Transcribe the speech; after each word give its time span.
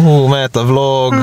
Hú, 0.00 0.26
mehet 0.26 0.56
a 0.56 0.64
vlog. 0.64 1.14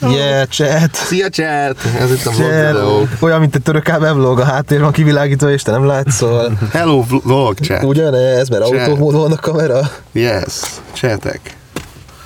Yeah, 0.00 0.46
chat. 0.46 0.94
Szia 0.94 1.28
chat! 1.28 1.76
Ez 2.00 2.10
itt 2.10 2.26
a 2.26 2.30
vlog 2.30 2.50
videó. 2.50 3.08
Olyan, 3.20 3.40
mint 3.40 3.54
egy 3.54 3.62
török 3.62 3.98
vlog, 3.98 4.40
a 4.40 4.44
háttér 4.44 4.80
van 4.80 4.92
kivilágítva, 4.92 5.50
és 5.50 5.62
te 5.62 5.70
nem 5.70 5.86
látszol. 5.86 6.58
Hello 6.72 7.04
vlog 7.22 7.58
chat. 7.58 7.82
Ugyanez, 7.82 8.48
mert 8.48 8.62
autómód 8.62 9.14
van 9.14 9.32
a 9.32 9.36
kamera. 9.36 9.80
Yes, 10.12 10.60
chatek. 10.92 11.56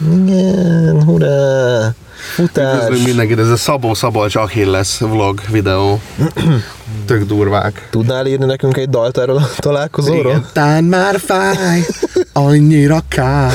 Igen, 0.00 1.02
hurrá. 1.04 1.94
Futás. 2.34 2.74
Üdvözlünk 2.74 3.06
mindenkit, 3.06 3.38
ez 3.38 3.48
a 3.48 3.56
Szabó 3.56 3.94
Szabolcs 3.94 4.36
Achilles 4.36 4.98
vlog 4.98 5.40
videó. 5.50 6.00
Tök 7.06 7.24
durvák. 7.24 7.88
Tudnál 7.90 8.26
írni 8.26 8.44
nekünk 8.44 8.76
egy 8.76 8.88
dalt 8.88 9.18
erről 9.18 9.36
a 9.36 9.48
találkozóról? 9.56 10.46
Tán 10.52 10.84
már 10.84 11.20
fáj, 11.20 11.86
annyira 12.32 12.98
kár. 13.08 13.52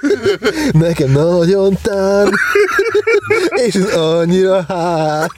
Nekem 0.72 1.10
nagyon 1.10 1.78
tán, 1.82 2.30
és 3.66 3.74
ez 3.74 3.94
annyira 3.94 4.64
hát. 4.68 5.32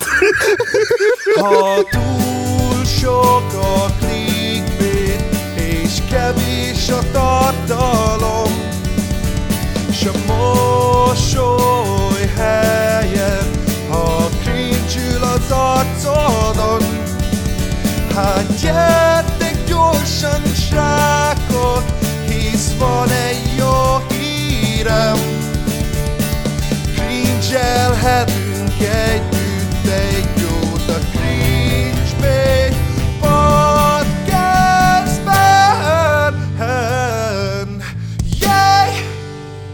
Ha 1.40 1.86
túl 1.90 2.84
sok 2.84 3.52
a 3.62 3.86
clickbait, 4.00 5.24
és 5.56 5.92
kevés 6.10 6.88
a 6.88 6.98
tartalom, 7.12 8.52
s 9.92 10.04
a 10.04 10.12
mosoly 10.26 11.93
hát 18.14 18.60
gyertek 18.60 19.64
gyorsan, 19.66 20.42
srákok, 20.54 21.84
hisz 22.26 22.76
van 22.78 23.08
egy 23.10 23.54
jó 23.58 23.96
hírem, 24.08 25.16
Cringe-elhetünk 26.94 28.80
együtt 28.80 29.86
egy 29.86 30.28
jót 30.40 30.88
a 30.88 30.98
Cringe 31.12 32.12
Podcastben. 33.20 34.34
Yeah! 38.40 38.94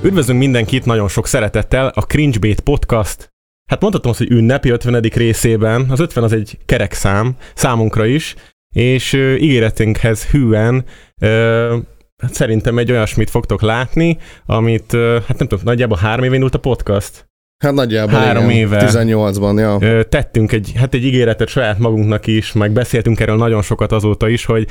Üdvözlünk 0.03 0.39
mindenkit 0.39 0.85
nagyon 0.85 1.09
sok 1.09 1.27
szeretettel 1.27 1.93
a 1.95 2.01
Cringebait 2.01 2.61
Podcast. 2.61 3.31
Hát 3.71 3.81
mondhatom 3.81 4.11
azt, 4.11 4.21
hogy 4.21 4.31
ünnepi 4.31 4.71
50. 4.71 5.03
részében. 5.03 5.87
Az 5.91 6.01
50 6.01 6.25
az 6.25 6.33
egy 6.33 6.59
kerek 6.67 6.93
szám, 6.93 7.37
számunkra 7.55 8.07
is, 8.07 8.35
és 8.75 9.13
ö, 9.13 9.35
ígéretünkhez 9.35 10.27
hűen 10.27 10.85
ö, 11.21 11.77
hát 12.23 12.35
szerintem 12.35 12.79
egy 12.79 12.91
olyasmit 12.91 13.31
fogtok 13.31 13.63
látni, 13.63 14.19
amit, 14.47 14.93
ö, 14.93 15.19
hát 15.27 15.39
nem 15.39 15.49
tudom, 15.49 15.65
nagyjából 15.65 15.99
három 15.99 16.25
éve 16.25 16.35
indult 16.35 16.55
a 16.55 16.59
podcast. 16.59 17.29
Hát 17.65 17.73
nagyjából 17.73 18.19
Három 18.19 18.45
igen. 18.45 18.57
éve. 18.57 18.91
18-ban, 18.91 19.59
ja. 19.59 19.89
Ö, 19.89 20.05
tettünk 20.05 20.53
egy, 20.53 20.73
hát 20.77 20.95
egy 20.95 21.05
ígéretet 21.05 21.49
saját 21.49 21.79
magunknak 21.79 22.27
is, 22.27 22.53
meg 22.53 22.73
beszéltünk 22.73 23.21
erről 23.21 23.37
nagyon 23.37 23.63
sokat 23.63 23.93
azóta 23.93 24.29
is, 24.29 24.45
hogy 24.45 24.67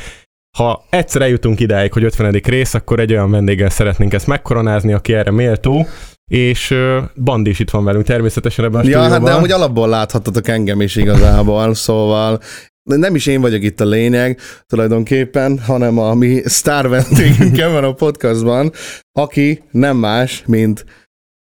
ha 0.57 0.83
egyszer 0.89 1.21
eljutunk 1.21 1.59
idáig, 1.59 1.93
hogy 1.93 2.03
50. 2.03 2.31
rész, 2.31 2.73
akkor 2.73 2.99
egy 2.99 3.11
olyan 3.11 3.31
vendéggel 3.31 3.69
szeretnénk 3.69 4.13
ezt 4.13 4.27
megkoronázni, 4.27 4.93
aki 4.93 5.13
erre 5.13 5.31
méltó, 5.31 5.87
és 6.29 6.75
Bandi 7.23 7.49
is 7.49 7.59
itt 7.59 7.69
van 7.69 7.83
velünk 7.83 8.05
természetesen 8.05 8.65
ebben 8.65 8.81
a 8.85 8.89
Ja, 8.89 8.97
hát 8.97 9.03
stúdióban. 9.05 9.31
de 9.31 9.37
amúgy 9.37 9.51
alapból 9.51 9.89
láthattatok 9.89 10.47
engem 10.47 10.81
is 10.81 10.95
igazából, 10.95 11.73
szóval 11.73 12.39
nem 12.83 13.15
is 13.15 13.25
én 13.25 13.41
vagyok 13.41 13.63
itt 13.63 13.79
a 13.81 13.85
lényeg 13.85 14.39
tulajdonképpen, 14.67 15.59
hanem 15.59 15.97
a 15.97 16.13
mi 16.13 16.41
sztár 16.45 16.89
vendégünk 16.89 17.57
ebben 17.67 17.83
a 17.83 17.93
podcastban, 17.93 18.71
aki 19.11 19.63
nem 19.71 19.97
más, 19.97 20.43
mint, 20.45 20.85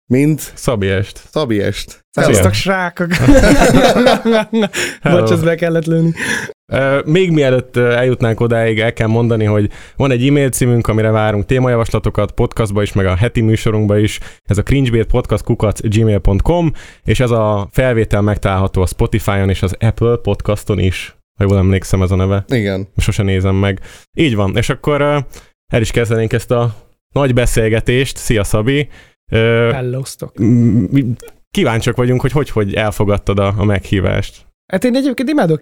mint 0.08 0.52
Szabi 0.54 0.88
est. 0.88 1.28
Szabi 1.30 1.60
Est. 1.60 2.04
Szia. 2.10 2.24
Sziasztok, 2.24 2.52
srákok! 2.52 3.08
Bocs, 5.12 5.30
ezt 5.30 5.44
be 5.44 5.54
kellett 5.54 5.84
lőni. 5.84 6.12
Még 7.04 7.30
mielőtt 7.30 7.76
eljutnánk 7.76 8.40
odáig, 8.40 8.80
el 8.80 8.92
kell 8.92 9.06
mondani, 9.06 9.44
hogy 9.44 9.70
van 9.96 10.10
egy 10.10 10.26
e-mail 10.26 10.48
címünk, 10.48 10.88
amire 10.88 11.10
várunk 11.10 11.44
témajavaslatokat, 11.44 12.32
podcastba 12.32 12.82
is, 12.82 12.92
meg 12.92 13.06
a 13.06 13.14
heti 13.14 13.40
műsorunkba 13.40 13.98
is. 13.98 14.18
Ez 14.44 14.58
a 14.58 14.62
cringebait.podcast.gmail.com, 14.62 16.72
és 17.04 17.20
ez 17.20 17.30
a 17.30 17.68
felvétel 17.70 18.20
megtalálható 18.20 18.82
a 18.82 18.86
Spotify-on 18.86 19.48
és 19.48 19.62
az 19.62 19.76
Apple 19.80 20.16
podcaston 20.16 20.78
is, 20.78 21.16
ha 21.38 21.44
jól 21.48 21.58
emlékszem 21.58 22.02
ez 22.02 22.10
a 22.10 22.16
neve. 22.16 22.44
Igen. 22.48 22.88
Sose 22.96 23.22
nézem 23.22 23.54
meg. 23.54 23.80
Így 24.18 24.34
van, 24.34 24.56
és 24.56 24.68
akkor 24.68 25.02
el 25.72 25.80
is 25.80 25.90
kezdenénk 25.90 26.32
ezt 26.32 26.50
a 26.50 26.74
nagy 27.14 27.34
beszélgetést. 27.34 28.16
Szia 28.16 28.44
Szabi! 28.44 28.88
Mi- 30.90 31.04
Kíváncsiak 31.50 31.96
vagyunk, 31.96 32.20
hogy 32.20 32.32
hogy, 32.32 32.50
hogy 32.50 32.74
elfogadtad 32.74 33.38
a, 33.38 33.54
a 33.56 33.64
meghívást. 33.64 34.46
Hát 34.72 34.84
én 34.84 34.96
egyébként 34.96 35.28
imádok 35.28 35.60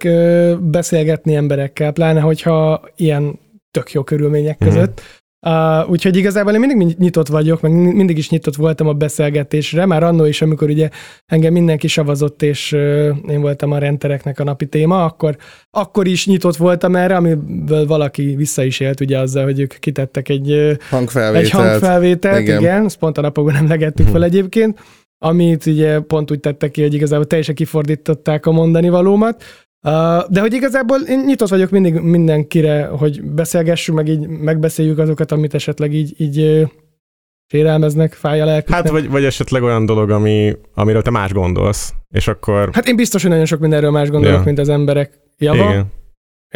beszélgetni 0.71 1.35
emberekkel, 1.35 1.93
pláne 1.93 2.21
hogyha 2.21 2.83
ilyen 2.97 3.39
tök 3.71 3.93
jó 3.93 4.03
körülmények 4.03 4.59
Mhm. 4.59 4.69
között. 4.69 5.01
Uh, 5.47 5.91
úgyhogy 5.91 6.17
igazából 6.17 6.53
én 6.53 6.61
mindig 6.61 6.97
nyitott 6.99 7.29
vagyok, 7.29 7.61
meg 7.61 7.73
mindig 7.73 8.19
is 8.19 8.31
nyitott 8.31 8.55
voltam 8.57 8.87
a 8.87 8.93
beszélgetésre, 8.93 9.87
már 9.87 10.03
annó 10.03 10.25
is, 10.25 10.43
amikor 10.43 10.69
ugye 10.69 10.89
engem 11.27 11.53
mindenki 11.53 11.89
savazott, 11.89 12.43
és 12.43 12.73
uh, 12.73 13.09
én 13.29 13.41
voltam 13.41 13.73
a 13.73 13.79
rentereknek 13.79 14.39
a 14.39 14.45
napi 14.45 14.67
téma, 14.67 15.05
akkor, 15.05 15.37
akkor 15.71 16.07
is 16.07 16.27
nyitott 16.27 16.57
voltam 16.57 16.97
erre, 16.97 17.17
amiből 17.17 17.87
valaki 17.87 18.35
vissza 18.37 18.65
is 18.65 18.81
élt 18.81 19.01
ugye 19.01 19.19
azzal, 19.19 19.45
hogy 19.45 19.61
ők 19.61 19.79
kitettek 19.79 20.29
egy 20.29 20.77
Hangfelvételt. 20.91 21.45
Egy 21.45 21.51
hangfelvételt, 21.51 22.41
Igen. 22.41 22.59
igen. 22.59 22.61
igen, 22.61 22.85
ezt 22.85 22.99
pont 22.99 23.19
a 23.19 23.21
napokban 23.21 23.55
nem 23.55 23.69
legettük 23.69 24.09
fel 24.09 24.25
egyébként, 24.25 24.79
amit 25.19 25.67
ugye 25.67 26.01
pont 26.01 26.31
úgy 26.31 26.41
tettek 26.41 26.71
ki, 26.71 26.83
hogy 26.83 26.95
igazából 26.95 27.27
teljesen 27.27 27.55
kifordították 27.55 28.47
a 28.47 28.53
mondani 28.53 28.89
valómat. 28.89 29.43
De 30.29 30.41
hogy 30.41 30.53
igazából 30.53 31.01
én 31.01 31.19
nyitott 31.27 31.49
vagyok 31.49 31.71
mindig 31.71 31.95
mindenkire, 31.95 32.87
hogy 32.87 33.23
beszélgessünk, 33.23 33.99
meg 33.99 34.09
így 34.09 34.29
megbeszéljük 34.29 34.99
azokat, 34.99 35.33
amit 35.33 35.55
esetleg 35.55 35.95
így, 35.95 36.15
így 36.17 36.67
sérelmeznek, 37.47 38.13
fáj 38.13 38.41
a 38.41 38.45
lelküknek. 38.45 38.79
Hát, 38.83 38.91
vagy, 38.91 39.09
vagy 39.09 39.25
esetleg 39.25 39.63
olyan 39.63 39.87
dolog, 39.87 40.11
ami, 40.11 40.57
amiről 40.75 41.03
te 41.03 41.11
más 41.11 41.33
gondolsz, 41.33 41.95
és 42.11 42.29
akkor... 42.29 42.71
hát 42.73 42.89
én 42.89 42.97
biztos, 42.97 43.23
hogy 43.23 43.31
nagyon 43.31 43.47
sok 43.47 43.61
mindenről 43.61 43.91
más 43.91 44.11
gondolok, 44.11 44.39
Ja. 44.39 44.45
mint 44.45 44.59
az 44.59 44.69
emberek 44.69 45.19
java. 45.39 45.71
Igen. 45.71 45.87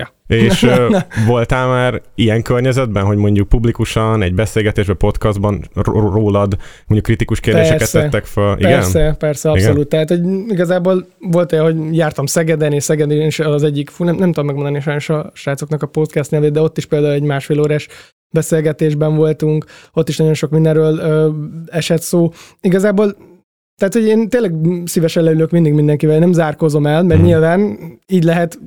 Ja. 0.01 0.37
És 0.37 0.63
ö, 0.77 0.97
voltál 1.27 1.69
már 1.69 2.03
ilyen 2.15 2.43
környezetben, 2.43 3.05
hogy 3.05 3.17
mondjuk 3.17 3.49
publikusan, 3.49 4.23
egy 4.23 4.35
beszélgetésben, 4.35 4.97
podcastban 4.97 5.69
rólad 5.75 6.57
mondjuk 6.87 7.03
kritikus 7.03 7.41
kérdéseket 7.41 7.79
Persze. 7.79 8.01
tettek 8.01 8.25
fel? 8.25 8.57
Igen? 8.59 8.71
Persze, 8.71 9.15
persze, 9.19 9.51
abszolút. 9.51 9.89
Tehát 9.89 10.09
hogy 10.09 10.21
igazából 10.49 11.07
volt 11.19 11.53
olyan, 11.53 11.65
hogy 11.65 11.97
jártam 11.97 12.27
Szegeden, 12.27 12.73
és 12.73 12.83
Szegeden 12.83 13.21
is 13.21 13.39
az 13.41 13.63
egyik, 13.63 13.91
fú, 13.91 14.05
nem, 14.05 14.15
nem 14.17 14.29
tudom 14.33 14.47
megmondani 14.47 14.81
sajnos 14.81 15.09
a 15.09 15.31
srácoknak 15.35 15.83
a 15.83 15.87
podcast 15.87 16.31
nevét, 16.31 16.53
de 16.53 16.61
ott 16.61 16.77
is 16.79 16.87
például 16.87 17.13
egy 17.13 17.23
másfél 17.23 17.61
órás 17.61 17.89
beszélgetésben 18.35 19.17
voltunk, 19.17 19.65
ott 19.93 20.09
is 20.09 20.17
nagyon 20.17 20.35
sok 20.35 20.51
mindenről 20.51 20.99
ö, 20.99 21.31
esett 21.67 22.03
szó. 22.03 22.31
Igazából 22.61 23.17
tehát, 23.77 23.95
hogy 23.95 24.07
én 24.07 24.29
tényleg 24.29 24.55
szívesen 24.85 25.23
leülök 25.23 25.51
mindig 25.51 25.73
mindenkivel, 25.73 26.19
nem 26.19 26.33
zárkozom 26.33 26.87
el, 26.87 27.03
mert 27.03 27.21
Mhm. 27.21 27.29
nyilván 27.29 27.79
így 28.07 28.25
lehet 28.25 28.59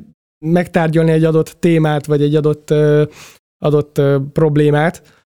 megtárgyalni 0.44 1.12
egy 1.12 1.24
adott 1.24 1.56
témát, 1.60 2.06
vagy 2.06 2.22
egy 2.22 2.36
adott, 2.36 2.70
ö, 2.70 3.04
adott 3.66 3.98
ö, 3.98 4.18
problémát. 4.34 5.24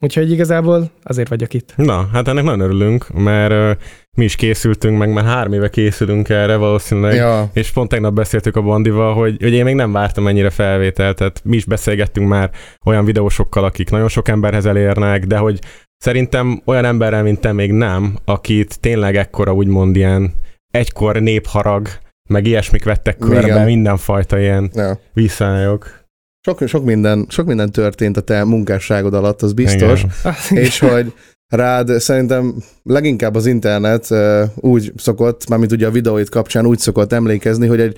Úgyhogy 0.00 0.30
igazából 0.30 0.90
azért 1.02 1.28
vagyok 1.28 1.54
itt. 1.54 1.72
Na, 1.76 2.08
hát 2.12 2.28
ennek 2.28 2.44
nagyon 2.44 2.60
örülünk, 2.60 3.08
mert 3.12 3.50
ö, 3.50 3.72
mi 4.16 4.24
is 4.24 4.36
készültünk, 4.36 4.98
meg 4.98 5.12
már 5.12 5.24
három 5.24 5.52
éve 5.52 5.70
készülünk 5.70 6.28
erre 6.28 6.56
valószínűleg. 6.56 7.14
Ja. 7.14 7.50
És 7.52 7.70
pont 7.70 7.88
tegnap 7.88 8.12
beszéltük 8.12 8.56
a 8.56 8.62
Bandival, 8.62 9.14
hogy, 9.14 9.36
hogy 9.42 9.52
én 9.52 9.64
még 9.64 9.74
nem 9.74 9.92
vártam 9.92 10.26
ennyire 10.26 10.50
felvételt, 10.50 11.16
tehát 11.16 11.40
mi 11.44 11.56
is 11.56 11.64
beszélgettünk 11.64 12.28
már 12.28 12.50
olyan 12.84 13.04
videósokkal, 13.04 13.64
akik 13.64 13.90
nagyon 13.90 14.08
sok 14.08 14.28
emberhez 14.28 14.66
elérnek, 14.66 15.26
de 15.26 15.36
hogy 15.36 15.58
szerintem 15.96 16.62
olyan 16.64 16.84
emberrel, 16.84 17.22
mint 17.22 17.40
te 17.40 17.52
még 17.52 17.72
nem, 17.72 18.16
akit 18.24 18.80
tényleg 18.80 19.16
ekkora 19.16 19.54
úgymond 19.54 19.96
ilyen 19.96 20.34
egykor 20.70 21.16
népharag, 21.16 21.88
meg 22.28 22.46
ilyesmik 22.46 22.84
vettek 22.84 23.16
körbe, 23.16 23.46
Igen. 23.46 23.64
mindenfajta 23.64 24.38
ilyen 24.38 24.70
ja. 24.74 25.00
visszályok. 25.12 26.06
Sok, 26.40 26.68
sok, 26.68 26.84
minden, 26.84 27.26
sok 27.28 27.46
minden 27.46 27.70
történt 27.70 28.16
a 28.16 28.20
te 28.20 28.44
munkásságod 28.44 29.14
alatt, 29.14 29.42
az 29.42 29.52
biztos. 29.52 30.04
Igen. 30.50 30.62
és 30.62 30.78
hogy 30.78 31.12
rád 31.54 31.90
szerintem 31.98 32.54
leginkább 32.82 33.34
az 33.34 33.46
internet 33.46 34.08
úgy 34.54 34.92
szokott, 34.96 35.48
mármint 35.48 35.72
ugye 35.72 35.86
a 35.86 35.90
videóit 35.90 36.28
kapcsán 36.28 36.66
úgy 36.66 36.78
szokott 36.78 37.12
emlékezni, 37.12 37.66
hogy 37.66 37.80
egy 37.80 37.96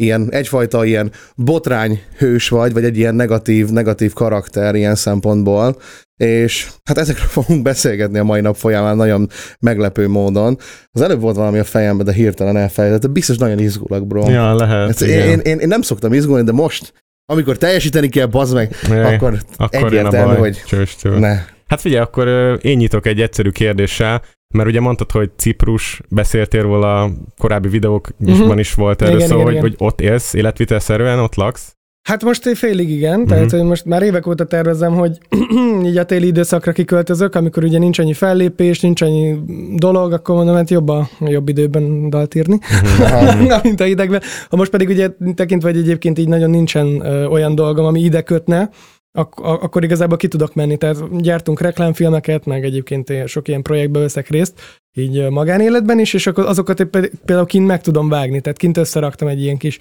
ilyen, 0.00 0.28
egyfajta 0.30 0.84
ilyen 0.84 1.10
botrányhős 1.36 2.48
vagy, 2.48 2.72
vagy 2.72 2.84
egy 2.84 2.98
ilyen 2.98 3.14
negatív, 3.14 3.68
negatív 3.68 4.12
karakter 4.12 4.74
ilyen 4.74 4.94
szempontból, 4.94 5.76
és 6.16 6.68
hát 6.84 6.98
ezekről 6.98 7.26
fogunk 7.42 7.62
beszélgetni 7.62 8.18
a 8.18 8.24
mai 8.24 8.40
nap 8.40 8.56
folyamán 8.56 8.96
nagyon 8.96 9.28
meglepő 9.60 10.08
módon. 10.08 10.58
Az 10.90 11.00
előbb 11.00 11.20
volt 11.20 11.36
valami 11.36 11.58
a 11.58 11.64
fejemben, 11.64 12.06
de 12.06 12.12
hirtelen 12.12 12.56
elfelejtettem, 12.56 13.12
biztos 13.12 13.36
nagyon 13.36 13.58
izgulok, 13.58 14.06
bro. 14.06 14.30
Ja, 14.30 14.54
lehet. 14.54 14.86
Hát 14.86 15.00
én, 15.00 15.38
én, 15.38 15.58
én, 15.58 15.68
nem 15.68 15.82
szoktam 15.82 16.12
izgulni, 16.12 16.44
de 16.44 16.52
most, 16.52 16.92
amikor 17.26 17.56
teljesíteni 17.56 18.08
kell, 18.08 18.26
bazd 18.26 18.54
meg, 18.54 18.76
Jaj, 18.88 19.14
akkor 19.14 19.38
akkor 19.56 19.84
egyértelmű, 19.84 20.32
baj. 20.32 20.38
hogy 20.38 20.62
Csőstől. 20.66 21.18
ne. 21.18 21.38
Hát 21.66 21.80
figyelj, 21.80 22.02
akkor 22.02 22.28
én 22.62 22.76
nyitok 22.76 23.06
egy 23.06 23.20
egyszerű 23.20 23.50
kérdéssel. 23.50 24.22
Mert 24.54 24.68
ugye 24.68 24.80
mondtad, 24.80 25.10
hogy 25.10 25.30
Ciprus, 25.36 26.00
beszéltél 26.08 26.62
róla 26.62 27.02
a 27.02 27.10
korábbi 27.38 27.68
videókban 27.68 28.14
Mhm. 28.48 28.58
is 28.58 28.74
volt 28.74 29.02
erről 29.02 29.14
Igen, 29.16 29.28
szó, 29.28 29.34
igen, 29.34 29.46
hogy, 29.46 29.54
igen. 29.56 29.64
hogy 29.68 29.74
ott 29.78 30.00
élsz, 30.00 30.34
életvitelszerűen, 30.34 31.18
ott 31.18 31.34
laksz. 31.34 31.74
Hát 32.08 32.24
most 32.24 32.46
egy 32.46 32.58
félig 32.58 32.90
igen, 32.90 33.18
Mhm. 33.20 33.28
tehát 33.28 33.50
hogy 33.50 33.62
most 33.62 33.84
már 33.84 34.02
évek 34.02 34.26
óta 34.26 34.44
tervezem, 34.44 34.92
hogy 34.94 35.18
így 35.86 35.96
a 35.96 36.04
téli 36.04 36.26
időszakra 36.26 36.72
kiköltözök, 36.72 37.34
amikor 37.34 37.64
ugye 37.64 37.78
nincs 37.78 37.98
annyi 37.98 38.12
fellépés, 38.14 38.80
nincs 38.80 39.02
annyi 39.02 39.38
dolog, 39.76 40.12
akkor 40.12 40.34
mondom, 40.34 40.54
hát 40.54 40.70
jobb 40.70 40.88
a 40.88 41.08
jobb 41.20 41.48
időben 41.48 42.10
dalt 42.10 42.34
írni, 42.34 42.58
Mhm. 42.58 43.52
mint 43.62 43.80
a 43.80 43.86
idegben. 43.86 44.20
Ha 44.48 44.56
most 44.56 44.70
pedig 44.70 44.88
ugye 44.88 45.08
tekintve, 45.34 45.68
hogy 45.70 45.78
egyébként 45.78 46.18
így 46.18 46.28
nagyon 46.28 46.50
nincsen 46.50 47.00
ö, 47.06 47.24
olyan 47.24 47.54
dolgom, 47.54 47.84
ami 47.84 48.00
ide 48.00 48.20
kötne, 48.22 48.70
ak- 49.12 49.38
akkor 49.38 49.84
igazából 49.84 50.16
ki 50.16 50.28
tudok 50.28 50.54
menni. 50.54 50.76
Tehát 50.76 51.20
gyártunk 51.20 51.60
reklámfilmeket, 51.60 52.44
meg 52.44 52.64
egyébként 52.64 53.10
én 53.10 53.26
sok 53.26 53.48
ilyen 53.48 53.62
projektbe 53.62 53.98
veszek 53.98 54.28
részt, 54.28 54.60
így 54.96 55.28
magánéletben 55.28 55.98
is, 55.98 56.14
és 56.14 56.26
akkor 56.26 56.46
azokat 56.46 56.84
például 57.24 57.46
kint 57.46 57.66
meg 57.66 57.80
tudom 57.80 58.08
vágni, 58.08 58.40
tehát 58.40 58.58
kint 58.58 58.76
összeraktam 58.76 59.28
egy 59.28 59.42
ilyen 59.42 59.56
kis 59.56 59.78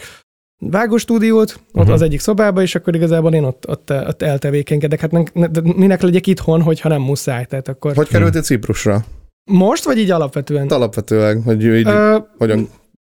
vágóstúdiót, 0.66 1.54
ott 1.54 1.74
uh-huh. 1.74 1.94
az 1.94 2.02
egyik 2.02 2.20
szobába, 2.20 2.62
és 2.62 2.76
akkor 2.76 2.96
igazából 2.96 3.34
én 3.34 3.44
ott, 3.44 3.70
ott, 3.70 3.92
ott 3.92 4.22
eltevékenykedek. 4.22 5.00
Hát 5.00 5.34
ne, 5.34 5.48
de 5.48 5.62
minek 5.62 6.02
legyek 6.02 6.28
itthon, 6.28 6.62
hogyha 6.62 6.90
nem 6.90 7.02
muszáj. 7.02 7.46
Tehát 7.46 7.68
akkor 7.68 7.96
Hogy 7.96 8.08
kerültél 8.08 8.42
Ciprusra? 8.42 9.06
most, 9.52 9.84
vagy 9.84 9.98
így 9.98 10.12
alapvetően? 10.12 10.62
Hát 10.62 10.72
Alapvetőleg, 10.72 11.42
hogy 11.42 11.64
így, 11.64 11.88
Ö, 11.88 12.18
hogyan... 12.38 12.70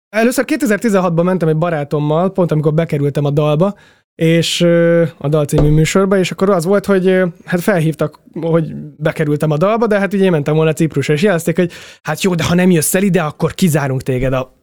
Először 0.09 0.45
2016-ban 0.49 1.25
mentem 1.25 1.49
egy 1.49 1.57
barátommal, 1.57 2.33
pont 2.33 2.53
amikor 2.53 2.75
bekerültem 2.75 3.25
a 3.25 3.31
dalba, 3.31 3.75
és 4.17 4.61
a 5.19 5.29
dal 5.29 5.45
című 5.45 5.69
műsorba, 5.69 6.19
és 6.19 6.31
akkor 6.31 6.51
az 6.51 6.65
volt, 6.65 6.87
hogy 6.87 7.23
hát 7.45 7.61
felhívtak, 7.61 8.21
hogy 8.41 8.75
bekerültem 8.97 9.51
a 9.51 9.57
dalba, 9.57 9.87
de 9.87 9.99
hát 9.99 10.15
ugye 10.15 10.25
én 10.25 10.31
mentem 10.31 10.55
volna 10.55 10.73
Ciprusra, 10.73 11.15
és 11.15 11.23
jelezték, 11.23 11.57
hogy 11.57 11.73
hát 12.03 12.23
jó, 12.23 12.35
de 12.35 12.45
ha 12.45 12.55
nem 12.55 12.71
jössz 12.71 12.95
el 12.95 13.03
ide, 13.03 13.23
akkor 13.23 13.55
kizárunk 13.55 14.03
téged 14.03 14.33
a... 14.33 14.55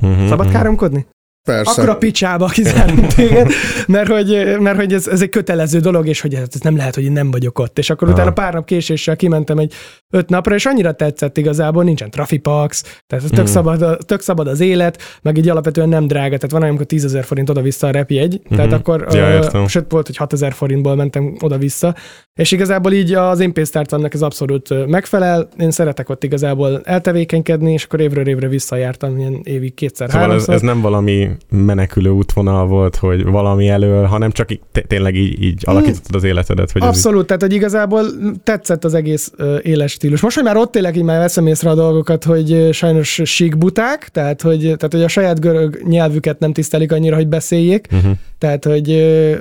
Mhm, 0.00 0.26
Szabad 0.26 0.46
mhm. 0.46 0.54
káromkodni? 0.54 1.06
Persze. 1.44 1.70
Akkor 1.70 1.88
a 1.88 1.96
picsába 1.96 2.46
kizárunk 2.46 3.06
téged, 3.14 3.50
mert 3.86 4.08
hogy, 4.08 4.56
mert 4.60 4.76
hogy 4.76 4.92
ez, 4.92 5.06
ez 5.06 5.22
egy 5.22 5.28
kötelező 5.28 5.78
dolog, 5.78 6.06
és 6.08 6.20
hogy 6.20 6.34
ez 6.34 6.48
ez 6.52 6.60
nem 6.60 6.76
lehet, 6.76 6.94
hogy 6.94 7.04
én 7.04 7.12
nem 7.12 7.30
vagyok 7.30 7.58
ott. 7.58 7.78
És 7.78 7.90
akkor 7.90 8.08
Aha. 8.08 8.16
utána 8.16 8.32
pár 8.32 8.52
nap 8.52 8.64
késéssel 8.66 9.16
kimentem 9.16 9.58
egy 9.58 9.72
öt 10.10 10.28
napra, 10.28 10.54
és 10.54 10.66
annyira 10.66 10.92
tetszett 10.92 11.36
igazából, 11.38 11.84
nincsen 11.84 12.10
trafipax, 12.10 12.82
tehát 13.06 13.24
tök, 13.30 13.36
Mhm. 13.38 13.46
szabad, 13.46 13.98
tök 14.06 14.20
szabad 14.20 14.46
az 14.46 14.60
élet, 14.60 15.02
meg 15.22 15.36
így 15.38 15.48
alapvetően 15.48 15.88
nem 15.88 16.06
drága, 16.06 16.34
tehát 16.36 16.50
van 16.50 16.60
olyan, 16.60 16.68
amikor 16.68 16.86
10 16.86 17.04
ezer 17.04 17.24
forint 17.24 17.50
oda-vissza 17.50 17.86
a 17.86 17.90
repjegy, 17.90 18.40
tehát 18.48 18.66
Mhm. 18.66 18.74
akkor, 18.74 19.06
Ja, 19.12 19.38
ö, 19.52 19.64
sőt 19.66 19.90
volt, 19.90 20.06
hogy 20.06 20.16
6 20.16 20.32
ezer 20.32 20.52
forintból 20.52 20.94
mentem 20.96 21.36
oda-vissza, 21.40 21.94
és 22.34 22.52
igazából 22.52 22.92
így 22.92 23.12
az 23.12 23.40
én 23.40 23.52
pénztárcamnak 23.52 24.14
ez 24.14 24.22
abszolút 24.22 24.86
megfelel, 24.86 25.48
én 25.58 25.70
szeretek 25.70 26.08
ott 26.08 26.24
igazából 26.24 26.80
eltevékenykedni, 26.84 27.72
és 27.72 27.84
akkor 27.84 28.00
évről 28.00 28.28
évre 28.28 28.48
visszajártam, 28.48 29.18
ilyen 29.18 29.40
évig 29.42 29.74
kétszer, 29.74 30.10
Szóval 30.10 30.32
ez, 30.32 30.48
ez 30.48 30.60
nem 30.60 30.80
valami 30.80 31.28
menekülő 31.50 32.10
útvonal 32.10 32.66
volt, 32.66 32.96
hogy 32.96 33.24
valami 33.24 33.68
elől, 33.68 34.04
hanem 34.04 34.30
csak 34.30 34.50
így, 34.50 34.60
té- 34.72 34.86
tényleg 34.86 35.14
így, 35.14 35.42
így 35.42 35.62
alakítottad 35.66 36.14
az 36.14 36.24
életedet. 36.24 36.70
Hogy 36.70 36.82
Abszolút, 36.82 37.26
tehát 37.26 37.42
hogy 37.42 37.52
igazából 37.52 38.04
tetszett 38.42 38.84
az 38.84 38.94
egész 38.94 39.32
ö, 39.36 39.58
éles 39.62 39.92
stílus. 39.92 40.20
Most, 40.20 40.34
hogy 40.34 40.44
már 40.44 40.56
ott 40.56 40.76
élek, 40.76 40.96
így 40.96 41.02
már 41.02 41.18
veszem 41.18 41.46
észre 41.46 41.70
a 41.70 41.74
dolgokat, 41.74 42.24
hogy 42.24 42.68
sajnos 42.72 43.20
sík 43.24 43.58
buták, 43.58 44.08
tehát 44.08 44.42
hogy, 44.42 44.60
tehát 44.60 44.92
hogy 44.92 45.02
a 45.02 45.08
saját 45.08 45.40
görög 45.40 45.82
nyelvüket 45.82 46.38
nem 46.38 46.52
tisztelik 46.52 46.92
annyira, 46.92 47.16
hogy 47.16 47.28
beszéljék, 47.28 47.88
így, 47.92 47.98
uh-huh. 47.98 48.16
tehát 48.38 48.64
hogy 48.64 48.90
ö, 48.90 49.36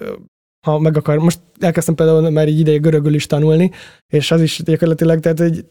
ha 0.66 0.80
meg 0.80 0.98
akar, 0.98 1.18
most 1.18 1.40
elkezdtem 1.60 1.96
például 1.96 2.30
már 2.30 2.48
így 2.48 2.60
ideje 2.60 2.78
görögül 2.78 3.14
is 3.14 3.28
tanulni, 3.28 3.72
és 4.08 4.32
az 4.32 4.42
is 4.42 4.62
gyakorlatilag, 4.64 5.20
tehát 5.20 5.40
hogy 5.40 5.66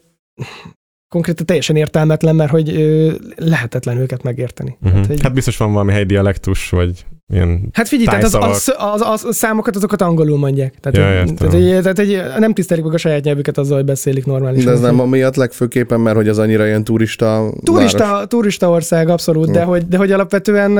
konkrétan 1.13 1.45
teljesen 1.45 1.75
értelmetlen, 1.75 2.35
mert 2.35 2.51
hogy 2.51 2.69
ö, 2.75 3.11
lehetetlen 3.35 3.97
őket 3.97 4.23
megérteni. 4.23 4.77
Uh-huh. 4.81 4.91
Tehát, 4.91 5.07
hogy, 5.07 5.21
Hát 5.21 5.33
biztos 5.33 5.57
van 5.57 5.71
valami 5.71 5.91
helyi 5.91 6.03
dialektus, 6.03 6.69
vagy 6.69 7.05
ilyen... 7.33 7.69
Hát 7.73 7.87
figyelj, 7.87 8.07
tehát 8.07 8.23
az, 8.23 8.33
az, 8.33 8.73
az, 8.77 9.01
az, 9.01 9.25
az, 9.25 9.35
számokat 9.35 9.75
azokat 9.75 10.01
angolul 10.01 10.37
mondják. 10.37 10.73
Tehát, 10.79 10.97
Ja, 10.97 11.33
tehát, 11.33 11.53
hogy, 11.53 11.81
tehát, 11.81 11.97
hogy 11.97 12.39
nem 12.39 12.53
tisztelik 12.53 12.83
meg 12.83 12.93
a 12.93 12.97
saját 12.97 13.23
nyelvüket 13.23 13.57
azzal, 13.57 13.75
hogy 13.75 13.85
beszélik 13.85 14.25
normálisan. 14.25 14.65
De 14.65 14.71
ez 14.71 14.79
nem 14.79 14.99
amiatt 14.99 15.35
legfőképpen, 15.35 15.99
mert 15.99 16.15
hogy 16.15 16.27
az 16.27 16.39
annyira 16.39 16.65
ilyen 16.65 16.83
turista 16.83 17.25
város. 17.25 17.53
Turista, 17.63 18.25
turista 18.27 18.69
ország, 18.69 19.09
abszolút, 19.09 19.51
de 19.51 19.63
hogy, 19.63 19.87
de 19.87 19.97
hogy 19.97 20.11
alapvetően 20.11 20.73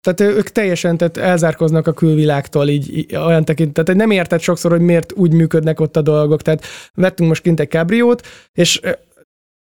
tehát 0.00 0.20
ők 0.20 0.48
teljesen 0.48 0.96
tehát 0.96 1.16
elzárkoznak 1.16 1.86
a 1.86 1.92
külvilágtól, 1.92 2.68
így, 2.68 3.16
olyan 3.26 3.44
tekint, 3.44 3.72
tehát 3.72 4.00
nem 4.00 4.10
érted 4.10 4.40
sokszor, 4.40 4.70
hogy 4.70 4.80
miért 4.80 5.12
úgy 5.16 5.32
működnek 5.32 5.80
ott 5.80 5.96
a 5.96 6.02
dolgok. 6.02 6.42
Tehát 6.42 6.64
vettünk 6.94 7.28
most 7.28 7.42
kint 7.42 7.60
egy 7.60 7.70
cabriót, 7.70 8.26
és 8.52 8.80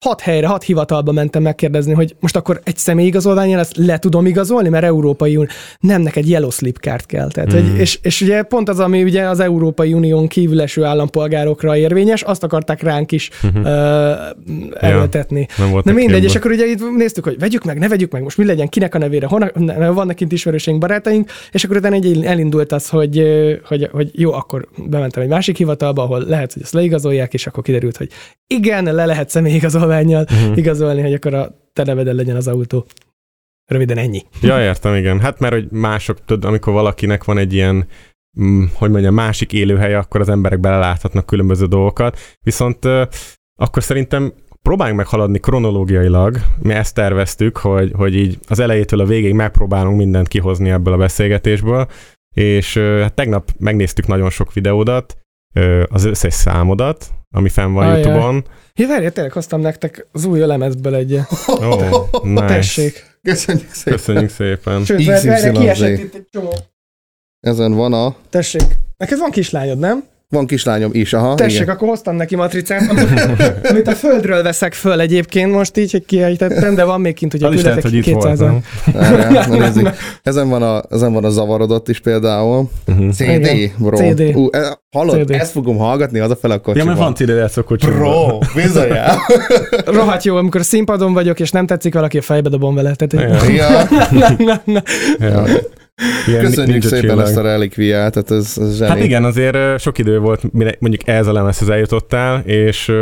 hat 0.04 0.20
helyre, 0.20 0.46
hat 0.46 0.62
hivatalba 0.62 1.12
mentem 1.12 1.42
megkérdezni, 1.42 1.92
hogy 1.92 2.16
most 2.20 2.36
akkor 2.36 2.60
egy 2.64 2.76
személyigazolványjal 2.76 3.60
ezt 3.60 3.76
le 3.76 3.98
tudom 3.98 4.26
igazolni, 4.26 4.68
mert 4.68 4.84
Európai 4.84 5.36
Unió. 5.36 5.48
Nem, 5.80 6.02
neked 6.02 6.28
yellow 6.28 6.50
slip 6.50 6.78
kártya 6.80 7.06
kell. 7.06 7.28
Tehát, 7.30 7.52
Mm. 7.52 7.68
hogy, 7.70 7.78
és, 7.80 7.98
és, 8.02 8.20
ugye 8.20 8.42
pont 8.42 8.68
az, 8.68 8.78
ami 8.78 9.02
ugye 9.02 9.28
az 9.28 9.40
Európai 9.40 9.92
Unión 9.92 10.26
kívül 10.28 10.60
eső 10.60 10.84
állampolgárokra 10.84 11.76
érvényes, 11.76 12.22
azt 12.22 12.42
akarták 12.42 12.82
ránk 12.82 13.12
is 13.12 13.30
Mhm. 13.42 13.64
ö, 13.64 14.12
erőltetni. 14.80 15.46
Nem 15.58 15.70
volt 15.70 15.84
Na 15.84 15.92
mindegy, 15.92 16.12
képben. 16.14 16.30
és 16.30 16.36
akkor 16.36 16.50
ugye 16.50 16.66
itt 16.66 16.96
néztük, 16.96 17.24
hogy 17.24 17.38
vegyük 17.38 17.64
meg, 17.64 17.78
ne 17.78 17.88
vegyük 17.88 18.12
meg, 18.12 18.22
most 18.22 18.36
mi 18.38 18.44
legyen, 18.44 18.68
kinek 18.68 18.94
a 18.94 18.98
nevére, 18.98 19.26
honnan, 19.26 19.50
ne- 19.54 19.88
vannak 19.88 20.16
kint 20.16 20.32
ismerőseink, 20.32 20.80
barátaink, 20.80 21.30
és 21.52 21.64
akkor 21.64 21.76
utána 21.76 21.94
egy 21.94 22.24
elindult 22.24 22.72
az, 22.72 22.88
hogy, 22.88 23.22
hogy, 23.64 23.88
hogy 23.92 24.10
jó, 24.12 24.32
akkor 24.32 24.68
bementem 24.86 25.22
egy 25.22 25.28
másik 25.28 25.56
hivatalba, 25.56 26.02
ahol 26.02 26.24
lehet, 26.26 26.52
hogy 26.52 26.62
ezt 26.62 26.72
leigazolják, 26.72 27.34
és 27.34 27.46
akkor 27.46 27.62
kiderült, 27.62 27.96
hogy 27.96 28.08
igen, 28.46 28.94
le 28.94 29.04
lehet 29.04 29.30
személyigazolványjal 29.84 30.48
Mhm. 30.48 30.58
igazolni, 30.58 31.00
hogy 31.02 31.12
akkor 31.14 31.34
a 31.34 31.54
te 31.72 31.84
neveden 31.84 32.14
legyen 32.14 32.36
az 32.36 32.48
autó. 32.48 32.86
Röviden 33.70 33.98
ennyi. 33.98 34.22
Ja, 34.42 34.60
értem, 34.62 34.94
igen. 34.94 35.20
Hát 35.20 35.38
mert 35.38 35.54
hogy 35.54 35.70
mások, 35.70 36.24
tudod, 36.24 36.44
amikor 36.44 36.72
valakinek 36.72 37.24
van 37.24 37.38
egy 37.38 37.52
ilyen 37.52 37.86
mm, 38.40 38.64
hogy 38.74 38.90
mondjam, 38.90 39.14
másik 39.14 39.52
élőhelye, 39.52 39.98
akkor 39.98 40.20
az 40.20 40.28
emberek 40.28 40.60
beleláthatnak 40.60 41.26
különböző 41.26 41.66
dolgokat. 41.66 42.18
Viszont 42.40 42.84
akkor 43.56 43.82
szerintem 43.82 44.32
próbáljunk 44.62 44.98
meg 44.98 45.08
haladni 45.08 45.38
kronológiailag. 45.38 46.36
Mi 46.62 46.72
ezt 46.72 46.94
terveztük, 46.94 47.56
hogy, 47.56 47.92
hogy 47.96 48.16
így 48.16 48.38
az 48.48 48.58
elejétől 48.58 49.00
a 49.00 49.04
végéig 49.06 49.34
megpróbálunk 49.34 49.96
mindent 49.96 50.28
kihozni 50.28 50.70
ebből 50.70 50.92
a 50.92 50.96
beszélgetésből, 50.96 51.86
és 52.34 52.76
hát 52.78 53.14
tegnap 53.14 53.50
megnéztük 53.58 54.06
nagyon 54.06 54.30
sok 54.30 54.52
videódat, 54.52 55.16
az 55.88 56.04
összes 56.04 56.34
számodat, 56.34 57.10
ami 57.34 57.48
fenn 57.48 57.72
van 57.72 57.86
Ajaj. 57.86 58.00
YouTube-on. 58.00 58.44
Ja, 58.74 58.86
várj, 58.86 59.08
tényleg 59.08 59.32
hoztam 59.32 59.60
nektek 59.60 60.06
az 60.12 60.24
új 60.24 60.38
lemezből 60.38 60.94
egy. 60.94 61.14
Ó, 61.48 61.66
oh, 61.66 62.24
nice. 62.24 62.46
Tessék. 62.46 63.18
Köszönjük 63.22 63.72
szépen. 63.72 63.92
Köszönjük 63.98 64.30
szépen. 64.30 64.84
Sőt, 64.84 65.04
várj, 65.06 65.26
várj, 65.26 65.50
XYZ. 65.50 65.58
kiesett 65.58 65.98
itt 65.98 66.14
egy 66.14 66.26
csomó. 66.30 66.54
Ezen 67.40 67.74
van 67.74 67.92
a... 67.92 68.14
Tessék. 68.30 68.64
Neked 68.96 69.18
van 69.18 69.30
kislányod, 69.30 69.78
nem? 69.78 70.04
Van 70.28 70.46
kislányom 70.46 70.90
is, 70.92 71.12
aha. 71.12 71.34
Tessék, 71.34 71.60
igen. 71.60 71.74
akkor 71.74 71.88
hoztam 71.88 72.16
neki 72.16 72.36
matricát, 72.36 72.90
amit, 72.90 73.28
amit 73.70 73.88
a 73.88 73.92
földről 73.92 74.42
veszek 74.42 74.72
föl 74.72 75.00
egyébként 75.00 75.52
most 75.52 75.76
így, 75.76 75.90
hogy 75.90 76.04
kiejtettem, 76.04 76.74
de 76.74 76.84
van 76.84 77.00
még 77.00 77.14
kint, 77.14 77.34
is 77.34 77.40
lehet, 77.40 77.82
hogy 77.82 77.94
itt 77.94 78.06
volt, 78.06 78.38
nem? 78.38 78.64
Erre, 78.94 79.46
na 79.46 79.56
nézzük. 79.56 79.90
Ezen 80.22 80.48
van, 80.48 80.62
a, 80.62 80.82
ezen 80.90 81.12
van 81.12 81.24
a 81.24 81.30
zavarodott 81.30 81.88
is 81.88 82.00
például. 82.00 82.68
Uh-huh. 82.86 83.10
CD, 83.10 83.28
Igen. 83.28 83.70
bro. 83.78 83.96
CD. 83.96 84.20
Ú, 84.36 84.48
e, 84.52 84.78
hallod, 84.90 85.26
CD. 85.26 85.30
ezt 85.30 85.50
fogom 85.50 85.76
hallgatni 85.76 86.18
hazafele 86.18 86.54
a 86.54 86.56
Ja, 86.56 86.62
kocsiban. 86.62 86.86
mert 86.86 86.98
van 86.98 87.14
CD 87.14 87.28
játszó 87.28 87.62
Bro, 87.62 88.38
bizonyám. 88.54 89.16
Rohadt 89.96 90.24
jó, 90.24 90.36
amikor 90.36 90.60
a 90.60 90.64
színpadon 90.64 91.12
vagyok, 91.12 91.40
és 91.40 91.50
nem 91.50 91.66
tetszik 91.66 91.94
valaki, 91.94 92.18
a 92.18 92.22
fejbe 92.22 92.48
dobom 92.48 92.74
vele. 92.74 92.94
Tehát, 92.94 93.40
Igen. 93.40 93.54
ja. 93.54 93.68
na, 94.10 94.34
na, 94.38 94.60
na. 94.64 94.82
Ja. 95.18 95.44
Ilyen 96.26 96.44
Köszönjük 96.44 96.82
szépen 96.82 97.00
csillag. 97.00 97.18
ezt 97.18 97.36
a 97.36 97.42
relikviát, 97.42 98.12
tehát 98.12 98.30
ez, 98.30 98.58
ez 98.58 98.76
zseni. 98.76 98.90
Hát 98.90 99.04
igen, 99.04 99.24
azért 99.24 99.80
sok 99.80 99.98
idő 99.98 100.18
volt, 100.18 100.52
mire 100.52 100.76
mondjuk 100.78 101.08
ez 101.08 101.26
a 101.26 101.32
lemezhez 101.32 101.68
eljutottál, 101.68 102.40
és 102.40 102.92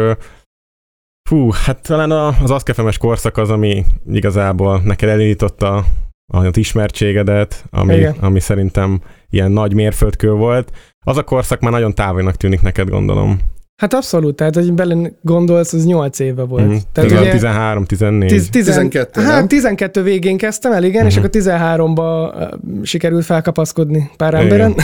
fú, 1.28 1.50
hát 1.64 1.82
talán 1.82 2.10
az 2.42 2.50
aszkefemes 2.50 2.98
korszak 2.98 3.36
az, 3.36 3.50
ami 3.50 3.84
igazából 4.10 4.80
neked 4.84 5.08
elindította 5.08 5.84
az 6.32 6.56
ismertségedet, 6.56 7.64
ami, 7.70 7.94
Igen. 7.94 8.14
ami 8.20 8.40
szerintem 8.40 9.00
ilyen 9.30 9.50
nagy 9.50 9.74
mérföldkő 9.74 10.30
volt. 10.30 10.72
Az 11.04 11.16
a 11.16 11.24
korszak 11.24 11.60
már 11.60 11.72
nagyon 11.72 11.94
távolnak 11.94 12.36
tűnik 12.36 12.62
neked, 12.62 12.88
gondolom. 12.88 13.38
Hát 13.76 13.94
abszolút, 13.94 14.36
tehát 14.36 14.54
hogy 14.54 14.72
bele 14.72 15.12
gondolsz, 15.22 15.72
az 15.72 15.84
8 15.84 16.18
éve 16.18 16.42
volt. 16.42 16.66
Mhm. 16.66 16.76
Tehát 16.92 17.10
ugye 17.10 17.30
13, 17.30 17.84
14. 17.84 18.28
tiz- 18.28 18.48
tizen- 18.50 18.74
12, 18.74 19.20
nem? 19.20 19.30
Hát 19.30 19.46
12 19.48 20.02
végén 20.02 20.36
kezdtem 20.36 20.72
el, 20.72 20.84
igen, 20.84 21.06
és 21.06 21.14
Mhm. 21.16 21.24
akkor 21.24 21.30
13-ba 21.42 22.34
ö, 22.38 22.54
sikerült 22.82 23.24
felkapaszkodni 23.24 24.10
pár 24.16 24.34
emberen. 24.34 24.74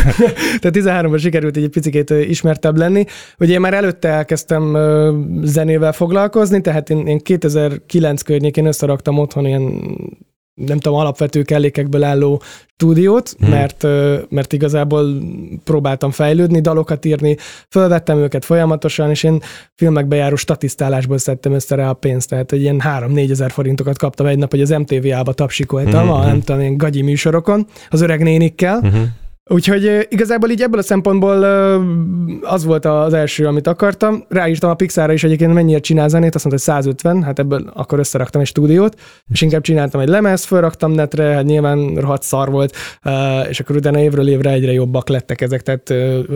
Tehát 0.60 0.72
13-ban 0.72 1.18
sikerült 1.20 1.56
egy 1.56 1.68
picit 1.68 2.10
ismertebb 2.10 2.76
lenni. 2.76 3.04
Ugye 3.38 3.52
én 3.52 3.60
már 3.60 3.74
előtte 3.74 4.08
elkezdtem 4.08 4.76
zenével 5.42 5.92
foglalkozni, 5.92 6.60
tehát 6.60 6.90
én, 6.90 7.06
én 7.06 7.18
2009 7.18 8.22
környékén 8.22 8.66
összeraktam 8.66 9.18
otthon 9.18 9.46
ilyen 9.46 9.80
nem 10.66 10.78
tudom, 10.78 10.98
alapvető 10.98 11.42
kellékekből 11.42 12.04
álló 12.04 12.42
stúdiót, 12.74 13.34
Hmm. 13.38 13.48
mert, 13.50 13.86
mert 14.28 14.52
igazából 14.52 15.06
próbáltam 15.64 16.10
fejlődni, 16.10 16.60
dalokat 16.60 17.04
írni, 17.04 17.36
fölvettem 17.70 18.18
őket 18.18 18.44
folyamatosan, 18.44 19.10
és 19.10 19.22
én 19.22 19.40
filmekbe 19.74 20.16
járó 20.16 20.36
statisztálásból 20.36 21.18
szedtem 21.18 21.52
össze 21.52 21.74
rá 21.74 21.88
a 21.88 21.92
pénzt, 21.92 22.28
tehát 22.28 22.50
hogy 22.50 22.60
ilyen 22.60 22.80
3-4 22.84 23.30
ezer 23.30 23.50
forintokat 23.50 23.98
kaptam 23.98 24.26
egy 24.26 24.38
nap, 24.38 24.50
hogy 24.50 24.60
az 24.60 24.70
MTV-ába 24.70 25.32
tapsikoltam, 25.32 26.04
Mhm. 26.04 26.12
a 26.14 26.24
nem 26.24 26.40
tudom, 26.40 26.60
ilyen 26.60 26.76
gagyi 26.76 27.02
műsorokon, 27.02 27.66
az 27.88 28.00
öreg 28.00 28.22
nénikkel, 28.22 28.76
Uh-huh. 28.82 29.00
Úgyhogy 29.50 30.06
igazából 30.08 30.50
így 30.50 30.62
ebből 30.62 30.78
a 30.78 30.82
szempontból 30.82 31.42
az 32.42 32.64
volt 32.64 32.84
az 32.84 33.12
első, 33.12 33.46
amit 33.46 33.66
akartam. 33.66 34.24
Ráírtam 34.28 34.70
a 34.70 34.74
Pixarra 34.74 35.12
is 35.12 35.24
egyébként 35.24 35.52
mennyire 35.52 35.78
csinál 35.78 36.08
zenét, 36.08 36.34
azt 36.34 36.44
mondta, 36.44 36.64
hogy 36.64 36.82
150, 36.82 37.22
hát 37.22 37.38
ebből 37.38 37.70
akkor 37.74 37.98
összeraktam 37.98 38.40
egy 38.40 38.46
stúdiót, 38.46 39.00
és 39.28 39.42
inkább 39.42 39.62
csináltam 39.62 40.00
egy 40.00 40.08
lemez, 40.08 40.44
fölraktam 40.44 40.92
netre, 40.92 41.24
hát 41.24 41.44
nyilván 41.44 41.94
rohadt 41.94 42.22
szar 42.22 42.50
volt, 42.50 42.76
és 43.48 43.60
akkor 43.60 43.76
utána 43.76 44.00
évről 44.00 44.28
évre 44.28 44.50
egyre 44.50 44.72
jobbak 44.72 45.08
lettek 45.08 45.40
ezek, 45.40 45.62
tehát 45.62 45.88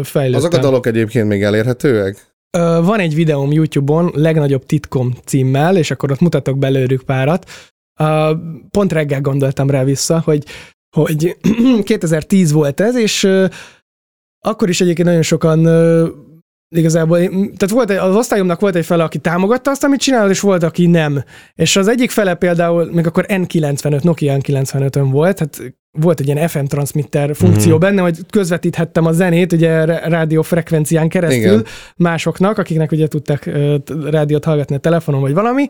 fejlődtem. 0.02 0.48
Azok 0.48 0.52
a 0.52 0.58
dalok 0.58 0.86
egyébként 0.86 1.28
még 1.28 1.42
elérhetőek? 1.42 2.30
Van 2.82 2.98
egy 2.98 3.14
videóm 3.14 3.52
YouTube-on, 3.52 4.10
legnagyobb 4.14 4.66
titkom 4.66 5.14
címmel, 5.24 5.76
és 5.76 5.90
akkor 5.90 6.10
ott 6.10 6.20
mutatok 6.20 6.58
belőlük 6.58 7.02
párat. 7.02 7.46
Pont 8.70 8.92
reggel 8.92 9.20
gondoltam 9.20 9.70
rá 9.70 9.84
vissza, 9.84 10.22
hogy, 10.24 10.44
hogy 10.96 11.36
2010 11.82 12.52
volt 12.52 12.80
ez, 12.80 12.96
és 12.96 13.28
akkor 14.44 14.68
is 14.68 14.80
egyébként 14.80 15.06
nagyon 15.08 15.22
sokan 15.22 15.58
igazából, 16.76 17.18
tehát 17.28 17.70
volt 17.70 17.90
egy, 17.90 17.96
az 17.96 18.16
osztályomnak 18.16 18.60
volt 18.60 18.74
egy 18.74 18.84
fele, 18.86 19.02
aki 19.04 19.18
támogatta 19.18 19.70
azt, 19.70 19.84
amit 19.84 20.00
csinálod, 20.00 20.30
és 20.30 20.40
volt, 20.40 20.62
aki 20.62 20.86
nem. 20.86 21.24
És 21.54 21.76
az 21.76 21.88
egyik 21.88 22.10
fele 22.10 22.34
például, 22.34 22.90
még 22.92 23.06
akkor 23.06 23.24
N95, 23.28 24.02
Nokia 24.02 24.36
N95-ön 24.38 25.10
volt, 25.10 25.38
hát 25.38 25.62
volt 25.98 26.20
egy 26.20 26.26
ilyen 26.26 26.48
FM 26.48 26.64
transmitter 26.64 27.34
funkció 27.36 27.70
Mhm. 27.72 27.80
benne, 27.80 28.00
hogy 28.02 28.18
közvetíthettem 28.30 29.06
a 29.06 29.12
zenét, 29.12 29.52
ugye 29.52 29.84
rádiófrekvencián 29.84 31.08
keresztül 31.08 31.42
Igen. 31.42 31.64
másoknak, 31.96 32.58
akiknek 32.58 32.92
ugye 32.92 33.06
tudtak 33.06 33.44
rádiót 34.10 34.44
hallgatni 34.44 34.74
a 34.74 34.78
telefonon, 34.78 35.20
vagy 35.20 35.34
valami, 35.34 35.66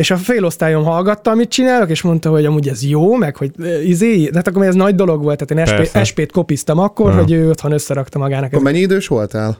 és 0.00 0.10
a 0.10 0.16
félosztályom 0.16 0.84
hallgatta, 0.84 1.30
amit 1.30 1.48
csinálok, 1.48 1.90
és 1.90 2.02
mondta, 2.02 2.30
hogy 2.30 2.44
amúgy 2.44 2.68
ez 2.68 2.84
jó, 2.84 3.14
meg 3.14 3.36
hogy 3.36 3.50
ö, 3.58 3.80
izé, 3.80 4.30
hát 4.34 4.48
akkor 4.48 4.64
ez 4.64 4.74
nagy 4.74 4.94
dolog 4.94 5.22
volt, 5.22 5.44
tehát 5.46 5.68
én. 5.68 5.76
SP, 5.86 6.04
SP-t 6.08 6.32
kopiztam 6.32 6.78
akkor, 6.78 7.10
Aha. 7.10 7.20
hogy 7.20 7.32
ő 7.32 7.48
otthon 7.48 7.72
összerakta 7.72 8.18
magának. 8.18 8.52
Akkor 8.52 8.62
mennyi 8.62 8.78
idős 8.78 9.06
voltál? 9.06 9.58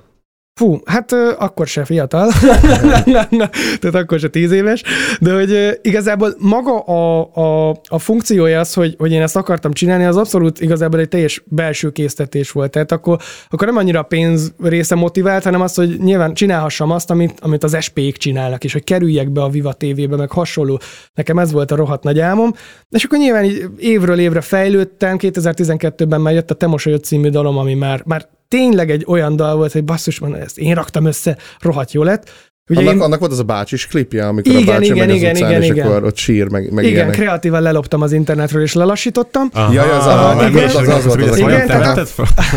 Fú, 0.61 0.79
hát 0.85 1.13
akkor 1.39 1.67
se 1.67 1.85
fiatal, 1.85 2.33
tehát 3.81 3.95
akkor 3.95 4.19
se 4.19 4.29
tíz 4.29 4.53
éves, 4.53 4.83
de 5.21 5.35
hogy 5.35 5.79
igazából 5.83 6.35
maga 6.39 6.79
a, 6.79 7.31
a, 7.35 7.77
a 7.89 7.99
funkciója 7.99 8.61
az, 8.61 8.75
hogy, 8.75 8.95
hogy 8.99 9.13
én 9.13 9.23
ezt 9.23 9.37
akartam 9.37 9.73
csinálni, 9.73 10.05
az 10.05 10.17
abszolút 10.17 10.61
igazából 10.61 11.01
egy 11.01 11.09
teljes 11.09 11.43
belső 11.47 11.91
késztetés 11.91 12.51
volt. 12.51 12.71
Tehát 12.71 12.93
akkor, 12.93 13.19
akkor 13.49 13.67
nem 13.67 13.77
annyira 13.77 14.01
a 14.01 14.03
pénz 14.03 14.53
része 14.63 14.95
motivált, 14.95 15.45
hanem 15.45 15.61
az, 15.61 15.75
hogy 15.75 15.99
nyilván 15.99 16.35
csinálhassam 16.35 16.91
azt, 16.91 17.11
amit, 17.11 17.39
amit 17.41 17.65
az 17.65 17.77
SP-k 17.81 18.17
csinálnak, 18.17 18.65
és 18.65 18.73
hogy 18.73 18.85
kerüljek 18.85 19.31
be 19.31 19.43
a 19.43 19.49
Viva 19.49 19.73
TV-be, 19.73 20.17
meg 20.17 20.31
hasonló. 20.31 20.81
Nekem 21.15 21.39
ez 21.39 21.53
volt 21.53 21.71
a 21.71 21.77
rohadt 21.77 22.03
nagy 22.03 22.19
álmom. 22.19 22.53
És 22.89 23.05
akkor 23.05 23.19
nyilván 23.19 23.45
így 23.45 23.65
évről 23.79 24.19
évre 24.19 24.41
fejlődtem, 24.41 25.17
2012-ben 25.21 26.21
már 26.21 26.35
jött 26.35 26.51
a 26.51 26.55
Te 26.55 26.67
mosolyod 26.67 27.05
című 27.05 27.29
dalom, 27.29 27.59
ami 27.59 27.75
már, 27.75 28.03
már 28.05 28.29
tényleg 28.51 28.91
egy 28.91 29.05
olyan 29.07 29.37
dal 29.37 29.57
volt, 29.57 29.73
hogy 29.73 29.85
basszus, 29.85 30.19
man, 30.19 30.35
ezt 30.35 30.59
én 30.59 30.75
raktam 30.75 31.05
össze, 31.05 31.37
rohadt 31.59 31.93
jó 31.93 32.03
lett. 32.03 32.50
Ugye 32.71 32.81
Annak, 32.81 32.95
én, 32.95 33.01
annak 33.01 33.19
volt 33.19 33.33
az 33.33 33.39
a 33.39 33.43
bácsis 33.43 33.87
klipje, 33.87 34.27
amikor 34.27 34.53
Igen, 34.53 34.69
a 34.69 34.71
bácsi 34.71 34.85
igen, 34.85 35.07
megy 35.07 35.17
igen, 35.17 35.31
az 35.31 35.37
utcán, 35.37 35.51
igen, 35.51 35.63
és 35.63 35.69
igen. 35.69 35.87
akkor 35.87 36.05
ott 36.05 36.17
sír, 36.17 36.49
meg, 36.51 36.73
meg 36.73 36.85
igen, 36.85 36.95
ilyenek. 36.97 37.15
kreatívan 37.15 37.63
leloptam 37.63 38.03
az 38.03 38.13
internetről, 38.13 38.63
és 38.63 38.73
lelassítottam. 38.75 39.49
Aha, 39.53 39.73
Ja, 39.73 39.83
az 39.83 40.07
a- 40.07 40.11
aha, 40.11 40.49
igen, 40.49 40.65
az- 40.65 40.75
az 40.75 40.89
az, 40.89 41.05
volt 41.05 41.23
az 41.29 41.41
a- 41.41 41.51
Igen? 41.51 41.69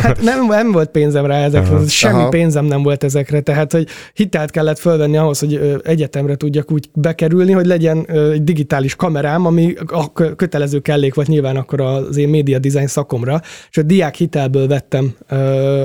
Hát 0.01 0.21
nem, 0.21 0.45
nem 0.47 0.71
volt 0.71 0.89
pénzem 0.89 1.25
rá 1.25 1.37
ezekre, 1.43 1.75
Aha. 1.75 1.87
semmi 1.87 2.19
Aha. 2.19 2.29
pénzem 2.29 2.65
nem 2.65 2.83
volt 2.83 3.03
ezekre, 3.03 3.39
tehát 3.41 3.71
hogy 3.71 3.87
hitelt 4.13 4.51
kellett 4.51 4.79
fölvenni 4.79 5.17
ahhoz, 5.17 5.39
hogy 5.39 5.79
egyetemre 5.83 6.35
tudjak 6.35 6.71
úgy 6.71 6.89
bekerülni, 6.93 7.51
hogy 7.51 7.65
legyen 7.65 8.05
egy 8.33 8.43
digitális 8.43 8.95
kamerám, 8.95 9.45
ami 9.45 9.73
a 9.87 10.13
kö- 10.13 10.35
kötelező 10.35 10.79
kellék 10.79 11.13
volt 11.15 11.27
nyilván 11.27 11.55
akkor 11.55 11.81
az 11.81 12.17
én 12.17 12.29
média 12.29 12.59
design 12.59 12.87
szakomra, 12.87 13.41
és 13.71 13.77
a 13.77 13.81
diák 13.81 14.15
hitelből 14.15 14.67
vettem 14.67 15.13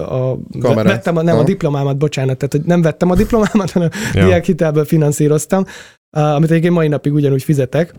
a, 0.09 0.37
Kamerát. 0.61 0.93
vettem 0.93 1.17
a, 1.17 1.23
nem 1.23 1.35
a 1.35 1.37
Aha. 1.39 1.47
diplomámat, 1.47 1.97
bocsánat, 1.97 2.37
tehát 2.37 2.53
hogy 2.53 2.63
nem 2.65 2.83
vettem 2.83 3.11
a 3.11 3.15
diplomámat, 3.15 3.71
hanem 3.71 3.89
Ja. 4.19 4.27
diák 4.27 4.45
hitelből 4.45 4.85
finanszíroztam, 4.85 5.65
amit 6.11 6.51
egyébként 6.51 6.75
mai 6.75 6.89
napig 6.89 7.13
ugyanúgy 7.13 7.43
fizetek. 7.43 7.95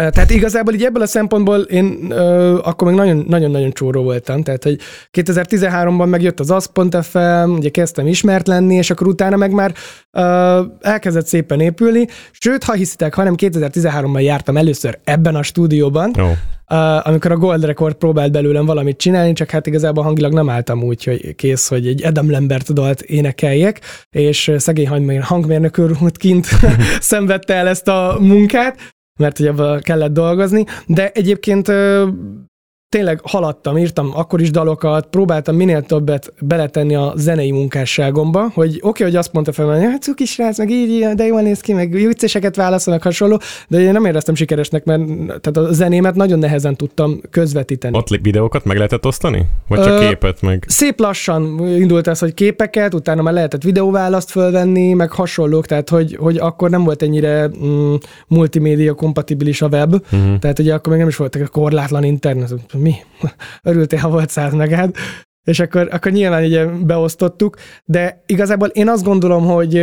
Uh, 0.00 0.08
Tehát 0.08 0.30
igazából 0.30 0.74
így 0.74 0.84
ebből 0.84 1.02
a 1.02 1.06
szempontból 1.06 1.60
én 1.60 1.98
uh, 2.08 2.68
akkor 2.68 2.88
még 2.88 2.96
nagyon- 2.96 3.24
nagyon-nagyon 3.28 3.72
csóró 3.72 4.02
voltam, 4.02 4.42
tehát 4.42 4.64
hogy 4.64 4.78
2013-ban 5.12 6.08
megjött 6.08 6.40
az 6.40 6.50
az.fm, 6.50 7.50
ugye 7.50 7.68
kezdtem 7.68 8.06
ismert 8.06 8.46
lenni, 8.46 8.74
és 8.74 8.90
akkor 8.90 9.06
utána 9.06 9.36
meg 9.36 9.52
már 9.52 9.74
uh, 10.12 10.66
elkezdett 10.80 11.26
szépen 11.26 11.60
épülni, 11.60 12.06
sőt, 12.30 12.64
ha 12.64 12.72
hiszitek, 12.72 13.14
hanem 13.14 13.34
2013-ban 13.36 14.22
jártam 14.22 14.56
először 14.56 14.98
ebben 15.04 15.34
a 15.34 15.42
stúdióban, 15.42 16.10
Jó. 16.16 16.30
Uh, 16.70 17.06
amikor 17.06 17.32
a 17.32 17.36
Gold 17.36 17.64
Record 17.64 17.94
próbált 17.94 18.32
belőlem 18.32 18.66
valamit 18.66 18.96
csinálni, 18.96 19.32
csak 19.32 19.50
hát 19.50 19.66
igazából 19.66 20.04
hangilag 20.04 20.32
nem 20.32 20.48
álltam 20.48 20.82
úgy, 20.82 21.04
hogy 21.04 21.34
kész, 21.34 21.68
hogy 21.68 21.86
egy 21.86 22.04
Adam 22.04 22.30
Lambert 22.30 22.72
dalt 22.72 23.00
énekeljek, 23.00 23.80
és 24.10 24.48
uh, 24.48 24.56
szegény 24.56 24.88
hangmér, 24.88 25.20
hangmérnök 25.22 25.78
úr 25.78 26.12
kint 26.12 26.46
szenvedte 27.00 27.54
el 27.54 27.68
ezt 27.68 27.88
a 27.88 28.16
munkát, 28.20 28.93
mert 29.18 29.38
ugye 29.38 29.50
abban 29.50 29.80
kellett 29.80 30.12
dolgozni, 30.12 30.64
de 30.86 31.10
egyébként 31.10 31.72
tényleg 32.88 33.20
haladtam, 33.22 33.76
írtam 33.76 34.10
akkor 34.14 34.40
is 34.40 34.50
dalokat, 34.50 35.06
próbáltam 35.06 35.56
minél 35.56 35.82
többet 35.82 36.32
beletenni 36.40 36.94
a 36.94 37.12
zenei 37.16 37.50
munkásságomba, 37.50 38.50
hogy 38.54 38.68
oké, 38.68 38.80
okay, 38.82 39.06
hogy 39.06 39.16
azt 39.16 39.32
mondta 39.32 39.52
fel, 39.52 39.66
hogy 39.66 39.82
hát 39.82 40.02
cuki 40.02 40.24
srác, 40.24 40.58
meg 40.58 40.70
így, 40.70 41.06
de 41.14 41.26
jól 41.26 41.40
néz 41.40 41.60
ki, 41.60 41.72
meg 41.72 41.90
vicceseket 41.90 42.56
válaszolnak 42.56 43.02
hasonló, 43.02 43.40
de 43.68 43.80
én 43.80 43.92
nem 43.92 44.04
éreztem 44.04 44.34
sikeresnek, 44.34 44.84
mert 44.84 45.02
tehát 45.26 45.56
a 45.56 45.72
zenémet 45.72 46.14
nagyon 46.14 46.38
nehezen 46.38 46.76
tudtam 46.76 47.20
közvetíteni. 47.30 47.96
Ott 47.96 48.08
videókat 48.08 48.64
meg 48.64 48.76
lehetett 48.76 49.06
osztani? 49.06 49.46
Vagy 49.68 49.82
csak 49.82 50.00
Ö, 50.00 50.08
képet 50.08 50.42
meg? 50.42 50.64
Szép 50.68 51.00
lassan 51.00 51.66
indult 51.66 52.06
ez, 52.06 52.18
hogy 52.18 52.34
képeket, 52.34 52.94
utána 52.94 53.22
már 53.22 53.34
lehetett 53.34 53.62
videóválaszt 53.62 54.30
fölvenni, 54.30 54.92
meg 54.92 55.10
hasonlók, 55.10 55.66
tehát 55.66 55.88
hogy, 55.88 56.16
hogy 56.20 56.36
akkor 56.36 56.70
nem 56.70 56.84
volt 56.84 57.02
ennyire 57.02 57.50
mm, 57.64 57.94
multimédia 58.26 58.94
kompatibilis 58.94 59.62
a 59.62 59.66
web, 59.66 60.02
Uh-huh. 60.10 60.38
tehát 60.38 60.58
ugye 60.58 60.74
akkor 60.74 60.88
még 60.88 60.98
nem 60.98 61.08
is 61.08 61.16
voltak 61.16 61.42
a 61.42 61.46
korlátlan 61.46 62.04
internet, 62.04 62.54
mi? 62.78 62.94
Örültél, 63.62 63.98
ha 63.98 64.08
volt 64.08 64.30
száz 64.30 64.52
megád. 64.52 64.94
És 65.44 65.60
akkor, 65.60 65.88
akkor 65.92 66.12
nyilván 66.12 66.44
ugye 66.44 66.66
beosztottuk, 66.66 67.56
de 67.84 68.22
igazából 68.26 68.68
én 68.68 68.88
azt 68.88 69.04
gondolom, 69.04 69.46
hogy 69.46 69.82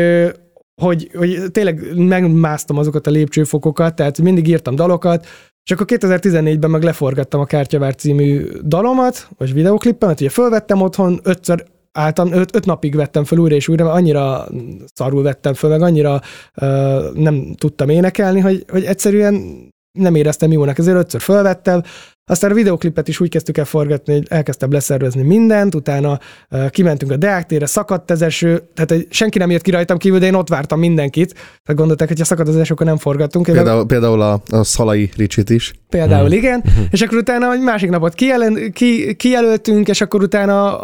hogy, 0.82 1.12
hogy 1.14 1.52
tényleg 1.52 1.96
megmásztam 1.96 2.78
azokat 2.78 3.08
a 3.08 3.12
lépcsőfokokat, 3.12 3.96
tehát 3.96 4.22
mindig 4.22 4.48
írtam 4.48 4.76
dalokat, 4.76 5.26
és 5.64 5.72
akkor 5.72 5.86
2014-ben 5.90 6.70
meg 6.70 6.84
leforgattam 6.84 7.40
a 7.40 7.46
Kártyavár 7.46 7.96
című 7.96 8.48
dalomat, 8.64 9.28
vagy 9.38 9.54
videoklippemet, 9.54 10.20
ugye 10.20 10.30
fölvettem 10.30 10.82
otthon, 10.82 11.20
ötször 11.24 11.66
álltam, 11.92 12.34
öt, 12.34 12.56
öt 12.56 12.66
napig 12.66 12.96
vettem 12.96 13.24
fel 13.24 13.38
újra 13.38 13.56
és 13.56 13.68
újra, 13.68 13.84
mert 13.84 13.96
annyira 13.96 14.48
szarul 14.94 15.24
vettem 15.24 15.54
föl, 15.54 15.70
meg 15.70 15.82
annyira 15.82 16.22
uh, 16.62 17.14
nem 17.14 17.54
tudtam 17.58 17.90
énekelni, 17.90 18.40
hogy, 18.40 18.66
hogy 18.70 18.84
egyszerűen 18.84 19.68
nem 20.00 20.16
éreztem 20.16 20.52
jónak, 20.52 20.78
ezért 20.78 20.98
ötször 20.98 21.22
fölvettem, 21.22 21.82
aztán 22.26 22.52
a 22.52 22.54
videoklipet 22.54 23.08
is 23.08 23.20
úgy 23.20 23.30
kezdtük 23.30 23.58
el 23.58 23.66
forgatni, 23.66 24.14
hogy 24.14 24.26
elkezdtem 24.30 24.72
leszervezni 24.72 25.22
mindent, 25.22 25.76
utána 25.76 26.20
uh, 26.52 26.70
kimentünk 26.70 27.12
a 27.12 27.16
Deák 27.16 27.46
térre, 27.46 27.66
szakadt 27.66 28.12
az 28.12 28.22
eső, 28.22 28.64
tehát 28.74 28.90
hogy 28.90 29.08
senki 29.10 29.38
nem 29.38 29.50
jött 29.52 29.62
ki 29.62 29.72
rajtam 29.72 29.98
kívül, 29.98 30.20
de 30.20 30.26
én 30.26 30.34
ott 30.34 30.50
vártam 30.50 30.80
mindenkit. 30.80 31.34
Tehát 31.34 31.76
gondolták, 31.76 32.08
hogy 32.08 32.20
ha 32.20 32.26
szakadt 32.26 32.48
az 32.50 32.58
eső, 32.58 32.74
akkor 32.74 32.86
nem 32.86 32.98
forgatunk. 32.98 33.48
Meg- 33.48 33.56
Például, 33.56 33.86
például 33.86 34.22
a, 34.22 34.42
a 34.50 34.64
Szalai 34.64 35.10
Ricsit 35.18 35.50
is. 35.50 35.74
Például 35.90 36.28
Mhm. 36.28 36.34
igen, 36.34 36.64
és 36.92 37.02
akkor 37.02 37.18
utána 37.18 37.52
egy 37.54 37.62
másik 37.62 37.90
napot 37.90 38.14
kijelen, 38.14 38.72
ki, 38.74 39.16
kijelöltünk, 39.16 39.88
és 39.88 40.02
akkor 40.02 40.22
utána 40.22 40.80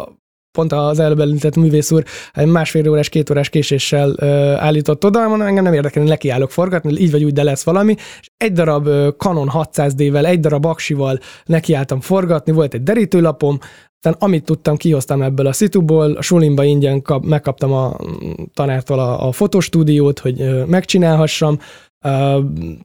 pont 0.58 0.72
az 0.72 0.98
előbb 0.98 1.20
említett 1.20 1.56
művész 1.56 1.90
úr 1.90 2.04
másfél 2.44 2.88
órás, 2.88 3.08
két 3.08 3.30
órás 3.30 3.48
késéssel 3.48 4.24
állított 4.58 5.04
oda, 5.04 5.28
mondom, 5.28 5.46
engem 5.46 5.64
nem 5.64 5.72
érdekel, 5.72 6.02
én 6.02 6.08
nekiállok 6.08 6.50
forgatni, 6.50 7.00
így 7.00 7.10
vagy 7.10 7.24
úgy, 7.24 7.32
de 7.32 7.42
lesz 7.42 7.64
valami, 7.64 7.94
és 8.20 8.30
egy 8.36 8.52
darab 8.52 8.88
Canon 9.16 9.50
600D-vel, 9.52 10.26
egy 10.26 10.40
darab 10.40 10.64
aksival 10.64 11.18
nekiálltam 11.44 12.00
forgatni, 12.00 12.52
volt 12.52 12.74
egy 12.74 12.82
derítőlapom, 12.82 13.58
aztán 13.94 14.16
amit 14.18 14.44
tudtam, 14.44 14.76
kihoztam 14.76 15.22
ebből 15.22 15.46
a 15.46 15.52
szituból, 15.52 16.12
a 16.12 16.22
sulimba 16.22 16.64
ingyen 16.64 17.02
kap, 17.02 17.24
megkaptam 17.24 17.72
a 17.72 17.96
tanártól 18.54 18.98
a, 18.98 19.26
a 19.28 19.32
fotostúdiót, 19.32 20.18
hogy 20.18 20.66
megcsinálhassam, 20.66 21.58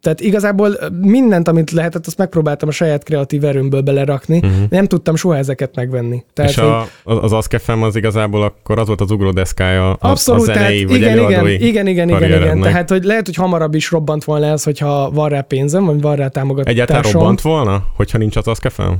tehát 0.01 0.19
igazából 0.19 0.77
mindent, 1.01 1.47
amit 1.47 1.71
lehetett, 1.71 2.07
azt 2.07 2.17
megpróbáltam 2.17 2.69
a 2.69 2.71
saját 2.71 3.03
kreatív 3.03 3.43
erőmből 3.43 3.81
belerakni. 3.81 4.37
Uh-huh. 4.37 4.69
Nem 4.69 4.85
tudtam 4.85 5.15
soha 5.15 5.37
ezeket 5.37 5.75
megvenni. 5.75 6.23
Tehát, 6.33 6.51
És 6.51 6.57
a, 6.57 6.87
az 7.03 7.31
Askefem 7.31 7.83
az 7.83 7.95
igazából 7.95 8.43
akkor 8.43 8.79
az 8.79 8.87
volt 8.87 9.01
az 9.01 9.11
ugródeszkája 9.11 9.91
a, 9.91 10.09
Abszolút, 10.09 10.41
a 10.41 10.53
zenei, 10.53 10.85
tehát 10.85 10.89
vagy 10.89 10.97
igen, 10.97 11.17
igen, 11.17 11.47
igen, 11.47 11.87
igen, 11.87 12.09
igen, 12.09 12.41
igen. 12.41 12.61
Tehát, 12.61 12.89
hogy 12.89 13.03
lehet, 13.03 13.25
hogy 13.25 13.35
hamarabb 13.35 13.73
is 13.73 13.91
robbant 13.91 14.23
volna 14.23 14.45
ez, 14.45 14.63
hogyha 14.63 15.11
van 15.11 15.29
rá 15.29 15.41
pénzem, 15.41 15.85
vagy 15.85 16.01
van 16.01 16.15
rá 16.15 16.27
támogatásom. 16.27 16.73
Egyáltalán 16.73 17.11
robbant 17.11 17.41
volna, 17.41 17.83
hogyha 17.95 18.17
nincs 18.17 18.35
az 18.35 18.47
Askefem? 18.47 18.97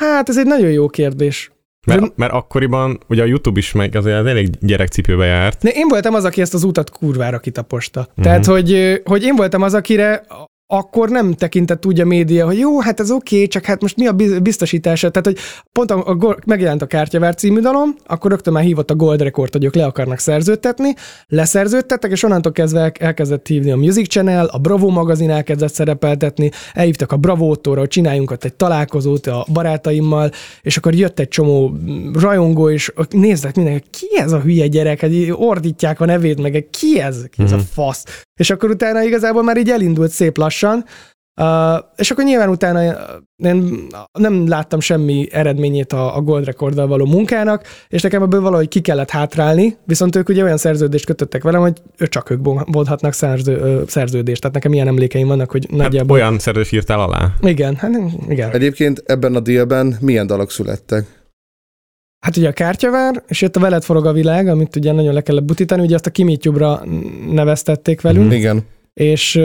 Hát 0.00 0.28
ez 0.28 0.38
egy 0.38 0.46
nagyon 0.46 0.70
jó 0.70 0.88
kérdés. 0.88 1.50
Mert, 1.86 2.16
mert 2.16 2.32
akkoriban 2.32 3.00
ugye 3.08 3.22
a 3.22 3.26
YouTube 3.26 3.58
is 3.58 3.72
meg 3.72 3.96
azért 3.96 4.26
elég 4.26 4.48
gyerekcipőbe 4.60 5.24
járt. 5.24 5.62
De 5.62 5.70
én 5.70 5.88
voltam 5.88 6.14
az, 6.14 6.24
aki 6.24 6.40
ezt 6.40 6.54
az 6.54 6.62
utat 6.64 6.90
kurvára 6.90 7.38
kitaposta. 7.38 8.00
Mhm. 8.00 8.08
Uh-huh. 8.10 8.24
Tehát, 8.24 8.44
hogy, 8.46 9.00
hogy 9.04 9.22
én 9.22 9.36
voltam 9.36 9.62
az, 9.62 9.74
akire 9.74 10.26
akkor 10.68 11.08
nem 11.08 11.32
tekintett 11.32 11.86
úgy 11.86 12.00
a 12.00 12.04
média, 12.04 12.46
hogy 12.46 12.58
jó, 12.58 12.80
hát 12.80 13.00
ez 13.00 13.10
oké, 13.10 13.34
okay, 13.34 13.46
csak 13.48 13.64
hát 13.64 13.80
most 13.82 13.96
mi 13.96 14.06
a 14.06 14.12
biz- 14.12 14.42
biztosítása? 14.42 15.10
Tehát, 15.10 15.26
hogy 15.26 15.38
pont 15.72 15.90
a, 15.90 16.06
a, 16.28 16.36
megjelent 16.46 16.82
a 16.82 16.86
Kártyavár 16.86 17.34
című 17.34 17.60
dalom, 17.60 17.94
akkor 18.06 18.30
rögtön 18.30 18.52
már 18.52 18.62
hívott 18.62 18.90
a 18.90 18.94
Gold 18.94 19.20
Record, 19.20 19.52
hogy 19.52 19.64
ők 19.64 19.74
le 19.74 19.84
akarnak 19.84 20.18
szerződtetni, 20.18 20.94
leszerződtettek, 21.26 22.10
és 22.10 22.22
onnantól 22.22 22.52
kezdve 22.52 22.80
el- 22.80 22.92
elkezdett 22.98 23.46
hívni 23.46 23.70
a 23.70 23.76
Music 23.76 24.08
Channel, 24.08 24.46
a 24.46 24.58
Bravo 24.58 24.88
magazin 24.88 25.30
elkezdett 25.30 25.72
szerepeltetni, 25.72 26.50
elhívtak 26.72 27.12
a 27.12 27.16
Bravo-tól, 27.16 27.76
hogy 27.76 27.88
csináljunk 27.88 28.30
ott 28.30 28.44
egy 28.44 28.54
találkozót 28.54 29.26
a 29.26 29.46
barátaimmal, 29.52 30.30
és 30.62 30.76
akkor 30.76 30.94
jött 30.94 31.18
egy 31.18 31.28
csomó 31.28 31.72
rajongó, 32.14 32.70
és 32.70 32.92
nézzek 33.10 33.56
mindenki, 33.56 33.84
ki 33.90 34.06
ez 34.18 34.32
a 34.32 34.40
hülye 34.40 34.66
gyerek, 34.66 35.00
hát 35.00 35.10
ordítják 35.32 36.00
a 36.00 36.04
nevét, 36.04 36.40
meg 36.42 36.66
ki 36.70 37.00
ez, 37.00 37.24
ki 37.30 37.42
ez 37.42 37.52
a 37.52 37.56
Mhm. 37.56 37.64
fasz. 37.64 38.25
És 38.40 38.50
akkor 38.50 38.70
utána 38.70 39.02
igazából 39.02 39.42
már 39.42 39.56
így 39.56 39.70
elindult 39.70 40.10
szép 40.10 40.36
lassan, 40.36 40.84
Uh, 41.40 41.84
és 41.96 42.10
akkor 42.10 42.24
nyilván 42.24 42.48
utána 42.48 42.82
én 43.36 43.86
nem 44.12 44.48
láttam 44.48 44.80
semmi 44.80 45.28
eredményét 45.30 45.92
a, 45.92 46.16
a 46.16 46.20
Gold 46.20 46.44
Recorddal 46.44 46.86
való 46.86 47.06
munkának, 47.06 47.66
és 47.88 48.02
nekem 48.02 48.22
ebből 48.22 48.40
valahogy 48.40 48.68
ki 48.68 48.80
kellett 48.80 49.10
hátrálni, 49.10 49.76
viszont 49.84 50.16
ők 50.16 50.28
ugye 50.28 50.42
olyan 50.42 50.56
szerződést 50.56 51.04
kötöttek 51.04 51.42
velem, 51.42 51.60
hogy 51.60 51.82
ő 51.98 52.06
csak 52.06 52.30
ők 52.30 52.40
bonthatnak 52.70 53.12
szerző, 53.12 53.84
szerződést. 53.86 54.40
Tehát 54.40 54.54
nekem 54.54 54.72
ilyen 54.72 54.86
emlékeim 54.86 55.26
vannak, 55.26 55.50
hogy 55.50 55.66
Hát 55.70 55.78
nagyjából... 55.78 56.16
olyan 56.16 56.38
szerződést 56.38 56.72
írtál 56.72 57.00
alá. 57.00 57.32
Igen, 57.40 57.76
hát 57.76 57.90
igen. 58.28 58.50
Egyébként 58.50 59.02
ebben 59.06 59.34
a 59.34 59.40
dílben 59.40 59.96
milyen 60.00 60.26
dalok 60.26 60.50
születtek? 60.50 61.25
Hát 62.26 62.36
ugye 62.36 62.48
a 62.48 62.52
kártyavár, 62.52 63.22
és 63.28 63.42
jött 63.42 63.56
a 63.56 63.60
veled 63.60 63.82
forog 63.82 64.06
a 64.06 64.12
világ, 64.12 64.48
amit 64.48 64.76
ugye 64.76 64.92
nagyon 64.92 65.14
le 65.14 65.20
kellett 65.20 65.44
butítani, 65.44 65.82
ugye 65.82 65.94
azt 65.94 66.06
a 66.06 66.10
Kimitjubra 66.10 66.82
neveztették 67.30 68.00
velünk, 68.00 68.24
Mhm. 68.26 68.34
Igen. 68.34 68.64
és 68.92 69.36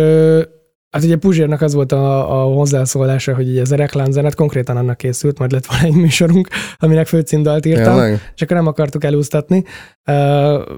hát 0.89 1.03
ugye 1.03 1.15
Puzsérnak 1.15 1.61
az 1.61 1.73
volt 1.73 1.91
a, 1.91 2.41
a 2.41 2.53
hozzászólása, 2.53 3.35
hogy 3.35 3.49
ugye 3.49 3.61
ez 3.61 3.71
a 3.71 3.75
reklámzenet 3.75 4.35
konkrétan 4.35 4.77
annak 4.77 4.97
készült, 4.97 5.39
majd 5.39 5.51
lett 5.51 5.65
volna 5.65 5.83
egy 5.85 5.93
műsorunk, 5.93 6.47
aminek 6.77 7.07
főcímdalt 7.07 7.65
írtam, 7.65 7.93
Tényleg? 7.93 8.19
és 8.35 8.41
akkor 8.41 8.55
nem 8.57 8.67
akartuk 8.67 9.03
elúsztatni. 9.03 9.63
Uh, 10.07 10.15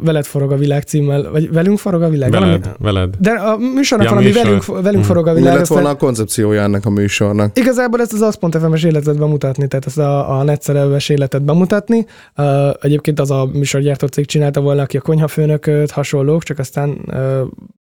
veled 0.04 0.26
forog 0.26 0.52
a 0.52 0.56
világ 0.58 0.82
címmel, 0.84 1.32
vagy 1.32 1.52
velünk 1.54 1.78
forog 1.78 2.02
a 2.02 2.10
világ? 2.10 2.32
Veled, 2.32 2.48
Valami- 2.50 2.76
veled. 2.80 3.16
De 3.20 3.32
a 3.32 3.58
műsornak 3.58 4.08
Ja, 4.08 4.14
valami 4.14 4.32
műsor. 4.32 4.44
velünk, 4.46 4.66
velünk 4.66 4.96
Mhm. 4.96 5.04
forog 5.04 5.28
a 5.28 5.32
Mi 5.34 5.38
világ. 5.40 5.54
lett 5.54 5.62
aztán- 5.62 5.78
volna 5.78 5.94
a 5.94 5.98
koncepciója 5.98 6.62
ennek 6.62 6.86
a 6.86 6.90
műsornak? 6.90 7.58
Igazából 7.58 8.02
ezt 8.02 8.14
az 8.14 8.22
az.fm-es 8.22 8.84
életet 8.84 9.18
bemutatni, 9.18 9.68
tehát 9.68 9.86
ezt 9.86 9.98
a, 9.98 10.38
a 10.40 10.44
netszerelves 10.44 11.10
életet 11.10 11.42
bemutatni. 11.44 12.06
Uh, 12.38 12.46
egyébként 12.82 13.20
az 13.20 13.32
a 13.32 13.50
műsorgyártó 13.54 14.08
cég 14.08 14.26
csinálta 14.26 14.62
volna, 14.62 14.82
aki 14.82 14.98
a 14.98 15.02
konyhafőnököt, 15.02 15.92
hasonlók, 15.92 16.44
csak 16.44 16.60
aztán 16.60 16.90
uh, 17.08 17.16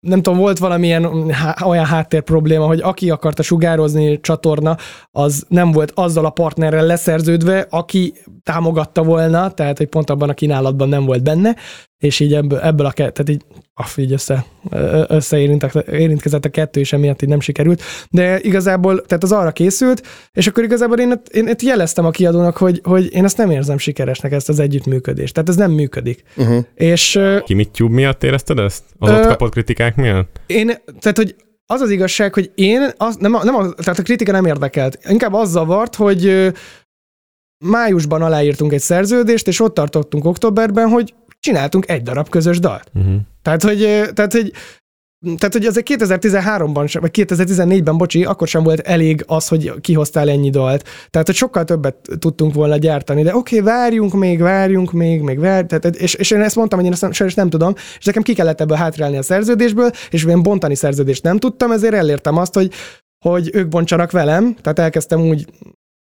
nem 0.00 0.22
tudom, 0.22 0.38
volt 0.38 0.58
valamilyen 0.58 1.30
há- 1.30 1.62
olyan 1.62 1.84
háttér 1.84 2.20
probléma, 2.22 2.66
hogy 2.66 2.80
aki 2.82 3.10
akarta 3.10 3.42
sugározni 3.42 4.20
csatorna, 4.20 4.76
az 5.10 5.44
nem 5.48 5.70
volt 5.72 5.92
azzal 5.94 6.24
a 6.24 6.30
partnerrel 6.30 6.86
leszerződve, 6.86 7.66
aki 7.70 8.12
támogatta 8.42 9.02
volna, 9.02 9.50
tehát 9.50 9.78
hogy 9.78 9.86
pont 9.86 10.10
abban 10.10 10.28
a 10.28 10.34
kínálatban 10.34 10.88
nem 10.88 11.04
volt 11.04 11.22
benne, 11.30 11.56
és 11.98 12.20
így 12.20 12.34
ebből, 12.34 12.58
ebből 12.58 12.86
a 12.86 12.92
tehát 12.92 13.28
így, 13.28 13.42
aff, 13.74 13.96
így 13.96 14.12
össze, 14.12 14.44
összeérintkezett 15.06 16.44
a 16.44 16.48
kettő, 16.48 16.80
és 16.80 16.92
emiatt 16.92 17.22
így 17.22 17.28
nem 17.28 17.40
sikerült. 17.40 17.82
De 18.10 18.40
igazából, 18.40 19.02
tehát 19.06 19.22
az 19.22 19.32
arra 19.32 19.50
készült, 19.52 20.06
és 20.32 20.46
akkor 20.46 20.64
igazából 20.64 20.98
én, 20.98 21.20
én, 21.32 21.46
én 21.46 21.54
jeleztem 21.62 22.04
a 22.04 22.10
kiadónak, 22.10 22.56
hogy, 22.56 22.80
hogy 22.84 23.14
én 23.14 23.24
ezt 23.24 23.36
nem 23.36 23.50
érzem 23.50 23.78
sikeresnek, 23.78 24.32
ezt 24.32 24.48
az 24.48 24.58
együttműködést. 24.58 25.34
Tehát 25.34 25.48
ez 25.48 25.56
nem 25.56 25.70
működik. 25.70 26.22
Uh-huh. 26.36 26.64
És 26.74 27.14
ö, 27.14 27.38
Ki 27.44 27.54
mit 27.54 27.70
tube 27.70 27.94
miatt 27.94 28.24
érezted 28.24 28.58
ezt? 28.58 28.82
Az 28.98 29.10
Ö, 29.10 29.18
ott 29.18 29.26
kapott 29.26 29.52
kritikák 29.52 29.96
miatt? 29.96 30.40
én, 30.46 30.66
tehát 31.00 31.16
hogy 31.16 31.34
az 31.66 31.80
az 31.80 31.90
igazság, 31.90 32.34
hogy 32.34 32.50
én, 32.54 32.90
az, 32.96 33.16
nem, 33.16 33.32
nem 33.42 33.74
tehát 33.76 33.98
a 33.98 34.02
kritika 34.02 34.32
nem 34.32 34.46
érdekelt. 34.46 34.98
Inkább 35.08 35.32
az 35.32 35.50
zavart, 35.50 35.94
hogy 35.94 36.52
májusban 37.64 38.22
aláírtunk 38.22 38.72
egy 38.72 38.80
szerződést, 38.80 39.48
és 39.48 39.60
ott 39.60 39.74
tartottunk 39.74 40.24
októberben, 40.24 40.88
hogy 40.88 41.14
csináltunk 41.40 41.88
egy 41.88 42.02
darab 42.02 42.28
közös 42.28 42.58
dalt. 42.58 42.90
Uh-huh. 42.94 43.14
Tehát, 43.42 43.62
hogy, 43.62 43.78
tehát, 44.14 44.32
hogy 44.32 44.52
tehát, 45.36 45.52
hogy 45.52 45.64
azért 45.64 45.86
2013-ban, 45.90 46.88
sem, 46.88 47.00
vagy 47.00 47.10
2014-ben, 47.14 47.96
bocsi, 47.96 48.24
akkor 48.24 48.48
sem 48.48 48.62
volt 48.62 48.80
elég 48.80 49.24
az, 49.26 49.48
hogy 49.48 49.72
kihoztál 49.80 50.30
ennyi 50.30 50.50
dalt. 50.50 50.88
Tehát, 51.10 51.26
hogy 51.26 51.36
sokkal 51.36 51.64
többet 51.64 51.96
tudtunk 52.18 52.54
volna 52.54 52.76
gyártani, 52.76 53.22
de 53.22 53.36
oké, 53.36 53.58
okay, 53.58 53.72
várjunk 53.72 54.12
még, 54.12 54.40
várjunk 54.40 54.92
még, 54.92 55.20
még 55.20 55.38
várj, 55.38 55.66
tehát, 55.66 55.96
és, 55.96 56.14
és 56.14 56.30
én 56.30 56.40
ezt 56.40 56.56
mondtam, 56.56 56.78
hogy 56.78 56.86
én 56.86 56.92
ezt 56.92 57.02
nem, 57.02 57.12
sajnos 57.12 57.34
nem 57.34 57.50
tudom, 57.50 57.74
és 57.98 58.04
nekem 58.04 58.22
ki 58.22 58.34
kellett 58.34 58.60
ebből 58.60 58.76
hátrálni 58.76 59.16
a 59.16 59.22
szerződésből, 59.22 59.90
és 60.10 60.24
én 60.24 60.42
bontani 60.42 60.74
szerződést 60.74 61.22
nem 61.22 61.38
tudtam, 61.38 61.70
ezért 61.70 61.94
elértem 61.94 62.36
azt, 62.36 62.54
hogy, 62.54 62.72
hogy 63.24 63.50
ők 63.52 63.68
bontsanak 63.68 64.10
velem, 64.10 64.56
tehát 64.60 64.78
elkezdtem 64.78 65.20
úgy 65.20 65.46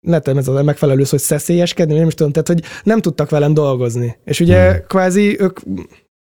lehet 0.05 0.29
ez 0.29 0.49
a 0.49 0.62
megfelelő 0.62 1.05
szó, 1.05 1.11
hogy 1.11 1.21
szeszélyeskedni, 1.21 1.95
nem 1.99 2.07
is 2.07 2.14
tudom, 2.14 2.33
tehát 2.33 2.49
hogy 2.49 2.62
nem 2.83 3.01
tudtak 3.01 3.31
velem 3.31 3.55
dolgozni. 3.55 4.17
És 4.25 4.40
ugye 4.40 4.71
Hmm. 4.71 4.85
kvázi 4.87 5.40
ők 5.40 5.61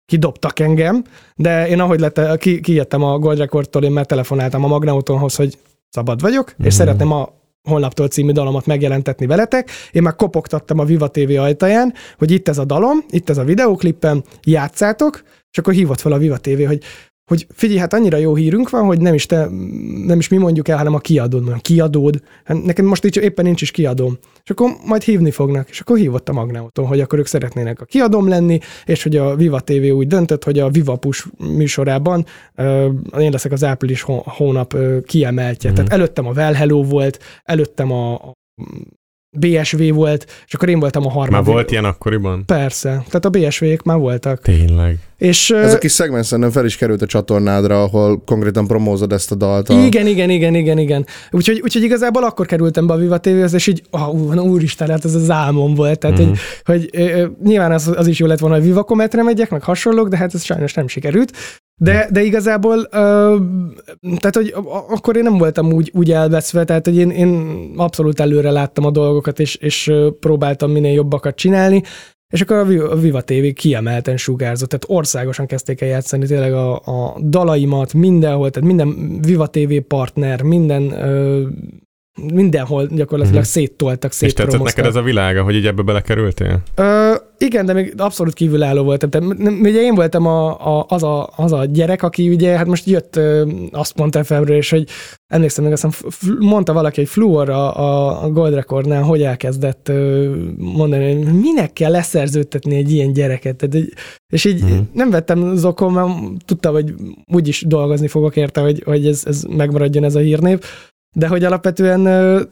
kidobtak 0.05 0.59
engem, 0.59 1.05
de 1.37 1.69
én 1.69 1.81
ahogy 1.81 2.01
lett, 2.01 2.39
ki, 2.39 2.61
kijöttem 2.61 3.03
a 3.03 3.19
Gold 3.19 3.39
Recordtól, 3.39 3.85
én 3.85 3.91
már 3.91 4.07
telefonáltam 4.07 4.65
a 4.65 4.69
Magnautonhoz, 4.69 5.35
hogy 5.35 5.59
szabad 5.89 6.21
vagyok, 6.21 6.51
mm. 6.51 6.55
Mhm. 6.57 6.67
és 6.67 6.75
szeretném 6.75 7.13
a 7.13 7.41
holnaptól 7.69 8.09
című 8.09 8.33
dalomat 8.33 8.67
megjelentetni 8.67 9.27
veletek. 9.27 9.71
Én 9.93 10.03
már 10.03 10.17
kopogtattam 10.17 10.79
a 10.79 10.85
Viva 10.85 11.09
TV 11.09 11.39
ajtaján, 11.39 11.95
hogy 12.19 12.31
itt 12.31 12.49
ez 12.49 12.59
a 12.59 12.65
dalom, 12.65 12.99
itt 13.11 13.31
ez 13.31 13.39
a 13.39 13.45
videóklipem, 13.45 14.23
játszátok, 14.43 15.23
és 15.51 15.59
akkor 15.59 15.73
hívott 15.73 16.01
fel 16.01 16.13
a 16.13 16.19
Viva 16.19 16.37
TV, 16.37 16.67
hogy 16.67 16.83
hogy 17.25 17.47
figyelj, 17.55 17.79
hát 17.79 17.93
annyira 17.93 18.17
jó 18.17 18.35
hírünk 18.35 18.71
van, 18.71 18.85
hogy 18.85 19.01
nem 19.01 19.15
is, 19.15 19.27
te, 19.27 19.49
nem 20.07 20.19
is 20.19 20.29
mi 20.29 20.37
mondjuk 20.37 20.69
el, 20.69 20.77
hanem 20.77 20.95
a 20.95 20.99
kiadód. 20.99 21.41
Mondom, 21.41 21.61
kiadód? 21.61 22.23
Hát 22.45 22.63
nekem 22.65 22.85
most 22.85 23.05
így 23.05 23.17
éppen 23.17 23.45
nincs 23.45 23.63
is 23.63 23.71
kiadóm. 23.71 24.19
És 24.45 24.51
akkor 24.51 24.71
majd 24.85 25.03
hívni 25.03 25.31
fognak. 25.31 25.69
És 25.69 25.81
akkor 25.81 25.97
hívott 25.97 26.29
a 26.29 26.33
Magnauton, 26.33 26.87
hogy 26.87 27.01
akkor 27.01 27.19
ők 27.19 27.27
szeretnének 27.27 27.81
a 27.81 27.85
kiadóm 27.85 28.29
lenni, 28.29 28.59
és 28.85 29.03
hogy 29.03 29.17
a 29.17 29.37
Viva 29.37 29.61
TV 29.61 29.95
úgy 29.95 30.07
döntött, 30.07 30.45
hogy 30.45 30.59
a 30.59 30.71
Viva 30.71 30.97
Push 30.97 31.27
műsorában 31.39 32.27
ö, 32.55 32.89
én 33.19 33.31
leszek 33.31 33.53
az 33.53 33.65
április 33.65 34.03
hó- 34.03 34.23
hónap 34.27 34.73
ö, 34.73 35.01
kiemeltje. 35.01 35.71
Mhm. 35.71 35.79
Tehát 35.79 35.93
előttem 35.93 36.27
a 36.27 36.33
Well 36.33 36.53
Hello 36.53 36.83
volt, 36.83 37.19
előttem 37.43 37.93
a, 37.93 38.15
a 38.15 38.33
BSV 39.39 39.83
volt, 39.95 40.27
és 40.47 40.55
akkor 40.55 40.69
én 40.69 40.79
voltam 40.81 41.07
a 41.07 41.11
harmadik. 41.11 41.33
Már 41.47 41.55
volt 41.55 41.71
ilyen 41.71 41.85
akkoriban? 41.85 42.45
Persze, 42.47 42.89
tehát 42.89 43.25
a 43.25 43.29
BSV-k 43.29 43.83
már 43.83 43.99
voltak. 43.99 44.41
Tényleg. 44.41 44.99
És, 45.19 45.51
Ez 45.51 45.75
a 45.75 45.79
kis 45.79 45.93
szegmens 45.93 46.27
szerintem 46.27 46.53
fel 46.53 46.65
is 46.65 46.77
került 46.77 47.03
a 47.03 47.07
csatornádra, 47.07 47.83
ahol 47.83 48.23
konkrétan 48.27 48.67
promózod 48.67 49.13
ezt 49.13 49.33
a 49.33 49.35
dalt. 49.35 49.69
A... 49.69 49.85
Igen, 49.85 50.07
igen, 50.07 50.31
igen, 50.31 50.55
igen, 50.55 50.79
igen. 50.79 51.07
Úgyhogy, 51.31 51.61
úgyhogy 51.63 51.83
igazából 51.83 52.25
akkor 52.25 52.47
kerültem 52.47 52.87
be 52.87 52.93
a 52.93 52.97
Viva 52.97 53.19
TV-hez, 53.19 53.53
és 53.55 53.67
így, 53.67 53.83
ah, 53.91 54.15
ú, 54.15 54.33
na, 54.33 54.43
úristen, 54.43 54.89
hát 54.91 55.05
ez 55.05 55.15
az 55.15 55.31
álmom 55.31 55.75
volt. 55.75 55.99
Tehát, 55.99 56.19
Mhm. 56.19 56.29
hogy, 56.29 56.39
hogy 56.65 56.89
ö, 56.93 57.21
ö, 57.21 57.27
nyilván 57.45 57.73
az, 57.73 57.93
az 57.97 58.07
is 58.07 58.19
jó 58.19 58.27
lett 58.27 58.39
volna, 58.39 58.57
hogy 58.57 58.65
Viva 58.65 58.83
Cometre 58.83 59.23
megyek, 59.23 59.51
meg 59.51 59.63
hasonlók, 59.63 60.09
de 60.09 60.17
hát 60.17 60.35
ez 60.35 60.45
sajnos 60.45 60.75
nem 60.75 60.89
sikerült. 60.89 61.33
De, 61.81 62.09
de 62.13 62.23
igazából, 62.23 62.79
ö, 62.91 63.37
tehát, 64.17 64.37
hogy 64.37 64.55
akkor 64.89 65.17
én 65.17 65.23
nem 65.23 65.39
voltam 65.39 65.73
úgy, 65.73 65.91
úgy 65.95 66.11
elveszve, 66.13 66.65
tehát, 66.65 66.85
hogy 66.87 66.97
én, 66.97 67.11
én 67.11 67.55
abszolút 67.77 68.21
előre 68.21 68.51
láttam 68.51 68.85
a 68.85 68.91
dolgokat, 68.91 69.39
és, 69.41 69.55
és 69.55 69.93
próbáltam 70.21 70.71
minél 70.71 70.93
jobbakat 70.93 71.35
csinálni, 71.37 71.83
és 72.33 72.41
akkor 72.41 72.57
a 72.57 72.65
Vi- 72.65 72.79
a 72.79 72.97
Viva 72.97 73.21
TV 73.21 73.47
kiemelten 73.55 74.17
sugárzott, 74.17 74.69
tehát 74.69 74.85
országosan 75.01 75.47
kezdték 75.47 75.81
el 75.81 75.89
játszani 75.89 76.27
tényleg 76.27 76.53
a, 76.53 76.75
a 76.75 77.17
dalaimat 77.21 77.93
mindenhol, 77.93 78.51
tehát 78.51 78.69
minden 78.69 79.19
Viva 79.21 79.47
TV 79.47 79.75
partner, 79.89 80.43
minden 80.43 80.93
ö, 80.93 81.43
mindenhol 82.33 82.87
gyakorlatilag 82.87 83.41
Mhm. 83.41 83.49
széttoltak, 83.51 84.11
És 84.11 84.19
tetszett 84.19 84.37
szétpromoztak. 84.37 84.77
neked 84.77 84.91
ez 84.91 84.97
a 85.03 85.05
világa, 85.05 85.43
hogy 85.43 85.55
így 85.55 85.67
ebbe 85.67 85.83
belekerültél? 85.83 86.63
Ö, 86.75 87.15
igen, 87.43 87.67
de 87.67 87.73
még 87.73 87.95
abszolút 87.97 88.35
kívülálló 88.35 88.83
voltam. 88.83 89.11
Tehát, 89.11 89.27
ugye 89.61 89.81
én 89.81 89.95
voltam 89.95 90.27
a, 90.27 90.49
a, 90.79 90.87
az, 90.89 91.03
a, 91.03 91.31
az 91.37 91.53
a 91.53 91.65
gyerek, 91.65 92.03
aki 92.03 92.29
ugye, 92.29 92.57
hát 92.57 92.67
most 92.67 92.87
jött 92.87 93.21
azt 93.71 93.97
mondta 93.97 94.25
fm 94.25 94.47
és 94.47 94.71
hogy 94.71 94.89
emlékszem 95.27 95.65
meg, 95.65 95.73
azt 95.73 95.87
mondta 96.39 96.73
valaki, 96.73 97.01
hogy 97.01 97.09
Fluor 97.09 97.49
a, 97.51 98.23
a, 98.23 98.31
Gold 98.31 98.55
Recordnál, 98.55 99.03
hogy 99.03 99.23
elkezdett 99.23 99.93
mondani, 100.57 101.15
hogy 101.15 101.41
minek 101.41 101.73
kell 101.73 101.91
leszerződtetni 101.91 102.77
egy 102.77 102.93
ilyen 102.93 103.13
gyereket. 103.13 103.57
Tehát, 103.57 103.75
egy- 103.75 103.93
és 104.33 104.45
így 104.45 104.63
Mhm. 104.63 104.73
nem 104.93 105.11
vettem 105.11 105.57
zokon, 105.57 105.93
mert 105.93 106.45
tudtam, 106.45 106.73
hogy 106.73 106.95
úgyis 107.33 107.63
dolgozni 107.67 108.09
fogok 108.09 108.37
érte, 108.37 108.61
hogy, 108.61 108.83
hogy 108.85 109.07
ez, 109.07 109.23
ez 109.27 109.43
megmaradjon 109.43 110.05
ez 110.05 110.15
a 110.15 110.19
hírnév. 110.21 110.59
De 111.15 111.27
hogy 111.27 111.45
alapvetően 111.45 112.03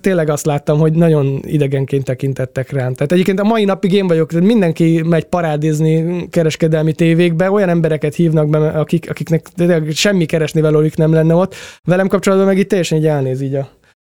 tényleg 0.01 0.29
azt 0.29 0.47
láttam, 0.47 0.79
hogy 0.79 0.93
nagyon 0.93 1.41
idegenként 1.43 2.05
tekintettek 2.05 2.71
rám. 2.71 2.95
Tehát 2.95 3.13
egyébként 3.13 3.41
a 3.41 3.45
mai 3.45 3.65
napig 3.65 3.93
én 3.93 4.07
vagyok, 4.07 4.31
tehát 4.31 4.47
mindenki 4.47 5.03
megy 5.03 5.25
parádézni 5.25 6.27
kereskedelmi 6.29 6.93
tévékbe, 6.93 7.51
olyan 7.51 7.69
embereket 7.69 8.15
hívnak 8.15 8.49
be, 8.49 8.59
akik, 8.69 9.11
akiknek 9.11 9.47
tényleg 9.49 9.91
semmi 9.93 10.27
keresni 10.27 10.61
valójuk 10.61 10.97
nem 10.97 11.13
lenne 11.13 11.35
ott. 11.35 11.55
Velem 11.85 12.09
kapcsolatban 12.09 12.49
meg 12.49 12.59
itt 12.59 12.69
teljesen 12.69 12.99
így 12.99 13.07
elnéz 13.07 13.41
így 13.41 13.55
a, 13.55 13.69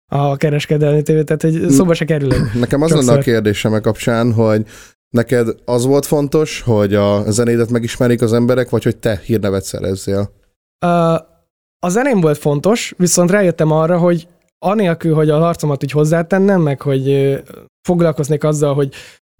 a 0.05 0.35
kereskedelmi 0.37 1.01
tévé, 1.01 1.23
tehát 1.23 1.41
hogy 1.41 1.69
szóba 1.69 1.93
se 1.93 2.05
kerülök. 2.05 2.53
Nekem 2.59 2.81
az 2.81 2.91
lenne 2.91 3.13
a 3.13 3.17
kérdésem 3.17 3.73
a 3.73 3.79
kapcsán, 3.79 4.33
hogy 4.33 4.65
neked 5.09 5.47
az 5.65 5.85
volt 5.85 6.05
fontos, 6.05 6.61
hogy 6.61 6.95
a 6.95 7.31
zenédet 7.31 7.69
megismerik 7.69 8.21
az 8.21 8.33
emberek, 8.33 8.69
vagy 8.69 8.83
hogy 8.83 8.97
te 8.97 9.21
hírnevet 9.25 9.63
szerezzél? 9.63 10.31
Ö, 10.85 11.15
A 11.79 11.89
zeném 11.89 12.21
volt 12.21 12.37
fontos, 12.37 12.93
viszont 12.97 13.31
rájöttem 13.31 13.71
arra, 13.71 13.97
hogy 13.97 14.27
anélkül, 14.65 15.13
hogy 15.13 15.29
a 15.29 15.39
harcomat 15.39 15.83
így 15.83 15.91
hozzátennem, 15.91 16.61
meg 16.61 16.81
hogy 16.81 17.37
foglalkoznék 17.87 18.43
azzal, 18.43 18.73
hogy. 18.73 18.93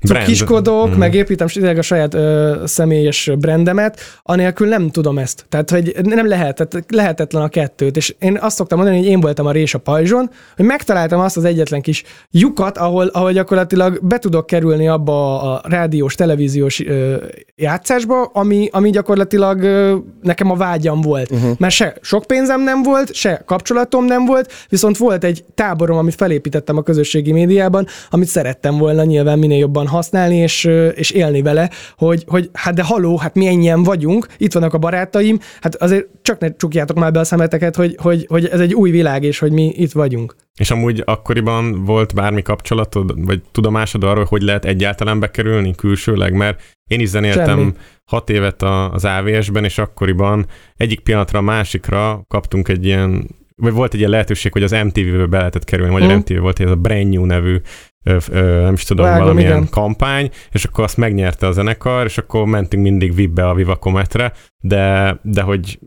Cukiskodok, 0.05 0.89
Mhm. 0.89 0.97
meg 0.97 1.13
építem 1.13 1.47
tényleg 1.47 1.77
a 1.77 1.81
saját 1.81 2.13
ö, 2.13 2.55
személyes 2.65 3.29
brandemet, 3.39 3.99
anélkül 4.23 4.67
nem 4.67 4.89
tudom 4.89 5.17
ezt. 5.17 5.45
Tehát, 5.49 5.69
hogy 5.69 5.95
nem 6.03 6.27
lehet, 6.27 6.55
tehát 6.55 6.85
lehetetlen 6.91 7.41
a 7.41 7.47
kettőt. 7.47 7.97
És 7.97 8.15
én 8.19 8.37
azt 8.41 8.55
szoktam 8.55 8.77
mondani, 8.77 8.99
hogy 8.99 9.07
én 9.07 9.19
voltam 9.19 9.45
a 9.45 9.51
rés 9.51 9.73
a 9.73 9.77
pajzson, 9.79 10.29
hogy 10.55 10.65
megtaláltam 10.65 11.19
azt 11.19 11.37
az 11.37 11.43
egyetlen 11.43 11.81
kis 11.81 12.03
lyukat, 12.31 12.77
ahol, 12.77 13.07
ahol 13.07 13.31
gyakorlatilag 13.31 13.99
be 14.01 14.17
tudok 14.19 14.45
kerülni 14.45 14.87
abba 14.87 15.41
a 15.41 15.61
rádiós, 15.63 16.15
televíziós 16.15 16.85
ö, 16.85 17.15
játszásba, 17.55 18.23
ami, 18.23 18.69
ami 18.71 18.89
gyakorlatilag 18.89 19.61
ö, 19.61 19.95
nekem 20.21 20.51
a 20.51 20.55
vágyam 20.55 21.01
volt. 21.01 21.31
Uh-huh. 21.31 21.51
Mert 21.57 21.73
se 21.73 21.95
sok 22.01 22.23
pénzem 22.25 22.61
nem 22.63 22.83
volt, 22.83 23.13
se 23.13 23.41
kapcsolatom 23.45 24.05
nem 24.05 24.25
volt, 24.25 24.51
viszont 24.69 24.97
volt 24.97 25.23
egy 25.23 25.43
táborom, 25.55 25.97
amit 25.97 26.15
felépítettem 26.15 26.77
a 26.77 26.81
közösségi 26.81 27.31
médiában, 27.31 27.87
amit 28.09 28.27
szerettem 28.27 28.77
volna 28.77 29.03
nyilván 29.03 29.39
minél 29.39 29.57
jobban 29.57 29.85
használni 29.87 30.35
és, 30.35 30.63
és 30.95 31.11
élni 31.11 31.41
vele, 31.41 31.69
hogy, 31.97 32.23
hogy 32.27 32.49
hát 32.53 32.73
de 32.73 32.83
haló, 32.83 33.17
hát 33.17 33.35
mi 33.35 33.47
ennyien 33.47 33.83
vagyunk, 33.83 34.27
itt 34.37 34.53
vannak 34.53 34.73
a 34.73 34.77
barátaim, 34.77 35.39
hát 35.61 35.75
azért 35.75 36.05
csak 36.21 36.39
ne 36.39 36.55
csukjátok 36.55 36.97
már 36.97 37.11
be 37.11 37.19
a 37.19 37.23
szemeteket, 37.23 37.75
hogy, 37.75 37.95
hogy, 38.01 38.25
hogy 38.29 38.45
ez 38.45 38.59
egy 38.59 38.73
új 38.73 38.91
világ, 38.91 39.23
és 39.23 39.39
hogy 39.39 39.51
mi 39.51 39.71
itt 39.75 39.91
vagyunk. 39.91 40.35
És 40.59 40.71
amúgy 40.71 41.01
akkoriban 41.05 41.83
volt 41.85 42.13
bármi 42.13 42.41
kapcsolatod, 42.41 43.25
vagy 43.25 43.41
tudomásod 43.51 44.03
arról, 44.03 44.25
hogy 44.29 44.41
lehet 44.41 44.65
egyáltalán 44.65 45.19
bekerülni 45.19 45.75
külsőleg, 45.75 46.33
mert 46.33 46.61
én 46.89 46.99
is 46.99 47.07
zenéltem 47.09 47.57
Semmi. 47.57 47.71
hat 48.05 48.29
évet 48.29 48.61
a- 48.61 48.91
az 48.93 49.05
AVS-ben, 49.05 49.63
és 49.63 49.77
akkoriban 49.77 50.45
egyik 50.75 50.99
pillanatra 50.99 51.39
a 51.39 51.41
másikra 51.41 52.23
kaptunk 52.27 52.67
egy 52.67 52.85
ilyen, 52.85 53.27
vagy 53.55 53.73
volt 53.73 53.93
egy 53.93 53.99
ilyen 53.99 54.11
lehetőség, 54.11 54.51
hogy 54.51 54.63
az 54.63 54.71
MTV-be 54.71 55.25
be 55.25 55.37
lehetett 55.37 55.63
kerülni, 55.63 55.91
vagy 55.91 56.01
Mhm. 56.03 56.11
a 56.11 56.15
MTV 56.15 56.39
volt 56.39 56.59
ez 56.59 56.69
a 56.71 56.75
Brand 56.75 57.09
New 57.09 57.25
nevű 57.25 57.57
ö, 58.03 58.17
ö, 58.31 58.61
nem 58.61 58.73
is 58.73 58.83
tudom, 58.83 59.05
Vágom, 59.05 59.21
valamilyen 59.21 59.57
igen. 59.57 59.69
kampány, 59.69 60.29
és 60.51 60.65
akkor 60.65 60.83
azt 60.83 60.97
megnyerte 60.97 61.47
a 61.47 61.51
zenekar, 61.51 62.05
és 62.05 62.17
akkor 62.17 62.45
mentünk 62.45 62.83
mindig 62.83 63.15
VIP-be 63.15 63.47
a 63.47 63.53
Vivacometre, 63.53 64.33
de, 64.61 65.17
de 65.21 65.41
hogy 65.41 65.79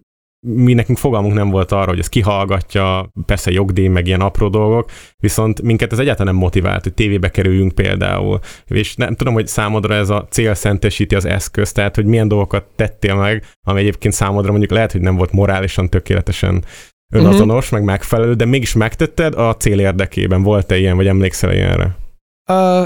mi 0.46 0.72
nekünk 0.72 0.98
fogalmunk 0.98 1.34
nem 1.34 1.50
volt 1.50 1.72
arra, 1.72 1.88
hogy 1.88 1.98
ez 1.98 2.08
kihallgatja, 2.08 3.12
persze 3.26 3.50
jogdíj, 3.50 3.88
meg 3.88 4.06
ilyen 4.06 4.20
apró 4.20 4.48
dolgok, 4.48 4.90
viszont 5.16 5.62
minket 5.62 5.92
ez 5.92 5.98
egyáltalán 5.98 6.32
nem 6.32 6.42
motivált, 6.42 6.82
hogy 6.82 6.94
tévébe 6.94 7.28
kerüljünk 7.28 7.74
például. 7.74 8.38
És 8.66 8.96
nem 8.96 9.14
tudom, 9.14 9.34
hogy 9.34 9.46
számodra 9.46 9.94
ez 9.94 10.10
a 10.10 10.26
cél 10.30 10.54
szentesíti 10.54 11.14
az 11.14 11.24
eszközt, 11.24 11.74
tehát 11.74 11.94
hogy 11.94 12.04
milyen 12.04 12.28
dolgokat 12.28 12.64
tettél 12.76 13.14
meg, 13.14 13.44
ami 13.66 13.80
egyébként 13.80 14.14
számodra 14.14 14.50
mondjuk 14.50 14.70
lehet, 14.70 14.92
hogy 14.92 15.00
nem 15.00 15.16
volt 15.16 15.32
morálisan 15.32 15.88
tökéletesen 15.88 16.64
önazonos, 17.12 17.68
meg 17.68 17.84
megfelelő, 17.84 18.34
de 18.34 18.44
mégis 18.44 18.72
megtetted 18.72 19.34
a 19.34 19.56
cél 19.56 19.78
érdekében. 19.80 20.42
Volt-e 20.42 20.76
ilyen, 20.76 20.96
vagy 20.96 21.06
emlékszel 21.06 21.52
ilyenre? 21.52 21.96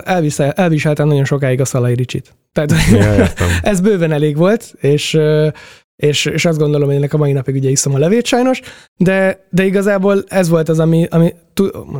Elvisel, 0.05 0.50
elviseltem 0.50 1.07
nagyon 1.07 1.24
sokáig 1.24 1.61
a 1.61 1.64
Szalai 1.64 1.94
Ricsit. 1.94 2.35
Tehát 2.53 2.72
Ja, 2.90 3.27
ez 3.70 3.81
bőven 3.81 4.12
elég 4.12 4.37
volt, 4.37 4.74
és, 4.81 5.18
és, 5.97 6.25
és 6.25 6.45
azt 6.45 6.59
gondolom, 6.59 6.87
hogy 6.87 6.97
ennek 6.97 7.13
a 7.13 7.17
mai 7.17 7.33
napig 7.33 7.55
ugye 7.55 7.71
iszom 7.71 7.95
a 7.95 7.99
levét 7.99 8.27
sajnos, 8.27 8.61
de, 8.97 9.47
de 9.51 9.65
igazából 9.65 10.25
ez 10.29 10.49
volt 10.49 10.69
az, 10.69 10.79
ami, 10.79 11.07
ami 11.11 11.35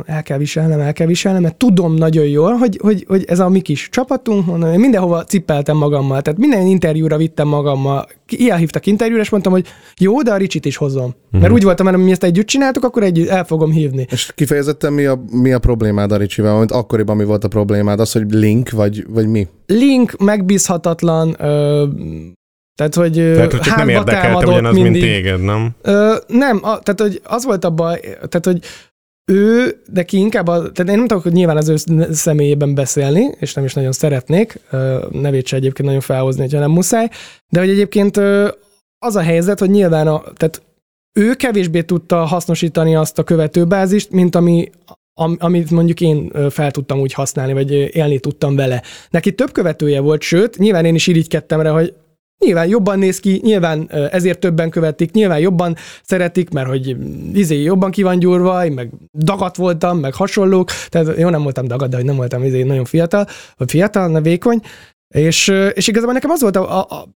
el 0.05 0.23
kell 0.23 0.37
viselnem, 0.37 0.79
el 0.79 0.93
kell 0.93 1.07
viselnem, 1.07 1.41
mert 1.41 1.55
tudom 1.55 1.93
nagyon 1.93 2.25
jól, 2.25 2.53
hogy, 2.53 2.79
hogy, 2.81 3.05
hogy 3.07 3.23
ez 3.27 3.39
a 3.39 3.49
mi 3.49 3.61
kis 3.61 3.89
csapatunk, 3.89 4.45
mondom, 4.45 4.71
én 4.71 4.79
mindenhova 4.79 5.23
cippeltem 5.23 5.77
magammal, 5.77 6.21
tehát 6.21 6.39
minden 6.39 6.65
interjúra 6.65 7.17
vittem 7.17 7.47
magammal, 7.47 8.07
ilyen 8.29 8.57
hívtak 8.57 8.85
interjúra, 8.85 9.21
és 9.21 9.29
mondtam, 9.29 9.51
hogy 9.51 9.67
jó, 9.97 10.21
de 10.21 10.31
a 10.31 10.37
Ricsit 10.37 10.65
is 10.65 10.77
hozom. 10.77 11.15
Mhm. 11.31 11.41
Mert 11.41 11.53
úgy 11.53 11.63
voltam, 11.63 11.87
hogy 11.87 11.97
mi 11.97 12.11
ezt 12.11 12.23
együtt 12.23 12.47
csináltuk, 12.47 12.83
akkor 12.83 13.03
együtt 13.03 13.27
el 13.27 13.45
fogom 13.45 13.71
hívni. 13.71 14.05
És 14.11 14.31
kifejezetten 14.35 14.93
mi 14.93 15.05
a, 15.05 15.23
mi 15.31 15.53
a 15.53 15.59
problémád 15.59 16.11
a 16.11 16.17
Ricsivel, 16.17 16.57
mint 16.57 16.71
akkoriban 16.71 17.15
mi 17.15 17.23
volt 17.23 17.43
a 17.43 17.47
problémád? 17.47 17.99
Az, 17.99 18.11
hogy 18.11 18.31
link, 18.31 18.69
vagy, 18.69 19.05
vagy 19.09 19.27
mi? 19.27 19.47
Link 19.65 20.17
megbízhatatlan, 20.17 21.35
ö, 21.39 21.85
tehát, 22.75 22.95
hogy 22.95 23.13
Tehát, 23.13 23.51
hogy 23.51 23.59
csak 23.59 23.75
nem 23.77 23.89
érdekelte 23.89 24.47
ugyanaz, 24.47 24.73
mindig. 24.73 24.91
mint 24.91 25.03
téged, 25.03 25.41
nem? 25.41 25.69
Ö, 25.81 26.15
nem, 26.27 26.59
a, 26.61 26.79
tehát 26.79 26.99
hogy 27.01 27.21
az 27.23 27.45
volt 27.45 27.63
a 27.63 27.69
baj, 27.69 27.99
tehát 27.99 28.45
hogy 28.45 28.59
ő, 29.31 29.75
de 29.91 30.03
ki 30.03 30.17
inkább, 30.17 30.47
a, 30.47 30.71
tehát 30.71 30.91
én 30.91 30.97
nem 30.97 31.07
tudok 31.07 31.23
hogy 31.23 31.31
nyilván 31.31 31.57
az 31.57 31.69
ő 31.69 31.75
személyében 32.11 32.75
beszélni, 32.75 33.29
és 33.39 33.53
nem 33.53 33.65
is 33.65 33.73
nagyon 33.73 33.91
szeretnék, 33.91 34.59
ö, 34.69 35.05
nevét 35.11 35.47
se 35.47 35.55
egyébként 35.55 35.87
nagyon 35.87 36.03
felhozni, 36.03 36.41
hogyha 36.41 36.59
nem 36.59 36.71
muszáj, 36.71 37.09
de 37.49 37.59
hogy 37.59 37.69
egyébként 37.69 38.17
ö, 38.17 38.47
az 39.05 39.15
a 39.15 39.21
helyzet, 39.21 39.59
hogy 39.59 39.69
nyilván 39.69 40.07
a, 40.07 40.23
tehát 40.35 40.61
ő 41.19 41.33
kevésbé 41.33 41.81
tudta 41.81 42.25
hasznosítani 42.25 42.95
azt 42.95 43.19
a 43.19 43.23
követőbázist, 43.23 44.11
mint 44.11 44.35
ami, 44.35 44.69
am, 45.13 45.35
amit 45.39 45.71
mondjuk 45.71 46.01
én 46.01 46.31
fel 46.49 46.71
tudtam 46.71 46.99
úgy 46.99 47.13
használni, 47.13 47.53
vagy 47.53 47.71
élni 47.71 48.19
tudtam 48.19 48.55
vele. 48.55 48.81
Neki 49.09 49.33
több 49.33 49.51
követője 49.51 49.99
volt, 49.99 50.21
sőt, 50.21 50.57
nyilván 50.57 50.85
én 50.85 50.95
is 50.95 51.07
irigykedtem 51.07 51.61
rá, 51.61 51.71
hogy 51.71 51.93
Nyilván 52.39 52.67
jobban 52.67 52.99
néz 52.99 53.19
ki, 53.19 53.39
nyilván 53.43 53.89
ezért 54.11 54.39
többen 54.39 54.69
követik, 54.69 55.11
nyilván 55.11 55.39
jobban 55.39 55.75
szeretik, 56.03 56.49
mert 56.49 56.67
hogy 56.67 56.97
izé 57.33 57.61
jobban 57.61 57.91
ki 57.91 58.03
van 58.03 58.19
gyúrva, 58.19 58.65
én 58.65 58.71
meg 58.71 58.89
dagat 59.13 59.55
voltam, 59.55 59.97
meg 59.99 60.13
hasonlók, 60.13 60.69
tehát 60.89 61.17
jó, 61.17 61.29
nem 61.29 61.43
voltam 61.43 61.67
dagat, 61.67 61.89
de 61.89 61.95
hogy 61.95 62.05
nem 62.05 62.15
voltam 62.15 62.43
izé 62.43 62.63
nagyon 62.63 62.85
fiatal, 62.85 63.27
vagy 63.57 63.69
fiatal, 63.69 64.07
na 64.07 64.21
vékony, 64.21 64.61
és, 65.07 65.47
és 65.73 65.87
igazából 65.87 66.13
nekem 66.13 66.29
az 66.29 66.41
volt 66.41 66.55
a, 66.55 66.79
a, 66.79 66.85
a, 66.89 67.07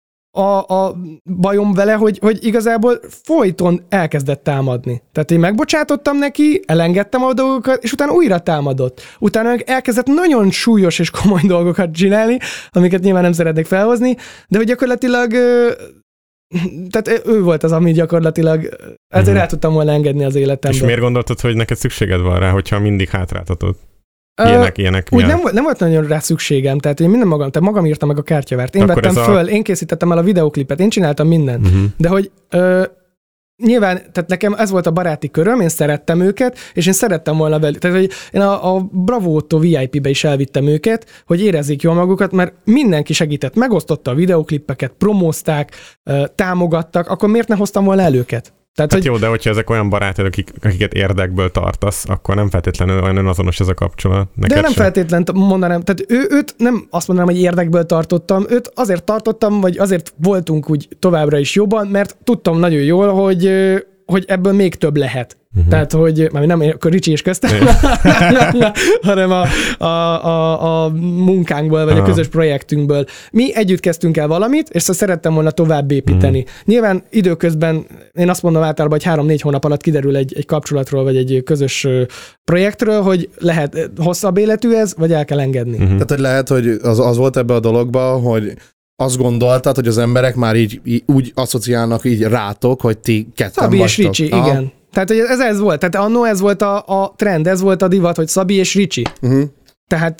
a 0.44 0.96
bajom 1.24 1.72
vele, 1.72 1.92
hogy, 1.92 2.18
hogy 2.20 2.44
igazából 2.44 3.00
folyton 3.24 3.82
elkezdett 3.88 4.42
támadni. 4.42 5.02
Tehát 5.12 5.30
én 5.30 5.38
megbocsátottam 5.38 6.16
neki, 6.18 6.62
elengedtem 6.66 7.24
a 7.24 7.32
dolgokat, 7.32 7.82
és 7.84 7.92
utána 7.92 8.12
újra 8.12 8.38
támadott. 8.38 9.00
Utána 9.18 9.54
elkezdett 9.64 10.06
nagyon 10.06 10.50
súlyos 10.50 10.98
és 10.98 11.10
komoly 11.10 11.42
dolgokat 11.54 11.92
csinálni, 11.92 12.38
amiket 12.70 13.02
nyilván 13.02 13.22
nem 13.22 13.32
szeretnék 13.32 13.66
felhozni, 13.66 14.16
de 14.48 14.56
hogy 14.56 14.66
gyakorlatilag 14.66 15.32
tehát 16.90 17.22
ő 17.26 17.42
volt 17.42 17.62
az, 17.62 17.72
ami 17.72 17.92
gyakorlatilag 17.92 18.68
ezért 19.08 19.32
Mhm. 19.32 19.36
el 19.36 19.46
tudtam 19.46 19.72
volna 19.72 19.92
engedni 19.92 20.24
az 20.24 20.34
életembe. 20.34 20.76
És 20.76 20.82
miért 20.82 21.00
gondoltad, 21.00 21.40
hogy 21.40 21.54
neked 21.56 21.76
szükséged 21.76 22.20
van 22.20 22.38
rá, 22.38 22.50
hogyha 22.50 22.78
mindig 22.78 23.08
hátráltatod? 23.08 23.76
Ilyenek, 24.44 24.78
ilyenek 24.78 25.08
Úgy 25.10 25.26
nem, 25.26 25.40
volt- 25.40 25.54
nem 25.54 25.62
volt 25.62 25.78
nagyon 25.78 26.06
rá 26.06 26.18
szükségem, 26.18 26.78
tehát 26.78 27.00
én 27.00 27.08
minden 27.10 27.28
magam, 27.28 27.50
tehát 27.50 27.68
magam 27.68 27.86
írtam 27.86 28.08
meg 28.08 28.18
a 28.18 28.22
kártyavert. 28.22 28.74
Én 28.74 28.82
Akkor 28.82 28.94
vettem 28.94 29.10
ez 29.10 29.16
a- 29.28 29.32
föl, 29.32 29.48
én 29.48 29.62
készítettem 29.62 30.12
el 30.12 30.18
a 30.18 30.22
videoklipet, 30.22 30.80
én 30.80 30.88
csináltam 30.90 31.28
mindent. 31.28 31.66
Uh-huh. 31.66 31.82
De 31.96 32.08
hogy 32.08 32.30
ö, 32.50 32.82
nyilván, 33.64 33.96
tehát 33.96 34.26
nekem 34.28 34.52
ez 34.54 34.70
volt 34.70 34.86
a 34.86 34.90
baráti 34.90 35.30
köröm, 35.30 35.60
én 35.60 35.68
szerettem 35.68 36.20
őket, 36.20 36.58
és 36.74 36.86
én 36.86 36.92
szerettem 36.92 37.36
volna 37.36 37.58
velük. 37.58 37.78
Tehát, 37.78 37.96
hogy 37.96 38.10
én 38.30 38.40
a, 38.40 38.74
a 38.76 38.88
Bravo 38.92 39.30
Otto 39.30 39.58
VIP-be 39.58 40.08
is 40.08 40.24
elvittem 40.24 40.66
őket, 40.66 41.06
hogy 41.26 41.42
érezzék 41.42 41.82
jól 41.82 41.94
magukat, 41.94 42.32
mert 42.32 42.52
mindenki 42.64 43.12
segített, 43.12 43.54
megosztotta 43.54 44.10
a 44.10 44.14
videoklippeket, 44.14 44.92
promózták, 44.98 45.70
támogattak, 46.34 47.08
akkor 47.08 47.28
miért 47.28 47.48
ne 47.48 47.56
hoztam 47.56 47.84
volna 47.84 48.02
el 48.02 48.14
őket? 48.14 48.52
Tehát, 48.78 48.92
Hát 48.92 49.02
hogy 49.02 49.12
jó, 49.12 49.18
de 49.18 49.26
hogyha 49.26 49.50
ezek 49.50 49.70
olyan 49.70 49.88
barátod, 49.88 50.26
akik, 50.26 50.52
akiket 50.62 50.94
érdekből 50.94 51.50
tartasz, 51.50 52.04
akkor 52.08 52.34
nem 52.34 52.50
feltétlenül 52.50 53.02
olyan 53.02 53.16
önazonos 53.16 53.60
ez 53.60 53.68
a 53.68 53.74
kapcsolat. 53.74 54.28
Neked 54.34 54.56
De 54.56 54.60
nem 54.62 54.72
sem. 54.72 54.82
feltétlen 54.82 55.24
mondanám, 55.34 55.80
tehát 55.80 56.04
ő, 56.08 56.26
őt 56.30 56.54
nem 56.56 56.86
azt 56.90 57.08
mondanám, 57.08 57.32
hogy 57.32 57.42
érdekből 57.42 57.86
tartottam, 57.86 58.46
őt 58.48 58.72
azért 58.74 59.04
tartottam, 59.04 59.60
vagy 59.60 59.78
azért 59.78 60.14
voltunk 60.16 60.70
úgy 60.70 60.88
továbbra 60.98 61.38
is 61.38 61.54
jobban, 61.54 61.86
mert 61.86 62.16
tudtam 62.24 62.58
nagyon 62.58 62.82
jól, 62.82 63.12
hogy 63.12 63.50
hogy 64.06 64.24
ebből 64.26 64.52
még 64.52 64.74
több 64.74 64.96
lehet. 64.96 65.36
Uh-huh. 65.56 65.70
Tehát, 65.70 65.92
hogy 65.92 66.28
már 66.32 66.46
nem 66.46 66.60
akkor 66.60 66.90
Ricsi 66.90 67.12
is 67.12 67.22
köztem, 67.22 67.50
hanem 69.02 69.30
a, 69.30 69.46
a, 69.78 70.24
a, 70.26 70.84
a 70.84 70.88
munkánkból, 71.24 71.84
vagy 71.84 71.94
a 71.94 71.96
Aha. 71.96 72.06
közös 72.06 72.26
projektünkből. 72.28 73.04
Mi 73.30 73.54
együtt 73.54 73.80
kezdtünk 73.80 74.16
el 74.16 74.28
valamit, 74.28 74.68
és 74.68 74.88
ezt 74.88 74.98
szerettem 74.98 75.34
volna 75.34 75.50
tovább 75.50 75.90
építeni. 75.90 76.38
Uh-huh. 76.38 76.54
Nyilván 76.64 77.02
időközben, 77.10 77.86
én 78.12 78.28
azt 78.28 78.42
mondom 78.42 78.62
általában, 78.62 78.98
hogy 78.98 79.06
három-négy 79.06 79.40
hónap 79.40 79.64
alatt 79.64 79.80
kiderül 79.80 80.16
egy, 80.16 80.34
egy 80.36 80.46
kapcsolatról, 80.46 81.02
vagy 81.02 81.16
egy 81.16 81.42
közös 81.44 81.86
projektről, 82.44 83.02
hogy 83.02 83.28
lehet 83.38 83.90
hosszabb 83.96 84.36
életű 84.36 84.72
ez, 84.72 84.94
vagy 84.96 85.12
el 85.12 85.24
kell 85.24 85.40
engedni. 85.40 85.76
Uh-huh. 85.76 85.88
Tehát, 85.88 86.10
hogy 86.10 86.20
lehet, 86.20 86.48
hogy 86.48 86.68
az, 86.82 86.98
az 86.98 87.16
volt 87.16 87.36
ebbe 87.36 87.54
a 87.54 87.60
dologba, 87.60 88.00
hogy 88.00 88.52
azt 89.02 89.16
gondoltad, 89.16 89.74
hogy 89.74 89.86
az 89.86 89.98
emberek 89.98 90.34
már 90.34 90.56
így, 90.56 90.80
így 90.84 91.02
úgy 91.06 91.32
asszociálnak 91.34 92.04
így 92.04 92.22
rátok, 92.22 92.80
hogy 92.80 92.98
ti 92.98 93.28
ketten 93.34 93.64
Szabi 93.64 93.78
és 93.78 93.96
vagytok. 93.96 94.16
Ricsi, 94.16 94.32
Aha. 94.32 94.48
igen. 94.48 94.72
Tehát 94.92 95.08
hogy 95.08 95.18
ez, 95.18 95.40
ez 95.40 95.58
volt, 95.58 95.78
tehát 95.78 96.06
annó 96.06 96.24
ez 96.24 96.40
volt 96.40 96.62
a, 96.62 96.84
a 96.86 97.14
trend, 97.16 97.46
ez 97.46 97.60
volt 97.60 97.82
a 97.82 97.88
divat, 97.88 98.16
hogy 98.16 98.28
Szabi 98.28 98.54
és 98.54 98.74
Ricsi. 98.74 99.02
Uh-huh. 99.22 99.42
Tehát, 99.86 100.16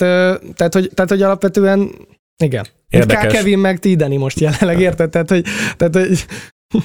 tehát, 0.55 0.73
hogy, 0.73 0.91
tehát 0.95 1.11
hogy 1.11 1.23
alapvetően, 1.23 1.91
igen. 2.37 2.67
Érdekes. 2.89 3.33
K. 3.33 3.37
Kevin 3.37 3.59
meg 3.59 3.79
Tideni 3.79 4.17
most 4.17 4.41
jelenleg, 4.41 4.81
érted? 4.81 5.11
Tehát, 5.11 5.29
hogy, 5.29 5.45
tehát, 5.77 5.95
hogy 5.95 6.27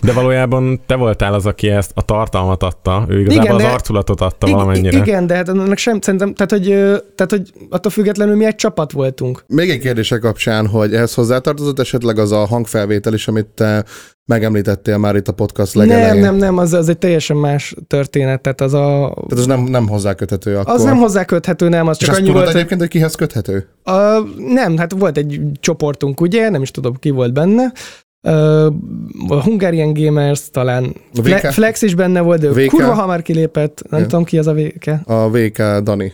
De 0.02 0.14
valójában 0.14 0.82
te 0.86 0.96
voltál 0.96 1.34
az, 1.34 1.46
aki 1.46 1.70
ezt 1.70 1.92
a 1.94 2.02
tartalmat 2.02 2.64
adta, 2.64 3.06
ő 3.10 3.20
igazából 3.20 3.44
Igen, 3.44 3.56
az 3.56 3.62
de- 3.62 3.70
arculatot 3.70 4.22
adta 4.22 4.48
ig- 4.48 4.56
valamennyire. 4.56 4.98
Igen, 4.98 5.28
de 5.28 5.36
hát 5.36 5.50
annak 5.50 5.78
sem, 5.78 6.02
szerintem, 6.02 6.34
tehát 6.34 6.52
hogy, 6.52 6.68
tehát, 7.16 7.32
hogy 7.32 7.52
attól 7.70 7.92
függetlenül 7.92 8.36
mi 8.36 8.46
egy 8.46 8.56
csapat 8.56 8.92
voltunk. 8.92 9.44
Még 9.48 9.70
egy 9.70 9.80
kérdése 9.80 10.18
kapcsán, 10.18 10.68
hogy 10.68 10.94
ehhez 10.94 11.14
hozzátartozott 11.14 11.80
esetleg 11.80 12.18
az 12.18 12.32
a 12.32 12.46
hangfelvétel 12.46 13.14
is, 13.14 13.28
amit 13.28 13.46
te 13.46 13.86
megemlítettél 14.26 14.98
már 14.98 15.16
itt 15.16 15.28
a 15.28 15.32
podcast 15.32 15.74
legelején. 15.74 16.14
Nem, 16.14 16.20
nem, 16.24 16.36
nem, 16.36 16.58
az, 16.58 16.74
az 16.74 16.90
egy 16.90 16.98
teljesen 16.98 17.38
más 17.38 17.76
történet, 17.88 18.42
tehát 18.42 18.62
az 18.62 18.74
a... 18.74 19.14
Tehát 19.16 19.32
ez 19.32 19.46
nem, 19.46 19.64
nem 19.64 19.88
hozzáköthető 19.88 20.58
akkor. 20.58 20.74
Az 20.74 20.84
nem 20.84 20.98
hozzáköthető, 20.98 21.70
nem, 21.70 21.88
az 21.88 21.98
És 22.00 22.06
csak 22.06 22.10
azt 22.10 22.20
annyi 22.20 22.28
tudod 22.28 22.44
volt, 22.44 22.56
egyébként, 22.56 22.80
hogy 22.80 22.90
kihez 22.90 23.16
köthető? 23.16 23.68
A, 23.84 24.20
nem, 24.38 24.78
hát 24.78 24.94
volt 24.98 25.18
egy 25.18 25.42
csoportunk, 25.60 26.22
ugye, 26.22 26.50
nem 26.50 26.62
is 26.62 26.72
tudom, 26.72 26.96
ki 27.00 27.10
volt 27.10 27.34
benne. 27.34 27.72
Uh, 28.28 28.66
a 29.28 29.42
Hungarian 29.44 29.94
Gamers, 29.94 30.50
talán? 30.50 30.96
Fle- 31.14 31.52
Flex 31.52 31.82
is 31.82 31.96
benne 31.96 32.22
volt, 32.22 32.40
de 32.42 32.50
VK? 32.50 32.66
kurva 32.70 32.94
hamar 32.94 33.22
kilépett, 33.22 33.82
nem 33.90 34.00
Ja. 34.00 34.06
tudom 34.06 34.24
ki 34.24 34.38
az 34.38 34.48
a 34.48 34.54
VK. 34.54 34.88
A 35.06 35.30
VK 35.30 35.58
Dani. 35.84 36.14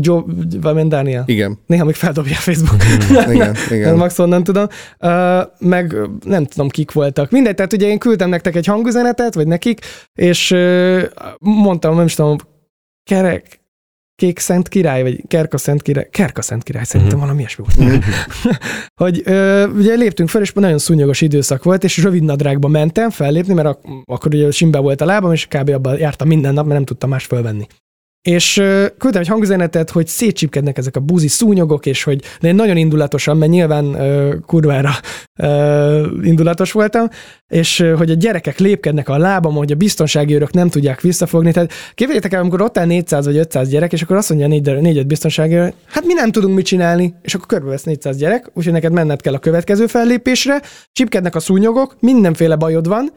Joe, 0.00 0.22
valamilyen 0.60 0.88
Daniel. 0.88 1.22
Igen, 1.26 1.58
Néha 1.66 1.84
még 1.84 1.94
feldobja 1.94 2.32
a 2.32 2.40
Facebook. 2.40 2.82
igen, 3.34 3.54
igen. 3.70 3.96
Max 3.96 4.16
nem 4.16 4.44
tudom. 4.44 4.66
Uh, 5.00 5.40
meg 5.58 5.94
nem 6.24 6.44
tudom, 6.44 6.68
kik 6.68 6.92
voltak. 6.92 7.30
Mindegy, 7.30 7.54
tehát 7.54 7.72
ugye 7.72 7.86
én 7.88 7.98
küldtem 7.98 8.28
nektek 8.28 8.54
egy 8.56 8.66
hangüzenetet, 8.66 9.34
vagy 9.34 9.46
nekik, 9.46 9.80
és 10.14 10.50
uh, 10.50 11.02
mondtam, 11.38 11.96
nem 11.96 12.04
is 12.04 12.14
tudom, 12.14 12.36
kerek, 13.04 13.60
Kék 14.16 14.38
Szent 14.38 14.68
Király, 14.68 15.02
vagy 15.02 15.22
Kerka 15.28 15.58
Szent 15.58 15.82
Király, 15.82 16.08
Kerka 16.10 16.42
Szent 16.42 16.62
Király, 16.62 16.84
szerintem 16.84 17.18
valami 17.18 17.38
ilyesmi 17.38 17.64
volt. 17.76 18.04
hogy 19.02 19.22
ö, 19.24 19.68
ugye 19.68 19.94
léptünk 19.94 20.28
fel, 20.28 20.40
és 20.40 20.52
nagyon 20.52 20.78
szúnyogos 20.78 21.20
időszak 21.20 21.64
volt, 21.64 21.84
és 21.84 22.02
rövid 22.02 22.22
nadrágba 22.22 22.68
mentem 22.68 23.10
fellépni, 23.10 23.54
mert 23.54 23.68
ak- 23.68 23.84
akkor 24.04 24.34
ugye 24.34 24.50
simbe 24.50 24.78
volt 24.78 25.00
a 25.00 25.04
lábam, 25.04 25.32
és 25.32 25.46
kb. 25.46 25.68
abban 25.68 25.98
jártam 25.98 26.28
minden 26.28 26.54
nap, 26.54 26.64
mert 26.64 26.76
nem 26.76 26.84
tudtam 26.84 27.10
más 27.10 27.24
fölvenni. 27.24 27.66
És 28.26 28.54
küldtem 28.98 29.20
egy 29.20 29.28
hangüzenetet, 29.28 29.90
hogy 29.90 30.06
szétcsipkednek 30.06 30.78
ezek 30.78 30.96
a 30.96 31.00
buzi 31.00 31.28
szúnyogok, 31.28 31.86
és 31.86 32.02
hogy 32.02 32.22
de 32.40 32.48
én 32.48 32.54
nagyon 32.54 32.76
indulatosan, 32.76 33.36
mert 33.36 33.50
nyilván 33.50 33.94
ö, 33.94 34.34
kurvára 34.46 34.90
ö, 35.36 36.06
indulatos 36.22 36.72
voltam, 36.72 37.08
és 37.48 37.80
ö, 37.80 37.94
hogy 37.94 38.10
a 38.10 38.14
gyerekek 38.14 38.58
lépkednek 38.58 39.08
a 39.08 39.18
lábam, 39.18 39.54
hogy 39.54 39.72
a 39.72 39.74
biztonsági 39.74 40.34
őrök 40.34 40.52
nem 40.52 40.68
tudják 40.68 41.00
visszafogni. 41.00 41.52
Tehát 41.52 41.72
képzeljétek 41.94 42.32
el, 42.32 42.40
amikor 42.40 42.62
ott 42.62 42.78
áll 42.78 42.86
400 42.86 43.24
vagy 43.24 43.36
500 43.36 43.68
gyerek, 43.68 43.92
és 43.92 44.02
akkor 44.02 44.16
azt 44.16 44.28
mondja 44.28 44.46
a 44.46 44.80
4-5 44.80 45.04
biztonsági 45.06 45.54
őr, 45.54 45.74
hát 45.86 46.04
mi 46.04 46.12
nem 46.12 46.30
tudunk 46.30 46.54
mit 46.54 46.66
csinálni, 46.66 47.14
és 47.22 47.34
akkor 47.34 47.46
körbevesz 47.46 47.84
400 47.84 48.16
gyerek, 48.16 48.50
úgyhogy 48.54 48.72
neked 48.72 48.92
menned 48.92 49.20
kell 49.20 49.34
a 49.34 49.38
következő 49.38 49.86
fellépésre, 49.86 50.62
csipkednek 50.92 51.34
a 51.34 51.40
szúnyogok, 51.40 51.96
mindenféle 52.00 52.56
bajod 52.56 52.88
van, 52.88 53.12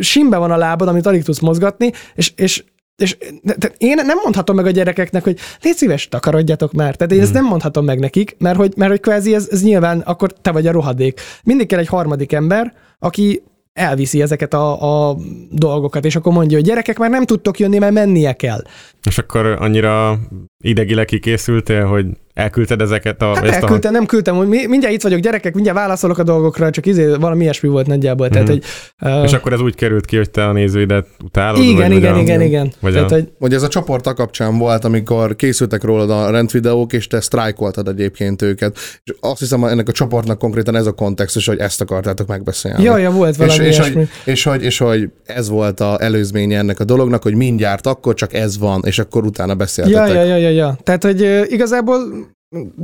simbe 0.00 0.36
van 0.36 0.50
a 0.50 0.56
lábad, 0.56 0.88
amit 0.88 1.06
alig 1.06 1.22
tudsz 1.22 1.40
mozgatni, 1.40 1.92
és, 2.14 2.32
és 2.36 2.64
és 2.96 3.16
de 3.42 3.72
én 3.78 3.94
nem 3.94 4.18
mondhatom 4.22 4.56
meg 4.56 4.66
a 4.66 4.70
gyerekeknek, 4.70 5.24
hogy 5.24 5.38
légy 5.62 5.74
szíves, 5.74 6.08
takarodjatok 6.08 6.72
már. 6.72 6.96
Tehát 6.96 7.12
én 7.12 7.20
ezt 7.20 7.32
nem 7.32 7.44
mondhatom 7.44 7.84
meg 7.84 7.98
nekik, 7.98 8.36
mert 8.38 8.56
hogy, 8.56 8.72
mert 8.76 8.90
hogy 8.90 9.00
kvázi 9.00 9.34
ez, 9.34 9.48
ez 9.50 9.62
nyilván 9.62 10.00
akkor 10.00 10.32
te 10.32 10.50
vagy 10.50 10.66
a 10.66 10.72
rohadék. 10.72 11.20
Mindig 11.44 11.66
kell 11.66 11.78
egy 11.78 11.86
harmadik 11.86 12.32
ember, 12.32 12.74
aki 12.98 13.42
elviszi 13.72 14.22
ezeket 14.22 14.54
a, 14.54 15.08
a 15.10 15.16
dolgokat, 15.50 16.04
és 16.04 16.16
akkor 16.16 16.32
mondja, 16.32 16.56
hogy 16.56 16.66
gyerekek 16.66 16.98
már 16.98 17.10
nem 17.10 17.24
tudtok 17.24 17.58
jönni, 17.58 17.78
mert 17.78 17.92
mennie 17.92 18.32
kell. 18.32 18.62
És 19.02 19.18
akkor 19.18 19.46
annyira 19.46 20.18
idegileg 20.64 21.04
kikészültél, 21.04 21.86
hogy 21.86 22.06
elküldted 22.36 22.80
ezeket 22.80 23.22
a... 23.22 23.34
Hát 23.34 23.44
ezt 23.44 23.54
elküldtem, 23.54 23.92
nem 23.92 24.06
küldtem, 24.06 24.36
hogy 24.36 24.48
mi- 24.48 24.66
mindjárt 24.66 24.94
itt 24.94 25.02
vagyok, 25.02 25.18
gyerekek, 25.20 25.54
mindjárt 25.54 25.78
válaszolok 25.78 26.18
a 26.18 26.22
dolgokra, 26.22 26.70
csak 26.70 26.86
izé, 26.86 27.14
valami 27.20 27.42
ilyesmi 27.42 27.68
volt 27.68 27.86
nagyjából. 27.86 28.28
Tehát, 28.28 28.48
Mhm. 28.48 28.56
hogy, 28.56 28.64
a... 28.98 29.16
uh, 29.18 29.24
És 29.24 29.32
akkor 29.32 29.52
ez 29.52 29.60
úgy 29.60 29.74
került 29.74 30.04
ki, 30.04 30.16
hogy 30.16 30.30
te 30.30 30.46
a 30.46 30.52
nézőidet 30.52 31.06
utálod? 31.24 31.60
igen, 31.62 31.76
vagy, 31.88 31.96
igen, 31.96 32.12
vagy 32.12 32.22
igen, 32.22 32.40
a... 32.40 32.44
igen. 32.44 32.72
vagy 32.80 32.92
Tehát, 32.92 33.10
a- 33.10 33.14
hogy 33.14 33.28
Hogy 33.38 33.54
ez 33.54 33.62
a 33.62 33.68
csoport 33.68 34.06
a 34.06 34.14
kapcsán 34.14 34.58
volt, 34.58 34.84
amikor 34.84 35.36
készültek 35.36 35.82
rólad 35.84 36.10
a 36.10 36.30
rendvideók, 36.30 36.92
és 36.92 37.06
te 37.06 37.20
sztrájkoltad 37.20 37.88
egyébként 37.88 38.42
őket. 38.42 38.76
És 39.04 39.14
azt 39.20 39.38
hiszem, 39.38 39.64
ennek 39.64 39.88
a 39.88 39.92
csoportnak 39.92 40.38
konkrétan 40.38 40.76
ez 40.76 40.86
a 40.86 40.92
kontextus, 40.92 41.46
hogy 41.46 41.58
ezt 41.58 41.80
akartátok 41.80 42.26
megbeszélni. 42.26 42.82
ja, 42.82 42.96
ja, 42.98 43.10
volt 43.10 43.30
és, 43.30 43.36
valami 43.36 43.64
és, 43.66 43.76
ilyesmi. 43.76 43.94
hogy, 43.94 44.08
és, 44.24 44.42
hogy, 44.44 44.62
és 44.62 44.78
hogy 44.78 45.08
ez 45.24 45.48
volt 45.48 45.80
a 45.80 45.96
előzménye 46.00 46.58
ennek 46.58 46.80
a 46.80 46.84
dolognak, 46.84 47.22
hogy 47.22 47.34
mindjárt 47.34 47.86
akkor 47.86 48.14
csak 48.14 48.34
ez 48.34 48.58
van, 48.58 48.82
és 48.84 48.98
akkor 48.98 49.24
utána 49.24 49.50
Ja, 49.50 49.56
beszéltetek. 49.56 50.14
ja, 50.14 50.22
ja, 50.22 50.36
ja, 50.36 50.48
ja. 50.50 50.76
Tehát, 50.82 51.02
hogy 51.04 51.22
ö, 51.22 51.42
igazából 51.48 51.98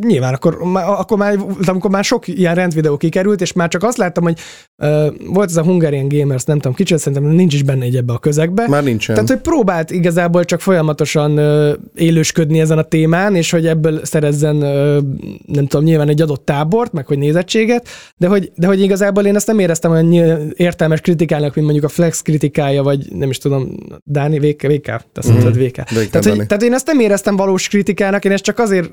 nyilván 0.01 0.35
akkor, 0.35 0.59
akkor 0.75 1.19
már, 1.19 1.39
amikor 1.65 1.91
már 1.91 2.05
sok 2.05 2.29
ilyen 2.29 2.55
rendvideó 2.55 2.97
kikerült, 2.97 3.41
és 3.41 3.53
már 3.53 3.69
csak 3.69 3.83
azt 3.83 3.97
láttam, 3.97 4.23
hogy 4.23 4.39
uh, 4.83 5.07
volt 5.27 5.49
ez 5.49 5.57
a 5.57 5.63
Hungarian 5.63 6.09
Gamers, 6.09 6.45
nem 6.45 6.57
tudom, 6.57 6.75
kicsit 6.75 6.99
szerintem 6.99 7.31
nincs 7.31 7.55
is 7.55 7.63
benne 7.63 7.85
egy 7.85 7.97
ebbe 7.97 8.13
a 8.13 8.19
közegbe. 8.19 8.69
Már 8.69 8.83
nincsen. 8.83 9.15
Tehát, 9.15 9.31
hogy 9.31 9.41
próbált 9.41 9.91
igazából 9.91 10.45
csak 10.45 10.61
folyamatosan 10.61 11.37
ö, 11.37 11.73
élősködni 11.95 12.61
ezen 12.61 12.79
a 12.79 12.83
témán, 12.83 13.35
és 13.35 13.51
hogy 13.51 13.67
ebből 13.67 14.05
szerezzen, 14.05 14.63
ö, 14.63 14.99
nem 15.47 15.67
tudom, 15.67 15.85
nyilván 15.85 16.09
egy 16.09 16.23
adott 16.23 16.45
tábort, 16.45 16.93
meg 16.93 17.07
hogy 17.07 17.19
nézettséget, 17.19 17.89
de 18.17 18.27
hogy, 18.27 18.53
de 18.57 18.67
hogy 18.67 18.81
igazából 18.81 19.25
én 19.25 19.35
ezt 19.35 19.47
nem 19.47 19.59
éreztem 19.59 19.91
olyan 19.91 20.13
értelmes 20.57 21.01
kritikának, 21.01 21.55
mint 21.55 21.67
mondjuk 21.67 21.87
a 21.91 21.95
Flex 21.95 22.23
kritikája, 22.23 22.83
vagy 22.83 23.07
nem 23.15 23.31
is 23.31 23.39
tudom, 23.39 23.75
Dáni, 24.05 24.39
VK, 24.39 24.63
VK, 24.63 24.83
te 24.83 25.23
mondtad, 25.29 25.59
VK. 25.59 25.77
VK 25.77 26.11
Tehát, 26.11 26.25
hogy, 26.25 26.47
tehát 26.47 26.63
én 26.63 26.75
ezt 26.75 26.87
nem 26.87 27.01
éreztem 27.01 27.37
valós 27.37 27.69
kritikának, 27.69 28.25
én 28.25 28.33
ezt 28.33 28.45
csak 28.45 28.59
azért 28.59 28.91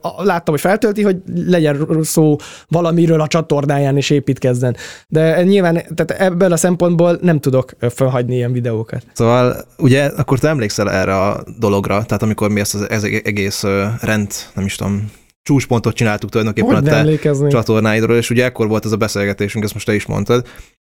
láttam, 0.17 0.53
hogy 0.53 0.63
feltölti, 0.63 1.01
hogy 1.01 1.17
legyen 1.45 1.87
szó 2.01 2.35
valamiről 2.67 3.21
a 3.21 3.27
csatornáján 3.27 3.97
és 3.97 4.09
építkezzen. 4.09 4.75
De 5.07 5.43
nyilván 5.43 5.73
tehát 5.73 6.21
ebből 6.21 6.51
a 6.51 6.57
szempontból 6.57 7.17
nem 7.21 7.39
tudok 7.39 7.71
felhagyni 7.79 8.35
ilyen 8.35 8.51
videókat. 8.51 9.03
Szóval 9.13 9.65
ugye 9.77 10.05
akkor 10.05 10.39
te 10.39 10.47
emlékszel 10.47 10.91
erre 10.91 11.17
a 11.17 11.43
dologra, 11.59 12.03
tehát 12.03 12.23
amikor 12.23 12.49
mi 12.49 12.59
ezt 12.59 12.75
az 12.75 12.89
ez 12.89 13.03
egész 13.03 13.63
rend, 14.01 14.31
nem 14.55 14.65
is 14.65 14.75
tudom, 14.75 15.11
csúcspontot 15.43 15.95
csináltuk 15.95 16.29
tulajdonképpen 16.29 16.75
Hogy 16.75 16.87
a 16.87 16.89
te 16.89 16.95
emlékezni? 16.97 17.49
csatornáidról, 17.49 18.17
és 18.17 18.29
ugye 18.29 18.43
ekkor 18.43 18.67
volt 18.67 18.85
ez 18.85 18.91
a 18.91 18.97
beszélgetésünk, 18.97 19.63
ezt 19.63 19.73
most 19.73 19.85
te 19.85 19.93
is 19.93 20.05
mondtad, 20.05 20.47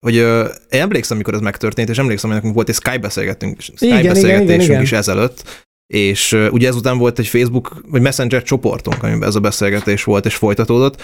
hogy 0.05 0.17
ö, 0.17 0.45
én 0.69 0.81
emlékszem, 0.81 1.17
mikor 1.17 1.33
ez 1.33 1.39
megtörtént, 1.39 1.89
és 1.89 1.97
emlékszem, 1.97 2.29
hogy 2.29 2.37
nekünk 2.37 2.55
volt 2.55 2.69
egy 2.69 2.75
Skype 2.75 2.97
beszélgetünk, 2.97 3.61
Skype 3.61 3.85
Igen, 3.85 3.99
igen, 3.99 4.13
beszélgetésünk 4.13 4.61
igen, 4.61 4.71
igen. 4.71 4.81
is 4.81 4.91
ezelőtt, 4.91 5.64
és 5.87 6.31
ö, 6.31 6.49
ugye 6.49 6.67
ezután 6.67 6.97
volt 6.97 7.19
egy 7.19 7.27
Facebook 7.27 7.81
vagy 7.89 8.01
Messenger 8.01 8.43
csoportunk, 8.43 9.03
amiben 9.03 9.27
ez 9.27 9.35
a 9.35 9.39
beszélgetés 9.39 10.03
volt 10.03 10.25
és 10.25 10.35
folytatódott, 10.35 11.01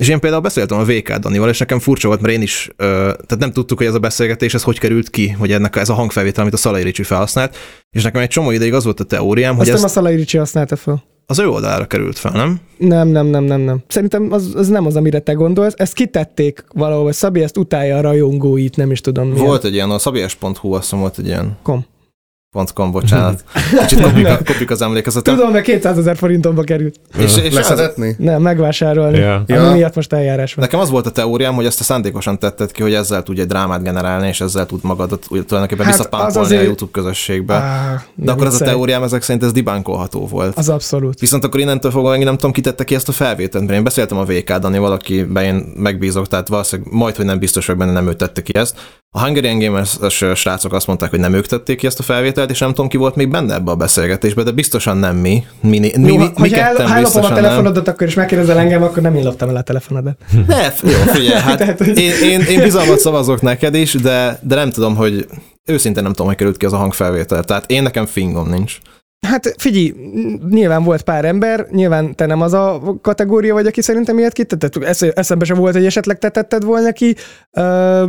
és 0.00 0.08
én 0.08 0.20
például 0.20 0.42
beszéltem 0.42 0.78
a 0.78 0.84
VK 0.84 1.12
Danival, 1.14 1.48
és 1.48 1.58
nekem 1.58 1.78
furcsa 1.78 2.08
volt, 2.08 2.20
mert 2.20 2.34
én 2.34 2.42
is, 2.42 2.70
ö, 2.76 2.84
tehát 2.94 3.38
nem 3.38 3.52
tudtuk, 3.52 3.78
hogy 3.78 3.86
ez 3.86 3.94
a 3.94 3.98
beszélgetés, 3.98 4.54
ez 4.54 4.62
hogy 4.62 4.78
került 4.78 5.10
ki, 5.10 5.28
hogy 5.28 5.52
ennek 5.52 5.76
ez 5.76 5.88
a 5.88 5.94
hangfelvétel, 5.94 6.42
amit 6.42 6.54
a 6.54 6.56
Szalai 6.56 6.82
Ricsi 6.82 7.02
felhasznált, 7.02 7.56
és 7.90 8.02
nekem 8.02 8.20
egy 8.20 8.28
csomó 8.28 8.50
ideig 8.50 8.74
az 8.74 8.84
volt 8.84 9.00
a 9.00 9.04
teóriám, 9.04 9.50
Azt 9.58 9.58
hogy 9.68 9.76
ez 9.76 9.84
a 9.84 9.88
Szalai 9.88 10.14
Ricsi 10.16 10.36
használta 10.38 10.76
fel. 10.76 11.02
az 11.26 11.38
ő 11.38 11.48
oldalára 11.48 11.86
került 11.86 12.18
fel, 12.18 12.32
nem? 12.32 12.60
Nem, 12.78 13.08
nem, 13.08 13.26
nem, 13.26 13.44
nem, 13.44 13.60
nem. 13.60 13.82
Szerintem 13.88 14.32
az, 14.32 14.52
az 14.54 14.68
nem 14.68 14.86
az, 14.86 14.96
amire 14.96 15.18
te 15.18 15.32
gondolsz. 15.32 15.74
Ezt 15.76 15.92
kitették 15.92 16.64
valahol, 16.74 17.12
Szabi 17.12 17.42
ezt 17.42 17.56
utálja 17.56 17.96
a 17.96 18.00
rajongóit, 18.00 18.76
nem 18.76 18.90
is 18.90 19.00
tudom 19.00 19.28
miért. 19.28 19.46
Volt 19.46 19.64
egy 19.64 19.74
ilyen, 19.74 19.90
a 19.90 19.98
szabies.hu, 19.98 20.72
azt 20.72 20.82
hiszem 20.82 20.98
volt 20.98 21.18
egy 21.18 21.26
ilyen 21.26 21.56
Kom. 21.62 21.86
.com, 22.52 22.90
bocsánat. 22.90 23.44
Kicsit 23.86 24.02
kopik, 24.02 24.26
a, 24.26 24.38
kopik 24.44 24.70
az 24.70 24.82
emlékezetem. 24.82 25.34
Tudom, 25.36 25.52
mert 25.52 25.64
200 25.64 25.98
ezer 25.98 26.16
forintomba 26.16 26.62
került. 26.62 26.94
És, 27.18 27.36
és 27.36 27.46
az, 27.48 27.54
Leszedetni? 27.54 28.14
Nem, 28.18 28.42
megvásárolni. 28.42 29.18
Ja. 29.18 29.34
Ami 29.34 29.44
Ja. 29.46 29.70
miatt 29.72 29.94
most 29.94 30.12
eljárás 30.12 30.54
van. 30.54 30.64
nekem 30.64 30.80
az 30.80 30.90
volt 30.90 31.06
a 31.06 31.10
teóriám, 31.10 31.54
hogy 31.54 31.64
ezt 31.66 31.80
a 31.80 31.82
szándékosan 31.82 32.38
tetted 32.38 32.72
ki, 32.72 32.82
hogy 32.82 32.94
ezzel 32.94 33.22
tudj 33.22 33.40
egy 33.40 33.46
drámát 33.46 33.82
generálni, 33.82 34.28
és 34.28 34.40
ezzel 34.40 34.66
tud 34.66 34.78
magadat 34.82 35.26
úgy 35.28 35.46
tulajdonképpen 35.46 35.84
Hát 35.86 35.94
hát 35.94 36.04
az 36.04 36.10
visszapámpolni 36.10 36.46
azért- 36.46 36.60
a 36.60 36.64
YouTube 36.64 36.90
közösségbe. 36.92 37.54
Á, 37.54 38.02
De 38.14 38.32
akkor 38.32 38.46
ez 38.46 38.60
a 38.60 38.64
teóriám 38.64 39.02
ezek 39.02 39.22
szerint 39.22 39.44
ez 39.44 39.52
dibánkolható 39.52 40.26
volt. 40.26 40.56
Az 40.58 40.68
abszolút. 40.68 41.20
Viszont 41.20 41.44
akkor 41.44 41.60
innentől 41.60 41.90
fogva 41.90 42.08
megint 42.08 42.26
nem 42.26 42.36
tudom, 42.36 42.52
kitette 42.52 42.84
ki 42.84 42.94
ezt 42.94 43.08
a 43.08 43.12
felvételt, 43.12 43.64
mert 43.64 43.76
én 43.78 43.84
beszéltem 43.84 44.18
a 44.18 44.24
VK 44.24 44.52
Dani, 44.52 44.78
valakiben 44.78 45.44
én 45.44 45.72
megbízok, 45.76 46.28
tehát 46.28 46.48
valószínűleg 46.48 46.92
majd, 46.92 47.16
hogy 47.16 47.24
nem 47.24 47.38
biztos, 47.38 47.66
hogy 47.66 47.76
benne 47.76 47.92
nem 47.92 48.08
ő 48.08 48.14
tette 48.14 48.42
ki 48.42 48.54
ezt, 48.56 48.76
A 49.14 49.20
Hungarian 49.20 49.58
Gamers 49.58 49.98
srácok 50.34 50.72
azt 50.72 50.86
mondták, 50.86 51.10
hogy 51.10 51.18
nem 51.18 51.34
ők 51.34 51.46
tették 51.46 51.76
ki 51.76 51.86
ezt 51.86 51.98
a 51.98 52.02
felvételt, 52.02 52.50
és 52.50 52.58
nem 52.58 52.68
tudom, 52.68 52.88
ki 52.88 52.96
volt 52.96 53.14
még 53.16 53.28
benne 53.28 53.54
ebbe 53.54 53.70
a 53.70 53.74
beszélgetésbe, 53.74 54.42
de 54.42 54.50
biztosan 54.50 54.96
nem 54.96 55.16
mi. 55.16 55.44
Mi, 55.60 55.78
mi, 55.78 55.92
mi, 55.96 56.06
Jó, 56.06 56.16
mi, 56.16 56.24
ha 56.34 56.40
mi 56.40 56.48
ketten 56.48 56.86
a 56.86 57.20
nem. 57.20 57.34
telefonodat, 57.34 57.88
akkor 57.88 58.06
is 58.06 58.14
megkérdezel 58.14 58.58
engem, 58.58 58.82
akkor 58.82 59.02
nem 59.02 59.14
én 59.14 59.24
loptam 59.24 59.48
el 59.48 59.56
a 59.56 59.62
telefonodat. 59.62 60.18
Ne, 60.46 60.62
jó, 60.82 60.90
figyelj, 60.90 61.40
hát 61.40 61.80
én, 61.80 62.12
én, 62.22 62.40
én 62.40 62.62
bizalmat 62.62 62.98
szavazok 62.98 63.40
neked 63.40 63.74
is, 63.74 63.92
de, 63.92 64.38
de 64.42 64.54
nem 64.54 64.70
tudom, 64.70 64.96
hogy 64.96 65.26
őszintén 65.64 66.02
nem 66.02 66.12
tudom, 66.12 66.26
hogy 66.26 66.36
került 66.36 66.56
ki 66.56 66.66
az 66.66 66.72
a 66.72 66.76
hangfelvétel. 66.76 67.44
Tehát 67.44 67.70
én 67.70 67.82
nekem 67.82 68.06
fingom 68.06 68.48
nincs. 68.48 68.78
Hát 69.26 69.54
figyelj, 69.56 69.94
nyilván 70.50 70.82
volt 70.84 71.02
pár 71.02 71.24
ember, 71.24 71.66
nyilván 71.70 72.14
te 72.14 72.26
nem 72.26 72.40
az 72.40 72.52
a 72.52 72.82
kategória 73.02 73.54
vagy, 73.54 73.66
aki 73.66 73.82
szerintem 73.82 74.18
ilyet 74.18 74.32
kitetted. 74.32 74.82
Esz- 74.82 75.18
eszembe 75.18 75.44
sem 75.44 75.56
volt, 75.56 75.74
hogy 75.74 75.84
esetleg 75.84 76.18
te 76.18 76.28
tetted 76.28 76.64
volna 76.64 76.92
ki. 76.92 77.16
Uh, 77.52 78.02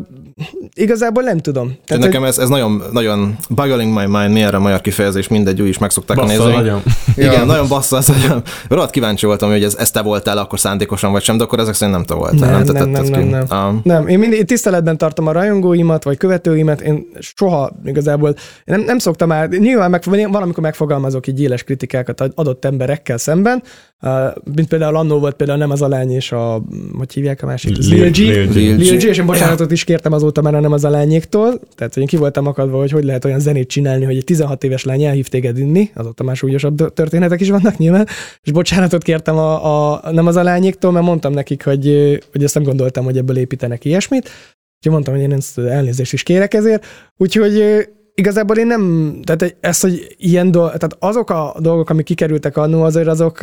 igazából 0.73 1.23
nem 1.23 1.37
tudom. 1.37 1.65
Tehát, 1.67 1.85
Tehát, 1.85 2.03
nekem 2.03 2.23
ez, 2.23 2.37
ez 2.37 2.49
nagyon, 2.49 2.83
nagyon 2.91 3.35
boggling 3.49 3.93
my 3.93 4.05
mind, 4.05 4.33
mi 4.33 4.41
erre 4.41 4.57
a 4.57 4.59
magyar 4.59 4.81
kifejezés, 4.81 5.27
mindegy, 5.27 5.61
úgy 5.61 5.67
is 5.67 5.77
meg 5.77 5.89
szokták 5.89 6.17
a 6.17 6.21
Bassza 6.21 6.45
nézőink. 6.47 6.83
Igen, 7.17 7.45
nagyon 7.45 7.67
bassza 7.67 7.97
az 7.97 8.09
agyam. 8.09 8.41
Rohadt 8.69 8.91
kíváncsi 8.91 9.25
voltam, 9.25 9.49
hogy 9.49 9.63
ez, 9.63 9.75
ez 9.75 9.91
te 9.91 10.01
voltál 10.01 10.37
akkor 10.37 10.59
szándékosan 10.59 11.11
vagy 11.11 11.21
sem, 11.23 11.37
de 11.37 11.43
akkor 11.43 11.59
ezek 11.59 11.73
szerint 11.73 11.95
nem 11.97 12.05
te 12.05 12.13
voltál. 12.13 12.51
Nem, 12.51 12.61
nem, 12.61 12.73
tetted 12.73 13.09
nem, 13.09 13.21
ki. 13.21 13.29
nem, 13.29 13.45
Um, 13.53 13.81
Nem, 13.83 14.07
én 14.07 14.19
mindig 14.19 14.45
tiszteletben 14.45 14.97
tartom 14.97 15.27
a 15.27 15.31
rajongóimat, 15.31 16.03
vagy 16.03 16.17
követőimet, 16.17 16.81
én 16.81 17.05
soha 17.19 17.71
igazából 17.85 18.35
nem, 18.65 18.81
nem 18.81 18.97
szoktam 18.97 19.27
már, 19.27 19.49
nyilván 19.49 19.89
meg, 19.89 20.03
valamikor 20.31 20.63
megfogalmazok 20.63 21.27
így 21.27 21.41
éles 21.41 21.63
kritikákat 21.63 22.21
adott 22.35 22.65
emberekkel 22.65 23.17
szemben, 23.17 23.63
uh, 24.01 24.09
mint 24.55 24.67
például 24.67 24.95
annól 24.95 25.19
volt 25.19 25.35
például 25.35 25.59
nem 25.59 25.71
az 25.71 25.81
a 25.81 25.87
lány 25.87 26.11
és 26.11 26.31
a, 26.31 26.61
hogy 26.97 27.13
hívják 27.13 27.43
a 27.43 27.45
másik? 27.45 27.77
Lil- 27.77 28.11
G. 28.11 28.17
Lil 28.17 28.75
G. 28.77 29.03
És 29.03 29.17
én 29.17 29.25
bocsánatot 29.25 29.71
is 29.71 29.83
kértem 29.83 30.13
azóta 30.13 30.41
már 30.41 30.53
nem 30.53 30.71
az 30.71 30.83
a 30.83 30.89
lányéktól, 30.89 31.59
tehát 31.75 31.93
hogy 31.93 32.01
én 32.01 32.07
ki 32.07 32.17
voltam 32.17 32.47
akadva, 32.47 32.77
hogy 32.77 32.91
hogy 32.91 33.03
lehet 33.03 33.25
olyan 33.25 33.39
zenét 33.39 33.67
csinálni, 33.67 34.05
hogy 34.05 34.17
egy 34.17 34.23
16 34.23 34.63
éves 34.63 34.83
lány 34.83 35.03
elhív 35.03 35.27
téged 35.27 35.57
inni, 35.57 35.91
azóta 35.95 36.23
már 36.23 36.35
súlyosabb 36.35 36.93
történetek 37.03 37.41
is 37.41 37.49
vannak 37.49 37.77
nyilván, 37.77 38.07
és 38.41 38.51
bocsánatot 38.51 39.03
kértem 39.03 39.37
a, 39.37 39.91
a 39.91 40.11
nem 40.11 40.27
az 40.27 40.35
a 40.35 40.43
lányéktól, 40.43 40.91
mert 40.91 41.05
mondtam 41.05 41.33
nekik, 41.33 41.63
hogy, 41.63 41.85
hogy 42.31 42.43
ezt 42.43 42.53
nem 42.53 42.63
gondoltam, 42.63 43.03
hogy 43.03 43.17
ebből 43.17 43.37
építenek 43.37 43.85
ilyesmit, 43.85 44.29
úgyhogy 44.77 44.91
mondtam, 44.91 45.13
hogy 45.13 45.23
én 45.23 45.33
ezt 45.33 45.57
elnézést 45.57 46.13
is 46.13 46.23
kérek 46.23 46.53
ezért, 46.53 46.85
úgyhogy 47.17 47.85
igazából 48.15 48.57
én 48.57 48.67
nem, 48.67 49.13
tehát 49.23 49.55
ez, 49.59 49.79
hogy 49.79 50.15
ilyen 50.17 50.51
dolgok, 50.51 50.77
tehát 50.77 50.95
azok 50.99 51.29
a 51.29 51.55
dolgok, 51.59 51.89
amik 51.89 52.05
kikerültek 52.05 52.57
annó, 52.57 52.83
azért 52.83 53.07
azok, 53.07 53.41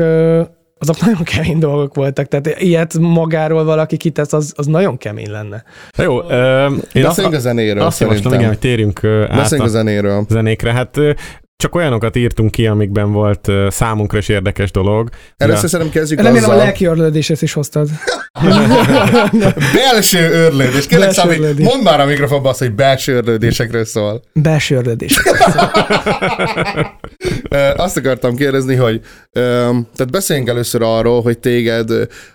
azok 0.79 1.01
nagyon 1.01 1.23
kemény 1.23 1.59
dolgok 1.59 1.95
voltak, 1.95 2.27
tehát 2.29 2.61
ilyet 2.61 2.99
magáról 2.99 3.65
valaki 3.65 3.97
kitesz, 3.97 4.33
az, 4.33 4.53
az 4.57 4.67
nagyon 4.67 4.97
kemény 4.97 5.31
lenne. 5.31 5.65
Na 5.97 6.03
Jó, 6.03 6.31
ö, 6.31 6.65
én 6.67 6.73
azt, 6.73 6.93
Beszéljünk 6.93 7.37
a 7.37 7.41
zenéről 7.41 7.83
azt 7.83 8.01
javaslom, 8.01 8.33
igen, 8.33 8.49
hogy 8.49 8.59
térjünk 8.59 9.05
át 9.05 9.37
Beszéljünk 9.37 9.69
a 9.69 9.73
a 9.73 9.75
zenéről. 9.75 10.25
zenékre. 10.29 10.73
Hát 10.73 10.97
csak 11.61 11.75
olyanokat 11.75 12.17
írtunk 12.17 12.51
ki, 12.51 12.67
amikben 12.67 13.13
volt 13.13 13.49
ö, 13.49 13.67
számunkra 13.71 14.19
is 14.19 14.29
érdekes 14.29 14.71
dolog. 14.71 15.09
Először 15.37 15.69
szerintem 15.69 15.95
kezdjük 16.01 16.21
Remélem 16.21 16.49
a 16.51 16.53
azzal. 16.53 16.65
lelki 16.65 16.85
örlődését 16.85 17.43
is 17.43 17.53
hoztad. 17.53 17.89
Belső 19.75 20.31
örlődés. 20.33 20.87
Kérlek, 20.87 21.13
örlődés. 21.27 21.67
mondd 21.67 21.83
már 21.83 22.01
a 22.01 22.05
mikrofonba 22.05 22.49
azt, 22.49 22.59
hogy 22.59 22.75
belső 22.75 23.15
örlődésekről 23.17 23.85
szól. 23.85 24.23
Belső 24.33 24.77
örlődés. 24.77 25.21
Ö, 27.51 27.69
Azt 27.77 27.97
akartam 27.97 28.37
kérdezni, 28.37 28.75
hogy 28.75 29.01
tehát 29.33 30.11
beszéljünk 30.11 30.49
először 30.49 30.83
arról, 30.83 31.23
hogy 31.23 31.39
téged 31.39 31.91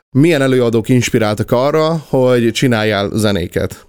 milyen 0.09 0.41
előadók 0.41 0.89
inspiráltak 0.89 1.51
arra, 1.51 2.03
hogy 2.09 2.51
csináljál 2.51 3.09
zenéket. 3.13 3.87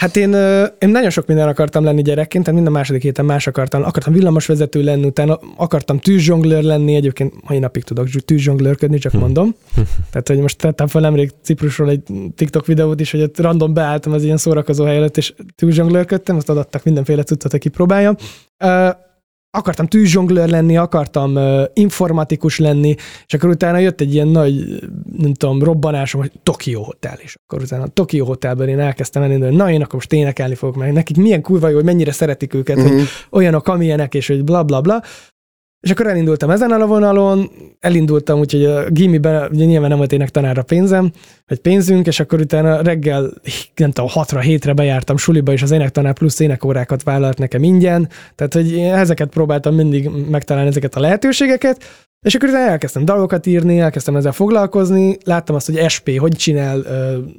Hát 0.00 0.16
én, 0.16 0.34
én 0.78 0.88
nagyon 0.88 1.10
sok 1.10 1.26
minden 1.26 1.48
akartam 1.48 1.84
lenni 1.84 2.02
gyerekként, 2.02 2.44
tehát 2.44 2.60
minden 2.60 2.78
második 2.78 3.02
héten 3.02 3.24
más 3.24 3.46
akartam. 3.46 3.82
Akartam 3.82 4.12
villamosvezető 4.12 4.82
lenni, 4.82 5.06
utána 5.06 5.38
akartam 5.56 5.98
tűzsonglőr 5.98 6.62
lenni, 6.62 6.94
egyébként 6.94 7.34
mai 7.48 7.58
napig 7.58 7.84
tudok 7.84 8.08
tűzsonglőrködni, 8.08 8.98
csak 8.98 9.12
mondom. 9.12 9.54
Tehát, 10.10 10.28
hogy 10.28 10.38
most 10.38 10.58
tettem 10.58 10.86
fel 10.86 11.00
nemrég 11.00 11.32
Ciprusról 11.42 11.90
egy 11.90 12.02
TikTok 12.34 12.66
videót 12.66 13.00
is, 13.00 13.10
hogy 13.10 13.22
ott 13.22 13.38
random 13.38 13.74
beálltam 13.74 14.12
az 14.12 14.24
ilyen 14.24 14.36
szórakozó 14.36 14.84
hely 14.84 14.96
előtt, 14.96 15.16
és 15.16 15.34
tűzsonglőrködtem, 15.56 16.36
azt 16.36 16.48
adattak 16.48 16.84
mindenféle 16.84 17.22
cuccot, 17.22 17.50
hogy 17.50 17.60
kipróbáljam. 17.60 18.16
Akartam 19.52 19.86
tűzsonglőr 19.86 20.48
lenni, 20.48 20.76
akartam 20.76 21.34
uh, 21.34 21.62
informatikus 21.72 22.58
lenni, 22.58 22.94
és 23.26 23.34
akkor 23.34 23.48
utána 23.48 23.78
jött 23.78 24.00
egy 24.00 24.14
ilyen 24.14 24.28
nagy, 24.28 24.80
nem 25.16 25.34
tudom, 25.34 25.62
robbanásom, 25.62 26.20
hogy 26.20 26.32
Tokyo 26.42 26.82
Hotel, 26.82 27.18
és 27.22 27.36
akkor 27.42 27.62
utána 27.62 27.82
a 27.82 27.88
Tokyo 27.88 28.24
Hotelben 28.24 28.68
én 28.68 28.80
elkezdtem 28.80 29.22
elindulni, 29.22 29.54
hogy 29.54 29.64
na 29.64 29.70
én 29.70 29.82
akkor 29.82 29.94
most 29.94 30.12
énekelni 30.12 30.54
fogok 30.54 30.76
meg, 30.76 30.92
nekik 30.92 31.16
milyen 31.16 31.42
kurva 31.42 31.68
jó, 31.68 31.74
hogy 31.74 31.84
mennyire 31.84 32.12
szeretik 32.12 32.54
őket, 32.54 32.76
mm. 32.78 32.82
hogy 32.82 32.92
Mhm. 32.92 33.02
olyanok, 33.30 33.68
amilyenek, 33.68 34.14
és 34.14 34.26
hogy 34.26 34.44
bla 34.44 34.62
bla 34.62 34.80
bla. 34.80 35.02
És 35.80 35.90
akkor 35.90 36.06
elindultam 36.06 36.50
ezen 36.50 36.70
a 36.70 36.86
vonalon, 36.86 37.50
elindultam, 37.78 38.38
úgyhogy 38.38 38.64
a 38.64 38.90
gimiben 38.90 39.50
ugye 39.52 39.64
nyilván 39.64 39.88
nem 39.88 39.98
volt 39.98 40.12
énektanára 40.12 40.62
pénzem, 40.62 41.10
vagy 41.46 41.58
pénzünk, 41.58 42.06
és 42.06 42.20
akkor 42.20 42.40
utána 42.40 42.82
reggel, 42.82 43.30
nem 43.76 43.90
tudom, 43.90 44.10
hatra, 44.10 44.40
hétre 44.40 44.72
bejártam 44.72 45.16
suliba, 45.16 45.52
és 45.52 45.62
az 45.62 45.70
énektanár 45.70 46.12
plusz 46.12 46.40
énekórákat 46.40 47.02
vállalt 47.02 47.38
nekem 47.38 47.62
ingyen, 47.62 48.08
tehát 48.34 48.54
hogy 48.54 48.78
ezeket 48.78 49.28
próbáltam 49.28 49.74
mindig 49.74 50.08
megtalálni 50.30 50.68
ezeket 50.68 50.94
a 50.94 51.00
lehetőségeket, 51.00 51.84
és 52.26 52.34
akkor 52.34 52.48
utána 52.48 52.70
elkezdtem 52.70 53.04
dalokat 53.04 53.46
írni, 53.46 53.78
elkezdtem 53.78 54.16
ezzel 54.16 54.32
foglalkozni, 54.32 55.16
láttam 55.24 55.56
azt, 55.56 55.66
hogy 55.66 55.90
SP 55.94 56.18
hogy 56.18 56.36
csinál 56.36 56.84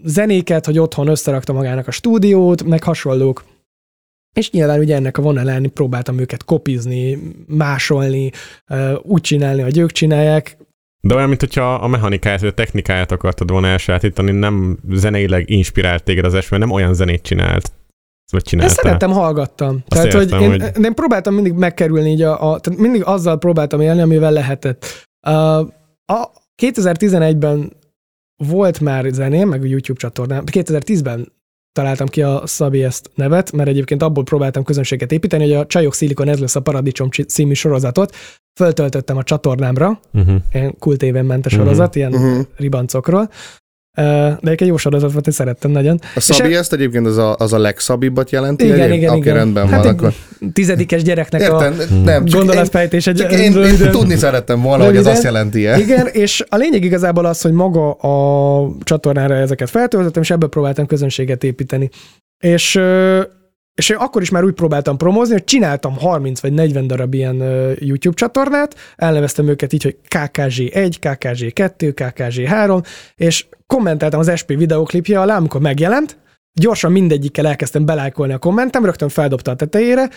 zenéket, 0.04 0.66
hogy 0.66 0.80
otthon 0.80 1.08
összerakta 1.08 1.54
magának 1.54 1.88
a 1.88 1.92
stúdiót, 1.92 2.64
meg 2.64 2.84
hasonlók. 2.84 3.44
És 4.34 4.52
nyilván 4.52 4.80
ugye 4.80 4.96
ennek 4.96 5.18
a 5.18 5.22
vonalán 5.22 5.72
próbáltam 5.74 6.20
őket 6.20 6.44
kopizni, 6.44 7.20
másolni, 7.48 8.32
úgy 9.02 9.22
csinálni, 9.22 9.62
hogy 9.62 9.78
ők 9.78 9.92
csinálják. 9.92 10.58
De 11.02 11.16
olyan, 11.16 11.28
mint 11.28 11.40
hogyha 11.40 11.74
a 11.74 11.88
mechanikáját, 11.88 12.40
vagy 12.40 12.50
a 12.50 12.54
technikáját 12.54 13.12
akartad 13.12 13.50
volna 13.50 13.68
elsajátítani, 13.68 14.32
nem 14.32 14.78
zeneileg 14.90 15.50
inspirált 15.50 16.04
téged 16.04 16.26
az 16.26 16.34
eső, 16.34 16.58
nem 16.58 16.72
olyan 16.72 16.94
zenét 16.94 17.22
csinált. 17.22 17.72
Vagy 18.32 18.44
csináltál. 18.44 18.76
szerettem, 18.76 19.12
hallgattam. 19.12 19.84
Azt 19.88 20.02
tehát, 20.02 20.14
értem, 20.14 20.40
hogy 20.40 20.52
én, 20.52 20.62
hogy... 20.62 20.84
én 20.84 20.94
próbáltam 20.94 21.34
mindig 21.34 21.54
megkerülni 21.54 22.10
így 22.10 22.22
a, 22.22 22.52
a, 22.52 22.60
tehát 22.60 22.80
mindig 22.80 23.04
azzal 23.04 23.38
próbáltam 23.38 23.82
élni, 23.82 24.02
amivel 24.02 24.32
lehetett. 24.32 25.08
Uh, 25.28 25.60
a 26.06 26.32
2011-ben 26.62 27.72
volt 28.48 28.80
már 28.80 29.06
zeném, 29.12 29.50
meg 29.50 29.62
a 29.62 29.66
YouTube 29.66 30.00
csatornám. 30.00 30.44
2010-ben 30.52 31.32
találtam 31.74 32.08
ki 32.08 32.22
a 32.22 32.42
Szabi 32.46 32.84
ezt 32.84 33.10
nevet, 33.16 33.52
mert 33.52 33.70
egyébként 33.70 34.02
abból 34.04 34.24
próbáltam 34.24 34.64
közönséget 34.64 35.12
építeni, 35.12 35.44
hogy 35.44 35.54
a 35.54 35.66
Csajok 35.66 35.94
Szilikon 35.94 36.28
ez 36.28 36.40
lesz 36.40 36.56
a 36.56 36.60
Paradicsom 36.62 37.10
című 37.28 37.54
sorozatot 37.54 38.16
föltöltöttem 38.60 39.18
a 39.18 39.24
csatornámra, 39.24 40.00
Uh-huh. 40.14 40.36
ilyen 40.54 40.76
kultéven 40.80 41.26
ment 41.26 41.46
a 41.46 41.50
sorozat, 41.50 41.96
ilyen 41.96 42.12
Mhm. 42.12 42.40
ribancokról. 42.58 43.30
De 43.96 44.40
egy 44.42 44.66
jó 44.66 44.78
sorozat 44.78 45.12
volt, 45.12 45.28
én 45.28 45.34
szerettem 45.34 45.72
nagyon. 45.72 46.00
A 46.16 46.20
Szabi 46.20 46.54
e- 46.54 46.58
ezt 46.58 46.74
egyébként 46.74 47.06
az 47.06 47.18
a, 47.18 47.36
az 47.38 47.54
a 47.54 47.58
legszabibbat 47.58 48.30
jelenti? 48.32 48.66
Igen, 48.66 48.80
egyéb? 48.80 48.94
igen, 48.94 49.10
Oké, 49.10 49.20
igen. 49.20 49.34
rendben 49.34 49.68
Hát 49.68 49.84
van, 49.84 49.94
akkor. 49.94 50.14
Tizedikes 50.54 51.04
gyereknek 51.04 51.42
a 51.42 51.44
Értem, 51.44 51.74
nem, 52.04 52.26
csak 52.26 52.34
én, 52.34 52.46
gondolatfejtés 52.46 53.08
egy 53.08 53.20
én, 53.20 53.40
én 53.40 53.54
röviden. 53.54 53.92
tudni 53.92 54.16
szerettem 54.16 54.62
volna, 54.62 54.84
hogy 54.84 54.96
ez 54.96 55.04
Röviden. 55.06 55.14
azt 55.14 55.24
jelenti 55.24 55.68
-e. 55.68 55.78
Igen, 55.78 56.08
és 56.08 56.44
a 56.50 56.56
lényeg 56.56 56.84
igazából 56.84 57.26
az, 57.26 57.42
hogy 57.42 57.52
maga 57.52 57.92
a 57.92 58.76
csatornára 58.84 59.36
ezeket 59.36 59.70
feltöltöttem, 59.70 60.22
és 60.22 60.30
ebből 60.32 60.50
próbáltam 60.50 60.86
közönséget 60.86 61.44
építeni. 61.44 61.90
És, 62.44 62.80
és 63.76 63.90
én 63.90 63.98
akkor 64.00 64.22
is 64.22 64.30
már 64.30 64.44
úgy 64.44 64.54
próbáltam 64.54 64.98
promózni, 64.98 65.34
hogy 65.34 65.44
csináltam 65.44 65.98
30 65.98 66.40
vagy 66.40 66.54
40 66.54 66.88
darab 66.88 67.14
ilyen 67.14 67.36
YouTube 67.80 68.16
csatornát, 68.16 68.76
elneveztem 68.96 69.48
őket 69.48 69.74
így, 69.74 69.84
hogy 69.84 69.96
KKZ1, 70.10 70.94
KKZ2, 71.02 71.92
KKZ3, 71.96 72.84
és 73.16 73.46
kommentáltam 73.76 74.20
az 74.20 74.32
SP 74.42 74.50
videoklipje 74.58 75.20
alá, 75.20 75.38
amikor 75.38 75.62
megjelent, 75.62 76.18
gyorsan 76.54 76.92
mindegyikkel 76.92 77.48
elkezdtem 77.48 77.86
belájkolni 77.86 78.34
a 78.34 78.38
kommentem, 78.38 78.86
rögtön 78.86 79.10
feldobta 79.10 79.52
a 79.52 79.56
tetejére, 79.56 80.10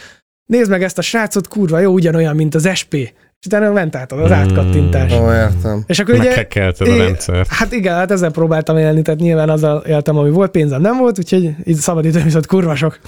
nézd 0.47 0.71
meg 0.71 0.83
ezt 0.83 0.99
a 0.99 1.03
srácot, 1.03 1.49
kurva 1.49 1.79
jó, 1.79 1.93
ugyanolyan, 1.93 2.37
mint 2.37 2.55
az 2.55 2.69
SP. 2.81 2.95
És 3.41 3.47
utána 3.47 3.73
ment 3.73 3.97
át 3.97 4.13
az 4.13 4.31
átkattintás. 4.31 5.13
Ó, 5.13 5.33
értem. 5.33 5.85
És 5.87 5.99
akkor 5.99 6.15
ugye... 6.15 6.47
A 6.81 6.85
rendszert. 6.85 7.49
Hát 7.49 7.73
igen, 7.73 7.95
hát 7.95 8.11
ezzel 8.11 8.31
próbáltam 8.31 8.77
élni, 8.77 9.03
tehát 9.03 9.21
nyilván 9.21 9.49
azzal 9.51 9.83
éltem, 9.87 10.17
ami 10.19 10.31
volt, 10.31 10.51
pénzem 10.51 10.81
nem 10.81 10.97
volt, 10.97 11.19
úgyhogy 11.19 11.55
így 11.65 11.77
szabadidőm 11.77 12.25
viszont 12.25 12.47
kurva 12.47 12.75
sok. 12.75 12.99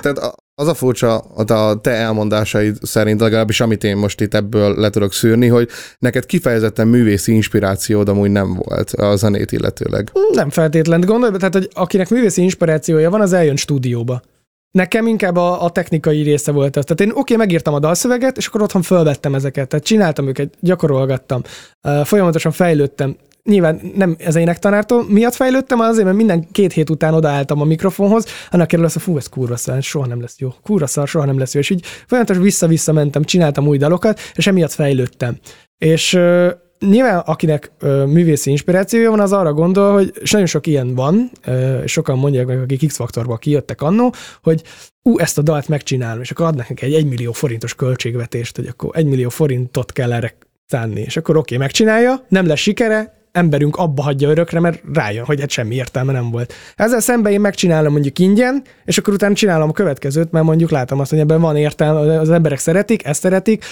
Tehát 0.00 0.18
a- 0.18 0.34
az 0.58 0.68
a 0.68 0.74
furcsa, 0.74 1.18
a 1.18 1.80
te 1.80 1.90
elmondásaid 1.90 2.76
szerint, 2.82 3.20
legalábbis 3.20 3.60
amit 3.60 3.84
én 3.84 3.96
most 3.96 4.20
itt 4.20 4.34
ebből 4.34 4.74
le 4.78 4.90
tudok 4.90 5.12
szűrni, 5.12 5.46
hogy 5.46 5.68
neked 5.98 6.26
kifejezetten 6.26 6.88
művészi 6.88 7.32
inspirációd 7.32 8.08
amúgy 8.08 8.30
nem 8.30 8.54
volt 8.54 8.90
a 8.90 9.16
zenét 9.16 9.52
illetőleg. 9.52 10.10
Nem 10.32 10.50
feltétlenül 10.50 11.06
gondolj, 11.06 11.36
tehát 11.36 11.54
hogy 11.54 11.68
akinek 11.72 12.10
művészi 12.10 12.42
inspirációja 12.42 13.10
van, 13.10 13.20
az 13.20 13.32
eljön 13.32 13.56
stúdióba. 13.56 14.22
Nekem 14.70 15.06
inkább 15.06 15.36
a, 15.36 15.64
a 15.64 15.70
technikai 15.70 16.22
része 16.22 16.52
volt 16.52 16.76
ez. 16.76 16.84
Tehát 16.84 17.00
én 17.00 17.20
oké, 17.20 17.36
megírtam 17.36 17.74
a 17.74 17.78
dalszöveget, 17.78 18.36
és 18.36 18.46
akkor 18.46 18.62
otthon 18.62 18.82
fölvettem 18.82 19.34
ezeket. 19.34 19.68
Tehát 19.68 19.84
csináltam 19.84 20.28
őket, 20.28 20.54
gyakorolgattam, 20.60 21.42
folyamatosan 22.04 22.52
fejlődtem. 22.52 23.16
Nyilván 23.48 23.80
nem 23.94 24.16
az 24.26 24.36
énektanártól 24.36 25.04
miatt 25.08 25.34
fejlődtem, 25.34 25.80
azért, 25.80 26.04
mert 26.04 26.16
minden 26.16 26.48
két 26.52 26.72
hét 26.72 26.90
után 26.90 27.14
odaálltam 27.14 27.60
a 27.60 27.64
mikrofonhoz, 27.64 28.26
annak 28.50 28.66
kerül 28.66 28.84
az, 28.84 28.92
hogy 28.92 29.02
fú, 29.02 29.16
ez 29.16 29.26
kurva 29.26 29.56
szar, 29.56 29.82
soha 29.82 30.06
nem 30.06 30.20
lesz 30.20 30.38
jó. 30.38 30.54
Kurva 30.62 30.86
szar, 30.86 31.08
soha 31.08 31.24
nem 31.24 31.38
lesz 31.38 31.54
jó. 31.54 31.60
És 31.60 31.70
így 31.70 31.84
folyamatosan 32.06 32.42
vissza-vissza 32.42 32.92
mentem, 32.92 33.22
csináltam 33.22 33.66
új 33.66 33.78
dalokat, 33.78 34.20
és 34.34 34.46
emiatt 34.46 34.72
fejlődtem. 34.72 35.38
És 35.78 36.14
ö, 36.14 36.50
nyilván 36.78 37.18
akinek 37.18 37.70
ö, 37.78 38.04
művészi 38.04 38.50
inspirációja 38.50 39.10
van, 39.10 39.20
az 39.20 39.32
arra 39.32 39.52
gondol, 39.52 39.92
hogy 39.92 40.12
és 40.20 40.30
nagyon 40.30 40.46
sok 40.46 40.66
ilyen 40.66 40.94
van, 40.94 41.30
és 41.84 41.92
sokan 41.92 42.18
mondják 42.18 42.46
meg, 42.46 42.60
akik 42.60 42.86
X-faktorból 42.86 43.38
kijöttek 43.38 43.82
annó, 43.82 44.14
hogy 44.42 44.62
ú, 45.02 45.18
ezt 45.18 45.38
a 45.38 45.42
dalt 45.42 45.68
megcsinálom, 45.68 46.20
és 46.20 46.30
akkor 46.30 46.46
adnak 46.46 46.68
neki 46.68 46.84
egy 46.84 46.94
1 46.94 47.06
millió 47.06 47.32
forintos 47.32 47.74
költségvetést, 47.74 48.56
hogy 48.56 48.66
akkor 48.66 48.90
1 48.92 49.06
millió 49.06 49.28
forintot 49.28 49.92
kell 49.92 50.12
erre 50.12 50.34
szánni, 50.66 51.00
és 51.00 51.16
akkor 51.16 51.36
oké, 51.36 51.56
megcsinálja, 51.56 52.24
nem 52.28 52.46
lesz 52.46 52.58
sikere, 52.58 53.17
emberünk 53.38 53.76
abba 53.76 54.02
hagyja 54.02 54.28
örökre, 54.28 54.60
mert 54.60 54.82
rájön, 54.92 55.24
hogy 55.24 55.40
hát 55.40 55.50
semmi 55.50 55.74
értelme 55.74 56.12
nem 56.12 56.30
volt. 56.30 56.52
Ezzel 56.76 57.00
szemben 57.00 57.32
én 57.32 57.40
megcsinálom 57.40 57.92
mondjuk 57.92 58.18
ingyen, 58.18 58.62
és 58.84 58.98
akkor 58.98 59.14
utána 59.14 59.34
csinálom 59.34 59.68
a 59.68 59.72
következőt, 59.72 60.32
mert 60.32 60.44
mondjuk 60.44 60.70
látom 60.70 61.00
azt, 61.00 61.10
hogy 61.10 61.18
ebben 61.18 61.40
van 61.40 61.56
értelme, 61.56 62.20
az 62.20 62.30
emberek 62.30 62.58
szeretik, 62.58 63.04
ezt 63.04 63.20
szeretik, 63.20 63.64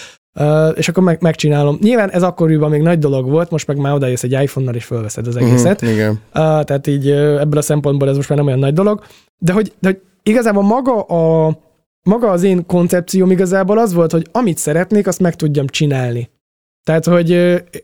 és 0.74 0.88
akkor 0.88 1.02
meg, 1.02 1.18
megcsinálom. 1.20 1.78
Nyilván 1.80 2.10
ez 2.10 2.22
akkoriban 2.22 2.70
még 2.70 2.80
nagy 2.80 2.98
dolog 2.98 3.30
volt, 3.30 3.50
most 3.50 3.66
meg 3.66 3.76
már 3.76 3.92
odajössz 3.92 4.22
egy 4.22 4.32
iPhone-nal 4.42 4.74
és 4.74 4.84
fölveszed 4.84 5.26
az 5.26 5.36
egészet. 5.36 5.80
Mhm, 5.80 5.90
igen. 5.90 6.10
Uh, 6.10 6.20
tehát 6.34 6.86
így 6.86 7.10
ebből 7.10 7.58
a 7.58 7.62
szempontból 7.62 8.08
ez 8.08 8.16
most 8.16 8.28
már 8.28 8.38
nem 8.38 8.46
olyan 8.46 8.58
nagy 8.58 8.72
dolog. 8.72 9.02
De 9.38 9.52
hogy, 9.52 9.72
de 9.80 9.88
hogy 9.88 10.00
igazából 10.22 10.62
maga 10.62 11.00
a 11.00 11.56
maga 12.02 12.30
az 12.30 12.42
én 12.42 12.66
koncepcióm 12.66 13.30
igazából 13.30 13.78
az 13.78 13.92
volt, 13.92 14.12
hogy 14.12 14.26
amit 14.32 14.58
szeretnék, 14.58 15.06
azt 15.06 15.20
meg 15.20 15.34
tudjam 15.34 15.66
csinálni. 15.66 16.30
Tehát, 16.86 17.04
hogy 17.04 17.30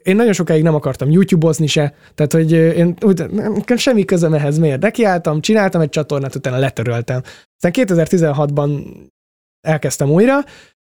én 0.02 0.16
nagyon 0.16 0.32
sokáig 0.32 0.62
nem 0.62 0.74
akartam 0.74 1.10
YouTube-ozni 1.10 1.66
se, 1.66 1.94
tehát, 2.14 2.32
hogy 2.32 2.52
én 2.52 2.96
úgy, 3.04 3.30
nekem 3.30 3.76
semmi 3.76 4.04
közöm 4.04 4.34
ehhez 4.34 4.58
miért. 4.58 4.80
Nekiálltam, 4.80 5.40
csináltam 5.40 5.80
egy 5.80 5.88
csatornát, 5.88 6.34
utána 6.34 6.58
letöröltem. 6.58 7.22
Aztán 7.56 7.86
2016-ban 7.86 8.84
elkezdtem 9.60 10.10
újra, 10.10 10.44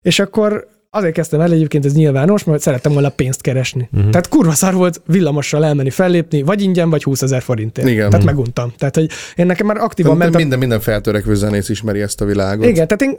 és 0.05 0.19
akkor 0.19 0.67
azért 0.89 1.13
kezdtem 1.13 1.41
el 1.41 1.51
egyébként, 1.51 1.85
ez 1.85 1.93
nyilvános, 1.93 2.43
mert 2.43 2.61
szerettem 2.61 2.91
volna 2.93 3.09
pénzt 3.09 3.41
keresni. 3.41 3.87
Mhm. 3.89 3.97
Uh-huh. 3.97 4.11
Tehát 4.11 4.29
kurva 4.29 4.51
szar 4.51 4.73
volt 4.73 5.01
villamossal 5.05 5.65
elmenni, 5.65 5.89
fellépni, 5.89 6.41
vagy 6.41 6.61
ingyen, 6.61 6.89
vagy 6.89 7.03
20 7.03 7.21
ezer 7.21 7.41
forintért. 7.41 7.87
Igen. 7.87 8.09
Tehát 8.09 8.25
meguntam. 8.25 8.73
Tehát, 8.77 8.95
hogy 8.95 9.09
én 9.35 9.45
nekem 9.45 9.65
már 9.65 9.77
aktívan 9.77 10.17
mentem. 10.17 10.39
minden, 10.39 10.59
minden 10.59 10.79
feltörekvő 10.79 11.35
zenész 11.35 11.69
ismeri 11.69 12.01
ezt 12.01 12.21
a 12.21 12.25
világot. 12.25 12.65
Igen, 12.65 12.87
tehát 12.87 13.01
én 13.01 13.17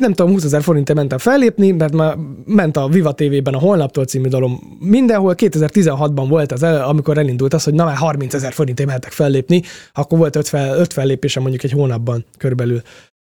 nem 0.00 0.12
tudom, 0.12 0.32
20 0.32 0.44
ezer 0.44 0.62
forintért 0.62 0.98
mentem 0.98 1.18
fellépni, 1.18 1.70
mert 1.70 1.92
már 1.92 2.16
ment 2.44 2.76
a 2.76 2.88
Viva 2.88 3.12
TV-ben 3.12 3.54
a 3.54 3.58
Holnaptól 3.58 4.04
című 4.04 4.28
dalom 4.28 4.78
mindenhol. 4.80 5.34
2016-ban 5.36 6.26
volt 6.28 6.52
az, 6.52 6.62
el, 6.62 6.82
amikor 6.82 7.18
elindult 7.18 7.54
az, 7.54 7.64
hogy 7.64 7.74
na 7.74 7.84
már 7.84 7.96
30 7.96 8.34
ezer 8.34 8.52
forintért 8.52 8.88
mehetek 8.88 9.12
fellépni, 9.12 9.62
akkor 9.92 10.18
volt 10.18 10.36
5, 10.36 10.48
fel, 10.48 10.78
5 10.78 10.92
fellépésem 10.92 11.42
mondjuk 11.42 11.62
egy 11.62 11.72
hónapban 11.72 12.24
körülbelül. 12.38 12.82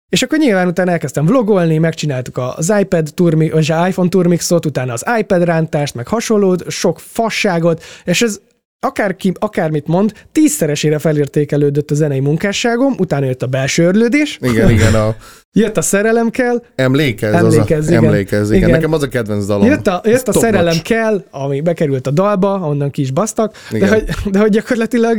És 0.09 0.23
akkor 0.23 0.39
nyilván 0.39 0.67
utána 0.67 0.91
elkezdtem 0.91 1.27
vlogolni, 1.27 1.79
megcsináltuk 1.79 2.39
az 2.57 2.73
iPad 2.81 3.09
turmi, 3.15 3.51
az 3.51 3.69
iPhone 3.69 4.09
turmixot, 4.09 4.67
utána 4.67 4.93
az 4.93 5.05
iPad 5.19 5.45
rántást, 5.45 5.95
meg 5.95 6.07
hasonlót, 6.07 6.71
sok 6.71 7.01
fasságot, 7.01 7.83
és 8.05 8.23
ez 8.23 8.41
akárki, 8.87 9.33
akármit 9.39 9.87
mond, 9.87 10.13
tízszeresére 10.33 10.99
felértékelődött 10.99 11.91
a 11.91 11.95
zenei 11.95 12.21
munkásságom, 12.21 12.95
utána 12.99 13.27
jött 13.27 13.43
a 13.43 13.47
belső 13.47 13.85
örlődés, 13.85 14.39
Igen, 14.41 14.71
igen, 14.71 14.95
a 14.95 15.17
jött 15.61 15.77
a 15.77 15.83
szerelem 15.83 16.31
kell, 16.31 16.63
emlékez, 16.75 17.35
Emlékezz, 17.35 17.79
az 17.79 17.87
a, 17.87 17.91
igen. 17.91 18.05
emlékezz, 18.05 18.51
igen. 18.51 18.63
Igen. 18.63 18.71
Nekem 18.71 18.93
az 18.93 19.03
a 19.03 19.09
kedvenc 19.09 19.47
dalom. 19.47 19.67
Jött 19.67 19.87
a, 19.87 20.01
jött 20.05 20.29
a 20.29 20.33
szerelem 20.33 20.75
notch. 20.75 20.83
kell, 20.83 21.25
ami 21.31 21.61
bekerült 21.61 22.07
a 22.07 22.11
dalba, 22.11 22.61
onnan 22.61 22.91
ki 22.91 23.01
is 23.01 23.11
basztak, 23.11 23.57
de 23.71 23.89
hogy, 23.89 24.05
de 24.31 24.39
hogy 24.39 24.51
gyakorlatilag 24.51 25.19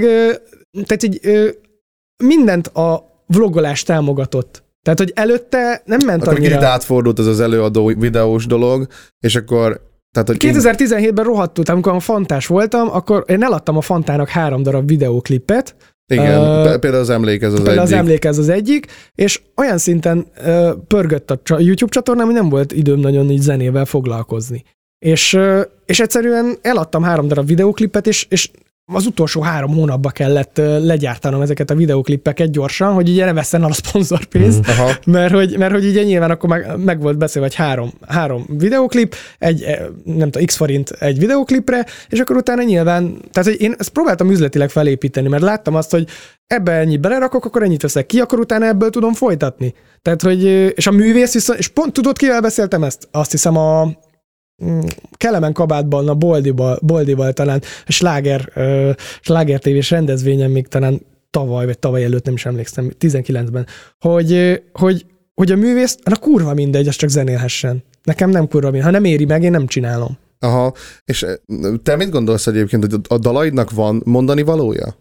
tehát 0.85 1.03
így, 1.03 1.19
mindent 2.23 2.67
a 2.67 3.11
vlogolás 3.27 3.83
támogatott. 3.83 4.63
Tehát, 4.81 4.99
hogy 4.99 5.11
előtte 5.15 5.81
nem 5.85 5.99
ment 6.05 6.21
Akkor 6.21 6.33
annyira... 6.35 6.49
kicsit 6.49 6.67
átfordult 6.69 7.19
ez 7.19 7.25
az 7.25 7.39
előadó 7.39 7.85
videós 7.85 8.45
dolog, 8.45 8.87
és 9.19 9.35
akkor 9.35 9.92
tehát, 10.13 10.27
hogy 10.27 10.37
2017-ben 10.39 11.25
rohadtul, 11.25 11.63
amikor 11.67 11.93
a 11.93 11.99
Fantás 11.99 12.47
voltam, 12.47 12.89
akkor 12.91 13.23
én 13.27 13.43
eladtam 13.43 13.77
a 13.77 13.81
Fantának 13.81 14.29
három 14.29 14.63
darab 14.63 14.87
videóklipet, 14.87 15.75
igen, 16.07 16.63
pe- 16.63 16.79
például 16.79 17.01
az 17.03 17.09
emlékez 17.09 17.53
az 17.53 17.55
például 17.55 17.79
az 17.79 17.91
egyik. 17.91 17.99
emlékez 17.99 18.37
az 18.37 18.49
egyik, 18.49 18.85
és 19.15 19.41
olyan 19.55 19.77
szinten 19.77 20.25
ö, 20.43 20.71
pörgött 20.87 21.31
a 21.31 21.39
YouTube 21.59 21.91
csatornám, 21.91 22.25
hogy 22.25 22.35
nem 22.35 22.49
volt 22.49 22.71
időm 22.71 22.99
nagyon 22.99 23.29
így 23.29 23.41
zenével 23.41 23.85
foglalkozni. 23.85 24.63
És, 25.05 25.33
ö, 25.33 25.61
és 25.85 25.99
egyszerűen 25.99 26.57
eladtam 26.61 27.03
három 27.03 27.27
darab 27.27 27.47
videóklipet, 27.47 28.07
és, 28.07 28.25
és 28.29 28.49
az 28.85 29.05
utolsó 29.05 29.41
három 29.41 29.73
hónapban 29.73 30.11
kellett 30.11 30.57
legyártanom 30.57 31.41
ezeket 31.41 31.69
a 31.69 31.75
videóklippeket 31.75 32.51
gyorsan, 32.51 32.93
hogy 32.93 33.09
ugye 33.09 33.25
ne 33.25 33.33
vesszen 33.33 33.63
el 33.63 33.69
a 33.69 33.73
szponzorpénz, 33.73 34.57
mm. 34.57 35.11
Mert 35.13 35.33
hogy, 35.33 35.57
mert 35.57 35.73
hogy 35.73 35.85
ugye 35.85 36.03
nyilván 36.03 36.31
akkor 36.31 36.49
meg, 36.49 36.77
meg 36.77 37.01
volt 37.01 37.17
beszélve, 37.17 37.47
hogy 37.47 37.57
három, 37.57 37.91
három 38.07 38.45
videóklip, 38.47 39.15
egy, 39.39 39.61
eh, 39.61 39.79
nem 40.03 40.29
tudom, 40.29 40.47
x 40.47 40.55
forint 40.55 40.89
egy 40.89 41.19
videóklipre, 41.19 41.85
és 42.09 42.19
akkor 42.19 42.35
utána 42.35 42.63
nyilván, 42.63 43.17
tehát 43.31 43.49
hogy 43.49 43.61
én 43.61 43.75
ezt 43.77 43.89
próbáltam 43.89 44.31
üzletileg 44.31 44.69
felépíteni, 44.69 45.27
mert 45.27 45.43
láttam 45.43 45.75
azt, 45.75 45.91
hogy 45.91 46.07
ebbe 46.47 46.71
ennyit 46.71 47.01
belerakok, 47.01 47.45
akkor 47.45 47.63
ennyit 47.63 47.81
veszek 47.81 48.05
ki, 48.05 48.19
akkor 48.19 48.39
utána 48.39 48.65
ebből 48.65 48.89
tudom 48.89 49.13
folytatni. 49.13 49.73
Tehát, 50.01 50.21
hogy, 50.21 50.43
és 50.75 50.87
a 50.87 50.91
művész 50.91 51.33
viszont, 51.33 51.59
és 51.59 51.67
pont 51.67 51.93
tudod, 51.93 52.17
kivel 52.17 52.41
beszéltem 52.41 52.83
ezt? 52.83 53.07
Azt 53.11 53.31
hiszem 53.31 53.57
a 53.57 53.87
Kelemen 55.11 55.53
kabátban, 55.53 56.07
a 56.07 56.13
Boldival, 56.13 56.79
Boldival 56.81 57.33
talán, 57.33 57.61
a 57.85 57.91
Sláger, 57.91 58.51
Sláger 59.21 59.59
tévés 59.59 59.89
rendezvényen 59.89 60.51
még 60.51 60.67
talán 60.67 61.01
tavaly, 61.29 61.65
vagy 61.65 61.79
tavaly 61.79 62.03
előtt 62.03 62.25
nem 62.25 62.33
is 62.33 62.45
emlékszem, 62.45 62.91
19-ben, 62.99 63.67
hogy, 63.99 64.61
hogy, 64.73 65.05
hogy 65.33 65.51
a 65.51 65.55
művész, 65.55 65.97
na 66.03 66.15
kurva 66.15 66.53
mindegy, 66.53 66.87
az 66.87 66.95
csak 66.95 67.09
zenélhessen. 67.09 67.83
Nekem 68.03 68.29
nem 68.29 68.47
kurva 68.47 68.67
mindegy. 68.67 68.85
Ha 68.85 68.91
nem 68.91 69.03
éri 69.03 69.25
meg, 69.25 69.43
én 69.43 69.51
nem 69.51 69.67
csinálom. 69.67 70.17
Aha. 70.39 70.73
És 71.05 71.25
te 71.83 71.95
mit 71.95 72.09
gondolsz 72.09 72.47
egyébként, 72.47 72.85
hogy 72.85 72.99
a 73.07 73.17
dalaidnak 73.17 73.71
van 73.71 74.01
mondani 74.05 74.41
valója? 74.41 74.95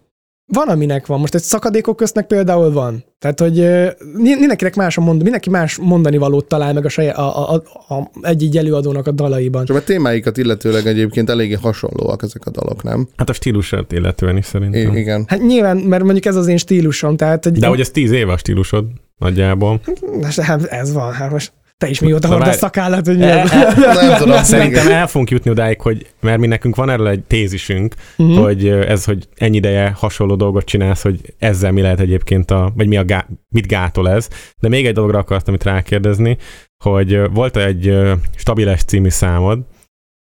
Van, 0.47 0.68
aminek 0.68 1.07
van. 1.07 1.20
Most 1.20 1.34
egy 1.34 1.43
szakadékok 1.43 1.97
köznek 1.97 2.26
például 2.26 2.72
van. 2.72 3.05
Tehát, 3.18 3.40
hogy 3.40 3.68
mindenkinek 4.16 4.76
más 4.76 4.97
a 4.97 5.01
mond, 5.01 5.22
mindenki 5.22 5.51
más 5.51 5.76
mondani 5.76 6.16
valót 6.16 6.47
talál 6.47 6.72
meg 6.72 6.84
a, 6.84 6.88
saját, 6.88 7.16
a, 7.16 7.53
a, 7.53 7.62
a, 7.88 7.95
a 7.95 8.11
egy-egy 8.20 8.57
előadónak 8.57 9.07
a 9.07 9.11
dalaiban. 9.11 9.64
Csak 9.64 9.76
a 9.76 9.84
témáikat 9.84 10.36
illetőleg 10.36 10.86
egyébként 10.86 11.30
eléggé 11.30 11.53
hasonlóak 11.53 12.22
ezek 12.22 12.47
a 12.47 12.51
dalok, 12.51 12.82
nem? 12.82 13.09
Hát 13.16 13.30
a 13.30 13.32
stílusát 13.32 13.93
illetően 13.93 14.36
is 14.36 14.45
szerintem. 14.45 14.95
I- 14.95 14.99
igen. 14.99 15.24
Hát 15.26 15.43
nyilván, 15.43 15.76
mert 15.76 16.03
mondjuk 16.03 16.24
ez 16.24 16.36
az 16.36 16.47
én 16.47 16.57
stílusom, 16.57 17.16
tehát... 17.16 17.45
Hogy 17.45 17.59
De 17.59 17.66
hogy 17.66 17.80
ez 17.80 17.90
tíz 17.90 18.11
éve 18.11 18.32
a 18.32 18.36
stílusod 18.36 18.84
nagyjából. 19.18 19.80
Na, 20.20 20.43
hát 20.43 20.62
ez 20.64 20.93
van, 20.93 21.12
hát 21.12 21.30
most 21.30 21.53
te 21.83 21.89
is 21.89 22.01
mióta 22.01 22.28
hordasz 22.28 22.57
szakállat, 22.57 23.07
hogy 23.07 23.16
mi 23.18 23.24
az? 23.30 23.53
e- 23.53 24.07
Nem 24.07 24.16
tudom. 24.18 24.43
Szerintem 24.43 24.89
el 24.91 25.07
fogunk 25.07 25.30
jutni 25.30 25.51
odáig, 25.51 25.80
hogy 25.80 26.07
mert 26.20 26.39
mi 26.39 26.47
nekünk 26.47 26.76
van 26.76 26.91
erről 26.91 27.09
egy 27.09 27.20
tézisünk, 27.22 27.95
Mhm. 28.16 28.33
hogy 28.33 28.68
ez, 28.68 29.05
hogy 29.05 29.28
ennyi 29.37 29.57
ideje 29.57 29.93
hasonló 29.97 30.35
dolgot 30.37 30.64
csinálsz, 30.64 31.03
hogy 31.03 31.20
ezzel 31.39 31.72
mi 31.72 31.80
lehet 31.80 32.01
egyébként 32.01 32.51
a, 32.51 32.72
vagy 32.76 32.89
mi 32.89 32.97
a 32.97 33.05
gá, 33.05 33.26
mit 33.49 33.66
gátol 33.66 34.11
ez. 34.11 34.28
De 34.61 34.68
még 34.68 34.87
egy 34.87 34.95
dologra 34.95 35.18
akartam 35.18 35.55
itt 35.55 35.62
rákérdezni, 35.64 36.37
hogy 36.85 37.20
volt 37.33 37.57
egy 37.57 37.99
Stabiles 38.37 38.83
című 38.85 39.09
számod, 39.09 39.59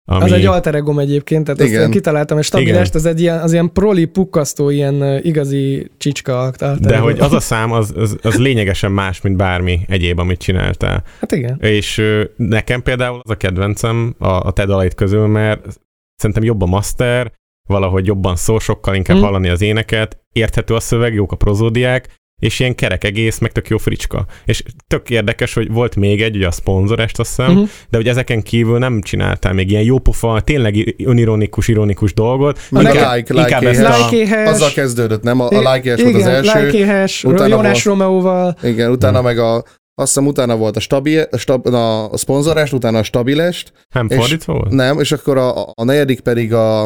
ami... 0.05 0.23
Az 0.23 0.31
egy 0.31 0.45
alter 0.45 0.75
egom 0.75 0.99
egyébként, 0.99 1.43
tehát 1.43 1.61
Igen. 1.61 1.81
azt 1.81 1.91
kitaláltam, 1.91 2.37
és 2.37 2.45
stabilest, 2.45 2.95
az 2.95 3.05
egy 3.05 3.21
ilyen, 3.21 3.39
az 3.39 3.51
ilyen 3.51 3.71
proli, 3.73 4.05
pukkasztó, 4.05 4.69
ilyen 4.69 5.19
igazi 5.23 5.91
csicska. 5.97 6.39
alter 6.39 6.77
de 6.77 6.97
hogy 6.97 7.19
az 7.19 7.33
a 7.33 7.39
szám, 7.39 7.71
az, 7.71 7.93
az, 7.95 8.17
az 8.21 8.37
lényegesen 8.37 8.91
más, 8.91 9.21
mint 9.21 9.37
bármi 9.37 9.79
egyéb, 9.87 10.19
amit 10.19 10.39
csináltál. 10.39 11.03
Hát 11.19 11.31
igen. 11.31 11.59
És 11.59 12.01
nekem 12.35 12.81
például 12.81 13.19
az 13.23 13.31
a 13.31 13.35
kedvencem 13.35 14.15
a, 14.17 14.27
a 14.27 14.51
te 14.51 14.65
dalait 14.65 14.93
közül, 14.93 15.27
mert 15.27 15.79
szerintem 16.15 16.43
jobb 16.43 16.61
a 16.61 16.65
master, 16.65 17.31
valahogy 17.69 18.05
jobban 18.05 18.35
szól, 18.35 18.59
sokkal 18.59 18.95
inkább 18.95 19.17
Mm. 19.17 19.21
hallani 19.21 19.49
az 19.49 19.61
éneket, 19.61 20.19
érthető 20.31 20.73
a 20.73 20.79
szöveg, 20.79 21.13
jók 21.13 21.31
a 21.31 21.35
prozódiák, 21.35 22.19
és 22.41 22.59
ilyen 22.59 22.75
kerek 22.75 23.03
egész, 23.03 23.37
meg 23.39 23.51
tök 23.51 23.67
jó 23.67 23.77
fricska. 23.77 24.25
És 24.45 24.63
tök 24.87 25.09
érdekes, 25.09 25.53
hogy 25.53 25.71
volt 25.71 25.95
még 25.95 26.21
egy, 26.21 26.35
ugye 26.35 26.47
a 26.47 26.51
szponzorest, 26.51 27.19
azt 27.19 27.29
hiszem, 27.35 27.51
Mhm. 27.51 27.63
de 27.89 27.97
hogy 27.97 28.07
ezeken 28.07 28.41
kívül 28.41 28.77
nem 28.77 29.01
csináltál 29.01 29.53
még 29.53 29.71
ilyen 29.71 29.83
jópofa, 29.83 30.41
tényleg 30.41 30.95
önironikus, 31.05 31.67
ironikus 31.67 32.13
dolgot. 32.13 32.59
Meg 32.69 32.85
a 32.85 32.89
Inkább- 32.89 33.15
like, 33.15 33.33
inkább 33.33 33.61
like 33.61 33.79
ezt 33.81 33.83
a- 33.83 33.97
Like-éhes, 33.97 34.49
Azzal 34.49 34.71
kezdődött, 34.71 35.23
nem? 35.23 35.39
A, 35.39 35.47
a 35.49 35.73
like 35.73 35.95
volt 36.03 36.15
az 36.15 36.25
első. 36.25 36.59
Like-éhes, 36.65 37.23
utána 37.23 37.47
Jónás 37.47 37.83
volt- 37.83 37.99
Romeóval. 37.99 38.57
Igen, 38.63 38.91
utána 38.91 39.21
meg 39.21 39.37
a 39.39 39.63
azt 39.95 40.13
hiszem 40.13 40.27
utána 40.27 40.55
volt 40.57 40.75
a, 40.75 40.79
stabi, 40.79 41.17
a, 41.17 41.37
stab, 41.37 41.65
a 41.67 42.09
szponzorest, 42.17 42.73
utána 42.73 42.97
a 42.97 43.03
stabilest, 43.03 43.73
Nem 43.93 44.09
fordítva 44.09 44.53
volt? 44.53 44.71
nem, 44.71 44.99
és 44.99 45.11
akkor 45.11 45.37
a, 45.37 45.61
a 45.73 45.83
negyedik 45.83 46.19
pedig 46.19 46.53
a, 46.53 46.83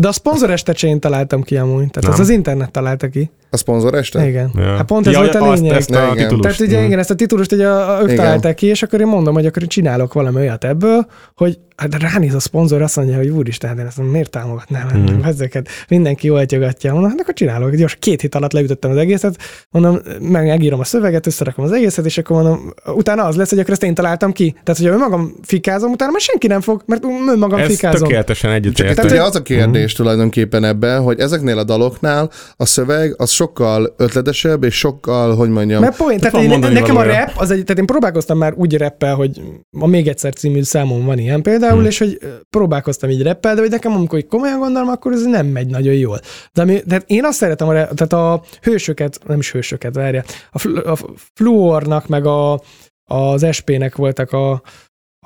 De 0.00 0.08
a 0.08 0.12
szponzor 0.12 0.50
este 0.50 0.72
én 0.82 1.00
találtam 1.00 1.42
ki 1.42 1.56
amúgy. 1.56 1.74
Tehát 1.90 2.02
Nem. 2.02 2.12
az 2.12 2.18
az 2.20 2.28
internet 2.28 2.70
találta 2.70 3.08
ki. 3.08 3.30
a 3.52 3.56
szponzoreste? 3.56 4.28
Igen. 4.28 4.50
Ja. 4.56 4.62
Hát 4.76 4.84
pont 4.86 5.06
ez 5.06 5.14
volt 5.14 5.34
a 5.34 5.50
azt- 5.50 5.60
lényeg. 5.60 5.76
Ezt 5.76 5.90
a 5.90 6.02
Igen. 6.02 6.16
titulust. 6.16 6.42
Tehát 6.42 6.60
ugye 6.60 6.76
Mhm. 6.76 6.86
igen, 6.86 6.98
ezt 6.98 7.10
a 7.10 7.14
titulust 7.14 7.52
ugye 7.52 7.68
a, 7.68 7.96
a, 7.96 7.98
ők 8.00 8.04
Igen. 8.04 8.16
találták 8.16 8.54
ki, 8.54 8.66
és 8.66 8.82
akkor 8.82 9.00
én 9.00 9.06
mondom, 9.06 9.34
hogy 9.34 9.46
akkor 9.46 9.66
csinálok 9.66 10.12
valami 10.12 10.36
olyat 10.36 10.64
ebből, 10.64 11.06
hogy 11.36 11.58
hát 11.76 12.02
ránéz 12.02 12.34
a 12.34 12.40
szponzor, 12.40 12.82
azt 12.82 12.96
mondja, 12.96 13.16
hogy 13.16 13.28
úristen, 13.28 13.76
de 13.76 13.82
ezt 13.82 14.02
miért 14.10 14.30
támogatnám 14.30 14.86
mm. 14.96 15.22
ezeket? 15.24 15.68
Mindenki 15.88 16.26
jól 16.26 16.36
oltyogatja. 16.38 16.92
Mondom, 16.92 17.10
hát 17.10 17.20
akkor 17.20 17.34
csinálok. 17.34 17.74
Gyors, 17.74 17.96
két 17.98 18.20
hét 18.20 18.34
alatt 18.34 18.52
leütöttem 18.52 18.90
az 18.90 18.96
egészet, 18.96 19.36
mondom, 19.70 19.98
meg 20.20 20.46
megírom 20.46 20.80
a 20.80 20.84
szöveget, 20.84 21.26
összerakom 21.26 21.64
az 21.64 21.72
egészet, 21.72 22.04
és 22.04 22.18
akkor 22.18 22.36
mondom, 22.42 22.72
utána 22.94 23.22
az 23.24 23.36
lesz, 23.36 23.50
hogy 23.50 23.58
akkor 23.58 23.70
ezt 23.72 23.82
én 23.82 23.94
találtam 23.94 24.32
ki. 24.32 24.50
Tehát, 24.64 24.80
hogyha 24.80 24.94
önmagam 24.94 25.34
fikázom, 25.42 25.92
utána 25.92 26.10
már 26.10 26.20
senki 26.20 26.46
nem 26.46 26.60
fog, 26.60 26.82
mert 26.86 27.04
önmagam 27.28 27.58
Ez 27.58 27.66
fikázom. 27.66 28.00
tökéletesen 28.08 28.50
Csak 28.50 28.58
itt 28.58 28.64
egyetértő. 28.66 29.02
ugye 29.02 29.10
Tehát, 29.10 29.28
az 29.28 29.36
a 29.36 29.42
kérdés 29.42 29.89
tulajdonképpen 29.92 30.64
ebben, 30.64 31.02
hogy 31.02 31.18
ezeknél 31.20 31.58
a 31.58 31.64
daloknál 31.64 32.30
a 32.56 32.66
szöveg 32.66 33.14
az 33.16 33.30
sokkal 33.30 33.94
ötletesebb, 33.96 34.64
és 34.64 34.74
sokkal, 34.78 35.34
hogy 35.34 35.48
mondjam, 35.48 35.80
Mert 35.80 35.96
poén, 35.96 36.18
tehát 36.18 36.36
én, 36.36 36.58
nekem 36.58 36.96
a 36.96 36.98
valója. 36.98 37.18
rap, 37.18 37.32
az 37.36 37.50
egy, 37.50 37.62
tehát 37.64 37.78
én 37.78 37.86
próbálkoztam 37.86 38.38
már 38.38 38.54
úgy 38.56 38.76
rappel, 38.76 39.14
hogy 39.14 39.40
a 39.78 39.86
Még 39.86 40.08
egyszer 40.08 40.34
című 40.34 40.62
számom 40.62 41.04
van 41.04 41.18
ilyen 41.18 41.42
például, 41.42 41.76
Hmm. 41.78 41.84
és 41.86 41.98
hogy 41.98 42.18
próbálkoztam 42.50 43.10
így 43.10 43.22
rappel, 43.22 43.54
de 43.54 43.60
hogy 43.60 43.70
nekem 43.70 43.92
amikor 43.92 44.26
komolyan 44.26 44.58
gondolom, 44.58 44.88
akkor 44.88 45.12
ez 45.12 45.22
nem 45.24 45.46
megy 45.46 45.66
nagyon 45.66 45.94
jól. 45.94 46.20
De 46.52 46.62
ami, 46.62 46.82
tehát 46.82 47.04
én 47.06 47.24
azt 47.24 47.38
szeretem, 47.38 47.68
a, 47.68 47.72
rap- 47.72 47.94
tehát 47.94 48.12
a 48.12 48.42
hősöket, 48.62 49.20
nem 49.26 49.38
is 49.38 49.52
hősöket, 49.52 49.94
várja, 49.94 50.22
a, 50.52 50.58
fl, 50.58 50.76
a 50.78 50.96
fluornak, 51.34 52.06
meg 52.08 52.26
a, 52.26 52.60
az 53.04 53.46
SP-nek 53.50 53.96
voltak 53.96 54.32
a, 54.32 54.50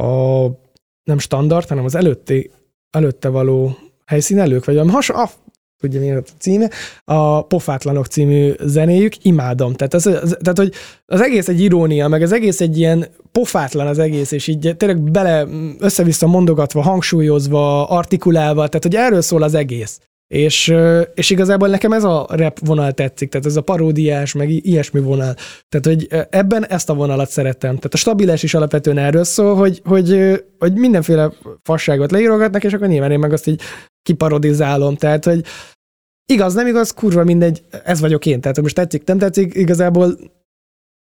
a 0.05 0.45
nem 1.05 1.19
standard, 1.19 1.69
hanem 1.69 1.85
az 1.85 1.95
előtti, 1.95 2.51
előtte 2.91 3.29
való 3.29 3.77
helyszínelők, 4.07 4.65
vagy 4.65 4.75
valami 4.75 4.93
hasonló, 4.93 5.23
ah, 5.23 5.31
tudja 5.81 6.01
mi 6.01 6.11
a 6.11 6.23
címe, 6.39 6.71
a 7.05 7.47
Pofátlanok 7.47 8.07
című 8.07 8.53
zenéjük, 8.61 9.25
imádom. 9.25 9.73
Tehát, 9.73 9.95
az, 9.95 10.07
az, 10.07 10.37
tehát, 10.41 10.59
hogy 10.59 10.73
az 11.07 11.21
egész 11.21 11.49
egy 11.49 11.61
irónia, 11.61 12.09
meg 12.09 12.23
az 12.23 12.33
egész 12.33 12.61
egy 12.61 12.79
ilyen 12.79 13.07
pofátlan 13.33 13.87
az 13.87 13.99
egész, 13.99 14.31
és 14.31 14.47
így 14.47 14.75
tényleg 14.77 15.01
bele 15.01 15.47
össze-vissza 15.79 16.27
mondogatva, 16.27 16.83
hangsúlyozva, 16.83 17.89
artikulálva, 17.89 18.69
tehát 18.69 18.83
hogy 18.83 18.95
erről 18.95 19.21
szól 19.21 19.43
az 19.43 19.55
egész. 19.55 20.01
És, 20.27 20.75
és 21.15 21.31
igazából 21.31 21.69
nekem 21.69 21.93
ez 21.93 22.05
a 22.05 22.27
rap 22.31 22.59
vonal 22.67 22.93
tetszik, 22.93 23.31
tehát 23.31 23.47
ez 23.47 23.57
a 23.57 23.61
paródiás, 23.61 24.33
meg 24.33 24.51
ilyesmi 24.51 25.01
vonal. 25.01 25.35
Tehát, 25.69 25.87
hogy 25.87 26.27
ebben 26.31 26.67
ezt 26.67 26.91
a 26.91 26.95
vonalat 26.95 27.31
szerettem. 27.31 27.77
Tehát 27.77 27.95
a 27.95 27.97
stabiles 27.97 28.43
is 28.43 28.55
alapvetően 28.55 28.99
erről 28.99 29.25
szól, 29.25 29.55
hogy, 29.55 29.81
hogy, 29.85 30.43
hogy 30.59 30.73
mindenféle 30.75 31.33
fasságot 31.63 32.11
leírogatnak, 32.11 32.65
és 32.65 32.73
akkor 32.73 32.89
nyilván 32.89 33.11
én 33.11 33.19
meg 33.19 33.33
azt 33.33 33.47
így 33.47 33.61
kiparodizálom. 34.05 34.97
Tehát, 34.97 35.25
hogy 35.25 35.45
igaz, 36.33 36.55
nem 36.55 36.67
igaz, 36.67 36.91
kurva 36.91 37.25
mindegy, 37.25 37.63
ez 37.85 38.01
vagyok 38.01 38.27
én. 38.27 38.41
Tehát, 38.41 38.55
hogy 38.55 38.65
most 38.65 38.77
tetszik, 38.77 39.05
nem 39.05 39.19
tetszik, 39.19 39.55
igazából 39.55 40.17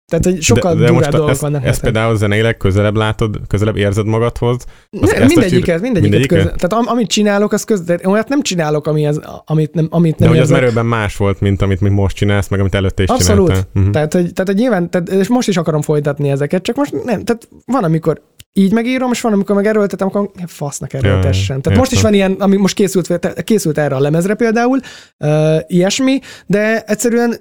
tehát, 0.07 0.24
hogy 0.24 0.42
sokkal 0.42 0.74
de, 0.74 0.84
de 0.84 0.90
most 0.90 1.11
dolgok 1.11 1.30
ezt, 1.30 1.40
vannak. 1.40 1.64
ezt 1.64 1.80
például 1.80 2.16
zeneileg 2.16 2.57
közelebb 2.57 2.97
látod, 2.97 3.40
közelebb 3.47 3.76
érzed 3.76 4.07
magadhoz. 4.07 4.64
Ne, 4.90 4.99
mindegyiket, 5.01 5.80
mindegyiket. 5.80 5.80
mindegyiket? 6.01 6.38
Közel, 6.38 6.55
tehát 6.57 6.72
am, 6.72 6.86
amit 6.86 7.09
csinálok, 7.09 7.53
az 7.53 7.64
közel, 7.64 7.99
olyat 8.05 8.28
nem 8.28 8.42
csinálok, 8.42 8.86
ami 8.86 9.07
az, 9.07 9.20
amit 9.45 9.74
nem, 9.74 9.86
amit 9.90 10.16
De 10.16 10.24
nem 10.24 10.28
hogy 10.28 10.38
az 10.38 10.49
érzek. 10.51 10.62
merőben 10.62 10.86
más 10.86 11.16
volt, 11.16 11.40
mint 11.40 11.62
amit 11.62 11.80
még 11.80 11.92
most 11.92 12.16
csinálsz, 12.16 12.49
meg 12.49 12.61
amit 12.61 12.74
előtte 12.74 13.03
is 13.03 13.09
Abszolút. 13.09 13.47
csináltál. 13.47 13.70
Uh-huh. 13.74 13.92
Tehát, 13.92 14.12
hogy, 14.12 14.32
tehát, 14.32 14.51
hogy 14.51 14.61
nyilván, 14.61 14.90
tehát, 14.90 15.09
és 15.09 15.28
most 15.28 15.49
is 15.49 15.57
akarom 15.57 15.82
folytatni 15.82 16.30
ezeket, 16.30 16.62
csak 16.62 16.76
most 16.76 16.92
nem, 16.92 17.24
tehát 17.24 17.49
van, 17.64 17.84
amikor 17.84 18.20
így 18.57 18.73
megírom, 18.73 19.11
és 19.11 19.21
van, 19.21 19.33
amikor 19.33 19.55
meg 19.55 19.67
erőltetem, 19.67 20.07
akkor 20.07 20.31
fasznak 20.47 20.93
erőltessen. 20.93 21.63
Tehát 21.63 21.79
most 21.79 21.91
is 21.91 21.97
értem. 21.97 22.11
van 22.11 22.21
ilyen, 22.21 22.41
ami 22.41 22.57
most 22.57 22.75
készült, 22.75 23.45
készült 23.45 23.79
erre 23.79 23.95
a 23.95 24.01
lemezre 24.01 24.35
például, 24.35 24.81
uh, 25.19 25.57
ilyesmi, 25.67 26.21
de 26.47 26.83
egyszerűen 26.83 27.37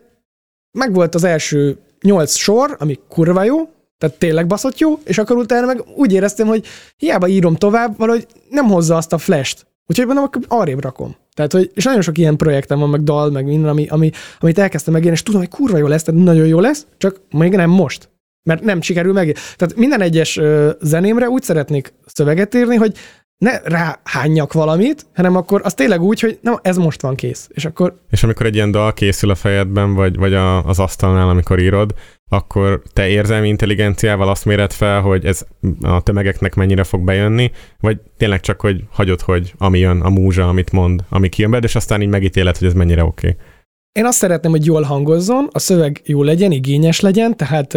megvolt 0.72 1.16
az 1.16 1.24
első 1.24 1.78
nyolc 2.01 2.36
sor, 2.36 2.76
ami 2.80 2.99
kurva 3.09 3.43
jó, 3.43 3.57
tehát 3.97 4.18
tényleg 4.18 4.47
baszott 4.47 4.78
jó, 4.78 4.99
és 5.03 5.18
akkor 5.18 5.38
utána 5.38 5.66
meg 5.66 5.84
úgy 5.95 6.14
éreztem, 6.14 6.47
hogy 6.47 6.66
hiába 6.97 7.28
írom 7.28 7.55
tovább, 7.55 7.97
valahogy 7.97 8.28
nem 8.49 8.66
hozza 8.66 8.95
azt 8.95 9.14
a 9.14 9.18
flash-t. 9.18 9.66
Úgyhogy 9.88 10.05
mondom, 10.05 10.24
akkor 10.24 10.41
arrébb 10.47 10.82
rakom. 10.82 11.16
Tehát, 11.34 11.51
hogy, 11.51 11.72
és 11.74 11.84
nagyon 11.84 12.01
sok 12.01 12.18
ilyen 12.18 12.38
projektem 12.38 12.80
van, 12.80 12.89
meg 12.89 13.03
dal, 13.03 13.30
meg 13.32 13.45
minden, 13.45 13.70
ami, 13.70 13.88
ami, 13.88 14.11
amit 14.39 14.59
elkezdtem 14.59 14.93
megírni, 14.93 15.16
és 15.16 15.24
tudom, 15.24 15.41
hogy 15.41 15.49
kurva 15.49 15.78
jó 15.78 15.88
lesz, 15.88 16.03
tehát 16.03 16.24
nagyon 16.24 16.47
jó 16.47 16.59
lesz, 16.59 16.86
csak 16.97 17.22
még 17.30 17.51
nem 17.51 17.70
most. 17.70 18.09
Mert 18.43 18.63
nem 18.63 18.81
sikerül 18.81 19.13
meg. 19.13 19.37
Tehát 19.55 19.75
minden 19.75 20.01
egyes 20.01 20.39
zenémre 20.81 21.29
úgy 21.29 21.43
szeretnék 21.43 21.93
szöveget 22.05 22.55
írni, 22.55 22.75
hogy 22.75 22.97
ne 23.43 23.59
ráhányjak 23.63 24.53
valamit, 24.53 25.05
hanem 25.15 25.35
akkor 25.35 25.61
az 25.63 25.73
tényleg 25.73 26.01
úgy, 26.01 26.19
hogy 26.19 26.39
na, 26.41 26.59
ez 26.61 26.77
most 26.77 27.01
van 27.01 27.15
kész. 27.15 27.49
És 27.53 27.65
akkor 27.65 27.99
És 28.09 28.23
amikor 28.23 28.45
egy 28.45 28.55
ilyen 28.55 28.71
dal 28.71 28.93
készül 28.93 29.29
a 29.29 29.35
fejedben, 29.35 29.93
vagy, 29.93 30.15
vagy 30.15 30.33
a, 30.33 30.65
az 30.65 30.79
asztalnál, 30.79 31.29
amikor 31.29 31.59
írod, 31.59 31.93
akkor 32.29 32.81
te 32.93 33.07
érzelmi 33.07 33.47
intelligenciával 33.47 34.29
azt 34.29 34.45
méred 34.45 34.71
fel, 34.71 35.01
hogy 35.01 35.25
ez 35.25 35.45
a 35.81 36.01
tömegeknek 36.01 36.55
mennyire 36.55 36.83
fog 36.83 37.03
bejönni, 37.03 37.51
vagy 37.79 37.99
tényleg 38.17 38.39
csak, 38.39 38.61
hogy 38.61 38.83
hagyod, 38.91 39.21
hogy 39.21 39.53
ami 39.57 39.79
jön, 39.79 40.01
a 40.01 40.09
múzsa, 40.09 40.47
amit 40.47 40.71
mond, 40.71 41.03
ami 41.09 41.29
kijön 41.29 41.49
beled, 41.49 41.65
és 41.65 41.75
aztán 41.75 42.01
így 42.01 42.07
megítéled, 42.07 42.57
hogy 42.57 42.67
ez 42.67 42.73
mennyire 42.73 43.03
oké. 43.03 43.27
Okay. 43.27 43.45
Én 43.93 44.05
azt 44.05 44.17
szeretném, 44.17 44.51
hogy 44.51 44.65
jól 44.65 44.81
hangozzon, 44.81 45.49
a 45.51 45.59
szöveg 45.59 46.01
jó 46.05 46.23
legyen, 46.23 46.51
igényes 46.51 46.99
legyen, 46.99 47.37
tehát, 47.37 47.67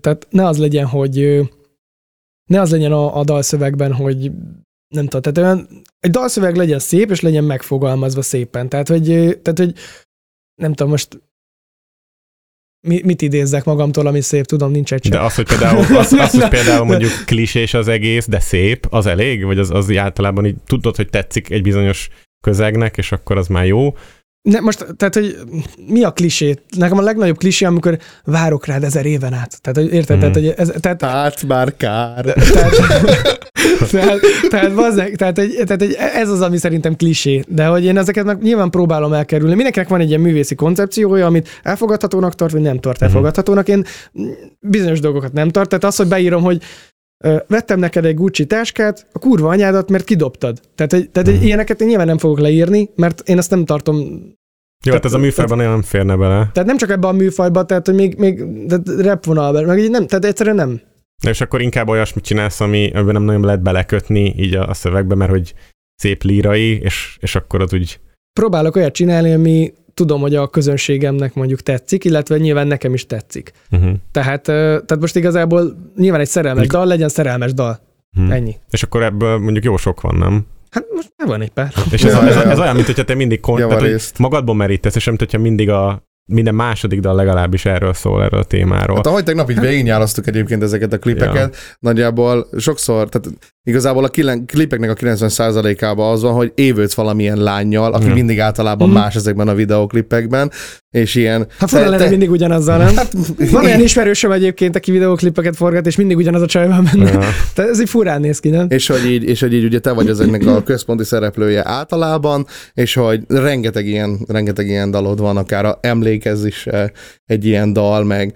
tehát 0.00 0.26
ne 0.30 0.46
az 0.46 0.58
legyen, 0.58 0.86
hogy 0.86 1.40
ne 2.50 2.60
az 2.60 2.70
legyen 2.70 2.92
a, 2.92 3.18
a 3.18 3.24
dalszövegben, 3.24 3.92
hogy 3.92 4.30
nem 4.94 5.06
tudom, 5.06 5.20
tehát 5.20 5.38
olyan, 5.38 5.82
egy 5.98 6.10
dalszöveg 6.10 6.56
legyen 6.56 6.78
szép, 6.78 7.10
és 7.10 7.20
legyen 7.20 7.44
megfogalmazva 7.44 8.22
szépen. 8.22 8.68
Tehát, 8.68 8.88
hogy, 8.88 9.04
tehát, 9.42 9.58
hogy 9.58 9.74
nem 10.54 10.72
tudom, 10.72 10.90
most 10.90 11.20
mi, 12.86 13.00
mit 13.04 13.22
idézzek 13.22 13.64
magamtól, 13.64 14.06
ami 14.06 14.20
szép, 14.20 14.44
tudom, 14.44 14.70
nincs 14.70 14.92
egy 14.92 15.08
De 15.08 15.16
sem. 15.16 15.24
az, 15.24 15.34
hogy 15.34 15.46
például, 15.46 15.96
az, 15.96 16.12
az, 16.12 16.30
hogy 16.30 16.48
például 16.48 16.84
mondjuk 16.84 17.12
klisés 17.24 17.74
az 17.74 17.88
egész, 17.88 18.26
de 18.28 18.40
szép, 18.40 18.86
az 18.90 19.06
elég? 19.06 19.44
Vagy 19.44 19.58
az, 19.58 19.70
az 19.70 19.96
általában 19.96 20.46
így 20.46 20.56
tudod, 20.66 20.96
hogy 20.96 21.08
tetszik 21.08 21.50
egy 21.50 21.62
bizonyos 21.62 22.08
közegnek, 22.40 22.96
és 22.96 23.12
akkor 23.12 23.36
az 23.36 23.48
már 23.48 23.66
jó. 23.66 23.94
Ne, 24.50 24.60
most, 24.60 24.86
tehát, 24.96 25.14
hogy 25.14 25.36
mi 25.86 26.02
a 26.02 26.10
klisé? 26.10 26.54
Nekem 26.76 26.98
a 26.98 27.02
legnagyobb 27.02 27.36
klisé, 27.36 27.64
amikor 27.64 27.98
várok 28.24 28.66
rád 28.66 28.84
ezer 28.84 29.06
éven 29.06 29.32
át. 29.32 29.60
Tehát, 29.60 29.78
hogy 29.78 29.94
érted? 29.94 30.16
Mhm. 30.16 30.18
Tehát, 30.18 30.34
hogy 30.34 30.54
ez, 30.56 30.80
tehát, 30.80 31.02
hát 31.02 31.46
bár 31.46 31.76
kár. 31.76 32.24
tehát, 32.24 32.72
tehát, 33.90 34.20
tehát, 34.48 34.74
bazzeg, 34.74 35.16
tehát, 35.16 35.38
egy, 35.38 35.62
tehát 35.64 35.82
egy, 35.82 35.96
ez 36.14 36.28
az, 36.28 36.40
ami 36.40 36.56
szerintem 36.56 36.96
klisé. 36.96 37.44
De 37.48 37.66
hogy 37.66 37.84
én 37.84 37.98
ezeket 37.98 38.24
meg 38.24 38.42
nyilván 38.42 38.70
próbálom 38.70 39.12
elkerülni. 39.12 39.54
Mindenkinek 39.54 39.88
van 39.88 40.00
egy 40.00 40.08
ilyen 40.08 40.20
művészi 40.20 40.54
koncepciója, 40.54 41.26
amit 41.26 41.48
elfogadhatónak 41.62 42.34
tart, 42.34 42.52
vagy 42.52 42.60
nem 42.62 42.78
tart 42.80 43.02
elfogadhatónak. 43.02 43.68
Én 43.68 43.84
bizonyos 44.60 45.00
dolgokat 45.00 45.32
nem 45.32 45.48
tart. 45.48 45.68
Tehát 45.68 45.84
az, 45.84 45.96
hogy 45.96 46.08
beírom, 46.08 46.42
hogy 46.42 46.62
vettem 47.46 47.78
neked 47.78 48.04
egy 48.04 48.14
Gucci 48.14 48.46
táskát, 48.46 49.06
a 49.12 49.18
kurva 49.18 49.48
anyádat, 49.48 49.90
mert 49.90 50.04
kidobtad. 50.04 50.60
Tehát, 50.74 50.92
egy, 50.92 51.10
tehát 51.10 51.28
egy, 51.28 51.42
ilyeneket 51.42 51.80
én 51.80 51.88
nyilván 51.88 52.06
nem 52.06 52.18
fogok 52.18 52.38
leírni, 52.38 52.90
mert 52.94 53.28
én 53.28 53.38
ezt 53.38 53.50
nem 53.50 53.64
tartom 53.64 53.96
Jó, 54.84 54.92
hát 54.92 55.04
ez 55.04 55.12
a 55.12 55.18
műfajban 55.18 55.56
nagyon 55.56 55.72
nem 55.72 55.82
férne 55.82 56.16
bele. 56.16 56.50
tehát 56.52 56.68
nem 56.68 56.76
csak 56.76 56.90
ebben 56.90 57.10
a 57.10 57.12
műfajban, 57.12 57.66
tehát 57.66 57.86
hogy 57.86 57.94
még, 57.94 58.16
még 58.18 58.44
tehát 58.68 58.88
rap 58.88 59.24
vonalban, 59.24 59.64
meg 59.64 59.78
így 59.78 59.90
nem, 59.90 60.06
tehát 60.06 60.24
egyszerűen 60.24 60.56
nem. 60.56 60.80
És 61.28 61.40
akkor 61.40 61.60
inkább 61.60 61.88
olyasmit 61.88 62.24
csinálsz, 62.24 62.60
ami, 62.60 62.90
amiben 62.90 63.14
nem 63.14 63.22
nagyon 63.22 63.44
lehet 63.44 63.62
belekötni 63.62 64.34
így 64.36 64.54
a, 64.54 64.68
a 64.68 64.74
szövegbe, 64.74 65.14
mert 65.14 65.30
hogy 65.30 65.54
szép 65.94 66.22
lírai, 66.22 66.78
és, 66.80 67.16
és 67.20 67.34
akkor 67.34 67.60
az 67.60 67.72
úgy 67.74 68.00
Próbálok 68.40 68.76
olyat 68.76 68.92
csinálni, 68.92 69.32
ami 69.32 69.72
tudom, 69.96 70.20
hogy 70.20 70.34
a 70.34 70.48
közönségemnek 70.48 71.34
mondjuk 71.34 71.60
tetszik, 71.60 72.04
illetve 72.04 72.36
nyilván 72.38 72.66
nekem 72.66 72.94
is 72.94 73.06
tetszik. 73.06 73.52
uh-huh. 73.70 73.92
Tehát, 74.12 74.42
tehát 74.42 75.00
most 75.00 75.16
igazából 75.16 75.76
nyilván 75.96 76.20
egy 76.20 76.28
szerelmes 76.28 76.62
Mik- 76.62 76.72
dal, 76.72 76.86
legyen 76.86 77.08
szerelmes 77.08 77.54
dal. 77.54 77.80
uh-huh. 78.18 78.34
Ennyi. 78.34 78.56
És 78.70 78.82
akkor 78.82 79.02
ebből 79.02 79.38
mondjuk 79.38 79.64
jó 79.64 79.76
sok 79.76 80.00
van, 80.00 80.14
nem? 80.14 80.46
Hát 80.70 80.84
most 80.94 81.12
már 81.16 81.28
van 81.28 81.40
egy 81.40 81.50
pár. 81.50 81.72
És 81.90 82.04
ez, 82.04 82.14
ez, 82.14 82.36
ez 82.36 82.58
olyan, 82.58 82.74
mint 82.74 82.86
hogyha 82.86 83.04
te 83.04 83.14
mindig 83.14 83.40
kon- 83.40 83.58
tehát, 83.68 83.80
hogy 83.80 84.02
magadból 84.18 84.54
merítesz, 84.54 84.94
és 84.94 85.04
nem, 85.04 85.16
hogyha 85.18 85.38
mindig 85.38 85.70
a 85.70 86.02
minden 86.32 86.54
második 86.54 87.00
dal 87.00 87.14
legalábbis 87.14 87.64
erről 87.64 87.92
szól, 87.92 88.22
erről 88.22 88.40
a 88.40 88.44
témáról. 88.44 88.96
Hát 88.96 89.06
ahogy 89.06 89.24
tegnap 89.24 89.50
így 89.50 89.60
végignyálasztuk 89.60 90.26
egyébként 90.26 90.62
ezeket 90.62 90.92
a 90.92 90.98
klipeket, 90.98 91.54
ja. 91.54 91.76
nagyjából 91.78 92.48
sokszor, 92.58 93.08
tehát 93.08 93.38
igazából 93.66 94.04
a 94.04 94.08
kilen, 94.08 94.46
klipeknek 94.46 94.90
a 94.90 94.94
90%-ában 94.94 96.12
az 96.12 96.22
van, 96.22 96.32
hogy 96.34 96.52
évődsz 96.54 96.94
valamilyen 96.94 97.38
lányjal, 97.38 97.92
aki 97.92 98.06
Ja. 98.06 98.14
mindig 98.14 98.40
általában 98.40 98.88
Mhm. 98.88 98.96
más 98.96 99.14
ezekben 99.14 99.48
a 99.48 99.54
videóklipekben, 99.54 100.50
és 100.90 101.14
ilyen... 101.14 101.46
Hát 101.58 101.68
fura 101.68 101.88
lenne 101.88 102.08
mindig 102.08 102.30
ugyanazzal, 102.30 102.78
nem? 102.78 102.96
Hát, 102.96 103.12
Van 103.50 103.64
olyan 103.64 103.80
ismerősöm 103.80 104.30
egyébként, 104.32 104.76
aki 104.76 104.90
videóklipeket 104.90 105.56
forgat, 105.56 105.86
és 105.86 105.96
mindig 105.96 106.16
ugyanaz 106.16 106.42
a 106.42 106.46
csaj 106.46 106.68
van 106.68 106.88
benne. 106.92 107.10
Ja. 107.12 107.18
Tehát 107.54 107.70
ez 107.70 107.80
így 107.80 107.88
furán 107.88 108.20
néz 108.20 108.38
ki, 108.40 108.48
nem? 108.48 108.66
és 108.68 108.86
hogy, 108.86 109.06
így, 109.10 109.24
és 109.24 109.40
hogy 109.40 109.54
így 109.54 109.64
ugye 109.64 109.78
te 109.78 109.92
vagy 109.92 110.08
ezeknek 110.08 110.46
a 110.46 110.62
központi 110.62 111.04
szereplője 111.04 111.62
általában, 111.68 112.46
és 112.74 112.94
hogy 112.94 113.20
rengeteg 113.28 113.86
ilyen, 113.86 114.18
rengeteg 114.28 114.66
ilyen 114.66 114.90
dalod 114.90 115.20
van, 115.20 115.36
akár 115.36 115.64
a 115.64 115.78
emlékezz 115.80 116.44
is 116.44 116.66
eh, 116.66 116.84
egy 117.26 117.44
ilyen 117.46 117.72
dal, 117.72 118.04
meg 118.04 118.32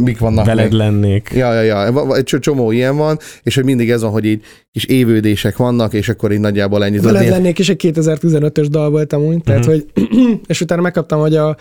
mik 0.00 0.18
vannak 0.18 0.46
Veled 0.46 0.64
még. 0.70 0.72
lennék. 0.78 1.30
Ja, 1.34 1.52
ja, 1.62 1.62
ja, 1.62 2.16
egy 2.16 2.24
csomó- 2.24 2.70
ilyen 2.70 2.96
van, 2.96 3.18
és 3.42 3.54
hogy 3.54 3.64
mindig 3.64 3.90
ez 3.90 4.02
van, 4.02 4.10
hogy 4.10 4.24
így 4.24 4.42
kis 4.72 4.84
évődések 4.84 5.56
vannak, 5.56 5.92
és 5.92 6.08
akkor 6.08 6.32
így 6.32 6.40
nagyjából 6.40 6.84
ennyit. 6.84 7.00
Veled 7.02 7.16
adni. 7.20 7.30
lennék 7.30 7.58
is 7.58 7.68
egy 7.68 7.76
2015-ös 7.94 8.66
dal 8.70 8.90
volt 8.90 9.12
amúgy, 9.12 9.42
tehát 9.42 9.60
Mhm. 9.66 9.70
hogy, 9.70 9.86
és 10.46 10.60
utána 10.60 10.82
megkaptam, 10.82 11.20
hogy 11.20 11.36
a, 11.36 11.56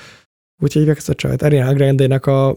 úgy 0.64 0.74
hívják 0.74 0.98
ezt 0.98 1.10
a 1.10 1.14
csajt, 1.14 1.42
Ariana 1.42 1.74
Grande-nek 1.74 2.26
a 2.26 2.56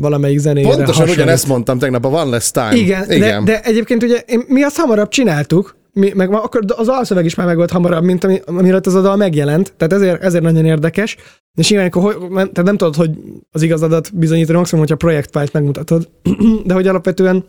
valamelyik 0.00 0.38
zenére 0.38 0.66
Pontosan 0.68 0.86
hasonlít. 0.94 1.14
ugyanezt 1.16 1.46
mondtam 1.46 1.78
tegnap, 1.78 2.04
a 2.04 2.08
One 2.08 2.30
Less 2.30 2.50
Time. 2.50 2.74
Igen, 2.74 3.10
Igen. 3.10 3.44
De, 3.44 3.52
de 3.52 3.60
egyébként 3.62 4.02
ugye 4.02 4.16
én- 4.26 4.44
mi 4.48 4.62
azt 4.62 4.76
hamarabb 4.76 5.08
csináltuk, 5.08 5.76
mi, 5.92 6.12
meg 6.14 6.32
akkor 6.34 6.60
az 6.76 6.88
alszöveg 6.88 7.24
is 7.24 7.34
már 7.34 7.46
meg 7.46 7.56
volt 7.56 7.70
hamarabb, 7.70 8.04
mint 8.04 8.24
ami, 8.24 8.40
amiről 8.46 8.80
az 8.84 8.94
a 8.94 9.00
dal 9.00 9.16
megjelent, 9.16 9.72
tehát 9.76 9.92
ezért, 9.92 10.22
ezért 10.22 10.42
nagyon 10.44 10.64
érdekes. 10.64 11.16
És 11.54 11.70
nyilván, 11.70 11.88
akkor, 11.88 12.14
hogy, 12.14 12.30
tehát 12.30 12.62
nem 12.62 12.76
tudod, 12.76 12.96
hogy 12.96 13.10
az 13.50 13.62
igazadat 13.62 14.14
bizonyítani, 14.14 14.58
maximum, 14.58 14.80
hogyha 14.80 14.96
projektfájlt 14.96 15.52
megmutatod, 15.52 16.08
de 16.66 16.74
hogy 16.74 16.86
alapvetően 16.86 17.44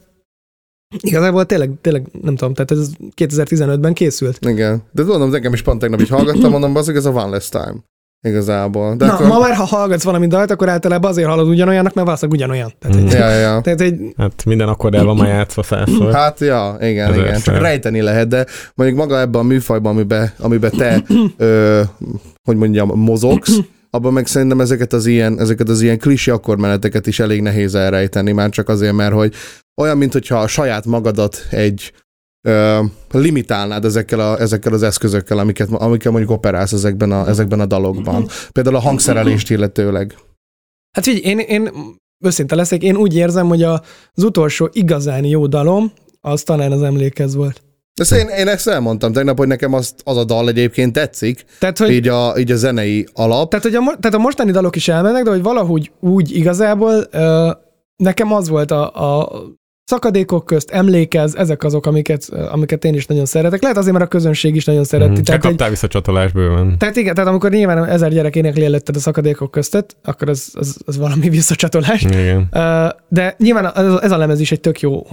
igazából 0.99 1.45
tényleg, 1.45 1.71
tényleg 1.81 2.07
nem 2.21 2.35
tudom, 2.35 2.53
tehát 2.53 2.71
ez 2.71 2.89
2015-ben 3.15 3.93
készült. 3.93 4.45
Igen. 4.45 4.83
De 4.91 5.03
tudom, 5.03 5.29
nekem 5.29 5.53
is 5.53 5.61
pont 5.61 5.79
tegnap 5.79 6.01
így 6.01 6.09
hallgattam, 6.09 6.51
mondom, 6.51 6.75
az 6.75 6.89
ez 6.89 7.05
a 7.05 7.11
One 7.11 7.29
Less 7.29 7.49
Time. 7.49 7.75
Igazából. 8.27 8.95
De 8.95 9.05
Na, 9.05 9.13
akkor... 9.13 9.27
ma 9.27 9.39
már, 9.39 9.55
ha 9.55 9.63
hallgatsz 9.63 10.03
valami 10.03 10.27
dalt, 10.27 10.51
akkor 10.51 10.69
általában 10.69 11.11
azért 11.11 11.27
hallod 11.27 11.47
ugyanolyannak, 11.47 11.93
mert 11.93 12.07
valószínűleg 12.07 12.41
ugyanolyan. 12.41 12.73
Tehát, 12.79 12.97
Mm. 12.97 13.05
egy, 13.05 13.11
Ja, 13.11 13.29
ja, 13.29 13.61
tehát 13.61 13.81
egy, 13.81 14.13
Hát 14.17 14.45
minden 14.45 14.67
akkor 14.67 14.95
el 14.95 15.05
van 15.05 15.15
már 15.15 15.27
játszva 15.27 15.63
százszor. 15.63 16.13
Hát 16.13 16.39
ja, 16.39 16.77
igen, 16.79 17.11
Ezer 17.11 17.25
igen. 17.25 17.41
Csak 17.41 17.57
rejteni 17.57 18.01
lehet, 18.01 18.27
de 18.27 18.45
mondjuk 18.75 18.99
maga 18.99 19.19
ebben 19.19 19.41
a 19.41 19.43
műfajban, 19.43 19.91
amiben, 19.93 20.33
amiben 20.39 20.71
te, 20.71 21.03
ö, 21.37 21.81
hogy 22.43 22.55
mondjam, 22.57 22.99
mozogsz, 22.99 23.57
abban 23.95 24.13
meg 24.13 24.27
szerintem 24.27 24.61
ezeket 24.61 24.93
az 24.93 25.05
ilyen, 25.05 25.39
ezeket 25.39 25.69
az 25.69 25.81
ilyen 25.81 25.97
klisi 25.97 26.31
akkormeneteket 26.31 27.07
is 27.07 27.19
elég 27.19 27.41
nehéz 27.41 27.75
elrejteni, 27.75 28.31
már 28.31 28.49
csak 28.49 28.69
azért, 28.69 28.93
mert 28.93 29.13
hogy 29.13 29.33
olyan, 29.81 29.97
mint 29.97 30.13
hogyha 30.13 30.39
a 30.39 30.47
saját 30.47 30.85
magadat 30.85 31.47
egy 31.49 31.93
ö, 32.47 32.83
limitálnád 33.11 33.85
ezekkel, 33.85 34.19
a, 34.19 34.39
ezekkel 34.39 34.73
az 34.73 34.83
eszközökkel, 34.83 35.37
amiket, 35.37 35.69
amikkel 35.71 36.11
mondjuk 36.11 36.31
operálsz 36.31 36.71
ezekben 36.71 37.11
a, 37.11 37.27
ezekben 37.27 37.59
a 37.59 37.65
dalokban. 37.65 38.27
Például 38.51 38.75
a 38.75 38.79
hangszerelést 38.79 39.49
illetőleg. 39.49 40.17
Hát 40.91 41.03
figyelj, 41.03 41.23
én, 41.23 41.39
én 41.39 41.69
őszinte 42.25 42.55
leszek, 42.55 42.83
én 42.83 42.95
úgy 42.95 43.15
érzem, 43.15 43.47
hogy 43.47 43.63
az 43.63 44.23
utolsó 44.23 44.69
igazán 44.71 45.25
jó 45.25 45.47
dalom, 45.47 45.91
az 46.21 46.43
talán 46.43 46.71
az 46.71 46.81
emlékez 46.81 47.35
volt. 47.35 47.61
Ezt 48.01 48.11
én, 48.11 48.27
én 48.27 48.47
ezt 48.47 48.67
elmondtam 48.67 49.11
tegnap, 49.11 49.37
hogy 49.37 49.47
nekem 49.47 49.73
az, 49.73 49.93
az 50.03 50.17
a 50.17 50.23
dal 50.23 50.47
egyébként 50.47 50.93
tetszik, 50.93 51.45
Tehát, 51.59 51.77
hogy, 51.77 51.89
így 51.91 52.07
a, 52.07 52.33
így 52.37 52.51
a 52.51 52.55
zenei 52.55 53.07
alap. 53.13 53.49
tehát, 53.49 53.65
hogy 53.65 53.75
a, 53.75 53.79
tehát 53.99 54.13
a 54.17 54.21
mostani 54.21 54.51
dalok 54.51 54.75
is 54.75 54.87
elmennek, 54.87 55.23
de 55.23 55.29
hogy 55.29 55.41
valahogy 55.41 55.91
úgy 55.99 56.35
igazából 56.35 57.07
ö, 57.11 57.51
nekem 57.95 58.33
az 58.33 58.47
volt 58.49 58.71
a, 58.71 58.91
a 59.21 59.31
szakadékok 59.85 60.45
közt 60.45 60.69
emlékez, 60.71 61.35
ezek 61.35 61.63
azok, 61.63 61.85
amiket, 61.85 62.29
amiket 62.51 62.85
én 62.85 62.93
is 62.93 63.05
nagyon 63.05 63.25
szeretek. 63.25 63.61
Lehet 63.61 63.77
azért, 63.77 63.93
mert 63.93 64.05
a 64.05 64.07
közönség 64.07 64.55
is 64.55 64.65
nagyon 64.65 64.83
szereti. 64.83 65.13
Csak 65.15 65.23
Tehát, 65.23 65.43
egy, 65.43 65.49
kaptál 65.49 65.69
vissza 65.69 65.87
csatolás 65.87 66.31
bőven. 66.31 66.77
tehát 66.77 66.95
igen, 66.95 67.13
tehát 67.13 67.29
amikor 67.29 67.51
nyilván 67.51 67.85
ezer 67.85 68.11
gyerek 68.11 68.35
énekli 68.35 68.65
előtted 68.65 68.95
a 68.95 68.99
szakadékok 68.99 69.51
köztet, 69.51 69.95
akkor 70.03 70.29
ez, 70.29 70.45
ez, 70.59 70.75
ez 70.87 70.97
valami 70.97 71.29
visszacsatolás. 71.29 72.01
Igen. 72.03 72.47
De 73.09 73.35
nyilván 73.37 73.65
ez 73.75 73.85
a- 73.93 74.03
ez 74.03 74.11
a 74.11 74.17
lemez 74.17 74.39
is 74.39 74.51
egy 74.51 74.59
tök 74.61 74.79
jó 74.79 75.07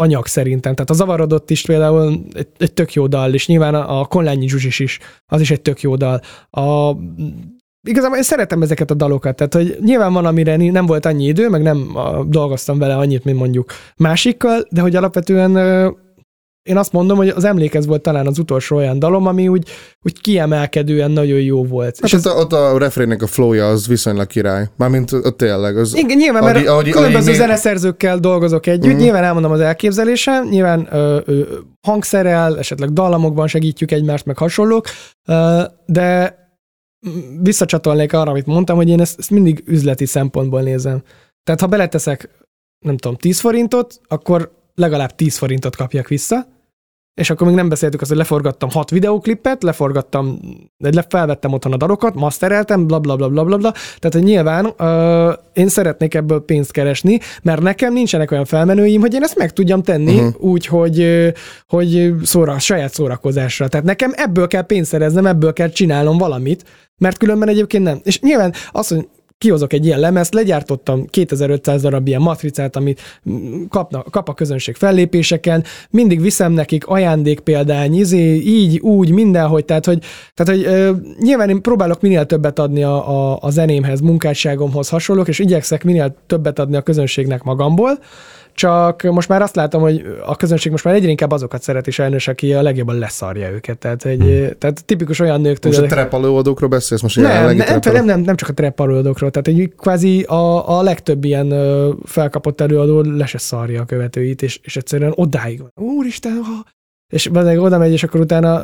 anyag 0.00 0.26
szerintem. 0.26 0.74
Tehát 0.74 0.90
a 0.90 0.94
Zavarodott 0.94 1.50
is 1.50 1.62
például 1.62 2.24
egy, 2.32 2.48
egy 2.58 2.72
tök 2.72 2.92
jó 2.92 3.06
dal, 3.06 3.34
és 3.34 3.46
nyilván 3.46 3.74
a, 3.74 4.04
Konlányi 4.04 4.48
Zsuzsis 4.48 4.78
is, 4.78 4.98
az 5.26 5.40
is 5.40 5.50
egy 5.50 5.60
tök 5.60 5.80
jó 5.80 5.96
dal. 5.96 6.20
A, 6.50 6.96
igazából 7.88 8.16
én 8.16 8.22
szeretem 8.22 8.62
ezeket 8.62 8.90
a 8.90 8.94
dalokat, 8.94 9.36
tehát 9.36 9.54
hogy 9.54 9.76
nyilván 9.80 10.12
van, 10.12 10.26
amire 10.26 10.56
nem 10.56 10.86
volt 10.86 11.06
annyi 11.06 11.24
idő, 11.24 11.48
meg 11.48 11.62
nem 11.62 11.98
dolgoztam 12.26 12.78
vele 12.78 12.96
annyit, 12.96 13.24
mint 13.24 13.38
mondjuk 13.38 13.72
másikkal, 13.96 14.62
de 14.70 14.80
hogy 14.80 14.96
alapvetően 14.96 15.52
én 16.62 16.76
azt 16.76 16.92
mondom, 16.92 17.16
hogy 17.16 17.28
az 17.28 17.44
emlékez 17.44 17.86
volt 17.86 18.02
talán 18.02 18.26
az 18.26 18.38
utolsó 18.38 18.76
olyan 18.76 18.98
dalom, 18.98 19.26
ami 19.26 19.48
úgy, 19.48 19.68
úgy 20.02 20.20
kiemelkedően 20.20 21.10
nagyon 21.10 21.40
jó 21.40 21.64
volt. 21.64 21.98
És 22.02 22.12
ott, 22.12 22.24
a, 22.24 22.30
ott 22.34 22.52
a 22.52 22.78
refrénnek 22.78 23.22
a 23.22 23.26
flowja 23.26 23.68
az 23.68 23.86
viszonylag 23.86 24.26
király. 24.26 24.68
Mármint 24.76 25.12
ott 25.12 25.36
tényleg. 25.36 25.76
Az, 25.76 25.96
Igen, 25.96 26.16
nyilván, 26.16 26.42
mert 26.42 26.54
Ahogy- 26.54 26.66
ahogy- 26.68 26.90
különböző 26.90 27.26
ahogy 27.26 27.40
zeneszerzőkkel 27.40 28.18
dolgozok 28.18 28.66
együtt, 28.66 28.92
Mhm. 28.92 29.00
nyilván 29.00 29.24
elmondom 29.24 29.52
az 29.52 29.60
elképzelésem, 29.60 30.48
nyilván 30.48 30.88
ö, 30.90 31.20
ö, 31.24 31.42
hangszerel, 31.86 32.58
esetleg 32.58 32.92
dallamokban 32.92 33.46
segítjük 33.46 33.90
egymást, 33.90 34.24
meg 34.24 34.36
hasonlók, 34.38 34.86
ö, 35.28 35.62
de 35.86 36.36
mm, 37.08 37.42
visszacsatolnék 37.42 38.12
arra, 38.12 38.30
amit 38.30 38.46
mondtam, 38.46 38.76
hogy 38.76 38.88
én 38.88 39.00
ezt, 39.00 39.18
ezt 39.18 39.30
mindig 39.30 39.62
üzleti 39.66 40.06
szempontból 40.06 40.60
nézem. 40.62 41.02
Tehát 41.44 41.60
ha 41.60 41.66
beleteszek, 41.66 42.28
nem 42.84 42.96
tudom, 42.96 43.16
10 43.16 43.40
forintot, 43.40 44.00
akkor 44.08 44.58
legalább 44.80 45.14
10 45.14 45.36
forintot 45.36 45.76
kapjak 45.76 46.08
vissza, 46.08 46.46
és 47.20 47.30
akkor 47.30 47.46
még 47.46 47.56
nem 47.56 47.68
beszéltük 47.68 48.00
azt, 48.00 48.10
hogy 48.10 48.18
leforgattam 48.18 48.70
hat 48.70 48.90
videóklipet, 48.90 49.62
leforgattam, 49.62 50.38
felvettem 51.08 51.52
otthon 51.52 51.72
a 51.72 51.76
dalokat, 51.76 52.14
mastereltem, 52.14 52.86
bla 52.86 52.98
bla 52.98 53.16
bla 53.16 53.28
bla 53.28 53.44
bla, 53.44 53.56
bla. 53.56 53.72
Tehát, 53.72 54.12
hogy 54.12 54.22
nyilván 54.22 54.74
ö, 54.78 55.32
én 55.52 55.68
szeretnék 55.68 56.14
ebből 56.14 56.44
pénzt 56.44 56.72
keresni, 56.72 57.18
mert 57.42 57.62
nekem 57.62 57.92
nincsenek 57.92 58.30
olyan 58.30 58.44
felmenőim, 58.44 59.00
hogy 59.00 59.14
én 59.14 59.22
ezt 59.22 59.36
meg 59.36 59.52
tudjam 59.52 59.82
tenni 59.82 60.14
uh-huh. 60.14 60.42
úgy, 60.42 60.66
hogy, 60.66 61.32
hogy 61.66 62.14
szóra, 62.22 62.58
saját 62.58 62.94
szórakozásra. 62.94 63.68
Tehát 63.68 63.86
nekem 63.86 64.12
ebből 64.14 64.46
kell 64.46 64.62
pénzt 64.62 64.90
szereznem, 64.90 65.26
ebből 65.26 65.52
kell 65.52 65.68
csinálnom 65.68 66.18
valamit, 66.18 66.64
mert 66.98 67.16
különben 67.16 67.48
egyébként 67.48 67.84
nem. 67.84 68.00
És 68.02 68.20
nyilván 68.20 68.52
az, 68.70 68.88
hogy 68.88 69.08
kihozok 69.40 69.72
egy 69.72 69.84
ilyen 69.84 70.00
lemezt, 70.00 70.34
legyártottam 70.34 71.06
2500 71.06 71.82
darab 71.82 72.08
ilyen 72.08 72.20
matricát, 72.20 72.76
amit 72.76 73.00
kapna, 73.68 74.02
kap 74.02 74.28
a 74.28 74.34
közönség 74.34 74.74
fellépéseken, 74.74 75.64
mindig 75.90 76.20
viszem 76.20 76.52
nekik 76.52 76.86
ajándék 76.86 77.40
példány, 77.40 77.94
izé, 77.94 78.34
így, 78.34 78.78
úgy, 78.78 79.10
mindenhogy, 79.10 79.64
tehát 79.64 79.84
hogy, 79.84 80.04
tehát, 80.34 80.62
hogy 80.62 80.72
ö, 80.72 80.92
nyilván 81.20 81.48
én 81.48 81.60
próbálok 81.60 82.00
minél 82.00 82.26
többet 82.26 82.58
adni 82.58 82.82
a, 82.82 83.08
a, 83.08 83.38
a 83.40 83.50
zenémhez, 83.50 84.00
munkásságomhoz 84.00 84.88
hasonlók, 84.88 85.28
és 85.28 85.38
igyekszek 85.38 85.84
minél 85.84 86.16
többet 86.26 86.58
adni 86.58 86.76
a 86.76 86.82
közönségnek 86.82 87.42
magamból, 87.42 87.98
csak 88.60 89.02
most 89.02 89.28
már 89.28 89.42
azt 89.42 89.54
látom, 89.56 89.80
hogy 89.82 90.06
a 90.24 90.36
közönség 90.36 90.70
most 90.70 90.84
már 90.84 90.94
egyre 90.94 91.08
inkább 91.08 91.30
azokat 91.30 91.62
szereti 91.62 91.90
sajnos, 91.90 92.28
aki 92.28 92.52
a 92.54 92.62
legjobban 92.62 92.98
leszarja 92.98 93.50
őket. 93.50 93.78
Tehát, 93.78 94.04
egy, 94.04 94.18
Hmm. 94.20 94.58
tehát 94.58 94.84
tipikus 94.84 95.20
olyan 95.20 95.40
nők, 95.40 95.64
most 95.64 95.78
a 95.78 95.86
trap 95.86 96.14
előadókról 96.14 96.68
beszélsz? 96.68 97.02
Most 97.02 97.16
nem, 97.16 97.56
nem, 97.56 97.78
nem, 97.92 98.04
nem, 98.04 98.20
nem, 98.20 98.36
csak 98.36 98.48
a 98.48 98.52
trap 98.52 98.74
paródokról, 98.74 99.30
tehát 99.30 99.48
egy 99.48 99.72
kvázi 99.76 100.22
a, 100.22 100.78
a 100.78 100.82
legtöbb 100.82 101.24
ilyen 101.24 101.54
felkapott 102.04 102.60
előadó 102.60 103.00
le 103.00 103.26
se 103.26 103.38
szarja 103.38 103.80
a 103.80 103.84
követőit, 103.84 104.42
és, 104.42 104.60
és 104.62 104.76
egyszerűen 104.76 105.12
odáig 105.14 105.58
van. 105.60 105.72
Úristen, 105.96 106.32
ha... 106.42 106.64
És 107.12 107.28
meg 107.28 107.58
oda 107.58 107.78
megy, 107.78 107.92
és 107.92 108.02
akkor 108.02 108.20
utána 108.20 108.62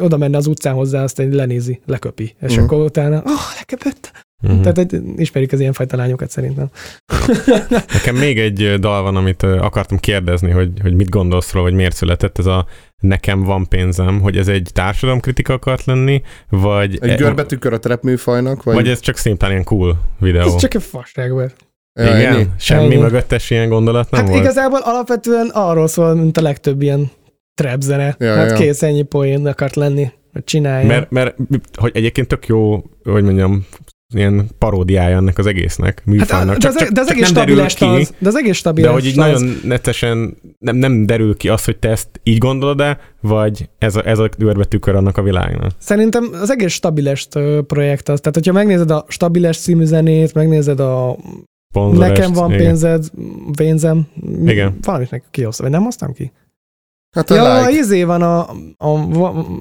oda 0.00 0.16
menne 0.16 0.36
az 0.36 0.46
utcán 0.46 0.74
hozzá, 0.74 1.02
azt 1.02 1.18
egy 1.18 1.34
lenézi, 1.34 1.80
leköpi. 1.86 2.34
És 2.40 2.54
Mhm. 2.54 2.64
akkor 2.64 2.78
utána, 2.84 3.16
ah, 3.16 3.22
oh, 3.32 3.40
leköpött. 3.58 4.10
Mhm. 4.40 4.60
Tehát 4.60 4.78
egy, 4.78 5.00
ismerik 5.16 5.52
az 5.52 5.60
ilyenfajta 5.60 5.96
lányokat 5.96 6.30
szerintem. 6.30 6.70
Nekem 7.92 8.16
még 8.16 8.38
egy 8.38 8.74
dal 8.78 9.02
van, 9.02 9.16
amit 9.16 9.42
akartam 9.42 9.98
kérdezni, 9.98 10.50
hogy, 10.50 10.70
hogy 10.82 10.94
mit 10.94 11.08
gondolsz 11.08 11.52
róla, 11.52 11.64
vagy 11.64 11.74
miért 11.74 11.96
született 11.96 12.38
ez 12.38 12.46
a 12.46 12.66
Nekem 13.00 13.42
van 13.42 13.68
pénzem, 13.68 14.20
hogy 14.20 14.36
ez 14.36 14.48
egy 14.48 14.70
társadalomkritika 14.72 15.52
akart 15.52 15.84
lenni, 15.84 16.22
vagy, 16.48 16.98
Egy 17.00 17.16
görbetükör 17.16 17.72
a 17.72 17.78
trap 17.78 18.02
műfajnak? 18.02 18.62
Vagy, 18.62 18.74
vagy 18.74 18.88
ez 18.88 19.00
csak 19.00 19.16
szimplán 19.16 19.50
ilyen 19.50 19.64
cool 19.64 20.00
videó? 20.18 20.46
Ez 20.46 20.56
csak 20.56 20.74
egy 20.74 20.82
fasság 20.82 21.32
volt. 21.32 21.54
Ja, 22.00 22.16
Igen? 22.16 22.34
ennyi? 22.34 22.46
Semmi 22.58 22.84
Ennyi. 22.84 22.96
mögöttes 22.96 23.50
ilyen 23.50 23.68
gondolat 23.68 24.10
nem 24.10 24.20
Hát 24.20 24.30
volt? 24.30 24.42
igazából 24.42 24.80
alapvetően 24.82 25.48
arról 25.52 25.86
szól, 25.86 26.14
mint 26.14 26.36
a 26.36 26.42
legtöbb 26.42 26.82
ilyen 26.82 27.10
trap 27.54 27.80
zene. 27.80 28.16
Ja, 28.18 28.34
hát 28.34 28.50
ja. 28.50 28.56
kész, 28.56 28.82
ennyi 28.82 29.02
poén 29.02 29.46
akart 29.46 29.76
lenni, 29.76 30.12
hogy 30.32 30.44
csinálja. 30.44 30.86
Mert, 30.86 31.10
mert 31.10 31.36
hogy 31.74 31.90
egyébként 31.94 32.28
tök 32.28 32.46
jó, 32.46 32.82
hogy 33.02 33.22
mondjam, 33.22 33.66
ilyen 34.14 34.48
paródiája 34.58 35.16
ennek 35.16 35.38
az 35.38 35.46
egésznek, 35.46 36.02
műfajnak. 36.04 36.62
Hát, 36.62 36.74
de, 36.74 36.84
az, 36.84 36.90
de 36.92 37.00
az 37.00 37.10
egész 37.10 37.30
nem 37.30 37.46
derül 37.46 37.66
ki, 37.66 37.84
az. 37.84 38.14
De 38.18 38.28
az 38.28 38.36
egész 38.36 38.50
de 38.50 38.56
stabiles 38.56 38.92
hogy 38.92 39.04
így 39.04 39.18
az. 39.18 39.40
nagyon 39.40 39.60
nettesen 39.64 40.36
nem, 40.58 40.76
nem 40.76 41.06
derül 41.06 41.36
ki 41.36 41.48
az, 41.48 41.64
hogy 41.64 41.76
te 41.76 41.88
ezt 41.88 42.08
így 42.22 42.38
gondolod-e, 42.38 42.98
vagy 43.20 43.68
ez 43.78 43.96
a, 43.96 44.06
ez 44.06 44.18
a 44.18 44.28
görbetükör 44.38 44.94
annak 44.94 45.16
a 45.16 45.22
világnak. 45.22 45.70
Szerintem 45.78 46.28
az 46.32 46.50
egész 46.50 46.72
stabiles 46.72 47.28
projekt 47.66 48.08
az. 48.08 48.20
Tehát, 48.20 48.34
hogyha 48.34 48.52
megnézed 48.52 48.90
a 48.90 49.04
stabiles 49.08 49.58
című 49.58 49.84
zenét, 49.84 50.34
megnézed 50.34 50.80
a 50.80 51.16
Sponzorest, 51.72 52.12
Nekem 52.12 52.32
van 52.32 52.52
igen. 52.52 52.64
pénzed, 52.64 53.10
pénzem. 53.56 54.06
Igen. 54.46 54.78
Valamit 54.82 55.10
meg 55.10 55.22
kihoztam, 55.30 55.66
vagy 55.66 55.74
nem 55.74 55.84
hoztam 55.84 56.12
ki? 56.12 56.32
Hát 57.10 57.30
a 57.30 57.34
Ja, 57.34 57.58
like. 57.66 57.78
izé 57.78 58.02
van 58.02 58.22
a, 58.22 58.40
a, 58.78 58.98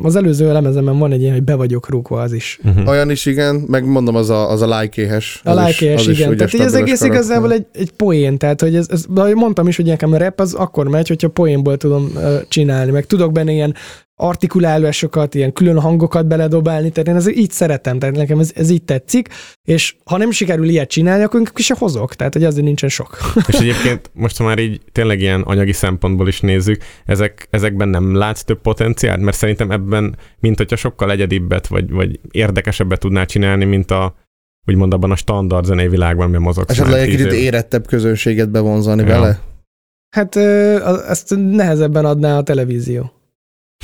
az 0.04 0.16
előző 0.16 0.52
lemezemen 0.52 0.98
van 0.98 1.12
egy 1.12 1.22
ilyen, 1.22 1.34
hogy 1.34 1.44
be 1.44 1.56
vagyok 1.56 1.90
rúgva, 1.90 2.22
az 2.22 2.34
is. 2.34 2.60
Uh-huh. 2.64 2.88
Olyan 2.88 3.10
is 3.10 3.26
igen, 3.26 3.56
meg 3.56 3.86
mondom, 3.86 4.16
az 4.16 4.30
a, 4.30 4.50
az 4.52 4.62
a 4.62 4.80
like-éhes. 4.80 5.42
A 5.44 5.50
az 5.50 5.70
is- 5.70 5.80
like 5.80 5.94
az 5.94 6.08
is 6.08 6.18
igen. 6.18 6.28
ugye 6.30 6.38
Tehát 6.38 6.54
így 6.54 6.60
az 6.62 6.74
egész 6.74 7.00
karakter. 7.00 7.22
igazából 7.24 7.52
egy, 7.52 7.66
egy 7.74 7.92
poén, 7.92 8.38
tehát 8.38 8.62
hogy 8.62 8.76
ez, 8.76 8.88
ez, 8.90 9.06
de 9.10 9.34
mondtam 9.36 9.68
is, 9.68 9.76
hogy 9.76 9.86
nekem 9.86 10.14
a 10.14 10.18
rap 10.18 10.40
az 10.40 10.54
akkor 10.54 10.88
megy, 10.88 11.08
hogyha 11.08 11.28
poénból 11.30 11.78
tudom 11.78 12.12
uh, 12.16 12.42
csinálni, 12.48 12.92
meg 12.92 13.06
tudok 13.06 13.32
benne 13.32 13.52
ilyen 13.52 13.76
artikulálásokat, 14.22 15.36
ilyen 15.36 15.54
külön 15.54 15.80
hangokat 15.80 16.28
beledobálni, 16.28 16.90
tehát 16.90 17.08
én 17.08 17.16
ezt 17.16 17.38
így 17.38 17.52
szeretem, 17.52 18.00
tehát 18.00 18.16
nekem 18.16 18.40
ez, 18.40 18.52
ez 18.56 18.70
így 18.70 18.84
tetszik, 18.84 19.28
és 19.64 19.96
ha 20.06 20.18
nem 20.18 20.32
sikerül 20.32 20.70
ilyet 20.70 20.90
csinálni, 20.90 21.24
akkor 21.24 21.40
inkább 21.40 21.58
se 21.58 21.76
hozok, 21.78 22.16
tehát 22.16 22.34
hogy 22.34 22.44
azért 22.44 22.66
nincsen 22.66 22.90
sok. 22.90 23.18
És 23.48 23.56
egyébként 23.56 24.10
most, 24.14 24.38
ha 24.38 24.44
már 24.44 24.60
így 24.60 24.82
tényleg 24.92 25.20
ilyen 25.20 25.42
anyagi 25.42 25.74
szempontból 25.74 26.28
is 26.28 26.40
nézzük, 26.40 26.82
ezek, 27.06 27.48
ezekben 27.50 27.90
nem 27.90 28.16
látsz 28.16 28.42
több 28.42 28.62
potenciált? 28.62 29.22
Mert 29.22 29.38
szerintem 29.38 29.72
ebben, 29.72 30.16
mint 30.40 30.58
hogyha 30.58 30.76
sokkal 30.76 31.12
egyedibbet, 31.12 31.68
vagy, 31.68 31.92
vagy 31.92 32.20
érdekesebbet 32.32 33.00
tudnál 33.00 33.26
csinálni, 33.26 33.66
mint 33.66 33.92
a 33.92 34.16
úgymond 34.68 34.94
abban 34.94 35.12
a 35.12 35.16
standard 35.16 35.66
zenei 35.66 35.88
világban, 35.88 36.24
amiben 36.24 36.42
mozogsz. 36.42 36.72
Esetleg 36.72 37.00
egy 37.00 37.10
kicsit 37.10 37.32
érettebb 37.32 37.88
közönséget 37.88 38.50
bevonzani 38.50 39.02
Ja. 39.02 39.08
vele. 39.08 39.40
Hát 40.10 40.36
ö, 40.36 40.78
ezt 41.08 41.36
nehezebben 41.38 42.06
adná 42.06 42.38
a 42.38 42.44
televízió. 42.44 43.12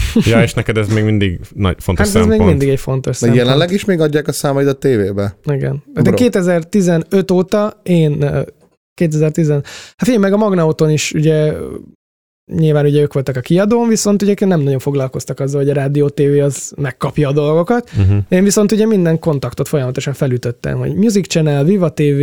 Ja, 0.32 0.42
és 0.44 0.54
neked 0.54 0.78
ez 0.78 0.94
még 0.94 1.04
mindig 1.04 1.40
nagy, 1.56 1.76
fontos 1.80 2.06
Hát 2.08 2.16
ez 2.16 2.22
szempont. 2.22 2.40
még 2.40 2.50
mindig 2.50 2.70
egy 2.70 2.80
fontos 2.80 3.12
De 3.12 3.18
szempont. 3.18 3.40
jelenleg 3.42 3.72
is 3.72 3.86
még 3.86 4.00
adják 4.00 4.28
a 4.28 4.32
számaid 4.32 4.68
a 4.68 4.74
tévébe? 4.74 5.38
Igen. 5.52 5.84
De 5.94 6.02
Bro. 6.02 6.14
2015 6.14 7.32
óta 7.32 7.80
én 7.84 8.22
ö, 8.22 8.42
2010, 8.94 9.50
hát 9.50 9.66
figyelj, 9.98 10.18
meg 10.18 10.34
a 10.34 10.38
Magnauton 10.38 10.90
is 10.90 11.12
ugye 11.14 11.54
nyilván 12.54 12.86
ugye 12.86 13.02
ők 13.02 13.14
voltak 13.14 13.36
a 13.36 13.40
kiadón, 13.40 13.88
viszont 13.88 14.22
ugye 14.22 14.34
nem 14.40 14.60
nagyon 14.62 14.80
foglalkoztak 14.80 15.40
azzal, 15.40 15.62
hogy 15.62 15.70
a 15.70 15.74
rádió 15.74 16.10
TV 16.10 16.44
az 16.44 16.74
megkapja 16.78 17.30
a 17.30 17.32
dolgokat. 17.32 17.92
Uh-huh. 18.00 18.18
Én 18.30 18.44
viszont 18.44 18.72
ugye 18.72 18.86
minden 18.86 19.20
kontaktot 19.20 19.68
folyamatosan 19.68 20.14
felütöttem, 20.14 20.78
hogy 20.78 20.96
Music 20.96 21.28
Channel, 21.28 21.64
Viva 21.64 21.94
TV, 21.94 22.22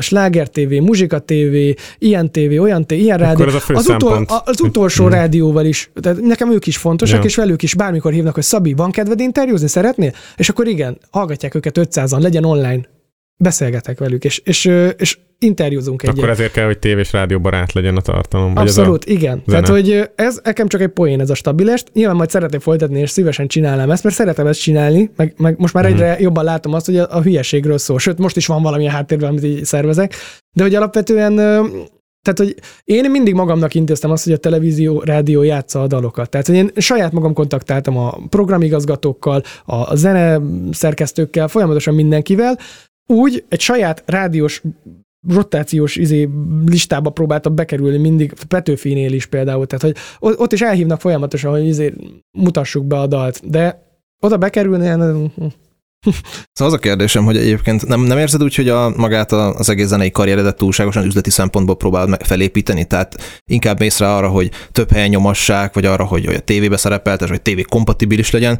Sláger 0.00 0.48
TV, 0.48 0.70
Muzsika 0.70 1.18
TV, 1.18 1.56
ilyen 1.98 2.30
TV, 2.32 2.60
olyan 2.60 2.86
TV, 2.86 2.92
ilyen 2.92 3.18
rádió. 3.18 3.34
Akkor 3.34 3.48
ez 3.48 3.54
a 3.54 3.60
fő 3.60 3.74
Az, 3.74 3.88
utol, 3.88 4.24
az 4.44 4.60
utolsó 4.60 5.04
Mhm. 5.04 5.12
rádióval 5.12 5.64
is, 5.64 5.90
tehát 6.00 6.20
nekem 6.20 6.52
ők 6.52 6.66
is 6.66 6.76
fontosak, 6.76 7.18
Ja. 7.18 7.24
és 7.24 7.36
velük 7.36 7.62
is 7.62 7.74
bármikor 7.74 8.12
hívnak, 8.12 8.34
hogy 8.34 8.42
Szabi, 8.42 8.72
van 8.74 8.90
kedved 8.90 9.20
interjúzni, 9.20 9.68
szeretnél? 9.68 10.12
És 10.36 10.48
akkor 10.48 10.66
igen, 10.66 10.98
hallgatják 11.10 11.54
őket 11.54 11.78
500-an, 11.78 12.20
legyen 12.20 12.44
online, 12.44 12.80
beszélgetek 13.40 13.98
velük, 13.98 14.24
és, 14.24 14.38
és, 14.38 14.70
és 14.96 15.18
interjúzunk 15.38 16.02
egyet. 16.02 16.16
Akkor 16.16 16.30
ezért 16.30 16.52
kell, 16.52 16.64
hogy 16.66 16.78
tévés 16.78 17.12
rádió 17.12 17.40
barát 17.40 17.72
legyen 17.72 17.96
a 17.96 18.00
tartalom. 18.00 18.54
vagy 18.54 18.66
ez 18.66 18.78
Abszolút, 18.78 19.04
igen. 19.04 19.42
zene. 19.46 19.60
Tehát, 19.62 19.68
hogy 19.68 20.10
ez 20.14 20.40
nekem 20.44 20.66
csak 20.68 20.80
egy 20.80 20.88
poén 20.88 21.20
ez 21.20 21.30
a 21.30 21.34
stabilest. 21.34 21.90
Nyilván 21.92 22.16
majd 22.16 22.30
szeretném 22.30 22.60
folytatni, 22.60 23.00
és 23.00 23.10
szívesen 23.10 23.46
csinálnám 23.46 23.90
ezt, 23.90 24.02
mert 24.02 24.14
szeretem 24.14 24.46
ezt 24.46 24.60
csinálni, 24.60 25.10
meg, 25.16 25.34
meg 25.36 25.54
most 25.58 25.74
már 25.74 25.84
Mhm. 25.84 25.92
egyre 25.92 26.16
jobban 26.20 26.44
látom 26.44 26.72
azt, 26.74 26.86
hogy 26.86 26.96
a, 26.96 27.06
a 27.10 27.22
hülyeségről 27.22 27.78
szól. 27.78 27.98
Sőt, 27.98 28.18
most 28.18 28.36
is 28.36 28.46
van 28.46 28.62
valamilyen 28.62 28.92
háttérben, 28.92 29.28
amit 29.28 29.44
így 29.44 29.64
szervezek. 29.64 30.14
De 30.56 30.62
hogy 30.62 30.74
alapvetően 30.74 31.34
tehát, 32.22 32.38
hogy 32.38 32.54
én 32.84 33.10
mindig 33.10 33.34
magamnak 33.34 33.74
intéztem 33.74 34.10
azt, 34.10 34.24
hogy 34.24 34.32
a 34.32 34.36
televízió, 34.36 35.00
rádió 35.04 35.42
játsza 35.42 35.82
a 35.82 35.86
dalokat. 35.86 36.30
Tehát, 36.30 36.46
hogy 36.46 36.56
én 36.56 36.70
saját 36.76 37.12
magam 37.12 37.32
kontaktáltam 37.32 37.96
a 37.98 38.18
programigazgatókkal, 38.28 39.42
a 39.64 39.74
a 39.90 39.94
zene 39.96 40.40
szerkesztőkkel, 40.72 41.48
folyamatosan 41.48 41.94
mindenkivel, 41.94 42.58
úgy 43.10 43.44
egy 43.48 43.60
saját 43.60 44.02
rádiós 44.06 44.62
rotációs 45.28 45.96
izé, 45.96 46.28
listába 46.66 47.10
próbáltam 47.10 47.54
bekerülni 47.54 47.98
mindig, 47.98 48.34
Petőfinél 48.48 49.12
is 49.12 49.26
például, 49.26 49.66
tehát 49.66 49.96
hogy 50.18 50.34
ott 50.38 50.52
is 50.52 50.60
elhívnak 50.60 51.00
folyamatosan, 51.00 51.50
hogy 51.50 51.66
izé, 51.66 51.94
mutassuk 52.38 52.86
be 52.86 52.98
a 52.98 53.06
dalt, 53.06 53.50
de 53.50 53.82
oda 54.20 54.36
bekerülni, 54.36 54.84
ilyen, 54.84 55.32
Szóval 56.52 56.72
az 56.72 56.72
a 56.72 56.78
kérdésem, 56.78 57.24
hogy 57.24 57.36
egyébként 57.36 57.86
nem, 57.86 58.00
nem 58.00 58.18
érzed 58.18 58.42
úgy, 58.42 58.54
hogy 58.54 58.68
a, 58.68 58.92
magát 58.96 59.32
az 59.32 59.68
egész 59.68 59.86
zenei 59.86 60.10
karrieredet 60.10 60.56
túlságosan 60.56 61.04
üzleti 61.04 61.30
szempontból 61.30 61.76
próbálod 61.76 62.22
felépíteni? 62.22 62.84
Tehát 62.84 63.42
inkább 63.50 63.78
mész 63.78 63.98
rá 63.98 64.16
arra, 64.16 64.28
hogy 64.28 64.50
több 64.72 64.90
helyen 64.90 65.08
nyomassák, 65.08 65.74
vagy 65.74 65.84
arra, 65.84 66.04
hogy, 66.04 66.24
hogy 66.24 66.34
a 66.34 66.40
tévébe 66.40 66.76
szerepeltes, 66.76 67.28
vagy 67.28 67.42
tévé 67.42 67.62
kompatibilis 67.62 68.30
legyen, 68.30 68.58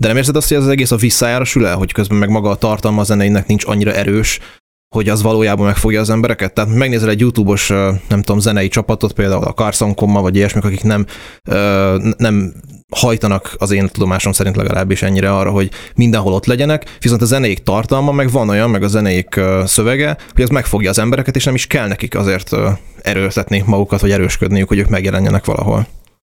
de 0.00 0.08
nem 0.08 0.16
érzed 0.16 0.36
azt, 0.36 0.48
hogy 0.48 0.56
ez 0.56 0.62
az 0.62 0.68
egész 0.68 0.90
a 0.90 0.96
visszájára 0.96 1.44
sül 1.44 1.66
el, 1.66 1.76
hogy 1.76 1.92
közben 1.92 2.18
meg 2.18 2.28
maga 2.28 2.50
a 2.50 2.56
tartalma 2.56 3.00
a 3.00 3.04
zeneinek 3.04 3.46
nincs 3.46 3.64
annyira 3.66 3.92
erős, 3.92 4.38
hogy 4.94 5.08
az 5.08 5.22
valójában 5.22 5.66
megfogja 5.66 6.00
az 6.00 6.10
embereket? 6.10 6.54
Tehát 6.54 6.74
megnézel 6.74 7.08
egy 7.08 7.20
YouTube-os, 7.20 7.68
nem 8.08 8.22
tudom, 8.22 8.38
zenei 8.38 8.68
csapatot, 8.68 9.12
például 9.12 9.44
a 9.44 9.52
Carson 9.52 9.94
Comma, 9.94 10.20
vagy 10.20 10.36
ilyesmik, 10.36 10.64
akik 10.64 10.82
nem, 10.82 11.06
nem 12.16 12.54
hajtanak 12.94 13.54
az 13.58 13.70
én 13.70 13.88
tudomásom 13.88 14.32
szerint 14.32 14.56
legalábbis 14.56 15.02
ennyire 15.02 15.34
arra, 15.34 15.50
hogy 15.50 15.70
mindenhol 15.94 16.32
ott 16.32 16.46
legyenek, 16.46 16.96
viszont 17.00 17.22
a 17.22 17.26
zenéik 17.26 17.62
tartalma 17.62 18.12
meg 18.12 18.30
van 18.30 18.48
olyan, 18.48 18.70
meg 18.70 18.82
a 18.82 18.88
zenéik 18.88 19.40
szövege, 19.64 20.16
hogy 20.32 20.42
ez 20.42 20.48
megfogja 20.48 20.90
az 20.90 20.98
embereket, 20.98 21.36
és 21.36 21.44
nem 21.44 21.54
is 21.54 21.66
kell 21.66 21.88
nekik 21.88 22.14
azért 22.14 22.56
erőltetni 23.02 23.62
magukat, 23.66 24.00
vagy 24.00 24.10
erősködniük, 24.10 24.68
hogy 24.68 24.78
ők 24.78 24.88
megjelenjenek 24.88 25.44
valahol. 25.44 25.86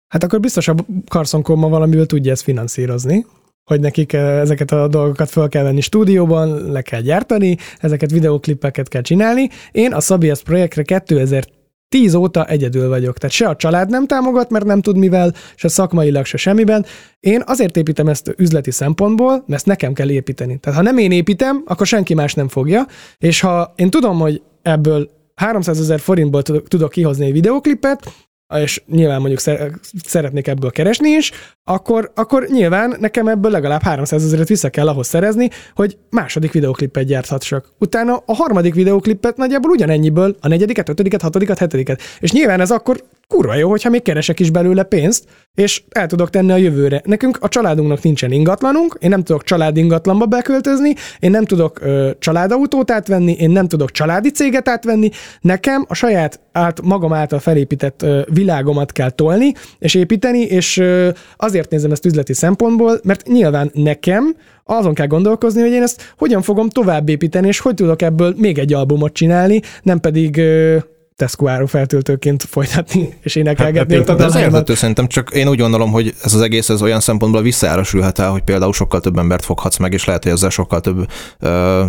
hát 0.08 0.24
akkor 0.24 0.40
biztos 0.40 0.68
a 0.68 0.76
Carson 1.08 1.44
Comma 1.44 1.70
valamivel 1.70 2.06
tudja 2.06 2.32
ezt 2.32 2.44
finanszírozni, 2.44 3.26
hogy 3.64 3.80
nekik 3.80 4.14
eh, 4.14 4.40
ezeket 4.40 4.72
a 4.72 4.88
dolgokat 4.88 5.30
fel 5.30 5.48
kell 5.48 5.64
venni 5.64 5.82
stúdióban, 5.82 6.72
le 6.72 6.82
kell 6.82 7.02
gyártani, 7.02 7.58
ezeket 7.80 8.12
videóklippeket 8.12 8.88
kell 8.88 9.02
csinálni. 9.02 9.50
Én 9.72 9.94
a 9.94 10.00
Sabias 10.00 10.42
projektre 10.42 10.84
2010 10.84 12.14
óta 12.16 12.46
egyedül 12.46 12.90
vagyok. 12.90 13.18
Tehát 13.18 13.36
se 13.36 13.48
a 13.48 13.56
család 13.56 13.90
nem 13.90 14.08
támogat, 14.08 14.50
mert 14.50 14.66
nem 14.66 14.82
tud 14.82 14.98
mivel, 14.98 15.34
se 15.56 15.68
szakmailag, 15.68 16.26
se 16.26 16.38
semmiben. 16.38 16.86
Én 17.20 17.44
azért 17.46 17.78
építem 17.78 18.08
ezt 18.08 18.34
üzleti 18.38 18.72
szempontból, 18.72 19.32
mert 19.32 19.54
ezt 19.54 19.66
nekem 19.66 19.94
kell 19.94 20.10
építeni. 20.10 20.58
Tehát 20.58 20.78
ha 20.78 20.84
nem 20.84 20.98
én 20.98 21.12
építem, 21.12 21.64
akkor 21.66 21.88
senki 21.88 22.14
más 22.14 22.34
nem 22.34 22.48
fogja, 22.48 22.86
és 23.18 23.40
ha 23.40 23.74
én 23.76 23.90
tudom, 23.90 24.20
hogy 24.20 24.42
ebből 24.62 25.10
300 25.36 25.80
ezer 25.80 26.00
forintból 26.00 26.42
tudok, 26.42 26.90
kihozni 26.90 27.26
egy 27.26 27.32
videóklipet, 27.32 28.12
és 28.60 28.82
nyilván 28.88 29.20
mondjuk 29.20 29.40
szer- 29.40 29.80
szeretnék 30.06 30.48
ebből 30.48 30.72
keresni 30.72 31.10
is, 31.10 31.32
akkor, 31.64 32.12
akkor 32.16 32.48
nyilván 32.48 32.96
nekem 33.00 33.28
ebből 33.28 33.52
legalább 33.52 33.82
300 33.82 34.24
ezeret 34.24 34.48
vissza 34.48 34.70
kell 34.70 34.88
ahhoz 34.88 35.08
szerezni, 35.08 35.50
hogy 35.76 35.98
második 36.10 36.52
videóklipet 36.52 37.06
gyárthassak. 37.06 37.66
Utána 37.80 38.24
a 38.26 38.36
harmadik 38.36 38.74
videóklipet 38.74 39.38
nagyjából 39.38 39.72
ugyanennyiből, 39.72 40.36
a 40.40 40.48
negyediket, 40.48 40.90
ötödiket, 40.90 41.22
hatodikat, 41.22 41.58
hetediket. 41.58 42.02
És 42.20 42.32
nyilván 42.32 42.60
ez 42.60 42.72
akkor 42.72 43.04
kurva 43.28 43.56
jó, 43.56 43.70
hogyha 43.70 43.90
még 43.90 44.02
keresek 44.02 44.40
is 44.40 44.50
belőle 44.50 44.84
pénzt, 44.84 45.26
és 45.56 45.84
el 45.90 46.08
tudok 46.08 46.30
tenni 46.30 46.52
a 46.52 46.56
jövőre. 46.56 47.02
Nekünk 47.06 47.38
a 47.42 47.48
családunknak 47.48 48.02
nincsen 48.02 48.32
ingatlanunk, 48.32 48.98
én 49.00 49.10
nem 49.10 49.24
tudok 49.24 49.44
család 49.44 49.78
ingatlanba 49.78 50.26
beköltözni, 50.26 50.94
én 51.20 51.32
nem 51.32 51.46
tudok 51.46 51.82
ö, 51.82 52.10
családautót 52.20 52.92
átvenni, 52.92 53.32
én 53.32 53.50
nem 53.50 53.68
tudok 53.68 53.92
családi 53.92 54.30
céget 54.30 54.68
átvenni, 54.68 55.10
nekem 55.42 55.86
a 55.88 55.94
saját 55.94 56.40
át, 56.52 56.82
magam 56.82 57.14
által 57.14 57.40
felépített 57.40 58.02
ö, 58.02 58.22
világomat 58.34 58.92
kell 58.92 59.10
tolni 59.10 59.54
és 59.80 59.94
építeni, 59.94 60.40
és 60.40 60.78
ö, 60.78 61.10
azért 61.38 61.70
nézem 61.70 61.92
ezt 61.92 62.06
üzleti 62.06 62.34
szempontból, 62.34 63.00
mert 63.04 63.28
nyilván 63.28 63.72
nekem 63.74 64.36
azon 64.64 64.94
kell 64.94 65.08
gondolkozni, 65.08 65.62
hogy 65.62 65.72
én 65.72 65.82
ezt 65.82 66.14
hogyan 66.18 66.42
fogom 66.42 66.70
tovább 66.70 67.10
építeni, 67.10 67.48
és 67.48 67.60
hogy 67.60 67.74
tudok 67.74 68.02
ebből 68.02 68.34
még 68.38 68.58
egy 68.58 68.74
albumot 68.74 69.14
csinálni, 69.14 69.62
nem 69.84 70.00
pedig 70.00 70.38
ö, 70.38 70.78
Tesco 71.22 71.48
áru 71.48 71.66
feltöltőként 71.66 72.44
folytatni, 72.44 73.18
és 73.22 73.36
énekelgetni 73.36 73.96
Hát, 73.96 74.10
ott 74.10 74.20
a 74.20 74.24
ez 74.24 74.36
érthető 74.36 74.76
szerintem, 74.76 75.08
csak 75.08 75.30
én 75.34 75.48
úgy 75.48 75.60
gondolom, 75.60 75.92
hogy 75.92 76.16
ez 76.24 76.34
az 76.34 76.42
egész 76.42 76.70
ez 76.70 76.82
olyan 76.82 77.00
szempontból 77.00 77.42
visszaárasülhet 77.42 78.20
el, 78.20 78.30
hogy 78.30 78.42
például 78.42 78.74
sokkal 78.74 79.00
több 79.00 79.18
embert 79.18 79.46
foghatsz 79.46 79.78
meg, 79.78 79.94
és 79.94 80.06
lehet, 80.06 80.24
hogy 80.24 80.32
ezzel 80.32 80.50
sokkal 80.50 80.82
több 80.82 81.08
ö, 81.40 81.84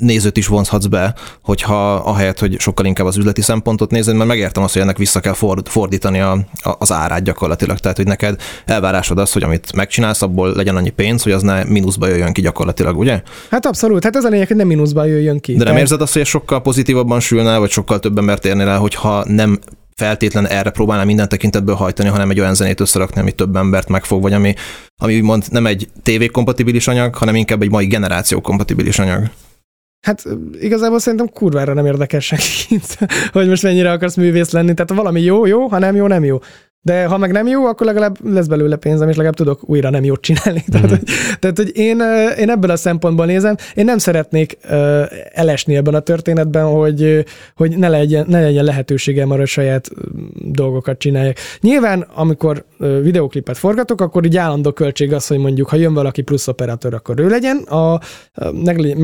nézőt 0.00 0.36
is 0.36 0.46
vonzhatsz 0.46 0.86
be, 0.86 1.14
hogyha 1.42 1.94
ahelyett, 1.94 2.38
hogy 2.38 2.60
sokkal 2.60 2.86
inkább 2.86 3.06
az 3.06 3.16
üzleti 3.16 3.40
szempontot 3.42 3.90
nézed, 3.90 4.14
mert 4.14 4.28
megértem 4.28 4.62
azt, 4.62 4.72
hogy 4.72 4.82
ennek 4.82 4.96
vissza 4.98 5.20
kell 5.20 5.32
ford, 5.32 5.68
fordítani 5.68 6.20
a, 6.20 6.32
a, 6.62 6.74
az 6.78 6.92
árát 6.92 7.22
gyakorlatilag. 7.22 7.78
Tehát, 7.78 7.96
hogy 7.96 8.06
neked 8.06 8.40
elvárásod 8.66 9.18
az, 9.18 9.32
hogy 9.32 9.42
amit 9.42 9.72
megcsinálsz, 9.72 10.22
abból 10.22 10.52
legyen 10.54 10.76
annyi 10.76 10.90
pénz, 10.90 11.22
hogy 11.22 11.32
az 11.32 11.42
ne 11.42 11.64
mínuszba 11.64 12.06
jöjjön 12.06 12.32
ki 12.32 12.40
gyakorlatilag, 12.40 12.98
ugye? 12.98 13.22
Hát 13.50 13.66
abszolút, 13.66 14.04
hát 14.04 14.16
ez 14.16 14.24
a 14.24 14.28
lényeg, 14.28 14.46
hogy 14.46 14.56
nem 14.56 14.66
mínuszban 14.66 15.06
jöjjön 15.06 15.40
ki. 15.40 15.52
De 15.52 15.56
nem 15.56 15.66
Tehát- 15.66 15.80
érzed 15.80 16.00
azt, 16.00 16.12
hogy 16.12 16.22
ez 16.22 16.28
sokkal 16.28 16.62
pozitívabban 16.62 17.20
sülne, 17.20 17.58
vagy 17.58 17.70
sokkal 17.70 17.98
több 18.00 18.18
embert 18.18 18.44
érnél 18.44 18.68
el, 18.68 18.78
hogyha 18.78 19.24
nem 19.28 19.58
feltétlen 19.94 20.46
erre 20.46 20.70
próbálnál 20.70 21.06
minden 21.06 21.28
tekintetből 21.28 21.74
hajtani, 21.74 22.08
hanem 22.08 22.30
egy 22.30 22.40
olyan 22.40 22.54
zenét 22.54 22.80
összerakni, 22.80 23.20
ami 23.20 23.32
több 23.32 23.56
embert 23.56 23.88
megfog, 23.88 24.22
vagy 24.22 24.32
ami, 24.32 24.54
ami 24.96 25.16
úgymond 25.16 25.44
nem 25.50 25.66
egy 25.66 25.88
tévékompatibilis 26.02 26.88
anyag, 26.88 27.14
hanem 27.14 27.34
inkább 27.34 27.62
egy 27.62 27.70
mai 27.70 27.86
generáció 27.86 28.40
kompatibilis 28.40 28.98
anyag. 28.98 29.30
Hát 30.00 30.24
igazából 30.52 30.98
szerintem 30.98 31.28
kurvára 31.28 31.74
nem 31.74 31.86
érdekes 31.86 32.24
senkit, 32.24 32.98
hogy 33.32 33.48
most 33.48 33.62
mennyire 33.62 33.92
akarsz 33.92 34.16
művész 34.16 34.50
lenni. 34.50 34.74
Tehát 34.74 34.92
valami 34.94 35.20
jó, 35.20 35.46
jó, 35.46 35.66
ha 35.66 35.78
nem 35.78 35.96
jó, 35.96 36.06
nem 36.06 36.24
jó. 36.24 36.38
De 36.82 37.04
ha 37.06 37.18
meg 37.18 37.32
nem 37.32 37.46
jó, 37.46 37.64
akkor 37.66 37.86
legalább 37.86 38.16
lesz 38.24 38.46
belőle 38.46 38.76
pénzem, 38.76 39.08
és 39.08 39.14
legalább 39.14 39.36
tudok 39.36 39.68
újra 39.68 39.90
nem 39.90 40.04
jót 40.04 40.20
csinálni. 40.20 40.64
Tehát, 40.72 40.86
Mhm. 40.86 40.94
hogy, 40.96 41.08
tehát, 41.38 41.56
hogy 41.56 41.70
én, 41.76 42.00
ö, 42.00 42.28
én 42.28 42.50
ebből 42.50 42.70
a 42.70 42.76
szempontból 42.76 43.26
nézem, 43.26 43.54
én 43.74 43.84
nem 43.84 43.98
szeretnék 43.98 44.58
ö, 44.68 45.02
elesni 45.32 45.76
ebben 45.76 45.94
a 45.94 46.00
történetben, 46.00 46.64
hogy, 46.64 47.24
hogy 47.56 47.78
ne, 47.78 47.88
legyen, 47.88 48.24
ne 48.28 48.40
legyen 48.40 48.64
lehetőségem 48.64 49.30
arra, 49.30 49.38
hogy 49.38 49.48
saját 49.48 49.88
ö, 49.94 50.00
dolgokat 50.34 50.98
csináljak. 50.98 51.36
Nyilván, 51.60 52.06
amikor 52.14 52.64
ö, 52.78 53.00
videóklipet 53.02 53.58
forgatok, 53.58 54.00
akkor 54.00 54.24
így 54.24 54.36
állandó 54.36 54.72
költség 54.72 55.12
az, 55.12 55.26
hogy 55.26 55.38
mondjuk, 55.38 55.68
ha 55.68 55.76
jön 55.76 55.94
valaki 55.94 56.22
plusz 56.22 56.48
operatőr, 56.48 56.94
akkor 56.94 57.18
ő 57.20 57.28
legyen, 57.28 57.56
a, 57.56 58.00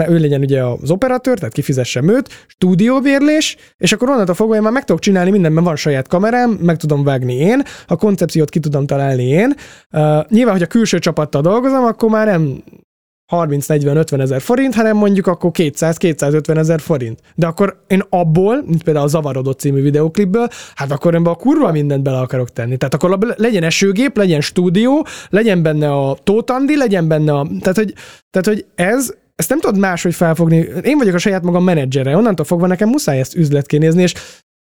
ő 0.09 0.19
legyen 0.19 0.41
ugye 0.41 0.63
az 0.63 0.91
operatőr, 0.91 1.39
tehát 1.39 1.55
kifizessem 1.55 2.09
őt, 2.09 2.29
stúdióbérlés, 2.47 3.57
és 3.77 3.93
akkor 3.93 4.09
onnantól 4.11 4.35
fogva 4.35 4.55
én 4.55 4.63
már 4.63 4.73
meg 4.73 4.85
tudok 4.85 5.01
csinálni 5.03 5.31
mindenben, 5.31 5.65
van 5.65 5.77
saját 5.77 6.09
kamerám, 6.09 6.51
meg 6.51 6.77
tudom 6.77 7.05
vágni 7.05 7.35
én, 7.35 7.63
a 7.87 7.97
koncepciót 7.97 8.51
ki 8.51 8.61
tudom 8.61 8.87
találni 8.87 9.25
én. 9.25 9.55
Uh, 9.93 10.25
nyilván, 10.29 10.55
hogy 10.55 10.63
a 10.63 10.67
külső 10.67 10.99
csapattal 10.99 11.43
dolgozom, 11.43 11.85
akkor 11.85 12.11
már 12.11 12.27
nem 12.27 12.63
30-40-50 13.33 14.21
ezer 14.21 14.41
forint, 14.41 14.75
hanem 14.75 14.97
mondjuk 14.97 15.27
akkor 15.27 15.51
200-250 15.55 16.57
ezer 16.57 16.81
forint. 16.81 17.21
De 17.35 17.47
akkor 17.47 17.83
én 17.87 18.03
abból, 18.09 18.63
mint 18.67 18.83
például 18.83 19.05
a 19.05 19.09
Zavarodott 19.09 19.59
című 19.59 19.83
videoklipből, 19.83 20.49
hát 20.75 20.91
akkor 20.91 21.15
én 21.15 21.23
be 21.23 21.31
a 21.31 21.35
kurva 21.35 21.73
mindent 21.73 22.03
bele 22.03 22.19
akarok 22.19 22.53
tenni. 22.53 22.77
Tehát 22.77 22.95
akkor 22.95 23.35
legyen 23.37 23.63
esőgép, 23.63 24.17
legyen 24.17 24.41
stúdió, 24.41 25.07
legyen 25.29 25.63
benne 25.63 25.93
a 25.93 26.17
Tóth 26.25 26.53
Andi, 26.53 26.77
legyen 26.77 27.09
benne 27.09 27.33
a... 27.33 27.47
Tehát, 27.61 27.77
hogy, 27.77 27.95
tehát, 28.31 28.47
hogy 28.47 28.67
ez 28.75 29.15
ezt 29.37 29.49
nem 29.49 29.61
tudod 29.61 29.79
máshogy 29.79 30.15
felfogni. 30.15 30.67
Én 30.83 30.99
vagyok 30.99 31.15
a 31.15 31.19
saját 31.19 31.43
magam 31.43 31.65
menedzsere, 31.65 32.17
onnantól 32.17 32.45
fogva 32.45 32.67
nekem 32.67 32.89
muszáj 32.89 33.19
ezt 33.19 33.35
üzletként 33.35 33.83
nézni, 33.83 34.03
és 34.03 34.15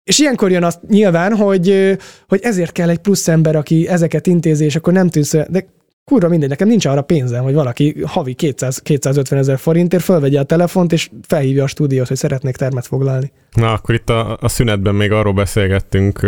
és 0.05 0.19
ilyenkor 0.19 0.51
jön 0.51 0.65
azt 0.65 0.81
nyilván, 0.89 1.37
hogy, 1.37 1.97
hogy 2.29 2.41
ezért 2.43 2.73
kell 2.73 2.89
egy 2.89 2.99
plusz 2.99 3.29
ember, 3.29 3.57
aki 3.57 3.89
ezeket 3.89 4.27
intézi, 4.27 4.65
és 4.65 4.77
akkor 4.77 4.93
nem 4.93 5.09
tűnsz, 5.09 5.37
de 5.49 5.67
kurva 6.05 6.29
mindegy, 6.29 6.49
nekem 6.49 6.69
nincs 6.69 6.87
arra 6.87 7.03
pénzem, 7.03 7.43
hogy 7.43 7.55
valaki 7.55 8.03
havi 8.07 8.35
200-250 8.39 9.33
ezer 9.33 9.59
forintért 9.59 10.03
fölvegye 10.03 10.41
a 10.41 10.43
telefont, 10.43 10.93
és 10.93 11.11
felhívja 11.27 11.63
a 11.63 11.67
stúdiót, 11.67 12.09
hogy 12.09 12.17
szeretnék 12.17 12.57
termet 12.57 12.87
foglalni. 12.87 13.33
Na, 13.53 13.73
akkor 13.73 13.95
itt 13.95 14.11
a, 14.11 14.39
a 14.41 14.49
szünetben 14.49 14.95
még 14.95 15.13
arról 15.13 15.33
beszélgettünk, 15.33 16.21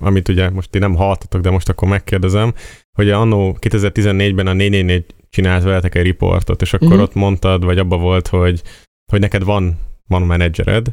amit 0.00 0.28
ugye 0.28 0.50
most 0.50 0.70
ti 0.70 0.78
nem 0.78 0.94
hallottatok, 0.94 1.40
de 1.40 1.50
most 1.50 1.68
akkor 1.68 1.88
megkérdezem, 1.88 2.54
hogy 2.92 3.10
annó 3.10 3.56
2014-ben 3.60 4.46
a 4.46 4.52
444 4.52 5.04
csinált 5.30 5.62
veletek 5.62 5.94
egy 5.94 6.02
riportot, 6.02 6.62
és 6.62 6.72
akkor 6.72 6.86
uh-huh. 6.86 7.02
ott 7.02 7.14
mondtad, 7.14 7.64
vagy 7.64 7.78
abba 7.78 7.96
volt, 7.96 8.28
hogy, 8.28 8.62
hogy 9.12 9.20
neked 9.20 9.44
van, 9.44 9.78
van 10.06 10.22
menedzsered, 10.22 10.86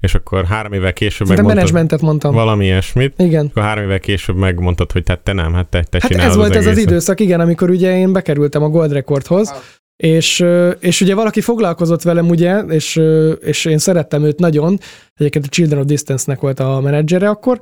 és 0.00 0.14
akkor 0.14 0.44
három 0.44 0.72
évvel 0.72 0.92
később 0.92 1.26
Szerintem 1.26 1.44
megmondtad 1.44 1.72
menedzsmentet 1.72 2.00
mondtam. 2.00 2.34
valami 2.34 2.64
ilyesmit, 2.64 3.14
Igen. 3.16 3.46
akkor 3.46 3.62
három 3.62 3.84
évvel 3.84 4.00
később 4.00 4.36
megmondtad, 4.36 4.92
hogy 4.92 5.02
te, 5.02 5.16
te 5.22 5.32
nem, 5.32 5.52
hát 5.52 5.68
te, 5.68 5.82
te 5.82 5.98
Hát 6.00 6.10
csinálod 6.10 6.30
ez 6.30 6.36
volt 6.36 6.56
ez 6.56 6.66
az 6.66 6.78
időszak, 6.78 7.20
igen, 7.20 7.40
amikor 7.40 7.70
ugye 7.70 7.96
én 7.96 8.12
bekerültem 8.12 8.62
a 8.62 8.68
Gold 8.68 8.92
Recordhoz, 8.92 9.54
és, 9.96 10.44
és 10.80 11.00
ugye 11.00 11.14
valaki 11.14 11.40
foglalkozott 11.40 12.02
velem, 12.02 12.28
ugye, 12.28 12.58
és, 12.58 13.00
és 13.40 13.64
én 13.64 13.78
szerettem 13.78 14.24
őt 14.24 14.38
nagyon, 14.38 14.78
egyébként 15.14 15.44
a 15.44 15.48
Children 15.48 15.80
of 15.80 15.86
Distance-nek 15.86 16.40
volt 16.40 16.60
a 16.60 16.80
menedzsere 16.80 17.28
akkor, 17.28 17.58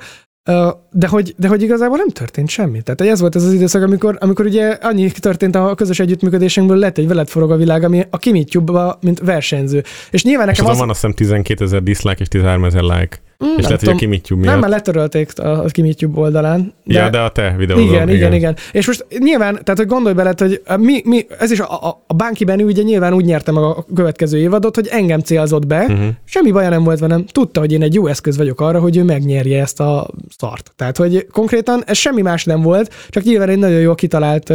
de 0.91 1.09
hogy, 1.09 1.35
de 1.39 1.49
hogy 1.49 1.63
igazából 1.63 1.97
nem 1.97 2.09
történt 2.09 2.49
semmi. 2.49 2.83
Tehát 2.83 3.13
ez 3.13 3.21
volt 3.21 3.37
ez 3.37 3.45
az 3.45 3.53
időszak, 3.53 3.83
amikor, 3.83 4.17
amikor 4.21 4.47
ugye 4.47 4.69
annyi 4.69 5.11
történt 5.11 5.55
a 5.55 5.75
közös 5.75 6.01
együttműködésünkből, 6.01 6.77
lett 6.77 6.99
egy 6.99 7.09
veled 7.09 7.29
forog 7.29 7.51
a 7.51 7.57
világ, 7.57 7.85
ami 7.85 8.07
a 8.11 8.17
Kimitjubba, 8.17 8.99
mint 9.01 9.21
versenyző. 9.21 9.83
És 10.11 10.25
nyilván 10.25 10.49
És 10.49 10.59
nekem 10.59 10.65
azon 10.65 10.75
az... 10.75 10.79
van 10.81 10.89
azt 10.89 11.01
hiszem 11.01 11.15
12 11.15 11.65
ezer 11.65 11.83
dislike 11.83 12.21
és 12.21 12.29
13 12.29 12.65
ezer 12.65 12.83
like. 12.83 13.19
Mm, 13.45 13.49
és 13.49 13.55
nem 13.55 13.63
lehet, 13.63 13.81
hogy 13.81 13.89
a. 13.89 13.95
Kimitjub 13.95 14.39
Nem, 14.39 14.49
miatt. 14.49 14.61
már 14.61 14.71
letörölték 14.71 15.39
a, 15.39 15.65
a 15.65 15.65
Kimitjub 15.65 16.19
oldalán. 16.19 16.73
De... 16.85 16.99
Ja, 16.99 17.11
de 17.11 17.19
a 17.19 17.29
te 17.29 17.55
videódon. 17.59 17.87
Igen, 17.89 18.09
igen, 18.09 18.33
igen. 18.33 18.57
És 18.73 18.87
most 18.87 19.07
nyilván, 19.19 19.53
tehát 19.53 19.79
hogy 19.79 19.87
gondolj 19.87 20.15
bele, 20.15 20.35
hogy 20.37 20.63
mi, 20.79 21.01
mi 21.05 21.27
ez 21.39 21.51
is 21.51 21.61
a, 21.61 21.87
a, 21.89 22.03
a 22.07 22.15
Bánki 22.15 22.45
Benő 22.45 22.65
ugye 22.65 22.83
nyilván 22.83 23.13
úgy 23.15 23.25
nyerte 23.25 23.53
meg 23.53 23.63
a 23.63 23.85
következő 23.95 24.39
évadot, 24.39 24.75
hogy 24.75 24.89
engem 24.91 25.21
célzott 25.21 25.67
be, 25.67 25.85
Uh-huh. 25.89 26.09
semmi 26.25 26.51
baja 26.51 26.69
nem 26.69 26.85
volt 26.85 26.99
velem, 26.99 27.25
tudta, 27.27 27.61
hogy 27.61 27.73
én 27.73 27.83
egy 27.83 27.95
jó 27.95 28.07
eszköz 28.07 28.37
vagyok 28.37 28.61
arra, 28.61 28.81
hogy 28.81 28.97
ő 28.97 29.03
megnyerje 29.05 29.61
ezt 29.61 29.81
a 29.81 30.07
szart. 30.39 30.73
Tehát, 30.77 30.97
hogy 30.97 31.27
konkrétan 31.33 31.83
ez 31.87 31.97
semmi 31.97 32.23
más 32.23 32.45
nem 32.45 32.63
volt, 32.63 32.95
csak 33.09 33.23
nyilván 33.23 33.49
egy 33.49 33.59
nagyon 33.59 33.81
jól 33.81 33.95
kitalált, 33.95 34.51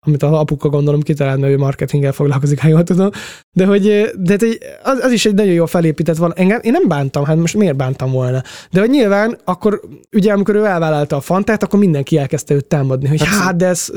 amit 0.00 0.22
a 0.22 0.40
apuka 0.40 0.68
gondolom 0.68 1.00
kitalált, 1.00 1.40
mert 1.40 1.52
ő 1.52 1.56
marketinggel 1.58 2.12
foglalkozik, 2.12 2.60
ha 2.60 2.68
jól 2.68 2.82
tudom, 2.82 3.10
de 3.54 3.64
hogy 3.64 3.82
de 4.18 4.32
hát 4.32 4.42
egy- 4.42 4.58
az, 4.82 4.98
az, 4.98 5.12
is 5.12 5.26
egy 5.26 5.34
nagyon 5.34 5.52
jól 5.52 5.66
felépített 5.66 6.16
van. 6.16 6.32
Engem, 6.36 6.60
én 6.62 6.72
nem 6.72 6.88
bántam, 6.88 7.24
hát 7.24 7.36
most 7.36 7.56
miért 7.56 7.76
bántam 7.76 8.10
volna? 8.10 8.42
De 8.70 8.80
hogy 8.80 8.90
nyilván 8.90 9.38
akkor, 9.44 9.80
ugye 10.12 10.32
amikor 10.32 10.54
ő 10.54 10.64
elvállalta 10.64 11.16
a 11.16 11.20
fantát, 11.20 11.62
akkor 11.62 11.78
mindenki 11.78 12.18
elkezdte 12.18 12.54
őt 12.54 12.66
támadni, 12.66 13.08
hogy 13.08 13.24
hát, 13.24 13.40
hát 13.40 13.56
de 13.56 13.66
ez, 13.66 13.88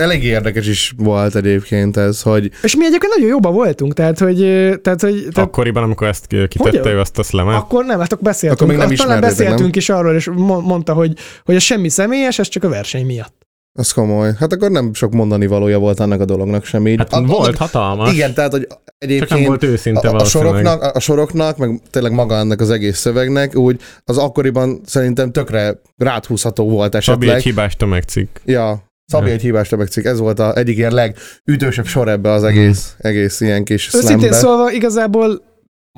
Elég 0.00 0.24
érdekes 0.24 0.66
is 0.66 0.94
volt 0.96 1.34
egyébként 1.36 1.96
ez, 1.96 2.22
hogy 2.22 2.50
és 2.62 2.76
mi 2.76 2.84
egyébként 2.84 3.14
nagyon 3.16 3.30
jóban 3.30 3.52
voltunk, 3.52 3.92
tehát 3.94 4.18
hogy, 4.18 4.36
tehát, 4.82 5.00
hogy 5.00 5.26
tehát, 5.32 5.48
Akkoriban, 5.48 5.82
amikor 5.82 6.06
ezt 6.06 6.26
kitette 6.26 6.60
Hogy? 6.62 6.86
ő 6.86 6.98
azt 6.98 7.18
a 7.18 7.22
szlemet. 7.22 7.54
akkor 7.56 7.84
nem, 7.84 7.98
hát 8.00 8.12
akkor 8.12 8.24
beszéltünk. 8.24 8.70
Akkor 8.70 8.86
még 8.86 8.96
nem 8.96 9.06
talán 9.06 9.20
beszéltünk 9.20 9.60
nem? 9.60 9.70
is 9.74 9.88
arról, 9.88 10.14
és 10.14 10.30
mo- 10.34 10.64
mondta, 10.64 10.92
hogy, 10.92 11.18
hogy 11.44 11.54
ez 11.54 11.62
semmi 11.62 11.88
személyes, 11.88 12.38
ez 12.38 12.48
csak 12.48 12.64
a 12.64 12.68
verseny 12.68 13.06
miatt. 13.06 13.41
Az 13.78 13.92
komoly. 13.92 14.30
Hát 14.38 14.52
akkor 14.52 14.70
nem 14.70 14.94
sok 14.94 15.12
mondani 15.12 15.46
valója 15.46 15.78
volt 15.78 16.00
annak 16.00 16.20
a 16.20 16.24
dolognak 16.24 16.64
sem 16.64 16.86
így. 16.86 16.98
Hát 16.98 17.12
A- 17.12 17.22
volt 17.22 17.54
a- 17.54 17.58
hatalmas, 17.58 18.12
Igen, 18.12 18.34
tehát, 18.34 18.50
hogy 18.52 18.66
csak 18.68 18.80
egyébként 18.98 19.30
nem 19.30 19.42
volt 19.44 19.62
őszinte 19.62 20.08
a, 20.08 20.14
a, 20.16 20.24
soroknak, 20.24 20.82
a, 20.82 20.90
a 20.94 21.00
soroknak, 21.00 21.56
meg 21.56 21.80
tényleg 21.90 22.12
maga 22.12 22.34
ennek 22.36 22.60
az 22.60 22.70
egész 22.70 22.98
szövegnek, 22.98 23.56
úgy 23.56 23.80
az 24.04 24.18
akkoriban 24.18 24.80
szerintem 24.84 25.32
tökre 25.32 25.80
ráthúzható 25.96 26.68
volt 26.68 26.92
Szabi 26.92 26.96
esetleg. 26.98 27.36
egy 27.36 27.42
hibás 27.42 27.76
tömegcikk. 27.76 28.36
Ja, 28.44 28.82
Szabi 29.06 29.26
Ja. 29.26 29.32
egy 29.32 29.40
hibás 29.40 29.68
tömegcikk, 29.68 30.04
ez 30.04 30.18
volt 30.18 30.38
a 30.38 30.56
egyik 30.56 30.76
ilyen 30.76 30.92
legütősebb 30.94 31.86
sor 31.86 32.08
ebbe 32.08 32.30
az 32.30 32.44
egész, 32.44 32.94
egész 32.98 33.40
ilyen 33.40 33.64
kis 33.64 33.86
Őszintén 33.94 34.18
slambe. 34.18 34.36
szólva 34.36 34.72
igazából 34.72 35.42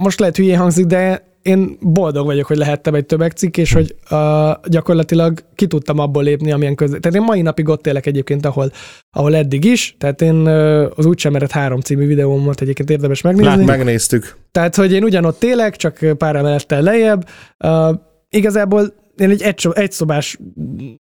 most 0.00 0.20
lehet 0.20 0.36
hülyén 0.36 0.58
hangzik, 0.58 0.86
de 0.86 1.32
én 1.44 1.76
boldog 1.80 2.26
vagyok, 2.26 2.46
hogy 2.46 2.56
lehettem 2.56 2.94
egy 2.94 3.06
tömegcikk, 3.06 3.56
és 3.56 3.72
hogy 3.72 3.94
uh, 4.10 4.50
gyakorlatilag 4.64 5.40
ki 5.54 5.66
tudtam 5.66 5.98
abból 5.98 6.22
lépni, 6.22 6.52
amilyen 6.52 6.74
közé. 6.74 6.98
Tehát 6.98 7.18
én 7.18 7.24
mai 7.24 7.42
napig 7.42 7.68
ott 7.68 7.86
élek 7.86 8.06
egyébként, 8.06 8.46
ahol, 8.46 8.70
ahol 9.10 9.36
eddig 9.36 9.64
is. 9.64 9.96
Tehát 9.98 10.22
én 10.22 10.34
uh, 10.34 10.90
az 10.94 11.06
úgysem 11.06 11.34
ered 11.34 11.50
három 11.50 11.80
című 11.80 12.06
videóm 12.06 12.44
volt 12.44 12.60
egyébként 12.60 12.90
érdemes 12.90 13.20
megnézni. 13.20 13.56
Lát- 13.56 13.66
Megnéztük. 13.66 14.36
Tehát, 14.50 14.74
hogy 14.76 14.92
én 14.92 15.02
ugyanott 15.04 15.44
élek, 15.44 15.76
csak 15.76 15.98
pár 16.18 16.36
emelettel 16.36 16.82
lejjebb. 16.82 17.28
Uh, 17.64 17.94
igazából 18.28 18.94
én 19.16 19.30
egy 19.30 19.42
egy, 19.42 19.68
egyszobás, 19.74 20.38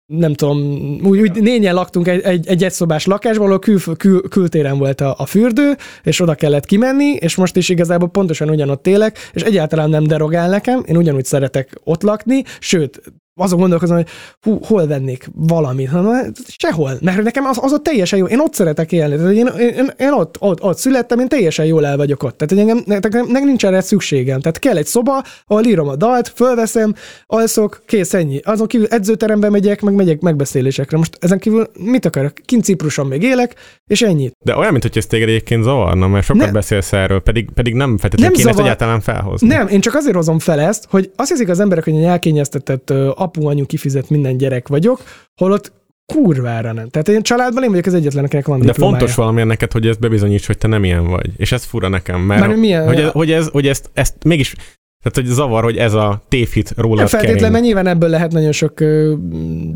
nem 0.06 0.34
tudom, 0.34 0.58
úgy, 1.04 1.20
úgy 1.20 1.42
négyen 1.42 1.74
laktunk 1.74 2.08
egy, 2.08 2.22
egy, 2.22 2.48
egy 2.48 2.64
egyszobás 2.64 3.06
lakásban, 3.06 3.46
ahol 3.46 3.60
kül, 3.60 3.80
kül, 3.98 4.22
kültéren 4.22 4.78
volt 4.78 5.02
a, 5.02 5.16
a 5.18 5.26
fürdő, 5.26 5.76
és 6.04 6.20
oda 6.20 6.36
kellett 6.36 6.66
kimenni, 6.66 7.14
és 7.14 7.36
most 7.36 7.56
is 7.56 7.70
igazából 7.70 8.10
pontosan 8.10 8.50
ugyanott 8.50 8.88
élek, 8.88 9.18
és 9.34 9.42
egyáltalán 9.42 9.90
nem 9.90 10.04
derogál 10.04 10.50
nekem, 10.50 10.84
én 10.88 10.98
ugyanúgy 10.98 11.26
szeretek 11.26 11.80
ott 11.84 12.02
lakni, 12.02 12.44
sőt, 12.60 13.02
azon 13.42 13.60
gondolkozom, 13.60 13.96
hogy 13.96 14.08
hú, 14.42 14.60
hol 14.64 14.88
vennék 14.88 15.30
valamit. 15.36 15.92
Na, 15.92 16.22
sehol, 16.58 16.92
mert 17.02 17.24
nekem 17.24 17.46
az, 17.46 17.60
az 17.62 17.74
ott 17.74 17.84
teljesen 17.84 18.20
jó. 18.20 18.26
Én 18.26 18.40
ott 18.40 18.54
szeretek 18.54 18.92
élni. 18.92 19.16
Tehát 19.16 19.34
én, 19.34 19.48
én, 19.48 19.92
én 19.98 20.12
ott, 20.12 20.36
ott, 20.40 20.62
ott 20.62 20.78
születtem, 20.78 21.20
én 21.20 21.28
teljesen 21.28 21.66
jól 21.66 21.86
el 21.86 21.98
vagyok 21.98 22.24
ott. 22.24 22.38
Tehát 22.38 22.64
engem, 22.64 22.84
nekem, 22.86 23.28
nekem 23.28 23.48
nincs 23.48 23.66
erre 23.66 23.82
szükségem. 23.82 24.40
Tehát 24.40 24.60
kell 24.60 24.78
egy 24.78 24.86
szoba, 24.86 25.24
ahol 25.48 25.64
írom 25.64 25.88
a 25.88 25.96
dalt, 25.96 26.32
fölveszem, 26.36 26.94
alszok, 27.26 27.82
kész, 27.86 28.14
ennyi. 28.14 28.40
Azon 28.44 28.68
kívül 28.68 28.88
edzőterembe 28.88 29.50
megyek, 29.50 29.82
meg 29.82 29.94
megyek 29.94 30.20
megbeszélésekre. 30.20 30.98
Most 30.98 31.18
ezen 31.20 31.40
kívül 31.40 31.68
mit 31.80 32.06
akarok? 32.06 32.34
Kint 32.46 32.64
Cipruson 32.64 33.08
még 33.08 33.24
élek, 33.24 33.56
és 33.88 34.02
ennyi. 34.02 34.32
De 34.44 34.56
olyan, 34.56 34.72
mintha 34.72 34.90
ez 34.94 35.06
téged 35.06 35.28
egyébként 35.28 35.64
zavarna, 35.64 36.08
mert 36.08 36.26
sokat 36.26 36.44
Nem. 36.44 36.54
beszélsz 36.54 36.94
erről, 36.94 37.20
pedig, 37.20 37.50
pedig 37.54 37.74
nem 37.74 37.98
feltétlenül 37.98 38.36
kéne 38.36 38.50
ezt 38.50 38.60
egyáltalán 38.60 39.02
felhozni. 39.02 39.48
Nem, 39.48 39.68
én 39.68 39.82
csak 39.82 39.96
azért 39.96 40.16
hozom 40.16 40.40
fel 40.40 40.60
ezt, 40.60 40.86
hogy 40.90 41.12
azt 41.16 41.30
hiszik 41.30 41.50
az 41.50 41.60
emberek, 41.60 41.84
hogy 41.84 41.94
én 41.94 42.08
elkényeztetett 42.08 42.90
ö, 42.90 43.10
apu, 43.38 43.48
anyu 43.48 43.66
kifizet 43.66 44.10
minden 44.10 44.38
gyerek 44.38 44.68
vagyok, 44.68 45.04
holott 45.36 45.72
kurvára 46.14 46.72
nem. 46.72 46.90
Tehát 46.90 47.08
én 47.08 47.22
családban 47.22 47.64
én 47.64 47.70
vagyok 47.70 47.86
az 47.86 47.94
egyetlen, 47.94 48.24
akinek 48.24 48.46
van 48.48 48.60
De 48.60 48.66
diplomája. 48.66 48.98
fontos 48.98 49.16
valami 49.16 49.44
neked, 49.44 49.72
hogy 49.72 49.88
ezt 49.88 50.00
bebizonyíts, 50.00 50.46
hogy 50.48 50.58
te 50.58 50.68
nem 50.68 50.84
ilyen 50.84 51.08
vagy. 51.08 51.30
És 51.38 51.52
ez 51.52 51.64
fura 51.64 51.88
nekem, 51.88 52.22
mert 52.22 52.48
Már 52.48 52.56
milyen- 52.56 52.86
hogy, 52.88 53.00
ez, 53.00 53.12
hogy, 53.12 53.32
ez, 53.32 53.48
hogy 53.48 53.68
ezt, 53.68 53.90
ezt 53.94 54.16
mégis, 54.26 54.56
tehát 55.04 55.18
hogy 55.28 55.36
zavar, 55.36 55.64
hogy 55.64 55.78
ez 55.78 55.94
a 55.94 56.22
tévhit 56.28 56.74
rólad 56.78 56.98
Nem 56.98 57.08
feltétlenül, 57.08 57.50
mert 57.50 57.64
nyilván 57.64 57.88
ebből 57.88 58.10
lehet 58.10 58.32
nagyon 58.32 58.52
sok 58.52 58.80
ö, 58.80 59.14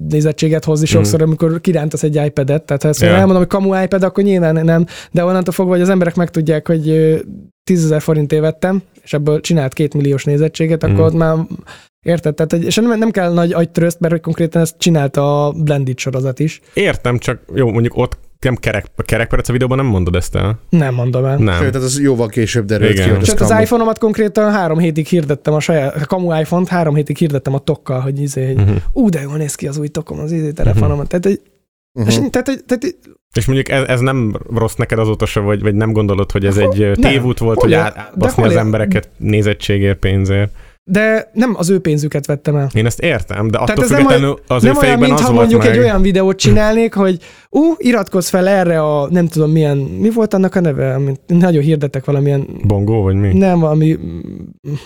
nézettséget 0.10 0.64
hozni 0.64 0.86
sokszor, 0.86 1.22
amikor 1.22 1.62
kirántasz 1.62 2.03
egy 2.03 2.16
iPad-et. 2.26 2.64
Tehát 2.64 2.82
ha 2.82 2.88
ezt 2.89 3.01
yeah. 3.01 3.14
elmondom, 3.14 3.38
hogy 3.38 3.47
kamu 3.47 3.82
iPad, 3.84 4.03
akkor 4.03 4.24
nyilván 4.24 4.66
nem. 4.66 4.86
De 5.12 5.24
onnantól 5.26 5.53
fogva, 5.53 5.72
hogy 5.72 5.82
az 5.82 5.89
emberek 5.89 6.16
megtudják, 6.16 6.68
hogy 6.68 6.89
ö, 6.89 7.18
10 7.64 7.84
ezer 7.84 8.01
forintért 8.01 8.41
vettem, 8.41 8.82
és 9.03 9.14
ebből 9.14 9.41
csinált 9.41 9.74
két 9.74 9.93
milliós 9.93 10.24
nézettséget, 10.24 10.84
akkor 10.84 10.95
Mhm. 10.95 11.03
ott 11.03 11.14
már 11.14 11.36
Érted? 12.06 12.36
Tehát, 12.36 12.51
hogy- 12.51 12.64
és 12.66 12.76
nem, 12.76 12.97
nem 12.99 13.12
kell 13.12 13.34
nagy 13.34 13.51
agytröszt, 13.53 13.99
mert 13.99 14.14
hogy 14.14 14.22
konkrétan 14.22 14.62
ezt 14.62 14.76
csinálta 14.78 15.45
a 15.47 15.51
Blended 15.51 15.99
sorozat 15.99 16.39
is. 16.39 16.62
Értem, 16.74 17.18
csak 17.18 17.39
jó, 17.56 17.72
mondjuk 17.72 17.97
ott 17.97 18.18
nem 18.39 18.56
kerek, 18.56 18.86
a 18.95 19.01
kerekperec 19.01 19.49
a 19.49 19.51
videóban 19.51 19.78
nem 19.78 19.86
mondod 19.86 20.16
ezt 20.16 20.36
el. 20.36 20.60
Nem 20.70 20.93
mondom 20.93 21.26
el. 21.26 21.38
Nem. 21.38 21.62
Sőt, 21.62 21.76
az 21.76 21.99
jóval 22.01 22.28
később 22.28 22.66
derült 22.66 22.91
Igen. 22.91 23.03
ki, 23.08 23.14
hogy 23.16 23.24
Csak 23.24 23.39
az 23.41 23.47
kamu. 23.47 23.62
iPhone-omat 23.62 23.97
konkrétan 23.99 24.51
három 24.51 24.78
hétig 24.78 25.06
hirdettem 25.08 25.53
a 25.53 25.60
saját, 25.60 25.95
a 26.01 26.06
kamu 26.06 26.39
iPhone-t 26.39 26.68
három 26.68 26.95
hétig 26.95 27.18
hirdettem 27.18 27.53
a 27.53 27.60
tokkal, 27.60 27.99
hogy 27.99 28.22
izé, 28.22 28.45
hogy 28.45 28.60
Uh-huh. 28.62 28.76
ú, 28.93 29.10
de 29.10 29.22
jól 29.22 29.38
néz 29.38 29.56
ki 29.56 29.68
az 29.68 29.78
új 29.78 29.88
tokom, 29.88 30.20
az 30.20 30.32
izé 30.32 30.51
telefonomat. 30.51 31.08
Tehát, 31.08 31.26
hogy, 31.26 31.41
Uh-huh. 31.93 32.14
és, 32.14 32.20
tehát, 32.30 32.47
hogy- 32.47 32.64
tehát, 32.66 32.84
És 33.34 33.45
mondjuk 33.45 33.70
ez, 33.70 33.84
ez 33.88 33.99
nem 33.99 34.39
rossz 34.56 34.74
neked 34.76 34.99
azóta 34.99 35.26
se, 35.26 35.39
vagy, 35.39 35.62
vagy 35.62 35.76
nem 35.76 35.91
gondolod, 35.91 36.32
hogy 36.32 36.45
ez 36.45 36.58
egy 36.58 36.91
tévút 36.93 37.39
volt, 37.39 37.62
hogy 37.62 37.74
átbaszni 37.74 38.43
az 38.43 38.56
embereket 38.56 39.10
nézettségért, 39.18 39.99
pénzért. 39.99 40.51
De 40.88 41.29
nem 41.33 41.53
az 41.57 41.69
ő 41.69 41.79
pénzüket 41.79 42.25
vettem 42.25 42.55
el. 42.55 42.69
Én 42.73 42.86
ezt 42.86 42.99
értem, 42.99 43.47
de 43.47 43.57
attól 43.57 43.83
ez 43.83 43.89
nem 43.89 43.99
függetlenül 43.99 44.39
az 44.47 44.63
ő 44.63 44.67
nem 44.67 44.77
olyan, 44.77 44.86
fejükben 44.86 45.11
az 45.11 45.19
mintha 45.19 45.33
mondjuk 45.33 45.61
meg. 45.63 45.71
egy 45.71 45.77
olyan 45.77 46.01
videót 46.01 46.38
csinálnék, 46.38 46.93
hogy 46.93 47.19
ú, 47.49 47.61
iratkozz 47.77 48.29
fel 48.29 48.47
erre 48.47 48.81
a 48.81 49.07
nem 49.09 49.27
tudom 49.27 49.51
milyen, 49.51 49.77
mi 49.77 50.09
volt 50.09 50.33
annak 50.33 50.55
a 50.55 50.59
neve, 50.59 50.93
amit 50.93 51.19
nagyon 51.27 51.63
hirdetek 51.63 52.05
valamilyen 52.05 52.47
Bongó, 52.63 53.01
vagy 53.01 53.15
mi? 53.15 53.33
Nem, 53.33 53.59
valami, 53.59 53.97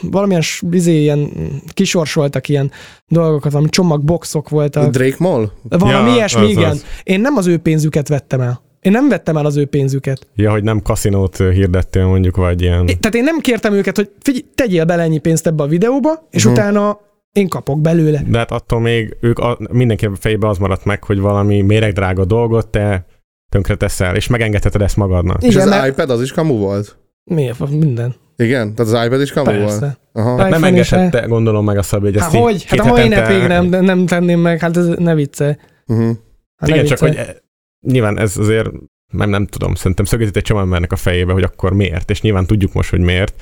valamilyen 0.02 0.44
izé, 0.72 1.02
ilyen 1.02 1.30
kisorsoltak 1.74 2.50
ilyen 2.50 2.72
dolgokat, 3.08 3.52
valami 3.52 3.70
csomagboxok 3.70 4.50
voltak. 4.50 4.92
Drake 4.92 5.16
Mall? 5.20 5.50
Valami 5.70 6.10
Ja, 6.10 6.16
ilyesmi, 6.16 6.44
az 6.44 6.50
igen. 6.50 6.70
az. 6.70 6.86
Én 7.04 7.22
nem 7.22 7.38
az 7.38 7.48
ő 7.48 7.58
pénzüket 7.58 8.08
vettem 8.08 8.42
el. 8.42 8.62
Én 8.82 8.92
nem 8.92 9.10
vettem 9.10 9.38
el 9.38 9.46
az 9.46 9.58
ő 9.58 9.66
pénzüket. 9.66 10.28
Ja, 10.36 10.52
hogy 10.52 10.64
nem 10.64 10.82
kaszinót 10.82 11.38
hirdettél 11.38 12.06
mondjuk, 12.06 12.36
vagy 12.36 12.62
ilyen... 12.62 12.88
É, 12.88 12.94
Tehát 12.94 13.16
én 13.16 13.24
nem 13.24 13.40
kértem 13.40 13.74
őket, 13.74 13.96
hogy 13.96 14.12
figyelj, 14.20 14.46
tegyél 14.56 14.86
bele 14.86 15.02
ennyi 15.04 15.18
pénzt 15.18 15.48
ebbe 15.48 15.64
a 15.64 15.68
videóba, 15.68 16.28
és 16.32 16.44
Mhm. 16.44 16.54
utána 16.54 17.00
én 17.34 17.48
kapok 17.48 17.82
belőle. 17.82 18.22
De 18.28 18.38
hát 18.38 18.52
attól 18.52 18.80
még 18.80 19.18
ők 19.22 19.40
a, 19.40 19.58
mindenki 19.72 20.10
fejében 20.20 20.50
az 20.50 20.58
maradt 20.58 20.86
meg, 20.86 21.04
hogy 21.04 21.20
valami 21.20 21.62
méregdrága 21.62 22.26
dolgot 22.26 22.68
te 22.68 23.06
tönkre 23.50 23.76
teszel, 23.76 24.16
és 24.16 24.28
megengedheted 24.28 24.82
ezt 24.82 24.98
magadnak. 24.98 25.44
És 25.44 25.54
Igen, 25.54 25.68
az 25.68 25.74
mert 25.74 25.88
iPad 25.88 26.10
az 26.10 26.22
is 26.22 26.32
kamu 26.32 26.58
volt? 26.58 26.98
Miért? 27.24 27.70
Minden. 27.70 28.16
Igen? 28.36 28.76
Tehát 28.76 28.94
az 28.94 29.06
iPad 29.06 29.22
is 29.22 29.32
kamu 29.32 29.60
volt? 29.62 29.84
Aha. 30.14 30.32
iPhone 30.34 30.50
Nem 30.50 30.64
engedhette, 30.64 31.20
gondolom 31.20 31.66
meg 31.66 31.78
a 31.78 31.82
Szabi, 31.84 32.06
hogy 32.06 32.16
ezt 32.16 32.24
Hát 32.26 32.34
így 32.34 32.40
hogy? 32.42 32.64
Hát 32.64 32.80
a 32.80 32.86
mai 32.86 33.08
napig 33.08 33.48
nem, 33.48 33.66
nem 33.66 34.06
tenném 34.06 34.40
meg, 34.40 34.60
hát 34.60 34.78
ez 34.78 34.88
ne 34.88 35.16
vicce. 35.16 35.58
Uh-huh. 35.88 36.16
Hát 36.58 36.70
Igen, 36.70 36.82
ne 36.82 36.88
csak 36.90 36.98
hogy 37.00 37.20
nyilván 37.88 38.20
ez 38.20 38.38
azért 38.38 38.70
nem, 39.12 39.30
nem 39.30 39.46
tudom, 39.46 39.76
szerintem 39.76 40.06
szögezít 40.06 40.36
egy 40.36 40.44
csomó 40.44 40.60
embernek 40.60 40.92
a 40.92 40.96
fejébe, 40.96 41.34
hogy 41.34 41.44
akkor 41.44 41.74
miért, 41.74 42.10
és 42.10 42.22
nyilván 42.22 42.46
tudjuk 42.46 42.74
most, 42.74 42.90
hogy 42.90 43.00
miért. 43.00 43.42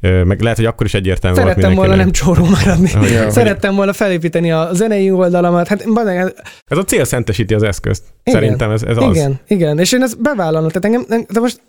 Meg 0.00 0.40
lehet, 0.40 0.56
hogy 0.56 0.66
akkor 0.66 0.86
is 0.86 0.94
egyértelmű 0.94 1.36
volt 1.36 1.48
Szerettem 1.48 1.74
volna 1.74 1.94
nem 1.94 2.10
csóró 2.10 2.44
maradni. 2.44 2.90
Ja. 3.10 3.30
Szerettem 3.30 3.74
volna 3.74 3.92
felépíteni 3.92 4.52
a 4.52 4.68
zenei 4.72 5.10
oldalamat. 5.10 5.68
Hát 5.68 5.92
bazeg, 5.92 6.34
Ez 6.64 6.78
a 6.78 6.84
cél 6.84 7.04
szentesíti 7.04 7.54
az 7.54 7.62
eszközt. 7.62 8.04
Igen. 8.22 8.40
Szerintem 8.40 8.70
ez, 8.70 8.82
ez 8.82 8.96
az. 8.96 9.16
igen, 9.16 9.40
igen. 9.46 9.78
És 9.78 9.92
én 9.92 10.02
ezt 10.02 10.20
bevállalom. 10.20 10.68
Tehát 10.68 10.84
engem, 10.84 11.26
de 11.30 11.40
most 11.40 11.60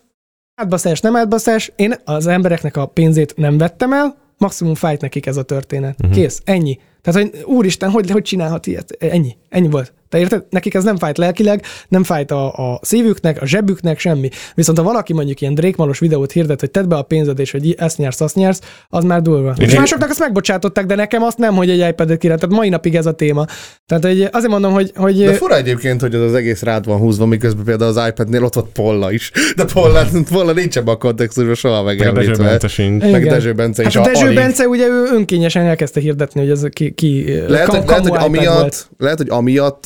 átbaszás, 0.56 1.00
nem 1.00 1.16
átbaszás, 1.16 1.72
én 1.76 1.96
az 2.06 2.28
embereknek 2.28 2.78
a 2.78 2.86
pénzét 2.86 3.34
nem 3.36 3.58
vettem 3.58 3.94
el, 3.94 4.18
maximum 4.38 4.76
fájt 4.76 5.02
nekik 5.02 5.26
ez 5.26 5.38
a 5.38 5.44
történet. 5.44 5.96
Uh-huh. 6.00 6.16
Kész, 6.16 6.42
ennyi. 6.44 6.80
Tehát, 7.02 7.22
hogy 7.22 7.44
úristen, 7.46 7.90
hogy, 7.90 8.10
hogy 8.12 8.22
csinálhat 8.22 8.68
ilyet? 8.68 8.96
Ennyi. 9.00 9.36
Ennyi 9.54 9.70
volt. 9.70 9.94
Te 10.10 10.20
érted? 10.20 10.44
Nekik 10.50 10.74
ez 10.74 10.84
nem 10.84 10.98
fájt 10.98 11.18
lelkileg, 11.18 11.64
nem 11.88 12.04
fájt 12.04 12.32
a, 12.32 12.72
a 12.72 12.80
szívüknek, 12.82 13.42
a 13.42 13.46
zsebüknek, 13.46 14.00
semmi. 14.00 14.30
Viszont 14.56 14.78
ha 14.78 14.84
valaki 14.84 15.14
mondjuk 15.14 15.42
ilyen 15.42 15.54
drékmalos 15.54 16.00
videót 16.00 16.32
hirdet, 16.32 16.60
hogy 16.60 16.72
tedd 16.72 16.88
be 16.88 16.96
a 16.96 17.02
pénzed, 17.02 17.40
és 17.40 17.52
hogy 17.52 17.76
ezt 17.78 17.98
nyersz, 17.98 18.22
azt 18.22 18.36
nyersz, 18.36 18.60
az 18.90 19.04
már 19.04 19.22
durva. 19.22 19.54
Én- 19.60 19.68
és 19.68 19.76
másoknak 19.76 20.10
azt 20.10 20.20
megbocsátották, 20.20 20.86
de 20.86 20.96
nekem 20.96 21.24
azt 21.24 21.38
nem, 21.38 21.56
hogy 21.56 21.70
egy 21.70 21.88
iPad-et 21.90 22.18
király. 22.18 22.38
Tehát 22.38 22.56
mai 22.56 22.70
napig 22.70 22.96
ez 22.96 23.06
a 23.06 23.12
téma. 23.12 23.46
Tehát 23.86 24.04
hogy 24.04 24.28
azért 24.32 24.52
mondom, 24.52 24.72
hogy, 24.74 24.92
hogy 24.96 25.24
De 25.24 25.34
fura 25.34 25.56
egyébként, 25.56 26.02
hogy 26.02 26.16
az, 26.16 26.22
az 26.22 26.34
egész 26.34 26.62
rád 26.62 26.86
van 26.86 26.98
húzva, 26.98 27.26
miközben 27.26 27.64
például 27.64 27.98
az 27.98 28.08
iPad-nél 28.08 28.44
ott 28.44 28.54
volt 28.54 28.68
Polla 28.74 29.12
is. 29.12 29.32
De 29.56 29.66
Polla, 29.74 30.06
Polla 30.32 30.52
nincs 30.52 30.78
ebben 30.78 30.94
a 30.94 30.98
kontextusban 30.98 31.56
soha 31.56 31.84
Meg 31.84 31.96
a 31.96 32.04
Dezső 32.04 32.12
megemlítve. 32.14 32.44
Bence 32.44 32.68
sincs. 32.68 33.04
Meg. 33.04 33.28
Dezső 33.28 33.54
Bence 33.54 33.84
is. 33.84 33.96
Hát 33.96 34.06
a 34.08 34.10
Dezső. 34.10 34.34
Bence 34.34 34.68
ugye 34.68 34.88
ő 34.88 35.04
önkényesen 35.14 35.66
elkezdte 35.66 36.00
hirdetni, 36.00 36.42
hogy 36.42 36.50
ez 36.50 36.64
ki, 36.70 36.92
ki 36.92 37.26
Lehet, 37.48 37.68
kam- 37.68 37.80
hogy, 37.80 37.88
lehet, 37.90 38.08
hogy 38.08 38.24
amiatt, 38.24 38.90
lehet, 38.98 39.18
hogy 39.18 39.30
amiatt, 39.44 39.82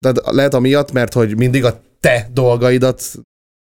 tehát 0.00 0.20
lehet 0.24 0.54
amiatt, 0.54 0.92
mert 0.92 1.12
hogy 1.12 1.36
mindig 1.36 1.64
a 1.64 1.80
te 2.00 2.28
dolgaidat 2.32 3.02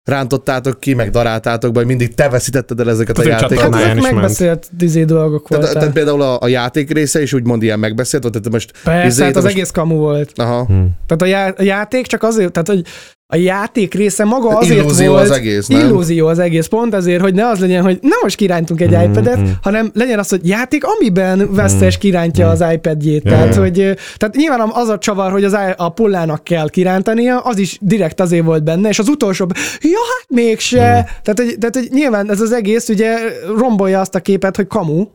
rántottátok 0.10 0.80
ki, 0.80 0.94
meg 0.94 1.10
daráltátok 1.10 1.72
be, 1.74 1.86
mindig 1.86 2.14
te 2.14 2.30
veszítetted 2.30 2.80
el 2.80 2.90
ezeket 2.90 3.18
a 3.18 3.22
Tehát, 3.22 3.42
hogy 3.42 3.50
játékokat. 3.52 3.74
Hát 3.74 3.84
ezek 3.84 3.96
is 3.98 4.02
ment. 4.02 4.14
megbeszélt 4.16 4.70
dizé 4.72 5.04
dolgok 5.04 5.48
Tehát, 5.48 5.64
voltak. 5.64 5.80
tehát 5.82 5.94
például 5.94 6.22
a, 6.22 6.42
a 6.42 6.48
játék 6.48 6.92
része 6.92 7.22
is 7.22 7.34
úgymond 7.34 7.64
ilyen 7.64 7.80
megbeszélt, 7.80 8.24
volt, 8.24 8.36
tehát 8.36 8.52
most... 8.52 8.72
Persze, 8.84 9.08
izé, 9.08 9.24
hát 9.24 9.36
az 9.36 9.44
most- 9.44 9.56
egész 9.56 9.72
kamu 9.72 9.96
volt. 9.96 10.32
Aha. 10.36 10.66
Hm. 10.66 10.84
Tehát 11.06 11.22
a, 11.22 11.26
já- 11.26 11.60
a 11.60 11.64
játék 11.64 12.06
csak 12.06 12.24
azért, 12.24 12.52
tehát 12.52 12.68
hogy 12.68 12.86
a 13.28 13.36
játék 13.36 13.93
része 13.93 14.23
maga 14.23 14.47
Tehát 14.47 14.63
azért 14.63 14.80
illúzió 14.80 15.11
volt, 15.11 15.23
az 15.23 15.32
egész, 15.32 15.67
nem? 15.67 15.80
illúzió 15.80 16.28
az 16.28 16.39
egész, 16.39 16.65
pont 16.65 16.93
azért, 16.93 17.21
hogy 17.21 17.34
ne 17.34 17.47
az 17.47 17.59
legyen, 17.59 17.84
hogy 17.84 17.97
nem 18.01 18.19
most 18.21 18.36
kirántunk 18.36 18.82
egy 18.82 18.95
Mm, 18.95 19.01
iPad-et, 19.01 19.39
mm. 19.39 19.45
hanem 19.61 19.91
legyen 19.93 20.19
az, 20.19 20.30
hogy 20.30 20.47
játék, 20.47 20.84
amiben 20.86 21.53
vesztes 21.53 21.97
kirántja 21.97 22.47
mm. 22.47 22.49
az 22.49 22.63
iPad-jét. 22.73 23.23
Ja, 23.23 23.30
Tehát, 23.30 23.55
hogy, 23.55 23.73
tehát 24.17 24.36
nyilván 24.36 24.69
az 24.73 24.89
a 24.89 24.97
csavar, 24.97 25.32
hogy 25.32 25.43
az 25.43 25.57
a 25.76 25.89
pullának 25.89 26.43
kell 26.43 26.69
kirántania, 26.69 27.39
az 27.39 27.57
is 27.57 27.78
direkt 27.82 28.19
azért 28.19 28.45
volt 28.45 28.63
benne, 28.63 28.89
és 28.89 28.99
az 28.99 29.07
utolsó, 29.07 29.47
ja, 29.82 29.99
hát 30.17 30.28
mégse. 30.28 30.78
Tehát, 31.23 31.39
hogy, 31.39 31.55
tehát, 31.59 31.76
hogy 31.76 31.88
nyilván 31.91 32.32
ez 32.32 32.41
az 32.41 32.51
egész 32.51 32.89
ugye 32.89 33.17
rombolja 33.57 33.99
azt 33.99 34.15
a 34.15 34.19
képet, 34.19 34.55
hogy 34.55 34.67
kamu, 34.67 35.05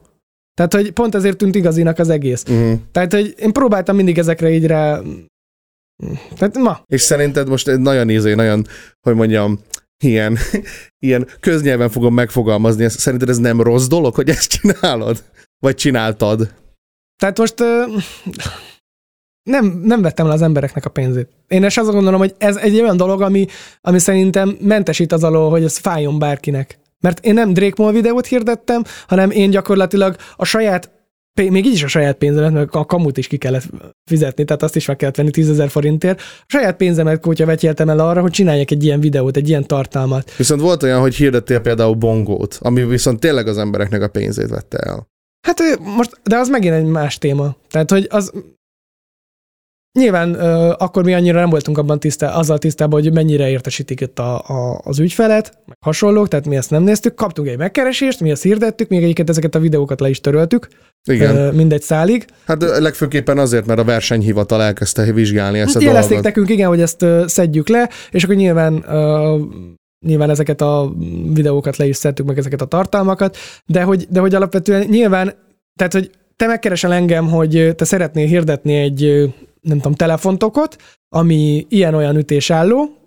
tehát, 0.54 0.74
hogy 0.74 0.90
pont 0.90 1.14
ezért 1.14 1.36
tűnt 1.36 1.54
igazinak 1.54 1.98
az 1.98 2.08
egész. 2.08 2.44
Uh-huh. 2.48 2.72
Tehát, 2.92 3.12
hogy 3.12 3.34
én 3.38 3.52
próbáltam 3.52 3.96
mindig 3.96 4.18
ezekre 4.18 4.50
így 4.50 4.66
rá... 4.66 5.00
Tehát 6.36 6.58
ma, 6.58 6.82
És 6.86 7.00
szerinted 7.00 7.48
most 7.48 7.68
egy 7.68 7.78
nagyon 7.78 8.10
ízé, 8.10 8.34
nagyon, 8.34 8.66
hogy 9.00 9.14
mondjam, 9.14 9.60
ilyen, 10.04 10.38
ilyen 11.06 11.28
köznyelven 11.40 11.90
fogom 11.90 12.14
megfogalmazni, 12.14 12.88
szerinted 12.88 13.28
ez 13.28 13.38
nem 13.38 13.60
rossz 13.60 13.86
dolog, 13.86 14.14
hogy 14.14 14.28
ezt 14.28 14.50
csinálod? 14.50 15.24
Vagy 15.58 15.74
csináltad? 15.74 16.58
tehát 17.20 17.38
most 17.38 17.54
nem, 19.42 19.80
nem 19.84 20.02
vettem 20.02 20.26
le 20.26 20.32
az 20.32 20.42
embereknek 20.42 20.84
a 20.84 20.90
pénzét. 20.90 21.28
Én 21.48 21.64
is 21.64 21.76
azt 21.76 21.90
gondolom, 21.90 22.20
hogy 22.20 22.34
ez 22.38 22.56
egy 22.56 22.80
olyan 22.80 22.96
dolog, 22.96 23.22
ami, 23.22 23.46
ami 23.80 23.98
szerintem 23.98 24.56
mentesít 24.60 25.12
az 25.12 25.24
alól, 25.24 25.50
hogy 25.50 25.64
ez 25.64 25.76
fájjon 25.76 26.18
bárkinek. 26.18 26.78
Mert 27.00 27.24
én 27.24 27.34
nem 27.34 27.52
Drake 27.52 27.82
Mall 27.82 27.92
videót 27.92 28.26
hirdettem, 28.26 28.82
hanem 29.06 29.30
én 29.30 29.50
gyakorlatilag 29.50 30.16
a 30.36 30.44
saját 30.44 30.90
még 31.48 31.66
így 31.66 31.72
is 31.72 31.82
a 31.82 31.88
saját 31.88 32.16
pénzemet, 32.16 32.52
meg 32.52 32.68
a 32.70 32.84
kamut 32.84 33.18
is 33.18 33.26
ki 33.26 33.36
kellett 33.36 33.64
fizetni, 34.10 34.44
tehát 34.44 34.62
azt 34.62 34.76
is 34.76 34.86
meg 34.86 34.96
kellett 34.96 35.16
venni 35.16 35.30
10 35.30 35.50
ezer 35.50 35.68
forintért. 35.68 36.20
A 36.20 36.44
saját 36.46 36.76
pénzemet 36.76 37.20
kótya 37.20 37.46
vetjeltem 37.46 37.88
el 37.88 37.98
arra, 37.98 38.20
hogy 38.20 38.30
csináljak 38.30 38.70
egy 38.70 38.84
ilyen 38.84 39.00
videót, 39.00 39.36
egy 39.36 39.48
ilyen 39.48 39.66
tartalmat. 39.66 40.36
Viszont 40.36 40.60
volt 40.60 40.82
olyan, 40.82 41.00
hogy 41.00 41.14
hirdettél 41.14 41.60
például 41.60 41.94
bongót, 41.94 42.58
ami 42.60 42.84
viszont 42.84 43.20
tényleg 43.20 43.46
az 43.46 43.58
embereknek 43.58 44.02
a 44.02 44.08
pénzét 44.08 44.48
vette 44.48 44.78
el. 44.78 45.08
Hát 45.46 45.60
most, 45.96 46.20
de 46.22 46.36
az 46.36 46.48
megint 46.48 46.74
egy 46.74 46.84
más 46.84 47.18
téma. 47.18 47.56
Tehát, 47.70 47.90
hogy 47.90 48.06
az 48.10 48.32
nyilván 49.98 50.34
ö, 50.34 50.72
akkor 50.78 51.04
mi 51.04 51.14
annyira 51.14 51.40
nem 51.40 51.50
voltunk 51.50 51.78
abban 51.78 52.00
tisztá, 52.00 52.28
azzal 52.34 52.58
tisztában, 52.58 53.02
hogy 53.02 53.12
mennyire 53.12 53.50
értesítik 53.50 54.00
itt 54.00 54.18
a, 54.18 54.38
a, 54.38 54.80
az 54.84 54.98
ügyfelet, 54.98 55.58
meg 55.66 55.76
hasonlók, 55.80 56.28
tehát 56.28 56.46
mi 56.46 56.56
ezt 56.56 56.70
nem 56.70 56.82
néztük. 56.82 57.14
Kaptunk 57.14 57.48
egy 57.48 57.58
megkeresést, 57.58 58.20
mi 58.20 58.30
ezt 58.30 58.42
hirdettük, 58.42 58.88
még 58.88 59.02
egyiket 59.02 59.28
ezeket 59.28 59.54
a 59.54 59.58
videókat 59.58 60.00
le 60.00 60.08
is 60.08 60.20
töröltük, 60.20 60.68
Igen. 61.10 61.36
ö, 61.36 61.50
mindegy 61.50 61.82
szálig. 61.82 62.24
Hát 62.46 62.62
legfőképpen 62.78 63.38
azért, 63.38 63.66
mert 63.66 63.80
a 63.80 63.84
versenyhivatal 63.84 64.62
elkezdte 64.62 65.12
vizsgálni 65.12 65.58
ezt 65.58 65.76
a 65.76 65.80
Jelezték 65.80 66.08
dolgot. 66.08 66.24
nekünk, 66.24 66.48
igen, 66.50 66.68
hogy 66.68 66.80
ezt 66.80 67.02
ö, 67.02 67.24
szedjük 67.26 67.68
le, 67.68 67.88
és 68.10 68.24
akkor 68.24 68.36
nyilván 68.36 68.84
ö, 68.88 69.38
nyilván 70.06 70.30
ezeket 70.30 70.60
a 70.60 70.92
videókat 71.32 71.76
le 71.76 71.86
is 71.86 71.96
szedtük, 71.96 72.26
meg 72.26 72.38
ezeket 72.38 72.60
a 72.60 72.64
tartalmakat, 72.64 73.36
de 73.66 73.82
hogy, 73.82 74.06
de 74.10 74.20
hogy 74.20 74.34
alapvetően 74.34 74.86
nyilván, 74.90 75.34
tehát 75.76 75.92
hogy 75.92 76.10
te 76.36 76.46
megkeresel 76.46 76.92
engem, 76.92 77.28
hogy 77.28 77.72
te 77.76 77.84
szeretnél 77.84 78.26
hirdetni 78.26 78.74
egy, 78.74 79.32
nem 79.60 79.76
tudom, 79.76 79.94
telefontokot, 79.94 80.76
ami 81.08 81.66
ilyen-olyan 81.68 82.16
ütésálló, 82.16 83.00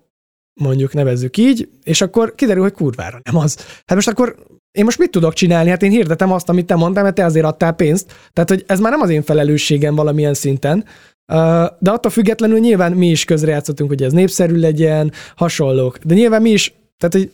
mondjuk 0.54 0.94
nevezzük 0.94 1.38
így, 1.38 1.70
és 1.84 2.02
akkor 2.02 2.36
kiderül, 2.36 2.62
hogy 2.62 2.74
kurvára 2.74 3.20
nem 3.24 3.38
az. 3.38 3.58
Hát 3.86 3.96
most 3.96 4.08
akkor 4.08 4.36
én 4.72 4.84
most 4.84 4.98
mit 4.98 5.12
tudok 5.12 5.34
csinálni? 5.34 5.70
Hát 5.70 5.84
én 5.84 5.92
hirdetem 5.92 6.32
azt, 6.32 6.50
amit 6.50 6.66
te 6.66 6.76
mondtál, 6.76 7.04
mert 7.04 7.16
te 7.16 7.26
azért 7.26 7.46
adtál 7.46 7.74
pénzt. 7.74 8.14
Tehát, 8.34 8.50
hogy 8.50 8.64
ez 8.68 8.80
már 8.80 8.92
nem 8.92 9.02
az 9.02 9.10
én 9.10 9.22
felelősségem 9.22 9.96
valamilyen 9.96 10.34
szinten. 10.34 10.86
De 11.80 11.92
attól 11.92 12.12
függetlenül 12.12 12.60
nyilván 12.60 12.92
mi 12.92 13.10
is 13.10 13.26
közrejátszottunk, 13.26 13.90
hogy 13.90 14.04
ez 14.04 14.12
népszerű 14.12 14.56
legyen, 14.56 15.12
hasonlók. 15.36 15.98
De 15.98 16.14
nyilván 16.14 16.42
mi 16.42 16.50
is, 16.50 16.74
tehát 16.98 17.16
hogy 17.16 17.32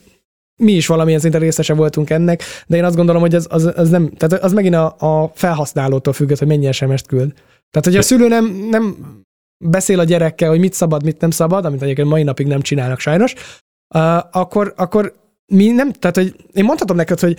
mi 0.56 0.72
is 0.72 0.86
valamilyen 0.86 1.20
szinten 1.20 1.40
részese 1.40 1.74
voltunk 1.74 2.10
ennek, 2.10 2.42
de 2.66 2.76
én 2.76 2.84
azt 2.84 2.96
gondolom, 2.96 3.20
hogy 3.20 3.34
az, 3.34 3.46
az, 3.50 3.72
az 3.76 3.90
nem, 3.90 4.10
tehát 4.16 4.44
az 4.44 4.52
megint 4.52 4.74
a, 4.74 4.96
a 4.98 5.32
felhasználótól 5.34 6.12
függ, 6.12 6.38
hogy 6.38 6.48
mennyi 6.48 6.72
SMS-t 6.72 7.06
küld. 7.06 7.32
Tehát, 7.70 7.88
hogy 7.88 7.96
a 7.96 8.02
szülő 8.02 8.28
nem, 8.28 8.44
nem 8.46 8.96
beszél 9.64 9.98
a 9.98 10.04
gyerekkel, 10.04 10.48
hogy 10.48 10.58
mit 10.58 10.72
szabad, 10.72 11.04
mit 11.04 11.20
nem 11.20 11.30
szabad, 11.30 11.64
amit 11.64 11.82
egyébként 11.82 12.08
mai 12.08 12.22
napig 12.22 12.46
nem 12.46 12.60
csinálnak 12.60 13.00
sajnos, 13.00 13.34
uh, 13.94 14.16
akkor, 14.16 14.72
akkor 14.76 15.14
mi 15.52 15.70
nem, 15.70 15.92
tehát, 15.92 16.16
hogy 16.16 16.34
én 16.52 16.64
mondhatom 16.64 16.96
neked, 16.96 17.20
hogy 17.20 17.38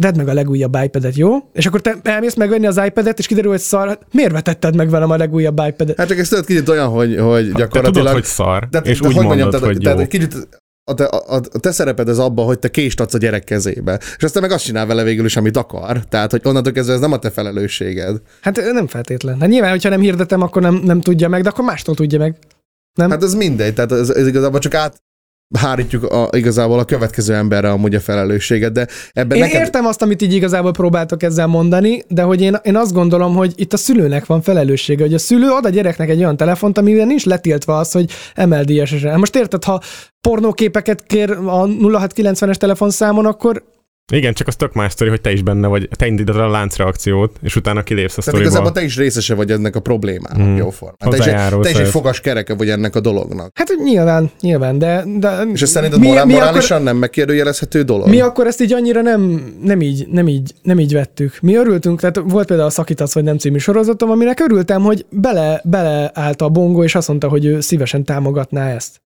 vedd 0.00 0.16
meg 0.16 0.28
a 0.28 0.32
legújabb 0.32 0.76
iPad-et, 0.82 1.16
jó? 1.16 1.50
És 1.52 1.66
akkor 1.66 1.80
te 1.80 1.96
elmész 2.02 2.34
megvenni 2.34 2.66
az 2.66 2.80
iPad-et, 2.84 3.18
és 3.18 3.26
kiderül, 3.26 3.50
hogy 3.50 3.60
szar, 3.60 3.88
hát 3.88 4.06
miért 4.12 4.32
vetetted 4.32 4.76
meg 4.76 4.90
velem 4.90 5.10
a 5.10 5.16
legújabb 5.16 5.60
iPad-et? 5.66 5.96
Hát 5.96 6.08
csak 6.08 6.18
ez 6.18 6.28
tudod 6.28 6.44
kicsit 6.44 6.68
olyan, 6.68 6.88
hogy, 6.88 7.16
hogy 7.18 7.50
Te 7.50 7.58
gyakorlatilag... 7.58 7.92
tudod, 7.92 8.12
hogy 8.12 8.24
szar, 8.24 8.68
de, 8.68 8.78
és 8.78 9.00
de 9.00 9.08
úgy 9.08 9.14
hogy 9.14 9.24
mondod, 9.24 9.24
mondjam, 9.24 9.50
tehát, 9.50 9.66
hogy 9.66 9.78
tehát 9.82 9.98
jó. 9.98 10.04
egy 10.04 10.10
kicsit 10.10 10.48
a 10.90 10.94
te, 10.94 11.04
a, 11.04 11.34
a 11.52 11.58
te 11.58 11.70
szereped 11.70 12.08
ez 12.08 12.18
abban, 12.18 12.46
hogy 12.46 12.58
te 12.58 12.68
kést 12.68 13.00
adsz 13.00 13.14
a 13.14 13.18
gyerek 13.18 13.44
kezébe. 13.44 14.00
És 14.16 14.22
aztán 14.22 14.42
meg 14.42 14.50
azt 14.50 14.64
csinál 14.64 14.86
vele 14.86 15.02
végül 15.02 15.24
is, 15.24 15.36
amit 15.36 15.56
akar. 15.56 16.04
Tehát, 16.04 16.30
hogy 16.30 16.40
onnantól 16.44 16.72
kezdve 16.72 16.94
ez 16.94 17.00
nem 17.00 17.12
a 17.12 17.18
te 17.18 17.30
felelősséged. 17.30 18.20
Hát 18.40 18.72
nem 18.72 18.86
feltétlen. 18.86 19.40
Hát 19.40 19.48
nyilván, 19.48 19.70
hogyha 19.70 19.88
nem 19.88 20.00
hirdetem, 20.00 20.42
akkor 20.42 20.62
nem, 20.62 20.74
nem 20.74 21.00
tudja 21.00 21.28
meg, 21.28 21.42
de 21.42 21.48
akkor 21.48 21.64
mástól 21.64 21.94
tudja 21.94 22.18
meg. 22.18 22.38
Nem? 22.94 23.10
Hát 23.10 23.22
ez 23.22 23.34
mindegy, 23.34 23.74
tehát 23.74 23.92
ez, 23.92 24.10
ez 24.10 24.26
igazából 24.26 24.60
csak 24.60 24.74
át 24.74 25.02
hárítjuk 25.54 26.04
a, 26.04 26.28
igazából 26.32 26.78
a 26.78 26.84
következő 26.84 27.34
emberre 27.34 27.70
amúgy 27.70 27.94
a 27.94 28.00
felelősséget, 28.00 28.72
de 28.72 28.86
ebben 29.12 29.36
Én 29.36 29.42
neked... 29.42 29.60
értem 29.60 29.86
azt, 29.86 30.02
amit 30.02 30.22
így 30.22 30.32
igazából 30.32 30.70
próbáltok 30.72 31.22
ezzel 31.22 31.46
mondani, 31.46 32.02
de 32.08 32.22
hogy 32.22 32.40
én, 32.40 32.56
én 32.62 32.76
azt 32.76 32.92
gondolom, 32.92 33.34
hogy 33.34 33.52
itt 33.56 33.72
a 33.72 33.76
szülőnek 33.76 34.26
van 34.26 34.42
felelőssége, 34.42 35.02
hogy 35.02 35.14
a 35.14 35.18
szülő 35.18 35.48
ad 35.50 35.64
a 35.64 35.68
gyereknek 35.68 36.08
egy 36.08 36.18
olyan 36.18 36.36
telefont, 36.36 36.78
amivel 36.78 37.06
nincs 37.06 37.24
letiltva 37.24 37.78
az, 37.78 37.92
hogy 37.92 38.10
emeld 38.34 38.70
ISS-re. 38.70 39.16
Most 39.16 39.36
érted, 39.36 39.64
ha 39.64 39.80
pornóképeket 40.20 41.02
kér 41.06 41.30
a 41.30 41.66
0690-es 41.66 42.54
telefonszámon, 42.54 43.26
akkor 43.26 43.62
Igen, 44.12 44.34
csak 44.34 44.46
az 44.46 44.56
tök 44.56 44.72
más 44.72 44.92
sztori, 44.92 45.10
hogy 45.10 45.20
te 45.20 45.32
is 45.32 45.42
benne 45.42 45.66
vagy, 45.66 45.88
te 45.96 46.06
indítod 46.06 46.36
a 46.36 46.48
láncreakciót, 46.48 47.36
és 47.42 47.56
utána 47.56 47.82
kilépsz 47.82 48.18
a 48.18 48.22
Tehát 48.22 48.40
igazából 48.40 48.66
sztoriból. 48.66 48.72
te 48.72 48.84
is 48.84 48.96
részese 48.96 49.34
vagy 49.34 49.50
ennek 49.50 49.76
a 49.76 49.80
problémának, 49.80 50.38
Mm. 50.38 50.50
mm. 50.52 50.56
jó 50.56 50.70
formán. 50.70 51.10
Te 51.10 51.16
is, 51.16 51.26
egy, 51.26 51.58
te 51.60 51.70
is 51.70 51.76
egy 51.76 51.88
fogas 51.88 52.20
kereke 52.20 52.54
vagy 52.54 52.68
ennek 52.70 52.94
a 52.96 53.00
dolognak. 53.00 53.50
hát 53.54 53.68
hogy 53.68 53.78
nyilván, 53.82 54.30
nyilván, 54.40 54.78
de... 54.78 55.04
de 55.18 55.42
És 55.52 55.62
ez 55.62 55.70
szerinted 55.70 56.00
mi, 56.00 56.06
morál, 56.06 56.26
mi, 56.26 56.32
morálisan 56.32 56.76
akkor, 56.76 56.88
nem 56.88 56.96
megkérdőjelezhető 56.96 57.82
dolog? 57.82 58.08
mi 58.08 58.20
akkor 58.20 58.46
ezt 58.46 58.60
így 58.60 58.72
annyira 58.72 59.02
nem, 59.02 59.52
nem, 59.62 59.80
így, 59.80 60.06
nem, 60.10 60.28
így, 60.28 60.52
nem 60.62 60.78
így 60.78 60.92
vettük. 60.92 61.38
Mi 61.42 61.54
örültünk, 61.54 62.00
tehát 62.00 62.20
volt 62.24 62.46
például 62.46 62.68
a 62.68 62.72
Szakítasz 62.72 63.14
vagy 63.14 63.24
nem 63.24 63.38
című 63.38 63.58
sorozatom, 63.58 64.10
aminek 64.10 64.40
örültem, 64.40 64.82
hogy 64.82 65.06
bele, 65.10 65.60
beleállt 65.64 66.42
a 66.42 66.48
bongó, 66.48 66.84
és 66.84 66.94
azt 66.94 67.08
mondta, 67.08 67.28
hogy 67.28 67.44
ő 67.44 67.60
szívesen 67.60 68.04
támogatná 68.04 68.68
ezt. 68.74 69.04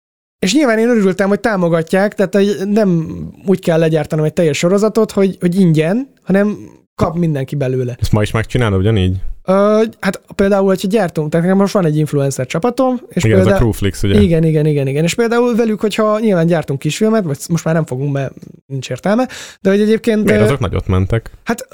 És 0.45 0.53
nyilván 0.53 0.79
én 0.79 0.89
örültem, 0.89 1.27
hogy 1.27 1.39
támogatják, 1.39 2.13
tehát 2.13 2.65
nem 2.65 3.07
úgy 3.45 3.59
kell 3.59 3.79
legyártanom 3.79 4.25
egy 4.25 4.33
teljes 4.33 4.57
sorozatot, 4.57 5.11
hogy, 5.11 5.37
hogy 5.39 5.59
ingyen, 5.59 6.09
hanem 6.23 6.57
kap 6.95 7.17
mindenki 7.17 7.55
belőle. 7.55 7.95
Ezt 7.99 8.11
ma 8.11 8.21
is 8.21 8.31
megcsinálod 8.31 8.79
ugyanígy? 8.79 9.17
Ö, 9.43 9.83
hát 9.99 10.21
például, 10.35 10.65
hogyha 10.65 10.87
gyártunk, 10.87 11.29
tehát 11.29 11.45
nekem 11.45 11.61
most 11.61 11.73
van 11.73 11.85
egy 11.85 11.97
influencer 11.97 12.45
csapatom, 12.45 13.01
és 13.09 13.23
igen, 13.23 13.37
ez 13.37 13.45
a 13.45 13.49
például, 13.49 13.57
Crewflix, 13.57 14.03
ugye? 14.03 14.21
igen, 14.21 14.43
igen, 14.43 14.65
igen, 14.65 14.87
igen. 14.87 15.03
És 15.03 15.15
például 15.15 15.55
velük, 15.55 15.79
hogyha 15.79 16.19
nyilván 16.19 16.45
gyártunk 16.45 16.79
kisfilmet, 16.79 17.23
vagy 17.23 17.37
most 17.49 17.65
már 17.65 17.73
nem 17.73 17.85
fogunk, 17.85 18.13
mert 18.13 18.33
nincs 18.65 18.89
értelme, 18.89 19.27
de 19.61 19.69
hogy 19.69 19.81
egyébként... 19.81 20.23
Miért 20.23 20.41
azok 20.41 20.59
nagyot 20.59 20.87
mentek? 20.87 21.31
Hát, 21.43 21.67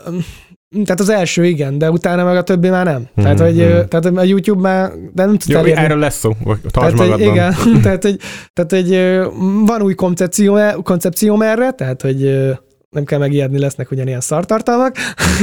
tehát 0.72 1.00
az 1.00 1.10
első 1.10 1.46
igen, 1.46 1.78
de 1.78 1.92
utána 1.92 2.24
meg 2.24 2.36
a 2.38 2.44
többi 2.44 2.70
már 2.70 2.86
nem. 2.86 3.08
Mhm, 3.14 3.22
Tehát, 3.22 3.40
hogy, 3.40 3.88
tehát 3.88 4.06
a 4.06 4.24
YouTube 4.24 4.62
már, 4.62 4.92
de 5.14 5.24
nem 5.24 5.32
tudsz 5.32 5.48
Jó, 5.48 5.58
elérni. 5.60 5.84
erről 5.84 5.98
lesz 5.98 6.18
szó, 6.18 6.32
tartsd 6.44 6.72
Tehát, 6.72 6.94
magadban. 6.96 7.22
igen, 7.22 7.54
tehát, 7.84 8.04
hogy, 8.04 8.20
tehát, 8.54 8.90
ö, 8.92 9.28
van 9.66 9.82
új 9.82 9.94
koncepció, 9.94 10.60
koncepcióm 10.84 11.42
erre, 11.42 11.72
tehát, 11.72 12.02
hogy 12.02 12.50
nem 12.90 13.04
kell 13.04 13.20
megijedni, 13.20 13.60
lesznek 13.60 13.92
ugyanilyen 13.92 14.20
szartartalmak, 14.20 14.96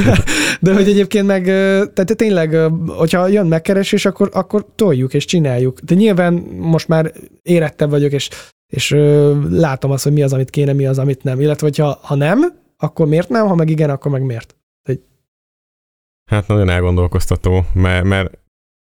de 0.61 0.73
hogy 0.73 0.89
egyébként 0.89 1.27
meg, 1.27 1.43
tehát 1.93 2.13
tényleg, 2.15 2.57
hogyha 2.87 3.27
jön 3.27 3.47
megkeresés, 3.47 4.05
akkor, 4.05 4.29
akkor 4.33 4.65
toljuk 4.75 5.13
és 5.13 5.25
csináljuk. 5.25 5.79
De 5.79 5.95
nyilván 5.95 6.33
most 6.59 6.87
már 6.87 7.11
érettebb 7.41 7.89
vagyok, 7.89 8.11
és, 8.11 8.29
és 8.67 8.95
látom 9.49 9.91
azt, 9.91 10.03
hogy 10.03 10.13
mi 10.13 10.21
az, 10.21 10.33
amit 10.33 10.49
kéne, 10.49 10.73
mi 10.73 10.85
az, 10.85 10.99
amit 10.99 11.23
nem. 11.23 11.39
Illetve, 11.39 11.67
hogyha 11.67 11.99
ha 12.01 12.15
nem, 12.15 12.39
akkor 12.77 13.07
miért 13.07 13.29
nem, 13.29 13.47
ha 13.47 13.55
meg 13.55 13.69
igen, 13.69 13.89
akkor 13.89 14.11
meg 14.11 14.21
miért. 14.21 14.55
Hát 16.29 16.47
nagyon 16.47 16.69
elgondolkoztató, 16.69 17.65
mert, 17.73 18.03
mert 18.03 18.37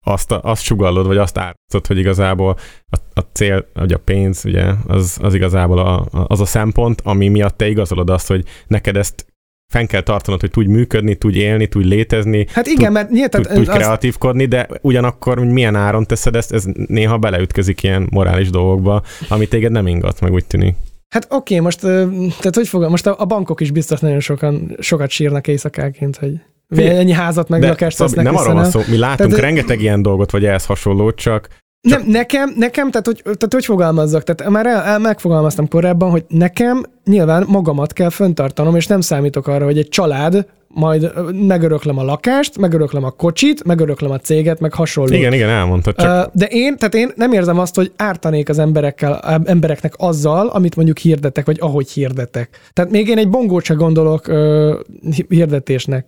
azt, 0.05 0.31
azt 0.31 0.63
sugallod, 0.63 1.07
vagy 1.07 1.17
azt 1.17 1.37
ártod, 1.37 1.87
hogy 1.87 1.97
igazából 1.97 2.57
a, 2.89 2.97
a 3.13 3.21
cél, 3.33 3.67
vagy 3.73 3.93
a 3.93 3.97
pénz, 3.97 4.45
ugye, 4.45 4.65
az, 4.87 5.17
az 5.21 5.33
igazából 5.33 5.79
a, 5.79 6.05
az 6.27 6.39
a 6.39 6.45
szempont, 6.45 7.01
ami 7.03 7.27
miatt 7.27 7.57
te 7.57 7.67
igazolod 7.67 8.09
azt, 8.09 8.27
hogy 8.27 8.45
neked 8.67 8.97
ezt 8.97 9.25
fenn 9.73 9.85
kell 9.85 10.01
tartanod, 10.01 10.39
hogy 10.39 10.51
tudj 10.51 10.67
működni, 10.71 11.15
tudj 11.15 11.39
élni, 11.39 11.67
tudj 11.67 11.87
létezni, 11.87 12.45
Hát 12.49 12.67
igen, 12.67 12.91
mert 12.91 13.09
nyilván... 13.09 13.29
tehát 13.29 13.47
tudj 13.47 13.69
azt- 13.69 13.77
kreatívkodni, 13.77 14.45
de 14.45 14.67
ugyanakkor 14.81 15.37
hogy 15.37 15.49
milyen 15.49 15.75
áron 15.75 16.05
teszed 16.05 16.35
ezt, 16.35 16.51
ez 16.51 16.63
néha 16.87 17.17
beleütközik 17.17 17.83
ilyen 17.83 18.07
morális 18.11 18.49
dolgokba, 18.49 19.03
ami 19.29 19.47
téged 19.47 19.71
nem 19.71 19.87
ingat, 19.87 20.21
meg 20.21 20.33
úgy 20.33 20.45
tűnik. 20.45 20.75
Hát 21.09 21.27
oké, 21.29 21.59
most, 21.59 21.83
ö, 21.83 22.05
tehát 22.39 22.55
hogy 22.55 22.67
fogom, 22.67 22.89
most 22.89 23.07
a, 23.07 23.15
a 23.17 23.25
bankok 23.25 23.61
is 23.61 23.71
biztos 23.71 23.99
nagyon 23.99 24.19
sokan, 24.19 24.75
sokat 24.79 25.09
sírnak 25.09 25.47
éjszakáként, 25.47 26.17
hogy 26.17 26.39
ennyi 26.75 27.11
házat 27.11 27.49
meg 27.49 27.59
De 27.59 27.67
lakást 27.67 27.97
Szabi, 27.97 28.21
nem 28.21 28.33
vissza, 28.33 28.53
van 28.53 28.65
szó, 28.65 28.81
mi 28.89 28.97
látunk 28.97 29.29
Tehát- 29.29 29.45
rengeteg 29.45 29.81
ilyen 29.81 30.01
dolgot, 30.01 30.31
vagy 30.31 30.45
ehhez 30.45 30.65
hasonló, 30.65 31.11
csak 31.11 31.47
Nem, 31.81 32.03
nekem, 32.07 32.53
nekem, 32.57 32.91
tehát 32.91 33.05
hogy, 33.05 33.21
tehát 33.23 33.53
hogy 33.53 33.65
fogalmazzak, 33.65 34.23
tehát 34.23 34.51
már 34.51 34.65
el, 34.65 34.81
el, 34.81 34.99
megfogalmaztam 34.99 35.67
korábban, 35.67 36.09
hogy 36.09 36.25
nekem 36.27 36.83
nyilván 37.05 37.45
magamat 37.47 37.93
kell 37.93 38.09
föntartanom, 38.09 38.75
és 38.75 38.87
nem 38.87 39.01
számítok 39.01 39.47
arra, 39.47 39.65
hogy 39.65 39.77
egy 39.77 39.89
család 39.89 40.45
majd 40.67 41.11
megöröklem 41.47 41.97
a 41.97 42.03
lakást, 42.03 42.57
megöröklem 42.57 43.03
a 43.03 43.09
kocsit, 43.09 43.63
megöröklem 43.63 44.11
a 44.11 44.17
céget, 44.17 44.59
meg 44.59 44.73
hasonló. 44.73 45.13
igen, 45.13 45.33
igen, 45.33 45.49
elmondtad, 45.49 45.95
csak 45.95 46.31
De 46.33 46.45
én, 46.45 46.77
tehát 46.77 46.95
én 46.95 47.11
nem 47.15 47.31
érzem 47.33 47.59
azt, 47.59 47.75
hogy 47.75 47.91
ártanék 47.95 48.49
az 48.49 48.59
emberekkel, 48.59 49.19
embereknek 49.45 49.93
azzal, 49.97 50.47
amit 50.47 50.75
mondjuk 50.75 50.97
hirdetek, 50.97 51.45
vagy 51.45 51.57
ahogy 51.59 51.89
hirdetek. 51.89 52.49
Tehát 52.73 52.91
még 52.91 53.07
én 53.07 53.17
egy 53.17 53.29
bongót 53.29 53.63
se 53.63 53.73
gondolok 53.73 54.27
ö, 54.27 54.73
hi- 55.11 55.25
hirdetésnek. 55.29 56.07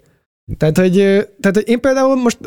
Tehát 0.57 0.77
hogy, 0.77 0.93
tehát, 1.39 1.55
hogy 1.55 1.67
én 1.67 1.79
például 1.79 2.15
most... 2.15 2.37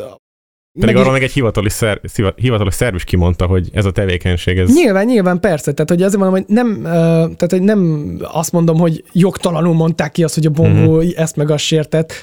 Pedig 0.79 0.95
meg 0.95 1.03
arról 1.03 1.11
meg 1.11 1.23
egy 1.23 1.31
hivatalos, 1.31 1.71
szer, 1.71 2.01
hivatalos 2.35 2.73
szerv 2.73 2.95
is 2.95 3.03
kimondta, 3.03 3.45
hogy 3.45 3.69
ez 3.73 3.85
a 3.85 3.91
tevékenység, 3.91 4.57
ez... 4.57 4.73
Nyilván, 4.73 5.05
nyilván, 5.05 5.39
persze. 5.39 5.71
Tehát, 5.73 5.89
hogy 5.89 6.01
azért 6.01 6.19
mondom, 6.21 6.39
hogy 6.39 6.55
nem, 6.55 6.81
tehát, 6.81 7.49
hogy 7.49 7.61
nem 7.61 8.11
azt 8.21 8.51
mondom, 8.51 8.77
hogy 8.77 9.03
jogtalanul 9.11 9.73
mondták 9.73 10.11
ki 10.11 10.23
azt, 10.23 10.33
hogy 10.35 10.45
a 10.45 10.49
bongó 10.49 10.95
uh-huh. 10.95 11.11
ezt 11.15 11.35
meg 11.35 11.49
azt 11.49 11.63
sértett. 11.63 12.13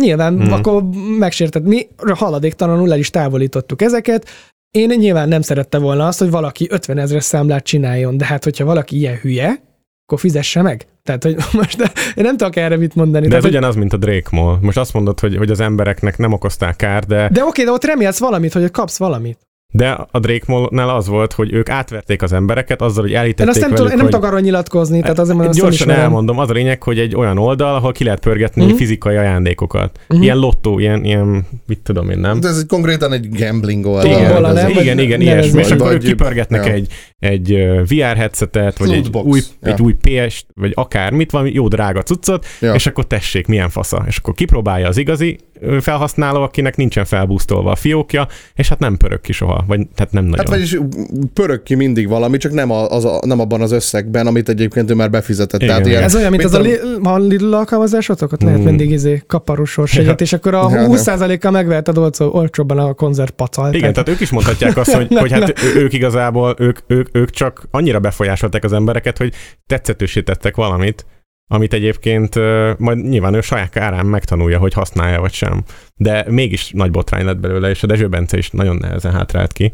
Nyilván, 0.00 0.32
Mhm. 0.32 0.42
uh-huh. 0.42 0.58
akkor 0.58 0.82
megsértett. 1.18 1.62
Mi 1.62 1.88
haladéktalanul 2.14 2.92
el 2.92 2.98
is 2.98 3.10
távolítottuk 3.10 3.82
ezeket. 3.82 4.28
Én 4.70 4.88
nyilván 4.98 5.28
nem 5.28 5.42
szerette 5.42 5.78
volna 5.78 6.06
azt, 6.06 6.18
hogy 6.18 6.30
valaki 6.30 6.66
50 6.70 6.98
ezres 6.98 7.24
számlát 7.24 7.64
csináljon, 7.64 8.16
de 8.16 8.24
hát, 8.24 8.44
hogyha 8.44 8.64
valaki 8.64 8.96
ilyen 8.96 9.16
hülye, 9.16 9.62
akkor 10.04 10.18
fizesse 10.18 10.62
meg. 10.62 10.86
Tehát, 11.02 11.22
hogy 11.22 11.36
most 11.60 11.80
én 12.14 12.24
nem 12.24 12.36
tudok 12.36 12.56
erre 12.56 12.76
mit 12.76 12.94
mondani. 12.94 13.22
De 13.24 13.28
Tehát, 13.28 13.44
ez 13.44 13.50
hogy, 13.50 13.58
ugyanaz, 13.58 13.76
mint 13.76 13.92
a 13.92 13.96
Drake 13.96 14.28
Mall. 14.30 14.58
Most 14.60 14.78
azt 14.78 14.92
mondod, 14.92 15.20
hogy, 15.20 15.36
hogy 15.36 15.50
az 15.50 15.60
embereknek 15.60 16.18
nem 16.18 16.32
okozták 16.32 16.76
kár, 16.76 17.04
de, 17.04 17.28
de 17.32 17.44
oké, 17.44 17.64
de 17.64 17.70
ott 17.70 17.84
remélsz 17.84 18.18
valamit, 18.18 18.52
hogy 18.52 18.70
kapsz 18.70 18.98
valamit. 18.98 19.38
de 19.74 19.90
a 20.10 20.18
Drake 20.18 20.44
Mall-nál 20.46 20.88
az 20.88 21.06
volt, 21.06 21.32
hogy 21.32 21.52
ők 21.52 21.68
átverték 21.68 22.22
az 22.22 22.32
embereket 22.32 22.80
azzal, 22.82 23.02
hogy 23.02 23.10
Én 23.12 23.16
elítették 23.18 23.48
azt 23.48 23.60
nem, 23.60 23.70
velük, 23.70 23.76
tudom, 23.76 23.90
én 23.92 23.96
nem 23.96 24.04
hogy... 24.06 24.14
tudok 24.14 24.28
arról 24.30 24.40
nyilatkozni, 24.40 25.00
tehát 25.00 25.18
azért 25.18 25.36
mondom, 25.36 25.54
Gyorsan 25.54 25.90
elmondom, 25.90 26.38
az 26.38 26.50
a 26.50 26.52
lényeg, 26.52 26.82
hogy 26.82 26.98
egy 26.98 27.14
olyan 27.16 27.38
oldal, 27.38 27.74
ahol 27.74 27.92
ki 27.92 28.04
lehet 28.04 28.20
pörgetni 28.20 28.64
Mhm. 28.64 28.74
fizikai 28.74 29.16
ajándékokat. 29.16 30.00
Mhm. 30.08 30.22
Ilyen 30.22 30.36
lottó, 30.36 30.78
ilyen, 30.78 31.04
ilyen, 31.04 31.46
mit 31.66 31.78
tudom 31.80 32.10
én, 32.10 32.18
nem? 32.18 32.40
De 32.40 32.48
ez 32.48 32.58
egy 32.58 32.66
konkrétan 32.66 33.12
egy 33.12 33.28
gambling 33.38 33.86
oldal. 33.86 34.06
Igen, 34.06 34.70
igen, 34.70 34.98
igen, 34.98 35.18
nevezzük. 35.18 35.22
ilyesmi. 35.54 35.60
És 35.60 35.70
akkor 35.70 35.92
ők 35.92 36.02
kipörgetnek 36.02 36.66
egy, 36.68 36.86
egy 37.22 37.68
VR 37.88 38.16
headsetet, 38.16 38.78
vagy 38.78 38.92
egy 38.92 39.08
új, 39.24 39.40
Ja. 39.62 39.72
egy 39.72 39.80
új 39.82 39.92
PS-t, 40.00 40.46
vagy 40.54 40.72
akármit, 40.74 41.30
valami 41.30 41.50
jó 41.52 41.68
drága 41.68 42.02
cuccot, 42.02 42.46
Ja. 42.60 42.74
és 42.74 42.86
akkor 42.86 43.06
tessék, 43.06 43.46
milyen 43.46 43.68
fasza. 43.70 44.04
És 44.06 44.16
akkor 44.16 44.34
kipróbálja 44.34 44.88
az 44.88 44.96
igazi 44.96 45.38
felhasználó, 45.80 46.42
akinek 46.42 46.76
nincsen 46.76 47.04
felbusztolva 47.04 47.70
a 47.70 47.74
fiókja, 47.74 48.26
és 48.54 48.68
hát 48.68 48.78
nem 48.78 48.96
pörög 48.96 49.20
ki 49.20 49.32
soha, 49.32 49.64
vagy 49.66 49.86
tehát 49.94 50.12
nem 50.12 50.24
nagyon. 50.24 50.38
Hát 50.38 50.48
vagyis 50.48 50.78
pörög 51.34 51.62
ki 51.62 51.74
mindig 51.74 52.08
valami, 52.08 52.36
csak 52.36 52.52
nem, 52.52 52.70
a, 52.70 52.88
az 52.88 53.04
a, 53.04 53.20
nem 53.26 53.40
abban 53.40 53.60
az 53.60 53.72
összegben, 53.72 54.26
amit 54.26 54.48
egyébként 54.48 54.90
ő 54.90 54.94
már 54.94 55.10
befizetett. 55.10 55.62
Igen, 55.62 55.74
Tehát 55.74 55.90
ilyen, 55.90 56.02
Ez 56.02 56.14
olyan, 56.14 56.30
mint 56.30 56.44
az 56.44 56.54
a 56.54 56.60
Lidl, 56.60 56.86
ha 57.02 57.18
Lidl 57.18 57.54
alkalmazásotok, 57.54 58.32
ott 58.32 58.42
lehet 58.42 58.58
Mm. 58.60 58.64
mindig 58.64 58.90
izé 58.90 59.22
kaparós 59.26 59.70
sorsegyet, 59.70 60.20
és 60.20 60.32
akkor 60.32 60.54
a 60.54 60.68
Ja, 60.70 60.80
nem. 60.80 60.90
20%-kal 60.90 61.50
megveheted 61.50 61.98
olcsó, 61.98 62.30
olcsóbban 62.32 62.78
a 62.78 62.92
konzerv 62.94 63.30
pacal. 63.30 63.74
Igen, 63.74 63.92
tehát 63.92 64.08
ők 64.08 64.20
is 64.20 64.30
mondhatják 64.30 64.76
azt, 64.76 64.92
hogy, 64.96 65.06
hogy 65.14 65.32
hát 65.32 65.52
ők 65.76 65.92
igazából, 65.92 66.54
ők, 66.58 66.78
ők, 66.86 67.08
ők 67.12 67.30
csak 67.30 67.66
annyira 67.70 68.00
befolyásolták 68.00 68.64
az 68.64 68.72
embereket, 68.72 69.18
hogy 69.18 69.34
tetszetősítettek 69.66 70.56
valamit, 70.56 71.06
amit 71.50 71.72
egyébként 71.72 72.34
majd 72.78 73.08
nyilván 73.08 73.34
ő 73.34 73.40
saját 73.40 73.76
árán 73.76 74.06
megtanulja, 74.06 74.58
hogy 74.58 74.72
használja 74.72 75.20
vagy 75.20 75.32
sem. 75.32 75.62
De 75.96 76.24
mégis 76.28 76.70
nagy 76.70 76.90
botrány 76.90 77.24
lett 77.24 77.38
belőle, 77.40 77.70
és 77.70 77.82
a 77.82 77.86
Dezső 77.86 78.08
Bence 78.08 78.38
is 78.38 78.50
nagyon 78.50 78.76
nehezen 78.76 79.12
hátrált 79.12 79.52
ki. 79.52 79.72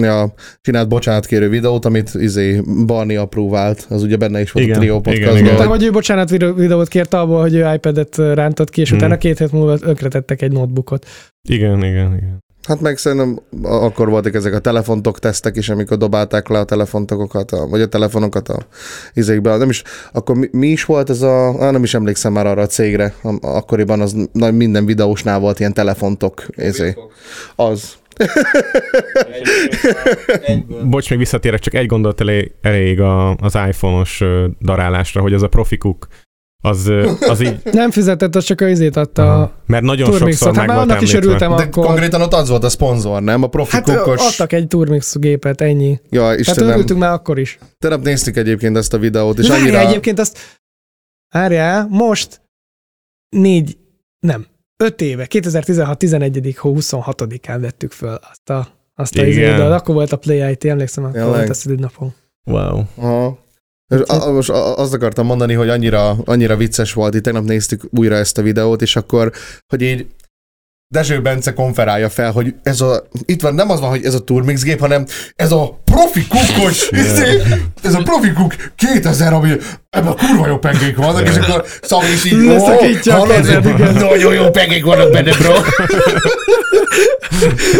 Ja, 0.00 0.32
csinált 0.60 0.88
bocsánatkérő 0.88 1.48
videót, 1.48 1.84
amit 1.84 2.10
izé 2.14 2.60
Barni 2.86 3.16
apróvált, 3.16 3.86
az 3.88 4.02
ugye 4.02 4.16
benne 4.16 4.40
is 4.40 4.52
volt 4.52 4.66
Igen, 4.66 4.76
a 4.76 4.80
Trio 4.80 4.96
igen, 4.98 5.02
podcastban. 5.02 5.36
igen. 5.38 5.54
Mondta, 5.54 5.68
hogy 5.68 5.84
ő 5.84 5.90
bocsánat 5.90 6.30
videó- 6.30 6.54
videót 6.54 6.88
kért 6.88 7.14
abból, 7.14 7.40
hogy 7.40 7.54
ő 7.54 7.72
iPad-et 7.74 8.16
rántott 8.16 8.70
ki, 8.70 8.80
és 8.80 8.92
Mm. 8.92 8.96
utána 8.96 9.18
két 9.18 9.38
hét 9.38 9.52
múlva 9.52 9.76
önkretettek 9.80 10.42
egy 10.42 10.52
notebookot. 10.52 11.06
Igen, 11.48 11.84
igen, 11.84 12.16
igen. 12.16 12.38
Hát 12.68 12.80
meg 12.80 12.96
szerintem 12.96 13.38
akkor 13.62 14.08
voltak 14.08 14.34
ezek 14.34 14.54
a 14.54 14.58
telefontok 14.58 15.18
tesztek 15.18 15.56
is, 15.56 15.68
amikor 15.68 15.96
dobálták 15.96 16.48
le 16.48 16.58
a 16.58 16.64
telefontokokat, 16.64 17.50
a, 17.50 17.66
vagy 17.66 17.80
a 17.80 17.88
telefonokat 17.88 18.48
a 18.48 18.66
izékbe. 19.14 19.56
Nem 19.56 19.68
is, 19.68 19.82
akkor 20.12 20.36
mi, 20.36 20.48
mi 20.52 20.66
is 20.66 20.84
volt 20.84 21.10
ez 21.10 21.22
a, 21.22 21.64
á, 21.64 21.70
nem 21.70 21.82
is 21.82 21.94
emlékszem 21.94 22.32
már 22.32 22.46
arra 22.46 22.62
a 22.62 22.66
cégre, 22.66 23.14
akkoriban 23.40 24.00
az 24.00 24.16
na, 24.32 24.50
minden 24.50 24.86
videósnál 24.86 25.38
volt 25.38 25.58
ilyen 25.58 25.74
telefontok, 25.74 26.46
izé. 26.56 26.94
Az. 27.56 27.94
Bocs, 30.90 31.10
még 31.10 31.18
visszatérek, 31.18 31.60
csak 31.60 31.74
egy 31.74 31.86
gondolat 31.86 32.20
elég, 32.20 32.52
elég 32.60 33.00
az 33.40 33.58
iPhone-os 33.68 34.22
darálásra, 34.60 35.20
hogy 35.20 35.32
az 35.32 35.42
a 35.42 35.48
profikuk, 35.48 36.06
az, 36.64 36.90
az 37.20 37.40
így, 37.40 37.60
Nem 37.72 37.90
fizetett, 37.90 38.34
az 38.34 38.44
csak 38.44 38.60
a 38.60 38.68
izét 38.68 38.96
adta 38.96 39.42
a 39.42 39.52
mert 39.66 39.82
nagyon 39.82 40.04
sokszor 40.04 40.18
turmixot. 40.18 40.46
Hát 40.48 40.56
meg 40.56 40.66
már 40.66 40.76
volt 40.76 40.90
annak 40.90 41.02
is 41.02 41.08
említve. 41.14 41.28
örültem 41.34 41.56
De 41.56 41.62
akkor. 41.62 41.84
konkrétan 41.86 42.20
ott 42.20 42.32
az 42.32 42.48
volt 42.48 42.64
a 42.64 42.68
szponzor, 42.68 43.22
nem? 43.22 43.42
A 43.42 43.46
profi 43.46 43.70
Hát 43.76 43.84
kukkos. 43.84 44.26
adtak 44.26 44.52
egy 44.52 44.66
turmix 44.66 45.18
gépet, 45.18 45.60
ennyi. 45.60 46.00
Ja, 46.10 46.20
Tehát 46.20 46.38
Istenem. 46.38 46.70
örültünk 46.72 47.00
már 47.00 47.12
akkor 47.12 47.38
is. 47.38 47.58
Tegnap 47.78 48.02
néztük 48.02 48.36
egyébként 48.36 48.76
ezt 48.76 48.94
a 48.94 48.98
videót, 48.98 49.38
és 49.38 49.44
És 49.44 49.50
annyira... 49.50 49.72
Várjál, 49.72 49.90
egyébként 49.90 50.18
azt, 50.18 50.38
várjál, 51.34 51.86
most 51.90 52.40
négy, 53.28 53.76
nem, 54.20 54.46
öt 54.76 55.00
éve, 55.00 55.26
2016-11. 55.30 56.54
hó 56.58 56.74
26-án 56.78 57.58
vettük 57.60 57.92
föl 57.92 58.18
azt 58.30 58.50
a, 58.50 58.68
azt 58.94 59.18
a 59.18 59.26
izédet, 59.26 59.60
akkor 59.72 59.94
volt 59.94 60.12
a 60.12 60.16
Play 60.16 60.50
IT, 60.50 60.64
emlékszem, 60.64 61.04
akkor 61.04 61.16
Tényleg? 61.16 61.36
volt 61.36 61.48
a 61.48 61.54
szülődnapon. 61.54 62.14
Wow. 62.44 62.82
Aha. 62.96 63.38
Most 64.32 64.50
azt 64.50 64.94
akartam 64.94 65.26
mondani, 65.26 65.54
hogy 65.54 65.68
annyira, 65.68 66.16
annyira 66.24 66.56
vicces 66.56 66.92
volt, 66.92 67.14
itt 67.14 67.22
tegnap 67.22 67.44
néztük 67.44 67.82
újra 67.90 68.14
ezt 68.14 68.38
a 68.38 68.42
videót, 68.42 68.82
és 68.82 68.96
akkor, 68.96 69.32
hogy 69.68 69.82
így 69.82 70.06
Dezső 70.92 71.20
Bence 71.20 71.52
konferálja 71.52 72.08
fel, 72.08 72.32
hogy 72.32 72.54
ez 72.62 72.80
a, 72.80 73.02
itt 73.24 73.40
van, 73.40 73.54
nem 73.54 73.70
az 73.70 73.80
van, 73.80 73.90
hogy 73.90 74.04
ez 74.04 74.14
a 74.14 74.24
Turmix 74.24 74.62
gép, 74.62 74.80
hanem 74.80 75.06
ez 75.36 75.52
a 75.52 75.80
profi 75.84 76.26
kukos, 76.26 76.90
izé, 77.04 77.42
ez 77.82 77.94
a 77.94 78.02
profi 78.02 78.32
kuk 78.32 78.54
2000, 78.76 79.32
ami 79.32 79.50
ebben 79.90 80.14
kurva 80.16 80.46
jó 80.46 80.58
pengék 80.58 80.96
vannak, 80.96 81.28
és 81.28 81.36
akkor 81.36 81.64
Szabi 81.82 82.12
is 82.12 82.24
így, 82.24 82.46
ó, 82.46 82.66
a 82.66 83.12
hallod? 83.12 83.94
Nagyon 83.94 84.34
jó 84.34 84.50
pengék 84.50 84.84
vannak 84.84 85.10
benne, 85.10 85.32
bro. 85.36 85.52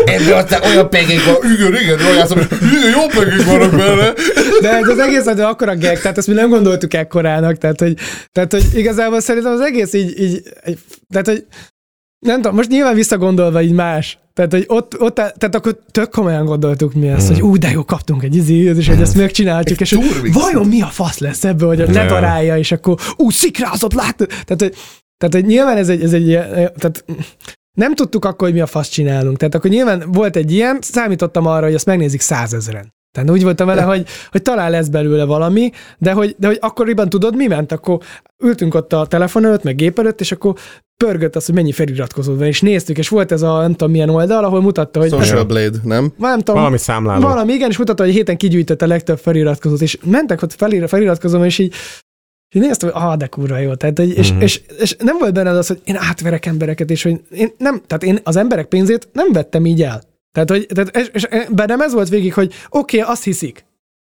Ebben 0.05 0.33
aztán 0.33 0.63
olyan 0.63 0.91
pengék 0.91 1.25
van, 1.25 1.37
igen, 1.53 1.83
igen, 1.83 1.97
rojászom, 1.97 2.39
igen, 2.39 2.91
jó 2.95 3.07
pengék 3.07 3.47
vannak 3.47 3.71
benne. 3.71 4.13
De 4.61 4.71
ez 4.71 4.89
az 4.89 4.99
egész 4.99 5.27
az 5.27 5.39
akkora 5.39 5.77
gag, 5.77 5.99
tehát 5.99 6.19
ezt 6.19 6.27
mi 6.27 6.35
nem 6.35 6.49
gondoltuk 6.49 6.95
ekkorának, 6.95 7.59
tehát 7.59 7.81
hogy, 7.81 7.95
tehát, 8.33 8.53
hogy 8.53 8.65
igazából 8.75 9.21
szerintem 9.21 9.53
az 9.53 9.61
egész 9.61 9.93
így, 9.93 10.21
így 10.21 10.43
tehát 11.11 11.27
hogy 11.27 11.47
nem 12.27 12.37
tudom, 12.37 12.55
most 12.55 12.69
nyilván 12.69 12.95
visszagondolva 12.95 13.63
így 13.63 13.73
más. 13.73 14.19
Tehát, 14.35 14.53
hogy 14.53 14.65
ott, 14.67 15.01
ott 15.01 15.15
tehát 15.15 15.55
akkor 15.55 15.79
tök 15.91 16.11
komolyan 16.11 16.45
gondoltuk 16.45 16.95
mi 16.95 17.09
ezt, 17.09 17.29
hogy 17.29 17.43
ú, 17.43 17.57
de 17.57 17.71
jó, 17.71 17.85
kaptunk 17.85 18.23
egy 18.23 18.37
izét, 18.37 18.77
és 18.77 18.89
hogy 18.89 19.01
ezt 19.01 19.17
megcsináltuk, 19.17 19.81
és 19.81 19.93
hogy 19.93 20.33
vajon 20.33 20.67
mi 20.67 20.83
a 20.83 20.87
fasz 20.87 21.19
lesz 21.19 21.45
ebből, 21.45 21.69
hogy 21.69 21.79
ledarálja, 21.79 22.59
és 22.59 22.73
akkor 22.73 22.99
ú, 23.17 23.31
szikrázott, 23.31 23.93
látod? 23.93 24.27
Tehát, 24.27 24.61
hogy, 24.61 24.75
tehát, 25.17 25.35
hogy 25.35 25.45
nyilván 25.45 25.77
ez 25.77 25.89
egy, 25.89 26.03
ez 26.03 26.13
egy 26.13 26.27
ilyen, 26.27 26.51
tehát 26.51 27.05
nem 27.79 27.95
tudtuk 27.95 28.25
akkor, 28.25 28.47
hogy 28.47 28.57
mi 28.57 28.63
a 28.63 28.67
fasz 28.67 28.89
csinálunk. 28.89 29.37
Tehát 29.37 29.55
akkor 29.55 29.71
nyilván 29.71 30.05
volt 30.13 30.37
egy 30.37 30.53
ilyen, 30.53 30.79
számítottam 30.81 31.47
arra, 31.47 31.65
hogy 31.65 31.75
ezt 31.75 31.87
megnézik 31.87 32.21
százezeren. 32.21 32.95
Tehát 33.13 33.31
úgy 33.31 33.43
voltam 33.43 33.67
vele, 33.67 33.83
hogy, 33.83 34.07
hogy 34.31 34.43
talán 34.43 34.71
lesz 34.71 34.89
belőle 34.89 35.25
valami, 35.25 35.71
de 35.99 36.13
hogy, 36.13 36.35
de 36.39 36.47
hogy 36.47 36.59
akkoriban 36.61 37.09
tudod, 37.09 37.37
mi 37.37 37.47
ment? 37.47 37.73
Akkor 37.73 37.99
ültünk 38.45 38.75
ott 38.75 38.93
a 38.93 39.07
telefon 39.07 39.45
előtt, 39.45 39.63
meg 39.63 39.77
gép 39.77 39.99
előtt, 39.99 40.21
és 40.21 40.33
akkor 40.33 40.55
pörgött 41.05 41.37
az, 41.37 41.47
hogy 41.47 41.55
mennyi 41.55 41.73
feliratkozód 41.73 42.39
van, 42.39 42.47
és 42.47 42.61
néztük, 42.61 42.99
és 42.99 43.09
volt 43.09 43.33
ez 43.33 43.43
a 43.43 43.61
nem 43.61 43.71
tudom 43.71 43.91
milyen 43.93 44.09
oldal, 44.09 44.45
ahol 44.45 44.61
mutatta, 44.61 45.01
hogy 45.01 45.09
Social 45.11 45.45
Blade, 45.45 45.79
nem? 45.83 46.13
nem 46.19 46.39
tudom, 46.39 46.55
Valami 46.55 46.79
számláló. 46.79 47.21
valami, 47.23 47.53
igen, 47.53 47.71
és 47.71 47.79
mutatta, 47.79 48.03
hogy 48.05 48.13
héten 48.13 48.37
kigyűjtött 48.37 48.83
a 48.83 48.87
legtöbb 48.87 49.19
feliratkozót, 49.19 49.81
és 49.81 49.99
mentek 50.05 50.43
ott 50.43 50.53
felira, 50.53 50.89
feliratkozom, 50.89 51.45
és 51.45 51.59
így, 51.59 51.75
és 52.55 52.61
néztem, 52.61 52.91
hogy 52.93 53.03
ah, 53.03 53.17
de 53.17 53.27
kurva 53.27 53.59
jó. 53.59 53.75
Tehát, 53.75 53.99
hogy, 53.99 54.17
és, 54.19 54.33
Mhm. 54.33 54.41
és, 54.41 54.61
és, 54.81 54.97
nem 54.99 55.17
volt 55.19 55.33
benne 55.35 55.51
az, 55.51 55.67
hogy 55.67 55.81
én 55.85 55.97
átverek 55.99 56.47
embereket, 56.47 56.91
és 56.91 57.03
hogy 57.03 57.21
én 57.31 57.51
nem, 57.59 57.83
tehát 57.87 58.03
én 58.05 58.19
az 58.23 58.37
emberek 58.37 58.67
pénzét 58.67 59.09
nem 59.13 59.33
vettem 59.33 59.67
így 59.67 59.83
el. 59.83 60.03
Tehát, 60.33 60.51
hogy, 60.51 60.67
tehát 60.75 60.97
és, 60.97 61.09
és 61.13 61.47
bennem 61.51 61.81
ez 61.81 61.93
volt 61.93 62.09
végig, 62.09 62.35
hogy 62.35 62.55
oké, 62.69 62.99
okay, 62.99 63.13
azt 63.13 63.25
hiszik. 63.25 63.65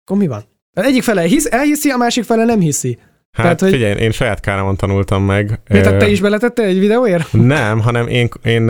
Akkor 0.03 0.17
mi 0.17 0.27
van? 0.27 0.43
Egyik 0.73 1.03
fele 1.03 1.21
hisz, 1.21 1.45
elhiszi, 1.51 1.89
a 1.89 1.97
másik 1.97 2.23
fele 2.23 2.45
nem 2.45 2.59
hiszi. 2.59 2.97
Hát 3.31 3.43
Tehát, 3.43 3.59
hogy- 3.59 3.71
figyelj, 3.71 4.01
én 4.01 4.11
saját 4.11 4.39
káramon 4.39 4.75
tanultam 4.75 5.23
meg. 5.23 5.59
Miért 5.69 5.85
Ö, 5.85 5.97
te 5.97 6.07
is 6.09 6.21
beletette 6.21 6.63
egy 6.63 6.79
videóért? 6.79 7.33
Nem, 7.33 7.79
hanem 7.79 8.07
én, 8.07 8.29
én 8.43 8.67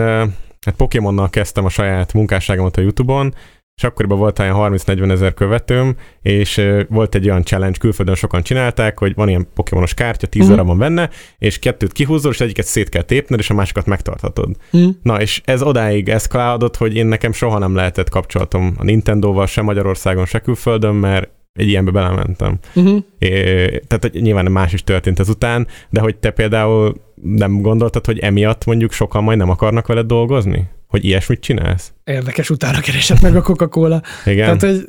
hát 0.66 0.74
Pokémonnal 0.76 1.30
kezdtem 1.30 1.64
a 1.64 1.68
saját 1.68 2.12
munkásságomat 2.12 2.76
a 2.76 2.80
Youtube-on, 2.80 3.34
és 3.76 3.84
akkoriban 3.84 4.18
volt 4.18 4.38
olyan 4.38 4.56
30-40 4.58 5.10
ezer 5.10 5.34
követőm, 5.34 5.96
és 6.22 6.62
volt 6.88 7.14
egy 7.14 7.28
olyan 7.28 7.44
challenge, 7.44 7.78
külföldön 7.78 8.14
sokan 8.14 8.42
csinálták, 8.42 8.98
hogy 8.98 9.14
van 9.14 9.28
ilyen 9.28 9.46
Pokémonos 9.54 9.94
kártya, 9.94 10.26
10 10.26 10.42
Mhm. 10.42 10.50
darab 10.50 10.66
van 10.66 10.78
benne, 10.78 11.10
és 11.38 11.58
kettőt 11.58 11.92
kihúzol, 11.92 12.32
és 12.32 12.40
egyiket 12.40 12.66
szét 12.66 12.88
kell 12.88 13.02
tépned, 13.02 13.38
és 13.38 13.50
a 13.50 13.54
másikat 13.54 13.86
megtarthatod. 13.86 14.56
Hm. 14.70 14.88
Na, 15.02 15.20
és 15.20 15.40
ez 15.44 15.62
odáig 15.62 16.08
eszkalálódott, 16.08 16.76
hogy 16.76 16.96
én 16.96 17.06
nekem 17.06 17.32
soha 17.32 17.58
nem 17.58 17.74
lehetett 17.74 18.08
kapcsolatom 18.08 18.74
a 18.78 18.84
Nintendo-val, 18.84 19.46
sem 19.46 19.64
Magyarországon, 19.64 20.24
se 20.26 20.38
külföldön, 20.38 20.94
mert 20.94 21.30
egy 21.52 21.68
ilyenbe 21.68 21.90
belementem. 21.90 22.58
Uh-huh. 22.74 22.98
É, 23.18 23.28
tehát 23.66 23.98
hogy 24.10 24.22
nyilván 24.22 24.52
más 24.52 24.72
is 24.72 24.84
történt 24.84 25.18
ezután, 25.18 25.66
de 25.90 26.00
hogy 26.00 26.16
te 26.16 26.30
például 26.30 26.94
nem 27.22 27.60
gondoltad, 27.60 28.06
hogy 28.06 28.18
emiatt 28.18 28.64
mondjuk 28.64 28.92
sokan 28.92 29.22
majd 29.22 29.38
nem 29.38 29.50
akarnak 29.50 29.86
veled 29.86 30.06
dolgozni? 30.06 30.68
Hogy 30.92 31.04
ilyesmit 31.04 31.40
csinálsz? 31.40 31.92
Érdekes, 32.04 32.50
utána 32.50 32.80
keresett 32.80 33.20
meg 33.20 33.36
a 33.36 33.42
Coca-Cola. 33.42 34.02
Igen, 34.24 34.58
Tehát, 34.58 34.60
hogy 34.76 34.88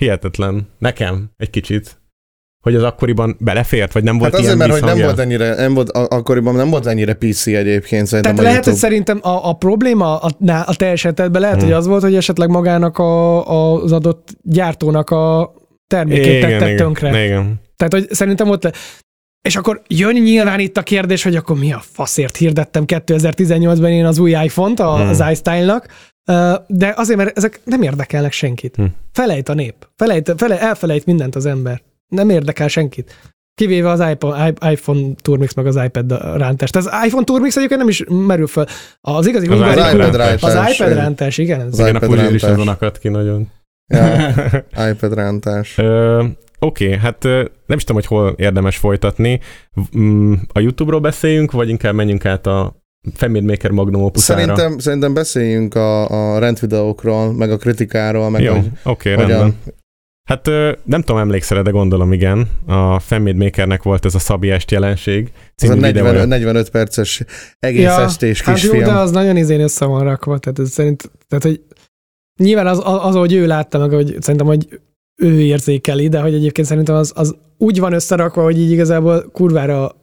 hihetetlen. 0.00 0.68
Nekem 0.78 1.30
egy 1.36 1.50
kicsit. 1.50 2.02
Hogy 2.64 2.74
az 2.74 2.82
akkoriban 2.82 3.36
belefért, 3.40 3.92
vagy 3.92 4.02
nem 4.02 4.18
volt 4.18 4.30
Hát 4.32 4.40
azért, 4.40 4.56
ilyen 4.56 4.68
mert 4.68 4.80
hogy 4.80 4.94
nem 4.96 5.04
volt 5.06 5.18
ennyire, 5.18 5.54
nem 5.54 5.74
volt, 5.74 5.90
akkoriban 5.90 6.54
nem 6.54 6.70
volt 6.70 6.86
ennyire 6.86 7.14
PC 7.14 7.46
egyébként 7.46 8.06
szerintem 8.06 8.34
Tehát 8.34 8.38
a 8.38 8.42
lehet, 8.42 8.64
hogy 8.64 8.72
YouTube. 8.72 8.86
szerintem 8.86 9.18
a, 9.22 9.48
a 9.48 9.52
probléma 9.52 10.16
a, 10.18 10.30
ná- 10.38 10.68
a 10.68 10.74
te 10.74 10.86
esetedben 10.86 11.40
lehet, 11.40 11.56
Hmm. 11.56 11.64
hogy 11.64 11.74
az 11.74 11.86
volt, 11.86 12.02
hogy 12.02 12.14
esetleg 12.14 12.48
magának 12.48 12.98
a, 12.98 13.46
a, 13.50 13.82
az 13.82 13.92
adott 13.92 14.28
gyártónak 14.42 15.10
a 15.10 15.52
termékét 15.86 16.40
tetted 16.40 16.76
tönkre. 16.76 17.08
igen, 17.08 17.24
igen. 17.24 17.60
Tehát, 17.76 17.92
hogy 17.92 18.06
szerintem 18.14 18.48
ott 18.50 18.62
le... 18.62 18.72
És 19.48 19.56
akkor 19.56 19.82
jön 19.86 20.14
nyilván 20.14 20.60
itt 20.60 20.76
a 20.76 20.82
kérdés, 20.82 21.22
hogy 21.22 21.36
akkor 21.36 21.58
mi 21.58 21.72
a 21.72 21.82
faszért 21.92 22.36
hirdettem 22.36 22.84
2018-ban 22.86 23.88
én 23.88 24.04
az 24.04 24.18
új 24.18 24.30
iPhone-t, 24.30 24.80
a- 24.80 24.96
Hmm. 24.96 25.08
az 25.08 25.24
iStyle-nak, 25.30 25.86
Ö, 26.26 26.54
de 26.66 26.92
azért, 26.96 27.18
mert 27.18 27.36
ezek 27.36 27.60
nem 27.64 27.82
érdekelnek 27.82 28.32
senkit. 28.32 28.74
Hmm. 28.76 28.94
Felejt 29.12 29.48
a 29.48 29.54
nép. 29.54 29.74
Felejt, 29.96 30.32
fele, 30.36 30.60
elfelejt 30.60 31.06
mindent 31.06 31.34
az 31.34 31.46
ember. 31.46 31.82
Nem 32.08 32.30
érdekel 32.30 32.68
senkit. 32.68 33.14
Kivéve 33.54 33.90
az 33.90 34.00
iPhone, 34.10 34.52
iPhone 34.70 35.00
Turmix 35.22 35.54
meg 35.54 35.66
az 35.66 35.76
iPad 35.84 36.12
rántást. 36.36 36.76
Az 36.76 36.90
iPhone 37.04 37.24
Turmix 37.24 37.56
egyébként 37.56 37.80
nem 37.80 37.88
is 37.88 38.04
merül 38.08 38.46
föl. 38.46 38.64
Az 39.00 39.26
igazi 39.26 39.46
Az 39.46 39.52
hungarikus- 39.52 39.92
iPad 39.92 40.16
rántás. 40.16 40.42
az 40.42 40.72
iPad 40.72 40.92
rántás, 40.92 41.38
igen. 41.38 41.60
Az 41.60 41.78
Igen, 41.78 41.94
a 41.94 41.96
iPad 42.04 42.08
puzsír 42.08 42.34
is 42.34 42.42
azon 42.42 42.68
akadt 42.68 42.98
ki 42.98 43.08
nagyon. 43.08 43.50
Ja, 43.86 44.34
iPad 44.90 45.14
rántás. 45.14 45.76
Oké, 46.64 46.96
hát 46.96 47.24
ö, 47.24 47.44
nem 47.66 47.76
is 47.76 47.84
tudom, 47.84 48.02
hogy 48.02 48.18
hol 48.18 48.34
érdemes 48.36 48.76
folytatni. 48.76 49.40
Mm, 49.98 50.32
A 50.52 50.60
YouTube-ról 50.60 51.00
beszéljünk, 51.00 51.52
vagy 51.52 51.68
inkább 51.68 51.94
menjünk 51.94 52.24
át 52.24 52.46
a 52.46 52.82
Femid 53.14 53.44
Maker 53.44 53.70
Magnum 53.70 54.02
opuszára? 54.02 54.40
Szerintem, 54.40 54.78
szerintem 54.78 55.14
beszéljünk 55.14 55.74
a, 55.74 56.08
a 56.34 56.38
rendvideókról, 56.38 57.32
meg 57.32 57.50
a 57.50 57.56
kritikáról, 57.56 58.30
meg 58.30 58.42
Jó, 58.42 58.52
hogy 58.52 58.70
oké, 58.84 59.14
rendben. 59.14 59.54
Hát 60.28 60.46
nem 60.84 61.00
tudom, 61.00 61.16
emlékszel 61.16 61.62
de 61.62 61.70
gondolom 61.70 62.12
igen. 62.12 62.48
A 62.66 62.98
Femid 62.98 63.36
Makernek 63.36 63.82
volt 63.82 64.04
ez 64.04 64.14
a 64.14 64.18
Szabiest 64.18 64.70
jelenség 64.70 65.32
Ez 65.54 65.68
a 65.68 65.72
című 65.72 65.80
40, 65.80 66.04
videója. 66.04 66.24
45 66.24 66.70
perces 66.70 67.22
egész 67.58 67.82
Ja, 67.82 68.00
estés 68.00 68.42
Hát 68.42 68.60
jó, 68.60 68.70
kisfilm. 68.70 68.92
de 68.94 68.98
az 69.00 69.10
nagyon 69.10 69.36
izén 69.36 69.60
össze 69.60 69.84
van 69.84 70.04
rakva, 70.04 70.38
tehát 70.38 70.58
ez 70.58 70.70
szerint, 70.70 71.10
tehát 71.28 71.44
hogy 71.44 71.60
nyilván 72.40 72.66
az, 72.66 72.78
az, 72.78 72.98
az, 73.00 73.14
ahogy 73.14 73.32
ő 73.32 73.46
látta 73.46 73.78
meg, 73.78 73.90
hogy 73.90 74.16
szerintem, 74.20 74.46
hogy 74.46 74.80
ő 75.24 75.40
érzékeli, 75.40 76.08
de 76.08 76.20
hogy 76.20 76.34
egyébként 76.34 76.66
szerintem 76.66 76.94
az, 76.94 77.12
az 77.14 77.34
úgy 77.58 77.80
van 77.80 77.92
összerakva, 77.92 78.42
hogy 78.42 78.58
így 78.58 78.70
igazából 78.70 79.30
kurvára 79.32 79.94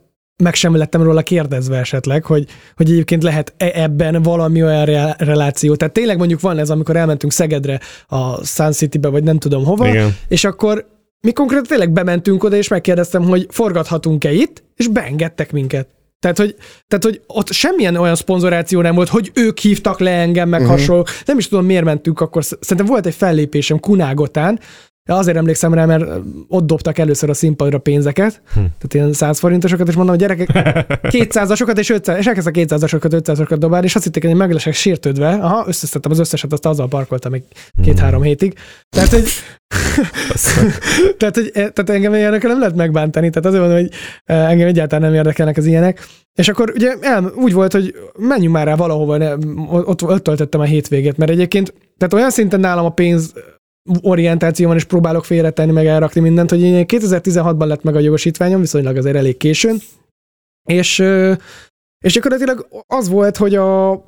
meg 0.43 0.55
sem 0.55 0.75
lettem 0.75 1.03
róla 1.03 1.21
kérdezve 1.21 1.77
esetleg, 1.77 2.25
hogy, 2.25 2.45
hogy 2.75 2.91
egyébként 2.91 3.23
lehet 3.23 3.53
-e 3.57 3.71
ebben 3.73 4.21
valami 4.21 4.63
olyan 4.63 4.85
re- 4.85 5.15
reláció. 5.17 5.75
Tehát 5.75 5.93
tényleg 5.93 6.17
mondjuk 6.17 6.39
van 6.39 6.57
ez, 6.57 6.69
amikor 6.69 6.95
elmentünk 6.95 7.31
Szegedre, 7.31 7.79
a 8.07 8.45
Sun 8.45 8.71
City-be, 8.71 9.07
vagy 9.07 9.23
nem 9.23 9.37
tudom 9.37 9.65
hova, 9.65 9.87
Igen. 9.87 10.15
és 10.27 10.43
akkor 10.43 10.85
mi 11.21 11.31
konkrétan 11.31 11.65
tényleg 11.65 11.91
bementünk 11.91 12.43
oda, 12.43 12.55
és 12.55 12.67
megkérdeztem, 12.67 13.23
hogy 13.23 13.47
forgathatunk-e 13.49 14.31
itt, 14.31 14.63
és 14.75 14.87
beengedtek 14.87 15.51
minket. 15.51 15.87
Tehát 16.19 16.37
hogy, 16.37 16.55
tehát, 16.87 17.03
hogy 17.03 17.21
ott 17.27 17.51
semmilyen 17.51 17.95
olyan 17.95 18.15
szponzoráció 18.15 18.81
nem 18.81 18.95
volt, 18.95 19.09
hogy 19.09 19.31
ők 19.33 19.59
hívtak 19.59 19.99
le 19.99 20.11
engem, 20.11 20.49
meg 20.49 20.61
uh-huh. 20.61 20.75
hasonló. 20.75 21.05
Nem 21.25 21.37
is 21.37 21.47
tudom, 21.47 21.65
miért 21.65 21.83
mentünk 21.83 22.19
akkor. 22.19 22.43
Szerintem 22.43 22.85
volt 22.85 23.05
egy 23.05 23.15
fellépésem 23.15 23.79
Kunágotán, 23.79 24.59
Azért 25.15 25.37
emlékszem 25.37 25.73
rá, 25.73 25.85
mert 25.85 26.05
ott 26.47 26.65
dobtak 26.65 26.97
először 26.97 27.29
a 27.29 27.33
színpadra 27.33 27.77
pénzeket, 27.77 28.41
hm. 28.45 28.59
tehát 28.59 28.93
ilyen 28.93 29.13
100 29.13 29.39
forintosokat, 29.39 29.87
és 29.87 29.95
mondom, 29.95 30.15
hogy 30.15 30.27
gyerekek, 30.27 30.49
200-asokat 31.15 31.77
és 31.77 31.89
500, 31.89 32.17
és 32.17 32.25
elkezdtek 32.25 32.55
200-asokat, 32.57 33.21
500-asokat 33.25 33.55
dobálni, 33.59 33.85
és 33.85 33.95
azt 33.95 34.03
hitték, 34.03 34.25
hogy 34.25 34.35
meg 34.35 34.57
sértődve. 34.57 35.29
Aha, 35.29 35.63
összeszedtem 35.67 36.11
az 36.11 36.19
összeset, 36.19 36.53
azt 36.53 36.65
azzal 36.65 36.87
parkoltam 36.87 37.31
még 37.31 37.43
két-három 37.83 38.21
hétig. 38.21 38.53
Tehát, 38.89 39.09
hogy 39.09 39.29
tehát, 41.17 41.35
hogy, 41.35 41.51
tehát 41.51 41.89
engem 41.89 42.13
ilyenekkel 42.13 42.49
nem 42.49 42.59
lehet 42.59 42.75
megbántani, 42.75 43.29
tehát 43.29 43.45
azért 43.45 43.63
mondom, 43.63 43.79
hogy 43.79 43.91
eh, 44.23 44.49
engem 44.49 44.67
egyáltalán 44.67 45.05
nem 45.09 45.13
érdekelnek 45.13 45.57
az 45.57 45.65
ilyenek. 45.65 46.07
És 46.35 46.49
akkor 46.49 46.71
ugye 46.75 46.95
el, 47.01 47.31
úgy 47.35 47.53
volt, 47.53 47.71
hogy 47.71 47.95
menjünk 48.17 48.53
már 48.53 48.67
rá 48.67 48.75
valahova, 48.75 49.17
ne, 49.17 49.33
ott, 49.69 50.03
ott 50.03 50.23
töltöttem 50.23 50.59
a 50.59 50.63
hétvégét, 50.63 51.17
mert 51.17 51.31
egyébként, 51.31 51.73
tehát 51.97 52.13
olyan 52.13 52.29
szinten 52.29 52.59
nálam 52.59 52.85
a 52.85 52.89
pénz 52.89 53.33
orientációban 54.01 54.75
is 54.75 54.83
próbálok 54.83 55.25
félretenni, 55.25 55.71
meg 55.71 55.85
elrakni 55.85 56.21
mindent, 56.21 56.49
hogy 56.49 56.61
én 56.61 56.85
2016-ban 56.87 57.67
lett 57.67 57.83
meg 57.83 57.95
a 57.95 57.99
jogosítványom, 57.99 58.59
viszonylag 58.59 58.97
azért 58.97 59.15
elég 59.15 59.37
későn, 59.37 59.77
és, 60.69 60.99
és 62.05 62.13
gyakorlatilag 62.13 62.67
az 62.87 63.09
volt, 63.09 63.37
hogy 63.37 63.55
a 63.55 64.01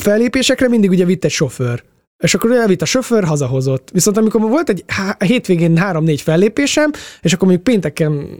fellépésekre 0.00 0.68
mindig 0.68 0.90
ugye 0.90 1.04
vitt 1.04 1.24
egy 1.24 1.30
sofőr. 1.30 1.84
És 2.22 2.34
akkor 2.34 2.52
elvitt 2.52 2.82
a 2.82 2.84
sofőr, 2.84 3.24
hazahozott. 3.24 3.90
Viszont 3.90 4.16
amikor 4.16 4.40
volt 4.40 4.68
egy 4.68 4.84
há- 4.86 5.22
hétvégén 5.22 5.76
három-négy 5.76 6.20
fellépésem, 6.20 6.90
és 7.20 7.32
akkor 7.32 7.46
mondjuk 7.46 7.66
pénteken 7.66 8.38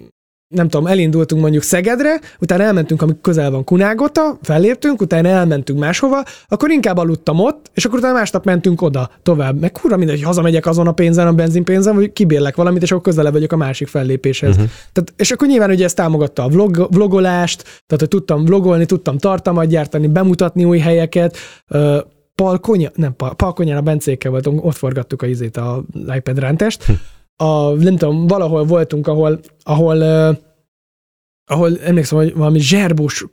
nem 0.48 0.68
tudom, 0.68 0.86
elindultunk 0.86 1.42
mondjuk 1.42 1.62
Szegedre, 1.62 2.20
utána 2.40 2.62
elmentünk, 2.62 3.02
amikor 3.02 3.20
közel 3.20 3.50
van 3.50 3.64
Kunágota, 3.64 4.38
felléptünk, 4.42 5.00
utána 5.00 5.28
elmentünk 5.28 5.78
máshova, 5.78 6.22
akkor 6.48 6.70
inkább 6.70 6.96
aludtam 6.96 7.40
ott, 7.40 7.70
és 7.74 7.84
akkor 7.84 7.98
utána 7.98 8.14
másnap 8.14 8.44
mentünk 8.44 8.82
oda 8.82 9.10
tovább. 9.22 9.60
Meg 9.60 9.72
kurva 9.72 9.96
mindegy, 9.96 10.16
hogy 10.16 10.24
hazamegyek 10.24 10.66
azon 10.66 10.86
a 10.86 10.92
pénzen, 10.92 11.26
a 11.26 11.32
benzinpénzen, 11.32 11.94
vagy 11.94 12.12
kibérlek 12.12 12.56
valamit, 12.56 12.82
és 12.82 12.90
akkor 12.90 13.02
közelebb 13.02 13.32
vagyok 13.32 13.52
a 13.52 13.56
másik 13.56 13.88
fellépéshez. 13.88 14.56
Uh-huh. 14.56 14.70
Tehát, 14.92 15.12
és 15.16 15.30
akkor 15.30 15.48
nyilván 15.48 15.70
ugye 15.70 15.84
ez 15.84 15.94
támogatta 15.94 16.42
a 16.42 16.48
vlog, 16.48 16.86
vlogolást, 16.90 17.62
tehát 17.62 17.98
hogy 17.98 18.08
tudtam 18.08 18.44
vlogolni, 18.44 18.86
tudtam 18.86 19.18
tartalmat 19.18 19.66
gyártani, 19.66 20.06
bemutatni 20.06 20.64
új 20.64 20.78
helyeket, 20.78 21.36
ö, 21.68 21.98
Palkonya, 22.34 22.90
nem, 22.94 23.16
Pal- 23.16 23.34
Palkonyán 23.34 23.76
a 23.76 23.80
Bencékkel 23.80 24.30
voltunk, 24.30 24.64
ott 24.64 24.76
forgattuk 24.76 25.22
a 25.22 25.26
izét, 25.26 25.56
a 25.56 25.84
iPad 26.14 26.38
rántest. 26.38 26.84
A, 27.42 27.70
nem 27.70 27.96
tudom, 27.96 28.26
valahol 28.26 28.64
voltunk, 28.64 29.06
ahol, 29.06 29.40
ahol, 29.62 29.96
uh, 29.96 30.36
ahol 31.46 31.78
emlékszem, 31.80 32.18
hogy 32.18 32.34
valami 32.34 32.58
zserbus 32.58 33.24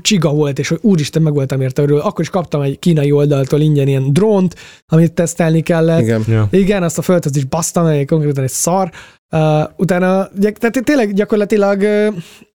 csiga 0.00 0.32
volt, 0.32 0.58
és 0.58 0.68
hogy 0.68 0.78
úristen, 0.82 1.22
meg 1.22 1.32
voltam 1.32 1.60
érte 1.60 1.82
örül. 1.82 1.98
Akkor 1.98 2.20
is 2.20 2.30
kaptam 2.30 2.60
egy 2.60 2.78
kínai 2.78 3.12
oldaltól 3.12 3.60
ingyen 3.60 3.88
ilyen 3.88 4.12
drónt, 4.12 4.54
amit 4.86 5.12
tesztelni 5.12 5.60
kellett. 5.60 6.00
Igen. 6.00 6.24
Ja. 6.28 6.48
Igen, 6.50 6.82
azt 6.82 6.98
a 6.98 7.02
földhöz 7.02 7.36
is 7.36 7.44
basztam, 7.44 7.86
egy 7.86 8.06
konkrétan 8.06 8.44
egy 8.44 8.50
szar. 8.50 8.90
Uh, 9.32 9.62
utána, 9.76 10.28
tehát 10.40 10.84
tényleg 10.84 11.12
gyakorlatilag, 11.12 11.80
uh, 11.80 12.14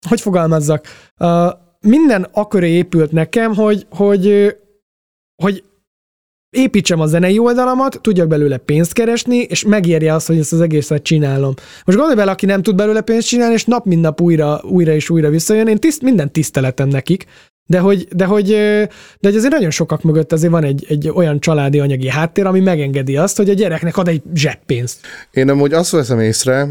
hogy 0.09 0.21
fogalmazzak, 0.21 0.87
uh, 1.19 1.51
minden 1.79 2.27
akkora 2.31 2.65
épült 2.65 3.11
nekem, 3.11 3.53
hogy, 3.53 3.87
hogy, 3.89 4.55
hogy 5.43 5.63
építsem 6.49 6.99
a 6.99 7.05
zenei 7.05 7.37
oldalamat, 7.37 7.99
tudjak 8.01 8.27
belőle 8.27 8.57
pénzt 8.57 8.93
keresni, 8.93 9.37
és 9.37 9.65
megérje 9.65 10.13
azt, 10.13 10.27
hogy 10.27 10.37
ezt 10.37 10.53
az 10.53 10.61
egészet 10.61 11.03
csinálom. 11.03 11.53
Most 11.85 11.97
gondolj 11.97 12.15
bele, 12.15 12.31
aki 12.31 12.45
nem 12.45 12.61
tud 12.61 12.75
belőle 12.75 13.01
pénzt 13.01 13.27
csinálni, 13.27 13.53
és 13.53 13.65
nap 13.65 13.85
mint 13.85 14.01
nap 14.01 14.21
újra, 14.21 14.61
újra 14.63 14.93
és 14.93 15.09
újra 15.09 15.29
visszajön, 15.29 15.67
én 15.67 15.77
tiszt, 15.77 16.01
minden 16.01 16.31
tiszteletem 16.31 16.87
nekik, 16.87 17.25
de 17.67 17.79
hogy, 17.79 18.07
de, 18.15 18.25
hogy, 18.25 18.45
de 19.19 19.27
hogy 19.29 19.35
azért 19.35 19.53
nagyon 19.53 19.69
sokak 19.69 20.01
mögött 20.03 20.31
azért 20.31 20.51
van 20.51 20.63
egy, 20.63 20.85
egy 20.89 21.09
olyan 21.15 21.39
családi 21.39 21.79
anyagi 21.79 22.09
háttér, 22.09 22.45
ami 22.45 22.59
megengedi 22.59 23.17
azt, 23.17 23.37
hogy 23.37 23.49
a 23.49 23.53
gyereknek 23.53 23.97
ad 23.97 24.07
egy 24.07 24.21
zseppénzt. 24.33 24.99
Én 25.31 25.49
amúgy 25.49 25.73
azt 25.73 25.91
veszem 25.91 26.19
észre, 26.19 26.67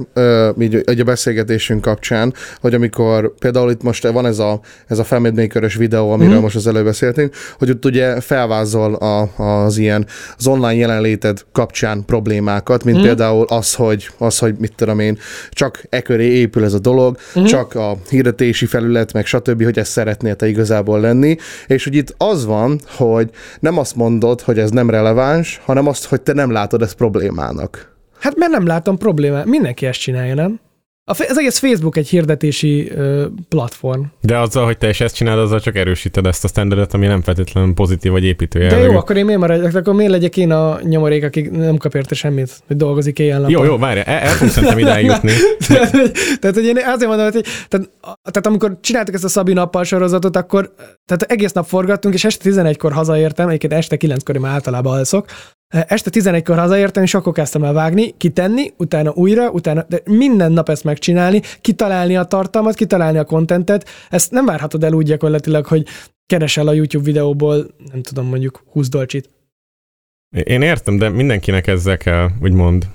így 0.60 0.82
egy 0.84 1.00
a 1.00 1.04
beszélgetésünk 1.04 1.80
kapcsán, 1.80 2.34
hogy 2.60 2.74
amikor 2.74 3.34
például 3.38 3.70
itt 3.70 3.82
most 3.82 4.08
van 4.08 4.26
ez 4.26 4.38
a, 4.38 4.60
ez 4.86 4.98
a 4.98 5.04
Family 5.04 5.40
Maker-ös 5.42 5.74
videó, 5.74 6.10
amiről 6.10 6.28
Mhm. 6.32 6.38
mm. 6.38 6.42
most 6.42 6.56
az 6.56 6.66
előbb 6.66 6.84
beszéltünk, 6.84 7.34
hogy 7.58 7.70
ott 7.70 7.84
ugye 7.84 8.20
felvázol 8.20 8.94
a, 8.94 9.42
az 9.64 9.78
ilyen 9.78 10.06
az 10.36 10.46
online 10.46 10.74
jelenléted 10.74 11.40
kapcsán 11.52 12.04
problémákat, 12.04 12.84
mint 12.84 12.96
Mhm. 12.96 13.04
mm. 13.06 13.08
például 13.08 13.44
az, 13.48 13.74
hogy, 13.74 14.08
az, 14.18 14.38
hogy 14.38 14.54
mit 14.58 14.72
tudom 14.76 14.98
én, 14.98 15.18
csak 15.50 15.82
e 15.88 16.00
köré 16.02 16.26
épül 16.26 16.64
ez 16.64 16.72
a 16.74 16.78
dolog, 16.78 17.16
Mhm. 17.34 17.42
mm. 17.44 17.46
csak 17.46 17.74
a 17.74 17.96
hirdetési 18.10 18.66
felület, 18.66 19.12
meg 19.12 19.26
stb., 19.26 19.62
hogy 19.64 19.78
ezt 19.78 19.90
szeretnél 19.90 20.34
te 20.36 20.48
igazából 20.48 20.82
lenni, 20.86 21.36
és 21.66 21.84
hogy 21.84 21.94
itt 21.94 22.14
az 22.18 22.44
van, 22.44 22.80
hogy 22.96 23.30
nem 23.60 23.78
azt 23.78 23.96
mondod, 23.96 24.40
hogy 24.40 24.58
ez 24.58 24.70
nem 24.70 24.90
releváns, 24.90 25.60
hanem 25.64 25.86
azt, 25.86 26.04
hogy 26.04 26.20
te 26.20 26.32
nem 26.32 26.50
látod 26.50 26.82
ezt 26.82 26.94
problémának. 26.94 27.96
Hát 28.18 28.36
mert 28.36 28.52
nem 28.52 28.66
látom 28.66 28.98
problémát. 28.98 29.44
Mindenki 29.44 29.86
ezt 29.86 30.00
csinálja, 30.00 30.34
nem? 30.34 30.60
A, 31.06 31.10
az 31.28 31.38
egész 31.38 31.58
Facebook 31.58 31.96
egy 31.96 32.08
hirdetési 32.08 32.90
ö, 32.90 33.26
platform. 33.48 34.02
De 34.20 34.38
azzal, 34.38 34.64
hogy 34.64 34.78
te 34.78 34.88
is 34.88 35.00
ezt 35.00 35.14
csinálod, 35.14 35.44
azzal 35.44 35.60
csak 35.60 35.76
erősíted 35.76 36.26
ezt 36.26 36.44
a 36.44 36.48
standardet, 36.48 36.94
ami 36.94 37.06
nem 37.06 37.22
feltétlenül 37.22 37.74
pozitív 37.74 38.12
vagy 38.12 38.24
építő 38.24 38.66
De 38.66 38.78
jó, 38.78 38.96
akkor 38.96 39.16
én 39.16 39.24
miért 39.24 39.40
maradjak? 39.40 39.74
Akkor 39.74 39.94
miért 39.94 40.10
legyek 40.10 40.36
én 40.36 40.50
a 40.50 40.78
nyomorék, 40.82 41.24
aki 41.24 41.40
nem 41.40 41.76
kap 41.76 41.94
érte 41.94 42.14
semmit, 42.14 42.62
hogy 42.66 42.76
dolgozik 42.76 43.18
éjjel 43.18 43.44
Jó, 43.48 43.64
jó, 43.64 43.78
várj, 43.78 44.00
el, 44.04 44.18
el 44.18 44.28
fogunk 44.28 44.50
szerintem 44.50 44.78
idáig 44.84 45.06
jutni. 45.06 45.32
tehát, 45.66 45.90
tehát, 46.40 46.54
hogy 46.54 46.64
én 46.64 46.76
azért 46.76 47.08
mondom, 47.08 47.30
hogy 47.30 47.46
tehát, 47.68 47.90
tehát 48.00 48.46
amikor 48.46 48.78
csináltuk 48.80 49.14
ezt 49.14 49.24
a 49.24 49.28
Szabi 49.28 49.52
nappal 49.52 49.84
sorozatot, 49.84 50.36
akkor 50.36 50.74
tehát 51.06 51.22
egész 51.22 51.52
nap 51.52 51.66
forgattunk, 51.66 52.14
és 52.14 52.24
este 52.24 52.50
11-kor 52.50 52.92
hazaértem, 52.92 53.48
egyébként 53.48 53.72
este 53.72 53.96
9-kor 54.00 54.34
én 54.34 54.40
már 54.40 54.52
általában 54.52 54.96
alszok, 54.96 55.26
este 55.74 56.10
11-kor 56.12 56.58
hazaértem, 56.58 57.02
és 57.02 57.14
akkor 57.14 57.32
kezdtem 57.32 57.64
el 57.64 57.72
vágni, 57.72 58.14
kitenni, 58.16 58.72
utána 58.76 59.12
újra, 59.14 59.50
utána 59.50 59.84
de 59.88 60.00
minden 60.04 60.52
nap 60.52 60.68
ezt 60.68 60.84
megcsinálni, 60.84 61.40
kitalálni 61.60 62.16
a 62.16 62.24
tartalmat, 62.24 62.74
kitalálni 62.74 63.18
a 63.18 63.24
kontentet. 63.24 63.88
Ezt 64.10 64.30
nem 64.30 64.44
várhatod 64.44 64.84
el 64.84 64.92
úgy 64.92 65.06
gyakorlatilag, 65.06 65.66
hogy 65.66 65.86
keresel 66.26 66.68
a 66.68 66.72
YouTube 66.72 67.04
videóból, 67.04 67.66
nem 67.92 68.02
tudom, 68.02 68.26
mondjuk 68.26 68.62
20 68.72 68.88
dolcsit. 68.88 69.28
Én 70.44 70.62
értem, 70.62 70.98
de 70.98 71.08
mindenkinek 71.08 71.66
ezzel 71.66 71.96
kell, 71.96 72.28
úgymond, 72.40 72.86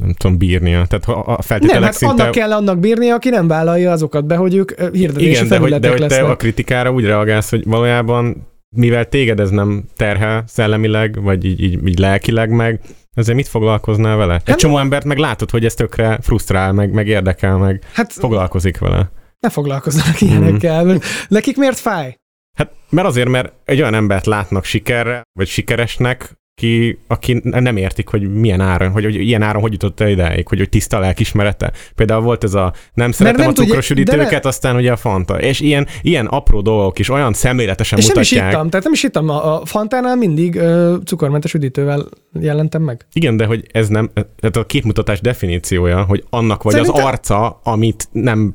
nem 0.00 0.12
tudom, 0.12 0.38
bírnia. 0.38 0.86
Tehát 0.86 1.04
ha 1.04 1.12
a 1.12 1.42
feltételek 1.42 1.80
Nem, 1.80 1.88
hát 1.90 1.98
szinte... 1.98 2.22
annak 2.22 2.34
kell 2.34 2.52
annak 2.52 2.78
bírni, 2.78 3.10
aki 3.10 3.28
nem 3.28 3.48
vállalja 3.48 3.92
azokat 3.92 4.26
be, 4.26 4.36
hogy 4.36 4.54
ők 4.54 4.80
hirdetési 4.80 5.30
Igen, 5.30 5.48
de 5.48 5.58
hogy, 5.58 5.74
de 5.74 5.90
hogy 5.90 6.06
te 6.06 6.22
a 6.22 6.36
kritikára 6.36 6.92
úgy 6.92 7.04
reagálsz, 7.04 7.50
hogy 7.50 7.64
valójában 7.64 8.48
mivel 8.76 9.04
téged 9.08 9.40
ez 9.40 9.50
nem 9.50 9.84
terhel 9.96 10.44
szellemileg, 10.46 11.22
vagy 11.22 11.44
így, 11.44 11.62
így, 11.62 11.86
így 11.88 11.98
lelkileg 11.98 12.50
meg, 12.50 12.80
ezért 13.14 13.36
mit 13.36 13.48
foglalkoznál 13.48 14.16
vele? 14.16 14.34
Egy 14.34 14.42
Nem- 14.46 14.56
csomó 14.56 14.78
embert 14.78 15.04
meg 15.04 15.18
látod, 15.18 15.50
hogy 15.50 15.64
ez 15.64 15.74
tökre 15.74 16.18
frusztrál, 16.22 16.72
meg, 16.72 16.92
meg 16.92 17.06
érdekel, 17.08 17.56
meg 17.56 17.82
Hát 17.92 18.12
foglalkozik 18.12 18.78
vele. 18.78 19.10
ne 19.40 19.50
foglalkozzanak 19.50 20.20
ilyenekkel. 20.20 20.84
Mhm. 20.84 20.96
Nekik 21.28 21.56
miért 21.56 21.78
fáj? 21.78 22.14
Hát, 22.56 22.72
mert 22.90 23.06
azért, 23.06 23.28
mert 23.28 23.52
egy 23.64 23.80
olyan 23.80 23.94
embert 23.94 24.26
látnak 24.26 24.64
sikerre, 24.64 25.22
vagy 25.38 25.48
sikeresnek, 25.48 26.32
ki, 26.60 26.98
aki 27.06 27.40
nem 27.42 27.76
értik, 27.76 28.08
hogy 28.08 28.32
milyen 28.34 28.60
áron, 28.60 28.90
hogy, 28.90 29.04
hogy 29.04 29.14
ilyen 29.14 29.42
áron 29.42 29.62
hogy 29.62 29.72
jutott 29.72 30.00
el 30.00 30.08
idáig, 30.08 30.48
hogy, 30.48 30.58
hogy 30.58 30.68
tiszta 30.68 30.98
lelkismerete. 30.98 31.72
Például 31.94 32.20
volt 32.22 32.44
ez 32.44 32.54
a 32.54 32.72
nem 32.94 33.12
szeretem 33.12 33.40
nem 33.40 33.48
a 33.48 33.52
cukros 33.52 33.86
tudja- 33.86 34.04
de 34.04 34.12
üdítőket, 34.12 34.46
aztán 34.46 34.76
ugye 34.76 34.92
a 34.92 34.96
Fanta. 34.96 35.40
És 35.40 35.60
ilyen, 35.60 35.86
ilyen 36.02 36.26
apró 36.26 36.60
dolgok 36.60 36.98
is 36.98 37.08
olyan 37.08 37.32
szemléletesen 37.32 37.98
És 37.98 38.06
nem 38.06 38.20
is 38.20 38.30
mutatják. 38.30 38.52
ittam, 38.52 38.68
tehát 38.70 38.84
nem 38.84 38.94
is 38.94 39.02
ittam. 39.02 39.28
A, 39.28 39.60
a 39.60 39.64
Fantánál 39.64 40.16
mindig 40.16 40.54
ö, 40.56 40.96
cukormentes 41.04 41.54
üdítővel 41.54 42.06
jelentem 42.40 42.82
meg. 42.82 43.06
Igen, 43.12 43.36
de 43.36 43.44
hogy 43.44 43.64
ez 43.72 43.88
nem, 43.88 44.10
tehát 44.14 44.56
a 44.56 44.66
képmutatás 44.66 45.20
definíciója, 45.20 46.02
hogy 46.02 46.24
annak 46.30 46.62
vagy 46.62 46.72
Szerintem- 46.72 47.02
az 47.02 47.04
arca, 47.08 47.60
amit 47.62 48.08
nem 48.12 48.54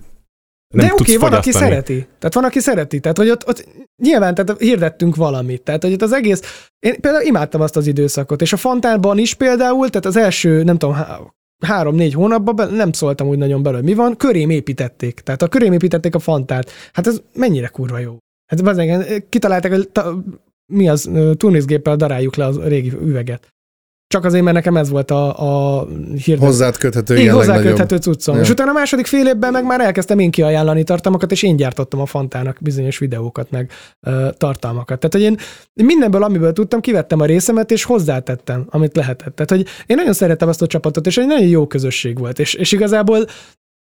nem 0.75 0.85
De 0.85 0.93
oké, 0.93 1.03
tudsz 1.03 1.21
van, 1.21 1.33
aki 1.33 1.51
szereti. 1.51 2.07
Tehát 2.19 2.33
van, 2.33 2.43
aki 2.43 2.59
szereti. 2.59 2.99
Tehát, 2.99 3.17
hogy 3.17 3.29
ott, 3.29 3.47
ott 3.47 3.67
nyilván 4.03 4.35
tehát 4.35 4.61
hirdettünk 4.61 5.15
valamit. 5.15 5.61
Tehát, 5.61 5.83
hogy 5.83 5.93
ott 5.93 6.01
az 6.01 6.13
egész... 6.13 6.67
Én 6.79 7.01
például 7.01 7.23
imádtam 7.23 7.61
azt 7.61 7.75
az 7.75 7.87
időszakot, 7.87 8.41
és 8.41 8.53
a 8.53 8.57
Fantánban 8.57 9.17
is 9.17 9.33
például, 9.33 9.89
tehát 9.89 10.05
az 10.05 10.15
első, 10.17 10.63
nem 10.63 10.77
tudom, 10.77 10.95
há- 10.95 11.33
három-négy 11.59 12.13
hónapban 12.13 12.55
be, 12.55 12.65
nem 12.65 12.91
szóltam 12.91 13.27
úgy 13.27 13.37
nagyon 13.37 13.63
belőle, 13.63 13.83
mi 13.83 13.93
van, 13.93 14.17
körém 14.17 14.49
építették. 14.49 15.19
Tehát 15.19 15.41
a 15.41 15.47
körém 15.47 15.73
építették 15.73 16.15
a 16.15 16.19
Fantát. 16.19 16.71
Hát 16.93 17.07
ez 17.07 17.21
mennyire 17.33 17.67
kurva 17.67 17.99
jó. 17.99 18.17
Hát 18.45 18.63
bazdmeg, 18.63 19.25
kitalálták, 19.29 19.71
hogy 19.71 19.89
ta, 19.89 20.23
mi 20.73 20.89
az, 20.89 21.09
turnészgéppel 21.37 21.95
daráljuk 21.95 22.35
le 22.35 22.45
a 22.45 22.67
régi 22.67 22.91
üveget. 23.01 23.54
Csak 24.15 24.25
azért, 24.25 24.43
mert 24.43 24.55
nekem 24.55 24.77
ez 24.77 24.89
volt 24.89 25.11
a, 25.11 25.79
a 25.79 25.85
hirdet. 26.23 26.45
Hozzád 26.45 26.77
köthető 26.77 27.17
ilyen 27.17 27.35
hozzá 27.35 27.61
köthető 27.61 27.97
cuccom. 27.97 28.35
Ja. 28.35 28.41
És 28.41 28.49
utána 28.49 28.69
a 28.69 28.73
második 28.73 29.05
fél 29.05 29.27
évben 29.27 29.51
meg 29.51 29.65
már 29.65 29.81
elkezdtem 29.81 30.19
én 30.19 30.31
kiajánlani 30.31 30.83
tartalmakat, 30.83 31.31
és 31.31 31.43
én 31.43 31.55
gyártottam 31.55 31.99
a 31.99 32.05
Fantának 32.05 32.57
bizonyos 32.61 32.97
videókat, 32.97 33.51
meg 33.51 33.71
ö, 34.07 34.27
tartalmakat. 34.37 34.99
Tehát, 34.99 35.13
hogy 35.13 35.21
én 35.21 35.37
mindenből, 35.85 36.23
amiből 36.23 36.53
tudtam, 36.53 36.79
kivettem 36.79 37.19
a 37.19 37.25
részemet, 37.25 37.71
és 37.71 37.83
hozzátettem, 37.83 38.65
amit 38.69 38.95
lehetett. 38.95 39.35
Tehát, 39.35 39.49
hogy 39.49 39.65
én 39.85 39.95
nagyon 39.95 40.13
szerettem 40.13 40.47
azt 40.47 40.61
a 40.61 40.67
csapatot, 40.67 41.07
és 41.07 41.17
egy 41.17 41.27
nagyon 41.27 41.47
jó 41.47 41.67
közösség 41.67 42.17
volt. 42.17 42.39
És, 42.39 42.53
és 42.53 42.71
igazából 42.71 43.25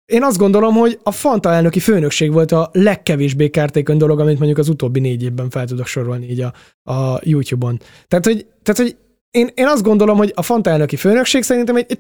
én 0.06 0.24
azt 0.24 0.38
gondolom, 0.38 0.74
hogy 0.74 1.00
a 1.04 1.12
Fanta 1.12 1.54
elnöki 1.54 1.80
főnökség 1.80 2.32
volt 2.32 2.52
a 2.52 2.70
legkevésbé 2.74 3.50
kártékony 3.50 3.98
dolog, 3.98 4.20
amit 4.20 4.38
mondjuk 4.38 4.58
az 4.58 4.70
utóbbi 4.70 5.00
négy 5.00 5.24
évben 5.24 5.50
fel 5.50 5.66
tudok 5.66 5.86
sorolni 5.86 6.30
így 6.30 6.42
a, 6.42 6.54
a 6.94 7.20
YouTube-on. 7.24 7.80
Tehát, 8.08 8.26
hogy, 8.26 8.46
tehát, 8.64 8.82
hogy 8.82 8.96
én, 9.32 9.50
én 9.54 9.68
azt 9.68 9.84
gondolom, 9.84 10.18
hogy 10.18 10.32
a 10.36 10.42
Fanta 10.42 10.70
elnöki 10.70 10.96
főnökség 10.96 11.44
szerintem 11.44 11.76
egy, 11.76 11.86
egy 11.90 12.00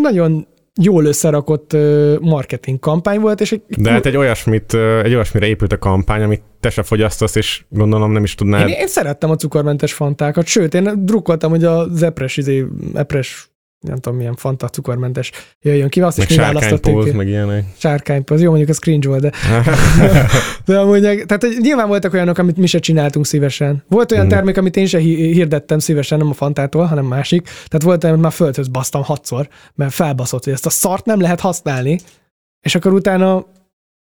nagyon 0.00 0.46
jól 0.80 1.04
összerakott 1.04 1.76
marketing 2.20 2.78
kampány 2.78 3.20
volt, 3.20 3.40
és 3.40 3.52
egy, 3.52 3.62
De 3.78 3.90
hát 3.90 4.06
egy 4.06 4.16
olyasmit, 4.16 4.74
egy 4.74 5.14
olyasmire 5.14 5.46
épült 5.46 5.72
a 5.72 5.78
kampány, 5.78 6.22
amit 6.22 6.42
te 6.60 6.70
se 6.70 6.82
fogyasztasz, 6.82 7.34
és 7.34 7.64
gondolom 7.68 8.12
nem 8.12 8.24
is 8.24 8.34
tudnád. 8.34 8.68
én, 8.68 8.74
én 8.74 8.88
szerettem 8.88 9.30
a 9.30 9.36
cukormentes 9.36 9.92
fantákat, 9.92 10.46
sőt, 10.46 10.74
én 10.74 11.04
drukkoltam, 11.04 11.50
hogy 11.50 11.64
az 11.64 12.02
epres, 12.02 12.36
izé, 12.36 12.66
epres 12.94 13.50
nem 13.80 13.96
tudom 13.96 14.18
milyen 14.18 14.34
fanta 14.34 14.68
cukormentes 14.68 15.32
jöjjön 15.60 15.88
ki, 15.88 16.00
azt 16.00 16.18
is 16.18 16.28
meg 16.28 16.36
mi 16.38 16.44
választottuk 16.44 16.84
sárkánypóz, 16.84 17.10
ki. 17.10 17.16
meg 17.16 17.28
ilyenek. 17.28 17.64
Sárkánypóz, 17.76 18.40
jó 18.42 18.48
mondjuk 18.48 18.68
az 18.70 18.78
cringe 18.78 19.08
volt, 19.08 19.20
de, 19.20 19.32
de 20.66 20.78
amúgy, 20.78 21.00
tehát 21.00 21.42
hogy 21.42 21.56
nyilván 21.60 21.88
voltak 21.88 22.12
olyanok, 22.12 22.38
amit 22.38 22.56
mi 22.56 22.66
se 22.66 22.78
csináltunk 22.78 23.26
szívesen. 23.26 23.82
Volt 23.88 24.12
olyan 24.12 24.24
Mhm. 24.26 24.34
termék, 24.34 24.56
amit 24.56 24.76
én 24.76 24.86
se 24.86 24.98
hi- 24.98 25.32
hirdettem 25.32 25.78
szívesen, 25.78 26.18
nem 26.18 26.28
a 26.28 26.32
fantától, 26.32 26.84
hanem 26.84 27.04
másik. 27.04 27.42
Tehát 27.42 27.82
volt 27.82 28.02
olyan, 28.04 28.14
amit 28.16 28.26
már 28.26 28.36
földhöz 28.36 28.68
basztam 28.68 29.02
hatszor, 29.02 29.48
mert 29.74 29.92
felbaszott, 29.92 30.44
hogy 30.44 30.52
ezt 30.52 30.66
a 30.66 30.70
szart 30.70 31.04
nem 31.04 31.20
lehet 31.20 31.40
használni, 31.40 31.98
és 32.60 32.74
akkor 32.74 32.92
utána 32.92 33.44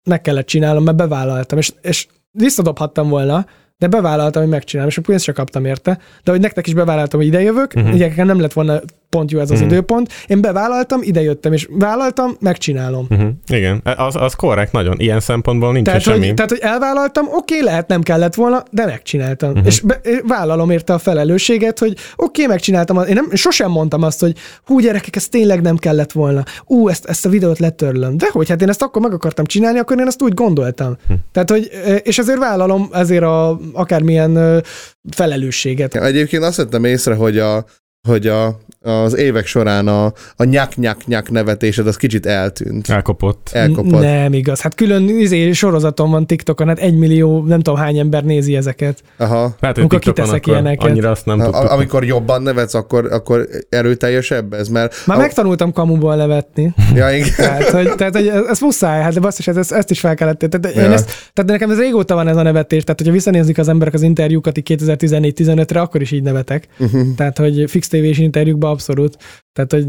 meg 0.09 0.21
kellett 0.21 0.45
csinálnom, 0.47 0.83
mert 0.83 0.97
bevállaltam, 0.97 1.57
és, 1.57 1.71
és 1.81 2.07
visszadobhattam 2.31 3.09
volna, 3.09 3.45
de 3.77 3.87
bevállaltam, 3.87 4.41
hogy 4.41 4.51
megcsinálom, 4.51 4.91
és 4.91 4.97
a 4.97 5.01
pénzt 5.01 5.23
se 5.23 5.31
kaptam 5.31 5.65
érte, 5.65 5.99
de 6.23 6.31
hogy 6.31 6.39
nektek 6.39 6.67
is 6.67 6.73
bevállaltam, 6.73 7.19
hogy 7.19 7.27
idejövök, 7.29 7.73
Mhm. 7.73 7.83
uh-huh. 7.83 7.95
ugye 7.95 8.23
nem 8.23 8.39
lett 8.39 8.53
volna 8.53 8.79
pont 9.09 9.31
jó 9.31 9.39
ez 9.39 9.51
az 9.51 9.59
Mhm. 9.59 9.67
időpont. 9.67 10.11
Én 10.27 10.41
bevállaltam, 10.41 10.99
idejöttem, 11.03 11.53
és 11.53 11.67
vállaltam, 11.71 12.35
megcsinálom. 12.39 13.05
Uh-huh. 13.09 13.29
Igen, 13.47 13.81
az, 13.97 14.15
az 14.15 14.33
korrekt 14.33 14.71
nagyon. 14.71 14.99
Ilyen 14.99 15.19
szempontból 15.19 15.71
nincs 15.71 15.85
Tehát 15.85 16.01
semmi. 16.01 16.25
hogy, 16.25 16.33
tehát, 16.33 16.49
hogy 16.51 16.59
elvállaltam, 16.61 17.25
oké, 17.31 17.59
lehet 17.59 17.87
nem 17.87 18.01
kellett 18.01 18.35
volna, 18.35 18.63
de 18.71 18.85
megcsináltam. 18.85 19.49
Mhm. 19.49 19.57
Uh-huh. 19.57 19.73
És 19.73 19.81
be, 19.81 19.99
vállalom 20.27 20.69
érte 20.69 20.93
a 20.93 20.97
felelősséget, 20.97 21.79
hogy 21.79 21.95
oké, 22.15 22.45
megcsináltam. 22.45 22.97
Én 23.07 23.13
nem, 23.13 23.29
sosem 23.33 23.71
mondtam 23.71 24.01
azt, 24.03 24.19
hogy 24.19 24.35
hú, 24.65 24.79
gyerekek, 24.79 25.15
ez 25.15 25.27
tényleg 25.27 25.61
nem 25.61 25.77
kellett 25.77 26.11
volna. 26.11 26.43
Ú, 26.65 26.89
ezt, 26.89 27.05
ezt 27.05 27.25
a 27.25 27.29
videót 27.29 27.59
letörlöm. 27.59 28.17
De 28.17 28.27
hogy, 28.31 28.49
hát 28.49 28.61
én 28.61 28.69
ezt 28.69 28.81
akkor 28.81 29.01
meg 29.01 29.13
akartam 29.13 29.45
csinálni, 29.45 29.79
akkor 29.79 29.99
én 29.99 30.07
ezt 30.07 30.21
úgy 30.21 30.33
gondoltam. 30.33 30.97
Hm. 31.07 31.13
Tehát, 31.31 31.49
hogy, 31.49 31.69
és 32.03 32.17
ezért 32.17 32.39
vállalom 32.39 32.89
ezért 32.91 33.23
a 33.23 33.59
akármilyen 33.73 34.63
felelősséget. 35.11 35.95
Egyébként 35.95 36.43
azt 36.43 36.57
vettem 36.57 36.83
észre, 36.83 37.15
hogy 37.15 37.37
a, 37.39 37.65
hogy 38.07 38.27
a, 38.27 38.57
az 38.87 39.15
évek 39.15 39.45
során 39.45 39.87
a, 39.87 40.05
a 40.35 40.43
nyak-nyak-nyak 40.43 41.29
nevetésed 41.29 41.87
az 41.87 41.97
kicsit 41.97 42.25
eltűnt. 42.25 42.89
Elkopott. 42.89 43.49
Elkopott. 43.51 44.01
Nem 44.01 44.33
igaz. 44.33 44.61
Hát 44.61 44.75
külön 44.75 45.09
izé, 45.09 45.51
sorozatom 45.51 46.11
van 46.11 46.27
TikTokon, 46.27 46.67
hát 46.67 46.79
egy 46.79 46.97
millió, 46.97 47.43
nem 47.43 47.61
tudom 47.61 47.79
hány 47.79 47.97
ember 47.97 48.23
nézi 48.23 48.55
ezeket. 48.55 49.03
Aha. 49.17 49.35
Lehet, 49.35 49.55
hogy 49.59 49.79
Amikor 49.79 49.99
kiteszek 49.99 50.35
akkor 50.35 50.53
ilyeneket. 50.53 50.89
annyira 50.89 51.09
azt 51.09 51.25
nem 51.25 51.37
tudtuk. 51.39 51.69
amikor 51.69 52.05
jobban 52.05 52.41
nevetsz, 52.41 52.73
akkor, 52.73 53.11
akkor 53.11 53.47
erőteljesebb 53.69 54.53
ez, 54.53 54.67
mert... 54.67 54.95
Már 55.05 55.17
a, 55.17 55.21
megtanultam 55.21 55.71
kamuból 55.71 56.15
nevetni. 56.15 56.73
Ja, 56.95 57.11
igen. 57.11 57.29
Tehát, 57.37 57.63
hogy, 57.63 57.95
tehát, 57.95 58.15
hogy 58.15 58.27
ez, 58.27 58.59
muszáj, 58.59 59.01
hát 59.01 59.13
de 59.13 59.19
basszus, 59.19 59.47
ez, 59.47 59.71
ezt 59.71 59.91
is 59.91 59.99
fel 59.99 60.15
kellett. 60.15 60.37
Tehát, 60.39 60.75
én 60.77 60.83
Ja. 60.83 60.91
ezt, 60.91 61.05
tehát 61.33 61.51
nekem 61.51 61.71
ez 61.71 61.77
régóta 61.79 62.15
van 62.15 62.27
ez 62.27 62.37
a 62.37 62.41
nevetés, 62.41 62.83
tehát 62.83 62.99
hogyha 62.99 63.13
visszanézik 63.13 63.57
az 63.57 63.67
emberek 63.67 63.93
az 63.93 64.01
interjúkat 64.01 64.57
így 64.57 64.77
2014-15-re, 64.81 65.79
akkor 65.81 66.01
is 66.01 66.11
így 66.11 66.23
nevetek. 66.23 66.67
Uh-huh. 66.79 67.15
Tehát, 67.15 67.37
hogy 67.37 67.63
fix 67.67 67.87
tévés 67.87 68.17
interjúkban 68.17 68.76
abszolút. 68.77 69.17
Tehát, 69.53 69.71
hogy 69.71 69.87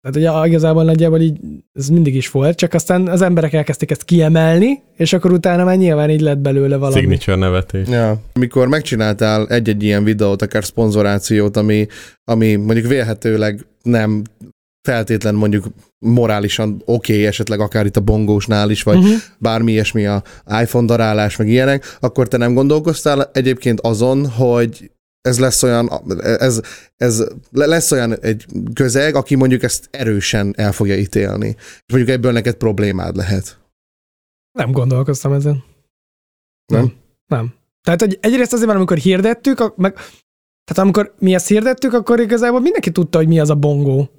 tehát, 0.00 0.32
ja, 0.32 0.46
igazából 0.46 0.84
nagyjából 0.84 1.20
így 1.20 1.38
ez 1.72 1.88
mindig 1.88 2.14
is 2.14 2.30
volt, 2.30 2.56
csak 2.56 2.74
aztán 2.74 3.08
az 3.08 3.22
emberek 3.22 3.52
elkezdték 3.52 3.90
ezt 3.90 4.04
kiemelni, 4.04 4.82
és 4.96 5.12
akkor 5.12 5.32
utána 5.32 5.64
már 5.64 5.76
nyilván 5.76 6.10
így 6.10 6.20
lett 6.20 6.38
belőle 6.38 6.76
valami. 6.76 7.00
Signature 7.00 7.36
nevetés. 7.36 7.88
Ja. 7.88 8.20
Mikor 8.32 8.68
megcsináltál 8.68 9.48
egy-egy 9.48 9.82
ilyen 9.82 10.04
videót, 10.04 10.42
akár 10.42 10.64
szponzorációt, 10.64 11.56
ami, 11.56 11.86
ami 12.24 12.54
mondjuk 12.54 12.86
vélhetőleg 12.86 13.66
nem 13.82 14.22
feltétlen 14.88 15.34
mondjuk 15.34 15.66
morálisan 15.98 16.82
oké, 16.84 17.12
okay, 17.12 17.26
esetleg 17.26 17.60
akár 17.60 17.86
itt 17.86 17.96
a 17.96 18.00
bongósnál 18.00 18.70
is, 18.70 18.82
vagy 18.82 18.96
Uh-huh. 18.96 19.12
bármi 19.38 19.72
ilyesmi, 19.72 20.06
a 20.06 20.22
iPhone 20.62 20.86
darálás, 20.86 21.36
meg 21.36 21.48
ilyenek, 21.48 21.96
akkor 22.00 22.28
te 22.28 22.36
nem 22.36 22.54
gondolkoztál 22.54 23.30
egyébként 23.32 23.80
azon, 23.80 24.26
hogy 24.28 24.90
ez 25.28 25.38
lesz 25.38 25.62
olyan, 25.62 25.90
ez, 26.20 26.60
ez 26.96 27.24
le- 27.50 27.66
lesz 27.66 27.90
olyan 27.90 28.18
egy 28.20 28.46
közeg, 28.74 29.14
aki 29.14 29.34
mondjuk 29.34 29.62
ezt 29.62 29.88
erősen 29.90 30.54
el 30.56 30.72
fogja 30.72 30.96
ítélni. 30.96 31.56
És 31.58 31.92
mondjuk 31.92 32.16
ebből 32.16 32.32
neked 32.32 32.54
problémád 32.54 33.16
lehet. 33.16 33.58
Nem 34.58 34.72
gondolkoztam 34.72 35.32
ezen. 35.32 35.64
Nem? 36.72 36.92
Nem. 37.26 37.54
Tehát 37.82 38.00
hogy 38.00 38.18
egyrészt 38.20 38.52
azért, 38.52 38.66
mert 38.66 38.78
amikor 38.78 38.96
hirdettük, 38.96 39.76
meg, 39.76 39.92
tehát 40.64 40.82
amikor 40.82 41.14
mi 41.18 41.34
ezt 41.34 41.48
hirdettük, 41.48 41.92
akkor 41.92 42.20
igazából 42.20 42.60
mindenki 42.60 42.90
tudta, 42.90 43.18
hogy 43.18 43.28
mi 43.28 43.40
az 43.40 43.50
a 43.50 43.54
bongó. 43.54 44.10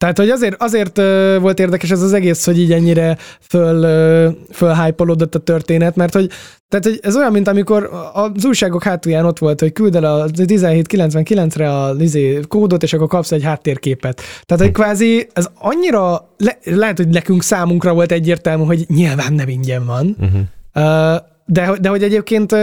Tehát, 0.00 0.18
hogy 0.18 0.28
azért, 0.28 0.62
azért 0.62 0.96
volt 1.40 1.58
érdekes 1.58 1.90
ez 1.90 2.02
az 2.02 2.12
egész, 2.12 2.44
hogy 2.44 2.58
így 2.58 2.72
ennyire 2.72 3.16
föl, 3.40 3.82
ö, 3.82 4.28
fölhypolódott 4.52 5.34
a 5.34 5.38
történet, 5.38 5.96
mert 5.96 6.12
hogy, 6.12 6.30
tehát, 6.68 6.84
hogy 6.84 6.98
ez 7.02 7.16
olyan, 7.16 7.32
mint 7.32 7.48
amikor 7.48 7.90
az 8.12 8.44
újságok 8.44 8.82
hátulján 8.82 9.24
ott 9.24 9.38
volt, 9.38 9.60
hogy 9.60 9.72
küld 9.72 9.96
el 9.96 10.04
a 10.04 10.26
1799-re 10.26 11.74
a 11.74 11.94
izé, 11.98 12.40
kódot, 12.48 12.82
és 12.82 12.92
akkor 12.92 13.08
kapsz 13.08 13.32
egy 13.32 13.42
háttérképet. 13.42 14.22
Tehát, 14.42 14.62
hogy 14.62 14.72
kvázi 14.72 15.28
ez 15.32 15.48
annyira, 15.58 16.28
le, 16.38 16.58
lehet, 16.64 16.96
hogy 16.96 17.08
nekünk 17.08 17.42
számunkra 17.42 17.92
volt 17.92 18.12
egyértelmű, 18.12 18.64
hogy 18.64 18.84
nyilván 18.88 19.32
nem 19.32 19.48
ingyen 19.48 19.86
van, 19.86 20.16
Uh-huh. 20.20 21.16
De, 21.46 21.76
de 21.80 21.88
hogy 21.88 22.02
egyébként 22.02 22.56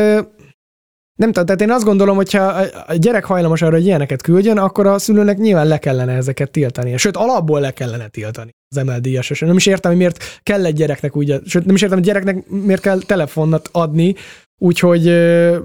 nem 1.17 1.31
tudom, 1.31 1.45
tehát 1.45 1.61
én 1.61 1.71
azt 1.71 1.83
gondolom, 1.85 2.15
hogyha 2.15 2.41
a- 2.43 2.83
a 2.87 2.93
gyerek 2.93 3.25
hajlamos 3.25 3.61
arra, 3.61 3.75
hogy 3.75 3.85
ilyeneket 3.85 4.21
küldjön, 4.21 4.57
akkor 4.57 4.85
a 4.87 4.99
szülőnek 4.99 5.37
nyilván 5.37 5.67
le 5.67 5.77
kellene 5.77 6.13
ezeket 6.13 6.51
tiltani. 6.51 6.97
Sőt, 6.97 7.15
alapból 7.17 7.59
le 7.59 7.71
kellene 7.71 8.07
tiltani 8.07 8.49
az 8.75 8.83
MLD-es. 8.83 9.39
Nem 9.39 9.55
is 9.57 9.65
értem, 9.65 9.91
hogy 9.91 9.99
miért 9.99 10.39
kell 10.43 10.65
egy 10.65 10.73
gyereknek 10.75 11.15
úgy, 11.15 11.41
sőt, 11.45 11.65
nem 11.65 11.75
is 11.75 11.81
értem, 11.81 11.97
hogy 11.97 12.07
gyereknek 12.07 12.47
miért 12.49 12.81
kell 12.81 12.99
telefonnat 12.99 13.69
adni, 13.71 14.15
úgyhogy 14.61 15.07
ö, 15.07 15.57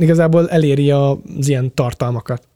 igazából 0.00 0.48
eléri 0.50 0.90
az 0.90 1.16
ilyen 1.48 1.74
tartalmakat. 1.74 2.48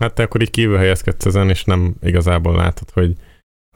Hát 0.00 0.14
te 0.14 0.22
akkor 0.22 0.42
így 0.42 0.50
kívül 0.50 0.76
helyezkedsz 0.76 1.26
ezen, 1.26 1.48
és 1.50 1.64
nem 1.64 1.94
igazából 2.02 2.56
látod, 2.56 2.90
hogy, 2.90 3.12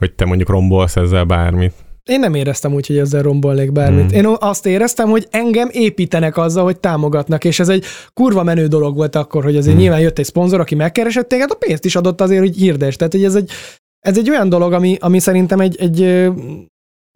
hogy 0.00 0.14
te 0.14 0.24
mondjuk 0.24 0.48
rombolsz 0.48 0.96
ezzel 0.96 1.24
bármit. 1.24 1.74
Én 2.09 2.20
nem 2.20 2.35
éreztem 2.35 2.74
úgy, 2.74 2.86
hogy 2.86 2.98
ezzel 2.98 3.22
rombolnék 3.22 3.72
bármit. 3.72 4.10
Hmm. 4.10 4.18
Én 4.18 4.36
azt 4.39 4.66
éreztem, 4.66 5.09
hogy 5.09 5.26
engem 5.30 5.68
építenek 5.72 6.36
azzal, 6.36 6.64
hogy 6.64 6.80
támogatnak, 6.80 7.44
és 7.44 7.60
ez 7.60 7.68
egy 7.68 7.85
kurva 8.14 8.43
menő 8.43 8.66
dolog 8.66 8.97
volt 8.97 9.16
akkor, 9.16 9.44
hogy 9.44 9.56
azért 9.56 9.72
Hmm. 9.72 9.82
nyilván 9.82 10.01
jött 10.01 10.18
egy 10.18 10.24
szponzor, 10.24 10.60
aki 10.60 10.74
megkeresett 10.74 11.28
téged, 11.28 11.51
a 11.51 11.55
pénzt 11.55 11.85
is 11.85 11.97
adott 11.97 12.20
azért, 12.20 12.40
hogy 12.40 12.56
hirdes. 12.56 12.97
Tehát, 12.97 13.12
hogy 13.12 13.24
ez 13.24 13.35
egy, 13.35 13.51
ez 14.06 14.18
egy 14.18 14.30
olyan 14.30 14.48
dolog, 14.48 14.72
ami, 14.72 14.97
ami 15.01 15.18
szerintem 15.18 15.60
egy, 15.60 15.76
egy 15.80 16.28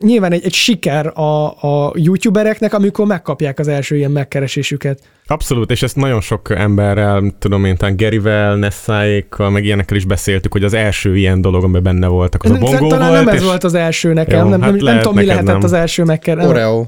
nyilván 0.02 0.32
egy, 0.32 0.44
egy 0.44 0.52
siker 0.52 1.06
a, 1.18 1.46
a 1.46 1.92
youtubereknek, 1.94 2.74
amikor 2.74 3.06
megkapják 3.06 3.58
az 3.58 3.68
első 3.68 3.96
ilyen 3.96 4.10
megkeresésüket. 4.10 5.00
Abszolút, 5.26 5.70
és 5.70 5.82
ezt 5.82 5.96
nagyon 5.96 6.20
sok 6.20 6.50
emberrel, 6.50 7.32
tudom 7.38 7.64
én, 7.64 7.76
talán 7.76 7.96
Gerivel, 7.96 8.56
Nessáékkal, 8.56 9.50
meg 9.50 9.64
ilyenekkel 9.64 9.96
is 9.96 10.04
beszéltük, 10.04 10.52
hogy 10.52 10.64
az 10.64 10.74
első 10.74 11.16
ilyen 11.16 11.40
dolog, 11.40 11.62
amiben 11.64 11.82
benne 11.82 12.06
voltak, 12.06 12.44
az 12.44 12.50
a 12.50 12.58
bongó 12.58 12.88
Talán 12.88 13.08
volt, 13.08 13.24
nem 13.24 13.34
ez 13.34 13.40
és 13.40 13.46
volt 13.46 13.64
az 13.64 13.74
első 13.74 14.12
nekem, 14.12 14.44
Jó, 14.44 14.50
nem, 14.50 14.60
hát 14.60 14.70
nem, 14.70 14.76
nem 14.76 14.84
lehet, 14.84 15.02
tudom, 15.02 15.16
mi 15.16 15.24
lehetett 15.24 15.46
nem. 15.46 15.62
az 15.62 15.72
első 15.72 16.04
megkeresés. 16.04 16.50
Oreo. 16.50 16.86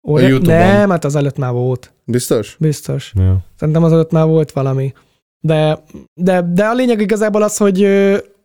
a 0.00 0.20
YouTube-on. 0.20 0.58
Nem, 0.58 0.90
hát 0.90 1.04
az 1.04 1.16
előtt 1.16 1.38
már 1.38 1.52
volt. 1.52 1.92
Biztos? 2.04 2.56
Biztos. 2.58 3.12
Ja. 3.16 3.38
Szerintem 3.58 3.84
az 3.84 3.92
előtt 3.92 4.10
már 4.10 4.26
volt 4.26 4.52
valami. 4.52 4.92
De, 5.40 5.78
de, 6.14 6.42
de 6.52 6.64
a 6.64 6.74
lényeg 6.74 7.00
igazából 7.00 7.42
az, 7.42 7.56
hogy, 7.56 7.88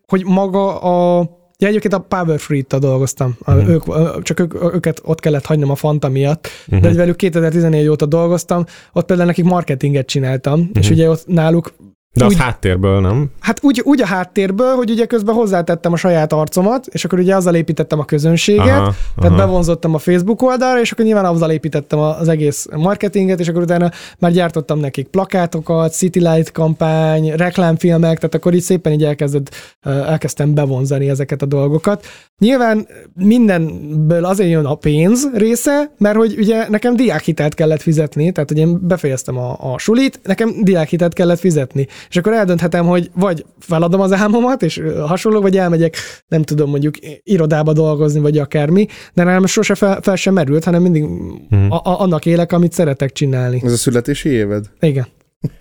hogy 0.08 0.26
maga 0.26 0.80
a... 0.80 1.30
Ja, 1.60 1.68
egyébként 1.68 1.94
a 1.94 2.00
Power 2.00 2.40
Free-tal 2.40 2.80
dolgoztam. 2.80 3.38
Mhm. 3.46 3.70
ők, 3.70 3.84
csak 4.24 4.40
ők, 4.40 4.54
őket 4.74 5.02
ott 5.04 5.20
kellett 5.20 5.46
hagynom 5.46 5.70
a 5.70 5.76
Fanta 5.76 6.10
miatt, 6.10 6.48
Uh-huh. 6.68 6.82
de 6.82 6.88
hogy 6.88 6.98
velük 6.98 7.16
2014 7.16 7.88
óta 7.88 8.06
dolgoztam, 8.06 8.66
ott 8.94 9.06
például 9.06 9.28
nekik 9.28 9.46
marketinget 9.46 10.06
csináltam, 10.08 10.70
és 10.74 10.86
Mhm. 10.86 10.94
ugye 10.94 11.10
ott 11.10 11.28
náluk 11.28 11.74
De 12.18 12.26
az 12.26 12.32
úgy- 12.32 12.40
háttérből, 12.40 13.00
nem? 13.00 13.32
Hát 13.40 13.60
úgy, 13.64 13.82
úgy 13.84 14.02
a 14.02 14.06
háttérből, 14.06 14.76
hogy 14.76 14.90
ugye 14.90 15.06
közben 15.06 15.36
hozzátettem 15.36 15.94
a 15.94 15.96
saját 15.96 16.34
arcomat, 16.34 16.86
és 16.92 17.06
akkor 17.06 17.20
ugye 17.20 17.36
azzal 17.36 17.56
építettem 17.56 18.00
a 18.00 18.06
közönséget, 18.06 18.68
Aha, 18.68 18.94
tehát 19.22 19.38
bevonzottam 19.38 19.94
a 19.94 19.98
Facebook 19.98 20.42
oldalra, 20.42 20.80
és 20.80 20.92
akkor 20.92 21.06
nyilván 21.06 21.26
azzal 21.26 21.52
építettem 21.52 22.00
az 22.00 22.28
egész 22.28 22.68
marketinget, 22.76 23.40
és 23.40 23.48
akkor 23.48 23.62
utána 23.62 23.92
már 24.20 24.32
gyártottam 24.32 24.80
nekik 24.80 25.08
plakátokat, 25.08 25.94
City 25.94 26.20
Light 26.20 26.52
kampány, 26.52 27.32
reklámfilmek, 27.36 28.18
tehát 28.18 28.36
akkor 28.36 28.54
így 28.54 28.62
szépen 28.62 28.92
így 28.94 29.04
elkezdett, 29.04 29.56
elkezdtem 29.82 30.54
bevonzani 30.54 31.10
ezeket 31.10 31.42
a 31.42 31.46
dolgokat. 31.46 32.06
Nyilván 32.38 32.88
mindenből 33.14 34.26
azért 34.26 34.50
jön 34.50 34.66
a 34.66 34.76
pénz 34.76 35.30
része, 35.34 35.92
mert 35.98 36.16
hogy 36.16 36.36
ugye 36.38 36.70
nekem 36.70 36.96
diákhitelt 36.96 37.54
kellett 37.54 37.82
fizetni, 37.82 38.32
tehát 38.32 38.50
hogy 38.50 38.60
én 38.60 38.88
befejeztem 38.88 39.38
a, 39.38 39.74
a 39.74 39.78
sulit, 39.78 40.20
nekem 40.24 40.64
diákhitelt 40.64 41.14
kellett 41.14 41.40
fizetni. 41.40 41.88
És 42.10 42.18
akkor 42.18 42.34
eldönthetem, 42.34 42.86
hogy 42.86 43.10
vagy 43.14 43.46
feladom 43.60 44.02
az 44.02 44.14
álmomat, 44.14 44.64
és 44.64 44.82
hasonló, 45.08 45.42
vagy 45.42 45.58
elmegyek, 45.58 45.96
nem 46.28 46.44
tudom, 46.44 46.70
mondjuk 46.70 46.96
irodába 47.24 47.74
dolgozni, 47.74 48.20
vagy 48.20 48.38
akármi, 48.38 48.86
de 49.14 49.24
nem 49.24 49.46
sose 49.46 49.76
fel, 49.76 50.02
fel 50.02 50.16
sem 50.16 50.34
merült, 50.34 50.64
hanem 50.64 50.82
mindig 50.82 51.04
Mhm. 51.50 51.72
a, 51.72 51.76
a, 51.76 52.00
annak 52.02 52.26
élek, 52.26 52.52
amit 52.52 52.72
szeretek 52.74 53.12
csinálni. 53.12 53.62
Ez 53.64 53.72
a 53.72 53.78
születési 53.78 54.30
éved? 54.30 54.66
Igen. 54.80 55.08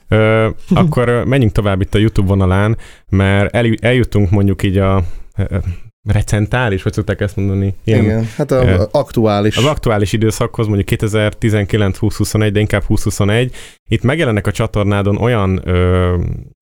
Ö, 0.08 0.48
akkor 0.74 1.24
menjünk 1.26 1.52
tovább 1.52 1.80
itt 1.80 1.94
a 1.94 1.98
YouTube 1.98 2.28
vonalán, 2.28 2.76
mert 3.08 3.54
el, 3.54 3.66
eljutunk 3.80 4.30
mondjuk 4.30 4.62
így 4.62 4.78
a 4.78 5.02
recentális, 6.06 6.82
vagy 6.82 6.92
szokták 6.92 7.20
ezt 7.20 7.36
mondani? 7.36 7.74
Ilyen, 7.84 8.02
Igen. 8.02 8.28
Hát 8.36 8.50
a, 8.50 8.64
Ja. 8.64 8.80
a 8.82 8.88
aktuális. 8.90 9.56
Az 9.56 9.64
aktuális 9.64 10.12
időszakhoz, 10.12 10.66
mondjuk 10.66 10.88
2019-2021, 11.02 12.50
de 12.52 12.60
inkább 12.60 12.80
2021, 12.86 13.54
itt 13.90 14.02
megjelennek 14.02 14.46
a 14.46 14.50
csatornádon 14.50 15.16
olyan 15.16 15.60
ö, 15.64 16.14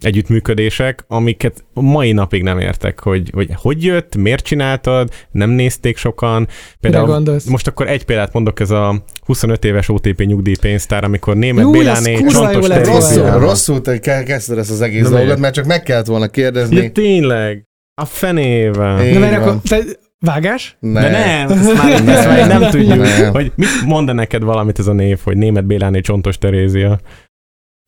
együttműködések, 0.04 1.04
amiket 1.08 1.64
mai 1.72 2.12
napig 2.12 2.42
nem 2.42 2.58
értek, 2.58 3.00
hogy, 3.00 3.30
hogy 3.34 3.48
hogy 3.54 3.84
jött, 3.84 4.16
miért 4.16 4.44
csináltad, 4.44 5.10
nem 5.30 5.50
nézték 5.50 5.96
sokan. 5.96 6.48
Gondolsz? 6.80 7.44
most 7.44 7.66
akkor 7.66 7.88
egy 7.88 8.04
példát 8.04 8.32
mondok, 8.32 8.60
ez 8.60 8.70
a 8.70 9.04
25 9.24 9.64
éves 9.64 9.88
OTP 9.88 10.18
nyugdíjpénzpénztár, 10.24 11.04
amikor 11.04 11.36
német 11.36 11.64
az 11.64 11.70
Béláné 11.70 12.14
csontos. 12.14 12.68
Rosszul, 12.68 13.38
rosszul 13.38 13.80
te 13.80 13.98
ke- 13.98 14.24
kezdted 14.24 14.58
ezt 14.58 14.70
az 14.70 14.80
egész 14.80 15.08
Na, 15.08 15.16
dolgot, 15.16 15.38
mert 15.38 15.54
csak 15.54 15.64
meg 15.64 15.82
kellett 15.82 16.06
volna 16.06 16.24
Ja, 16.24 16.30
kérdezni. 16.30 16.92
tényleg. 16.92 17.64
A 17.94 18.04
fenével. 18.04 18.98
Én- 19.04 19.04
De 19.04 19.10
Így 19.14 19.18
mert 19.18 19.36
akkor, 19.36 19.56
te, 19.68 19.78
vágás? 20.18 20.76
Ne. 20.80 21.00
De 21.00 21.10
nem, 21.10 21.50
ezt 21.58 21.74
már, 21.76 21.92
ezt 22.08 22.26
már 22.26 22.48
nem 22.60 22.70
tudjuk. 22.70 22.96
Nem. 22.96 23.32
Hogy 23.32 23.52
mit 23.54 23.68
mond 23.86 24.14
neked 24.14 24.42
valamit 24.42 24.78
ez 24.78 24.86
a 24.86 24.92
név, 24.92 25.18
hogy 25.24 25.36
német 25.36 25.66
Béláné 25.66 26.00
Csontos 26.00 26.38
Terézia? 26.38 26.98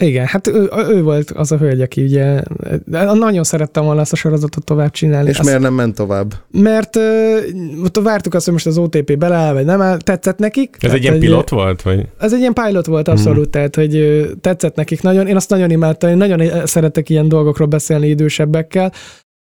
Igen, 0.04 0.26
hát 0.26 0.46
ő, 0.46 0.70
ő 0.90 1.02
volt 1.02 1.30
az 1.30 1.52
a 1.52 1.56
hölgy, 1.56 1.80
aki 1.80 2.02
ugye, 2.02 2.42
de 2.84 3.04
nagyon 3.12 3.44
szerettem 3.44 3.84
volna 3.84 4.00
ezt 4.00 4.12
a 4.12 4.16
sorozatot 4.16 4.64
tovább 4.64 4.90
csinálni. 4.90 5.28
És 5.28 5.36
Azt- 5.38 5.46
miért 5.48 5.62
nem 5.62 5.74
ment 5.74 5.94
tovább? 5.94 6.34
Mert 6.50 6.96
ö, 6.96 7.36
ott 7.84 7.96
vártuk 8.02 8.34
azt, 8.34 8.44
hogy 8.44 8.52
most 8.54 8.66
az 8.66 8.78
OTP 8.78 9.16
beleáll, 9.18 9.52
vagy 9.52 9.64
nem 9.64 9.80
áll, 9.80 9.96
tetszett 9.96 10.38
nekik. 10.38 10.70
Ez 10.72 10.78
Tehát, 10.80 10.96
egy 10.96 11.02
ilyen 11.02 11.18
pilot 11.18 11.48
volt, 11.48 11.82
vagy? 11.82 12.06
Ez 12.18 12.32
egy 12.32 12.38
ilyen 12.40 12.52
pilot 12.52 12.86
volt 12.86 13.08
abszolút, 13.08 13.42
Mhm. 13.42 13.50
tehát 13.50 13.74
hogy 13.74 13.96
ö, 13.96 14.26
tetszett 14.40 14.74
nekik 14.74 15.02
nagyon. 15.02 15.26
Én 15.26 15.36
azt 15.36 15.50
nagyon 15.50 15.70
imádtam, 15.70 16.10
én 16.10 16.16
nagyon 16.16 16.66
szeretek 16.66 17.08
ilyen 17.08 17.28
dolgokról 17.28 17.68
beszélni 17.68 18.08
idősebbekkel, 18.08 18.92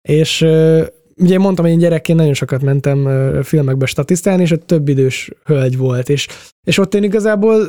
és 0.03 0.41
ugye 1.17 1.39
mondtam, 1.39 1.65
hogy 1.65 1.75
én 1.75 1.81
gyerekként 1.81 2.19
nagyon 2.19 2.35
sokat 2.35 2.63
mentem 2.63 3.09
filmekbe 3.43 3.87
statisztálni, 3.87 4.43
és 4.43 4.51
ott 4.51 4.67
több 4.67 4.89
idős 4.89 5.31
hölgy 5.45 5.77
volt, 5.77 6.09
és, 6.09 6.27
és 6.67 6.79
ott 6.79 6.95
én 6.95 7.03
igazából 7.03 7.67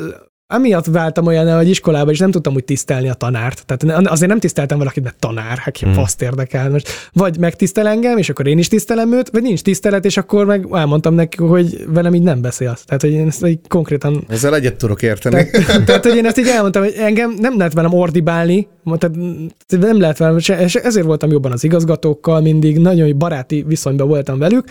amiatt 0.53 0.85
váltam 0.85 1.25
olyan, 1.25 1.55
hogy 1.55 1.69
iskolába 1.69 2.11
is 2.11 2.19
nem 2.19 2.31
tudtam 2.31 2.53
úgy 2.53 2.63
tisztelni 2.63 3.09
a 3.09 3.13
tanárt. 3.13 3.63
Tehát 3.65 4.07
azért 4.07 4.29
nem 4.29 4.39
tiszteltem 4.39 4.77
valakit, 4.77 5.03
mert 5.03 5.15
tanár, 5.19 5.57
hát 5.57 5.73
ki 5.73 5.85
Hmm. 5.85 5.93
faszt 5.93 6.21
érdekel. 6.21 6.69
Most 6.69 7.09
vagy 7.13 7.39
megtisztel 7.39 7.87
engem, 7.87 8.17
és 8.17 8.29
akkor 8.29 8.47
én 8.47 8.57
is 8.57 8.67
tisztelem 8.67 9.13
őt, 9.13 9.29
vagy 9.29 9.41
nincs 9.41 9.61
tisztelet, 9.61 10.05
és 10.05 10.17
akkor 10.17 10.45
meg 10.45 10.67
elmondtam 10.71 11.13
neki, 11.13 11.43
hogy 11.43 11.85
velem 11.87 12.13
így 12.13 12.21
nem 12.21 12.41
beszélsz. 12.41 12.83
Tehát, 12.85 13.01
hogy 13.01 13.11
én 13.11 13.27
ezt 13.27 13.45
így 13.45 13.59
konkrétan 13.67 14.23
Ezzel 14.27 14.55
egyet 14.55 14.75
tudok 14.75 15.01
érteni. 15.01 15.49
tehát, 15.49 15.85
tehát, 15.85 16.03
hogy 16.03 16.15
én 16.15 16.25
ezt 16.25 16.37
így 16.37 16.47
elmondtam, 16.47 16.83
hogy 16.83 16.93
engem 16.97 17.35
nem 17.39 17.57
lehet 17.57 17.73
velem 17.73 17.93
ordibálni, 17.93 18.67
tehát 18.97 19.15
nem 19.67 19.99
lehet 19.99 20.17
velem, 20.17 20.37
és 20.37 20.75
ezért 20.75 21.05
voltam 21.05 21.31
jobban 21.31 21.51
az 21.51 21.63
igazgatókkal, 21.63 22.41
mindig 22.41 22.77
nagyon 22.77 23.17
baráti 23.17 23.63
viszonyban 23.67 24.07
voltam 24.07 24.39
velük. 24.39 24.63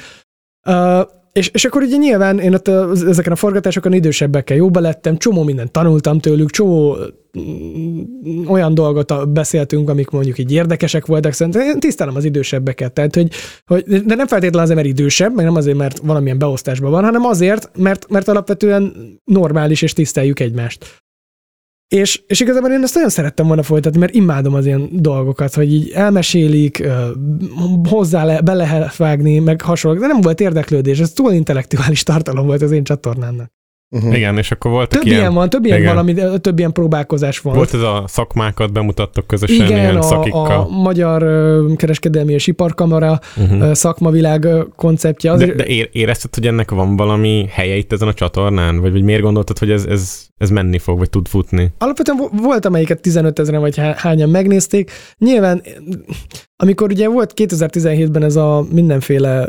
Uh, 0.68 1.00
és, 1.38 1.50
és 1.52 1.64
akkor 1.64 1.82
ugye 1.82 1.96
nyilván 1.96 2.38
én 2.38 2.54
ott 2.54 2.68
az- 2.68 3.04
ezeken 3.04 3.32
a 3.32 3.36
forgatásokon 3.36 3.92
idősebbekkel 3.92 4.56
jóba 4.56 4.80
lettem, 4.80 5.16
csomó 5.16 5.42
mindent 5.42 5.70
tanultam 5.70 6.18
tőlük, 6.18 6.50
csomó 6.50 6.96
mm, 7.40 8.46
olyan 8.46 8.74
dolgot 8.74 9.10
a- 9.10 9.26
beszéltünk, 9.26 9.90
amik 9.90 10.10
mondjuk 10.10 10.38
így 10.38 10.52
érdekesek 10.52 11.06
voltak, 11.06 11.32
szerintem 11.32 11.62
én 11.62 11.80
tisztelem 11.80 12.16
az 12.16 12.24
idősebbeket, 12.24 12.92
tehát 12.92 13.14
hogy, 13.14 13.30
hogy 13.66 13.82
de 14.04 14.14
nem 14.14 14.26
feltétlenül 14.26 14.60
azért, 14.60 14.76
mert 14.76 14.98
idősebb, 14.98 15.34
meg 15.34 15.44
nem 15.44 15.56
azért, 15.56 15.76
mert 15.76 15.98
valamilyen 15.98 16.38
beosztásban 16.38 16.90
van, 16.90 17.04
hanem 17.04 17.24
azért, 17.24 17.70
mert, 17.76 18.08
mert 18.10 18.28
alapvetően 18.28 18.92
normális 19.24 19.82
és 19.82 19.92
tiszteljük 19.92 20.40
egymást. 20.40 20.84
És, 21.88 22.20
és 22.26 22.40
igazából 22.40 22.70
én 22.70 22.82
ezt 22.82 22.94
nagyon 22.94 23.08
szerettem 23.08 23.46
volna 23.46 23.62
folytatni, 23.62 23.98
mert 23.98 24.14
imádom 24.14 24.54
az 24.54 24.66
ilyen 24.66 24.88
dolgokat, 24.92 25.54
hogy 25.54 25.72
így 25.72 25.90
elmesélik, 25.94 26.88
hozzá 27.88 28.24
le, 28.24 28.40
be 28.40 28.54
lehet 28.54 28.96
vágni, 28.96 29.38
meg 29.38 29.60
hasonlók, 29.60 30.00
de 30.00 30.06
nem 30.06 30.20
volt 30.20 30.40
érdeklődés, 30.40 30.98
ez 30.98 31.12
túl 31.12 31.32
intellektuális 31.32 32.02
tartalom 32.02 32.46
volt 32.46 32.62
az 32.62 32.70
én 32.72 32.84
csatornámnak. 32.84 33.56
Uh-huh. 33.90 34.16
Igen, 34.16 34.38
és 34.38 34.50
akkor 34.50 34.70
voltak 34.70 34.98
Több 34.98 35.06
ilyen, 35.06 35.18
ilyen 35.20 35.34
van, 35.34 35.48
több 35.50 35.64
ilyen 35.64 35.78
igen. 35.78 35.94
valami, 35.94 36.38
több 36.40 36.58
ilyen 36.58 36.72
próbálkozás 36.72 37.38
van. 37.38 37.54
volt 37.54 37.74
ez 37.74 37.80
a 37.80 38.04
szakmákat 38.06 38.72
bemutattok 38.72 39.26
közösen, 39.26 39.66
Igen, 39.66 39.78
ilyen 39.78 39.96
a, 39.96 40.02
szakikkal. 40.02 40.46
a 40.50 40.68
Magyar 40.68 41.24
Kereskedelmi 41.76 42.32
és 42.32 42.46
Iparkamara 42.46 43.18
Uh-huh. 43.36 43.72
szakmavilág 43.72 44.46
konceptje. 44.76 45.30
De, 45.30 45.36
Azért, 45.36 45.56
de 45.56 45.64
ér- 45.64 45.88
érezted, 45.92 46.34
hogy 46.34 46.46
ennek 46.46 46.70
van 46.70 46.96
valami 46.96 47.46
helye 47.50 47.76
itt 47.76 47.92
ezen 47.92 48.08
a 48.08 48.14
csatornán? 48.14 48.80
Vagy, 48.80 48.92
vagy 48.92 49.02
miért 49.02 49.22
gondoltad, 49.22 49.58
hogy 49.58 49.70
ez, 49.70 49.84
ez, 49.84 50.26
ez 50.38 50.50
menni 50.50 50.78
fog, 50.78 50.98
vagy 50.98 51.10
tud 51.10 51.28
futni? 51.28 51.72
Alapvetően 51.78 52.16
vo- 52.18 52.30
volt, 52.42 52.64
amelyiket 52.64 53.00
15 53.00 53.38
ezeren 53.38 53.60
vagy 53.60 53.76
há- 53.76 53.96
hányan 53.98 54.28
megnézték. 54.30 54.90
Nyilván, 55.18 55.62
amikor 56.56 56.90
ugye 56.90 57.08
volt 57.08 57.32
2017-ben 57.36 58.22
ez 58.22 58.36
a 58.36 58.66
mindenféle 58.72 59.48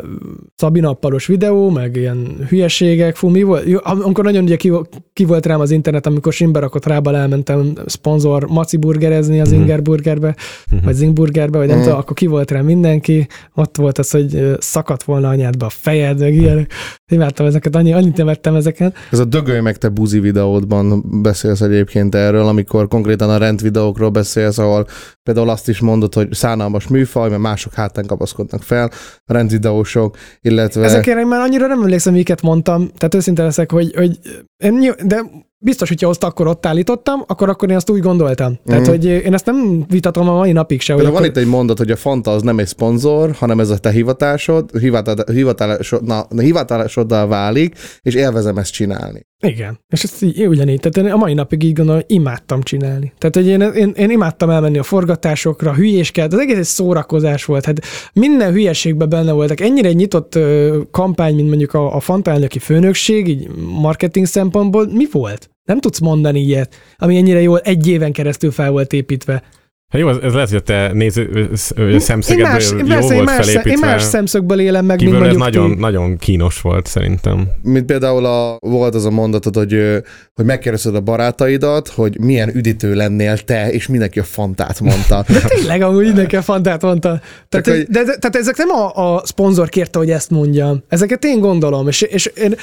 szabinappalos 0.56 1.26
videó, 1.26 1.70
meg 1.70 1.96
ilyen 1.96 2.36
hülyeségek, 2.48 3.16
fú, 3.16 3.28
mi 3.28 3.42
volt? 3.42 3.66
Amikor 3.82 4.24
nagyon 4.24 4.42
ugye 4.42 4.56
ki, 4.56 4.72
ki 5.12 5.24
volt 5.24 5.46
rám 5.46 5.60
az 5.60 5.70
internet, 5.70 6.06
amikor 6.06 6.32
Simberakot 6.32 6.86
rába 6.86 7.14
elmentem 7.14 7.72
szponzor 7.86 8.44
maci 8.48 8.76
burgerezni 8.76 9.40
az 9.40 9.50
Mhm. 9.50 9.60
Inger 9.60 9.82
burgerbe, 9.82 10.36
Mhm. 10.70 10.84
vagy 10.84 10.94
Zingburgerbe, 10.94 11.58
vagy 11.58 11.66
nem 11.66 11.76
Mhm. 11.76 11.84
tudom, 11.84 12.00
akkor 12.00 12.16
ki 12.16 12.26
volt 12.26 12.50
rám 12.50 12.64
mindenki, 12.64 13.26
ott 13.54 13.76
volt 13.76 13.98
az, 13.98 14.10
hogy 14.10 14.56
szakadt 14.58 15.02
volna 15.02 15.28
anyádba 15.28 15.66
a 15.66 15.70
fejed, 15.70 16.18
meg 16.18 16.34
ilyenek. 16.34 16.72
Imádtam 17.12 17.46
ezeket, 17.46 17.76
annyi, 17.76 17.92
annyit 17.92 18.16
nevettem 18.16 18.54
ezeken. 18.54 18.94
Ez 19.10 19.18
a 19.18 19.24
dögölj 19.24 19.60
meg 19.60 19.78
te 19.78 19.88
buzi 19.88 20.20
videódban 20.20 20.79
beszélsz 21.04 21.60
egyébként 21.60 22.14
erről, 22.14 22.46
amikor 22.46 22.88
konkrétan 22.88 23.30
a 23.30 23.36
rend 23.36 23.62
videókról 23.62 24.10
beszélsz, 24.10 24.58
ahol 24.58 24.86
például 25.22 25.48
azt 25.50 25.68
is 25.68 25.80
mondod, 25.80 26.14
hogy 26.14 26.32
szánalmas 26.32 26.88
műfaj, 26.88 27.28
mert 27.28 27.40
mások 27.42 27.74
hátán 27.74 28.06
kapaszkodnak 28.06 28.62
fel, 28.62 28.90
a 29.24 29.32
rend 29.32 29.50
videósok, 29.50 30.16
illetve... 30.40 30.84
Ezekre 30.84 31.24
már 31.24 31.40
annyira 31.40 31.66
nem 31.66 31.82
emlékszem, 31.82 32.12
miket 32.12 32.42
mondtam, 32.42 32.88
tehát 32.96 33.14
őszinte 33.14 33.42
leszek, 33.42 33.72
hogy, 33.72 33.94
hogy 33.94 34.18
én, 34.64 34.94
de 35.04 35.22
biztos, 35.62 35.88
hogyha 35.88 36.08
azt 36.08 36.24
akkor 36.24 36.46
ott 36.46 36.66
állítottam, 36.66 37.22
akkor 37.26 37.48
akkor 37.48 37.70
én 37.70 37.76
azt 37.76 37.90
úgy 37.90 38.00
gondoltam. 38.00 38.58
Tehát, 38.64 38.80
Mhm. 38.82 38.90
hogy 38.90 39.04
én 39.04 39.34
ezt 39.34 39.46
nem 39.46 39.84
vitatom 39.88 40.28
a 40.28 40.36
mai 40.36 40.52
napig 40.52 40.80
se. 40.80 40.92
Hogy 40.92 41.02
Például 41.02 41.20
van 41.22 41.28
akkor, 41.30 41.42
itt 41.42 41.46
egy 41.48 41.52
mondat, 41.56 41.78
hogy 41.78 41.90
a 41.90 41.96
Fanta 41.96 42.30
az 42.30 42.42
nem 42.42 42.58
egy 42.58 42.66
szponzor, 42.66 43.30
hanem 43.32 43.60
ez 43.60 43.70
a 43.70 43.78
te 43.78 43.90
hivatásod, 43.90 44.70
hivatá- 44.78 45.30
hivatásod, 45.30 46.04
na, 46.04 46.26
hivatásoddal 46.36 47.26
válik, 47.26 47.74
és 48.00 48.14
élvezem 48.14 48.58
ezt 48.58 48.72
csinálni. 48.72 49.26
Igen, 49.42 49.78
és 49.88 50.02
ezt 50.02 50.22
így, 50.22 50.46
ugyanígy, 50.46 50.80
tehát 50.80 51.08
én 51.08 51.14
a 51.14 51.16
mai 51.16 51.34
napig 51.34 51.62
így 51.62 51.72
gondolom, 51.72 52.02
imádtam 52.06 52.62
csinálni. 52.62 53.12
Tehát, 53.18 53.34
hogy 53.34 53.46
én, 53.46 53.60
én, 53.60 53.92
én 53.96 54.10
imádtam 54.10 54.50
elmenni 54.50 54.78
a 54.78 54.82
forgatásokra, 54.82 55.74
hülyésket, 55.74 56.32
az 56.32 56.38
egész 56.38 56.56
egy 56.56 56.64
szórakozás 56.64 57.44
volt. 57.44 57.64
Hát 57.64 57.80
minden 58.12 58.52
hülyeségben 58.52 59.08
benne 59.08 59.32
voltak. 59.32 59.60
Ennyire 59.60 59.88
egy 59.88 59.96
nyitott 59.96 60.34
ö, 60.34 60.80
kampány, 60.90 61.34
mint 61.34 61.48
mondjuk 61.48 61.74
a, 61.74 61.94
a 61.94 62.00
Fanta 62.00 62.30
elnöki 62.30 62.58
főnökség, 62.58 63.28
így 63.28 63.48
marketing 63.80 64.26
szempontból, 64.26 64.86
mi 64.92 65.06
volt? 65.12 65.50
Nem 65.64 65.80
tudsz 65.80 65.98
mondani 65.98 66.40
ilyet, 66.40 66.74
ami 66.98 67.16
ennyire 67.16 67.40
jól 67.40 67.58
egy 67.58 67.88
éven 67.88 68.12
keresztül 68.12 68.50
fel 68.50 68.70
volt 68.70 68.92
építve. 68.92 69.42
Hát 69.90 70.00
jó, 70.00 70.08
ez, 70.08 70.16
ez 70.22 70.32
lehet, 70.32 70.48
hogy 70.48 70.58
a 70.58 70.62
te 70.62 70.92
néző 70.92 71.50
szemszögedből 71.98 72.52
más, 72.52 72.70
jó 72.70 72.76
persze, 72.86 73.14
én 73.14 73.24
volt 73.24 73.24
más, 73.24 73.44
szem- 73.46 73.54
én 73.54 73.60
felépítve. 73.62 73.86
más 73.86 74.02
szemszögből 74.02 74.60
élem 74.60 74.84
meg, 74.84 75.00
mint 75.00 75.10
Kívül 75.12 75.26
ez 75.28 75.36
mondjuk 75.36 75.54
nagyon, 75.54 75.74
ti. 75.74 75.80
nagyon 75.80 76.16
kínos 76.16 76.60
volt 76.60 76.86
szerintem. 76.86 77.48
Mint 77.62 77.84
például 77.86 78.24
a, 78.26 78.56
volt 78.60 78.94
az 78.94 79.04
a 79.04 79.10
mondatod, 79.10 79.56
hogy, 79.56 80.02
hogy 80.34 80.44
megkérdezted 80.44 80.94
a 80.94 81.00
barátaidat, 81.00 81.88
hogy 81.88 82.18
milyen 82.20 82.56
üdítő 82.56 82.94
lennél 82.94 83.38
te, 83.38 83.70
és 83.72 83.86
mindenki 83.86 84.18
a 84.18 84.24
Fantát 84.24 84.80
mondta. 84.80 85.24
De 85.28 85.40
tényleg 85.40 85.82
amúgy 85.82 86.04
mindenki 86.04 86.36
a 86.36 86.42
fantát 86.42 86.82
mondta. 86.82 87.20
Tehát, 87.48 87.66
hogy- 87.66 87.76
hogy... 87.76 87.86
de, 87.88 88.02
de, 88.04 88.16
tehát 88.16 88.36
ezek 88.36 88.56
nem 88.56 88.70
a, 88.70 89.14
a 89.14 89.22
szponzor 89.24 89.68
kérte, 89.68 89.98
hogy 89.98 90.10
ezt 90.10 90.30
mondjam. 90.30 90.82
Ezeket 90.88 91.24
én 91.24 91.40
gondolom. 91.40 91.88
És, 91.88 92.00
és 92.02 92.26
én, 92.26 92.54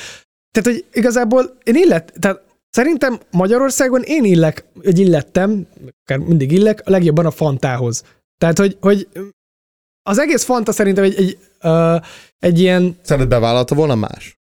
tehát, 0.51 0.63
hogy 0.71 0.85
igazából 0.93 1.57
én 1.63 1.75
illet, 1.75 2.13
tehát 2.19 2.41
szerintem 2.69 3.19
Magyarországon 3.31 4.01
én 4.01 4.23
illek, 4.23 4.65
hogy 4.83 4.99
illettem, 4.99 5.67
akár 6.03 6.17
mindig 6.17 6.51
illek, 6.51 6.81
a 6.85 6.89
legjobban 6.89 7.25
a 7.25 7.31
fantához. 7.31 8.03
Tehát, 8.37 8.57
hogy, 8.57 8.77
hogy 8.81 9.07
az 10.03 10.19
egész 10.19 10.43
fanta 10.43 10.71
szerintem 10.71 11.03
egy, 11.03 11.15
egy, 11.17 11.37
uh, 11.63 12.01
egy 12.39 12.59
ilyen 12.59 12.97
Szerinted 13.01 13.31
bevállalta 13.31 13.75
volna 13.75 13.95
más? 13.95 14.39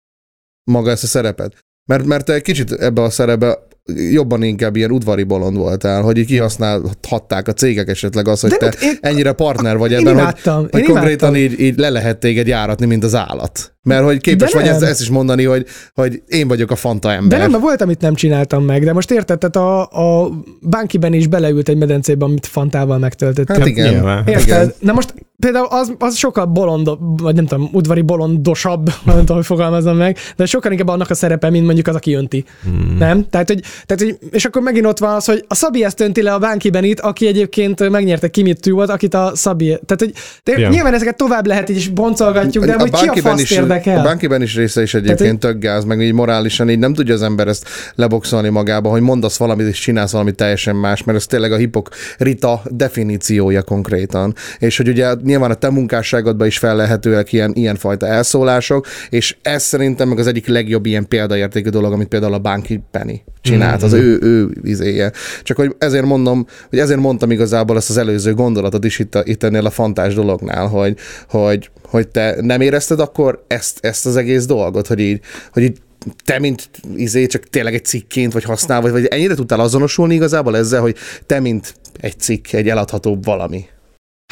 Maga 0.70 0.90
ezt 0.90 1.02
a 1.02 1.06
szerepet? 1.06 1.64
Mert, 1.88 2.04
mert 2.04 2.24
te 2.24 2.32
egy 2.32 2.42
kicsit 2.42 2.72
ebbe 2.72 3.02
a 3.02 3.10
szerepbe 3.10 3.58
jobban 3.94 4.42
inkább 4.42 4.76
ilyen 4.76 4.90
udvari 4.90 5.22
bolond 5.22 5.56
voltál, 5.56 6.02
hogy 6.02 6.16
így 6.18 6.26
kihasználhatták 6.26 7.48
a 7.48 7.52
cégek 7.52 7.88
esetleg 7.88 8.28
az, 8.28 8.40
hogy 8.40 8.50
De 8.50 8.56
te 8.56 8.86
én- 8.86 8.98
ennyire 9.00 9.32
partner 9.32 9.76
vagy 9.76 9.90
én 9.90 9.98
ebben, 9.98 10.12
hogy, 10.12 10.22
imádtam, 10.22 10.68
hogy 10.70 10.80
én 10.80 10.86
konkrétan 10.86 11.36
imádtam. 11.36 11.58
így, 11.58 11.60
így 11.66 11.78
le 11.78 11.88
lehet 11.90 12.18
téged 12.18 12.46
járatni, 12.46 12.86
mint 12.86 13.04
az 13.04 13.14
állat. 13.14 13.75
Mert 13.86 14.04
hogy 14.04 14.20
képes 14.20 14.52
De 14.52 14.58
vagy 14.58 14.68
ezt, 14.68 14.82
ezt 14.82 15.00
is 15.00 15.08
mondani, 15.08 15.44
hogy, 15.44 15.66
hogy 15.94 16.22
én 16.26 16.48
vagyok 16.48 16.70
a 16.70 16.76
fanta 16.76 17.08
De 17.08 17.14
ember. 17.14 17.38
nem, 17.38 17.50
mert 17.50 17.62
volt, 17.62 17.82
amit 17.82 18.00
nem 18.00 18.14
csináltam 18.14 18.64
meg, 18.64 18.84
de 18.84 18.92
most 18.92 19.10
érted, 19.10 19.38
tehát 19.38 19.56
a, 19.56 19.80
a 20.24 20.30
Bankiben 20.70 21.12
is 21.12 21.26
beleült 21.26 21.68
egy 21.68 21.76
medencébe, 21.76 22.24
amit 22.24 22.46
fantával 22.46 22.98
megtöltöttem. 22.98 23.56
Hát 23.58 23.66
igen. 23.66 23.92
Nyilván. 23.92 24.26
Érted? 24.26 24.46
Igen. 24.46 24.72
Na 24.80 24.92
most 24.92 25.14
például 25.38 25.66
az, 25.70 25.92
az 25.98 26.16
sokkal 26.16 26.44
bolondobb, 26.44 27.20
vagy 27.20 27.34
nem 27.34 27.46
tudom, 27.46 27.68
udvari 27.72 28.00
bolondosabb, 28.00 28.92
nem 29.04 29.18
tudom, 29.18 29.36
hogy 29.36 29.46
fogalmazom 29.46 29.96
meg, 29.96 30.16
de 30.36 30.46
sokkal 30.46 30.72
inkább 30.72 30.88
annak 30.88 31.10
a 31.10 31.14
szerepe, 31.14 31.50
mint 31.50 31.64
mondjuk 31.64 31.86
az, 31.86 31.94
aki 31.94 32.14
önti. 32.14 32.44
Hmm. 32.62 32.96
Nem? 32.98 33.26
Tehát 33.30 33.48
hogy, 33.48 33.60
tehát, 33.86 34.02
hogy, 34.02 34.18
és 34.30 34.44
akkor 34.44 34.62
megint 34.62 34.86
ott 34.86 34.98
van 34.98 35.14
az, 35.14 35.24
hogy 35.24 35.44
a 35.48 35.54
Szabi 35.54 35.84
ezt 35.84 36.00
önti 36.00 36.22
le 36.22 36.32
a 36.32 36.38
Bánki 36.38 36.70
Benit, 36.70 37.00
aki 37.00 37.26
egyébként 37.26 37.90
megnyerte 37.90 38.28
Kimit 38.28 38.60
Tűvolt, 38.60 38.90
akit 38.90 39.14
a 39.14 39.30
Szabi. 39.34 39.66
Tehát, 39.66 39.98
hogy 39.98 40.12
de 40.42 40.68
nyilván 40.68 40.94
ezeket 40.94 41.16
tovább 41.16 41.46
lehet 41.46 41.68
így 41.68 41.76
is 41.76 41.88
boncolgatjuk, 41.88 42.64
de 42.64 42.74
hogy 42.78 42.90
ki 42.90 42.96
a 42.96 43.04
Bankiben 43.04 43.36
faszt 43.36 43.46
is, 43.80 43.86
érdekel? 43.86 44.06
a 44.06 44.08
bankiben 44.08 44.42
is 44.42 44.56
része 44.56 44.82
is 44.82 44.94
egyébként 44.94 45.38
tök 45.38 45.58
gáz, 45.58 45.84
meg 45.84 46.00
így 46.00 46.12
morálisan 46.12 46.70
így 46.70 46.78
nem 46.78 46.94
tudja 46.94 47.14
az 47.14 47.22
ember 47.22 47.48
ezt 47.48 47.68
leboxolni 47.94 48.48
magába, 48.48 48.90
hogy 48.90 49.00
mondasz 49.00 49.36
valamit 49.36 49.66
és 49.66 49.78
csinálsz 49.78 50.12
valamit 50.12 50.34
teljesen 50.34 50.76
más, 50.76 51.04
mert 51.04 51.18
ez 51.18 51.26
tényleg 51.26 51.52
a 51.52 51.56
hipokrita 51.56 52.62
definíciója 52.70 53.62
konkrétan. 53.62 54.34
És 54.58 54.76
hogy 54.76 54.88
ugye 54.88 55.14
nyilván 55.22 55.50
a 55.50 55.54
te 55.54 55.70
munkásságodban 55.70 56.46
is 56.46 56.58
fellehetőek 56.58 57.32
ilyen, 57.32 57.52
ilyenfajta 57.54 58.06
elszólások, 58.06 58.86
és 59.10 59.36
ez 59.42 59.62
szerintem 59.62 60.08
meg 60.08 60.18
az 60.18 60.26
egyik 60.26 60.46
legjobb 60.46 60.86
ilyen 60.86 61.08
példaértékű 61.08 61.68
dolog, 61.68 61.92
amit 61.92 62.08
például 62.08 62.34
a 62.34 62.38
Banki 62.38 62.82
Penny 62.90 63.22
csinált, 63.46 63.82
az 63.82 63.92
ő, 63.92 64.18
ő 64.22 64.50
izéje. 64.62 65.12
Csak 65.42 65.56
hogy 65.56 65.74
ezért 65.78 66.04
mondom, 66.04 66.46
hogy 66.68 66.78
ezért 66.78 67.00
mondtam 67.00 67.30
igazából 67.30 67.76
ezt 67.76 67.90
az 67.90 67.96
előző 67.96 68.34
gondolatot 68.34 68.84
is 68.84 68.98
itt, 68.98 69.14
a, 69.14 69.22
itt 69.24 69.42
ennél 69.42 69.66
a 69.66 69.70
fantás 69.70 70.14
dolognál, 70.14 70.66
hogy, 70.66 70.96
hogy, 71.28 71.70
hogy 71.82 72.08
te 72.08 72.36
nem 72.40 72.60
érezted 72.60 73.00
akkor 73.00 73.44
ezt, 73.46 73.84
ezt 73.84 74.06
az 74.06 74.16
egész 74.16 74.46
dolgot, 74.46 74.86
hogy 74.86 74.98
így, 74.98 75.20
hogy 75.52 75.62
így 75.62 75.78
te, 76.24 76.38
mint 76.38 76.70
izé, 76.96 77.26
csak 77.26 77.48
tényleg 77.48 77.74
egy 77.74 77.84
cikként 77.84 78.32
vagy 78.32 78.44
használ, 78.44 78.80
vagy, 78.80 78.90
vagy 78.90 79.04
ennyire 79.04 79.34
tudtál 79.34 79.60
azonosulni 79.60 80.14
igazából 80.14 80.56
ezzel, 80.56 80.80
hogy 80.80 80.96
te, 81.26 81.40
mint 81.40 81.74
egy 82.00 82.18
cikk, 82.18 82.52
egy 82.52 82.68
eladható 82.68 83.18
valami. 83.22 83.64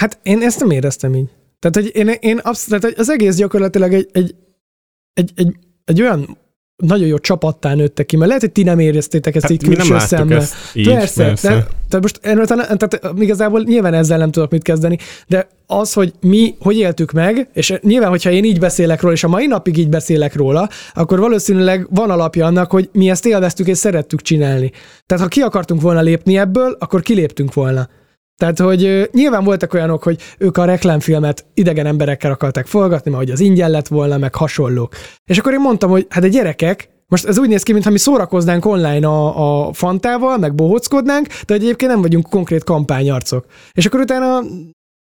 Hát 0.01 0.19
én 0.23 0.43
ezt 0.43 0.61
nem 0.61 0.71
éreztem 0.71 1.15
így. 1.15 1.29
Tehát, 1.59 1.77
hogy 1.77 1.97
én, 1.97 2.17
én 2.21 2.39
absz- 2.39 2.69
tehát, 2.69 2.99
az 2.99 3.11
egész 3.11 3.37
gyakorlatilag 3.37 3.93
egy, 3.93 4.09
egy, 4.13 4.35
egy, 5.13 5.33
egy, 5.35 5.57
egy 5.85 6.03
olyan 6.03 6.39
nagyon 6.77 7.07
jó 7.07 7.19
csapattá 7.19 7.75
nőttek 7.75 8.07
ki, 8.07 8.17
mert 8.17 8.27
lehet, 8.27 8.43
hogy 8.43 8.53
ti 8.53 8.63
nem 8.63 8.79
éreztétek 8.79 9.35
ezt 9.35 9.45
Hát 9.45 9.53
így 9.53 9.63
külső 9.63 9.99
szemmel. 9.99 10.39
ezt 10.39 10.55
így, 10.75 10.89
persze, 10.89 11.25
persze. 11.25 11.49
De, 11.49 11.55
tehát 11.89 12.03
most 12.03 12.19
erről 12.23 12.47
talán, 12.47 12.79
tehát 12.79 13.21
igazából 13.21 13.63
nyilván 13.63 13.95
ezzel 13.95 14.19
nem 14.19 14.31
tudok 14.31 14.51
mit 14.51 14.63
kezdeni, 14.63 14.99
de 15.27 15.49
az, 15.67 15.93
hogy 15.93 16.13
mi 16.21 16.55
hogy 16.61 16.77
éltük 16.77 17.13
meg, 17.13 17.49
és 17.53 17.75
nyilván, 17.83 18.11
hogyha 18.11 18.31
én 18.31 18.45
így 18.45 18.59
beszélek 18.59 19.01
róla, 19.01 19.15
és 19.15 19.25
a 19.25 19.29
mai 19.29 19.47
napig 19.47 19.77
így 19.77 19.89
beszélek 19.89 20.35
róla, 20.35 20.69
akkor 20.95 21.19
valószínűleg 21.19 21.87
van 21.91 22.11
alapja 22.11 22.47
annak, 22.47 22.71
hogy 22.71 22.89
mi 22.93 23.11
ezt 23.11 23.27
élveztük 23.27 23.67
és 23.67 23.79
szerettük 23.79 24.23
csinálni. 24.23 24.71
Tehát 25.07 25.23
ha 25.25 25.29
ki 25.29 25.41
akartunk 25.41 25.81
volna 25.81 26.01
lépni 26.01 26.39
ebből, 26.39 26.77
akkor 26.79 27.03
kiléptünk 27.03 27.55
volna. 27.55 27.89
Tehát, 28.37 28.59
hogy 28.59 29.09
nyilván 29.13 29.45
voltak 29.45 29.75
olyanok, 29.75 30.03
hogy 30.03 30.21
ők 30.39 30.57
a 30.57 30.65
reklámfilmet 30.65 31.47
idegen 31.55 31.87
emberekkel 31.87 32.31
akarták 32.31 32.67
forgatni, 32.67 33.11
mert 33.11 33.23
hogy 33.23 33.33
az 33.33 33.41
ingyen 33.41 33.71
lett 33.71 33.89
volna, 33.89 34.19
meg 34.19 34.35
hasonlók. 34.35 34.95
És 35.25 35.39
akkor 35.39 35.53
én 35.53 35.61
mondtam, 35.61 35.91
hogy 35.91 36.07
hát 36.09 36.25
a 36.25 36.29
gyerekek, 36.29 36.89
most 37.09 37.27
ez 37.27 37.39
úgy 37.39 37.49
néz 37.49 37.63
ki, 37.63 37.73
mintha 37.73 37.91
mi 37.91 37.99
szórakoznánk 37.99 38.67
online 38.67 39.07
a, 39.07 39.67
a 39.67 39.73
fantával, 39.73 40.37
meg 40.37 40.55
bohóckodnánk, 40.55 41.27
de 41.47 41.55
egyébként 41.55 41.91
nem 41.91 42.01
vagyunk 42.01 42.29
konkrét 42.29 42.65
kampányarcok. 42.65 43.47
És 43.73 43.87
akkor 43.87 44.01
utána 44.01 44.41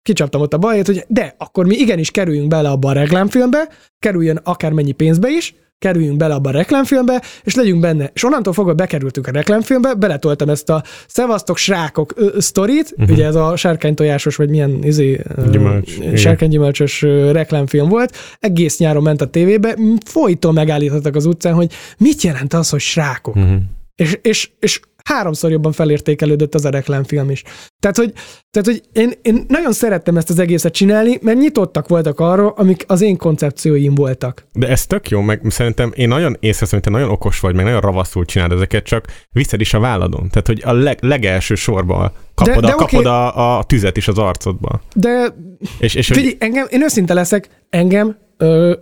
kicsaptam 0.02 0.40
ott 0.40 0.54
a 0.54 0.58
bajét, 0.58 0.86
hogy 0.86 1.04
de, 1.08 1.34
akkor 1.38 1.66
mi 1.66 1.74
igenis 1.74 2.10
kerüljünk 2.10 2.48
bele 2.48 2.68
abba 2.68 2.88
a 2.88 2.92
reklámfilmbe, 2.92 3.68
kerüljön 3.98 4.40
akármennyi 4.42 4.92
pénzbe 4.92 5.28
is, 5.28 5.54
kerüljünk 5.84 6.16
bele 6.16 6.34
abba 6.34 6.48
a 6.48 6.52
reklámfilmbe, 6.52 7.22
és 7.42 7.54
legyünk 7.54 7.80
benne. 7.80 8.10
És 8.14 8.24
onnantól 8.24 8.52
fogva 8.52 8.74
bekerültünk 8.74 9.26
a 9.26 9.30
reklámfilmbe, 9.30 9.94
beletoltam 9.94 10.48
ezt 10.48 10.70
a 10.70 10.82
szevasztok 11.06 11.56
srákok 11.56 12.12
ö, 12.16 12.40
sztorit, 12.40 12.94
uh-huh. 12.96 13.16
ugye 13.16 13.26
ez 13.26 13.34
a 13.34 13.56
sárkánytojásos, 13.56 14.36
vagy 14.36 14.48
milyen 14.48 14.78
izé. 14.82 15.20
Gyümölcs, 15.50 15.98
sárkánygyümölcsös 16.14 17.02
reklámfilm 17.32 17.88
volt, 17.88 18.16
egész 18.40 18.78
nyáron 18.78 19.02
ment 19.02 19.20
a 19.20 19.26
tévébe, 19.26 19.76
folyton 20.06 20.54
megállítottak 20.54 21.16
az 21.16 21.26
utcán, 21.26 21.54
hogy 21.54 21.72
mit 21.98 22.22
jelent 22.22 22.54
az, 22.54 22.70
hogy 22.70 22.80
srákok. 22.80 23.34
Mhm. 23.34 23.54
És, 23.96 24.18
és, 24.22 24.50
és 24.58 24.80
háromszor 25.04 25.50
jobban 25.50 25.72
felértékelődött 25.72 26.54
az 26.54 26.64
a 26.64 26.70
reklámfilm 26.70 27.30
is. 27.30 27.42
Tehát, 27.80 27.96
hogy, 27.96 28.12
tehát, 28.50 28.68
hogy 28.68 28.82
én, 28.92 29.12
én 29.22 29.44
nagyon 29.48 29.72
szerettem 29.72 30.16
ezt 30.16 30.30
az 30.30 30.38
egészet 30.38 30.72
csinálni, 30.72 31.18
mert 31.22 31.38
nyitottak 31.38 31.88
voltak 31.88 32.20
arra, 32.20 32.50
amik 32.50 32.84
az 32.86 33.00
én 33.00 33.16
koncepcióim 33.16 33.94
voltak. 33.94 34.46
De 34.52 34.68
ez 34.68 34.86
tök 34.86 35.08
jó, 35.08 35.20
meg 35.20 35.40
szerintem 35.48 35.92
én 35.94 36.08
nagyon 36.08 36.36
észreveszem, 36.40 36.78
hogy 36.78 36.92
te 36.92 36.98
nagyon 36.98 37.10
okos 37.10 37.40
vagy, 37.40 37.54
meg 37.54 37.64
nagyon 37.64 37.80
ravaszul 37.80 38.24
csinálod 38.24 38.56
ezeket, 38.56 38.84
csak 38.84 39.06
viszed 39.30 39.60
is 39.60 39.74
a 39.74 39.78
válladon. 39.78 40.28
Tehát, 40.28 40.46
hogy 40.46 40.62
a 40.64 40.72
leg, 40.72 40.98
legelső 41.00 41.54
sorban 41.54 42.12
kapod, 42.34 42.64
De- 42.64 42.72
a, 42.72 42.74
kapod 42.74 43.06
a, 43.06 43.58
a 43.58 43.64
tüzet 43.64 43.96
is 43.96 44.08
az 44.08 44.18
arcodba. 44.18 44.80
De 44.94 45.34
És, 45.78 45.94
és 45.94 46.08
hogy, 46.08 46.16
figyelj, 46.16 46.36
engem, 46.38 46.66
én 46.70 46.82
őszinte 46.82 47.14
leszek, 47.14 47.48
engem 47.70 48.16
ö, 48.36 48.76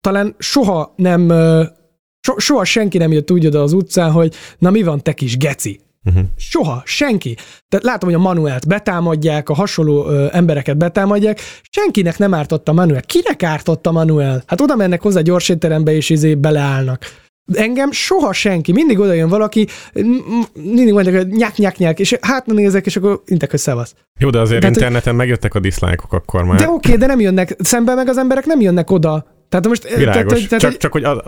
talán 0.00 0.34
soha 0.38 0.92
nem, 0.96 1.28
ö, 1.28 1.64
so, 2.26 2.38
soha 2.38 2.64
senki 2.64 2.98
nem 2.98 3.12
jött 3.12 3.30
úgy 3.30 3.46
oda 3.46 3.62
az 3.62 3.72
utcán, 3.72 4.10
hogy 4.10 4.34
na 4.58 4.70
mi 4.70 4.82
van, 4.82 5.02
te 5.02 5.12
kis 5.12 5.36
geci. 5.36 5.80
uh-huh. 6.04 6.22
Soha, 6.36 6.82
senki. 6.84 7.34
Tehát 7.68 7.84
látom, 7.84 8.08
hogy 8.10 8.18
a 8.18 8.22
Manuelt 8.22 8.66
betámadják, 8.68 9.48
a 9.48 9.54
hasonló 9.54 10.06
ö, 10.08 10.26
embereket 10.32 10.76
betámadják, 10.76 11.40
senkinek 11.70 12.18
nem 12.18 12.34
ártott 12.34 12.68
a 12.68 12.72
Manuel. 12.72 13.00
Kinek 13.02 13.42
ártott 13.42 13.86
a 13.86 13.92
Manuel? 13.92 14.42
Hát 14.46 14.60
oda 14.60 14.76
mennek 14.76 15.02
hozzá 15.02 15.20
gyors 15.20 15.48
étterembe, 15.48 15.92
és 15.94 16.10
izé 16.10 16.34
beleállnak. 16.34 17.20
Engem 17.54 17.92
soha 17.92 18.32
senki, 18.32 18.72
mindig 18.72 18.98
oda 18.98 19.12
jön 19.12 19.28
valaki, 19.28 19.66
mindig 20.52 20.92
mondják, 20.92 21.16
hogy 21.16 21.26
nyák, 21.26 21.56
nyák, 21.56 21.76
nyák, 21.78 21.98
és 22.00 22.16
hát 22.20 22.46
nézek, 22.46 22.86
és 22.86 22.96
akkor 22.96 23.22
intek, 23.26 23.50
hogy 23.50 23.58
szevasz. 23.58 23.94
Jó, 24.20 24.30
de 24.30 24.38
azért 24.40 24.60
Tehát, 24.60 24.74
hogy- 24.74 24.84
interneten 24.84 25.14
megjöttek 25.14 25.54
a 25.54 25.60
diszlájkok 25.60 26.12
akkor 26.12 26.44
már. 26.44 26.58
De 26.58 26.68
oké, 26.68 26.96
de 26.96 27.06
nem 27.06 27.20
jönnek, 27.20 27.56
szemben 27.58 27.96
meg 27.96 28.08
az 28.08 28.18
emberek 28.18 28.44
nem 28.46 28.60
jönnek 28.60 28.90
oda. 28.90 29.26
Tehát 29.52 29.68
most... 29.68 29.96
Világos. 29.96 30.32
Tehát, 30.32 30.48
tehát, 30.48 30.60
csak, 30.60 30.76
csak 30.76 30.92
hogy 30.92 31.04
az, 31.04 31.18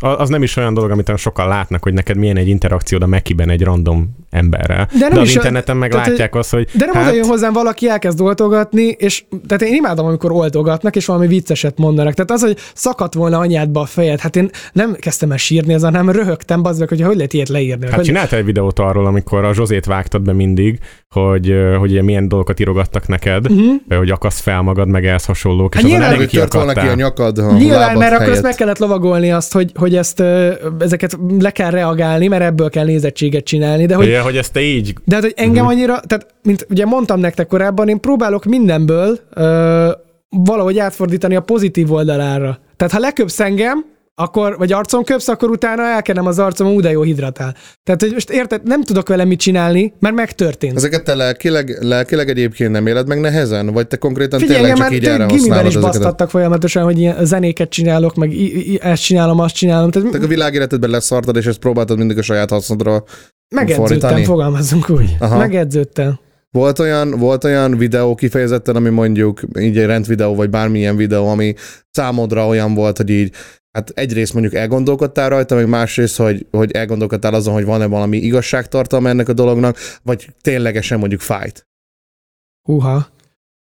az, 0.00 0.28
nem 0.28 0.42
is 0.42 0.56
olyan 0.56 0.74
dolog, 0.74 0.90
amit 0.90 1.16
sokan 1.16 1.48
látnak, 1.48 1.82
hogy 1.82 1.92
neked 1.92 2.16
milyen 2.16 2.36
egy 2.36 2.48
interakciód 2.48 3.02
a 3.02 3.06
Mekiben 3.06 3.50
egy 3.50 3.62
random 3.62 4.16
emberrel. 4.30 4.88
De 4.92 4.98
nem 4.98 5.12
de 5.12 5.20
az 5.20 5.28
is 5.28 5.34
interneten 5.34 5.76
meg 5.76 5.90
tehát, 5.90 6.06
látják 6.06 6.34
azt, 6.34 6.50
hogy 6.50 6.68
De 6.72 6.84
nem 6.84 6.94
hát, 6.94 7.06
oda 7.06 7.14
jön 7.14 7.26
hozzám 7.26 7.52
valaki, 7.52 7.88
elkezd 7.88 8.20
oltogatni, 8.20 8.82
és 8.82 9.24
tehát 9.46 9.62
én 9.62 9.74
imádom, 9.74 10.06
amikor 10.06 10.32
oltogatnak, 10.32 10.96
és 10.96 11.06
valami 11.06 11.26
vicceset 11.26 11.78
mondanak. 11.78 12.14
Tehát 12.14 12.30
az, 12.30 12.40
hogy 12.40 12.56
szakadt 12.74 13.14
volna 13.14 13.38
anyádba 13.38 13.80
a 13.80 13.86
fejed, 13.86 14.20
hát 14.20 14.36
én 14.36 14.50
nem 14.72 14.94
kezdtem 14.94 15.30
el 15.30 15.36
sírni 15.36 15.72
ezen, 15.72 15.94
hanem 15.94 16.10
röhögtem, 16.10 16.62
bazd 16.62 16.78
meg, 16.78 16.88
hogy 16.88 17.02
hogy 17.02 17.16
lehet 17.16 17.32
ilyet 17.32 17.48
leírni. 17.48 17.86
Hát 17.86 17.94
hogy, 17.94 18.04
csináltál 18.04 18.38
egy 18.38 18.44
videót 18.44 18.78
arról, 18.78 19.06
amikor 19.06 19.44
a 19.44 19.54
Zsozét 19.54 19.84
vágtad 19.84 20.22
be 20.22 20.32
mindig, 20.32 20.78
hogy, 21.14 21.54
hogy 21.78 21.90
ugye 21.90 22.02
milyen 22.02 22.28
dolgokat 22.28 22.60
írogattak 22.60 23.08
neked, 23.08 23.50
uh-huh. 23.50 23.74
hogy 23.88 24.10
akasz 24.10 24.40
fel 24.40 24.62
magad, 24.62 24.88
meg 24.88 25.06
ehhez 25.06 25.24
hasonlók, 25.24 25.74
és 25.74 25.80
Hát 25.80 25.90
azon 25.90 25.98
nyilván, 25.98 26.16
Hogy 26.18 26.28
tört 26.28 26.52
volna 26.52 26.72
ki 26.72 26.86
a 26.86 26.94
nyakad 26.94 27.38
a 27.38 27.52
Nyilván, 27.52 27.96
mert 27.96 28.14
akkor 28.14 28.28
azt 28.28 28.42
meg 28.42 28.54
kellett 28.54 28.78
lovagolni 28.78 29.32
azt, 29.32 29.52
hogy, 29.52 29.72
hogy 29.74 29.96
ezt, 29.96 30.22
ezeket 30.78 31.18
le 31.38 31.50
kell 31.50 31.70
reagálni, 31.70 32.26
mert 32.26 32.42
ebből 32.42 32.70
kell 32.70 32.84
nézettséget 32.84 33.44
csinálni, 33.44 33.86
de 33.86 33.94
hogy 33.94 34.06
Ugye, 34.06 34.20
hogy 34.20 34.36
ezt 34.36 34.52
te 34.52 34.60
így 34.60 34.94
De 35.04 35.14
hát, 35.14 35.24
hogy 35.24 35.34
engem 35.36 35.64
uh-huh. 35.64 35.78
annyira, 35.78 36.00
tehát, 36.00 36.26
mint 36.42 36.66
ugye 36.70 36.84
mondtam 36.84 37.20
nektek 37.20 37.46
korábban, 37.46 37.88
én 37.88 38.00
próbálok 38.00 38.44
mindenből 38.44 39.18
ö, 39.34 39.90
valahogy 40.28 40.78
átfordítani 40.78 41.36
a 41.36 41.40
pozitív 41.40 41.92
oldalára. 41.92 42.58
Tehát 42.76 42.92
ha 42.92 42.98
leköpsz 42.98 43.40
engem, 43.40 43.84
akkor, 44.14 44.56
vagy 44.58 44.72
arcon 44.72 45.04
köpsz, 45.04 45.28
akkor 45.28 45.50
utána 45.50 45.82
elkenem 45.82 46.26
az 46.26 46.38
arcom, 46.38 46.68
úgy 46.68 46.82
de 46.82 46.90
jó 46.90 47.02
hidratál. 47.02 47.54
Tehát, 47.82 48.00
hogy 48.00 48.12
most 48.12 48.30
érted, 48.30 48.62
nem 48.64 48.82
tudok 48.82 49.08
vele 49.08 49.24
mit 49.24 49.38
csinálni, 49.38 49.94
mert 49.98 50.14
megtörtént. 50.14 50.76
Ezeket 50.76 51.04
te 51.04 51.14
lelkileg, 51.14 51.78
lelkileg 51.80 52.28
egyébként 52.28 52.70
nem 52.70 52.86
éled 52.86 53.06
meg 53.06 53.20
nehezen? 53.20 53.72
Vagy 53.72 53.86
te 53.86 53.96
konkrétan 53.96 54.38
Figyelj, 54.38 54.60
tényleg 54.60 54.76
csak 54.76 54.92
így 54.92 55.04
erre 55.04 55.24
használod 55.24 55.66
is 55.66 55.76
basztattak 55.76 56.30
folyamatosan, 56.30 56.84
hogy 56.84 56.98
ilyen 56.98 57.24
zenéket 57.24 57.68
csinálok, 57.68 58.14
meg 58.14 58.32
ezt 58.80 59.02
csinálom, 59.02 59.40
azt 59.40 59.54
csinálom. 59.54 59.90
Tehát 59.90 60.10
Te 60.10 60.18
a 60.24 60.26
világéletedben 60.26 60.90
leszartad, 60.90 61.36
és 61.36 61.46
ezt 61.46 61.58
próbáltad 61.58 61.98
mindig 61.98 62.18
a 62.18 62.22
saját 62.22 62.50
hasznodra. 62.50 63.04
megedződtem, 63.54 63.86
fordítani? 63.86 64.24
fogalmazunk 64.24 64.90
úgy. 64.90 65.16
Aha. 65.18 65.38
Megedződtem. 65.38 66.18
Volt 66.54 66.78
olyan, 66.78 67.10
volt 67.10 67.44
olyan 67.44 67.76
videó 67.76 68.14
kifejezetten, 68.14 68.76
ami 68.76 68.88
mondjuk 68.88 69.40
így 69.58 69.78
egy 69.78 69.86
rendvideó, 69.86 70.34
vagy 70.34 70.50
bármilyen 70.50 70.96
videó, 70.96 71.28
ami 71.28 71.54
számodra 71.90 72.46
olyan 72.46 72.74
volt, 72.74 72.96
hogy 72.96 73.10
így 73.10 73.32
Hát 73.72 73.90
egyrészt 73.90 74.32
mondjuk 74.32 74.54
elgondolkodtál 74.54 75.28
rajta, 75.28 75.54
meg 75.54 75.68
másrészt, 75.68 76.16
hogy, 76.16 76.46
hogy 76.50 76.70
elgondolkodtál 76.70 77.34
azon, 77.34 77.54
hogy 77.54 77.64
van-e 77.64 77.86
valami 77.86 78.16
igazságtartalma 78.16 79.08
ennek 79.08 79.28
a 79.28 79.32
dolognak, 79.32 79.76
vagy 80.02 80.28
ténylegesen 80.40 80.98
mondjuk 80.98 81.20
fájt. 81.20 81.66
Húha. 82.68 83.06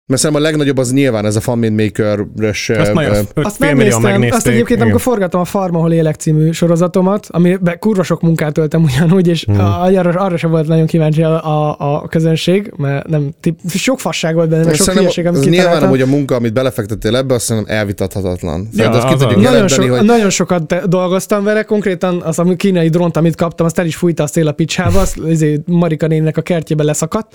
Mert 0.08 0.20
szerintem 0.20 0.44
a 0.44 0.48
legnagyobb 0.48 0.78
az 0.78 0.92
nyilván 0.92 1.24
ez 1.24 1.36
a 1.36 1.40
Famine 1.40 1.82
Maker-ös... 1.84 2.68
Azt 2.68 2.88
ö, 2.88 2.92
nagyon, 2.92 3.14
ö, 3.14 3.18
öt 3.34 3.46
Azt 3.46 3.58
megnéztem, 3.58 4.02
megnézték. 4.02 4.32
azt 4.34 4.46
egyébként, 4.46 4.70
igen. 4.70 4.82
amikor 4.82 5.00
forgatom 5.00 5.40
a 5.40 5.44
Farm, 5.44 5.76
ahol 5.76 5.92
élek 5.92 6.14
című 6.14 6.50
sorozatomat, 6.50 7.26
amiben 7.30 7.78
kurva 7.78 8.02
sok 8.02 8.20
munkát 8.20 8.52
töltem 8.52 8.82
ugyanúgy, 8.82 9.28
és 9.28 9.44
Hmm. 9.44 9.58
arra, 9.58 10.20
arra 10.20 10.36
sem 10.36 10.50
volt 10.50 10.66
nagyon 10.68 10.86
kíváncsi 10.86 11.22
a, 11.22 11.44
a, 11.44 11.76
a 11.78 12.08
közönség, 12.08 12.72
mert 12.76 13.06
nem, 13.06 13.30
tip, 13.40 13.58
sok 13.68 14.00
fasság 14.00 14.34
volt 14.34 14.48
benne, 14.48 14.74
sok 14.74 14.94
hülyeség, 14.94 15.26
amit 15.26 15.38
az 15.38 15.46
nyilván, 15.46 15.88
hogy 15.88 16.00
a 16.00 16.06
munka, 16.06 16.34
amit 16.34 16.52
belefektettél 16.52 17.16
ebbe, 17.16 17.34
azt 17.34 17.44
szerintem 17.44 17.76
elvitathatatlan. 17.76 18.68
Ja, 18.72 18.90
az 18.90 19.20
az. 19.22 19.34
nagyon, 19.36 19.68
so, 19.68 19.88
hogy 19.88 20.04
nagyon 20.04 20.30
sokat 20.30 20.88
dolgoztam 20.88 21.44
vele, 21.44 21.62
konkrétan 21.62 22.22
az 22.22 22.38
a 22.38 22.44
kínai 22.56 22.88
drónt, 22.88 23.16
amit 23.16 23.36
kaptam, 23.36 23.66
azt 23.66 23.78
el 23.78 23.86
is 23.86 23.96
fújta 23.96 24.22
a 24.22 24.26
szél 24.26 24.48
a 24.48 24.52
picsába, 24.52 25.00
azt 25.00 25.16
izé, 25.28 25.60
Marika 25.66 26.06
néninek 26.06 26.36
a 26.36 26.42
kertjébe 26.42 26.82
leszakadt, 26.82 27.34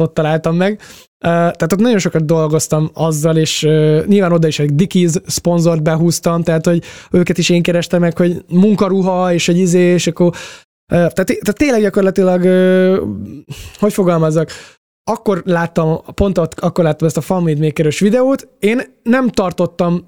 ott 0.00 0.14
találtam 0.14 0.56
meg. 0.56 0.80
Tehát 1.18 1.72
ott 1.72 1.78
nagyon 1.78 1.98
sokat 1.98 2.24
dolgoztam 2.24 2.90
azzal, 2.94 3.36
és 3.36 3.62
nyilván 4.06 4.32
oda 4.32 4.46
is 4.46 4.58
egy 4.58 4.74
Dickies 4.74 5.12
szponzort 5.26 5.82
behúztam, 5.82 6.42
tehát 6.42 6.66
hogy 6.66 6.82
őket 7.10 7.38
is 7.38 7.48
én 7.48 7.62
kerestem 7.62 8.00
meg, 8.00 8.16
hogy 8.16 8.44
munkaruha, 8.48 9.32
és 9.32 9.48
egy 9.48 9.58
izé, 9.58 9.80
és 9.80 10.06
akkor 10.06 10.32
tehát, 10.86 11.14
tehát 11.14 11.56
tényleg 11.56 11.80
gyakorlatilag, 11.80 12.42
hogy 13.78 13.92
fogalmazzak, 13.92 14.50
akkor 15.10 15.42
láttam, 15.44 16.00
pont 16.14 16.38
ott, 16.38 16.60
akkor 16.60 16.84
láttam 16.84 17.06
ezt 17.06 17.16
a 17.16 17.20
Family 17.20 17.60
Maker-ös 17.60 18.00
videót, 18.00 18.48
én 18.58 18.80
nem 19.02 19.28
tartottam 19.28 20.04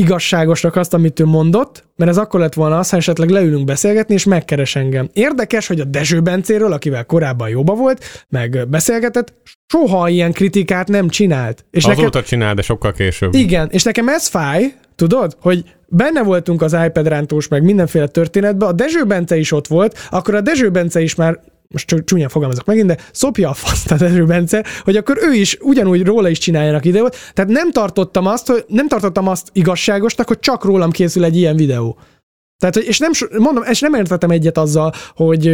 igazságosnak 0.00 0.76
azt, 0.76 0.94
amit 0.94 1.20
ő 1.20 1.24
mondott, 1.24 1.84
mert 1.96 2.10
ez 2.10 2.16
akkor 2.16 2.40
lett 2.40 2.54
volna 2.54 2.78
az, 2.78 2.90
ha 2.90 2.96
esetleg 2.96 3.28
leülünk 3.28 3.64
beszélgetni, 3.64 4.14
és 4.14 4.24
megkeres 4.24 4.76
engem. 4.76 5.08
Érdekes, 5.12 5.66
hogy 5.66 5.80
a 5.80 5.84
Dezső 5.84 6.20
Bencéről, 6.20 6.72
akivel 6.72 7.04
korábban 7.04 7.48
jóba 7.48 7.74
volt, 7.74 8.24
meg 8.28 8.68
beszélgetett, 8.68 9.32
soha 9.66 10.08
ilyen 10.08 10.32
kritikát 10.32 10.88
nem 10.88 11.08
csinált. 11.08 11.64
És 11.70 11.84
Azóta 11.84 12.02
nekem, 12.02 12.22
csinál, 12.22 12.54
de 12.54 12.62
sokkal 12.62 12.92
később. 12.92 13.34
igen, 13.34 13.68
és 13.70 13.82
nekem 13.82 14.08
ez 14.08 14.26
fáj, 14.26 14.74
tudod, 14.96 15.36
hogy 15.40 15.64
benne 15.88 16.22
voltunk 16.22 16.62
az 16.62 16.76
iPad 16.86 17.06
rántós, 17.06 17.48
meg 17.48 17.62
mindenféle 17.62 18.06
történetben, 18.06 18.68
a 18.68 18.72
Dezső 18.72 19.04
Bence 19.04 19.36
is 19.36 19.52
ott 19.52 19.66
volt, 19.66 19.98
akkor 20.10 20.34
a 20.34 20.40
Dezső 20.40 20.70
Bence 20.70 21.00
is 21.00 21.14
már 21.14 21.40
most 21.72 21.94
csúnyán 22.04 22.28
fogalmazok 22.28 22.64
megint, 22.64 22.86
de 22.86 22.98
szopja 23.12 23.48
a 23.48 23.54
faszt 23.54 23.90
a 23.90 23.96
Dezső 23.96 24.24
Bence, 24.24 24.64
hogy 24.82 24.96
akkor 24.96 25.18
ő 25.20 25.32
is 25.32 25.56
ugyanúgy 25.60 26.04
róla 26.04 26.28
is 26.28 26.38
csináljanak 26.38 26.82
videót. 26.82 27.16
Tehát 27.32 27.50
nem 27.50 27.70
tartottam 27.70 28.26
azt, 28.26 28.46
hogy 28.46 28.64
nem 28.68 28.88
tartottam 28.88 29.28
azt 29.28 29.48
igazságosnak, 29.52 30.28
hogy 30.28 30.38
csak 30.38 30.64
rólam 30.64 30.90
készül 30.90 31.24
egy 31.24 31.36
ilyen 31.36 31.56
videó. 31.56 31.98
Tehát, 32.60 32.74
hogy, 32.74 32.84
és 32.86 32.98
nem, 32.98 33.10
mondom, 33.38 33.64
és 33.70 33.80
nem 33.80 33.94
értettem 33.94 34.30
egyet 34.30 34.58
azzal, 34.58 34.92
hogy, 35.14 35.52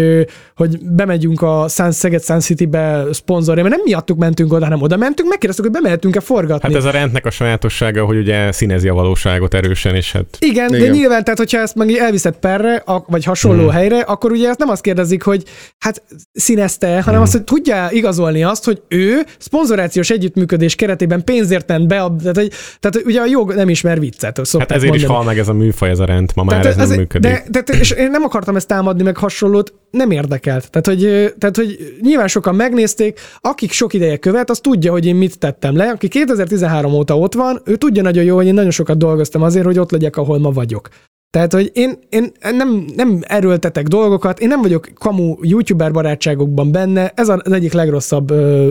hogy 0.57 0.78
bemegyünk 0.83 1.43
a 1.43 1.66
Sun, 1.69 1.93
Szeged 1.93 2.23
Sun 2.24 2.41
City-be 2.41 3.05
szponzorja, 3.12 3.62
mert 3.62 3.74
nem 3.74 3.85
miattuk 3.85 4.19
mentünk 4.19 4.53
oda, 4.53 4.65
hanem 4.65 4.83
oda 4.83 4.97
mentünk, 4.97 5.28
megkérdeztük, 5.28 5.65
hogy 5.65 5.74
bemehetünk-e 5.74 6.20
forgatni. 6.20 6.69
Hát 6.73 6.83
ez 6.83 6.85
a 6.85 6.91
rendnek 6.91 7.27
a 7.27 7.31
sajátossága, 7.31 8.05
hogy 8.05 8.16
ugye 8.16 8.53
színezi 8.53 8.89
a 8.89 8.95
valóságot 8.95 9.55
erősen, 9.55 9.95
és 9.95 10.12
hát 10.12 10.24
Igen, 10.39 10.69
Igen, 10.74 10.81
de 10.81 10.89
nyilván, 10.89 11.24
tehát 11.24 11.39
hogyha 11.39 11.59
ezt 11.61 11.74
meg 11.74 11.91
elviszed 11.91 12.35
perre, 12.37 12.83
vagy 13.07 13.24
hasonló 13.24 13.62
hmm. 13.62 13.70
helyre, 13.70 14.01
akkor 14.01 14.31
ugye 14.31 14.49
ezt 14.49 14.59
nem 14.59 14.69
azt 14.69 14.83
kérdezik, 14.83 15.23
hogy 15.23 15.43
hát 15.78 16.03
színezte, 16.33 16.89
hanem 16.89 17.15
Mhm. 17.15 17.23
azt, 17.23 17.33
hogy 17.33 17.45
tudja 17.45 17.89
igazolni 17.91 18.43
azt, 18.45 18.65
hogy 18.65 18.83
ő 18.89 19.24
szponzorációs 19.39 20.11
együttműködés 20.11 20.74
keretében 20.74 21.24
pénzért 21.24 21.69
ment 21.69 21.87
be, 21.87 22.03
a, 22.03 22.16
tehát, 22.20 22.37
hogy, 22.37 22.53
tehát 22.81 23.07
ugye 23.07 23.20
a 23.20 23.27
jog 23.27 23.55
nem 23.55 23.69
ismer 23.69 24.01
viccet, 24.01 24.37
Hát 24.59 24.73
ezért 24.73 24.95
is 24.95 25.01
mondani. 25.01 25.12
hal 25.12 25.24
meg 25.24 25.39
ez 25.39 25.49
a 25.49 25.53
műfaj, 25.53 25.91
ez 25.91 25.99
a 25.99 26.05
rend, 26.05 26.31
ma 26.35 26.43
már 26.43 26.61
Tehát 26.61 26.78
ez 26.78 26.89
nem 26.89 26.95
működik. 26.97 27.31
De, 27.48 27.62
de, 27.62 27.78
és 27.78 27.90
én 27.90 28.10
nem 28.10 28.23
akartam 28.23 28.56
ezt 28.56 28.68
támadni, 28.68 29.02
meg 29.02 29.16
hasonlót, 29.16 29.74
nem 29.90 30.10
érdekelt. 30.10 30.70
Tehát 30.70 30.86
hogy, 30.86 31.35
tehát, 31.39 31.56
hogy 31.56 31.97
nyilván 32.01 32.28
sokan 32.28 32.55
megnézték, 32.55 33.20
akik 33.40 33.73
sok 33.73 33.94
ideje 33.94 34.16
követ, 34.16 34.51
az 34.51 34.60
tudja, 34.60 34.93
hogy 34.93 35.06
én 35.06 35.16
mit 35.16 35.39
tettem 35.39 35.77
le. 35.77 35.90
Aki 35.90 36.09
2013 36.09 36.93
óta 36.93 37.18
ott 37.18 37.35
van, 37.35 37.60
ő 37.64 37.77
tudja 37.77 38.02
nagyon 38.02 38.24
jó, 38.24 38.36
hogy 38.36 38.47
én 38.47 38.55
nagyon 38.55 38.70
sokat 38.70 38.98
dolgoztam 38.98 39.43
azért, 39.43 39.64
hogy 39.64 39.78
ott 39.78 39.90
legyek, 39.90 40.16
ahol 40.16 40.39
ma 40.39 40.51
vagyok. 40.51 40.89
Tehát, 41.31 41.52
hogy 41.52 41.70
én, 41.74 41.98
én 42.09 42.32
nem, 42.40 42.86
nem 42.97 43.20
erőltetek 43.23 43.86
dolgokat, 43.86 44.40
én 44.40 44.48
nem 44.48 44.60
vagyok 44.60 44.89
kamu 44.94 45.36
youtuber 45.40 45.93
barátságokban 45.93 46.73
benne, 46.73 47.12
ez 47.14 47.28
az 47.28 47.52
egyik 47.52 47.73
legrosszabb 47.73 48.31
ö, 48.31 48.68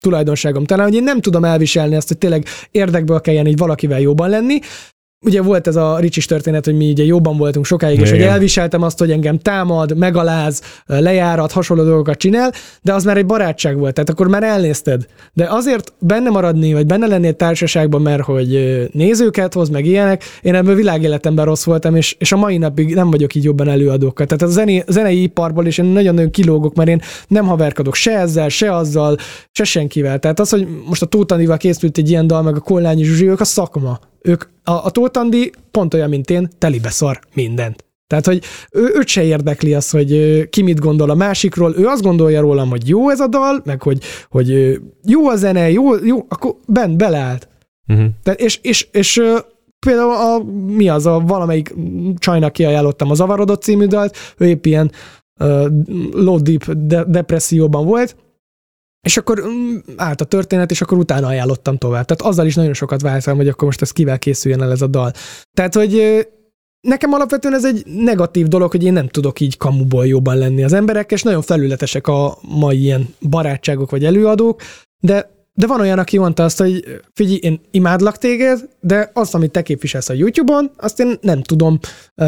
tulajdonságom 0.00 0.64
talán, 0.64 0.86
hogy 0.86 0.94
én 0.94 1.02
nem 1.02 1.20
tudom 1.20 1.44
elviselni 1.44 1.96
azt, 1.96 2.08
hogy 2.08 2.18
tényleg 2.18 2.44
érdekből 2.70 3.20
kelljen 3.20 3.46
így 3.46 3.56
valakivel 3.56 4.00
jóban 4.00 4.30
lenni, 4.30 4.58
ugye 5.24 5.42
volt 5.42 5.66
ez 5.66 5.76
a 5.76 5.98
Ricsis 5.98 6.26
történet, 6.26 6.64
hogy 6.64 6.76
mi 6.76 6.90
ugye 6.90 7.04
jobban 7.04 7.36
voltunk 7.36 7.64
sokáig, 7.64 8.00
és 8.00 8.08
Igen. 8.08 8.20
hogy 8.20 8.30
elviseltem 8.32 8.82
azt, 8.82 8.98
hogy 8.98 9.10
engem 9.10 9.38
támad, 9.38 9.96
megaláz, 9.96 10.62
lejárat, 10.86 11.52
hasonló 11.52 11.82
dolgokat 11.84 12.18
csinál, 12.18 12.52
de 12.82 12.94
az 12.94 13.04
már 13.04 13.16
egy 13.16 13.26
barátság 13.26 13.78
volt, 13.78 13.94
tehát 13.94 14.10
akkor 14.10 14.28
már 14.28 14.42
elnézted. 14.42 15.06
De 15.32 15.46
azért 15.50 15.92
benne 15.98 16.30
maradni, 16.30 16.72
vagy 16.72 16.86
benne 16.86 17.06
lenni 17.06 17.26
egy 17.26 17.36
társaságban, 17.36 18.02
mert 18.02 18.22
hogy 18.22 18.82
nézőket 18.92 19.54
hoz, 19.54 19.68
meg 19.68 19.84
ilyenek, 19.86 20.24
én 20.42 20.54
ebből 20.54 20.74
világéletemben 20.74 21.44
rossz 21.44 21.64
voltam, 21.64 21.96
és, 21.96 22.16
és 22.18 22.32
a 22.32 22.36
mai 22.36 22.58
napig 22.58 22.94
nem 22.94 23.10
vagyok 23.10 23.34
így 23.34 23.44
jobban 23.44 23.68
előadókkal. 23.68 24.26
Tehát 24.26 24.42
a 24.42 24.46
zené, 24.46 24.84
zenei 24.86 25.22
iparból 25.22 25.66
is 25.66 25.78
én 25.78 25.84
nagyon-nagyon 25.84 26.30
kilógok, 26.30 26.74
mert 26.74 26.88
én 26.88 27.02
nem 27.28 27.46
haverkodok 27.46 27.94
se 27.94 28.18
ezzel, 28.18 28.48
se 28.48 28.74
azzal, 28.74 29.16
se 29.52 29.64
senkivel. 29.64 30.18
Tehát 30.18 30.40
az, 30.40 30.50
hogy 30.50 30.66
most 30.86 31.02
a 31.02 31.06
Tótanival 31.06 31.56
készült 31.56 31.98
egy 31.98 32.10
ilyen 32.10 32.26
dal, 32.26 32.42
meg 32.42 32.56
a 32.56 32.60
Kollányi 32.60 33.04
Zsuzsi, 33.04 33.28
ők 33.28 33.40
a 33.40 33.44
szakma. 33.44 33.98
Ők, 34.22 34.44
a, 34.68 34.84
a 34.84 34.90
Tóth 34.90 35.18
Andi 35.18 35.52
pont 35.70 35.94
olyan, 35.94 36.08
mint 36.08 36.30
én, 36.30 36.48
telibe 36.58 36.90
szar 36.90 37.20
mindent. 37.34 37.86
Tehát, 38.06 38.26
hogy 38.26 38.42
ő, 38.72 38.90
őt 38.94 39.06
se 39.06 39.24
érdekli 39.24 39.74
az, 39.74 39.90
hogy 39.90 40.42
ki 40.50 40.62
mit 40.62 40.80
gondol 40.80 41.10
a 41.10 41.14
másikról, 41.14 41.74
ő 41.76 41.86
azt 41.86 42.02
gondolja 42.02 42.40
rólam, 42.40 42.68
hogy 42.68 42.88
jó 42.88 43.10
ez 43.10 43.20
a 43.20 43.26
dal, 43.26 43.62
meg 43.64 43.82
hogy, 43.82 44.02
hogy 44.30 44.78
jó 45.04 45.28
a 45.28 45.36
zene, 45.36 45.70
jó, 45.70 46.04
jó 46.04 46.26
akkor 46.28 46.54
bent 46.66 46.96
beleállt. 46.96 47.48
Uh-huh. 47.88 48.06
Tehát, 48.22 48.40
és, 48.40 48.58
és, 48.62 48.88
és 48.92 49.22
például 49.86 50.10
a, 50.10 50.42
mi 50.66 50.88
az 50.88 51.06
a 51.06 51.22
valamelyik 51.26 51.74
csajnak 52.18 52.52
kiajánlottam 52.52 53.10
a 53.10 53.14
Zavarodott 53.14 53.62
című 53.62 53.86
dalt, 53.86 54.16
ő 54.36 54.46
épp 54.46 54.64
ilyen 54.64 54.90
uh, 55.40 55.66
low 56.12 56.42
deep 56.42 56.72
de- 56.72 57.04
depresszióban 57.04 57.86
volt, 57.86 58.16
és 59.00 59.16
akkor 59.16 59.44
mm, 59.46 59.76
állt 59.96 60.20
a 60.20 60.24
történet, 60.24 60.70
és 60.70 60.80
akkor 60.80 60.98
utána 60.98 61.26
ajánlottam 61.26 61.76
tovább. 61.76 62.04
Tehát 62.04 62.32
azzal 62.32 62.46
is 62.46 62.54
nagyon 62.54 62.74
sokat 62.74 63.00
váltam, 63.00 63.36
hogy 63.36 63.48
akkor 63.48 63.64
most 63.64 63.82
ez 63.82 63.90
kivel 63.90 64.18
készüljen 64.18 64.62
el 64.62 64.70
ez 64.70 64.82
a 64.82 64.86
dal. 64.86 65.12
Tehát, 65.52 65.74
hogy 65.74 66.26
nekem 66.80 67.12
alapvetően 67.12 67.54
ez 67.54 67.64
egy 67.64 67.86
negatív 67.86 68.46
dolog, 68.46 68.70
hogy 68.70 68.84
én 68.84 68.92
nem 68.92 69.08
tudok 69.08 69.40
így 69.40 69.56
kamuból 69.56 70.06
jobban 70.06 70.36
lenni 70.36 70.64
az 70.64 70.72
emberek, 70.72 71.12
és 71.12 71.22
nagyon 71.22 71.42
felületesek 71.42 72.06
a 72.06 72.38
mai 72.42 72.80
ilyen 72.80 73.14
barátságok 73.20 73.90
vagy 73.90 74.04
előadók, 74.04 74.62
de 75.00 75.37
de 75.58 75.66
van 75.66 75.80
olyan, 75.80 75.98
aki 75.98 76.18
mondta 76.18 76.44
azt, 76.44 76.58
hogy 76.58 77.00
figyelj, 77.14 77.38
én 77.42 77.60
imádlak 77.70 78.18
téged, 78.18 78.68
de 78.80 79.10
azt, 79.14 79.34
amit 79.34 79.50
te 79.50 79.62
képviselsz 79.62 80.08
a 80.08 80.12
YouTube-on, 80.12 80.70
azt 80.76 81.00
én 81.00 81.18
nem 81.20 81.42
tudom, 81.42 81.78
uh, 82.16 82.26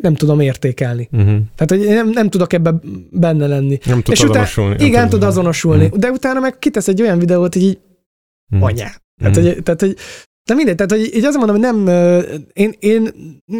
nem 0.00 0.14
tudom 0.14 0.40
értékelni. 0.40 1.08
Uh-huh. 1.12 1.26
Tehát, 1.28 1.68
hogy 1.68 1.80
én 1.82 1.94
nem, 1.94 2.08
nem 2.08 2.28
tudok 2.30 2.52
ebbe 2.52 2.74
benne 3.10 3.46
lenni. 3.46 3.78
Nem 3.84 4.02
tud 4.02 4.12
És 4.12 4.18
utána- 4.20 4.32
azonosulni. 4.34 4.76
nem 4.76 4.86
Igen, 4.86 5.08
tud- 5.08 5.22
azonosulni. 5.22 5.86
Mhm. 5.86 5.98
De 5.98 6.10
utána 6.10 6.40
meg 6.40 6.58
kitesz 6.58 6.88
egy 6.88 7.02
olyan 7.02 7.18
videót, 7.18 7.52
hogy 7.54 7.62
így 7.62 7.78
Mhm. 8.50 8.62
anyá. 8.62 8.90
Tehát, 9.20 9.36
Mhm. 9.36 9.44
hogy, 9.46 9.62
tehát, 9.62 9.80
hogy 9.80 9.96
de 10.44 10.54
mindegy, 10.54 10.74
tehát, 10.74 10.90
hogy 10.90 11.16
így 11.16 11.24
azt 11.24 11.36
mondom, 11.36 11.56
hogy 11.56 11.64
nem, 11.84 11.86
én, 12.52 12.74
én, 12.78 13.10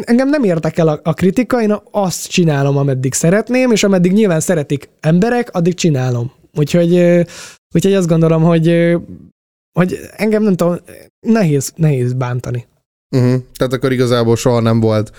engem 0.01 0.29
nem 0.29 0.43
érdekel 0.43 0.87
a, 0.87 0.99
a 1.03 1.13
kritika, 1.13 1.61
én 1.61 1.75
azt 1.91 2.27
csinálom, 2.29 2.77
ameddig 2.77 3.13
szeretném, 3.13 3.71
és 3.71 3.83
ameddig 3.83 4.11
nyilván 4.11 4.39
szeretik 4.39 4.89
emberek, 4.99 5.49
addig 5.55 5.73
csinálom. 5.73 6.31
Úgyhogy, 6.57 6.95
úgyhogy 7.73 7.93
azt 7.93 8.07
gondolom, 8.07 8.43
hogy, 8.43 8.97
hogy 9.79 9.99
engem 10.15 10.43
nem 10.43 10.55
tudom, 10.55 10.77
nehéz, 11.27 11.73
nehéz 11.75 12.13
bántani. 12.13 12.67
Uh-huh. 13.15 13.41
Tehát 13.57 13.73
akkor 13.73 13.91
igazából 13.91 14.35
soha 14.35 14.59
nem 14.59 14.79
volt 14.79 15.11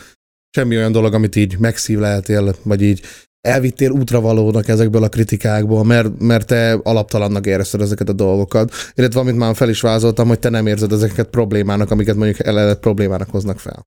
semmi 0.57 0.77
olyan 0.77 0.93
dolog, 0.93 1.15
amit 1.15 1.37
így 1.37 1.59
megszívleltél, 1.59 2.55
vagy 2.63 2.83
így 2.83 3.03
elvittél 3.41 3.91
útravalónak 3.91 4.69
ezekből 4.69 5.03
a 5.03 5.09
kritikákból, 5.09 5.85
mert, 5.85 6.19
mert 6.19 6.47
te 6.47 6.73
alaptalannak 6.73 7.47
érezted 7.47 7.81
ezeket 7.81 8.09
a 8.09 8.13
dolgokat. 8.13 8.73
Illetve 8.95 9.21
amit 9.21 9.37
már 9.37 9.55
fel 9.55 9.69
is 9.69 9.81
vázoltam, 9.81 10.29
hogy 10.29 10.39
te 10.39 10.49
nem 10.49 10.67
érzed 10.67 10.93
ezeket 10.93 11.29
problémának, 11.29 11.91
amiket 11.91 12.17
mondjuk 12.17 12.47
eledet 12.47 12.79
problémának 12.81 13.31
hoznak 13.31 13.59
fel. 13.59 13.87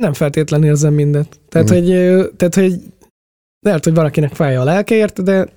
Nem 0.00 0.12
feltétlenül 0.12 0.66
érzem 0.66 0.94
mindet. 0.94 1.40
Tehát, 1.48 1.68
Mhm. 1.68 1.76
hogy, 1.78 1.88
tehát, 2.36 2.54
hogy 2.54 2.80
lehet, 3.60 3.84
hogy 3.84 3.94
valakinek 3.94 4.34
fáj 4.34 4.56
a 4.56 4.64
lelkeért, 4.64 5.22
de 5.22 5.48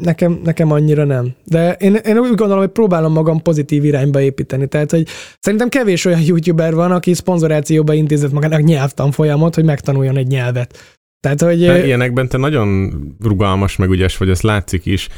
nekem, 0.00 0.40
nekem 0.44 0.72
annyira 0.72 1.04
nem. 1.04 1.34
De 1.44 1.72
én, 1.72 1.94
én 1.94 2.18
úgy 2.18 2.34
gondolom, 2.34 2.58
hogy 2.58 2.72
próbálom 2.72 3.12
magam 3.12 3.42
pozitív 3.42 3.84
irányba 3.84 4.20
építeni. 4.20 4.66
Tehát, 4.66 4.90
hogy 4.90 5.06
szerintem 5.38 5.68
kevés 5.68 6.04
olyan 6.04 6.20
youtuber 6.20 6.74
van, 6.74 6.92
aki 6.92 7.14
szponzorációba 7.14 7.92
intézett 7.92 8.32
magának 8.32 8.62
nyelvtanfolyamot, 8.62 9.54
hogy 9.54 9.64
megtanuljon 9.64 10.16
egy 10.16 10.26
nyelvet. 10.26 10.98
Tehát, 11.20 11.42
hogy... 11.42 11.58
De 11.66 11.86
ilyenekben 11.86 12.28
te 12.28 12.38
nagyon 12.38 12.92
rugalmas, 13.20 13.76
meg 13.76 13.90
ügyes 13.90 14.16
vagy, 14.16 14.30
ez 14.30 14.40
látszik 14.40 14.86
is. 14.86 15.08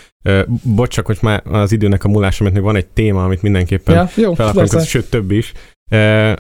Bocs, 0.62 0.88
csak 0.88 1.06
hogy 1.06 1.18
már 1.22 1.42
az 1.46 1.72
időnek 1.72 2.04
a 2.04 2.08
múlása, 2.08 2.42
mert 2.42 2.54
még 2.54 2.64
van 2.64 2.76
egy 2.76 2.86
téma, 2.86 3.24
amit 3.24 3.42
mindenképpen 3.42 3.94
ja, 3.94 4.22
jó, 4.22 4.34
fel 4.34 4.46
akarunk, 4.46 4.70
persze. 4.70 4.86
sőt 4.86 5.10
több 5.10 5.30
is. 5.30 5.52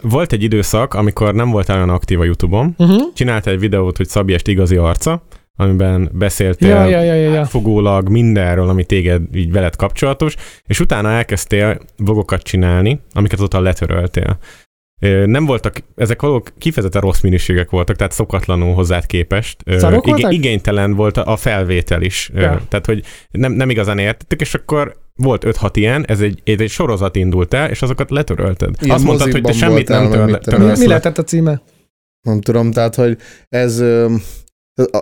Volt 0.02 0.32
egy 0.32 0.42
időszak, 0.42 0.94
amikor 0.94 1.34
nem 1.34 1.50
voltál 1.50 1.76
olyan 1.76 1.88
aktív 1.88 2.20
a 2.20 2.24
Youtube-on, 2.24 2.74
Uh-huh. 2.78 3.02
csináltál 3.14 3.54
egy 3.54 3.60
videót, 3.60 3.96
hogy 3.96 4.08
Szabi 4.08 4.32
Est 4.32 4.48
igazi 4.48 4.76
arca, 4.76 5.22
amiben 5.56 6.10
beszéltél 6.12 6.68
Ja, 6.68 6.84
ja, 6.84 7.02
ja, 7.02 7.14
ja, 7.14 7.32
ja. 7.32 7.44
fogólag 7.44 8.08
mindenről, 8.08 8.68
ami 8.68 8.84
téged 8.84 9.22
így 9.34 9.52
veled 9.52 9.76
kapcsolatos, 9.76 10.34
és 10.66 10.80
utána 10.80 11.10
elkezdtél 11.10 11.78
vlogokat 11.96 12.42
csinálni, 12.42 13.00
amiket 13.12 13.38
azóta 13.38 13.60
letöröltél. 13.60 14.38
Nem 15.24 15.44
voltak, 15.44 15.76
ezek 15.96 16.22
valók 16.22 16.52
kifejezetten 16.58 17.00
rossz 17.00 17.20
minőségek 17.20 17.70
voltak, 17.70 17.96
tehát 17.96 18.12
szokatlanul 18.12 18.74
hozzád 18.74 19.06
képest. 19.06 19.62
Szarok 19.66 20.06
voltak? 20.06 20.32
igénytelen 20.32 20.94
volt 20.94 21.16
a 21.16 21.32
a 21.32 21.36
felvétel 21.36 22.02
is. 22.02 22.30
Ja. 22.34 22.60
Tehát, 22.68 22.86
hogy 22.86 23.04
nem, 23.30 23.52
nem 23.52 23.70
igazán 23.70 23.98
értettük, 23.98 24.40
és 24.40 24.54
akkor 24.54 24.96
volt 25.14 25.44
5-6 25.46 25.70
ilyen, 25.72 26.04
ez 26.06 26.20
egy, 26.20 26.40
ez 26.44 26.60
egy 26.60 26.70
sorozat 26.70 27.16
indult 27.16 27.54
el, 27.54 27.70
és 27.70 27.82
azokat 27.82 28.10
letörölted. 28.10 28.74
Ilyen 28.80 28.94
Azt 28.94 29.04
mondtad, 29.04 29.32
hogy 29.32 29.42
te 29.42 29.52
semmit 29.52 29.88
nem 29.88 30.04
Mi, 30.04 30.38
törölsz 30.38 30.78
mi 30.78 30.84
le. 30.84 30.88
lehetett 30.88 31.18
a 31.18 31.24
címe? 31.24 31.62
Nem 32.20 32.40
tudom, 32.40 32.70
tehát, 32.70 32.94
hogy 32.94 33.18
ez... 33.48 33.84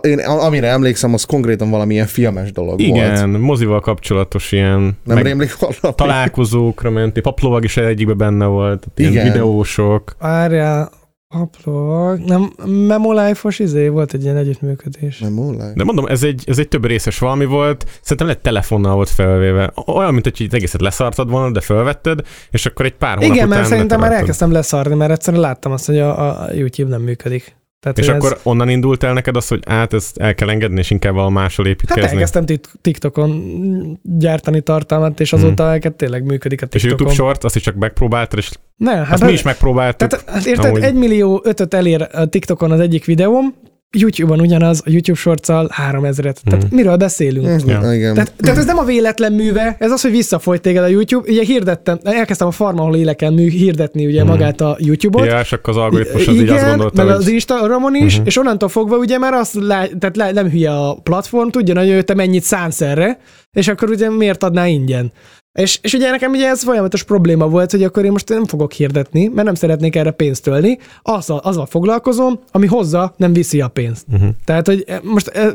Én, 0.01 0.19
amire 0.19 0.67
emlékszem, 0.67 1.13
az 1.13 1.23
konkrétan 1.23 1.69
valamilyen 1.69 2.07
filmes 2.07 2.51
dolog 2.51 2.69
volt. 2.69 2.81
Igen, 2.81 3.29
mozival 3.29 3.79
kapcsolatos 3.79 4.51
ilyen 4.51 4.79
Nem 4.79 5.15
meg 5.15 5.23
rémlik 5.23 5.57
valami? 5.59 5.95
találkozókra 5.95 6.89
mentél, 6.89 7.21
paplovag 7.23 7.63
is 7.63 7.77
egyikben 7.77 8.17
benne 8.17 8.45
volt, 8.45 8.87
ilyen 8.95 9.11
Igen. 9.11 9.31
videósok. 9.31 10.15
Várjál, 10.19 10.91
Aplovag, 11.33 12.19
nem, 12.19 12.53
Memolife-os 12.87 13.59
izé 13.59 13.87
volt 13.87 14.13
egy 14.13 14.23
ilyen 14.23 14.37
együttműködés. 14.37 15.19
Múlás. 15.19 15.73
De 15.75 15.83
mondom, 15.83 16.05
ez 16.05 16.23
egy, 16.23 16.43
ez 16.47 16.59
egy 16.59 16.67
több 16.67 16.85
részes 16.85 17.19
valami 17.19 17.45
volt, 17.45 17.85
szerintem 18.01 18.27
lett 18.27 18.41
telefonnal 18.41 18.95
volt 18.95 19.09
felvéve. 19.09 19.73
Olyan, 19.85 20.13
mint 20.13 20.23
hogy 20.25 20.41
így 20.41 20.53
egészet 20.53 20.81
leszartad 20.81 21.29
volna, 21.29 21.51
de 21.51 21.61
felvetted, 21.61 22.21
és 22.49 22.65
akkor 22.65 22.85
egy 22.85 22.95
pár 22.95 23.17
hónap 23.17 23.33
Igen, 23.33 23.45
után 23.45 23.57
mert 23.57 23.69
szerintem 23.69 23.99
már 23.99 24.11
elkezdtem 24.11 24.51
leszarni, 24.51 24.95
mert 24.95 25.11
egyszerűen 25.11 25.41
láttam 25.41 25.71
azt, 25.71 25.85
hogy 25.85 25.99
a, 25.99 26.41
a 26.43 26.53
YouTube 26.53 26.89
nem 26.89 27.01
működik. 27.01 27.55
Tehát, 27.81 27.99
És 27.99 28.07
akkor 28.07 28.31
ez, 28.31 28.39
onnan 28.43 28.69
indult 28.69 29.03
el 29.03 29.13
neked 29.13 29.35
az, 29.35 29.47
hogy 29.47 29.59
át 29.65 29.93
ezt 29.93 30.17
el 30.17 30.35
kell 30.35 30.49
engedni, 30.49 30.79
és 30.79 30.89
inkább 30.89 31.13
valahol 31.13 31.33
máshol 31.33 31.65
hát 31.65 31.75
építkezni? 31.75 32.09
elkezdtem 32.11 32.45
tik- 32.45 32.69
TikTokon 32.81 33.99
gyártani 34.03 34.61
tartalmat, 34.61 35.19
és 35.19 35.33
azóta 35.33 35.63
hmm. 35.63 35.71
elkezd 35.71 35.95
tényleg 35.95 36.23
működik 36.23 36.61
a 36.61 36.65
és 36.65 36.83
a 36.83 36.87
TikTokon. 36.87 37.05
YouTube 37.05 37.23
Short, 37.23 37.43
azt 37.43 37.55
is 37.55 37.61
csak 37.61 37.75
megpróbáltad, 37.75 38.39
és 38.39 38.49
Ne, 38.77 38.91
hát 38.91 39.05
hát 39.05 39.13
azt 39.13 39.23
mi 39.23 39.31
is 39.31 39.41
megpróbáltuk. 39.41 40.09
Tehát, 40.09 40.29
hát 40.29 40.45
érted, 40.45 40.65
amúgy. 40.65 40.81
egy 40.81 40.93
millió 40.93 41.41
ötöt 41.43 41.73
elér 41.73 42.07
a 42.11 42.25
TikTokon 42.25 42.71
az 42.71 42.79
egyik 42.79 43.05
videóm, 43.05 43.55
YouTube-on 43.97 44.39
ugyanaz, 44.39 44.81
a 44.85 44.89
YouTube 44.89 45.17
sorccal 45.19 45.69
3000-et. 45.91 46.35
Tehát 46.43 46.63
Mhm. 46.65 46.75
miről 46.75 46.95
beszélünk? 46.95 47.47
Ez- 47.47 47.63
Ja. 47.67 47.93
Igen. 47.93 48.13
Tehát, 48.13 48.33
tehát 48.37 48.57
ez 48.57 48.65
nem 48.65 48.77
a 48.77 48.83
véletlen 48.83 49.33
műve, 49.33 49.75
ez 49.79 49.91
az, 49.91 50.01
hogy 50.01 50.11
visszafolyt 50.11 50.61
téged 50.61 50.83
a 50.83 50.87
YouTube. 50.87 51.31
Ugye 51.31 51.43
hirdettem, 51.43 51.99
elkezdtem 52.03 52.47
a 52.47 52.51
Farma, 52.51 52.81
ahol 52.81 52.95
éleken 52.95 53.33
mű, 53.33 53.49
hirdetni 53.49 54.05
ugye 54.05 54.21
Mhm. 54.21 54.31
magát 54.31 54.61
a 54.61 54.77
YouTube-ot. 54.79 55.25
Ja, 55.25 55.39
és 55.39 55.51
akkor 55.53 55.73
az 55.73 55.79
algoritmus 55.79 56.27
az 56.27 56.35
így 56.35 56.49
azt 56.49 56.65
gondolta, 56.65 57.03
meg 57.03 57.13
hogy... 57.13 57.23
az 57.23 57.27
Instagramon 57.29 57.95
is, 57.95 58.17
Mhm. 58.17 58.25
és 58.25 58.37
onnantól 58.37 58.69
fogva 58.69 58.97
ugye 58.97 59.17
már 59.17 59.33
azt 59.33 59.53
lá, 59.53 59.85
tehát 59.99 60.17
lá, 60.17 60.31
nem 60.31 60.49
hülye 60.49 60.71
a 60.71 60.93
platform, 61.03 61.49
tudja 61.49 61.73
nagyon, 61.73 61.95
hogy 61.95 62.05
te 62.05 62.13
mennyit 62.13 62.43
szánsz 62.43 62.81
erre, 62.81 63.19
és 63.51 63.67
akkor 63.67 63.89
ugye 63.89 64.09
miért 64.09 64.43
adná 64.43 64.65
ingyen. 64.67 65.11
És, 65.59 65.79
és 65.81 65.93
ugye 65.93 66.09
nekem 66.09 66.31
ugye 66.31 66.47
ez 66.47 66.63
folyamatos 66.63 67.03
probléma 67.03 67.47
volt, 67.47 67.71
hogy 67.71 67.83
akkor 67.83 68.05
én 68.05 68.11
most 68.11 68.29
nem 68.29 68.45
fogok 68.45 68.71
hirdetni, 68.71 69.27
mert 69.27 69.45
nem 69.45 69.55
szeretnék 69.55 69.95
erre 69.95 70.11
pénzt 70.11 70.43
tölni, 70.43 70.77
azzal, 71.01 71.37
azzal 71.37 71.65
foglalkozom, 71.65 72.39
ami 72.51 72.67
hozza, 72.67 73.13
nem 73.17 73.33
viszi 73.33 73.61
a 73.61 73.67
pénzt. 73.67 74.05
Uh-huh. 74.11 74.29
Tehát, 74.45 74.67
hogy 74.67 74.83
eh, 74.87 75.01
most 75.01 75.27
eh, 75.27 75.51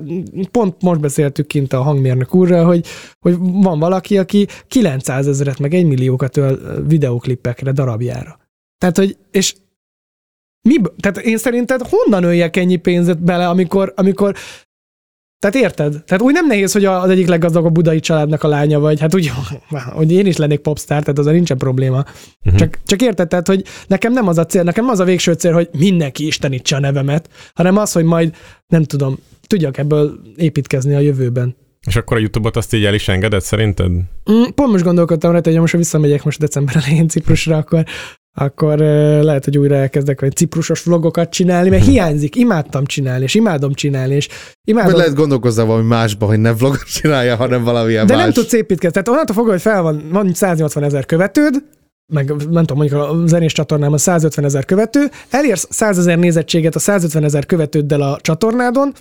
pont 0.50 0.82
most 0.82 1.00
beszéltük 1.00 1.46
kint 1.46 1.72
a 1.72 1.82
hangmérnök 1.82 2.34
úrral, 2.34 2.64
hogy, 2.64 2.86
hogy 3.20 3.36
van 3.38 3.78
valaki, 3.78 4.18
aki 4.18 4.46
900 4.68 5.26
ezeret, 5.26 5.58
meg 5.58 5.74
1 5.74 5.86
milliókat 5.86 6.36
öl 6.36 6.60
eh, 6.66 6.74
videóklippekre 6.86 7.72
darabjára. 7.72 8.38
Tehát, 8.78 8.96
hogy, 8.96 9.16
és 9.30 9.54
mi, 10.68 10.74
tehát 11.00 11.18
én 11.18 11.38
szerinted 11.38 11.80
honnan 11.88 12.24
öljek 12.24 12.56
ennyi 12.56 12.76
pénzet 12.76 13.22
bele, 13.22 13.48
amikor, 13.48 13.92
amikor 13.96 14.34
tehát 15.38 15.56
érted? 15.56 16.04
Tehát 16.04 16.22
úgy 16.22 16.32
nem 16.32 16.46
nehéz, 16.46 16.72
hogy 16.72 16.84
az 16.84 17.10
egyik 17.10 17.26
leggazdagabb 17.26 17.72
budai 17.72 18.00
családnak 18.00 18.42
a 18.42 18.48
lánya 18.48 18.78
vagy. 18.78 19.00
Hát 19.00 19.14
úgy, 19.14 19.32
hogy 19.98 20.12
én 20.12 20.26
is 20.26 20.36
lennék 20.36 20.60
popstar, 20.60 21.00
tehát 21.00 21.18
azzal 21.18 21.32
nincsen 21.32 21.58
probléma. 21.58 22.04
Mhm. 22.42 22.56
Csak, 22.56 22.78
csak 22.86 23.02
érted, 23.02 23.28
tehát, 23.28 23.46
hogy 23.46 23.64
nekem 23.86 24.12
nem 24.12 24.28
az 24.28 24.38
a 24.38 24.46
cél, 24.46 24.62
nekem 24.62 24.88
az 24.88 25.00
a 25.00 25.04
végső 25.04 25.32
cél, 25.32 25.52
hogy 25.52 25.68
mindenki 25.78 26.26
istenítse 26.26 26.76
a 26.76 26.80
nevemet, 26.80 27.28
hanem 27.54 27.76
az, 27.76 27.92
hogy 27.92 28.04
majd, 28.04 28.34
nem 28.66 28.82
tudom, 28.82 29.18
tudjak 29.46 29.78
ebből 29.78 30.20
építkezni 30.36 30.94
a 30.94 30.98
jövőben. 30.98 31.56
És 31.86 31.96
akkor 31.96 32.16
a 32.16 32.20
YouTube-ot 32.20 32.56
azt 32.56 32.74
így 32.74 32.84
el 32.84 32.94
is 32.94 33.08
engedett 33.08 33.42
szerinted? 33.42 33.90
Mm, 33.90 34.42
Pont 34.54 34.70
most 34.70 34.84
gondolkodtam 34.84 35.32
rá, 35.32 35.40
hogy 35.44 35.58
most 35.58 35.72
ha 35.72 35.78
visszamegyek 35.78 36.24
most 36.24 36.38
december 36.38 36.76
elején 36.76 37.08
Ciprusra, 37.08 37.56
akkor, 37.56 37.84
akkor 38.38 38.78
lehet, 39.22 39.44
hogy 39.44 39.58
újra 39.58 39.74
elkezdek 39.74 40.20
vagy 40.20 40.36
ciprusos 40.36 40.82
vlogokat 40.82 41.30
csinálni, 41.30 41.68
mert 41.68 41.84
hiányzik, 41.84 42.36
imádtam 42.36 42.84
csinálni, 42.84 43.22
és 43.24 43.34
imádom 43.34 43.72
csinálni, 43.72 44.14
és 44.14 44.28
imádom. 44.64 44.90
Vagy 44.90 45.00
lehet 45.00 45.14
gondolkozzál 45.14 45.66
valami 45.66 45.86
másba, 45.86 46.26
hogy 46.26 46.38
ne 46.38 46.54
vlogot 46.54 46.84
csinálja, 46.84 47.36
hanem 47.36 47.64
valamilyen 47.64 48.06
De 48.06 48.14
más. 48.14 48.22
nem 48.22 48.32
tudsz 48.32 48.52
építkezni. 48.52 48.90
Tehát 48.90 49.08
onnantól 49.08 49.34
fogva, 49.34 49.50
hogy 49.50 49.60
fel 49.60 49.82
van, 49.82 50.08
van 50.10 50.34
180 50.34 50.82
ezer 50.82 51.06
követőd, 51.06 51.62
meg 52.12 52.28
nem 52.28 52.64
tudom, 52.64 52.76
mondjuk 52.76 53.00
a 53.00 53.26
zenés 53.26 53.52
csatornámon 53.52 53.98
150 53.98 54.44
ezer 54.44 54.64
követő, 54.64 55.10
elérsz 55.30 55.66
100 55.70 55.98
ezer 55.98 56.18
nézettséget 56.18 56.74
a 56.74 56.78
150 56.78 57.24
ezer 57.24 57.46
követőddel 57.46 58.00
a 58.00 58.18
csatornádon, 58.20 58.92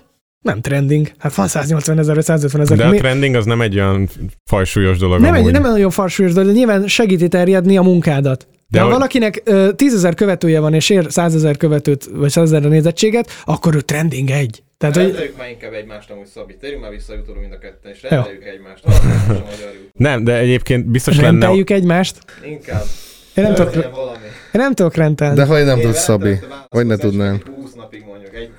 nem 0.45 0.61
trending. 0.61 1.11
Hát 1.17 1.35
van 1.35 1.47
180 1.47 1.99
ezer 1.99 2.15
vagy 2.15 2.23
150 2.23 2.61
ezer. 2.61 2.77
De 2.77 2.85
a 2.85 2.91
trending 2.91 3.35
az 3.35 3.45
nem 3.45 3.61
egy 3.61 3.75
olyan 3.75 4.09
fajsúlyos 4.49 4.97
dolog 4.97 5.19
nem, 5.19 5.33
egy, 5.33 5.39
amúgy. 5.39 5.51
nem 5.51 5.61
nagyon 5.61 5.89
farsúlyos, 5.89 6.33
de 6.33 6.43
nyilván 6.43 6.87
segíti 6.87 7.27
terjedni 7.27 7.77
a 7.77 7.81
munkádat. 7.81 8.47
De 8.67 8.79
ha 8.79 8.85
hogy- 8.85 8.93
valakinek 8.93 9.41
ö, 9.45 9.71
10 9.75 9.93
ezer 9.93 10.13
követője 10.13 10.59
van, 10.59 10.73
és 10.73 10.89
ér 10.89 11.05
100 11.09 11.35
ezer 11.35 11.57
követőt, 11.57 12.05
vagy 12.11 12.29
100 12.29 12.51
ezer 12.51 12.69
nézettséget, 12.69 13.29
akkor 13.45 13.75
ő 13.75 13.81
trending 13.81 14.29
egy. 14.29 14.63
Tehát, 14.77 14.95
hogy 14.95 15.05
Rendeljük 15.05 15.37
már 15.37 15.49
inkább 15.49 15.73
egymást 15.73 16.09
amúgy 16.11 16.25
Szabi. 16.25 16.55
Térjünk 16.57 16.81
már 16.81 16.91
vissza 16.91 17.13
jutóra 17.13 17.39
mind 17.39 17.53
a 17.53 17.57
ketten, 17.57 17.91
és 17.91 18.01
rendeljük 18.01 18.43
egymást. 18.45 18.83
Nem, 19.93 20.23
de 20.23 20.37
egyébként 20.37 20.85
biztos 20.85 21.15
lenne... 21.15 21.27
renteljük 21.29 21.69
egymást. 21.69 22.17
Inkább. 22.45 22.83
Én 23.35 23.43
nem 23.43 23.53
tudok, 23.53 23.95
valami. 23.95 24.17
én 24.53 24.61
nem 24.61 24.73
tudok 24.73 24.95
rentelni. 24.95 25.35
De 25.35 25.45
hogy 25.45 25.65
nem 25.65 25.79
tudsz, 25.79 25.99
Szabi? 26.03 26.39
Hogy 26.69 26.85
ne 26.85 26.95
tudnál? 26.95 27.41
20 27.61 27.73
napig 27.73 28.03
mondjuk. 28.07 28.33
Egy, 28.35 28.49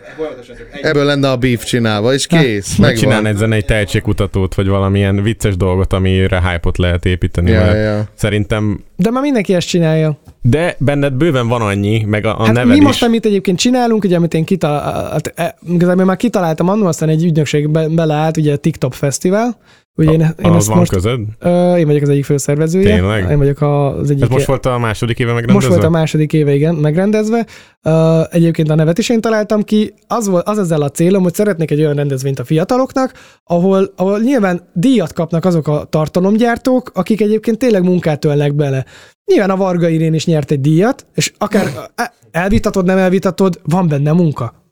egy 0.73 0.85
Ebből 0.85 1.05
lenne 1.05 1.31
a 1.31 1.37
beef 1.37 1.65
csinálva, 1.65 2.13
és 2.15 2.27
kész. 2.27 2.77
Meg 2.77 2.97
csinálni 2.97 3.29
egy 3.29 3.37
zenei 3.37 3.63
tehetségkutatót, 3.63 4.55
vagy 4.55 4.69
valamilyen 4.69 5.23
vicces 5.23 5.57
dolgot, 5.57 5.93
amire 5.93 6.41
hype-ot 6.51 6.79
lehet 6.79 7.05
építeni. 7.05 7.51
Ja, 7.51 7.75
ja. 7.75 8.05
Szerintem... 8.15 8.81
De 8.97 9.11
már 9.11 9.23
mindenki 9.23 9.55
ezt 9.55 9.69
csinálja. 9.69 10.19
De 10.43 10.77
benned 10.79 11.13
bőven 11.13 11.49
van 11.49 11.61
annyi, 11.63 12.05
meg 12.07 12.25
a, 12.25 12.41
a 12.41 12.45
Hát 12.45 12.55
neved 12.55 12.77
mi 12.79 12.85
most, 12.85 12.97
is. 12.97 13.03
amit 13.03 13.27
egyébként 13.27 13.59
csinálunk, 13.59 14.05
ugye, 14.05 14.17
amit 14.17 14.35
én 14.35 14.45
kitaláltam, 14.45 16.05
már 16.05 16.17
kitaláltam 16.17 16.69
annól, 16.69 16.87
aztán 16.87 17.09
egy 17.09 17.25
ügynökség 17.25 17.69
be, 17.69 17.89
beleállt, 17.89 18.37
ugye 18.37 18.53
a 18.53 18.57
TikTok 18.57 18.95
Fesztivál. 18.95 19.57
Ugye 19.97 20.11
én, 20.11 20.35
én 20.45 20.51
az 20.51 20.69
van 20.69 20.79
most, 20.79 20.91
közöd? 20.91 21.21
ö, 21.39 21.77
én 21.77 21.87
vagyok 21.87 22.03
az 22.03 22.09
egyik 22.09 22.25
főszervezője. 22.25 22.95
Tényleg? 22.95 23.31
Én 23.31 23.39
vagyok 23.39 23.61
az 23.61 24.11
egyik. 24.11 24.23
Ez 24.23 24.29
most 24.29 24.47
volt 24.47 24.67
a 24.67 24.79
második 24.79 25.19
éve 25.19 25.33
most 25.33 25.45
megrendezve? 25.45 25.75
volt 25.75 25.87
a 25.87 25.91
második 25.91 26.33
éve, 26.33 26.55
igen, 26.55 26.75
megrendezve. 26.75 27.47
Uh, 27.83 28.35
egyébként 28.35 28.71
a 28.71 28.75
nevet 28.75 28.99
is 28.99 29.09
én 29.09 29.21
találtam 29.21 29.63
ki. 29.63 29.95
Az, 30.07 30.29
volt, 30.29 30.49
az 30.49 30.59
ezzel 30.59 30.83
a 30.83 30.91
célom, 30.91 31.23
hogy 31.23 31.35
szeretnék 31.35 31.71
egy 31.71 31.81
olyan 31.81 31.95
rendezvényt 31.95 32.39
a 32.39 32.45
fiataloknak, 32.45 33.13
ahol, 33.45 33.93
ahol 33.97 34.19
nyilván 34.19 34.69
díjat 34.73 35.13
kapnak 35.13 35.45
azok 35.45 35.69
a 35.69 35.85
tartalomgyártók, 35.85 36.91
akik 36.95 37.21
egyébként 37.21 37.59
tényleg 37.59 37.83
munkát 37.83 38.25
ölnek 38.25 38.55
bele. 38.55 38.85
Nyilván 39.25 39.51
a 39.51 39.57
Varga 39.57 39.89
Irén 39.89 40.15
is 40.15 40.27
nyert 40.27 40.51
egy 40.51 40.61
díjat, 40.61 41.07
és 41.15 41.33
akár 41.39 41.67
elvitatod, 42.31 42.85
nem 42.85 42.99
elvitatod, 42.99 43.61
van 43.65 43.89
benne 43.89 44.13
munka. 44.13 44.66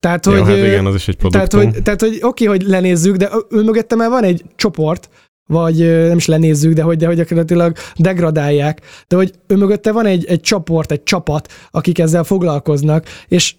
Tehát, 0.00 0.26
Jó, 0.26 0.32
hogy, 0.32 0.42
hát 0.42 0.56
igen, 0.56 0.86
az 0.86 0.94
is 0.94 1.08
egy 1.08 1.16
tehát, 1.16 1.48
produktum. 1.48 1.72
hogy, 1.72 1.82
tehát, 1.82 2.00
hogy 2.00 2.18
oké, 2.20 2.44
hogy 2.44 2.62
lenézzük, 2.62 3.16
de 3.16 3.30
ő 3.50 3.62
mögötte 3.62 3.94
már 3.94 4.08
van 4.08 4.24
egy 4.24 4.44
csoport, 4.56 5.08
vagy 5.48 5.76
nem 6.06 6.16
is 6.16 6.26
lenézzük, 6.26 6.72
de 6.72 6.82
hogy, 6.82 6.96
de 6.96 7.06
hogy 7.06 7.16
gyakorlatilag 7.16 7.76
degradálják, 7.96 8.80
de 9.08 9.16
hogy 9.16 9.32
ő 9.46 9.56
mögötte 9.56 9.92
van 9.92 10.06
egy, 10.06 10.24
egy 10.24 10.40
csoport, 10.40 10.92
egy 10.92 11.02
csapat, 11.02 11.52
akik 11.70 11.98
ezzel 11.98 12.24
foglalkoznak, 12.24 13.06
és, 13.28 13.54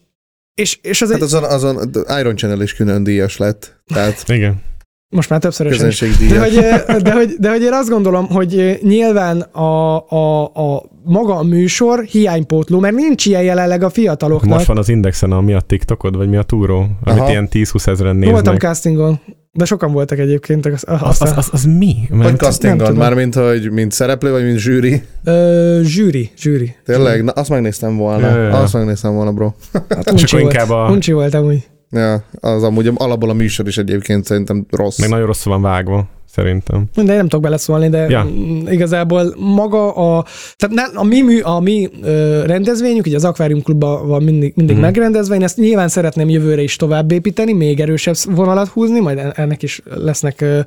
és, 0.53 0.79
és 0.81 1.01
az 1.01 1.07
Hát 1.07 1.17
egy, 1.17 1.23
azon, 1.23 1.43
azon 1.43 1.89
Iron 2.19 2.35
Channel 2.35 2.61
is 2.61 2.73
külön 2.73 3.03
díjas 3.03 3.37
lett. 3.37 3.81
Tehát 3.93 4.23
Igen. 4.27 4.61
most 5.09 5.29
már 5.29 5.39
többszörösen 5.39 5.87
is. 5.87 5.99
De 6.29 6.39
hogy, 6.39 6.53
de, 7.01 7.13
hogy, 7.13 7.35
de 7.39 7.49
hogy 7.49 7.61
én 7.61 7.73
azt 7.73 7.89
gondolom, 7.89 8.27
hogy 8.27 8.79
nyilván 8.81 9.41
a, 9.41 10.07
a, 10.09 10.43
a 10.43 10.83
maga 11.09 11.35
a 11.35 11.43
műsor 11.43 12.03
hiánypótló, 12.03 12.79
mert 12.79 12.95
nincs 12.95 13.25
ilyen 13.25 13.43
jelenleg 13.43 13.83
a 13.83 13.89
fiataloknak. 13.89 14.53
Most 14.53 14.65
van 14.65 14.77
az 14.77 14.89
Indexen 14.89 15.31
a 15.31 15.41
mi 15.41 15.53
a 15.53 15.59
TikTokod, 15.61 16.15
vagy 16.15 16.29
mi 16.29 16.35
a 16.35 16.43
túró, 16.43 16.77
amit 17.03 17.19
Aha. 17.19 17.29
ilyen 17.29 17.47
10-20 17.51 17.87
ezeren 17.87 18.19
Voltam 18.19 18.33
néznek. 18.41 18.59
castingon, 18.59 19.19
de 19.51 19.65
sokan 19.65 19.91
voltak 19.91 20.19
egyébként. 20.19 20.65
Az, 20.65 20.83
Az, 20.85 21.21
az, 21.21 21.33
az, 21.35 21.49
az 21.51 21.63
mi? 21.63 21.95
Vagy 22.09 22.17
Mert, 22.17 22.29
nem 22.29 22.35
castingon, 22.35 22.95
már 22.95 23.13
mint, 23.13 23.35
hogy 23.35 23.71
mint 23.71 23.91
szereplő, 23.91 24.31
vagy 24.31 24.43
mint 24.43 24.57
zsűri. 24.57 25.01
Ö, 25.23 25.79
zsűri, 25.83 26.29
zsűri. 26.37 26.75
Tényleg? 26.85 27.23
Na, 27.23 27.31
azt 27.31 27.49
megnéztem 27.49 27.97
volna. 27.97 28.27
Ja. 28.27 28.49
Azt 28.49 28.73
megnéztem 28.73 29.13
volna, 29.13 29.31
bro. 29.31 29.51
Hát 29.89 30.09
volt. 30.09 30.31
inkább 30.31 30.69
a... 30.69 30.89
Uncsi 30.91 31.11
volt 31.11 31.33
amúgy. 31.33 31.67
Ja, 31.91 32.23
az 32.39 32.63
amúgy 32.63 32.91
alapból 32.95 33.29
a 33.29 33.33
műsor 33.33 33.67
is 33.67 33.77
egyébként 33.77 34.25
szerintem 34.25 34.65
rossz. 34.69 34.97
Meg 34.97 35.09
nagyon 35.09 35.25
rosszul 35.25 35.51
van 35.51 35.61
vágva, 35.61 36.07
szerintem. 36.25 36.85
De 36.95 37.01
én 37.01 37.07
nem 37.07 37.27
tudok 37.27 37.41
beleszólni, 37.41 37.89
de 37.89 37.97
Ja. 37.97 38.07
ja. 38.09 38.27
igazából 38.71 39.35
maga 39.37 39.91
a... 39.93 40.25
Tehát 40.55 40.75
ne- 40.75 40.99
a 40.99 41.03
mi, 41.03 41.21
mű, 41.21 41.39
a 41.39 41.59
mi 41.59 41.89
ö, 42.01 42.43
rendezvényünk, 42.45 43.05
ugye 43.05 43.15
az 43.15 43.25
Aquarium 43.25 43.61
Klubban 43.61 44.07
van 44.07 44.23
mindig, 44.23 44.53
mindig 44.55 44.75
mm. 44.75 44.79
megrendezve, 44.79 45.35
én 45.35 45.43
ezt 45.43 45.57
nyilván 45.57 45.87
szeretném 45.87 46.29
jövőre 46.29 46.61
is 46.61 46.75
tovább 46.75 47.11
építeni, 47.11 47.53
még 47.53 47.79
erősebb 47.79 48.15
vonalat 48.25 48.67
húzni, 48.67 48.99
majd 48.99 49.17
en- 49.17 49.33
ennek 49.35 49.63
is 49.63 49.81
lesznek 49.85 50.41
ö, 50.41 50.59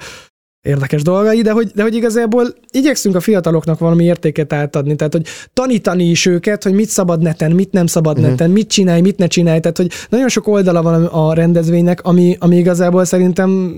érdekes 0.62 1.02
dolgai, 1.02 1.42
de 1.42 1.50
hogy, 1.50 1.70
de 1.74 1.82
hogy 1.82 1.94
igazából 1.94 2.46
igyekszünk 2.70 3.14
a 3.14 3.20
fiataloknak 3.20 3.78
valami 3.78 4.04
értéket 4.04 4.52
átadni, 4.52 4.96
tehát 4.96 5.12
hogy 5.12 5.26
tanítani 5.52 6.04
is 6.04 6.26
őket, 6.26 6.62
hogy 6.62 6.72
mit 6.72 6.88
szabad 6.88 7.22
neten, 7.22 7.52
mit 7.52 7.72
nem 7.72 7.86
szabad 7.86 8.16
uh-huh. 8.16 8.30
neten, 8.30 8.50
mit 8.50 8.68
csinálj, 8.68 9.00
mit 9.00 9.18
ne 9.18 9.26
csinálj, 9.26 9.60
tehát 9.60 9.76
hogy 9.76 9.90
nagyon 10.08 10.28
sok 10.28 10.46
oldala 10.46 10.82
van 10.82 11.04
a 11.04 11.34
rendezvénynek, 11.34 12.04
ami, 12.04 12.36
ami 12.40 12.56
igazából 12.56 13.04
szerintem 13.04 13.74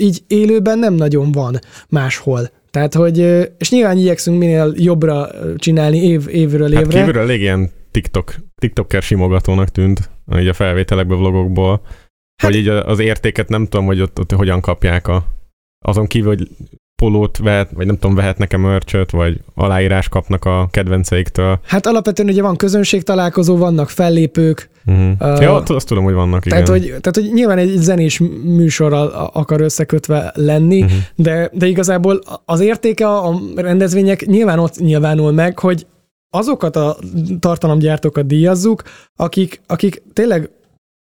így 0.00 0.22
élőben 0.26 0.78
nem 0.78 0.94
nagyon 0.94 1.32
van 1.32 1.58
máshol. 1.88 2.50
Tehát, 2.70 2.94
hogy, 2.94 3.18
és 3.58 3.70
nyilván 3.70 3.98
igyekszünk 3.98 4.38
minél 4.38 4.72
jobbra 4.76 5.28
csinálni 5.56 5.98
év, 5.98 6.28
évről 6.28 6.72
Hát 6.72 6.84
évre. 6.84 6.98
kívülről 6.98 7.22
elég 7.22 7.40
ilyen 7.40 7.70
TikTok, 7.90 8.34
TikToker 8.60 9.02
simogatónak 9.02 9.68
tűnt, 9.68 10.10
így 10.38 10.48
a 10.48 10.52
felvételekből, 10.52 11.18
vlogokból, 11.18 11.80
Hát- 12.42 12.50
hogy 12.50 12.60
így 12.60 12.68
az 12.68 12.98
értéket 12.98 13.48
nem 13.48 13.64
tudom, 13.64 13.86
hogy 13.86 14.00
ott, 14.00 14.18
ott 14.18 14.32
hogyan 14.32 14.60
kapják 14.60 15.08
a, 15.08 15.35
azon 15.84 16.06
kívül, 16.06 16.28
hogy 16.36 16.48
polót 17.02 17.38
vehet, 17.38 17.70
vagy 17.70 17.86
nem 17.86 17.98
tudom, 17.98 18.14
vehetnek-e 18.14 18.56
mörcsöt, 18.56 19.10
vagy 19.10 19.40
aláírás 19.54 20.08
kapnak 20.08 20.44
a 20.44 20.68
kedvenceiktől. 20.70 21.60
Hát 21.64 21.86
alapvetően 21.86 22.28
ugye 22.28 22.42
van 22.42 22.56
közönség 22.56 23.02
találkozó, 23.02 23.56
vannak 23.56 23.88
fellépők, 23.88 24.70
Uh-huh. 24.88 25.12
Ö, 25.18 25.42
ja, 25.42 25.62
azt 25.62 25.86
tudom, 25.86 26.04
hogy 26.04 26.14
vannak, 26.14 26.46
igen. 26.46 26.64
tehát 26.64 26.80
hogy, 26.80 26.86
tehát 26.86 27.14
hogy 27.14 27.32
nyilván 27.32 27.58
egy 27.58 27.76
zenés 27.76 28.18
műsorral 28.44 29.30
akar 29.32 29.60
összekötve 29.60 30.32
lenni, 30.34 30.82
uh-huh. 30.82 30.98
de, 31.14 31.50
de 31.52 31.66
igazából 31.66 32.20
az 32.44 32.60
értéke 32.60 33.08
a 33.08 33.40
rendezvények 33.54 34.26
nyilván 34.26 34.58
ott 34.58 34.78
nyilvánul 34.78 35.32
meg, 35.32 35.58
hogy 35.58 35.86
azokat 36.30 36.76
a 36.76 36.96
tartalomgyártókat 37.40 38.26
díjazzuk, 38.26 38.82
akik, 39.16 39.60
akik 39.66 40.02
tényleg 40.12 40.50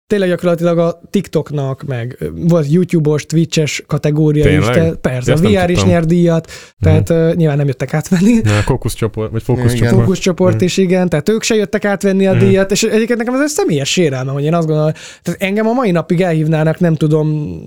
tényleg 0.10 0.30
gyakorlatilag 0.30 0.78
a 0.78 1.02
TikToknak, 1.10 1.84
meg 1.88 2.18
volt 2.36 2.72
YouTube-os, 2.72 3.26
Twitch-es 3.26 3.84
kategória 3.88 4.44
Tényleg? 4.44 4.70
is, 4.70 4.76
de 4.82 4.92
persze, 5.02 5.32
Ezt 5.32 5.44
a 5.44 5.48
VR 5.50 5.54
is 5.70 5.76
tudtam. 5.76 5.88
nyer 5.88 6.06
díjat, 6.06 6.52
tehát 6.80 7.10
uh, 7.10 7.34
nyilván 7.34 7.58
nem 7.58 7.68
jöttek 7.68 7.94
átvenni. 7.94 8.40
A 8.44 8.64
kókuszcsoport, 8.66 9.32
vagy 9.32 9.44
fókuszcsoport. 9.44 9.94
Fókuszcsoport 9.96 10.56
Mhm. 10.56 10.64
is, 10.64 10.78
igen, 10.78 11.10
tehát 11.10 11.30
ők 11.30 11.44
se 11.44 11.56
jöttek 11.56 11.86
átvenni 11.86 12.28
a 12.28 12.34
Mhm. 12.34 12.46
díjat, 12.46 12.72
és 12.72 12.84
egyébként 12.84 13.18
nekem 13.20 13.34
ez 13.34 13.42
egy 13.42 13.48
személyes 13.48 13.92
sérelme, 13.92 14.32
hogy 14.32 14.44
én 14.44 14.54
azt 14.54 14.68
gondolom, 14.68 14.92
tehát 15.22 15.42
engem 15.42 15.68
a 15.68 15.74
mai 15.74 15.92
napig 15.92 16.22
elhívnának, 16.22 16.80
nem 16.80 16.96
tudom, 16.96 17.58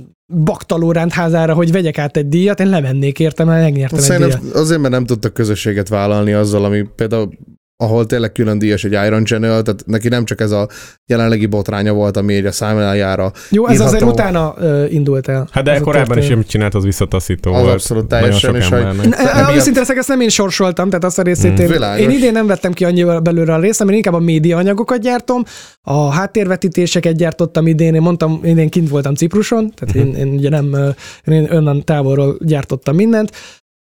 baktalóránt 0.44 1.12
házára, 1.12 1.55
hogy 1.55 1.73
vegyek 1.73 1.98
át 1.98 2.16
egy 2.16 2.28
díjat, 2.28 2.60
én 2.60 2.69
lemennék 2.69 3.19
értem, 3.20 3.47
mert 3.47 3.62
megnyertem 3.62 3.98
egy 3.98 4.05
díjat. 4.05 4.20
Szerintem 4.31 4.60
azért, 4.62 4.81
mert 4.81 4.93
nem 4.93 5.05
tudtak 5.06 5.32
közösséget 5.35 5.89
vállalni 5.89 6.32
azzal, 6.32 6.64
ami 6.64 6.82
például 6.97 7.31
ahol 7.82 8.06
tényleg 8.06 8.32
külön 8.32 8.59
díjas 8.59 8.84
egy 8.84 8.92
Iron 9.06 9.24
Channel, 9.24 9.62
tehát 9.62 9.82
neki 9.86 10.09
nem 10.09 10.24
csak 10.24 10.40
ez 10.40 10.50
a 10.50 10.68
jelenlegi 11.06 11.46
botránya 11.46 11.92
volt, 11.92 12.16
ami 12.16 12.34
egy 12.34 12.46
a 12.46 12.52
számlájára. 12.52 13.32
Jó, 13.50 13.66
ez 13.66 13.80
azért 13.80 14.02
írható. 14.02 14.12
utána 14.12 14.54
uh, 14.59 14.92
indult 14.92 15.28
el. 15.28 15.48
Hát 15.50 15.64
de 15.64 15.80
korábban 15.80 16.06
is 16.06 16.14
történet. 16.14 16.36
mit 16.36 16.46
csinált, 16.48 16.74
az 16.74 16.84
visszataszító 16.84 17.52
Az 17.52 17.60
volt. 17.60 17.72
abszolút 17.72 18.06
teljesen, 18.09 18.56
és 18.56 18.68
hogy- 18.68 18.84
Őszintén 19.54 19.80
leszek, 19.80 19.96
ezt 19.96 20.09
nem 20.09 20.20
én 20.20 20.28
sorsoltam, 20.28 20.86
tehát 20.88 21.04
azt 21.04 21.18
a 21.18 21.22
részét 21.22 21.52
Mm. 21.52 21.56
én, 21.56 21.66
Világos. 21.66 22.00
én 22.04 22.10
idén 22.10 22.32
nem 22.32 22.46
vettem 22.46 22.72
ki 22.72 22.84
annyival 22.84 23.20
belőle 23.20 23.54
a 23.54 23.60
részem, 23.60 23.88
én 23.88 23.94
inkább 23.96 24.14
a 24.14 24.18
média 24.18 24.56
anyagokat 24.56 25.00
gyártom, 25.00 25.42
a 25.80 26.10
háttérvetítéseket 26.10 27.16
gyártottam 27.16 27.66
idén, 27.66 27.94
én 27.94 28.00
mondtam, 28.02 28.40
én, 28.44 28.68
kint 28.68 28.88
voltam 28.88 29.14
Cipruson, 29.14 29.72
tehát 29.74 29.94
én, 29.94 30.14
én 30.14 30.28
ugye 30.34 30.48
nem, 30.48 30.72
ö, 30.72 30.88
én 31.32 31.48
onnan 31.52 31.84
távolról 31.84 32.36
gyártottam 32.40 32.94
mindent, 32.94 33.30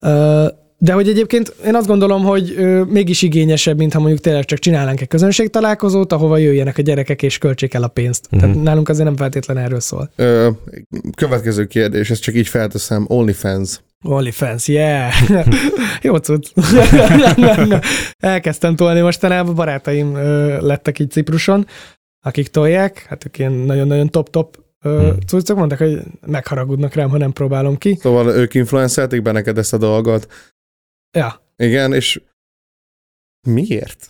Ö, 0.06 0.45
de 0.84 0.94
hogy 0.94 1.10
egyébként 1.10 1.56
én 1.66 1.76
azt 1.76 1.88
gondolom, 1.88 2.24
hogy 2.24 2.53
ö, 2.58 2.84
mégis 2.84 3.22
igényesebb, 3.22 3.78
mint 3.78 3.94
ha 3.94 3.99
mondjuk 3.99 4.20
tényleg 4.20 4.45
csak 4.45 4.60
csinálnánk 4.60 5.02
egy 5.02 5.08
közönségtalálkozót, 5.08 6.14
ahova 6.14 6.38
jöjjenek 6.38 6.78
a 6.78 6.82
gyerekek 6.82 7.22
és 7.22 7.38
költsék 7.38 7.74
el 7.74 7.84
a 7.84 7.88
pénzt. 7.88 8.28
Mhm. 8.32 8.40
Tehát 8.40 8.64
nálunk 8.64 8.90
azért 8.90 9.06
nem 9.06 9.16
feltétlen 9.16 9.58
erről 9.58 9.80
szól. 9.80 10.12
Ö, 10.16 10.49
következő 11.16 11.66
kérdés, 11.66 12.10
ezt 12.10 12.22
csak 12.22 12.36
így 12.36 12.48
felteszem, 12.48 13.06
OnlyFans. 13.08 13.82
OnlyFans, 14.03 14.68
yeah! 14.68 15.12
Jó 16.02 16.16
cucc. 16.16 16.48
Elkezdtem 18.20 18.76
tolni 18.76 18.99
mostanában, 18.99 19.56
barátaim 19.56 20.16
ö, 20.16 20.58
lettek 20.66 20.99
így 20.99 21.12
Cipruson, 21.12 21.68
akik 22.22 22.48
tolják, 22.48 23.06
hát 23.10 23.26
ők 23.26 23.38
ilyen 23.38 23.52
nagyon-nagyon 23.52 24.10
top-top 24.10 24.58
Hmm. 24.82 25.20
cuccok, 25.28 25.58
mondták, 25.58 25.80
hogy 25.80 25.99
megharagudnak 26.26 26.94
rám, 26.94 27.10
ha 27.10 27.18
nem 27.18 27.32
próbálom 27.32 27.78
ki. 27.78 27.98
Szóval 28.02 28.36
ők 28.36 28.53
influencelték 28.53 29.22
be 29.22 29.32
neked 29.32 29.58
ezt 29.58 29.74
a 29.74 29.78
dolgot. 29.78 30.28
Ja. 31.12 31.42
Igen, 31.58 31.94
és 31.94 32.22
miért? 33.48 34.08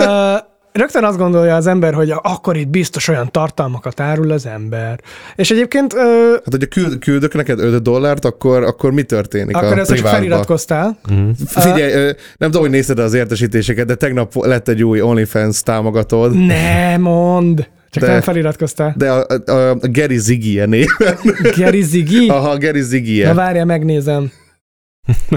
Ö, 0.00 0.34
rögtön 0.72 1.04
azt 1.04 1.18
gondolja 1.18 1.54
az 1.56 1.66
ember, 1.66 1.94
hogy 1.94 2.10
akkor 2.10 2.56
itt 2.56 2.68
biztos 2.68 3.08
olyan 3.08 3.30
tartalmakat 3.30 4.00
árul 4.00 4.30
az 4.30 4.46
ember. 4.46 5.00
És 5.36 5.50
egyébként 5.50 5.94
ö, 5.94 6.30
Hát, 6.44 6.50
hogyha 6.50 6.66
küld, 6.68 6.98
küldök 6.98 7.34
neked 7.34 7.58
5 7.58 7.82
dollárt, 7.82 8.24
akkor, 8.24 8.62
akkor 8.62 8.92
mi 8.92 9.02
történik 9.02 9.56
akkor 9.56 9.72
a 9.72 9.76
ezt 9.76 9.86
csak 9.86 9.96
privátba? 9.96 10.18
feliratkoztál. 10.18 10.98
Mhm. 11.08 11.30
Figyelj, 11.46 11.92
ö, 11.92 12.04
nem 12.36 12.50
tudom, 12.50 12.60
hogy 12.62 12.70
nézted 12.70 12.98
az 12.98 13.14
értesítéseket, 13.14 13.86
de 13.86 13.94
tegnap 13.94 14.34
lett 14.34 14.68
egy 14.68 14.82
új 14.84 15.00
OnlyFans 15.00 15.62
támogatód, 15.62 16.34
Ne 16.46 16.96
mond! 16.96 17.68
Csak 17.90 18.02
De- 18.04 18.10
nem 18.12 18.20
feliratkoztál. 18.20 18.94
de 18.96 19.10
a, 19.12 19.26
a, 19.46 19.70
a 19.70 19.76
Gary 19.82 20.18
Ziggy 20.18 20.68
néven. 20.68 21.18
Gary 21.56 21.82
Ziggy? 21.82 22.28
Aha, 22.28 22.58
Gary 22.58 22.80
Ziggy 22.82 23.22
Na 23.24 23.34
várja, 23.34 23.64
megnézem. 23.64 24.32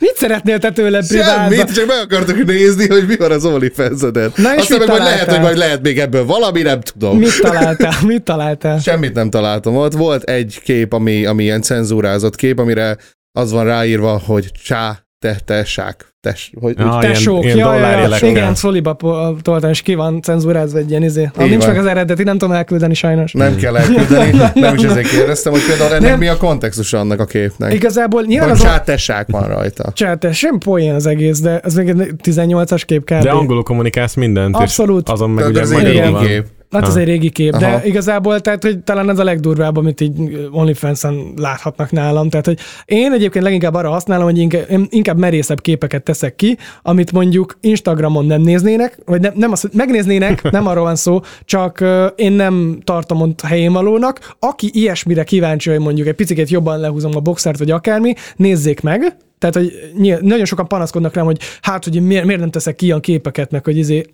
Mit 0.02 0.16
szeretnél 0.16 0.58
te 0.58 0.70
tőle 0.70 1.02
privátban? 1.08 1.56
Semmit, 1.56 1.74
csak 1.74 1.86
meg 1.86 1.96
akartok 2.00 2.44
nézni, 2.44 2.88
hogy 2.88 3.06
mi 3.06 3.16
van 3.16 3.30
az 3.30 3.44
OnlyFans-eden. 3.44 4.32
Na 4.36 4.54
és 4.54 4.60
Aztán 4.60 4.78
meg 4.78 4.88
majd 4.88 5.02
lehet, 5.02 5.30
hogy 5.30 5.40
majd 5.40 5.56
lehet 5.56 5.82
még 5.82 5.98
ebből 5.98 6.24
valami, 6.24 6.62
nem 6.62 6.80
tudom. 6.80 7.18
Mit 7.18 7.40
találtál? 7.40 7.92
Mit 8.06 8.22
találtál? 8.22 8.78
Semmit 8.78 9.14
nem 9.14 9.30
találtam. 9.30 9.76
Ott 9.76 9.92
volt 9.92 10.22
egy 10.22 10.60
kép, 10.64 10.92
ami, 10.92 11.26
ami 11.26 11.42
ilyen 11.42 11.62
cenzúrázott 11.62 12.36
kép, 12.36 12.58
amire 12.58 12.96
az 13.38 13.52
van 13.52 13.64
ráírva, 13.64 14.18
hogy 14.26 14.50
csá, 14.64 15.06
te, 15.22 15.36
te, 15.44 15.64
sák, 15.64 16.14
tes, 16.20 16.52
hogy, 16.60 16.74
Ah, 16.78 16.86
úgy, 16.96 17.02
ilyen- 17.02 17.12
Tesók, 17.14 17.44
ilyen 17.44 17.56
ja, 17.56 17.74
ja, 17.74 18.16
igen, 18.28 18.54
szoliba 18.54 18.96
toltam, 19.42 19.70
és 19.70 19.82
ki 19.82 19.94
van 19.94 20.22
cenzúrázva 20.22 20.78
egy 20.78 20.90
ilyen 20.90 21.02
izé. 21.02 21.30
Ha 21.34 21.44
nincs 21.44 21.64
van. 21.64 21.68
meg 21.72 21.78
az 21.78 21.86
eredeti, 21.86 22.22
nem 22.22 22.38
tudom 22.38 22.54
elküldeni 22.54 22.94
sajnos. 22.94 23.32
nem 23.32 23.56
kell 23.56 23.76
elküldeni, 23.76 24.38
nem 24.60 24.74
is 24.74 24.82
ezért 24.82 25.08
kérdeztem, 25.08 25.52
hogy 25.52 25.66
például 25.66 25.90
ennek 25.94 26.08
Nem. 26.10 26.18
mi 26.18 26.28
a 26.28 26.36
kontextusa 26.36 26.98
annak 26.98 27.20
a 27.20 27.24
képnek. 27.24 27.72
Igazából 27.74 28.22
nyilván 28.22 28.48
Hogy 28.48 28.58
az 28.58 28.64
a... 28.64 28.68
csá, 28.68 28.80
te, 28.80 28.96
sák 28.96 29.26
van 29.30 29.48
rajta. 29.48 29.92
Csát, 29.94 30.32
sem 30.34 30.58
poén 30.58 30.94
az 30.94 31.06
egész, 31.06 31.40
de 31.40 31.58
ez 31.60 31.74
még 31.74 31.88
egy 31.88 32.10
18-as 32.22 32.82
kép 32.86 33.04
kb. 33.04 33.22
De 33.22 33.30
angolul 33.30 33.62
kommunikálsz 33.62 34.14
mindent, 34.14 34.56
Abszolút. 34.56 35.06
és 35.06 35.12
azon 35.12 35.30
meg 35.30 35.52
Tehát 35.52 35.66
ugye 35.68 35.76
magyarul 35.76 36.10
van. 36.10 36.26
kép. 36.26 36.44
Hát 36.72 36.86
ez 36.86 36.96
egy 36.96 37.04
régi 37.04 37.30
kép, 37.30 37.56
de 37.56 37.66
Aha. 37.66 37.84
igazából 37.84 38.40
tehát, 38.40 38.62
hogy 38.62 38.78
talán 38.78 39.10
ez 39.10 39.18
a 39.18 39.24
legdurvább, 39.24 39.76
amit 39.76 40.00
így 40.00 40.48
OnlyFans-en 40.50 41.32
láthatnak 41.36 41.90
nálam. 41.90 42.28
Tehát, 42.28 42.46
hogy 42.46 42.58
én 42.84 43.12
egyébként 43.12 43.44
leginkább 43.44 43.74
arra 43.74 43.90
használom, 43.90 44.24
hogy 44.24 44.38
inkább, 44.38 44.64
inkább 44.88 45.18
merészebb 45.18 45.60
képeket 45.60 46.02
teszek 46.02 46.36
ki, 46.36 46.58
amit 46.82 47.12
mondjuk 47.12 47.56
Instagramon 47.60 48.26
nem 48.26 48.40
néznének, 48.40 48.98
vagy 49.04 49.20
nem, 49.20 49.32
nem 49.36 49.52
azt, 49.52 49.62
hogy 49.62 49.70
megnéznének, 49.74 50.42
nem 50.50 50.66
arról 50.66 50.84
van 50.84 50.96
szó, 50.96 51.20
csak 51.44 51.84
én 52.16 52.32
nem 52.32 52.78
tartom 52.84 53.20
ott 53.20 53.40
helyén 53.40 53.72
valónak. 53.72 54.34
Aki 54.38 54.70
ilyesmire 54.72 55.24
kíváncsi, 55.24 55.70
hogy 55.70 55.80
mondjuk 55.80 56.06
egy 56.06 56.14
picit 56.14 56.50
jobban 56.50 56.80
lehúzom 56.80 57.16
a 57.16 57.20
boxert, 57.20 57.58
vagy 57.58 57.70
akármi, 57.70 58.14
nézzék 58.36 58.80
meg, 58.80 59.16
tehát, 59.38 59.56
hogy 59.56 59.72
nyilv- 59.98 60.22
nagyon 60.22 60.44
sokan 60.44 60.68
panaszkodnak 60.68 61.14
rám, 61.14 61.24
hogy 61.24 61.38
hát, 61.60 61.84
hogy 61.84 62.02
miért, 62.02 62.24
miért 62.24 62.40
nem 62.40 62.50
teszek 62.50 62.76
ki 62.76 62.84
ilyen 62.84 63.00
képeket, 63.00 63.50
meg 63.50 63.64
hogy 63.64 63.76
izé, 63.76 64.06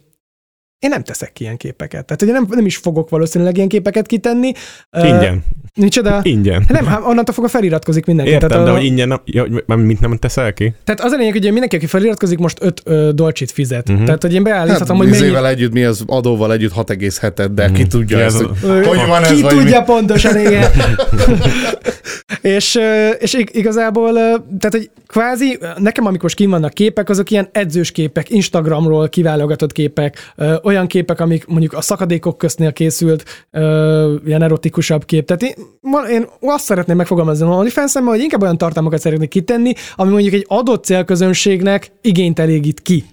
én 0.79 0.91
nem 0.91 1.03
teszek 1.03 1.33
ki 1.33 1.43
ilyen 1.43 1.57
képeket. 1.57 2.05
Tehát, 2.05 2.23
hogy 2.23 2.33
nem, 2.33 2.47
nem 2.57 2.67
is 2.67 2.77
fogok 2.77 3.09
valószínűleg 3.09 3.57
ilyen 3.57 3.69
képeket 3.69 4.07
kitenni. 4.07 4.53
Ingyen. 4.91 5.45
Micsoda? 5.77 6.21
Ingyen. 6.23 6.65
Nem, 6.69 6.87
hát 6.87 7.01
onnantól 7.05 7.35
fogva 7.35 7.51
feliratkozik 7.51 8.05
mindenki. 8.07 8.33
Értem, 8.33 8.49
tehát, 8.49 8.65
de 8.65 8.71
a, 8.71 8.75
hogy 8.75 8.85
ingyen, 8.85 9.09
nem, 9.09 9.21
ja, 9.25 9.47
mint 9.77 10.01
nem 10.01 10.17
teszel 10.17 10.53
ki? 10.53 10.73
tehát 10.85 11.01
az 11.01 11.13
a 11.13 11.17
lényeg, 11.17 11.33
hogy 11.33 11.43
mindenki, 11.43 11.77
aki 11.77 11.87
feliratkozik, 11.87 12.39
most 12.39 12.59
5 12.61 12.83
ö, 12.85 13.11
dolcsit 13.15 13.51
fizet. 13.51 13.83
Mhm. 13.85 13.93
Uh-huh. 13.93 14.07
Tehát, 14.07 14.23
hogy 14.23 14.35
én 14.35 14.43
beállíthatom, 14.43 14.97
Hát, 15.01 15.09
hogy 15.09 15.31
mennyi... 15.31 15.47
együtt, 15.47 15.73
mi 15.73 15.85
az 15.85 16.03
adóval 16.07 16.53
együtt 16.53 16.73
6,7, 16.77 17.49
de 17.55 17.71
ki 17.71 17.87
tudja 17.87 18.17
Ki 18.17 18.23
ezt, 18.23 18.35
ez 18.41 18.41
hogy, 18.47 18.51
a- 18.63 18.67
Ö, 18.67 18.83
hogy 18.85 19.07
van 19.07 19.23
ez, 19.23 19.31
Ki 19.31 19.41
tudja 19.43 19.79
mi? 19.79 19.85
pontosan, 19.85 20.39
igen. 20.39 20.71
és, 22.43 22.79
és 23.19 23.33
ig- 23.35 23.55
igazából, 23.55 24.13
tehát, 24.13 24.71
hogy 24.71 24.91
kvázi, 25.07 25.59
nekem 25.77 26.05
amikor 26.05 26.23
most 26.23 26.35
kim 26.37 26.51
vannak 26.51 26.73
képek, 26.75 27.09
azok 27.09 27.31
ilyen 27.31 27.49
edzős 27.53 27.93
képek, 27.93 28.31
Instagramról 28.31 29.09
kiválogatott 29.09 29.73
képek, 29.73 30.33
ö, 30.37 30.55
olyan 30.63 30.87
képek, 30.87 31.21
amik 31.21 31.47
mondjuk 31.47 31.73
a 31.73 31.81
szakadékok 31.81 32.39
köztnél 32.39 32.73
készült, 32.73 33.47
ö, 33.51 34.15
ilyen 34.27 34.43
erotikusabb 34.43 35.05
kép. 35.05 35.27
Tehát 35.27 35.57
én, 35.83 36.11
én 36.11 36.27
azt 36.41 36.65
szeretném 36.65 36.97
megfogalmazni 36.97 37.47
a 37.47 37.49
onlyfans 37.49 37.93
hogy 37.93 38.21
inkább 38.21 38.43
olyan 38.43 38.59
tartalmakat 38.59 39.01
szeretnék 39.01 39.29
kitenni, 39.29 39.73
ami 39.97 40.11
mondjuk 40.11 40.35
egy 40.35 40.45
adott 40.49 40.85
célközönségnek 40.85 41.91
igényt 42.03 42.39
elégít 42.39 42.81
ki. 42.81 43.05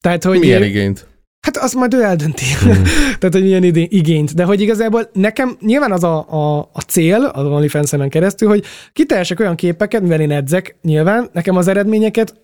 Tehát, 0.00 0.24
hogy 0.24 0.38
Milyen 0.38 0.62
igényt? 0.62 1.06
Hát 1.46 1.56
azt 1.56 1.74
majd 1.74 1.94
ő 1.94 2.02
eldönti. 2.02 2.44
Mm. 2.64 2.70
Tehát, 3.18 3.34
hogy 3.34 3.42
milyen 3.42 3.62
igényt. 3.74 4.34
De 4.34 4.44
hogy 4.44 4.60
igazából 4.60 5.10
nekem 5.12 5.56
nyilván 5.60 5.92
az 5.92 6.04
a, 6.04 6.26
a, 6.28 6.58
a 6.72 6.80
cél, 6.80 7.24
az 7.24 7.44
onlyfans 7.44 7.90
keresztül, 8.08 8.48
hogy 8.48 8.64
kitehessek 8.92 9.40
olyan 9.40 9.54
képeket, 9.54 10.02
mivel 10.02 10.20
én 10.20 10.30
edzek, 10.30 10.76
nyilván, 10.82 11.28
nekem 11.32 11.56
az 11.56 11.68
eredményeket 11.68 12.34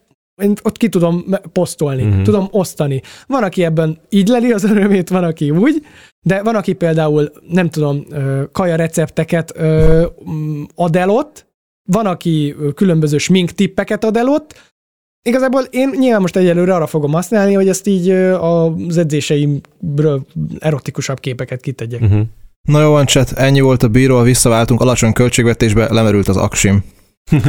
én 0.43 0.53
ott 0.63 0.77
ki 0.77 0.89
tudom 0.89 1.25
posztolni, 1.53 2.03
Mhm. 2.03 2.19
mm. 2.19 2.23
tudom 2.23 2.49
osztani. 2.51 3.01
Van, 3.27 3.43
aki 3.43 3.65
ebben 3.65 3.99
így 4.09 4.29
leli 4.29 4.53
az 4.53 4.65
örömét, 4.65 5.09
van, 5.09 5.25
aki 5.25 5.51
úgy, 5.51 5.87
de 6.23 6.43
van, 6.43 6.55
aki 6.55 6.73
például, 6.73 7.33
nem 7.49 7.71
tudom, 7.71 8.05
kaja 8.53 8.77
recepteket 8.77 9.63
mm, 10.31 10.63
ad 10.75 10.97
el 10.97 11.11
ott, 11.11 11.47
van, 11.91 12.07
aki 12.07 12.55
különböző 12.75 13.19
smink 13.19 13.51
tippeket 13.51 14.05
ad 14.05 14.17
el 14.17 14.29
ott, 14.29 14.55
Igazából 15.25 15.63
én 15.71 15.91
nyilván 15.99 16.21
most 16.21 16.37
egyelőre 16.37 16.75
arra 16.75 16.87
fogom 16.87 17.13
használni, 17.13 17.55
hogy 17.55 17.69
ezt 17.69 17.87
így 17.87 18.11
az 18.11 18.97
edzéseimről 18.97 20.27
erotikusabb 20.59 21.21
képeket 21.21 21.61
kitegyek. 21.61 22.01
Uh-huh. 22.01 22.23
Na 22.63 22.81
jó 22.81 22.91
van, 22.91 23.07
chat, 23.07 23.33
ennyi 23.33 23.61
volt 23.61 23.83
a 23.83 23.89
bíról, 23.89 24.23
visszaváltunk 24.23 24.81
alacsony 24.81 25.13
költségvetésbe, 25.13 25.93
lemerült 25.93 26.29
az 26.29 26.37
aksim. 26.37 26.85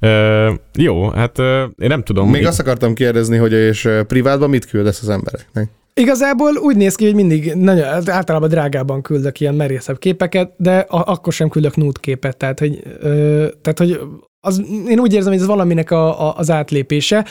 Ö, 0.00 0.52
jó, 0.78 1.08
hát 1.08 1.38
ö, 1.38 1.64
én 1.76 1.88
nem 1.88 2.02
tudom. 2.02 2.30
Még 2.30 2.40
Így- 2.40 2.46
azt 2.46 2.60
akartam 2.60 2.94
kérdezni, 2.94 3.36
hogy 3.36 3.52
és 3.52 3.88
privátban 4.06 4.50
mit 4.50 4.64
küldesz 4.64 5.02
az 5.02 5.08
embereknek? 5.08 5.70
Igazából 6.00 6.56
úgy 6.56 6.76
néz 6.76 6.94
ki, 6.94 7.04
hogy 7.04 7.14
mindig 7.14 7.54
nagyon, 7.54 7.86
általában 8.10 8.48
drágában 8.48 9.02
küldök 9.02 9.40
ilyen 9.40 9.54
merészebb 9.54 9.98
képeket, 9.98 10.52
de 10.56 10.78
a, 10.78 11.12
akkor 11.12 11.32
sem 11.32 11.48
küldök 11.48 11.76
nude 11.76 12.00
képet, 12.00 12.36
tehát 12.36 12.58
hogy, 12.58 12.82
ö, 13.00 13.46
tehát, 13.62 13.78
hogy 13.78 14.00
az, 14.40 14.62
én 14.88 14.98
úgy 14.98 15.12
érzem, 15.14 15.32
hogy 15.32 15.40
ez 15.40 15.46
valaminek 15.46 15.90
a, 15.90 16.28
a, 16.28 16.34
az 16.36 16.50
átlépése. 16.50 17.24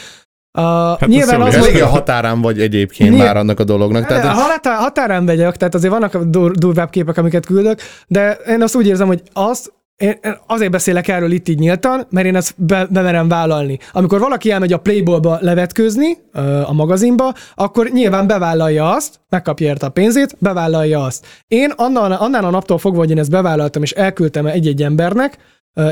A, 0.52 0.62
hát 0.62 1.08
nyilván 1.08 1.42
az, 1.42 1.58
hogy- 1.58 1.80
a 1.80 1.86
határán 1.88 2.42
vagy 2.42 2.62
egyébként 2.62 3.10
Nyilván- 3.10 3.28
már 3.28 3.38
annak 3.38 3.60
a 3.60 3.64
dolognak. 3.64 4.06
Tehát, 4.06 4.24
Tehát, 4.24 4.38
ha 4.38 4.44
hatá- 4.44 4.80
határán 4.80 5.26
vegyek, 5.26 5.58
tehát 5.58 5.76
azért 5.76 5.94
vannak 5.94 6.18
dur- 6.18 6.58
durvább 6.58 6.90
képek, 6.90 7.18
amiket 7.18 7.46
küldök, 7.46 7.80
de 8.08 8.32
én 8.48 8.62
azt 8.62 8.76
úgy 8.76 8.88
érzem, 8.88 9.08
hogy 9.08 9.22
az, 9.34 9.72
én 9.98 10.20
azért 10.48 10.72
beszélek 10.72 11.08
erről 11.08 11.32
itt 11.32 11.48
így 11.48 11.60
nyíltan, 11.60 12.08
mert 12.10 12.26
én 12.26 12.36
ezt 12.36 12.54
be, 12.58 12.88
bemerem 12.90 13.28
vállalni. 13.28 13.80
Amikor 13.92 14.20
valaki 14.20 14.52
elmegy 14.52 14.74
a 14.74 14.78
Playboyba 14.78 15.38
levetkőzni, 15.42 16.18
a 16.66 16.74
magazinba, 16.74 17.34
akkor 17.56 17.90
nyilván 17.90 18.28
bevállalja 18.28 18.92
azt, 18.92 19.20
megkapja 19.30 19.68
érte 19.68 19.86
a 19.86 19.90
pénzét, 19.90 20.36
bevállalja 20.40 21.04
azt. 21.04 21.26
Én 21.48 21.74
annál, 21.76 22.12
annál 22.12 22.46
a 22.46 22.50
naptól 22.50 22.78
fogva, 22.78 23.00
hogy 23.00 23.10
én 23.10 23.20
ezt 23.20 23.30
bevállaltam, 23.30 23.82
és 23.82 23.92
elküldtem 23.92 24.46
egy-egy 24.46 24.84
embernek, 24.84 25.38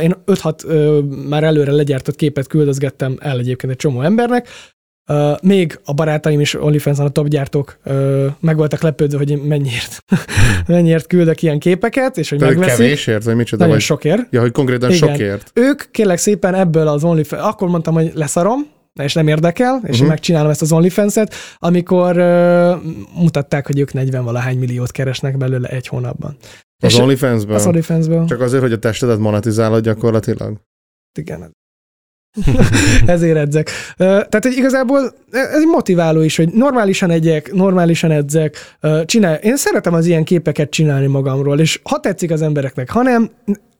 én 0.01 0.15
5-6 0.25 0.65
ö, 0.65 0.99
már 1.29 1.43
előre 1.43 1.71
legyártott 1.71 2.15
képet 2.15 2.47
küldözgettem 2.47 3.17
el 3.19 3.37
egyébként 3.37 3.71
egy 3.71 3.77
csomó 3.77 4.01
embernek, 4.01 4.47
Uh, 5.07 5.41
még 5.41 5.79
a 5.85 5.93
barátaim 5.93 6.39
is 6.39 6.53
OnlyFans-on 6.53 7.05
a 7.05 7.09
top 7.09 7.27
gyártók 7.27 7.77
uh, 7.85 8.25
meg 8.39 8.55
voltak 8.55 8.81
lepődve, 8.81 9.17
hogy 9.17 9.29
én 9.29 9.37
mennyiért, 9.37 10.03
mennyiért 10.67 11.07
küldök 11.07 11.41
ilyen 11.41 11.59
képeket, 11.59 12.17
és 12.17 12.29
hogy 12.29 12.37
Tehát 12.39 12.55
megveszik. 12.55 12.83
kevésért, 12.83 13.23
vagy 13.23 13.35
micsoda? 13.35 13.57
Nagyon 13.57 13.77
Vagy, 13.77 13.85
sokért. 13.85 14.27
ja, 14.29 14.41
hogy 14.41 14.51
konkrétan 14.51 14.91
Igen. 14.91 15.09
sokért. 15.09 15.51
Ők 15.53 15.91
kérlek 15.91 16.17
szépen 16.17 16.53
ebből 16.53 16.87
az 16.87 17.03
OnlyFans, 17.03 17.41
akkor 17.41 17.67
mondtam, 17.67 17.93
hogy 17.93 18.11
leszarom, 18.13 18.59
és 19.01 19.13
nem 19.13 19.27
érdekel, 19.27 19.81
és 19.83 19.93
uh-huh. 19.93 20.07
Megcsinálom 20.07 20.49
ezt 20.49 20.61
az 20.61 20.71
OnlyFans-et, 20.71 21.33
amikor 21.57 22.17
uh, 22.17 22.75
mutatták, 23.15 23.65
hogy 23.65 23.79
ők 23.79 23.93
40 23.93 24.23
valahány 24.23 24.57
milliót 24.57 24.91
keresnek 24.91 25.37
belőle 25.37 25.67
egy 25.67 25.87
hónapban. 25.87 26.37
Az 26.83 26.99
OnlyFans-ből? 26.99 27.55
az 27.55 27.65
OnlyFans-ből. 27.65 28.25
Csak 28.25 28.41
azért, 28.41 28.61
hogy 28.61 28.73
a 28.73 28.79
testedet 28.79 29.17
monetizálod 29.19 29.83
gyakorlatilag? 29.83 30.57
Igen. 31.19 31.51
Ezért 33.05 33.37
edzek. 33.37 33.69
Tehát, 33.97 34.39
hogy 34.41 34.57
igazából 34.57 35.13
ez 35.31 35.61
egy 35.61 35.67
motiváló 35.67 36.21
is, 36.21 36.35
hogy 36.35 36.49
normálisan 36.49 37.09
egyek, 37.09 37.53
normálisan 37.53 38.11
edzek, 38.11 38.75
csinál. 39.05 39.35
Én 39.35 39.57
szeretem 39.57 39.93
az 39.93 40.05
ilyen 40.05 40.23
képeket 40.23 40.69
csinálni 40.69 41.07
magamról, 41.07 41.59
és 41.59 41.79
ha 41.83 41.99
tetszik 41.99 42.31
az 42.31 42.41
embereknek, 42.41 42.89
ha 42.89 43.01
nem, 43.01 43.29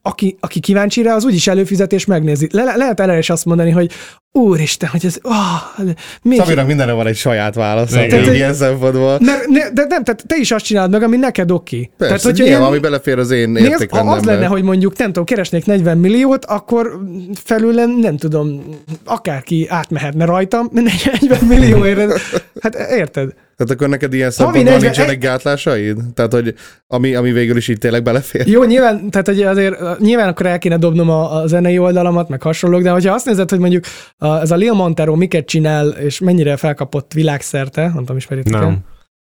aki, 0.05 0.37
aki 0.39 0.59
kíváncsi 0.59 1.01
rá, 1.01 1.15
az 1.15 1.25
úgyis 1.25 1.47
előfizet 1.47 1.93
és 1.93 2.05
megnézi. 2.05 2.47
Le, 2.51 2.75
lehet 2.75 2.99
erre 2.99 3.17
is 3.17 3.29
azt 3.29 3.45
mondani, 3.45 3.69
hogy 3.71 3.91
úristen, 4.31 4.89
hogy 4.89 5.05
ez, 5.05 5.17
oh, 5.21 5.85
még, 6.21 6.39
Szabinak 6.39 6.67
mindenre 6.67 6.91
van 6.93 7.07
egy 7.07 7.15
saját 7.15 7.55
válasz, 7.55 7.89
tehát, 7.91 8.33
ilyen 8.33 8.53
szempontból. 8.53 9.17
mert, 9.21 9.47
ne, 9.47 9.69
de 9.69 9.85
nem, 9.89 10.03
tehát 10.03 10.23
te 10.27 10.35
is 10.39 10.51
azt 10.51 10.65
csinálod 10.65 10.91
meg, 10.91 11.03
ami 11.03 11.17
neked 11.17 11.51
oké. 11.51 11.89
Persze, 11.97 12.15
tehát, 12.15 12.21
hogyha 12.21 12.45
ilyen- 12.45 12.61
ami 12.61 12.79
belefér 12.79 13.17
az 13.17 13.31
én 13.31 13.55
értékrendembe. 13.55 14.11
az 14.19 14.23
lenne, 14.23 14.45
hogy 14.45 14.63
mondjuk, 14.63 14.97
nem 14.97 15.07
tudom, 15.07 15.23
keresnék 15.23 15.65
40 15.65 15.97
milliót, 15.97 16.45
akkor 16.45 16.99
felőlem, 17.43 17.99
nem 17.99 18.17
tudom, 18.17 18.63
akárki 19.05 19.67
átmehetne 19.69 20.25
rajtam, 20.25 20.69
40 21.21 21.43
millióért. 21.47 22.21
Hát 22.61 22.75
érted? 22.75 23.33
Tehát 23.55 23.73
akkor 23.73 23.89
neked 23.89 24.13
ilyen 24.13 24.31
szempontból 24.31 24.63
40 24.63 24.81
nincsenek 24.81 25.19
gátlásaid? 25.19 25.97
Tehát, 26.13 26.33
hogy 26.33 26.55
ami, 26.87 27.15
ami 27.15 27.31
végül 27.31 27.57
is 27.57 27.67
így 27.67 27.77
tényleg 27.77 28.03
belefér? 28.03 28.47
Jó, 28.47 28.63
nyilván, 28.63 29.09
tehát 29.09 29.27
hogy 29.27 29.41
azért 29.41 29.99
nyilván 29.99 30.27
akkor 30.27 30.45
el 30.45 30.57
kéne 30.57 30.77
dobnom 30.77 31.09
a, 31.09 31.35
a 31.35 31.47
zenei 31.47 31.77
oldalamat, 31.77 32.29
meg 32.29 32.41
hasonlók, 32.41 32.81
de 32.81 32.89
hogyha 32.89 33.13
azt 33.13 33.25
nézed, 33.25 33.49
hogy 33.49 33.59
mondjuk 33.59 33.83
a, 34.17 34.27
ez 34.27 34.51
a 34.51 34.55
Lil 34.55 34.73
Montero 34.73 35.15
miket 35.15 35.45
csinál, 35.45 35.89
és 35.89 36.19
mennyire 36.19 36.57
felkapott 36.57 37.13
világszerte, 37.13 37.81
nem 37.81 37.95
tudom, 37.95 38.17
ismeritek 38.17 38.53
el? 38.53 38.59
Nem. 38.59 38.79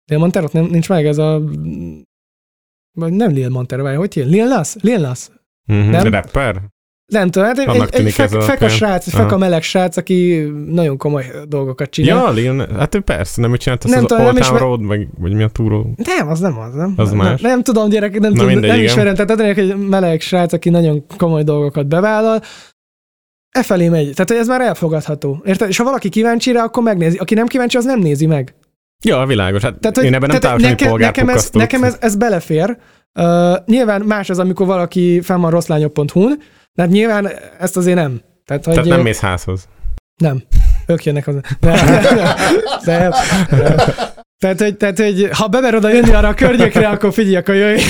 Lil 0.06 0.18
Montero 0.18 0.48
nem, 0.52 0.64
nincs 0.64 0.88
meg 0.88 1.06
ez 1.06 1.18
a... 1.18 1.42
Vagy 2.92 3.12
nem 3.12 3.30
Lil 3.30 3.48
Montero, 3.48 3.82
vagy 3.82 3.96
hogy 3.96 4.14
hívja? 4.14 4.30
Lil 4.30 4.46
Nas? 4.46 4.74
Lil 4.80 4.98
Nas? 4.98 5.28
Mhm. 5.64 5.90
Nem? 5.90 6.10
Rapper? 6.10 6.62
Nem 7.12 7.30
tudom, 7.30 7.48
hát 7.48 7.58
egy, 7.58 7.68
Annak 7.68 7.94
egy, 7.94 8.06
egy 8.06 8.12
fek, 8.12 8.28
feka 8.28 8.56
film. 8.56 8.70
srác, 8.70 9.06
egy 9.06 9.14
Aha. 9.14 9.22
feka 9.22 9.38
meleg 9.38 9.62
srác, 9.62 9.96
aki 9.96 10.48
nagyon 10.66 10.96
komoly 10.96 11.24
dolgokat 11.48 11.90
csinál. 11.90 12.16
Ja, 12.16 12.30
Lil, 12.30 12.66
hát 12.78 12.94
ő 12.94 13.00
persze, 13.00 13.40
nem 13.40 13.52
ő 13.52 13.56
csinált 13.56 13.84
azt 13.84 13.94
Nem 13.94 14.04
az 14.04 14.10
tudom, 14.10 14.26
Old 14.26 14.38
Town 14.38 14.58
Road, 14.58 14.86
vagy, 14.86 15.06
vagy 15.18 15.32
mi 15.32 15.42
a 15.42 15.48
túró? 15.48 15.94
Nem, 15.96 16.28
az 16.28 16.40
nem 16.40 16.58
az, 16.58 16.74
nem. 16.74 16.92
Az 16.96 17.08
nem, 17.08 17.18
más. 17.18 17.40
Nem, 17.40 17.50
nem 17.50 17.62
tudom, 17.62 17.88
gyerek, 17.88 18.18
nem, 18.18 18.20
Na 18.20 18.28
tudom, 18.36 18.46
mindegy, 18.46 18.70
nem 18.70 18.80
ismerem. 18.80 19.14
Tehát 19.14 19.30
adnék 19.30 19.56
egy 19.56 19.76
meleg 19.76 20.20
srác, 20.20 20.52
aki 20.52 20.70
nagyon 20.70 21.04
komoly 21.16 21.42
dolgokat 21.42 21.86
bevállal, 21.86 22.42
e 23.50 23.62
felé 23.62 23.88
megy. 23.88 24.14
Tehát 24.14 24.42
ez 24.42 24.48
már 24.48 24.60
elfogadható. 24.60 25.42
Érted? 25.44 25.68
És 25.68 25.76
ha 25.76 25.84
valaki 25.84 26.08
kíváncsi 26.08 26.52
rá, 26.52 26.62
akkor 26.62 26.82
megnézi. 26.82 27.16
Aki 27.16 27.34
nem 27.34 27.46
kíváncsi, 27.46 27.76
az 27.76 27.84
nem 27.84 27.98
nézi 27.98 28.26
meg. 28.26 28.54
Ja, 29.04 29.26
világos. 29.26 29.62
Hát 29.62 29.78
Tehát, 29.80 29.96
én 29.96 30.14
ebben 30.14 30.28
nem 30.28 30.40
tehát 30.40 30.60
nekem, 30.60 30.96
nekem, 30.96 31.28
ez, 31.28 31.50
nekem 31.50 31.84
ez, 31.84 31.96
ez 32.00 32.16
belefér. 32.16 32.76
Uh, 33.20 33.56
nyilván 33.66 34.00
más 34.00 34.30
az, 34.30 34.38
amikor 34.38 34.66
valaki 34.66 35.20
fenn 35.20 35.40
van 35.40 35.50
rosszlányok.hu-n, 35.50 36.38
de 36.78 36.84
hát 36.84 36.92
nyilván 36.92 37.30
ezt 37.58 37.76
azért 37.76 37.96
nem. 37.96 38.20
Tehát, 38.44 38.64
hogy, 38.64 38.74
Tehát 38.74 38.88
nem 38.88 39.00
mész 39.00 39.20
házhoz. 39.20 39.68
Nem. 40.16 40.42
Ők 40.86 41.04
jönnek 41.04 41.24
hozzá. 41.24 41.40
Nem. 41.60 41.76
Nem. 42.84 43.10
Nem. 43.50 43.76
Tehát 44.38 44.60
hogy, 44.60 44.76
tehát, 44.76 44.98
hogy 44.98 45.28
ha 45.32 45.46
bemer 45.46 45.74
oda 45.74 45.92
jönni 45.92 46.12
arra 46.12 46.28
a 46.28 46.34
környékre, 46.34 46.88
akkor 46.88 47.12
figyelj, 47.12 47.36
akkor 47.36 47.54
jöjj, 47.54 47.80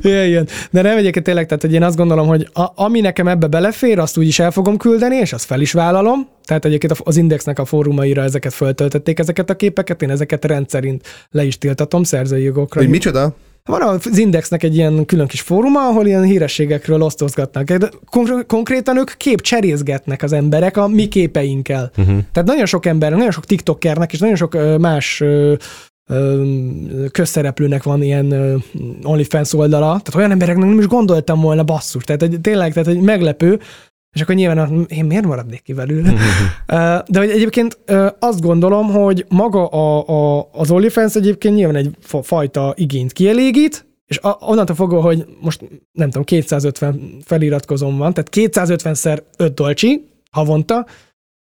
jöjjön. 0.00 0.48
De 0.70 0.82
nem 0.82 0.96
egyébként 0.96 1.24
tényleg, 1.24 1.46
tehát 1.46 1.62
hogy 1.62 1.72
én 1.72 1.82
azt 1.82 1.96
gondolom, 1.96 2.26
hogy 2.26 2.48
a, 2.52 2.64
ami 2.74 3.00
nekem 3.00 3.28
ebbe 3.28 3.46
belefér, 3.46 3.98
azt 3.98 4.16
úgy 4.18 4.26
is 4.26 4.38
el 4.38 4.50
fogom 4.50 4.76
küldeni, 4.76 5.16
és 5.16 5.32
azt 5.32 5.44
fel 5.44 5.60
is 5.60 5.72
vállalom. 5.72 6.28
Tehát 6.44 6.64
egyébként 6.64 7.00
az 7.04 7.16
Indexnek 7.16 7.58
a 7.58 7.64
fórumaira 7.64 8.22
ezeket 8.22 8.54
föltöltötték, 8.54 9.18
ezeket 9.18 9.50
a 9.50 9.56
képeket, 9.56 10.02
én 10.02 10.10
ezeket 10.10 10.44
rendszerint 10.44 11.26
le 11.30 11.44
is 11.44 11.58
tiltatom 11.58 12.02
szerzői 12.02 12.42
jogokra. 12.42 12.80
Hogy 12.80 12.90
micsoda? 12.90 13.34
Van 13.66 13.82
az 13.82 14.18
Indexnek 14.18 14.62
egy 14.62 14.76
ilyen 14.76 15.04
külön 15.04 15.26
kis 15.26 15.40
fóruma, 15.40 15.86
ahol 15.86 16.06
ilyen 16.06 16.22
hírességekről 16.22 17.02
osztozgatnak. 17.02 17.64
De 17.64 17.88
konkr- 18.10 18.46
konkrétan 18.46 18.98
ők 18.98 19.16
kép 19.16 19.40
cserézgetnek 19.40 20.22
az 20.22 20.32
emberek 20.32 20.76
a 20.76 20.88
mi 20.88 21.08
képeinkkel. 21.08 21.90
Uh-huh. 21.96 22.18
Tehát 22.32 22.48
nagyon 22.48 22.66
sok 22.66 22.86
ember, 22.86 23.12
nagyon 23.12 23.30
sok 23.30 23.44
TikTokernek 23.44 24.12
és 24.12 24.18
nagyon 24.18 24.36
sok 24.36 24.78
más 24.78 25.22
közszereplőnek 27.10 27.82
van 27.82 28.02
ilyen 28.02 28.62
OnlyFans 29.02 29.52
oldala. 29.52 29.86
Tehát 29.86 30.14
olyan 30.14 30.30
embereknek 30.30 30.68
nem 30.68 30.78
is 30.78 30.86
gondoltam 30.86 31.40
volna 31.40 31.62
basszus. 31.62 32.04
Tehát 32.04 32.22
egy, 32.22 32.38
tényleg, 32.40 32.72
tehát 32.72 32.88
egy 32.88 33.00
meglepő. 33.00 33.60
És 34.16 34.22
akkor 34.22 34.34
nyilván 34.34 34.86
én 34.88 35.04
miért 35.04 35.26
maradnék 35.26 35.62
ki 35.62 35.72
belőle? 35.72 36.12
Ö, 36.66 36.96
De 37.08 37.18
hogy 37.18 37.30
egyébként 37.30 37.78
azt 38.18 38.40
gondolom, 38.40 38.86
hogy 38.86 39.24
maga 39.28 39.66
a, 39.66 40.08
a, 40.08 40.48
az 40.52 40.70
OnlyFans 40.70 41.14
egyébként 41.14 41.54
nyilván 41.54 41.76
egy 41.76 41.90
fa- 42.00 42.24
fajta 42.26 42.74
igényt 42.76 43.12
kielégít, 43.12 43.86
és 44.06 44.18
a, 44.18 44.36
onnantól 44.40 44.76
fogva, 44.76 45.00
hogy 45.00 45.26
most 45.40 45.60
nem 45.92 46.06
tudom, 46.10 46.24
250 46.24 47.00
feliratkozom 47.24 47.96
van, 47.96 48.12
tehát 48.14 48.30
250-szer 48.56 49.18
5 49.36 49.54
dolcsi 49.54 50.04
havonta, 50.30 50.86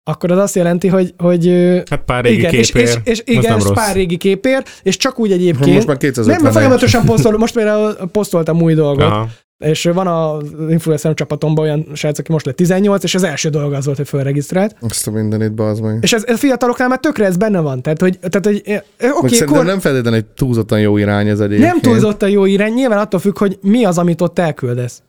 akkor 0.04 0.32
az 0.32 0.38
azt 0.38 0.56
jelenti, 0.56 0.88
hogy, 0.88 1.14
hogy 1.18 1.48
Hát 1.90 2.04
pár 2.06 2.24
régi 2.24 2.38
igen, 2.38 2.54
és, 2.54 2.72
képér. 2.72 2.84
és, 2.84 2.98
és 3.04 3.20
Az 3.20 3.24
igen, 3.44 3.58
és 3.58 3.66
pár 3.74 3.96
régi 3.96 4.18
képér, 4.18 4.64
és 4.84 4.98
csak 4.98 5.20
úgy 5.20 5.32
egyébként. 5.32 5.74
Most 5.74 5.88
már 5.88 5.98
250 5.98 6.36
nem, 6.36 6.44
mert 6.44 6.56
folyamatosan 6.56 7.06
posztol, 7.06 7.38
most 7.38 7.54
például 7.54 7.94
posztoltam 8.12 8.62
új 8.62 8.74
dolgot, 8.74 9.04
Aha. 9.04 9.28
És 9.58 9.84
van 9.84 10.08
a 10.08 10.38
influencer 10.70 11.14
csapatomban 11.14 11.66
olyan 11.66 11.88
srác, 11.94 12.20
aki 12.20 12.32
most 12.32 12.46
lett 12.46 12.56
18, 12.56 13.04
és 13.04 13.16
az 13.16 13.24
első 13.24 13.50
dolga 13.50 13.78
az 13.78 13.86
volt, 13.86 13.98
hogy 13.98 14.08
felregisztrált. 14.08 14.76
Azt 14.82 15.08
a 15.08 15.12
mindenit, 15.12 15.54
bazd 15.54 15.82
meg. 15.84 15.98
És 16.02 16.14
ez, 16.14 16.24
ez 16.26 16.40
fiataloknál 16.40 16.88
már 16.88 17.00
tökre 17.00 17.26
ez 17.26 17.38
benne 17.38 17.60
van. 17.60 17.82
Tehát, 17.82 18.02
hogy, 18.02 18.20
tehát, 18.20 18.46
hogy 18.46 18.62
eh, 18.66 18.82
Meg 19.00 19.16
oké, 19.16 19.28
szerintem 19.28 19.56
kor, 19.56 19.66
nem 19.66 19.80
feltétlenül 19.80 20.20
egy 20.20 20.26
túlzottan 20.26 20.80
jó 20.80 20.98
irány 20.98 21.28
ez 21.28 21.40
egyébként. 21.40 21.72
nem 21.72 21.82
túlzott 21.82 22.22
a 22.22 22.28
jó 22.28 22.46
irány, 22.46 22.74
nyilván 22.74 23.00
attól 23.00 23.20
függ, 23.20 23.38
hogy 23.38 23.58
mi 23.62 23.86
az, 23.86 23.98
amit 23.98 24.22
ott 24.22 24.40
elküldesz. 24.40 25.02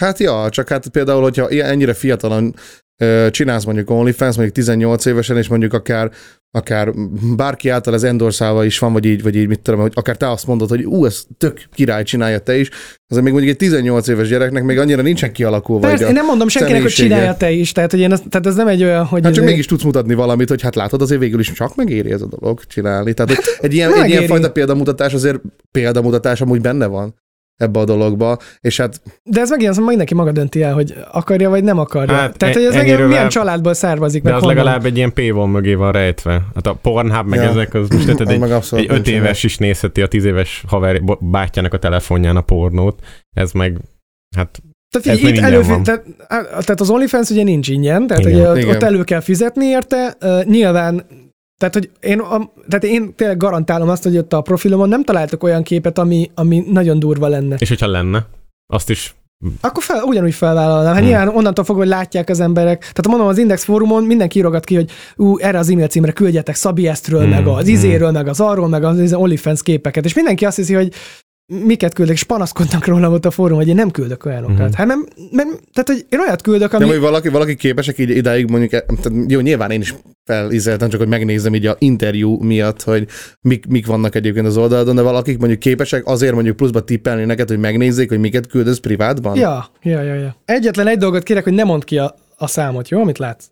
Hát 0.00 0.18
ja, 0.18 0.48
csak 0.50 0.68
hát 0.68 0.88
például, 0.88 1.22
hogyha 1.22 1.48
ennyire 1.48 1.94
fiatalon 1.94 2.54
csinálsz 3.30 3.64
mondjuk 3.64 3.90
OnlyFans, 3.90 4.36
mondjuk 4.36 4.56
18 4.56 5.04
évesen, 5.04 5.36
és 5.36 5.48
mondjuk 5.48 5.72
akár 5.72 6.10
akár 6.54 6.92
bárki 7.36 7.68
által 7.68 7.94
ez 7.94 8.02
endorszálva 8.02 8.64
is 8.64 8.78
van, 8.78 8.92
vagy 8.92 9.04
így, 9.04 9.22
vagy 9.22 9.36
így, 9.36 9.48
mit 9.48 9.60
tudom, 9.60 9.80
hogy 9.80 9.92
akár 9.94 10.16
te 10.16 10.30
azt 10.30 10.46
mondod, 10.46 10.68
hogy 10.68 10.84
ú, 10.84 11.04
ez 11.04 11.22
tök 11.38 11.60
király 11.72 12.02
csinálja 12.02 12.38
te 12.38 12.58
is, 12.58 12.68
azért 13.08 13.24
még 13.24 13.32
mondjuk 13.32 13.52
egy 13.52 13.58
18 13.58 14.08
éves 14.08 14.28
gyereknek 14.28 14.62
még 14.62 14.78
annyira 14.78 15.02
nincsen 15.02 15.32
kialakulva. 15.32 15.88
Persze, 15.88 16.06
én 16.06 16.12
nem 16.12 16.26
mondom 16.26 16.48
senkinek, 16.48 16.82
hogy 16.82 16.90
csinálja 16.90 17.36
te 17.36 17.50
is, 17.50 17.72
tehát, 17.72 17.90
hogy 17.90 18.00
én 18.00 18.12
ez, 18.12 18.22
tehát 18.28 18.46
ez 18.46 18.54
nem 18.54 18.68
egy 18.68 18.82
olyan, 18.82 19.04
hogy... 19.04 19.24
Hát 19.24 19.34
csak 19.34 19.44
mégis 19.44 19.66
tudsz 19.66 19.82
mutatni 19.82 20.14
valamit, 20.14 20.48
hogy 20.48 20.62
hát 20.62 20.74
látod, 20.74 21.02
azért 21.02 21.20
végül 21.20 21.40
is 21.40 21.52
csak 21.52 21.74
megéri 21.74 22.12
ez 22.12 22.22
a 22.22 22.26
dolog 22.26 22.64
csinálni. 22.64 23.14
Tehát 23.14 23.34
hogy 23.34 23.44
egy 23.60 23.74
ilyen, 23.74 23.92
egy 24.02 24.10
ilyen 24.10 24.26
fajta 24.26 24.52
példamutatás 24.52 25.12
azért 25.12 25.40
példamutatás 25.70 26.40
amúgy 26.40 26.60
benne 26.60 26.86
van 26.86 27.14
ebbe 27.62 27.78
a 27.78 27.84
dologba, 27.84 28.38
és 28.60 28.76
hát 28.76 29.00
De 29.22 29.40
ez 29.40 29.50
megint 29.50 29.70
az, 29.70 29.76
hogy 29.76 29.86
mindenki 29.86 30.14
maga 30.14 30.32
dönti 30.32 30.62
el, 30.62 30.74
hogy 30.74 30.94
akarja 31.12 31.48
vagy 31.50 31.64
nem 31.64 31.78
akarja. 31.78 32.14
Hát, 32.14 32.36
Tehát, 32.36 32.54
e- 32.56 32.58
hogy 32.58 32.68
ez 32.68 32.74
megint 32.74 32.94
milyen 32.96 33.08
legalább- 33.10 33.30
családból 33.30 33.74
származik, 33.74 34.22
De 34.22 34.28
meg 34.28 34.38
az 34.38 34.44
honnan. 34.44 34.56
legalább 34.64 34.84
egy 34.84 34.96
ilyen 34.96 35.12
paywall 35.12 35.46
mögé 35.46 35.74
van 35.74 35.92
rejtve. 35.92 36.42
Hát 36.54 36.66
a 36.66 36.74
Pornhub 36.74 37.26
meg 37.28 37.38
Ja. 37.42 37.48
ezek, 37.48 37.74
az 37.74 37.88
most 37.88 38.08
érted, 38.08 38.28
egy, 38.30 38.42
egy 38.70 38.86
öt 38.88 39.08
éves 39.08 39.42
is 39.44 39.58
nézheti 39.58 40.02
a 40.02 40.06
tíz 40.06 40.24
éves 40.24 40.64
haver 40.68 41.02
bátyjának 41.20 41.74
a 41.74 41.78
telefonján 41.78 42.36
a 42.36 42.40
pornót. 42.40 43.00
Ez 43.36 43.52
meg, 43.52 43.76
hát 44.36 44.62
Tehát, 44.90 45.06
Ez 45.08 45.18
így, 45.18 45.22
itt 45.22 45.28
ingyen 45.28 45.44
elő, 45.44 45.62
van. 45.62 45.82
tehát, 45.82 46.04
á, 46.28 46.40
tehát 46.40 46.80
az 46.80 46.90
OnlyFans 46.90 47.30
ugye 47.30 47.42
nincs 47.42 47.68
ingyen, 47.68 48.06
tehát 48.06 48.24
Igen. 48.24 48.38
ugye 48.40 48.50
ott, 48.50 48.56
Igen. 48.56 48.68
ott 48.76 48.82
elő 48.82 49.04
kell 49.04 49.20
fizetni 49.20 49.64
érte. 49.64 50.16
Uh, 50.20 50.44
nyilván, 50.44 51.06
tehát, 51.62 51.74
hogy 51.74 51.90
én, 52.10 52.18
a, 52.18 52.52
tehát 52.68 52.84
én 52.84 53.14
tényleg 53.14 53.36
garantálom 53.36 53.88
azt, 53.88 54.02
hogy 54.02 54.16
ott 54.18 54.32
a 54.32 54.40
profilomon 54.40 54.88
nem 54.88 55.04
találtak 55.04 55.42
olyan 55.42 55.62
képet, 55.62 55.98
ami, 55.98 56.30
ami 56.34 56.64
nagyon 56.70 56.98
durva 56.98 57.28
lenne. 57.28 57.56
és 57.58 57.68
hogyha 57.68 57.86
lenne, 57.86 58.26
azt 58.66 58.90
is 58.90 59.14
Akkor 59.60 59.82
fel, 59.82 60.02
ugyanúgy 60.02 60.34
felvállalnám. 60.34 60.92
Hát 60.92 61.02
Hmm. 61.02 61.06
nyilván 61.06 61.28
onnantól 61.28 61.64
fogva, 61.64 61.80
hogy 61.80 61.90
látják 61.90 62.28
az 62.28 62.40
emberek. 62.40 62.78
Tehát 62.78 63.06
mondom, 63.08 63.26
az 63.26 63.38
Index 63.38 63.64
fórumon 63.64 64.04
mindenki 64.04 64.38
írogat 64.38 64.64
ki, 64.64 64.74
hogy 64.74 64.90
ú, 65.16 65.38
erre 65.38 65.58
az 65.58 65.70
e-mail 65.70 65.86
címre 65.86 66.12
küldjetek 66.12 66.54
Szabi 66.54 66.88
Esztről, 66.88 67.20
Hmm, 67.20 67.30
meg 67.30 67.46
az 67.46 67.64
hmm. 67.64 67.72
izéről, 67.72 68.10
meg 68.10 68.28
az 68.28 68.40
arról, 68.40 68.68
meg 68.68 68.84
az 68.84 69.14
OnlyFans 69.14 69.62
képeket. 69.62 70.04
És 70.04 70.14
mindenki 70.14 70.44
azt 70.44 70.56
hiszi, 70.56 70.74
hogy 70.74 70.92
miket 71.46 71.94
küldök, 71.94 72.14
és 72.14 72.22
panaszkodnak 72.22 72.86
rólam 72.86 73.12
ott 73.12 73.24
a 73.24 73.30
fórum, 73.30 73.56
hogy 73.56 73.68
én 73.68 73.74
nem 73.74 73.90
küldök 73.90 74.24
olyanokat. 74.24 74.58
Uh-huh. 74.58 74.74
Hát 74.74 74.86
nem, 74.86 75.06
nem, 75.30 75.48
tehát, 75.72 75.88
hogy 75.88 76.06
én 76.08 76.20
olyat 76.20 76.42
küldök, 76.42 76.72
ami... 76.72 76.84
Nem, 76.84 76.92
hogy 76.92 77.02
valaki, 77.02 77.28
valaki 77.28 77.54
képesek 77.54 77.98
így 77.98 78.10
idáig 78.10 78.50
mondjuk, 78.50 78.70
tehát 78.70 79.10
jó, 79.28 79.40
nyilván 79.40 79.70
én 79.70 79.80
is 79.80 79.94
felízeltem, 80.24 80.88
csak 80.88 81.00
hogy 81.00 81.08
megnézem 81.08 81.54
így 81.54 81.66
a 81.66 81.76
interjú 81.78 82.42
miatt, 82.42 82.82
hogy 82.82 83.08
mik, 83.40 83.66
mik 83.66 83.86
vannak 83.86 84.14
egyébként 84.14 84.46
az 84.46 84.56
oldalon, 84.56 84.94
de 84.94 85.02
valakik 85.02 85.38
mondjuk 85.38 85.60
képesek 85.60 86.06
azért 86.06 86.34
mondjuk 86.34 86.56
pluszba 86.56 86.84
tippelni 86.84 87.24
neked, 87.24 87.48
hogy 87.48 87.58
megnézzék, 87.58 88.08
hogy 88.08 88.20
miket 88.20 88.46
küldesz 88.46 88.78
privátban? 88.78 89.36
Ja, 89.36 89.66
ja, 89.82 90.02
ja, 90.02 90.14
ja. 90.14 90.36
Egyetlen 90.44 90.86
egy 90.86 90.98
dolgot 90.98 91.22
kérek, 91.22 91.44
hogy 91.44 91.52
ne 91.52 91.64
mondd 91.64 91.84
ki 91.84 91.98
a, 91.98 92.14
a 92.36 92.46
számot, 92.46 92.88
jó, 92.88 93.00
amit 93.00 93.18
látsz? 93.18 93.44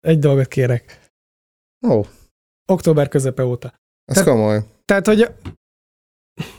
Egy 0.00 0.18
dolgot 0.18 0.48
kérek. 0.48 1.00
Ó, 1.88 2.04
Október 2.66 3.08
közepe 3.08 3.44
óta. 3.44 3.74
ez 4.04 4.16
Te- 4.16 4.24
komoly. 4.30 4.60
Tehát, 4.84 5.06
hogy 5.06 5.28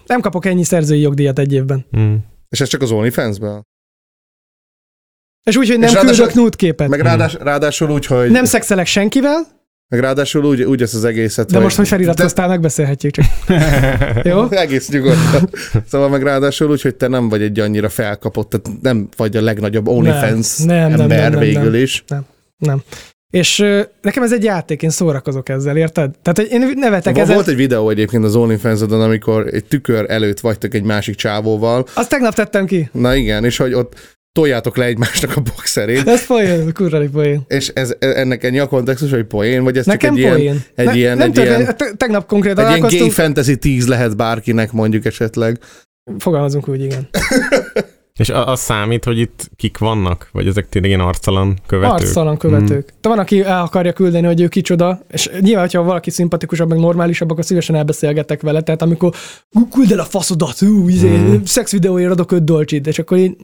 nem 0.05 0.21
kapok 0.21 0.45
ennyi 0.45 0.63
szerzői 0.63 0.99
jogdíjat 0.99 1.39
egy 1.39 1.53
évben. 1.53 1.85
Mm. 1.97 2.15
És 2.49 2.61
ez 2.61 2.67
csak 2.67 2.81
az 2.81 2.91
OnlyFans-ből? 2.91 3.61
És 5.43 5.55
úgy, 5.55 5.67
hogy 5.67 5.79
nem 5.79 5.89
És 5.89 5.95
küldök 5.95 6.15
ráadásul- 6.15 6.41
nude-képet. 6.43 6.87
Meg 6.87 6.99
ráadás, 6.99 7.33
ráadásul 7.33 7.89
úgy, 7.91 8.05
hogy... 8.05 8.31
Nem 8.31 8.45
szexelek 8.45 8.85
senkivel, 8.85 9.55
Meg 9.89 9.99
ráadásul 9.99 10.45
úgy, 10.45 10.61
úgy 10.61 10.81
ezt 10.81 10.93
az 10.93 11.03
egészet, 11.03 11.51
de 11.51 11.59
most, 11.59 11.75
hogy 11.75 11.87
feliratkoztál, 11.87 12.47
megbeszélhetjük 12.47 13.13
csak. 13.13 13.25
Jó? 14.23 14.49
Egész 14.49 14.89
nyugodtan. 14.89 15.49
Szóval 15.87 16.09
meg 16.09 16.23
ráadásul 16.23 16.69
úgy, 16.69 16.81
hogy 16.81 16.95
te 16.95 17.07
nem 17.07 17.29
vagy 17.29 17.41
egy 17.41 17.59
annyira 17.59 17.89
felkapott, 17.89 18.49
tehát 18.49 18.81
nem 18.81 19.09
vagy 19.15 19.37
a 19.37 19.41
legnagyobb 19.41 19.87
OnlyFans 19.87 20.57
nem, 20.57 20.89
nem, 20.89 20.99
ember 21.01 21.19
nem, 21.19 21.31
nem, 21.31 21.39
végül 21.39 21.71
nem. 21.71 21.81
is. 21.81 22.03
Nem. 22.57 22.81
És 23.33 23.57
nekem 24.01 24.23
ez 24.23 24.33
egy 24.33 24.43
játék, 24.43 24.81
én 24.81 24.89
szórakozok 24.89 25.49
ezzel, 25.49 25.77
érted? 25.77 26.15
Tehát, 26.21 26.51
én 26.51 26.71
nevetek 26.75 27.17
ezen. 27.17 27.35
volt 27.35 27.47
egy 27.47 27.55
videó 27.55 27.89
egyébként 27.89 28.23
az 28.23 28.35
onlyfans 28.35 28.81
amikor 28.81 29.47
egy 29.53 29.65
tükör 29.65 30.05
előtt 30.09 30.39
vagytok 30.39 30.73
egy 30.73 30.83
másik 30.83 31.15
csávóval. 31.15 31.85
Azt 31.93 32.09
tegnap 32.09 32.33
tettem 32.33 32.65
ki. 32.65 32.89
Na 32.91 33.15
igen, 33.15 33.43
és 33.45 33.57
hogy 33.57 33.73
ott 33.73 34.15
toljátok 34.31 34.77
le 34.77 34.85
egymásnak 34.85 35.35
a 35.35 35.41
boxerét, 35.41 36.07
Ez 36.07 36.25
poén, 36.25 36.73
kurvali 36.73 37.07
poén. 37.07 37.41
és 37.47 37.67
ez, 37.73 37.93
ennek 37.99 38.43
ennyi 38.43 38.59
a 38.59 38.67
kontextus, 38.67 39.09
hogy 39.11 39.23
poén, 39.23 39.63
vagy 39.63 39.77
ez 39.77 39.85
Nekem 39.85 40.15
csak 40.15 40.23
egy 40.25 40.29
poén. 40.31 40.41
ilyen, 40.41 40.63
egy 40.75 40.95
ilyen, 40.95 41.17
nem 41.17 41.27
egy 41.27 41.33
történt- 41.33 41.59
ilyen, 41.59 41.77
te- 41.77 41.91
Tegnap 41.97 42.25
konkrétan 42.27 42.65
egy 42.67 42.77
ilyen 42.77 42.99
gay 42.99 43.09
fantasy 43.09 43.55
10 43.57 43.87
lehet 43.87 44.15
bárkinek 44.17 44.71
mondjuk 44.71 45.05
esetleg. 45.05 45.59
Fogalmazunk 46.17 46.67
úgy, 46.67 46.83
igen. 46.83 47.07
És 48.17 48.29
a- 48.29 48.47
az 48.47 48.59
számít, 48.59 49.03
hogy 49.03 49.19
itt 49.19 49.49
kik 49.55 49.77
vannak? 49.77 50.29
Vagy 50.31 50.47
ezek 50.47 50.69
tényleg 50.69 50.91
ilyen 50.91 51.03
arctalan 51.07 51.57
követők? 51.67 51.91
Arctalan 51.91 52.37
követők. 52.37 52.89
Hmm. 52.89 52.97
De 53.01 53.09
van, 53.09 53.19
aki 53.19 53.43
el 53.43 53.61
akarja 53.61 53.93
küldeni, 53.93 54.25
hogy 54.25 54.41
ő 54.41 54.47
kicsoda, 54.47 54.99
és 55.11 55.29
nyilván, 55.39 55.61
hogyha 55.61 55.83
valaki 55.83 56.09
szimpatikusabb, 56.09 56.69
meg 56.69 56.79
normálisabb, 56.79 57.31
akkor 57.31 57.45
szívesen 57.45 57.75
elbeszélgetek 57.75 58.41
vele. 58.41 58.61
Tehát 58.61 58.81
amikor 58.81 59.13
"Ú, 59.51 59.67
küld 59.67 59.91
el 59.91 59.99
a 59.99 60.03
faszodat, 60.03 60.61
ú, 60.61 60.89
izé, 60.89 61.09
Mhm. 61.17 61.35
szexvideóért 61.43 62.11
adok 62.11 62.31
öt 62.31 62.43
dolcsit, 62.43 62.87
és 62.87 62.99
akkor 62.99 63.17
én 63.17 63.35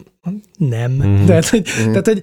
nem. 0.58 0.92
Mhm. 0.92 1.26
Tehát, 1.26 1.48
hogy, 1.50 1.64
tehát, 1.92 2.06
hogy 2.08 2.22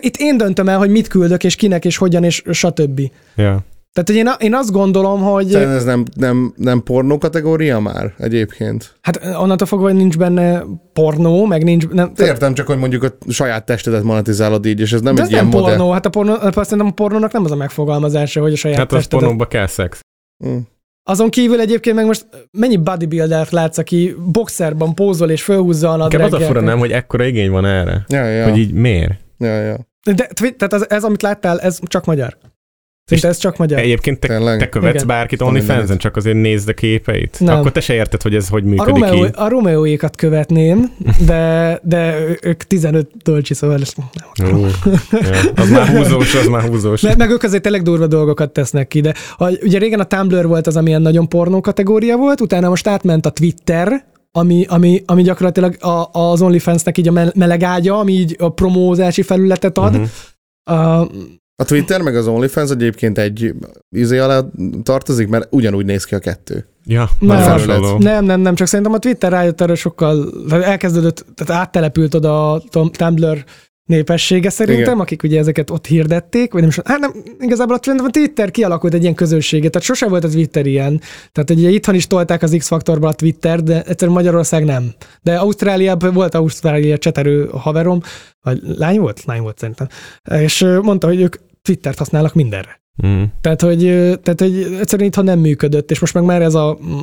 itt 0.00 0.16
én 0.16 0.36
döntöm 0.36 0.68
el, 0.68 0.78
hogy 0.78 0.90
mit 0.90 1.08
küldök, 1.08 1.44
és 1.44 1.54
kinek, 1.54 1.84
és 1.84 1.96
hogyan, 1.96 2.24
és 2.24 2.42
stb. 2.50 3.00
Ja. 3.36 3.64
Tehát, 3.98 4.24
hogy 4.24 4.32
én, 4.40 4.48
én 4.48 4.54
azt 4.54 4.72
gondolom, 4.72 5.22
hogy 5.22 5.48
Szerintem 5.48 5.76
ez 5.76 5.84
nem, 5.84 6.04
nem, 6.14 6.52
nem 6.56 6.82
pornó 6.82 7.18
kategória 7.18 7.78
már 7.78 8.14
egyébként. 8.18 8.94
hát 9.00 9.20
onnantól 9.24 9.66
fogva, 9.66 9.84
hogy 9.84 9.94
nincs 9.94 10.18
benne 10.18 10.62
pornó, 10.92 11.46
meg 11.46 11.64
nincs... 11.64 11.88
Nem, 11.88 12.12
Értem 12.16 12.54
csak, 12.54 12.66
hogy 12.66 12.78
mondjuk 12.78 13.02
a 13.02 13.08
saját 13.28 13.64
testedet 13.66 14.02
monetizálod 14.02 14.66
így, 14.66 14.80
és 14.80 14.92
ez 14.92 15.00
nem 15.00 15.14
de 15.14 15.20
egy 15.20 15.26
ez 15.26 15.32
ilyen 15.32 15.46
nem 15.46 15.60
modell. 15.60 15.76
pornó, 15.76 15.92
hát 15.92 16.06
a 16.06 16.08
pornó, 16.08 16.34
hát 16.34 16.54
szerintem 16.54 16.86
a 16.86 16.90
pornónak 16.90 17.32
nem 17.32 17.44
az 17.44 17.50
a 17.50 17.56
megfogalmazása, 17.56 18.40
hogy 18.40 18.52
a 18.52 18.56
saját 18.56 18.78
Hát 18.78 18.92
az 18.92 18.98
testedet 18.98 19.24
pornóba 19.24 19.46
kell 19.46 19.66
szex. 19.66 20.00
Mm. 20.46 20.56
Azon 21.02 21.28
kívül 21.28 21.60
egyébként 21.60 21.96
meg 21.96 22.06
most 22.06 22.26
mennyi 22.50 22.76
bodybuildert 22.76 23.50
látsz, 23.50 23.78
aki 23.78 24.14
boxerban 24.32 24.94
pózol 24.94 25.30
és 25.30 25.42
fölhúzza 25.42 25.92
a 25.92 25.96
Nekem 25.96 26.20
az 26.20 26.26
a 26.26 26.30
nadrágját? 26.30 26.48
fura 26.48 26.60
nem, 26.60 26.78
hogy 26.78 26.90
ekkora 26.90 27.24
igény 27.24 27.50
van 27.50 27.66
erre. 27.66 28.04
Ja, 28.08 28.24
ja. 28.24 28.48
Hogy 28.48 28.58
így 28.58 28.72
miért? 28.72 29.12
ja, 29.38 29.60
ja. 29.60 29.76
De, 30.14 30.28
tehát 30.34 30.72
az, 30.72 30.90
ez, 30.90 31.04
amit 31.04 31.22
láttál, 31.22 31.60
ez 31.60 31.78
csak 31.82 32.04
magyar. 32.04 32.36
Szinte 33.08 33.28
ez 33.28 33.36
csak 33.36 33.56
magyar. 33.56 33.78
Egyébként 33.78 34.18
te, 34.18 34.28
Tényleg? 34.28 34.58
te 34.58 34.68
követsz 34.68 34.94
Igen. 34.94 35.06
bárkit 35.06 35.50
mindenit. 35.50 35.96
csak 35.96 36.16
azért 36.16 36.36
nézd 36.36 36.68
a 36.68 36.72
képeit? 36.72 37.36
Nem. 37.40 37.58
Akkor 37.58 37.72
te 37.72 37.80
se 37.80 37.94
érted, 37.94 38.22
hogy 38.22 38.34
ez 38.34 38.48
hogy 38.48 38.62
A, 38.62 38.66
működik 38.68 38.94
Romeo, 38.94 39.24
így. 39.24 39.30
a 39.34 39.48
Romeóékat 39.48 40.16
követném, 40.16 40.92
de, 41.26 41.80
de 41.82 42.18
ők 42.42 42.62
15 42.62 43.10
dolcsi, 43.22 43.54
szóval 43.54 43.80
ezt 43.80 43.96
nem 43.96 44.08
akarom. 44.32 44.60
Ja. 45.10 45.52
Az 45.54 45.70
már 45.70 45.88
húzós, 45.88 46.34
az 46.34 46.46
már 46.46 46.62
húzós. 46.62 47.00
Meg, 47.00 47.18
meg 47.18 47.30
ők 47.30 47.42
azért 47.42 47.62
tényleg 47.62 47.82
durva 47.82 48.06
dolgokat 48.06 48.52
tesznek 48.52 48.88
ki, 48.88 49.00
de 49.00 49.14
a, 49.36 49.50
ugye 49.62 49.78
régen 49.78 50.00
a 50.00 50.04
Tumblr 50.04 50.46
volt 50.46 50.66
az, 50.66 50.76
amilyen 50.76 51.02
nagyon 51.02 51.28
pornó 51.28 51.60
kategória 51.60 52.16
volt, 52.16 52.40
utána 52.40 52.68
most 52.68 52.86
átment 52.86 53.26
a 53.26 53.30
Twitter, 53.30 54.04
ami, 54.32 54.64
ami, 54.68 55.02
ami 55.06 55.22
gyakorlatilag 55.22 55.76
a, 55.84 56.08
az 56.12 56.42
OnlyFans-nek 56.42 56.98
így 56.98 57.08
a 57.08 57.12
me- 57.12 57.34
meleg 57.34 57.62
ágya, 57.62 57.98
ami 57.98 58.12
így 58.12 58.36
a 58.38 58.48
promózási 58.48 59.22
felületet 59.22 59.78
ad. 59.78 59.92
Mhm. 59.92 60.02
Uh, 60.70 61.06
A 61.62 61.64
Twitter 61.64 62.00
meg 62.00 62.16
az 62.16 62.26
OnlyFans 62.26 62.70
egyébként 62.70 63.18
egy 63.18 63.54
izé 63.90 64.18
alá 64.18 64.40
tartozik, 64.82 65.28
mert 65.28 65.48
ugyanúgy 65.50 65.84
néz 65.84 66.04
ki 66.04 66.14
a 66.14 66.18
kettő. 66.18 66.66
Ja, 66.84 67.08
Nem. 67.18 67.96
Nem, 67.98 68.24
nem, 68.24 68.40
nem, 68.40 68.54
csak 68.54 68.66
szerintem 68.66 68.94
a 68.94 68.98
Twitter 68.98 69.30
rájött 69.30 69.60
erre 69.60 69.74
sokkal, 69.74 70.30
tehát 70.48 70.64
elkezdődött, 70.64 71.24
tehát 71.34 71.62
áttelepült 71.62 72.14
oda 72.14 72.52
a 72.52 72.62
Tumblr 72.70 73.44
népessége 73.88 74.50
szerintem, 74.50 74.84
Igen. 74.84 75.00
Akik 75.00 75.22
ugye 75.22 75.38
ezeket 75.38 75.70
ott 75.70 75.86
hirdették, 75.86 76.52
vagy 76.52 76.60
nem 76.60 76.70
is, 76.70 76.78
hát 76.84 76.98
nem, 76.98 77.12
igazából 77.40 77.76
a, 77.76 78.10
Twitter 78.10 78.50
kialakult 78.50 78.94
egy 78.94 79.02
ilyen 79.02 79.14
közösséget, 79.14 79.72
tehát 79.72 79.86
sose 79.86 80.08
volt 80.08 80.24
a 80.24 80.28
Twitter 80.28 80.66
ilyen. 80.66 81.00
Tehát 81.32 81.50
ugye 81.50 81.68
itthon 81.68 81.94
is 81.94 82.06
tolták 82.06 82.42
az 82.42 82.54
X-faktorba 82.58 83.08
a 83.08 83.12
Twitter, 83.12 83.62
de 83.62 83.82
egyszerűen 83.82 84.16
Magyarország 84.16 84.64
nem. 84.64 84.92
De 85.22 85.36
Ausztráliában 85.36 86.12
volt 86.14 86.34
Ausztrália 86.34 86.98
cseterő 86.98 87.48
haverom, 87.52 88.00
vagy 88.40 88.60
lány 88.62 88.98
volt? 88.98 89.24
Lány 89.24 89.40
volt 89.40 89.58
szerintem. 89.58 89.86
És 90.40 90.66
mondta, 90.82 91.06
hogy 91.06 91.20
ők 91.20 91.34
Twittert 91.68 91.98
használnak 91.98 92.34
mindenre. 92.34 92.80
Mm. 93.06 93.22
Tehát, 93.40 93.60
hogy, 93.60 93.78
tehát, 94.22 94.40
hogy 94.40 94.76
egyszerűen 94.80 95.08
itthon 95.08 95.24
nem 95.24 95.38
működött, 95.38 95.90
és 95.90 95.98
most 95.98 96.14
meg 96.14 96.24
már 96.24 96.42
ez 96.42 96.54
a 96.54 96.78
mm, 96.82 96.98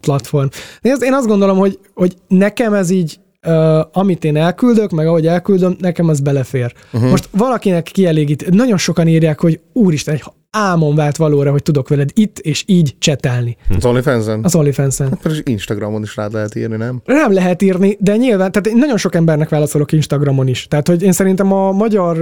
platform. 0.00 0.46
Én 0.80 0.92
azt, 0.92 1.02
én 1.02 1.12
azt 1.12 1.26
gondolom, 1.26 1.58
hogy, 1.58 1.78
hogy 1.94 2.16
nekem 2.28 2.74
ez 2.74 2.90
így, 2.90 3.18
uh, 3.46 3.98
amit 3.98 4.24
én 4.24 4.36
elküldök, 4.36 4.90
meg 4.90 5.06
ahogy 5.06 5.26
elküldöm, 5.26 5.76
nekem 5.80 6.08
az 6.08 6.20
belefér. 6.20 6.74
Uh-huh. 6.92 7.10
Most 7.10 7.28
valakinek 7.30 7.82
kielégít, 7.82 8.50
nagyon 8.50 8.76
sokan 8.76 9.08
írják, 9.08 9.40
hogy 9.40 9.60
úristen, 9.72 10.14
egy 10.14 10.22
álmom 10.56 10.94
vált 10.94 11.16
valóra, 11.16 11.50
hogy 11.50 11.62
tudok 11.62 11.88
veled 11.88 12.10
itt 12.14 12.38
és 12.38 12.64
így 12.66 12.94
csetelni 12.98 13.56
Az 13.76 13.84
OnlyFans-en? 13.84 14.40
az 14.44 14.54
OnlyFans-en. 14.54 15.18
Is 15.24 15.40
Instagramon 15.44 16.02
is 16.02 16.16
rád 16.16 16.32
lehet 16.32 16.54
írni, 16.54 16.76
nem? 16.76 17.00
Nem 17.04 17.32
lehet 17.32 17.62
írni, 17.62 17.96
de 18.00 18.16
nyilván, 18.16 18.52
tehát 18.52 18.66
én 18.66 18.76
nagyon 18.76 18.96
sok 18.96 19.14
embernek 19.14 19.48
válaszolok 19.48 19.92
Instagramon 19.92 20.48
is. 20.48 20.66
Tehát, 20.68 20.88
hogy 20.88 21.02
én 21.02 21.12
szerintem 21.12 21.52
a 21.52 21.72
magyar 21.72 22.18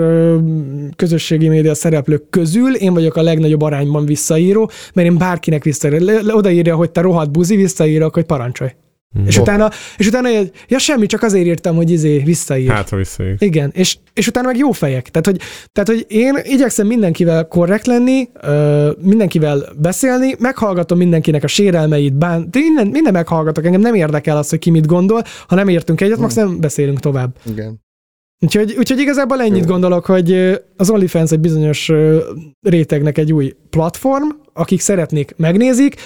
közösségi 0.97 1.48
média 1.48 1.74
szereplők 1.74 2.31
közül 2.31 2.74
én 2.74 2.94
vagyok 2.94 3.16
a 3.16 3.23
legnagyobb 3.23 3.62
arányban 3.62 4.06
visszaíró, 4.06 4.70
mert 4.94 5.09
én 5.09 5.19
bárkinek 5.19 5.65
visszaírok. 5.65 6.35
Odaírja, 6.35 6.77
hogy 6.77 6.90
te 6.90 7.01
rohadt 7.01 7.31
buzi, 7.31 7.56
visszaírok, 7.56 8.15
hogy 8.15 8.24
parancsolj. 8.24 8.70
Mm. 9.19 9.27
És 9.27 9.39
utána, 9.39 9.70
és 9.97 10.07
utána, 10.07 10.28
egy, 10.28 10.51
ja 10.69 10.78
semmi, 10.78 11.07
csak 11.07 11.23
azért 11.23 11.47
írtam, 11.47 11.77
hogy 11.77 11.91
izé, 11.91 12.19
visszaír. 12.19 12.70
Hát, 12.70 12.89
ha 12.89 12.97
visszajössz. 12.97 13.41
Igen, 13.41 13.70
és, 13.74 13.99
és 14.12 14.27
utána 14.27 14.47
meg 14.47 14.57
jó 14.57 14.73
fejek. 14.73 15.09
Tehát 15.09 15.27
hogy, 15.27 15.41
tehát, 15.73 15.89
hogy 15.89 16.05
én 16.09 16.39
igyekszem 16.43 16.86
mindenkivel 16.86 17.49
korrekt 17.49 17.86
lenni, 17.86 18.28
ö, 18.43 18.91
mindenkivel 19.03 19.65
beszélni, 19.77 20.35
meghallgatom 20.39 20.99
mindenkinek 20.99 21.45
a 21.45 21.47
sérelmeit, 21.47 22.15
bán, 22.15 22.49
de 22.51 22.59
minden, 22.59 22.86
minden 22.86 23.12
meghallgatok, 23.12 23.65
engem 23.65 23.81
nem 23.81 23.95
érdekel 23.95 24.36
az, 24.36 24.49
hogy 24.49 24.59
ki 24.59 24.70
mit 24.70 24.86
gondol, 24.86 25.23
ha 25.47 25.55
nem 25.55 25.69
értünk 25.69 26.01
egyet, 26.01 26.19
max 26.19 26.35
nem 26.35 26.61
beszélünk 26.61 27.01
tovább. 27.01 27.36
Igen. 27.51 27.82
Úgyhogy, 28.45 28.74
úgyhogy 28.78 28.99
igazából 28.99 29.41
ennyit 29.41 29.65
Jó. 29.65 29.70
gondolok, 29.70 30.05
hogy 30.05 30.61
az 30.77 30.91
OnlyFans 30.91 31.31
egy 31.31 31.41
bizonyos 31.41 31.93
rétegnek 32.61 33.19
egy 33.19 33.32
új 33.32 33.55
platform, 33.70 34.28
akik 34.53 34.81
szeretnék, 34.81 35.35
megnézik. 35.36 35.97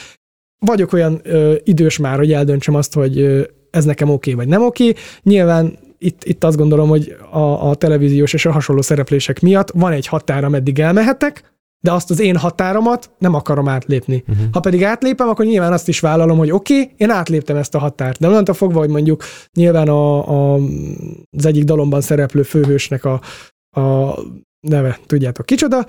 Vagyok 0.59 0.93
olyan 0.93 1.21
ö, 1.23 1.55
idős 1.65 1.99
már, 1.99 2.17
hogy 2.17 2.33
eldöntsem 2.33 2.75
azt, 2.75 2.95
hogy 2.95 3.19
ö, 3.19 3.43
ez 3.71 3.85
nekem 3.85 4.09
oké 4.09 4.33
okay, 4.33 4.45
vagy 4.45 4.55
nem 4.55 4.67
oké. 4.67 4.89
Okay. 4.89 5.03
Nyilván 5.23 5.79
itt, 5.99 6.25
itt 6.25 6.45
azt 6.45 6.57
gondolom, 6.57 6.89
hogy 6.89 7.17
a, 7.31 7.69
a 7.71 7.75
televíziós 7.75 8.33
és 8.33 8.47
a 8.47 8.53
hasonló 8.53 8.83
szereplések 8.83 9.41
miatt 9.41 9.71
van 9.71 9.93
egy 9.93 10.07
határ, 10.07 10.45
ameddig 10.45 10.79
elmehetek, 10.79 11.57
de 11.81 11.93
azt 11.93 12.11
az 12.11 12.21
én 12.21 12.37
határomat 12.37 13.11
nem 13.19 13.35
akarom 13.35 13.69
átlépni. 13.69 14.25
Uh-huh. 14.29 14.47
Ha 14.53 14.61
pedig 14.61 14.85
átlépem, 14.85 15.29
akkor 15.29 15.45
nyilván 15.45 15.73
azt 15.73 15.89
is 15.89 16.01
vállalom, 16.01 16.39
hogy 16.39 16.51
oké, 16.51 16.81
okay, 16.81 16.95
én 16.97 17.11
átléptem 17.11 17.57
ezt 17.57 17.75
a 17.75 17.79
határt. 17.79 18.21
De 18.21 18.29
onnantól 18.29 18.55
fogva, 18.55 18.79
hogy 18.79 18.89
mondjuk 18.89 19.25
nyilván 19.53 19.89
a, 19.89 20.29
a, 20.29 20.61
az 21.37 21.47
egyik 21.47 21.65
dalomban 21.65 22.01
szereplő 22.01 22.43
főhősnek 22.43 23.05
a, 23.05 23.21
a 23.81 24.15
neve, 24.61 24.99
tudjátok 25.07 25.47
kicsoda, 25.47 25.87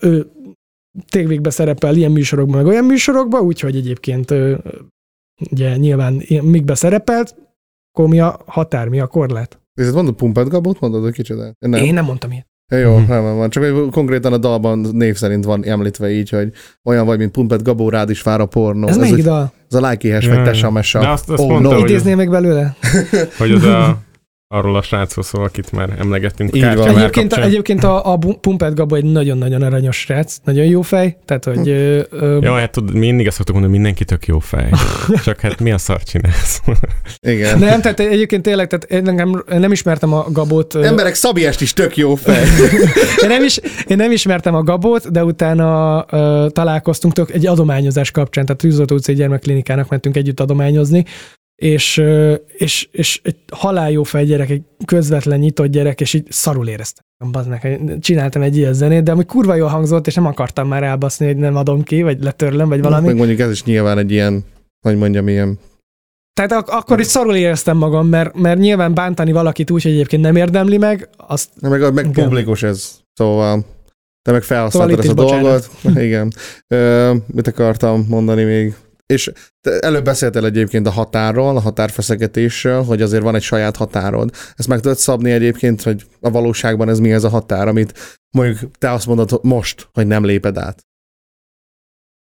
ő 0.00 0.30
tévékbe 1.08 1.50
szerepel 1.50 1.96
ilyen 1.96 2.10
műsorokban, 2.12 2.56
meg 2.56 2.66
olyan 2.66 2.84
műsorokban, 2.84 3.40
úgyhogy 3.42 3.76
egyébként 3.76 4.34
ugye 5.50 5.76
nyilván 5.76 6.22
mikbe 6.42 6.74
szerepelt, 6.74 7.34
akkor 7.92 8.08
mi 8.08 8.20
a 8.20 8.40
határ, 8.46 8.88
mi 8.88 9.00
a 9.00 9.06
korlát? 9.06 9.58
És 9.74 9.90
mondod 9.90 10.14
Pumpet 10.14 10.48
Gabót, 10.48 10.80
mondod, 10.80 11.02
hogy 11.02 11.12
kicsoda? 11.12 11.52
Nem. 11.58 11.82
Én 11.82 11.94
nem 11.94 12.04
mondtam 12.04 12.30
ilyet. 12.30 12.46
Jó, 12.72 12.96
Mhm. 12.98 13.10
nem 13.10 13.22
van. 13.36 13.50
Csak 13.50 13.64
hogy 13.64 13.90
konkrétan 13.90 14.32
a 14.32 14.38
dalban 14.38 14.78
név 14.78 15.16
szerint 15.16 15.44
van 15.44 15.64
említve 15.64 16.10
így, 16.10 16.28
hogy 16.30 16.52
olyan 16.84 17.06
vagy, 17.06 17.18
mint 17.18 17.30
Pumpet 17.30 17.62
Gabó, 17.62 17.88
rád 17.88 18.10
is 18.10 18.22
vár 18.22 18.40
a 18.40 18.46
pornó. 18.46 18.86
Ez 18.88 18.96
ez, 18.96 19.00
melyik 19.10 19.24
dal? 19.24 19.52
ez 19.70 19.82
a 19.82 19.88
Like 19.90 20.08
Ja, 20.08 20.14
vagy 20.14 20.24
ja. 20.38 20.42
Tessa 20.44 20.70
Messa. 20.70 21.00
De 21.00 21.08
azt- 21.08 21.30
azt 21.30 21.42
oh, 21.42 21.48
mondta, 21.48 21.68
no. 21.70 21.74
hogy- 21.80 21.90
Idéznél 21.90 22.16
meg 22.16 22.30
belőle? 22.30 22.76
Hogy 23.38 23.50
az 23.52 23.62
a, 23.64 23.98
arról 24.54 24.76
a 24.76 24.82
srácról 24.82 25.24
szól, 25.24 25.44
akit 25.44 25.72
már 25.72 25.88
emlegettünk. 25.98 26.56
Így 26.56 26.74
van. 26.74 26.88
Egyébként, 26.88 27.28
kapcsán. 27.28 27.48
egyébként 27.48 27.84
a, 27.84 28.12
a 28.12 28.18
Pumpet 28.40 28.74
Gabo 28.74 28.94
egy 28.94 29.04
nagyon-nagyon 29.04 29.62
aranyos 29.62 29.96
srác, 29.96 30.36
nagyon 30.44 30.64
jó 30.64 30.82
fej, 30.82 31.16
tehát 31.24 31.44
hogy... 31.44 31.68
Ö, 31.68 32.00
ö, 32.10 32.38
Jó, 32.42 32.52
hát 32.52 32.70
tudod, 32.70 32.94
mi 32.94 33.06
mindig 33.06 33.26
azt 33.26 33.36
szoktuk 33.36 33.54
mondani, 33.54 33.74
hogy 33.74 33.82
mindenki 33.82 34.04
tök 34.04 34.26
jó 34.26 34.38
fej. 34.38 34.70
Csak 35.24 35.40
hát 35.40 35.60
mi 35.60 35.72
a 35.72 35.78
szar 35.78 36.02
csinálsz? 36.02 36.62
Igen. 37.20 37.58
nem, 37.58 37.80
tehát 37.80 38.00
egyébként 38.00 38.42
tényleg, 38.42 38.66
tehát 38.66 39.06
én 39.06 39.14
nem, 39.14 39.44
nem 39.46 39.72
ismertem 39.72 40.12
a 40.12 40.26
Gabót. 40.30 40.74
ö, 40.74 40.84
Emberek, 40.84 41.14
Szabi 41.14 41.46
Est 41.46 41.60
is 41.60 41.72
tök 41.72 41.96
jó 41.96 42.14
fej. 42.14 42.44
Én 43.22 43.28
nem, 43.28 43.44
is, 43.44 43.60
én 43.86 43.96
nem 43.96 44.12
ismertem 44.12 44.54
a 44.54 44.62
Gabót, 44.62 45.10
de 45.10 45.24
utána 45.24 45.96
uh, 46.10 46.50
találkoztunk 46.50 47.14
tök 47.14 47.30
egy 47.30 47.46
adományozás 47.46 48.10
kapcsán, 48.10 48.44
tehát 48.44 48.60
Tűzoltó 48.60 48.94
utcai 48.94 49.14
gyermekklinikának 49.14 49.88
mentünk 49.88 50.16
együtt 50.16 50.40
adományozni, 50.40 51.04
és, 51.56 52.02
és, 52.56 52.88
és 52.90 53.20
egy 53.24 53.36
halálljó 53.52 54.02
fej 54.02 54.24
gyerek, 54.24 54.50
egy 54.50 54.62
közvetlen 54.84 55.38
nyitott 55.38 55.66
gyerek, 55.66 56.00
és 56.00 56.14
így 56.14 56.26
szarul 56.30 56.68
éreztem. 56.68 57.04
Meg, 57.48 57.60
hogy 57.60 57.98
csináltam 58.00 58.42
egy 58.42 58.56
ilyen 58.56 58.72
zenét, 58.72 59.02
de 59.02 59.12
ami 59.12 59.24
kurva 59.24 59.54
jól 59.54 59.68
hangzott, 59.68 60.06
és 60.06 60.14
nem 60.14 60.26
akartam 60.26 60.68
már 60.68 60.82
elbaszni, 60.82 61.26
hogy 61.26 61.36
nem 61.36 61.56
adom 61.56 61.82
ki, 61.82 62.02
vagy 62.02 62.22
letörlöm, 62.22 62.68
vagy 62.68 62.82
valami. 62.82 63.06
Meg 63.06 63.16
mondjuk 63.16 63.38
ez 63.38 63.50
is 63.50 63.64
nyilván 63.64 63.98
egy 63.98 64.10
ilyen, 64.10 64.44
hogy 64.80 64.96
mondjam, 64.96 65.28
ilyen 65.28 65.58
Tehát 66.32 66.52
ak- 66.52 66.68
akkor 66.68 67.00
is 67.00 67.06
szarul 67.06 67.36
éreztem 67.36 67.76
magam, 67.76 68.08
mert, 68.08 68.34
mert 68.34 68.58
nyilván 68.58 68.94
bántani 68.94 69.32
valakit 69.32 69.70
úgy, 69.70 69.82
hogy 69.82 69.92
egyébként 69.92 70.22
nem 70.22 70.36
érdemli 70.36 70.78
meg, 70.78 71.08
azt 71.16 71.48
meg, 71.60 71.94
meg 71.94 72.06
Igen. 72.06 72.24
publikus 72.24 72.62
ez. 72.62 73.00
Szóval 73.12 73.64
te 74.22 74.32
meg 74.32 74.42
felhasználtad 74.42 75.04
Szóval 75.04 75.24
ezt 75.24 75.32
a 75.32 75.36
is 75.36 75.42
dolgot. 75.42 75.70
Igen. 76.06 76.32
Ö, 76.66 77.14
mit 77.26 77.46
akartam 77.46 78.06
mondani 78.08 78.44
még? 78.44 78.74
És 79.14 79.32
előbb 79.80 80.04
beszéltél 80.04 80.44
egyébként 80.44 80.86
a 80.86 80.90
határról, 80.90 81.56
a 81.56 81.60
határfeszegetésről, 81.60 82.82
hogy 82.82 83.02
azért 83.02 83.22
van 83.22 83.34
egy 83.34 83.42
saját 83.42 83.76
határod. 83.76 84.30
Ezt 84.56 84.68
meg 84.68 84.80
tudod 84.80 84.96
szabni 84.96 85.30
egyébként, 85.30 85.82
hogy 85.82 86.06
a 86.20 86.30
valóságban 86.30 86.88
ez 86.88 86.98
mi 86.98 87.12
ez 87.12 87.24
a 87.24 87.28
határ, 87.28 87.68
amit 87.68 88.18
mondjuk 88.36 88.70
te 88.78 88.90
azt 88.90 89.06
mondod 89.06 89.38
most, 89.42 89.88
hogy 89.92 90.06
nem 90.06 90.24
léped 90.24 90.56
át. 90.58 90.82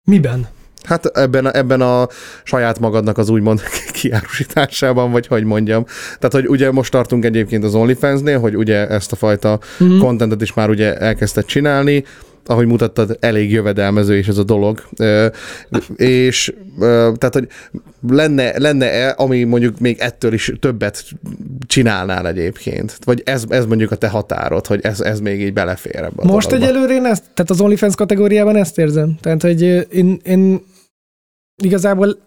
miben? 0.09 0.48
Hát 0.82 1.06
ebben, 1.06 1.47
a- 1.47 1.56
ebben 1.56 1.81
a 1.81 2.09
saját 2.44 2.78
magadnak 2.78 3.19
az 3.19 3.28
úgymond 3.28 3.61
kiárusításában, 4.09 5.11
vagy 5.11 5.27
hogy 5.27 5.45
mondjam. 5.45 5.85
Tehát, 6.19 6.33
hogy 6.33 6.47
ugye 6.49 6.71
most 6.71 6.91
tartunk 6.91 7.25
egyébként 7.25 7.65
az 7.65 7.75
OnlyFans-nél, 7.75 8.39
hogy 8.41 8.57
ugye 8.57 8.89
ezt 8.89 9.13
a 9.13 9.17
fajta 9.17 9.59
Mhm. 9.79 9.99
contentet 9.99 10.43
is 10.43 10.55
már 10.55 10.69
ugye 10.71 10.97
elkezdted 10.97 11.45
csinálni, 11.45 12.05
ahogy 12.47 12.67
mutattad, 12.67 13.17
elég 13.21 13.51
jövedelmező 13.51 14.17
is 14.17 14.29
ez 14.29 14.39
a 14.39 14.43
dolog. 14.45 14.83
Ö, 14.99 15.27
és 15.97 16.55
ö, 16.81 17.13
tehát, 17.19 17.35
hogy 17.35 17.49
lenne, 18.09 18.59
lenne-e, 18.59 19.15
ami 19.17 19.45
mondjuk 19.45 19.79
még 19.79 19.97
ettől 19.99 20.33
is 20.33 20.53
többet 20.61 21.05
csinálnál 21.67 22.27
egyébként? 22.29 22.99
Vagy 23.05 23.23
ez, 23.25 23.45
ez 23.49 23.67
mondjuk 23.67 23.91
a 23.91 23.97
te 23.97 24.09
határod, 24.09 24.67
hogy 24.67 24.81
ez, 24.83 25.01
ez 25.01 25.21
még 25.21 25.41
így 25.41 25.53
belefér 25.53 25.97
ebbe 25.97 26.23
a 26.23 26.27
Most 26.27 26.49
dologba? 26.49 26.69
egyelőre 26.71 26.95
én 26.95 27.05
ezt, 27.05 27.23
tehát 27.35 27.51
az 27.51 27.61
OnlyFans 27.61 27.95
kategóriában 27.95 28.57
ezt 28.57 28.79
érzem. 28.79 29.17
Tehát, 29.21 29.43
hogy 29.43 29.63
én, 29.91 30.21
én 30.25 30.63
igazából, 31.63 32.19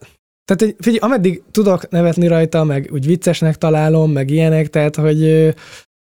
tehát 0.48 0.76
figyelj, 0.80 0.98
ameddig 0.98 1.44
tudok 1.52 1.90
nevetni 1.90 2.28
rajta, 2.28 2.64
meg 2.64 2.90
úgy 2.94 3.06
viccesnek 3.06 3.56
találom, 3.56 4.12
meg 4.12 4.30
ilyenek, 4.30 4.70
tehát, 4.70 4.96
hogy 4.96 5.54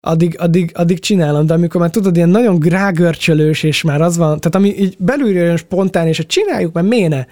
addig, 0.00 0.36
addig, 0.38 0.70
addig 0.74 0.98
csinálom, 0.98 1.46
de 1.46 1.54
amikor 1.54 1.80
már 1.80 1.90
tudod, 1.90 2.16
ilyen 2.16 2.28
nagyon 2.28 2.58
grágörcsölős, 2.58 3.62
és 3.62 3.82
már 3.82 4.00
az 4.00 4.16
van, 4.16 4.40
tehát 4.40 4.54
ami 4.54 4.78
így 4.78 4.96
belülről 4.98 5.44
jön 5.44 5.56
spontán, 5.56 6.06
és 6.06 6.16
hogy 6.16 6.26
csináljuk, 6.26 6.72
mert 6.72 6.86
méne, 6.86 7.26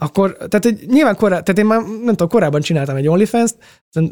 akkor, 0.00 0.36
tehát 0.36 0.64
hogy 0.64 0.78
nyilván 0.86 1.16
korá, 1.16 1.40
tehát 1.40 1.58
én 1.58 1.66
már, 1.66 1.80
nem 1.80 2.06
tudom, 2.06 2.28
korábban 2.28 2.60
csináltam 2.60 2.96
egy 2.96 3.08
OnlyFans-t, 3.08 3.56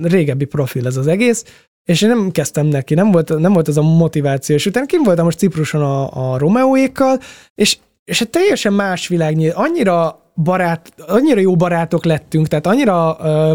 régebbi 0.02 0.44
profil 0.44 0.86
ez 0.86 0.96
az 0.96 1.06
egész, 1.06 1.44
és 1.84 2.02
én 2.02 2.08
nem 2.08 2.30
kezdtem 2.30 2.66
neki, 2.66 2.94
nem 2.94 3.10
volt, 3.10 3.38
nem 3.38 3.52
volt 3.52 3.68
ez 3.68 3.76
a 3.76 3.82
motiváció, 3.82 4.56
és 4.56 4.66
utána 4.66 4.86
kim 4.86 5.02
voltam 5.02 5.24
most 5.24 5.38
Cipruson 5.38 5.82
a, 5.82 6.32
a 6.32 6.38
Romeóékkal, 6.38 7.20
és, 7.54 7.78
és 8.04 8.20
egy 8.20 8.30
teljesen 8.30 8.72
más 8.72 9.08
világ 9.08 9.36
nyílt, 9.36 9.54
annyira 9.54 10.23
barát, 10.34 10.92
annyira 11.06 11.40
jó 11.40 11.56
barátok 11.56 12.04
lettünk, 12.04 12.48
tehát 12.48 12.66
annyira 12.66 13.16
ö, 13.20 13.54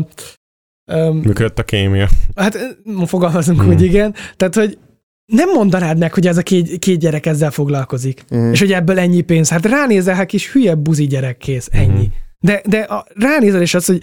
ö, 0.92 1.12
Működött 1.12 1.60
a 1.60 1.64
kémia. 1.64 2.08
Hát 2.36 2.58
fogalmazunk 3.06 3.62
Hmm. 3.62 3.70
úgy, 3.70 3.82
igen. 3.82 4.16
Tehát, 4.36 4.56
hogy 4.56 4.78
nem 5.26 5.50
mondanád 5.50 5.98
meg, 5.98 6.14
hogy 6.14 6.28
ez 6.28 6.38
a 6.38 6.42
két, 6.42 6.80
két 6.80 7.00
gyerek 7.00 7.26
ezzel 7.26 7.52
foglalkozik. 7.52 8.24
Mhm. 8.30 8.52
És 8.52 8.60
hogy 8.60 8.72
ebből 8.72 9.00
ennyi 9.00 9.22
pénz. 9.22 9.50
Hát 9.50 9.66
ránézel, 9.66 10.16
hát 10.16 10.26
kis 10.26 10.52
hülye 10.52 10.76
buzi 10.76 11.08
gyerek 11.08 11.38
kész, 11.38 11.70
ennyi. 11.72 12.06
Mhm. 12.06 12.16
De, 12.40 12.62
de 12.66 12.80
a, 12.80 13.06
ránézel, 13.16 13.62
és 13.62 13.74
az, 13.74 13.86
hogy 13.86 14.02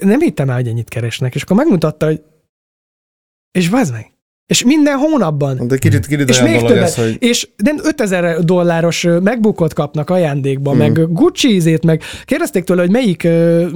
nem 0.00 0.20
hittem 0.20 0.48
el, 0.48 0.54
hogy 0.54 0.68
ennyit 0.68 0.88
keresnek. 0.88 1.34
És 1.34 1.42
akkor 1.42 1.56
megmutatta, 1.56 2.06
hogy 2.06 2.22
és 3.50 3.68
vázd 3.68 3.92
meg. 3.92 4.12
És 4.46 4.64
minden 4.64 4.96
hónapban. 4.98 5.68
De 5.68 5.76
kicsit, 5.78 6.06
kicsit 6.06 6.28
És 6.28 6.40
még 6.40 6.60
többet. 6.60 6.82
ez, 6.82 6.94
hogy 6.94 7.16
És 7.18 7.48
nem 7.56 7.76
5000 7.82 8.44
dolláros 8.44 9.04
ö, 9.04 9.20
MacBookot 9.20 9.72
kapnak 9.72 10.10
ajándékba, 10.10 10.74
Mm. 10.74 10.76
meg 10.78 11.12
Gucci 11.12 11.48
ízét, 11.54 11.84
meg 11.84 12.02
kérdezték 12.24 12.64
tőle, 12.64 12.80
hogy 12.80 12.90
melyik 12.90 13.22
uh, 13.24 13.68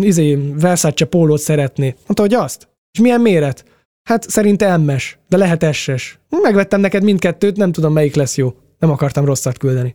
izé, 0.00 0.38
Versace 0.60 1.04
pólót 1.04 1.40
szeretné. 1.40 1.84
Mondta, 1.86 2.22
hogy 2.22 2.34
azt. 2.34 2.68
És 2.92 3.00
milyen 3.00 3.20
méret? 3.20 3.64
Hát 4.08 4.30
szerint 4.30 4.76
MS, 4.86 5.16
de 5.28 5.36
lehet 5.36 5.74
SS. 5.74 6.18
Megvettem 6.42 6.80
neked 6.80 7.02
mindkettőt, 7.02 7.56
nem 7.56 7.72
tudom 7.72 7.92
melyik 7.92 8.14
lesz 8.14 8.36
jó. 8.36 8.54
Nem 8.78 8.90
akartam 8.90 9.24
rosszat 9.24 9.58
küldeni. 9.58 9.94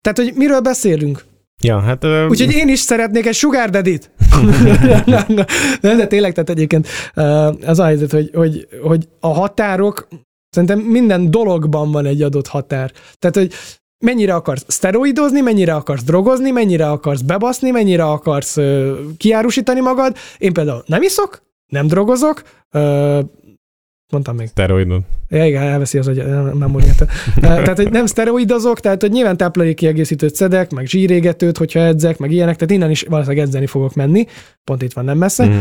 Tehát, 0.00 0.18
hogy 0.18 0.32
miről 0.38 0.60
beszélünk? 0.60 1.24
Ja, 1.66 1.80
hát... 1.80 2.04
ö, 2.04 2.26
Úgyhogy 2.26 2.52
én 2.52 2.68
is 2.68 2.78
szeretnék 2.78 3.26
egy 3.26 3.34
sugar 3.34 3.70
daddy-t. 3.70 4.10
Nem, 5.80 5.96
de 5.96 6.06
tényleg, 6.06 6.32
tehát 6.32 6.50
egyébként 6.50 6.88
az 7.66 7.78
a 7.78 7.84
helyzet, 7.84 8.10
hogy, 8.10 8.30
hogy, 8.34 8.68
hogy 8.82 9.08
a 9.20 9.28
határok, 9.28 10.08
szerintem 10.50 10.78
minden 10.78 11.30
dologban 11.30 11.92
van 11.92 12.06
egy 12.06 12.22
adott 12.22 12.46
határ. 12.46 12.92
Tehát, 13.18 13.36
hogy 13.36 13.52
mennyire 14.04 14.34
akarsz 14.34 14.64
szteroidozni, 14.66 15.40
mennyire 15.40 15.74
akarsz 15.74 16.02
drogozni, 16.04 16.50
mennyire 16.50 16.90
akarsz 16.90 17.20
bebaszni, 17.20 17.70
mennyire 17.70 18.04
akarsz 18.04 18.56
ö, 18.56 18.98
kiárusítani 19.16 19.80
magad. 19.80 20.16
Én 20.38 20.52
például 20.52 20.82
nem 20.86 21.02
iszok, 21.02 21.42
nem 21.66 21.86
drogozok, 21.86 22.42
ö, 22.70 23.20
mondtam 24.12 24.36
még. 24.36 24.48
Steroidon. 24.48 25.04
Ja, 25.28 25.46
igen, 25.46 25.62
elveszi 25.62 25.98
az, 25.98 26.06
hogy 26.06 26.16
nem 26.16 26.46
memóriát. 26.46 27.00
Eh, 27.00 27.40
tehát, 27.40 27.76
hogy 27.76 27.90
nem 27.90 28.06
szteroidozok, 28.06 28.80
tehát, 28.80 29.00
hogy 29.00 29.10
nyilván 29.10 29.36
táplálékkiegészítőt 29.36 30.34
szedek, 30.34 30.70
meg 30.70 30.86
zsírégetőt, 30.86 31.58
hogyha 31.58 31.80
edzek, 31.80 32.18
meg 32.18 32.30
ilyenek, 32.30 32.56
tehát 32.56 32.74
innen 32.74 32.90
is 32.90 33.02
valószínűleg 33.02 33.46
edzeni 33.46 33.66
fogok 33.66 33.94
menni, 33.94 34.26
pont 34.64 34.82
itt 34.82 34.92
van 34.92 35.04
nem 35.04 35.18
messze. 35.18 35.44
Mhm. 35.44 35.58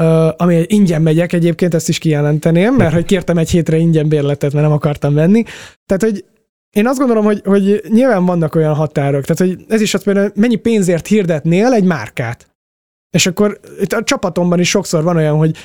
Uh, 0.00 0.28
ami 0.36 0.64
ingyen 0.66 1.02
megyek 1.02 1.32
egyébként, 1.32 1.74
ezt 1.74 1.88
is 1.88 1.98
kijelenteném, 1.98 2.74
mert 2.74 2.92
hogy 2.92 3.04
kértem 3.04 3.38
egy 3.38 3.50
hétre 3.50 3.76
ingyen 3.76 4.08
bérletet, 4.08 4.52
mert 4.52 4.64
nem 4.64 4.74
akartam 4.74 5.14
venni. 5.14 5.42
Tehát, 5.86 6.02
hogy 6.02 6.24
én 6.70 6.86
azt 6.86 6.98
gondolom, 6.98 7.24
hogy, 7.24 7.42
hogy 7.44 7.82
nyilván 7.88 8.24
vannak 8.24 8.54
olyan 8.54 8.74
határok, 8.74 9.24
tehát 9.24 9.54
hogy 9.54 9.64
ez 9.68 9.80
is 9.80 9.94
azt 9.94 10.04
például, 10.04 10.32
mennyi 10.34 10.56
pénzért 10.56 11.06
hirdetnél 11.06 11.72
egy 11.72 11.84
márkát. 11.84 12.52
És 13.10 13.26
akkor 13.26 13.60
itt 13.80 13.92
a 13.92 14.02
csapatomban 14.02 14.60
is 14.60 14.68
sokszor 14.68 15.02
van 15.02 15.16
olyan, 15.16 15.36
hogy 15.36 15.56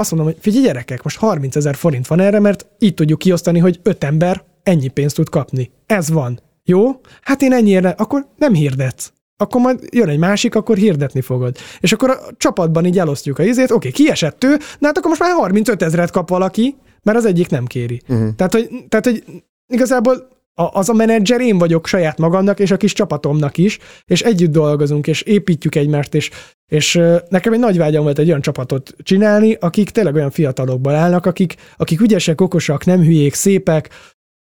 azt 0.00 0.10
mondom, 0.10 0.32
hogy 0.32 0.38
figyelj 0.40 0.64
gyerekek, 0.64 1.02
most 1.02 1.18
30 1.18 1.56
ezer 1.56 1.74
forint 1.74 2.06
van 2.06 2.20
erre, 2.20 2.38
mert 2.38 2.66
így 2.78 2.94
tudjuk 2.94 3.18
kiosztani, 3.18 3.58
hogy 3.58 3.80
öt 3.82 4.04
ember 4.04 4.44
ennyi 4.62 4.88
pénzt 4.88 5.14
tud 5.14 5.28
kapni. 5.28 5.70
Ez 5.86 6.10
van. 6.10 6.40
Jó? 6.64 7.00
Hát 7.22 7.42
én 7.42 7.52
ennyire, 7.52 7.88
akkor 7.88 8.26
nem 8.36 8.54
hirdetsz. 8.54 9.12
Akkor 9.36 9.60
majd 9.60 9.80
jön 9.92 10.08
egy 10.08 10.18
másik, 10.18 10.54
akkor 10.54 10.76
hirdetni 10.76 11.20
fogod. 11.20 11.56
És 11.80 11.92
akkor 11.92 12.10
a 12.10 12.18
csapatban 12.36 12.84
így 12.84 12.98
elosztjuk 12.98 13.38
a 13.38 13.42
izét, 13.42 13.70
oké, 13.70 13.90
kiesett 13.90 14.44
ő, 14.44 14.56
de 14.56 14.86
hát 14.86 14.98
akkor 14.98 15.08
most 15.08 15.20
már 15.20 15.32
35 15.32 15.82
ezeret 15.82 16.10
kap 16.10 16.28
valaki, 16.28 16.76
mert 17.02 17.18
az 17.18 17.24
egyik 17.24 17.48
nem 17.48 17.66
kéri. 17.66 18.02
Mhm. 18.06 18.28
Tehát, 18.36 18.52
hogy, 18.52 18.68
tehát, 18.88 19.04
hogy 19.04 19.24
igazából 19.72 20.28
a, 20.54 20.78
az 20.78 20.88
a 20.88 20.92
menedzser 20.92 21.40
én 21.40 21.58
vagyok 21.58 21.86
saját 21.86 22.18
magamnak, 22.18 22.58
és 22.58 22.70
a 22.70 22.76
kis 22.76 22.92
csapatomnak 22.92 23.58
is, 23.58 23.78
és 24.04 24.22
együtt 24.22 24.52
dolgozunk, 24.52 25.06
és 25.06 25.22
építjük 25.22 25.74
egymást, 25.74 26.14
és, 26.14 26.30
és 26.70 27.00
nekem 27.28 27.52
egy 27.52 27.58
nagy 27.58 27.78
vágyam 27.78 28.02
volt 28.02 28.18
egy 28.18 28.28
olyan 28.28 28.40
csapatot 28.40 28.94
csinálni, 29.02 29.56
akik 29.60 29.90
tényleg 29.90 30.14
olyan 30.14 30.30
fiatalokból 30.30 30.94
állnak, 30.94 31.26
akik, 31.26 31.54
akik 31.76 32.00
ügyesek, 32.00 32.40
okosak, 32.40 32.84
nem 32.84 33.00
hülyék, 33.02 33.34
szépek, 33.34 33.88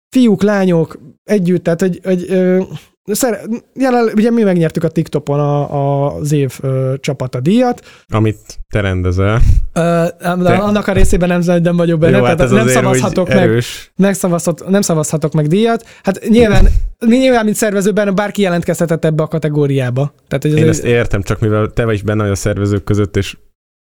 fiúk, 0.09 0.43
lányok, 0.43 0.99
együtt, 1.25 1.63
tehát 1.63 1.83
egy, 1.83 2.01
egy 2.03 2.27
ö, 2.29 2.63
Szere, 3.07 3.41
jelen, 3.75 4.11
ugye 4.15 4.31
mi 4.31 4.43
megnyertük 4.43 4.85
a 4.85 4.89
TikTokon 4.89 5.41
a, 5.41 5.73
a, 5.75 6.15
az 6.17 6.33
év 6.33 6.59
ö, 6.63 6.95
csapata 7.01 7.41
díjat, 7.41 7.85
Amit 8.09 8.39
te 8.73 8.81
rendezel. 8.81 9.41
Ö, 9.73 10.05
de 10.21 10.55
annak 10.55 10.87
a 10.87 10.93
részében 10.93 11.43
nem, 11.45 11.61
nem 11.63 11.77
vagyok 11.77 11.99
benne, 11.99 12.17
Jó, 12.17 12.23
tehát 12.23 12.41
hát 12.41 12.51
nem 12.51 12.69
szavazhatok 12.69 13.29
meg 13.29 13.37
erős. 13.37 13.93
nem, 13.95 14.13
szavazhat, 14.13 14.69
nem 14.69 14.81
szavazhatok 14.81 15.33
meg 15.33 15.47
díjat. 15.47 15.85
Hát 16.03 16.29
nyilván, 16.29 16.69
nyilván 17.07 17.45
mint 17.45 17.57
szervezőben 17.57 18.15
bárki 18.15 18.43
jelentkezhetett 18.43 19.05
ebbe 19.05 19.23
a 19.23 19.27
kategóriába. 19.27 20.15
Tehát, 20.29 20.43
hogy 20.45 20.53
Én 20.57 20.63
egy- 20.63 20.69
ezt 20.69 20.85
értem, 20.85 21.23
csak 21.23 21.41
mivel 21.41 21.67
te 21.75 21.85
vagy 21.85 22.05
benne 22.05 22.23
vagy 22.23 22.31
a 22.33 22.35
szervezők 22.35 22.85
között, 22.85 23.17
és 23.17 23.37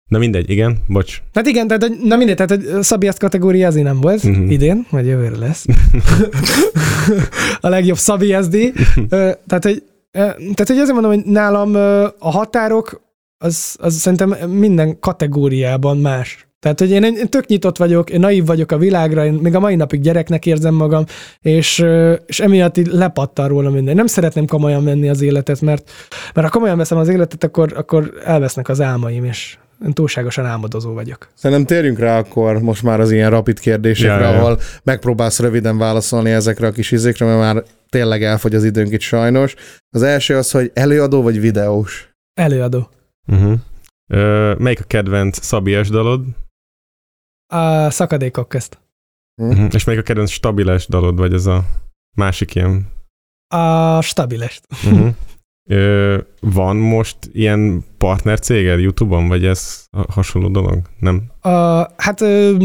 Na 0.10 0.18
mindegy, 0.18 0.50
igen, 0.50 0.78
bocs. 0.88 1.22
Hát 1.34 1.48
igen, 1.48 1.68
tehát, 1.68 1.90
na 2.04 2.16
mindegy, 2.16 2.36
tehát 2.36 2.52
hogy 2.52 2.84
Szabi 2.84 3.08
ezt 3.08 3.20
kategória 3.20 3.68
azért 3.68 3.86
nem 3.86 4.02
volt 4.02 4.24
uh-huh. 4.24 4.52
idén, 4.52 4.86
vagy 4.90 5.08
jövőre 5.08 5.38
lesz. 5.38 5.66
a 7.62 7.70
legjobb 7.70 7.98
Szabi 7.98 8.36
SD. 8.42 8.58
Tehát, 9.10 9.64
hogy, 9.64 9.84
tehát, 10.12 10.68
hogy 10.68 10.78
azért 10.78 10.94
mondom, 10.94 11.12
hogy 11.12 11.26
nálam 11.26 11.76
a 12.20 12.32
határok, 12.32 13.02
az, 13.38 13.76
az 13.80 13.94
szerintem 13.94 14.50
minden 14.50 15.00
kategóriában 15.00 15.98
más. 15.98 16.48
Tehát, 16.60 16.80
hogy 16.80 16.92
én, 16.92 17.04
én 17.04 17.30
tök 17.30 17.48
nyitott 17.48 17.78
vagyok, 17.78 18.10
én 18.10 18.20
naív 18.20 18.46
vagyok 18.46 18.72
a 18.72 18.78
világra, 18.78 19.26
én 19.26 19.34
még 19.34 19.56
a 19.56 19.60
mai 19.60 19.76
napig 19.76 20.02
gyereknek 20.02 20.46
érzem 20.46 20.74
magam, 20.74 21.04
és, 21.42 21.86
és 22.26 22.40
emiatt 22.40 22.78
így 22.78 22.88
lepattan 22.88 23.48
róla 23.48 23.70
minden. 23.70 23.96
Nem 23.96 24.08
szeretném 24.08 24.46
komolyan 24.46 24.84
venni 24.84 25.10
az 25.10 25.22
életet, 25.22 25.62
mert, 25.62 25.92
mert 26.34 26.48
ha 26.48 26.54
komolyan 26.54 26.78
veszem 26.78 26.98
az 26.98 27.08
életet, 27.08 27.44
akkor, 27.44 27.74
akkor 27.76 28.14
elvesznek 28.24 28.70
az 28.70 28.82
álmaim, 28.82 29.24
és 29.24 29.58
túlságosan 29.94 30.46
álmodozó 30.46 30.94
vagyok. 30.94 31.30
Szerintem 31.34 31.66
térjünk 31.66 32.00
rá 32.00 32.18
akkor 32.18 32.60
most 32.60 32.84
már 32.84 33.00
az 33.00 33.12
ilyen 33.12 33.30
rapid 33.30 33.60
kérdésekre, 33.60 34.14
Ja, 34.14 34.20
ja, 34.20 34.32
ja. 34.32 34.40
ahol 34.40 34.60
megpróbálsz 34.84 35.40
röviden 35.40 35.78
válaszolni 35.78 36.32
ezekre 36.32 36.68
a 36.68 36.72
kis 36.72 36.92
izékre, 36.92 37.26
mert 37.26 37.40
már 37.40 37.64
tényleg 37.90 38.24
elfogy 38.24 38.56
az 38.56 38.64
időnk 38.64 38.92
itt 38.92 39.00
sajnos. 39.02 39.56
Az 39.90 40.02
első 40.02 40.38
az, 40.38 40.52
hogy 40.52 40.72
előadó 40.74 41.22
vagy 41.22 41.40
videós? 41.40 42.10
Előadó. 42.34 42.90
Uh-huh. 43.28 43.60
Ö, 44.08 44.56
melyik 44.58 44.80
a 44.80 44.84
kedvenc 44.84 45.44
Szabies 45.46 45.90
dalod? 45.90 46.26
A 47.54 47.90
szakadékok 47.90 48.50
közt. 48.50 48.78
Uh-huh. 49.42 49.68
És 49.72 49.84
melyik 49.84 50.02
a 50.02 50.04
kedvenc 50.04 50.30
stabiles 50.30 50.88
dalod, 50.88 51.18
vagy 51.18 51.34
ez 51.34 51.46
a 51.46 51.66
másik 52.18 52.56
ilyen? 52.56 52.88
A 53.48 54.02
stabilest. 54.02 54.68
Uh-huh. 54.86 55.08
Ö, 55.70 56.18
van 56.40 56.76
most 56.76 57.18
ilyen 57.32 57.84
partner 57.98 58.40
céged 58.40 58.80
YouTube-on, 58.80 59.28
vagy 59.28 59.46
ez 59.46 59.86
hasonló 60.10 60.48
dolog? 60.48 60.82
Nem? 61.00 61.24
A, 61.42 61.50
hát 61.98 62.22
ö, 62.22 62.56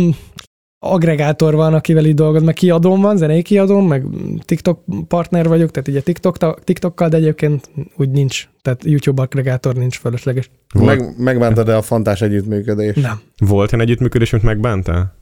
agregátor 0.79 1.55
van, 1.55 1.75
akivel 1.75 2.05
így 2.05 2.15
dolgoz, 2.15 2.43
meg 2.43 2.55
kiadóm 2.55 3.01
van, 3.01 3.17
zenei 3.17 3.43
kiadóm, 3.43 3.87
meg 3.87 4.05
TikTok 4.45 4.85
partner 5.09 5.49
vagyok, 5.49 5.71
tehát 5.71 5.89
ugye 5.89 6.01
TikTok, 6.01 6.65
TikTokkal, 6.65 7.09
de 7.09 7.17
egyébként 7.17 7.71
úgy 7.97 8.11
nincs. 8.11 8.49
Tehát 8.63 8.85
YouTube 8.85 9.23
agregátor 9.23 9.75
nincs 9.75 9.99
fölösleges. 9.99 10.51
Volt, 10.75 10.99
Meg, 10.99 11.19
megbántad-e 11.19 11.77
a 11.77 11.83
fantás 11.83 12.21
együttműködés? 12.21 12.95
Nem. 12.95 13.21
volt 13.39 13.73
ilyen 13.73 13.85
együttműködés, 13.85 14.33
amit 14.33 14.45
megbántál? 14.45 15.15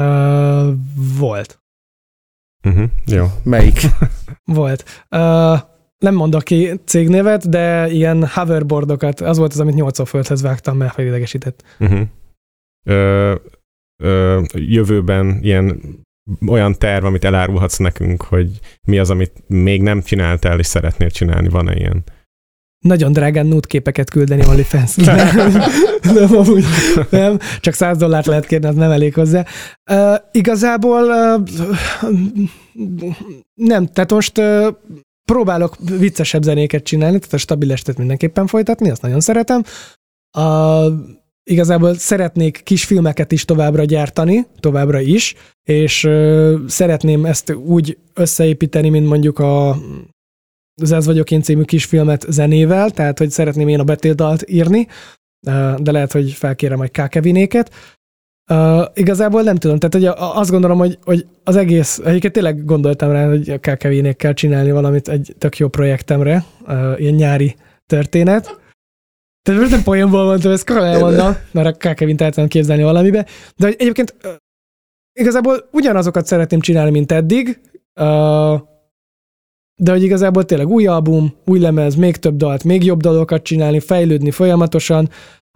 Ö, 0.00 0.70
volt. 1.18 1.58
Uh-huh. 2.68 2.84
Jó. 3.06 3.26
Melyik? 3.42 3.80
Volt. 4.44 5.04
Ö, 5.08 5.54
nem 6.04 6.14
mondok 6.14 6.42
ki 6.42 6.80
cégnévet, 6.84 7.48
de 7.48 7.90
ilyen 7.90 8.26
hoverboardokat, 8.26 9.20
az 9.20 9.38
volt 9.38 9.52
az, 9.52 9.60
amit 9.60 9.74
nyolcszor 9.74 10.08
földhez 10.08 10.42
vágtam, 10.42 10.76
mert 10.76 10.94
felidegesített. 10.94 11.62
Uh-huh. 11.78 12.00
Ö, 12.86 13.34
ö, 14.02 14.42
jövőben 14.52 15.38
ilyen 15.42 15.80
olyan 16.46 16.78
terv, 16.78 17.04
amit 17.04 17.24
elárulhatsz 17.24 17.76
nekünk, 17.76 18.22
hogy 18.22 18.58
mi 18.88 18.98
az, 18.98 19.10
amit 19.10 19.42
még 19.46 19.82
nem 19.82 20.02
csináltál, 20.02 20.58
és 20.58 20.66
szeretnél 20.66 21.10
csinálni, 21.10 21.48
van-e 21.48 21.74
ilyen? 21.74 22.04
nagyon 22.84 23.12
drágán 23.12 23.46
nude 23.46 23.66
képeket 23.66 24.10
küldeni 24.10 24.46
OnlyFans. 24.46 24.94
nem, 24.94 25.16
nem, 26.18 26.36
amúgy, 26.36 26.64
nem, 27.10 27.38
csak 27.60 27.74
100 27.74 27.96
dollárt 27.96 28.26
lehet 28.26 28.46
kérni, 28.46 28.66
az 28.66 28.74
nem 28.74 28.90
elég 28.90 29.14
hozzá. 29.14 29.44
Uh, 29.90 30.14
igazából 30.32 31.02
uh, 31.02 31.42
nem, 33.54 33.86
tehát 33.86 34.10
most 34.10 34.38
uh, 34.38 34.66
próbálok 35.24 35.76
viccesebb 35.98 36.42
zenéket 36.42 36.84
csinálni, 36.84 37.18
tehát 37.18 37.34
a 37.34 37.38
stabil 37.38 37.72
estet 37.72 37.98
mindenképpen 37.98 38.46
folytatni, 38.46 38.90
azt 38.90 39.02
nagyon 39.02 39.20
szeretem. 39.20 39.62
Uh, 40.38 40.92
igazából 41.42 41.94
szeretnék 41.94 42.60
kis 42.62 42.84
filmeket 42.84 43.32
is 43.32 43.44
továbbra 43.44 43.84
gyártani, 43.84 44.46
továbbra 44.60 45.00
is, 45.00 45.34
és 45.62 46.04
uh, 46.04 46.54
szeretném 46.66 47.24
ezt 47.24 47.52
úgy 47.52 47.98
összeépíteni, 48.14 48.88
mint 48.88 49.06
mondjuk 49.06 49.38
a 49.38 49.76
az 50.82 50.92
Ez 50.92 51.06
vagyok 51.06 51.30
én 51.30 51.42
című 51.42 51.62
kisfilmet 51.62 52.24
zenével, 52.28 52.90
tehát 52.90 53.18
hogy 53.18 53.30
szeretném 53.30 53.68
én 53.68 53.80
a 53.80 53.84
betétdalt 53.84 54.44
írni, 54.48 54.86
ö, 55.46 55.74
de 55.78 55.92
lehet, 55.92 56.12
hogy 56.12 56.32
felkérem 56.32 56.78
majd 56.78 56.90
K. 56.90 57.08
Kevinéket. 57.08 57.70
Uh, 58.50 58.84
igazából 58.94 59.42
nem 59.42 59.56
tudom, 59.56 59.78
tehát 59.78 59.94
hogy 59.94 60.26
azt 60.36 60.50
gondolom, 60.50 60.78
hogy, 60.78 60.98
hogy 61.04 61.26
az 61.44 61.56
egész, 61.56 61.98
egyébként 61.98 62.32
tényleg 62.32 62.64
gondoltam 62.64 63.10
rá, 63.10 63.28
hogy 63.28 63.50
a 63.50 63.58
K. 63.58 63.78
Kevinékkel 63.78 64.34
csinálni 64.34 64.70
valamit 64.70 65.08
egy 65.08 65.34
tök 65.38 65.56
jó 65.58 65.68
projektemre, 65.68 66.44
uh, 66.66 67.00
ilyen 67.00 67.14
nyári 67.14 67.56
történet. 67.86 68.60
Tehát 69.42 69.60
most 69.60 69.72
nem 69.72 69.82
poénból 69.82 70.24
mondtam, 70.24 70.52
ezt 70.52 70.66
komolyan 70.66 71.00
mondom, 71.00 71.36
mert 71.50 71.66
a 71.66 71.88
K. 71.88 71.94
Kevint 71.94 72.20
el 72.20 72.32
tudom 72.32 72.48
képzelni 72.48 72.82
valamibe, 72.82 73.26
de 73.56 73.66
hogy 73.66 73.76
egyébként 73.78 74.14
ö, 74.20 74.32
igazából 75.20 75.68
ugyanazokat 75.72 76.26
szeretném 76.26 76.60
csinálni, 76.60 76.90
mint 76.90 77.12
eddig, 77.12 77.60
uh, 78.00 78.60
de 79.76 79.90
hogy 79.90 80.02
igazából 80.02 80.44
tényleg 80.44 80.68
új 80.68 80.86
album, 80.86 81.34
új 81.44 81.58
lemez, 81.58 81.94
még 81.94 82.16
több 82.16 82.36
dalt, 82.36 82.64
még 82.64 82.84
jobb 82.84 83.00
dalokat 83.00 83.42
csinálni, 83.42 83.80
fejlődni 83.80 84.30
folyamatosan, 84.30 85.08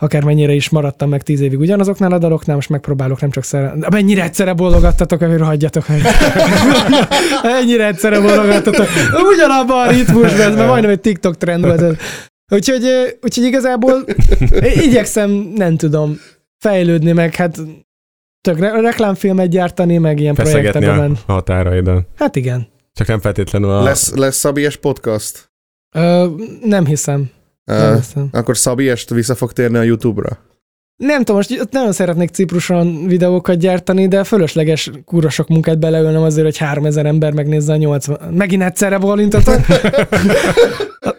akármennyire 0.03 0.53
is 0.53 0.69
maradtam 0.69 1.09
meg 1.09 1.23
tíz 1.23 1.41
évig 1.41 1.59
ugyanazoknál 1.59 2.13
a 2.13 2.19
daloknál, 2.19 2.57
most 2.57 2.69
megpróbálok 2.69 3.21
nem 3.21 3.31
csak 3.31 3.45
szere... 3.45 3.73
De 3.77 3.89
mennyire 3.91 4.23
egyszerre 4.23 4.53
bólogattatok, 4.55 5.23
hogy 5.23 5.41
hagyjatok 5.53 5.89
meg. 5.89 6.01
Ennyire 7.43 7.87
egyszerre 7.87 8.21
bólogattatok. 8.21 8.87
Ugyanabban 9.35 9.89
a 9.89 9.91
ritmusban, 9.91 10.41
ez 10.41 10.55
már 10.55 10.67
majdnem 10.67 10.91
egy 10.91 11.01
TikTok 11.01 11.37
trend 11.37 11.65
volt. 11.65 11.97
Úgyhogy, 12.53 12.83
úgyhogy 13.23 13.45
igazából 13.45 14.05
igyekszem, 14.61 15.31
nem 15.55 15.77
tudom, 15.77 16.21
fejlődni, 16.59 17.13
meg 17.13 17.35
hát 17.35 17.57
tök 18.41 18.59
re- 18.59 18.81
reklámfilmet 18.81 19.49
gyártani, 19.49 19.99
meg 19.99 20.21
ilyen 20.21 20.35
projektekben. 20.35 20.95
a 20.99 21.01
menni. 21.01 21.15
határaidat. 21.27 22.07
Hát 22.17 22.37
igen. 22.37 22.69
Csak 22.93 23.07
nem 23.07 23.21
feltétlenül 23.21 23.71
a... 23.71 23.83
Lesz, 23.83 24.15
lesz 24.15 24.37
Szabies 24.37 24.77
podcast? 24.77 25.51
Ö, 25.95 26.27
nem 26.63 26.87
hiszem. 26.87 27.31
Nem 27.69 28.01
Uh, 28.15 28.23
akkor 28.33 28.57
Szabiest 28.57 29.11
vissza 29.11 29.35
fog 29.35 29.53
térni 29.53 29.77
a 29.79 29.83
YouTube-ra? 29.83 30.39
Nem 30.97 31.19
tudom, 31.19 31.37
most 31.37 31.61
ott 31.61 31.73
nagyon 31.73 31.93
szeretnék 31.93 32.29
Cipruson 32.29 33.07
videókat 33.07 33.59
gyártani, 33.59 34.09
de 34.09 34.25
fölösleges 34.25 34.91
kurva 35.05 35.29
sok 35.29 35.49
munkát 35.49 35.79
beleölnem 35.79 36.23
azért, 36.23 36.45
hogy 36.45 36.57
3000 36.57 37.07
ember 37.07 37.33
megnézze 37.33 37.73
a 37.73 37.77
80... 37.77 38.19
Megint 38.35 38.63
egyszerre 38.63 38.99
bólintatok. 38.99 39.61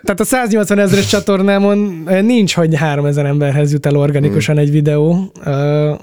Tehát 0.04 0.20
a 0.20 0.24
180 0.24 0.80
ezeres 0.80 1.06
csatornámon 1.08 1.78
nincs, 2.22 2.56
hogy 2.56 2.76
3000 2.76 3.26
emberhez 3.26 3.72
jut 3.72 3.86
el 3.86 3.96
organikusan 3.96 4.58
egy 4.58 4.72
videó 4.72 5.32
ö, 5.46 5.94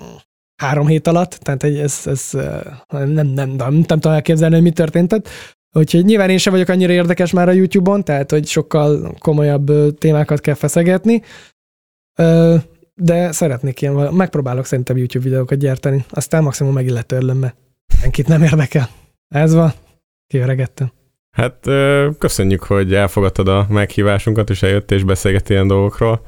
három 0.62 0.86
hét 0.86 1.06
alatt, 1.06 1.30
tehát 1.30 1.62
egy- 1.62 1.78
ez, 1.78 2.00
ez 2.04 2.28
ö, 2.32 2.44
nem, 2.88 3.08
nem, 3.08 3.26
nem, 3.26 3.48
nem 3.56 3.82
tudom 3.82 4.12
elképzelni, 4.12 4.54
hogy 4.54 4.64
mi 4.64 4.70
történt. 4.70 5.12
ott. 5.12 5.28
Úgyhogy 5.76 6.04
nyilván 6.04 6.30
én 6.30 6.38
sem 6.38 6.52
vagyok 6.52 6.68
annyira 6.68 6.92
érdekes 6.92 7.32
már 7.32 7.48
a 7.48 7.52
YouTube-on, 7.52 8.04
tehát 8.04 8.30
hogy 8.30 8.46
sokkal 8.46 9.14
komolyabb 9.18 9.98
témákat 9.98 10.40
kell 10.40 10.54
feszegetni. 10.54 11.22
De 12.94 13.32
szeretnék 13.32 13.80
ilyen, 13.80 14.14
megpróbálok 14.14 14.64
szerintem 14.64 14.96
YouTube 14.96 15.24
videókat 15.24 15.58
gyártani, 15.58 16.04
aztán 16.10 16.42
maximum 16.42 16.72
meg 16.72 16.86
illet 16.86 17.06
törlöm, 17.06 17.38
mert 17.38 17.56
senkit 18.00 18.28
nem 18.28 18.42
érdekel. 18.42 18.88
Ez 19.28 19.54
van, 19.54 19.72
kiöregettem. 20.26 20.92
Hát 21.30 21.58
köszönjük, 22.18 22.62
hogy 22.62 22.94
elfogadtad 22.94 23.48
a 23.48 23.66
meghívásunkat, 23.68 24.50
és 24.50 24.62
eljött 24.62 24.90
és 24.90 25.04
beszélgettél 25.04 25.56
ilyen 25.56 25.68
dolgokról. 25.68 26.20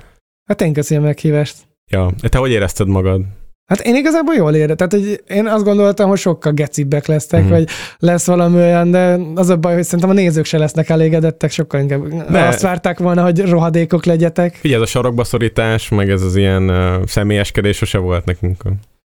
Hát 0.45 0.61
én 0.61 0.73
köszönöm 0.73 1.03
a 1.03 1.07
meghívást. 1.07 1.57
Ja, 1.91 2.13
te 2.29 2.39
hogy 2.39 2.51
érezted 2.51 2.89
magad? 2.89 3.23
Hát 3.69 3.81
én 3.81 3.95
igazából 3.95 4.35
jól 4.35 4.55
érem. 4.55 4.77
Tehát 4.77 4.93
hogy 4.93 5.23
én 5.29 5.47
azt 5.47 5.65
gondoltam, 5.65 6.09
hogy 6.09 6.19
sokkal 6.19 6.53
gecibbek 6.53 7.07
lesznek, 7.07 7.41
Mhm. 7.41 7.49
mm. 7.51 7.53
vagy 7.55 7.69
lesz 7.99 8.27
valami 8.27 8.57
olyan, 8.57 8.91
de 8.91 9.19
az 9.35 9.49
a 9.49 9.57
baj, 9.57 9.75
hogy 9.75 9.85
szerintem 9.85 10.11
a 10.11 10.13
nézők 10.13 10.45
se 10.45 10.59
lesznek 10.59 10.89
elégedettek, 10.89 11.51
sokkal 11.51 11.81
inkább 11.81 12.09
De- 12.31 12.47
azt 12.47 12.61
várták 12.63 12.99
volna, 12.99 13.23
hogy 13.23 13.41
rohadékok 13.41 14.05
legyetek. 14.05 14.55
Figyelj, 14.55 14.83
ez 14.83 14.89
a 14.89 14.91
sarokbaszorítás, 14.91 15.89
meg 15.89 16.11
ez 16.11 16.23
az 16.23 16.37
ilyen 16.37 16.71
uh, 16.71 17.05
személyeskedés 17.07 17.77
sose 17.77 17.99
volt 17.99 18.25
nekünk. 18.25 18.63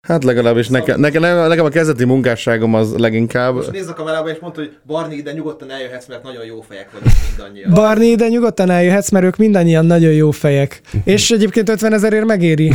Hát 0.07 0.23
legalábbis 0.23 0.68
nekem, 0.68 0.99
nekem, 0.99 1.22
nekem 1.22 1.65
a 1.65 1.69
kezdeti 1.69 2.06
munkásságom 2.06 2.73
az 2.73 2.94
leginkább. 2.98 3.53
Most 3.53 3.72
nézz 3.72 3.88
a 3.88 3.94
kamerába, 3.94 4.30
és 4.30 4.40
mondta, 4.40 4.60
hogy 4.60 4.78
Barni, 4.86 5.15
ide 5.15 5.32
nyugodtan 5.32 5.72
eljöhetsz, 5.72 6.07
mert 6.07 6.23
nagyon 6.23 6.45
jó 6.45 6.61
fejek 6.61 6.91
vagyunk 6.91 7.15
mindannyian. 7.30 7.73
Barni, 7.73 8.15
de 8.15 8.28
nyugodtan 8.28 8.69
eljöhetsz, 8.69 9.10
mert 9.10 9.26
ők 9.26 9.38
mindannyian 9.38 9.86
nagyon 9.86 10.11
jó 10.11 10.32
fejek. 10.32 10.82
És 11.03 11.32
egyébként 11.32 11.69
50 11.69 11.94
ezerért 11.94 12.26
megéri. 12.26 12.72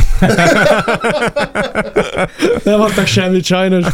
Nem 2.63 2.81
adtak 2.81 3.05
semmit 3.05 3.43
sajnos. 3.43 3.85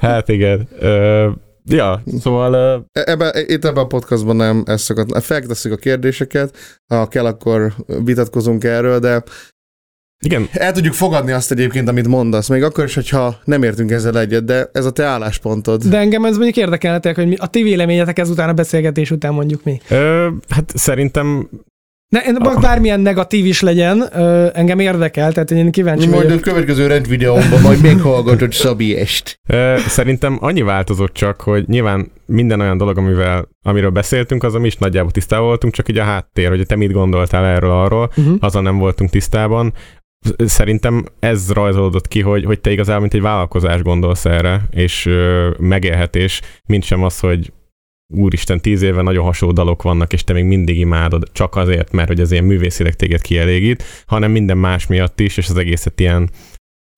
Hát 0.00 0.28
igen. 0.28 0.68
Ö, 0.78 1.28
ja, 1.64 2.02
szóval 2.20 2.52
ö, 2.52 3.00
Ebbe, 3.04 3.44
itt 3.46 3.64
ebben 3.64 3.84
a 3.84 3.86
podcastban 3.86 4.36
nem 4.36 4.62
ezt 4.66 4.84
szokott. 4.84 5.22
Feltesszük 5.22 5.72
a 5.72 5.76
kérdéseket, 5.76 6.56
ha 6.86 7.08
kell, 7.08 7.26
akkor 7.26 7.72
vitatkozunk 8.04 8.64
erről, 8.64 8.98
de 8.98 9.22
igen, 10.24 10.48
el 10.52 10.72
tudjuk 10.72 10.94
fogadni 10.94 11.32
azt 11.32 11.50
egyébként, 11.52 11.88
amit 11.88 12.08
mondasz, 12.08 12.48
még 12.48 12.62
akkor 12.62 12.84
is, 12.84 12.94
hogyha 12.94 13.38
nem 13.44 13.62
értünk 13.62 13.90
ezzel 13.90 14.18
egyet, 14.18 14.44
de 14.44 14.68
ez 14.72 14.84
a 14.84 14.90
te 14.90 15.04
álláspontod. 15.04 15.82
De 15.84 15.98
engem 15.98 16.24
ez 16.24 16.34
mondjuk 16.36 16.56
érdekelne, 16.56 16.98
tényleg, 16.98 17.20
hogy 17.20 17.30
mi, 17.30 17.36
a 17.38 17.46
ti 17.46 17.62
véleményetek 17.62 18.18
ezután 18.18 18.48
a 18.48 18.52
beszélgetés 18.52 19.10
után 19.10 19.32
mondjuk 19.34 19.64
mi. 19.64 19.80
Ö, 19.88 20.28
hát 20.48 20.72
szerintem 20.74 21.48
Ne, 22.08 22.20
én- 22.20 22.60
bármilyen 22.60 23.00
negatív 23.00 23.46
is 23.46 23.60
legyen, 23.60 24.04
ö, 24.12 24.46
engem 24.54 24.78
érdekel, 24.78 25.32
tehát 25.32 25.50
én 25.50 25.70
kíváncsi 25.70 26.08
Majd 26.08 26.20
a 26.20 26.24
vagyok. 26.24 26.40
következő 26.40 26.86
rendvideómban 26.86 27.60
majd 27.60 27.82
meghallgatod 27.82 28.52
Szabi 28.52 28.96
est. 28.96 29.38
Ö, 29.48 29.76
Szerintem 29.88 30.38
annyi 30.40 30.62
változott 30.62 31.12
csak, 31.14 31.40
hogy 31.40 31.64
nyilván 31.68 32.12
minden 32.26 32.60
olyan 32.60 32.76
dolog, 32.76 32.98
amivel, 32.98 33.48
amiről 33.62 33.90
beszéltünk, 33.90 34.42
az 34.44 34.52
mi 34.54 34.66
is 34.66 34.76
nagyjából 34.76 35.10
tisztában 35.10 35.46
voltunk, 35.46 35.72
csak 35.72 35.88
így 35.88 35.98
a 35.98 36.02
háttér, 36.02 36.48
hogy 36.48 36.66
te 36.66 36.76
mit 36.76 36.92
gondoltál 36.92 37.44
erről 37.44 37.70
arról, 37.70 38.10
Uh-huh. 38.16 38.36
azon 38.40 38.62
nem 38.62 38.78
voltunk 38.78 39.10
tisztában. 39.10 39.72
Szerintem 40.38 41.04
ez 41.18 41.52
rajzolódott 41.52 42.08
ki, 42.08 42.20
hogy, 42.20 42.44
hogy 42.44 42.60
te 42.60 42.70
igazából 42.70 43.00
mint 43.00 43.14
egy 43.14 43.20
vállalkozás 43.20 43.82
gondolsz 43.82 44.24
erre, 44.24 44.68
és 44.70 45.06
ö, 45.06 45.50
megélhetés, 45.58 46.40
mint 46.66 46.84
sem 46.84 47.02
az, 47.02 47.20
hogy 47.20 47.52
úristen, 48.14 48.60
tíz 48.60 48.82
éve 48.82 49.02
nagyon 49.02 49.24
hasonló 49.24 49.54
dalok 49.54 49.82
vannak, 49.82 50.12
és 50.12 50.24
te 50.24 50.32
még 50.32 50.44
mindig 50.44 50.78
imádod, 50.78 51.28
csak 51.32 51.56
azért, 51.56 51.92
mert 51.92 52.08
hogy 52.08 52.20
az 52.20 52.32
ilyen 52.32 52.44
művészileg 52.44 52.94
téged 52.94 53.20
kielégít, 53.20 53.82
hanem 54.06 54.30
minden 54.30 54.58
más 54.58 54.86
miatt 54.86 55.20
is, 55.20 55.36
és 55.36 55.48
az 55.48 55.56
egészet 55.56 56.00
ilyen 56.00 56.30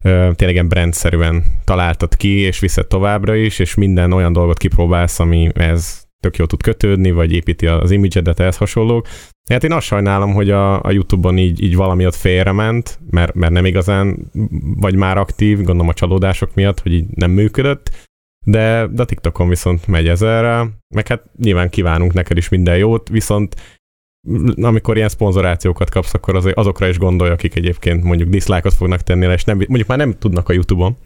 ö, 0.05 0.31
tényleg 0.35 0.55
ilyen 0.55 0.69
brandszerűen 0.69 1.45
találtad 1.65 2.17
ki, 2.17 2.39
és 2.39 2.59
viszed 2.59 2.87
továbbra 2.87 3.35
is, 3.35 3.59
és 3.59 3.75
minden 3.75 4.13
olyan 4.13 4.33
dolgot 4.33 4.59
kipróbálsz, 4.59 5.19
ami 5.19 5.51
ez 5.55 6.08
tök 6.21 6.37
jól 6.37 6.47
tud 6.47 6.63
kötődni, 6.63 7.11
vagy 7.11 7.33
építi 7.33 7.67
az 7.67 7.91
imidzsedet, 7.91 8.41
ehhez 8.41 8.57
hasonlók. 8.57 9.07
Hát 9.51 9.65
én 9.65 9.73
azt 9.73 9.87
sajnálom, 9.87 10.35
hogy 10.35 10.51
a, 10.51 10.83
a 10.83 10.91
Youtube-on 10.91 11.39
így, 11.39 11.63
így 11.63 11.77
valami 11.77 12.07
ott 12.07 12.15
félrement, 12.15 12.99
mert, 13.11 13.35
mert 13.35 13.53
nem 13.53 13.65
igazán 13.65 14.31
vagy 14.77 14.95
már 14.95 15.19
aktív, 15.19 15.57
gondolom 15.57 15.89
a 15.89 15.95
csalódások 15.95 16.55
miatt, 16.55 16.81
hogy 16.81 16.93
így 16.93 17.07
nem 17.15 17.31
működött, 17.31 18.07
de, 18.47 18.87
de 18.87 19.03
a 19.03 19.05
TikTokon 19.05 19.49
viszont 19.49 19.87
megy 19.87 20.09
ezerre, 20.09 20.69
meg 20.95 21.07
hát 21.07 21.25
nyilván 21.39 21.71
kívánunk 21.71 22.13
neked 22.13 22.37
is 22.37 22.49
minden 22.49 22.77
jót, 22.77 23.09
viszont 23.09 23.57
amikor 24.61 24.97
ilyen 24.97 25.09
szponzorációkat 25.09 25.91
kapsz, 25.91 26.15
akkor 26.15 26.37
az, 26.37 26.51
azokra 26.55 26.89
is 26.89 26.99
gondolj, 26.99 27.31
akik 27.31 27.55
egyébként 27.55 28.03
mondjuk 28.03 28.29
dislike-ot 28.29 28.75
fognak 28.75 29.03
tenni, 29.03 29.33
és 29.33 29.45
nem, 29.45 29.57
mondjuk 29.57 29.89
már 29.89 29.99
nem 29.99 30.19
tudnak 30.19 30.49
a 30.49 30.53
Youtube-on. 30.53 30.97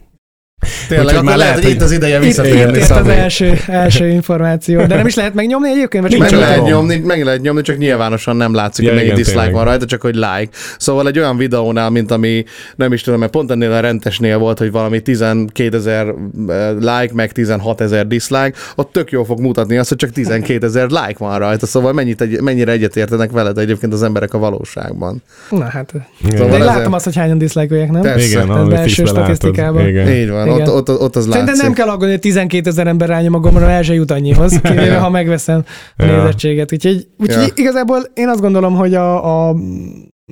Tényleg, 0.89 1.07
Úgyhogy 1.07 1.19
akkor 1.19 1.29
már 1.29 1.37
lehet, 1.37 1.63
hogy 1.63 1.71
itt 1.71 1.83
az 1.83 1.91
ideje 1.93 2.19
visszatérni 2.19 2.79
itt, 2.79 2.85
itt 2.85 2.91
az 2.91 3.09
első, 3.09 3.59
első 3.67 4.09
információ. 4.09 4.85
De 4.87 4.97
nem 4.97 5.07
is 5.07 5.15
lehet 5.15 5.35
megnyomni 5.35 5.69
egyébként? 5.71 6.03
Vagy 6.03 6.13
csak 6.13 6.21
Meg 6.21 6.31
lehet, 6.39 6.65
nyomni, 6.65 6.97
meg 6.99 7.25
lehet 7.25 7.41
nyomni, 7.41 7.63
csak 7.63 7.79
nyilvánosan 7.79 8.37
nem 8.37 8.55
látszik, 8.55 8.85
Ja, 8.85 8.93
hogy 8.93 9.01
mennyi 9.01 9.13
dislike 9.15 9.33
tényleg. 9.39 9.53
van 9.55 9.65
rajta, 9.65 9.85
csak 9.85 10.01
hogy 10.01 10.15
like. 10.15 10.49
Szóval 10.79 11.07
egy 11.07 11.19
olyan 11.19 11.37
videónál, 11.37 11.91
mint 11.91 12.11
ami, 12.11 12.45
nem 12.77 12.93
is 12.93 13.03
tudom, 13.03 13.21
mert 13.21 13.33
pont 13.33 13.51
ennél 13.51 13.73
a 13.73 13.81
rentesnél 13.81 14.39
volt, 14.39 14.59
hogy 14.59 14.71
valami 14.71 15.01
12 15.01 15.77
ezer 15.77 16.15
like, 16.79 17.11
meg 17.13 17.33
16 17.33 17.81
ezer 17.81 18.07
dislike, 18.07 18.53
ott 18.75 18.93
tök 18.93 19.11
jól 19.11 19.25
fog 19.25 19.41
mutatni 19.41 19.77
azt, 19.77 19.89
hogy 19.89 19.99
csak 19.99 20.11
12 20.11 20.67
ezer 20.67 20.87
like 20.89 21.15
van 21.19 21.39
rajta. 21.39 21.67
Szóval 21.67 21.93
mennyit 21.93 22.21
egy, 22.21 22.41
mennyire 22.41 22.73
egyetértenek 22.73 23.31
veled 23.31 23.59
egyébként 23.59 23.93
az 23.93 24.03
emberek 24.03 24.35
a 24.35 24.39
valóságban. 24.39 25.23
Na 25.51 25.65
hát. 25.65 25.93
Szóval 26.31 26.49
De 26.49 26.57
én 26.57 26.65
látom 26.65 26.93
azt, 26.93 27.05
hogy 27.05 27.17
hányan 27.17 27.39
diszlájkolják, 27.39 27.91
nem? 27.91 28.03
Persze. 28.03 28.27
Igen, 28.27 28.57
Ez 28.57 28.69
belső 28.69 29.05
statisztikában. 29.05 29.89
Igen. 29.89 30.09
Így 30.09 30.31
van. 30.31 30.49
Ott, 30.53 30.69
ott, 30.89 31.01
ott, 31.01 31.17
az 31.17 31.23
Szerintem 31.23 31.47
látszik. 31.47 31.63
nem 31.63 31.73
kell 31.73 31.89
aggódni, 31.89 32.11
hogy 32.11 32.21
12 32.21 32.69
ezer 32.71 32.87
ember 32.87 33.09
rányom 33.09 33.35
a 33.35 33.39
gombra, 33.39 33.71
el 33.71 33.83
se 33.83 33.95
jut 33.95 34.11
annyihoz, 34.11 34.61
kivéve 34.63 34.97
ha 34.99 35.11
megveszem 35.11 35.65
a 35.97 36.05
Ja. 36.05 36.17
nézettséget. 36.17 36.73
Úgyhogy, 36.73 37.07
úgyhogy 37.19 37.43
Ja. 37.47 37.53
igazából 37.55 38.03
én 38.15 38.29
azt 38.29 38.41
gondolom, 38.41 38.75
hogy 38.75 38.95
a, 38.95 39.49
a 39.49 39.57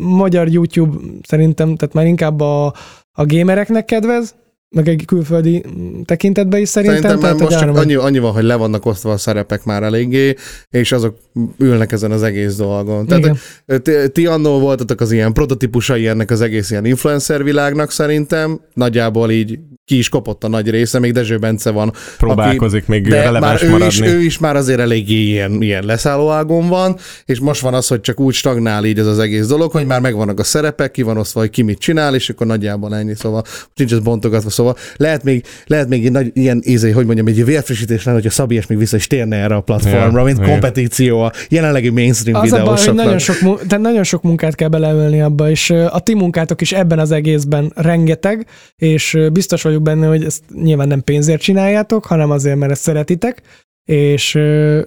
magyar 0.00 0.48
YouTube 0.48 0.96
szerintem, 1.22 1.76
tehát 1.76 1.94
már 1.94 2.06
inkább 2.06 2.40
a, 2.40 2.66
a 3.12 3.26
gamereknek 3.26 3.84
kedvez, 3.84 4.34
meg 4.70 4.88
egy 4.88 5.04
külföldi 5.04 5.64
tekintetben 6.04 6.60
is 6.60 6.68
szerintem. 6.68 7.00
Szerintem 7.00 7.28
már 7.28 7.36
tehát, 7.36 7.50
most 7.50 7.64
hogy 7.64 7.74
csak 7.74 7.82
annyi, 7.82 7.94
annyi 7.94 8.18
van, 8.18 8.32
hogy 8.32 8.42
le 8.42 8.54
vannak 8.54 8.86
osztva 8.86 9.12
a 9.12 9.16
szerepek 9.16 9.64
már 9.64 9.82
eléggé, 9.82 10.34
és 10.70 10.92
azok 10.92 11.18
ülnek 11.58 11.92
ezen 11.92 12.10
az 12.10 12.22
egész 12.22 12.56
dolgon. 12.56 13.06
Tehát 13.06 13.24
Igen. 13.66 13.82
ti, 13.82 13.92
ti 14.12 14.26
annól 14.26 14.60
voltatok 14.60 15.00
az 15.00 15.12
ilyen 15.12 15.32
prototípusai 15.32 16.06
ennek 16.06 16.30
az 16.30 16.40
egész 16.40 16.70
ilyen 16.70 16.84
influencer 16.84 17.44
világnak 17.44 17.90
szerintem, 17.90 18.60
nagyjából 18.74 19.30
így 19.30 19.58
ki 19.90 19.98
is 19.98 20.08
kopott 20.08 20.44
a 20.44 20.48
nagy 20.48 20.70
része, 20.70 20.98
még 20.98 21.12
Dezső 21.12 21.38
Bence 21.38 21.70
van, 21.70 21.92
Próbálkozik 22.18 22.86
még 22.86 23.08
de 23.08 23.16
már 23.16 23.24
releváns 23.24 23.62
ő 23.62 23.66
is, 23.66 23.72
maradni. 23.72 24.06
ő 24.06 24.20
is 24.20 24.38
már 24.38 24.56
azért 24.56 24.80
eléggé 24.80 25.14
ilyen, 25.14 25.62
ilyen 25.62 25.84
leszállóágon 25.84 26.68
van, 26.68 26.96
és 27.24 27.38
most 27.38 27.60
van 27.60 27.74
az, 27.74 27.88
hogy 27.88 28.00
csak 28.00 28.20
úgy 28.20 28.34
stagnál 28.34 28.84
így 28.84 28.98
ez 28.98 29.06
az 29.06 29.18
egész 29.18 29.46
dolog, 29.46 29.70
hogy 29.70 29.86
már 29.86 30.00
megvannak 30.00 30.38
a 30.38 30.44
szerepek, 30.44 30.90
ki 30.90 31.02
van 31.02 31.16
osztva, 31.16 31.40
hogy 31.40 31.50
ki 31.50 31.62
mit 31.62 31.78
csinál, 31.78 32.14
és 32.14 32.28
akkor 32.28 32.46
nagyjából 32.46 32.94
ennyi, 32.94 33.14
szóval 33.14 33.42
nincs 33.74 33.92
ez 33.92 33.98
bontogatva, 33.98 34.50
szóval 34.60 34.76
lehet 34.96 35.22
még, 35.24 35.44
lehet 35.66 35.88
még 35.88 36.06
egy 36.06 36.12
nagy, 36.12 36.30
ilyen 36.34 36.60
ízé, 36.64 36.90
hogy 36.90 37.04
mondjam, 37.06 37.26
egy 37.26 37.44
vérfrissítés 37.44 38.04
lenne, 38.04 38.16
hogy 38.16 38.26
a 38.26 38.30
Szabi 38.30 38.60
még 38.68 38.78
vissza 38.78 38.96
is 38.96 39.06
térne 39.06 39.36
erre 39.36 39.54
a 39.54 39.60
platformra, 39.60 40.18
Ja, 40.18 40.24
mint 40.24 40.38
igen. 40.38 40.50
kompetíció 40.50 41.20
a 41.20 41.32
jelenlegi 41.48 41.88
mainstream 41.88 42.40
Az 42.40 42.52
a 42.52 42.56
baj, 42.56 42.66
hogy 42.66 42.78
videósoknak. 42.78 43.04
nagyon 43.04 43.18
sok, 43.18 43.66
tehát 43.66 43.84
nagyon 43.84 44.04
sok 44.04 44.22
munkát 44.22 44.54
kell 44.54 44.68
beleölni 44.68 45.20
abba, 45.20 45.50
és 45.50 45.70
a 45.70 46.00
ti 46.00 46.14
munkátok 46.14 46.60
is 46.60 46.72
ebben 46.72 46.98
az 46.98 47.10
egészben 47.10 47.72
rengeteg, 47.74 48.46
és 48.76 49.18
biztos 49.32 49.62
vagyok 49.62 49.82
benne, 49.82 50.06
hogy 50.06 50.24
ezt 50.24 50.42
nyilván 50.62 50.88
nem 50.88 51.02
pénzért 51.02 51.40
csináljátok, 51.40 52.04
hanem 52.04 52.30
azért, 52.30 52.56
mert 52.56 52.72
ezt 52.72 52.82
szeretitek, 52.82 53.42
és 53.90 54.32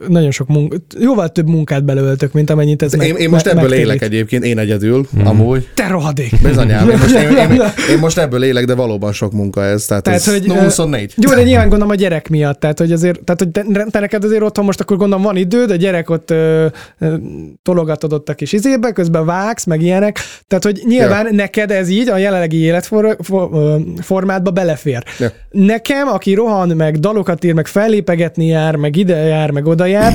nagyon 0.07 0.31
sok 0.31 0.47
munkát, 0.47 0.81
jóval 0.99 1.30
több 1.30 1.47
munkát 1.47 1.84
beleöltök, 1.85 2.34
mint 2.34 2.49
amennyit 2.49 2.81
ez 2.81 2.93
meg, 2.93 3.07
Én, 3.07 3.15
én 3.15 3.30
most 3.30 3.43
me- 3.45 3.53
ebből 3.53 3.63
megtérít. 3.69 3.85
élek 3.91 4.01
egyébként, 4.01 4.43
én 4.45 4.57
egyedül, 4.57 5.05
Mhm. 5.11 5.27
amúgy. 5.27 5.67
Te 5.73 5.88
rohadék! 5.88 6.31
Bizonyám, 6.43 6.89
én 6.89 6.97
most, 6.97 7.15
én, 7.15 7.30
én, 7.38 7.61
én 7.93 7.99
most 7.99 8.17
ebből 8.17 8.43
élek, 8.43 8.65
de 8.65 8.75
valóban 8.75 9.13
sok 9.13 9.31
munka 9.31 9.63
ez. 9.63 9.85
Tehát, 9.85 10.03
Tehát, 10.03 10.19
ez 10.19 10.31
hogy, 10.31 10.47
no, 10.47 10.55
ö, 10.55 10.59
24. 10.61 11.13
Jó, 11.17 11.30
de 11.34 11.43
nyilván 11.43 11.69
gondolom 11.69 11.89
a 11.93 11.95
gyerek 11.95 12.30
miatt, 12.30 12.59
tehát 12.59 12.80
hogy 12.80 12.91
azért, 12.91 13.23
tehát 13.23 13.41
hogy 13.41 13.49
te, 13.51 13.85
te 13.91 13.99
neked 13.99 14.23
azért 14.23 14.41
otthon 14.41 14.65
most 14.65 14.80
akkor 14.80 14.97
gondolom 14.97 15.23
van 15.23 15.35
időd, 15.35 15.71
a 15.71 15.75
gyerek 15.75 16.09
ott 16.09 16.31
ö, 16.31 16.65
ö, 16.99 17.13
tologatod 17.63 18.13
ott 18.13 18.30
a 18.30 18.34
kis 18.34 18.51
izébe, 18.53 18.91
közben 18.91 19.25
vágsz, 19.25 19.65
meg 19.65 19.81
ilyenek, 19.81 20.19
tehát 20.47 20.63
hogy 20.63 20.81
nyilván 20.85 21.25
ja. 21.25 21.31
neked 21.35 21.71
ez 21.71 21.89
így 21.89 22.09
a 22.09 22.17
jelenlegi 22.17 22.57
életformádba 22.57 24.51
belefér. 24.51 25.03
Ja. 25.19 25.31
Nekem, 25.51 26.07
aki 26.07 26.34
rohan, 26.34 26.69
meg 26.69 26.99
dalokat 26.99 27.43
ír, 27.43 27.53
meg 27.53 27.67
fellépegetni 27.67 28.45
jár, 28.45 28.75
meg 28.75 28.93
ide 28.98 29.15
jár, 29.15 29.52
meg 29.52 29.65
oda 29.65 29.86
jár, 29.86 30.14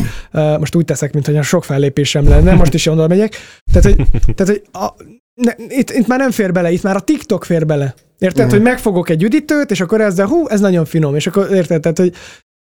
most 0.58 0.74
úgy 0.74 0.84
teszek, 0.84 1.12
mintha 1.12 1.42
sok 1.42 1.64
fellépésem 1.64 2.28
lenne, 2.28 2.54
most 2.54 2.74
is 2.74 2.86
oda 2.86 3.08
megyek, 3.08 3.36
tehát 3.72 3.96
hogy, 3.96 4.06
tehát, 4.34 4.52
hogy 4.52 4.62
a, 4.72 4.94
ne, 5.34 5.52
itt, 5.68 5.90
itt 5.90 6.06
már 6.06 6.18
nem 6.18 6.30
fér 6.30 6.52
bele, 6.52 6.70
itt 6.70 6.82
már 6.82 6.96
a 6.96 7.00
TikTok 7.00 7.44
fér 7.44 7.66
bele. 7.66 7.94
Érted, 8.18 8.38
uh-huh. 8.38 8.52
hogy 8.52 8.62
megfogok 8.62 9.08
egy 9.08 9.22
üdítőt, 9.22 9.70
és 9.70 9.80
akkor 9.80 10.00
ezzel, 10.00 10.26
hú, 10.26 10.48
ez 10.48 10.60
nagyon 10.60 10.84
finom, 10.84 11.14
és 11.14 11.26
akkor 11.26 11.50
érted, 11.52 11.80
tehát, 11.80 11.98
hogy 11.98 12.12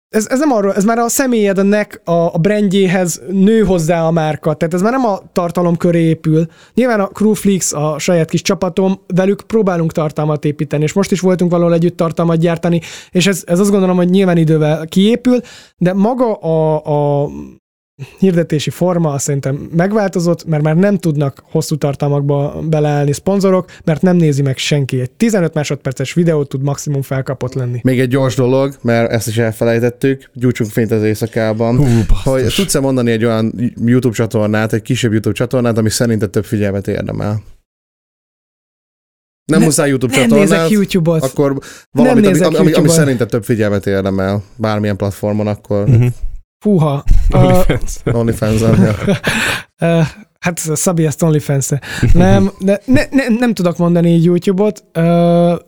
ez, 0.10 0.28
ez 0.30 0.40
nem 0.40 0.52
arról, 0.52 0.74
ez 0.74 0.84
már 0.84 0.98
a 0.98 1.08
személyednek, 1.08 2.02
a, 2.04 2.12
a 2.12 2.38
brandjéhez 2.38 3.22
nő 3.32 3.64
hozzá 3.64 4.06
a 4.06 4.12
márka, 4.12 4.54
tehát 4.54 4.74
ez 4.74 4.82
már 4.82 4.92
nem 4.92 5.06
a 5.06 5.20
tartalom 5.34 5.78
köré 5.78 6.02
épül. 6.02 6.46
Nyilván 6.74 7.00
a 7.00 7.08
Crewflix, 7.08 7.74
a 7.74 7.96
saját 8.00 8.30
kis 8.30 8.42
csapatom, 8.42 9.00
velük 9.16 9.42
próbálunk 9.42 9.92
tartalmat 9.92 10.46
építeni, 10.46 10.84
és 10.84 10.94
most 10.94 11.12
is 11.12 11.20
voltunk 11.20 11.52
valahol 11.52 11.74
együtt 11.74 11.98
tartalmat 11.98 12.38
gyártani, 12.38 12.82
és 13.12 13.28
ez, 13.28 13.44
ez 13.46 13.60
azt 13.60 13.72
gondolom, 13.72 13.96
hogy 13.96 14.10
nyilván 14.10 14.38
idővel 14.38 14.86
kiépül, 14.86 15.40
de 15.78 15.94
maga 15.94 16.34
a, 16.34 16.76
a 17.24 17.30
hirdetési 18.20 18.70
forma 18.70 19.12
azt 19.14 19.24
szerintem 19.24 19.70
megváltozott, 19.76 20.46
mert 20.46 20.64
már 20.64 20.76
nem 20.76 20.98
tudnak 20.98 21.44
hosszú 21.52 21.76
tartalmakba 21.76 22.62
beleállni 22.70 23.12
szponzorok, 23.14 23.66
mert 23.84 24.02
nem 24.02 24.16
nézi 24.16 24.42
meg 24.42 24.58
senki. 24.58 25.00
Egy 25.00 25.12
15 25.12 25.54
másodperces 25.54 26.14
videót 26.14 26.50
tud 26.50 26.62
maximum 26.62 27.02
felkapott 27.02 27.54
lenni. 27.54 27.80
Még 27.84 28.00
egy 28.00 28.10
gyors 28.10 28.36
dolog, 28.36 28.76
mert 28.82 29.12
ezt 29.12 29.28
is 29.28 29.38
elfelejtettük, 29.38 30.30
gyújtsunk 30.34 30.70
fényt 30.70 30.92
az 30.92 31.04
éjszakában. 31.04 31.78
Hú, 31.78 31.84
hogy 31.84 32.42
basszus. 32.42 32.56
tudsz-e 32.56 32.80
mondani 32.80 33.12
egy 33.12 33.26
olyan 33.26 33.54
YouTube 33.86 34.16
csatornát, 34.16 34.74
egy 34.74 34.82
kisebb 34.82 35.12
YouTube 35.12 35.36
csatornát, 35.36 35.78
ami 35.78 35.90
szerinted 35.90 36.30
több 36.30 36.46
figyelmet 36.46 36.88
érdemel? 36.88 37.42
Nem 39.46 39.60
Ne- 39.60 39.66
muszáj 39.66 39.90
YouTube 39.90 40.14
Nem 40.16 40.22
csatornát, 40.24 40.50
nézek 40.50 40.70
YouTube-ot. 40.70 41.24
akkor 41.24 41.60
valamit, 41.92 42.18
ami, 42.26 42.28
nézek 42.32 42.48
ami, 42.48 42.56
ami, 42.56 42.58
ami 42.58 42.68
YouTube-on. 42.70 42.96
szerinted 42.96 43.28
több 43.30 43.44
figyelmet 43.44 43.88
érdemel 43.88 44.44
bármilyen 44.56 44.96
platformon, 44.98 45.48
akkor 45.48 45.88
Mhm. 45.88 46.06
Fúha. 46.60 46.94
A, 47.30 47.38
OnlyFans. 47.38 48.00
OnlyFans-on. 48.20 48.82
ja. 48.82 48.96
Uh, 49.82 50.06
hát 50.40 50.60
Szabi 50.60 51.06
ezt 51.06 51.22
onlyfans 51.22 51.70
Nem, 52.14 52.52
de 52.60 52.82
ne, 52.86 53.02
ne, 53.12 53.28
nem 53.28 53.54
tudok 53.54 53.78
mondani 53.78 54.10
így 54.10 54.24
YouTube-ot. 54.24 54.84
Uh, 54.96 55.60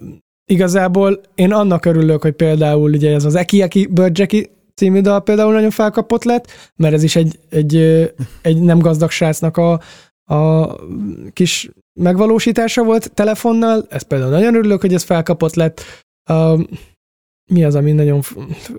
igazából 0.45 1.21
én 1.35 1.51
annak 1.53 1.85
örülök, 1.85 2.21
hogy 2.21 2.33
például 2.33 2.91
ugye 2.91 3.13
ez 3.13 3.25
az 3.25 3.35
Eki 3.35 3.61
Eki 3.61 3.87
Bördzseki 3.91 4.49
című 4.75 5.01
dal 5.01 5.23
például 5.23 5.53
nagyon 5.53 5.69
felkapott 5.69 6.23
lett, 6.23 6.47
mert 6.75 6.93
ez 6.93 7.03
is 7.03 7.15
egy, 7.15 7.39
egy, 7.49 7.75
egy 8.41 8.61
nem 8.61 8.79
gazdag 8.79 9.09
srácnak 9.11 9.57
a, 9.57 9.79
a 10.35 10.75
kis 11.33 11.69
megvalósítása 11.99 12.83
volt 12.83 13.11
telefonnal, 13.13 13.85
ez 13.89 14.01
például 14.01 14.31
nagyon 14.31 14.55
örülök, 14.55 14.81
hogy 14.81 14.93
ez 14.93 15.03
felkapott 15.03 15.55
lett. 15.55 15.81
Uh, 16.29 16.59
mi 17.51 17.63
az, 17.63 17.75
ami 17.75 17.91
nagyon... 17.91 18.21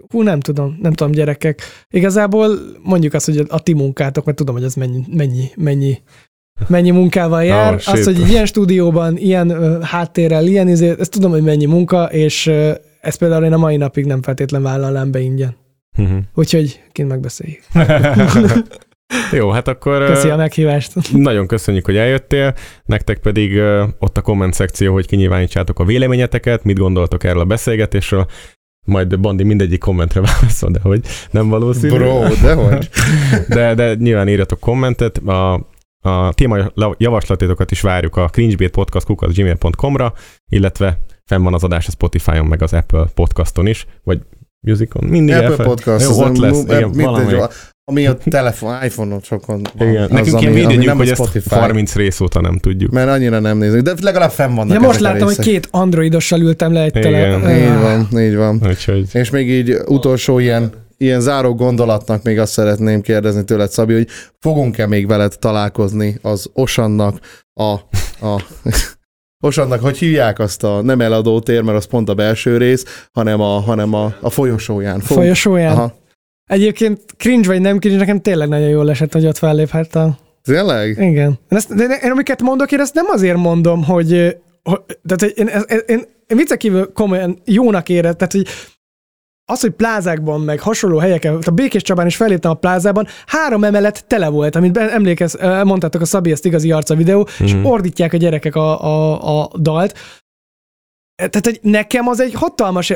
Hú, 0.08 0.22
nem 0.22 0.40
tudom, 0.40 0.78
nem 0.82 0.92
tudom, 0.92 1.12
gyerekek. 1.12 1.60
Igazából 1.90 2.58
mondjuk 2.82 3.14
azt, 3.14 3.26
hogy 3.26 3.46
a 3.48 3.60
ti 3.60 3.72
munkátok, 3.72 4.24
mert 4.24 4.36
tudom, 4.36 4.54
hogy 4.54 4.64
ez 4.64 4.74
mennyi, 4.74 5.04
mennyi, 5.16 5.50
mennyi, 5.56 5.98
mennyi 6.68 6.90
munkával 6.90 7.44
jár. 7.44 7.74
Oh, 7.74 7.80
Oh, 7.86 7.92
azt, 7.92 8.04
hogy 8.04 8.20
egy 8.22 8.28
ilyen 8.28 8.46
stúdióban, 8.46 9.16
ilyen 9.16 9.82
háttérrel, 9.82 10.46
ilyen 10.46 10.68
izé, 10.68 10.94
ezt 10.98 11.10
tudom, 11.10 11.30
hogy 11.30 11.42
mennyi 11.42 11.66
munka, 11.66 12.04
és 12.04 12.46
ö, 12.46 12.72
ezt 13.00 13.18
például 13.18 13.44
én 13.44 13.52
a 13.52 13.56
mai 13.58 13.76
napig 13.76 14.04
nem 14.04 14.22
feltétlen 14.22 14.62
vállalnám 14.62 15.10
be 15.10 15.20
ingyen. 15.20 15.56
Mhm. 15.96 16.16
Úgyhogy 16.34 16.82
kint 16.92 17.08
megbeszéljük. 17.08 17.62
Jó, 19.32 19.50
hát 19.50 19.68
akkor 19.68 20.04
Köszi 20.04 20.28
a 20.28 20.36
meghívást. 20.36 21.12
nagyon 21.12 21.46
köszönjük, 21.46 21.84
hogy 21.84 21.96
eljöttél, 21.96 22.54
nektek 22.84 23.18
pedig 23.18 23.60
ott 23.98 24.16
a 24.16 24.20
komment 24.20 24.54
szekció, 24.54 24.92
hogy 24.92 25.06
kinyilvánítsátok 25.06 25.78
a 25.78 25.84
véleményeteket, 25.84 26.64
mit 26.64 26.78
gondoltok 26.78 27.24
erről 27.24 27.40
a 27.40 27.44
beszélgetésről, 27.44 28.26
majd 28.86 29.20
Bandi 29.20 29.42
mindegyik 29.42 29.80
kommentre 29.80 30.20
válaszol, 30.30 30.70
de 30.70 30.80
hogy 30.82 31.00
nem 31.30 31.48
valószínű. 31.48 31.94
Bro, 31.94 32.28
dehogy. 32.42 32.88
De, 33.48 33.74
de 33.74 33.94
nyilván 33.94 34.28
írjatok 34.28 34.60
kommentet, 34.60 35.16
a, 35.18 35.52
a 36.00 36.32
téma 36.34 36.72
javaslatétokat 36.96 37.70
is 37.70 37.80
várjuk 37.80 38.16
a 38.16 38.28
cringebaitpodcast.gmail.com-ra, 38.28 40.12
illetve 40.50 40.98
fenn 41.24 41.42
van 41.42 41.54
az 41.54 41.64
adás 41.64 41.86
a 41.86 41.90
Spotify-on, 41.90 42.46
meg 42.46 42.62
az 42.62 42.72
Apple 42.72 43.04
podcaston 43.14 43.66
is, 43.66 43.86
vagy 44.02 44.20
Musicon, 44.66 45.08
mindig 45.08 45.34
Apple 45.34 45.48
elfel- 45.48 45.66
Podcast. 45.66 46.08
Jó, 46.10 46.24
ott 46.24 46.36
lesz, 46.36 46.62
igen, 46.62 46.82
mindegy, 46.88 47.04
valamelyik. 47.04 47.40
Ami 47.84 48.06
a 48.06 48.16
telefon, 48.24 48.82
iPhone-osokon 48.84 49.62
van. 49.78 49.88
Igen. 49.88 50.02
az, 50.02 50.10
Nekünk 50.10 50.34
ami, 50.34 50.58
ilyen 50.60 50.78
nem 50.78 50.96
hogy 50.96 51.08
a 51.08 51.10
ezt 51.10 51.20
Spotify. 51.22 51.54
30 51.54 51.94
rész 51.94 52.20
óta 52.20 52.40
nem 52.40 52.58
tudjuk. 52.58 52.90
Mert 52.90 53.08
annyira 53.08 53.38
nem 53.38 53.58
nézzük, 53.58 53.80
de 53.80 53.92
legalább 54.00 54.30
fenn 54.30 54.54
vannak 54.54 54.74
Ja, 54.74 54.80
most 54.80 55.00
láttam, 55.00 55.26
hogy 55.26 55.38
két 55.38 55.68
androidossal 55.70 56.40
ültem 56.40 56.72
le 56.72 56.82
egy 56.82 56.92
tele. 56.92 57.56
Így 57.58 57.80
van, 57.80 58.20
így 58.20 58.36
van. 58.36 58.60
Úgyhogy 58.68 59.08
És 59.12 59.30
még 59.30 59.50
így 59.50 59.76
utolsó 59.86 60.38
ilyen, 60.38 60.72
ilyen 60.96 61.20
záró 61.20 61.54
gondolatnak 61.54 62.22
még 62.22 62.38
azt 62.38 62.52
szeretném 62.52 63.00
kérdezni 63.00 63.44
tőled, 63.44 63.70
Szabi, 63.70 63.92
hogy 63.92 64.08
fogunk-e 64.38 64.86
még 64.86 65.06
veled 65.06 65.38
találkozni 65.38 66.18
az 66.22 66.50
Osannak 66.52 67.18
a, 67.54 67.70
a 68.26 68.42
Osannak, 69.46 69.80
hogy 69.80 69.98
hívják 69.98 70.38
azt 70.38 70.64
a 70.64 70.82
nem 70.82 71.00
eladó 71.00 71.40
tér, 71.40 71.62
mert 71.62 71.76
az 71.76 71.84
pont 71.84 72.08
a 72.08 72.14
belső 72.14 72.56
rész, 72.56 73.06
hanem 73.12 73.40
a, 73.40 73.60
hanem 73.60 73.94
a, 73.94 74.14
a 74.20 74.30
folyosóján. 74.30 75.00
Fogunk- 75.00 75.20
Folyosóján. 75.20 75.72
Aha. 75.76 76.00
Egyébként 76.46 77.00
cringe 77.16 77.48
vagy 77.48 77.60
nem 77.60 77.78
cringe, 77.78 77.98
nekem 77.98 78.20
tényleg 78.20 78.48
nagyon 78.48 78.68
jól 78.68 78.90
esett, 78.90 79.12
hogy 79.12 79.26
ott 79.26 79.38
felléphettem. 79.38 80.16
Tényleg? 80.42 80.88
Igen. 80.98 81.28
Én, 81.28 81.38
ezt, 81.48 81.74
de 81.74 81.84
én 82.02 82.10
amiket 82.10 82.42
mondok, 82.42 82.72
én 82.72 82.80
ezt 82.80 82.94
nem 82.94 83.06
azért 83.08 83.36
mondom, 83.36 83.84
hogy, 83.84 84.36
hogy 84.62 84.80
tehát 85.06 85.36
én, 85.36 85.46
én, 85.46 85.78
én, 85.86 86.04
én 86.26 86.36
viccek 86.36 86.58
kívül 86.58 86.92
komolyan 86.92 87.38
jónak 87.44 87.88
érett, 87.88 88.16
tehát 88.18 88.32
hogy 88.32 88.46
az, 89.44 89.60
hogy 89.60 89.70
plázákban, 89.70 90.40
meg 90.40 90.60
hasonló 90.60 90.98
helyeken, 90.98 91.38
a 91.46 91.50
Békés 91.50 91.82
Csabán 91.82 92.06
is 92.06 92.16
felléptem 92.16 92.50
a 92.50 92.54
plázában, 92.54 93.06
három 93.26 93.64
emelet 93.64 94.04
tele 94.06 94.28
volt, 94.28 94.56
amit 94.56 94.76
emlékez, 94.76 95.36
mondtátok 95.64 96.00
a 96.00 96.04
Szabi, 96.04 96.30
ezt 96.30 96.44
igazi 96.44 96.72
arca 96.72 96.94
videó, 96.94 97.28
és 97.38 97.54
Mhm. 97.54 97.64
ordítják 97.64 98.12
a 98.12 98.16
gyerekek 98.16 98.54
a, 98.56 98.84
a, 98.84 99.40
a 99.42 99.50
dalt. 99.58 99.98
Tehát, 101.14 101.44
hogy 101.44 101.58
nekem 101.62 102.08
az 102.08 102.20
egy 102.20 102.34
hatalmas, 102.34 102.92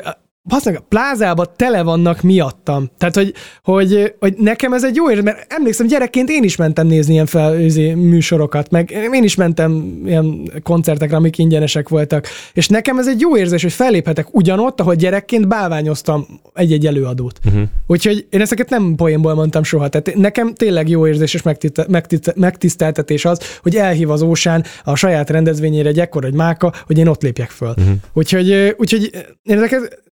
Bassznak, 0.48 0.76
a 0.76 0.84
plázában 0.88 1.46
tele 1.56 1.82
vannak 1.82 2.22
miattam. 2.22 2.90
Tehát, 2.98 3.14
hogy, 3.14 3.34
hogy, 3.62 4.14
hogy 4.18 4.34
nekem 4.38 4.72
ez 4.72 4.84
egy 4.84 4.94
jó 4.94 5.10
érzés, 5.10 5.24
mert 5.24 5.52
emlékszem, 5.52 5.86
gyerekként 5.86 6.30
én 6.30 6.42
is 6.42 6.56
mentem 6.56 6.86
nézni 6.86 7.12
ilyen 7.12 7.26
fel, 7.26 7.60
izé, 7.60 7.94
műsorokat, 7.94 8.70
meg 8.70 8.90
én 9.12 9.22
is 9.24 9.34
mentem 9.34 10.00
ilyen 10.04 10.50
koncertekre, 10.62 11.16
amik 11.16 11.38
ingyenesek 11.38 11.88
voltak. 11.88 12.26
És 12.52 12.68
nekem 12.68 12.98
ez 12.98 13.08
egy 13.08 13.20
jó 13.20 13.36
érzés, 13.36 13.62
hogy 13.62 13.72
felléphetek 13.72 14.34
ugyanott, 14.34 14.80
ahol 14.80 14.94
gyerekként 14.94 15.48
bálványoztam 15.48 16.26
egy-egy 16.54 16.86
előadót. 16.86 17.40
uh-huh. 17.46 17.62
Úgyhogy 17.86 18.26
én 18.30 18.40
ezeket 18.40 18.70
nem 18.70 18.94
poénból 18.96 19.34
mondtam 19.34 19.62
soha. 19.62 19.88
Tehát 19.88 20.14
nekem 20.14 20.54
tényleg 20.54 20.88
jó 20.88 21.06
érzés 21.06 21.34
és 21.34 21.42
megtiszte- 21.42 21.88
megtiszte- 21.88 22.36
megtiszteltetés 22.36 23.24
az, 23.24 23.40
hogy 23.62 23.76
elhív 23.76 24.10
az 24.10 24.22
ósán 24.22 24.64
a 24.84 24.94
saját 24.94 25.30
rendezvényére 25.30 25.88
egy 25.88 26.00
ekkor 26.00 26.24
egy 26.24 26.34
máka, 26.34 26.72
hogy 26.86 26.98
én 26.98 27.06
ott 27.06 27.22
lépjek 27.22 27.50
föl. 27.50 27.74
Mhm. 27.76 27.90
Úgyhogy, 28.12 28.74
úgyhogy 28.78 29.10
én 29.42 29.56
ezeket 29.56 30.04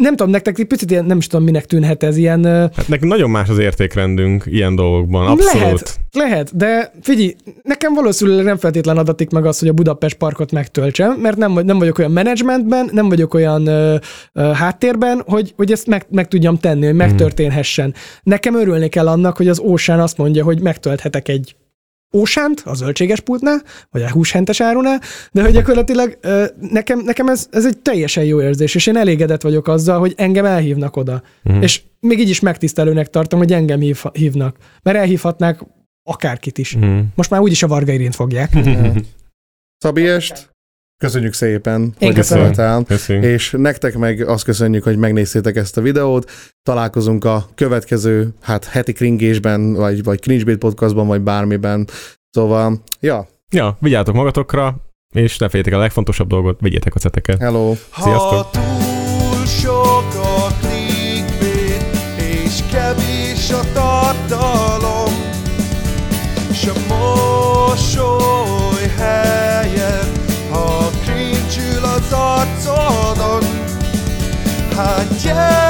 nem 0.00 0.16
tudom, 0.16 0.32
nektek 0.32 0.58
egy 0.58 0.66
picit 0.66 0.90
ilyen, 0.90 1.04
nem 1.04 1.18
is 1.18 1.26
tudom, 1.26 1.44
minek 1.44 1.64
tűnhet 1.64 2.02
ez 2.02 2.16
ilyen... 2.16 2.44
Hát 2.44 2.88
nekünk 2.88 3.12
nagyon 3.12 3.30
más 3.30 3.48
az 3.48 3.58
értékrendünk 3.58 4.44
ilyen 4.46 4.74
dolgokban, 4.74 5.26
abszolút. 5.26 5.60
Lehet, 5.62 6.00
lehet, 6.12 6.56
de 6.56 6.92
figyelj, 7.02 7.36
nekem 7.62 7.94
valószínűleg 7.94 8.44
nem 8.44 8.56
feltétlen 8.56 8.98
adatik 8.98 9.30
meg 9.30 9.46
az, 9.46 9.58
hogy 9.58 9.68
a 9.68 9.72
Budapest 9.72 10.16
parkot 10.16 10.52
megtöltsem, 10.52 11.12
mert 11.12 11.36
nem, 11.36 11.52
nem 11.52 11.78
vagyok 11.78 11.98
olyan 11.98 12.10
menedzsmentben, 12.10 12.88
nem 12.92 13.08
vagyok 13.08 13.34
olyan 13.34 13.66
ö, 13.66 13.96
ö, 14.32 14.42
háttérben, 14.42 15.22
hogy, 15.26 15.52
hogy 15.56 15.72
ezt 15.72 15.86
meg, 15.86 16.06
meg 16.10 16.28
tudjam 16.28 16.58
tenni, 16.58 16.86
hogy 16.86 16.94
megtörténhessen. 16.94 17.94
Nekem 18.22 18.54
örülni 18.54 18.88
kell 18.88 19.08
annak, 19.08 19.36
hogy 19.36 19.48
az 19.48 19.60
Ósán 19.60 20.00
azt 20.00 20.18
mondja, 20.18 20.44
hogy 20.44 20.60
megtölthetek 20.60 21.28
egy 21.28 21.54
ósánt 22.16 22.62
a 22.64 22.74
zöldséges 22.74 23.20
pultnál, 23.20 23.62
vagy 23.90 24.02
a 24.02 24.10
húshentes 24.10 24.60
árunál, 24.60 25.00
de 25.32 25.42
hogy 25.42 25.52
gyakorlatilag 25.52 26.18
nekem, 26.60 26.98
nekem 26.98 27.28
ez, 27.28 27.46
ez 27.50 27.66
egy 27.66 27.78
teljesen 27.78 28.24
jó 28.24 28.42
érzés, 28.42 28.74
és 28.74 28.86
én 28.86 28.96
elégedett 28.96 29.42
vagyok 29.42 29.68
azzal, 29.68 29.98
hogy 29.98 30.14
engem 30.16 30.44
elhívnak 30.44 30.96
oda. 30.96 31.22
Mhm. 31.42 31.62
És 31.62 31.82
még 32.00 32.18
így 32.18 32.28
is 32.28 32.40
megtisztelőnek 32.40 33.10
tartom, 33.10 33.38
hogy 33.38 33.52
engem 33.52 33.80
hív, 33.80 34.02
hívnak. 34.12 34.56
Mert 34.82 34.96
elhívhatnák 34.96 35.60
akárkit 36.02 36.58
is. 36.58 36.76
Mhm. 36.76 36.98
Most 37.14 37.30
már 37.30 37.40
úgyis 37.40 37.62
a 37.62 37.66
Varga 37.66 37.92
Irint 37.92 38.14
fogják. 38.14 38.56
Szabiest, 39.78 40.49
köszönjük 41.00 41.32
szépen, 41.32 41.94
hogy 41.98 42.18
itt 42.18 42.24
voltál. 42.26 42.84
Köszönjük. 42.84 43.24
És 43.24 43.54
nektek 43.58 43.96
meg 43.96 44.28
azt 44.28 44.44
köszönjük, 44.44 44.82
hogy 44.82 44.96
megnéztétek 44.96 45.56
ezt 45.56 45.76
a 45.76 45.80
videót. 45.80 46.30
Találkozunk 46.62 47.24
a 47.24 47.46
következő, 47.54 48.28
hát 48.40 48.64
heti 48.64 48.92
kringésben, 48.92 49.72
vagy, 49.72 50.04
vagy 50.04 50.20
cringebait 50.20 50.58
podcastban, 50.58 51.06
vagy 51.06 51.20
bármiben. 51.20 51.88
Szóval, 52.30 52.82
ja, 53.00 53.28
Ja, 53.52 53.76
vigyázzatok 53.80 54.14
magatokra, 54.14 54.76
és 55.14 55.38
ne 55.38 55.48
féljétek 55.48 55.74
a 55.74 55.78
legfontosabb 55.78 56.28
dolgot, 56.28 56.60
vigyétek 56.60 56.94
a 56.94 56.98
ceteket. 56.98 57.40
hello! 57.40 57.74
Sziasztok! 58.02 58.46
Ha 58.54 58.99
sahaja 74.80 75.69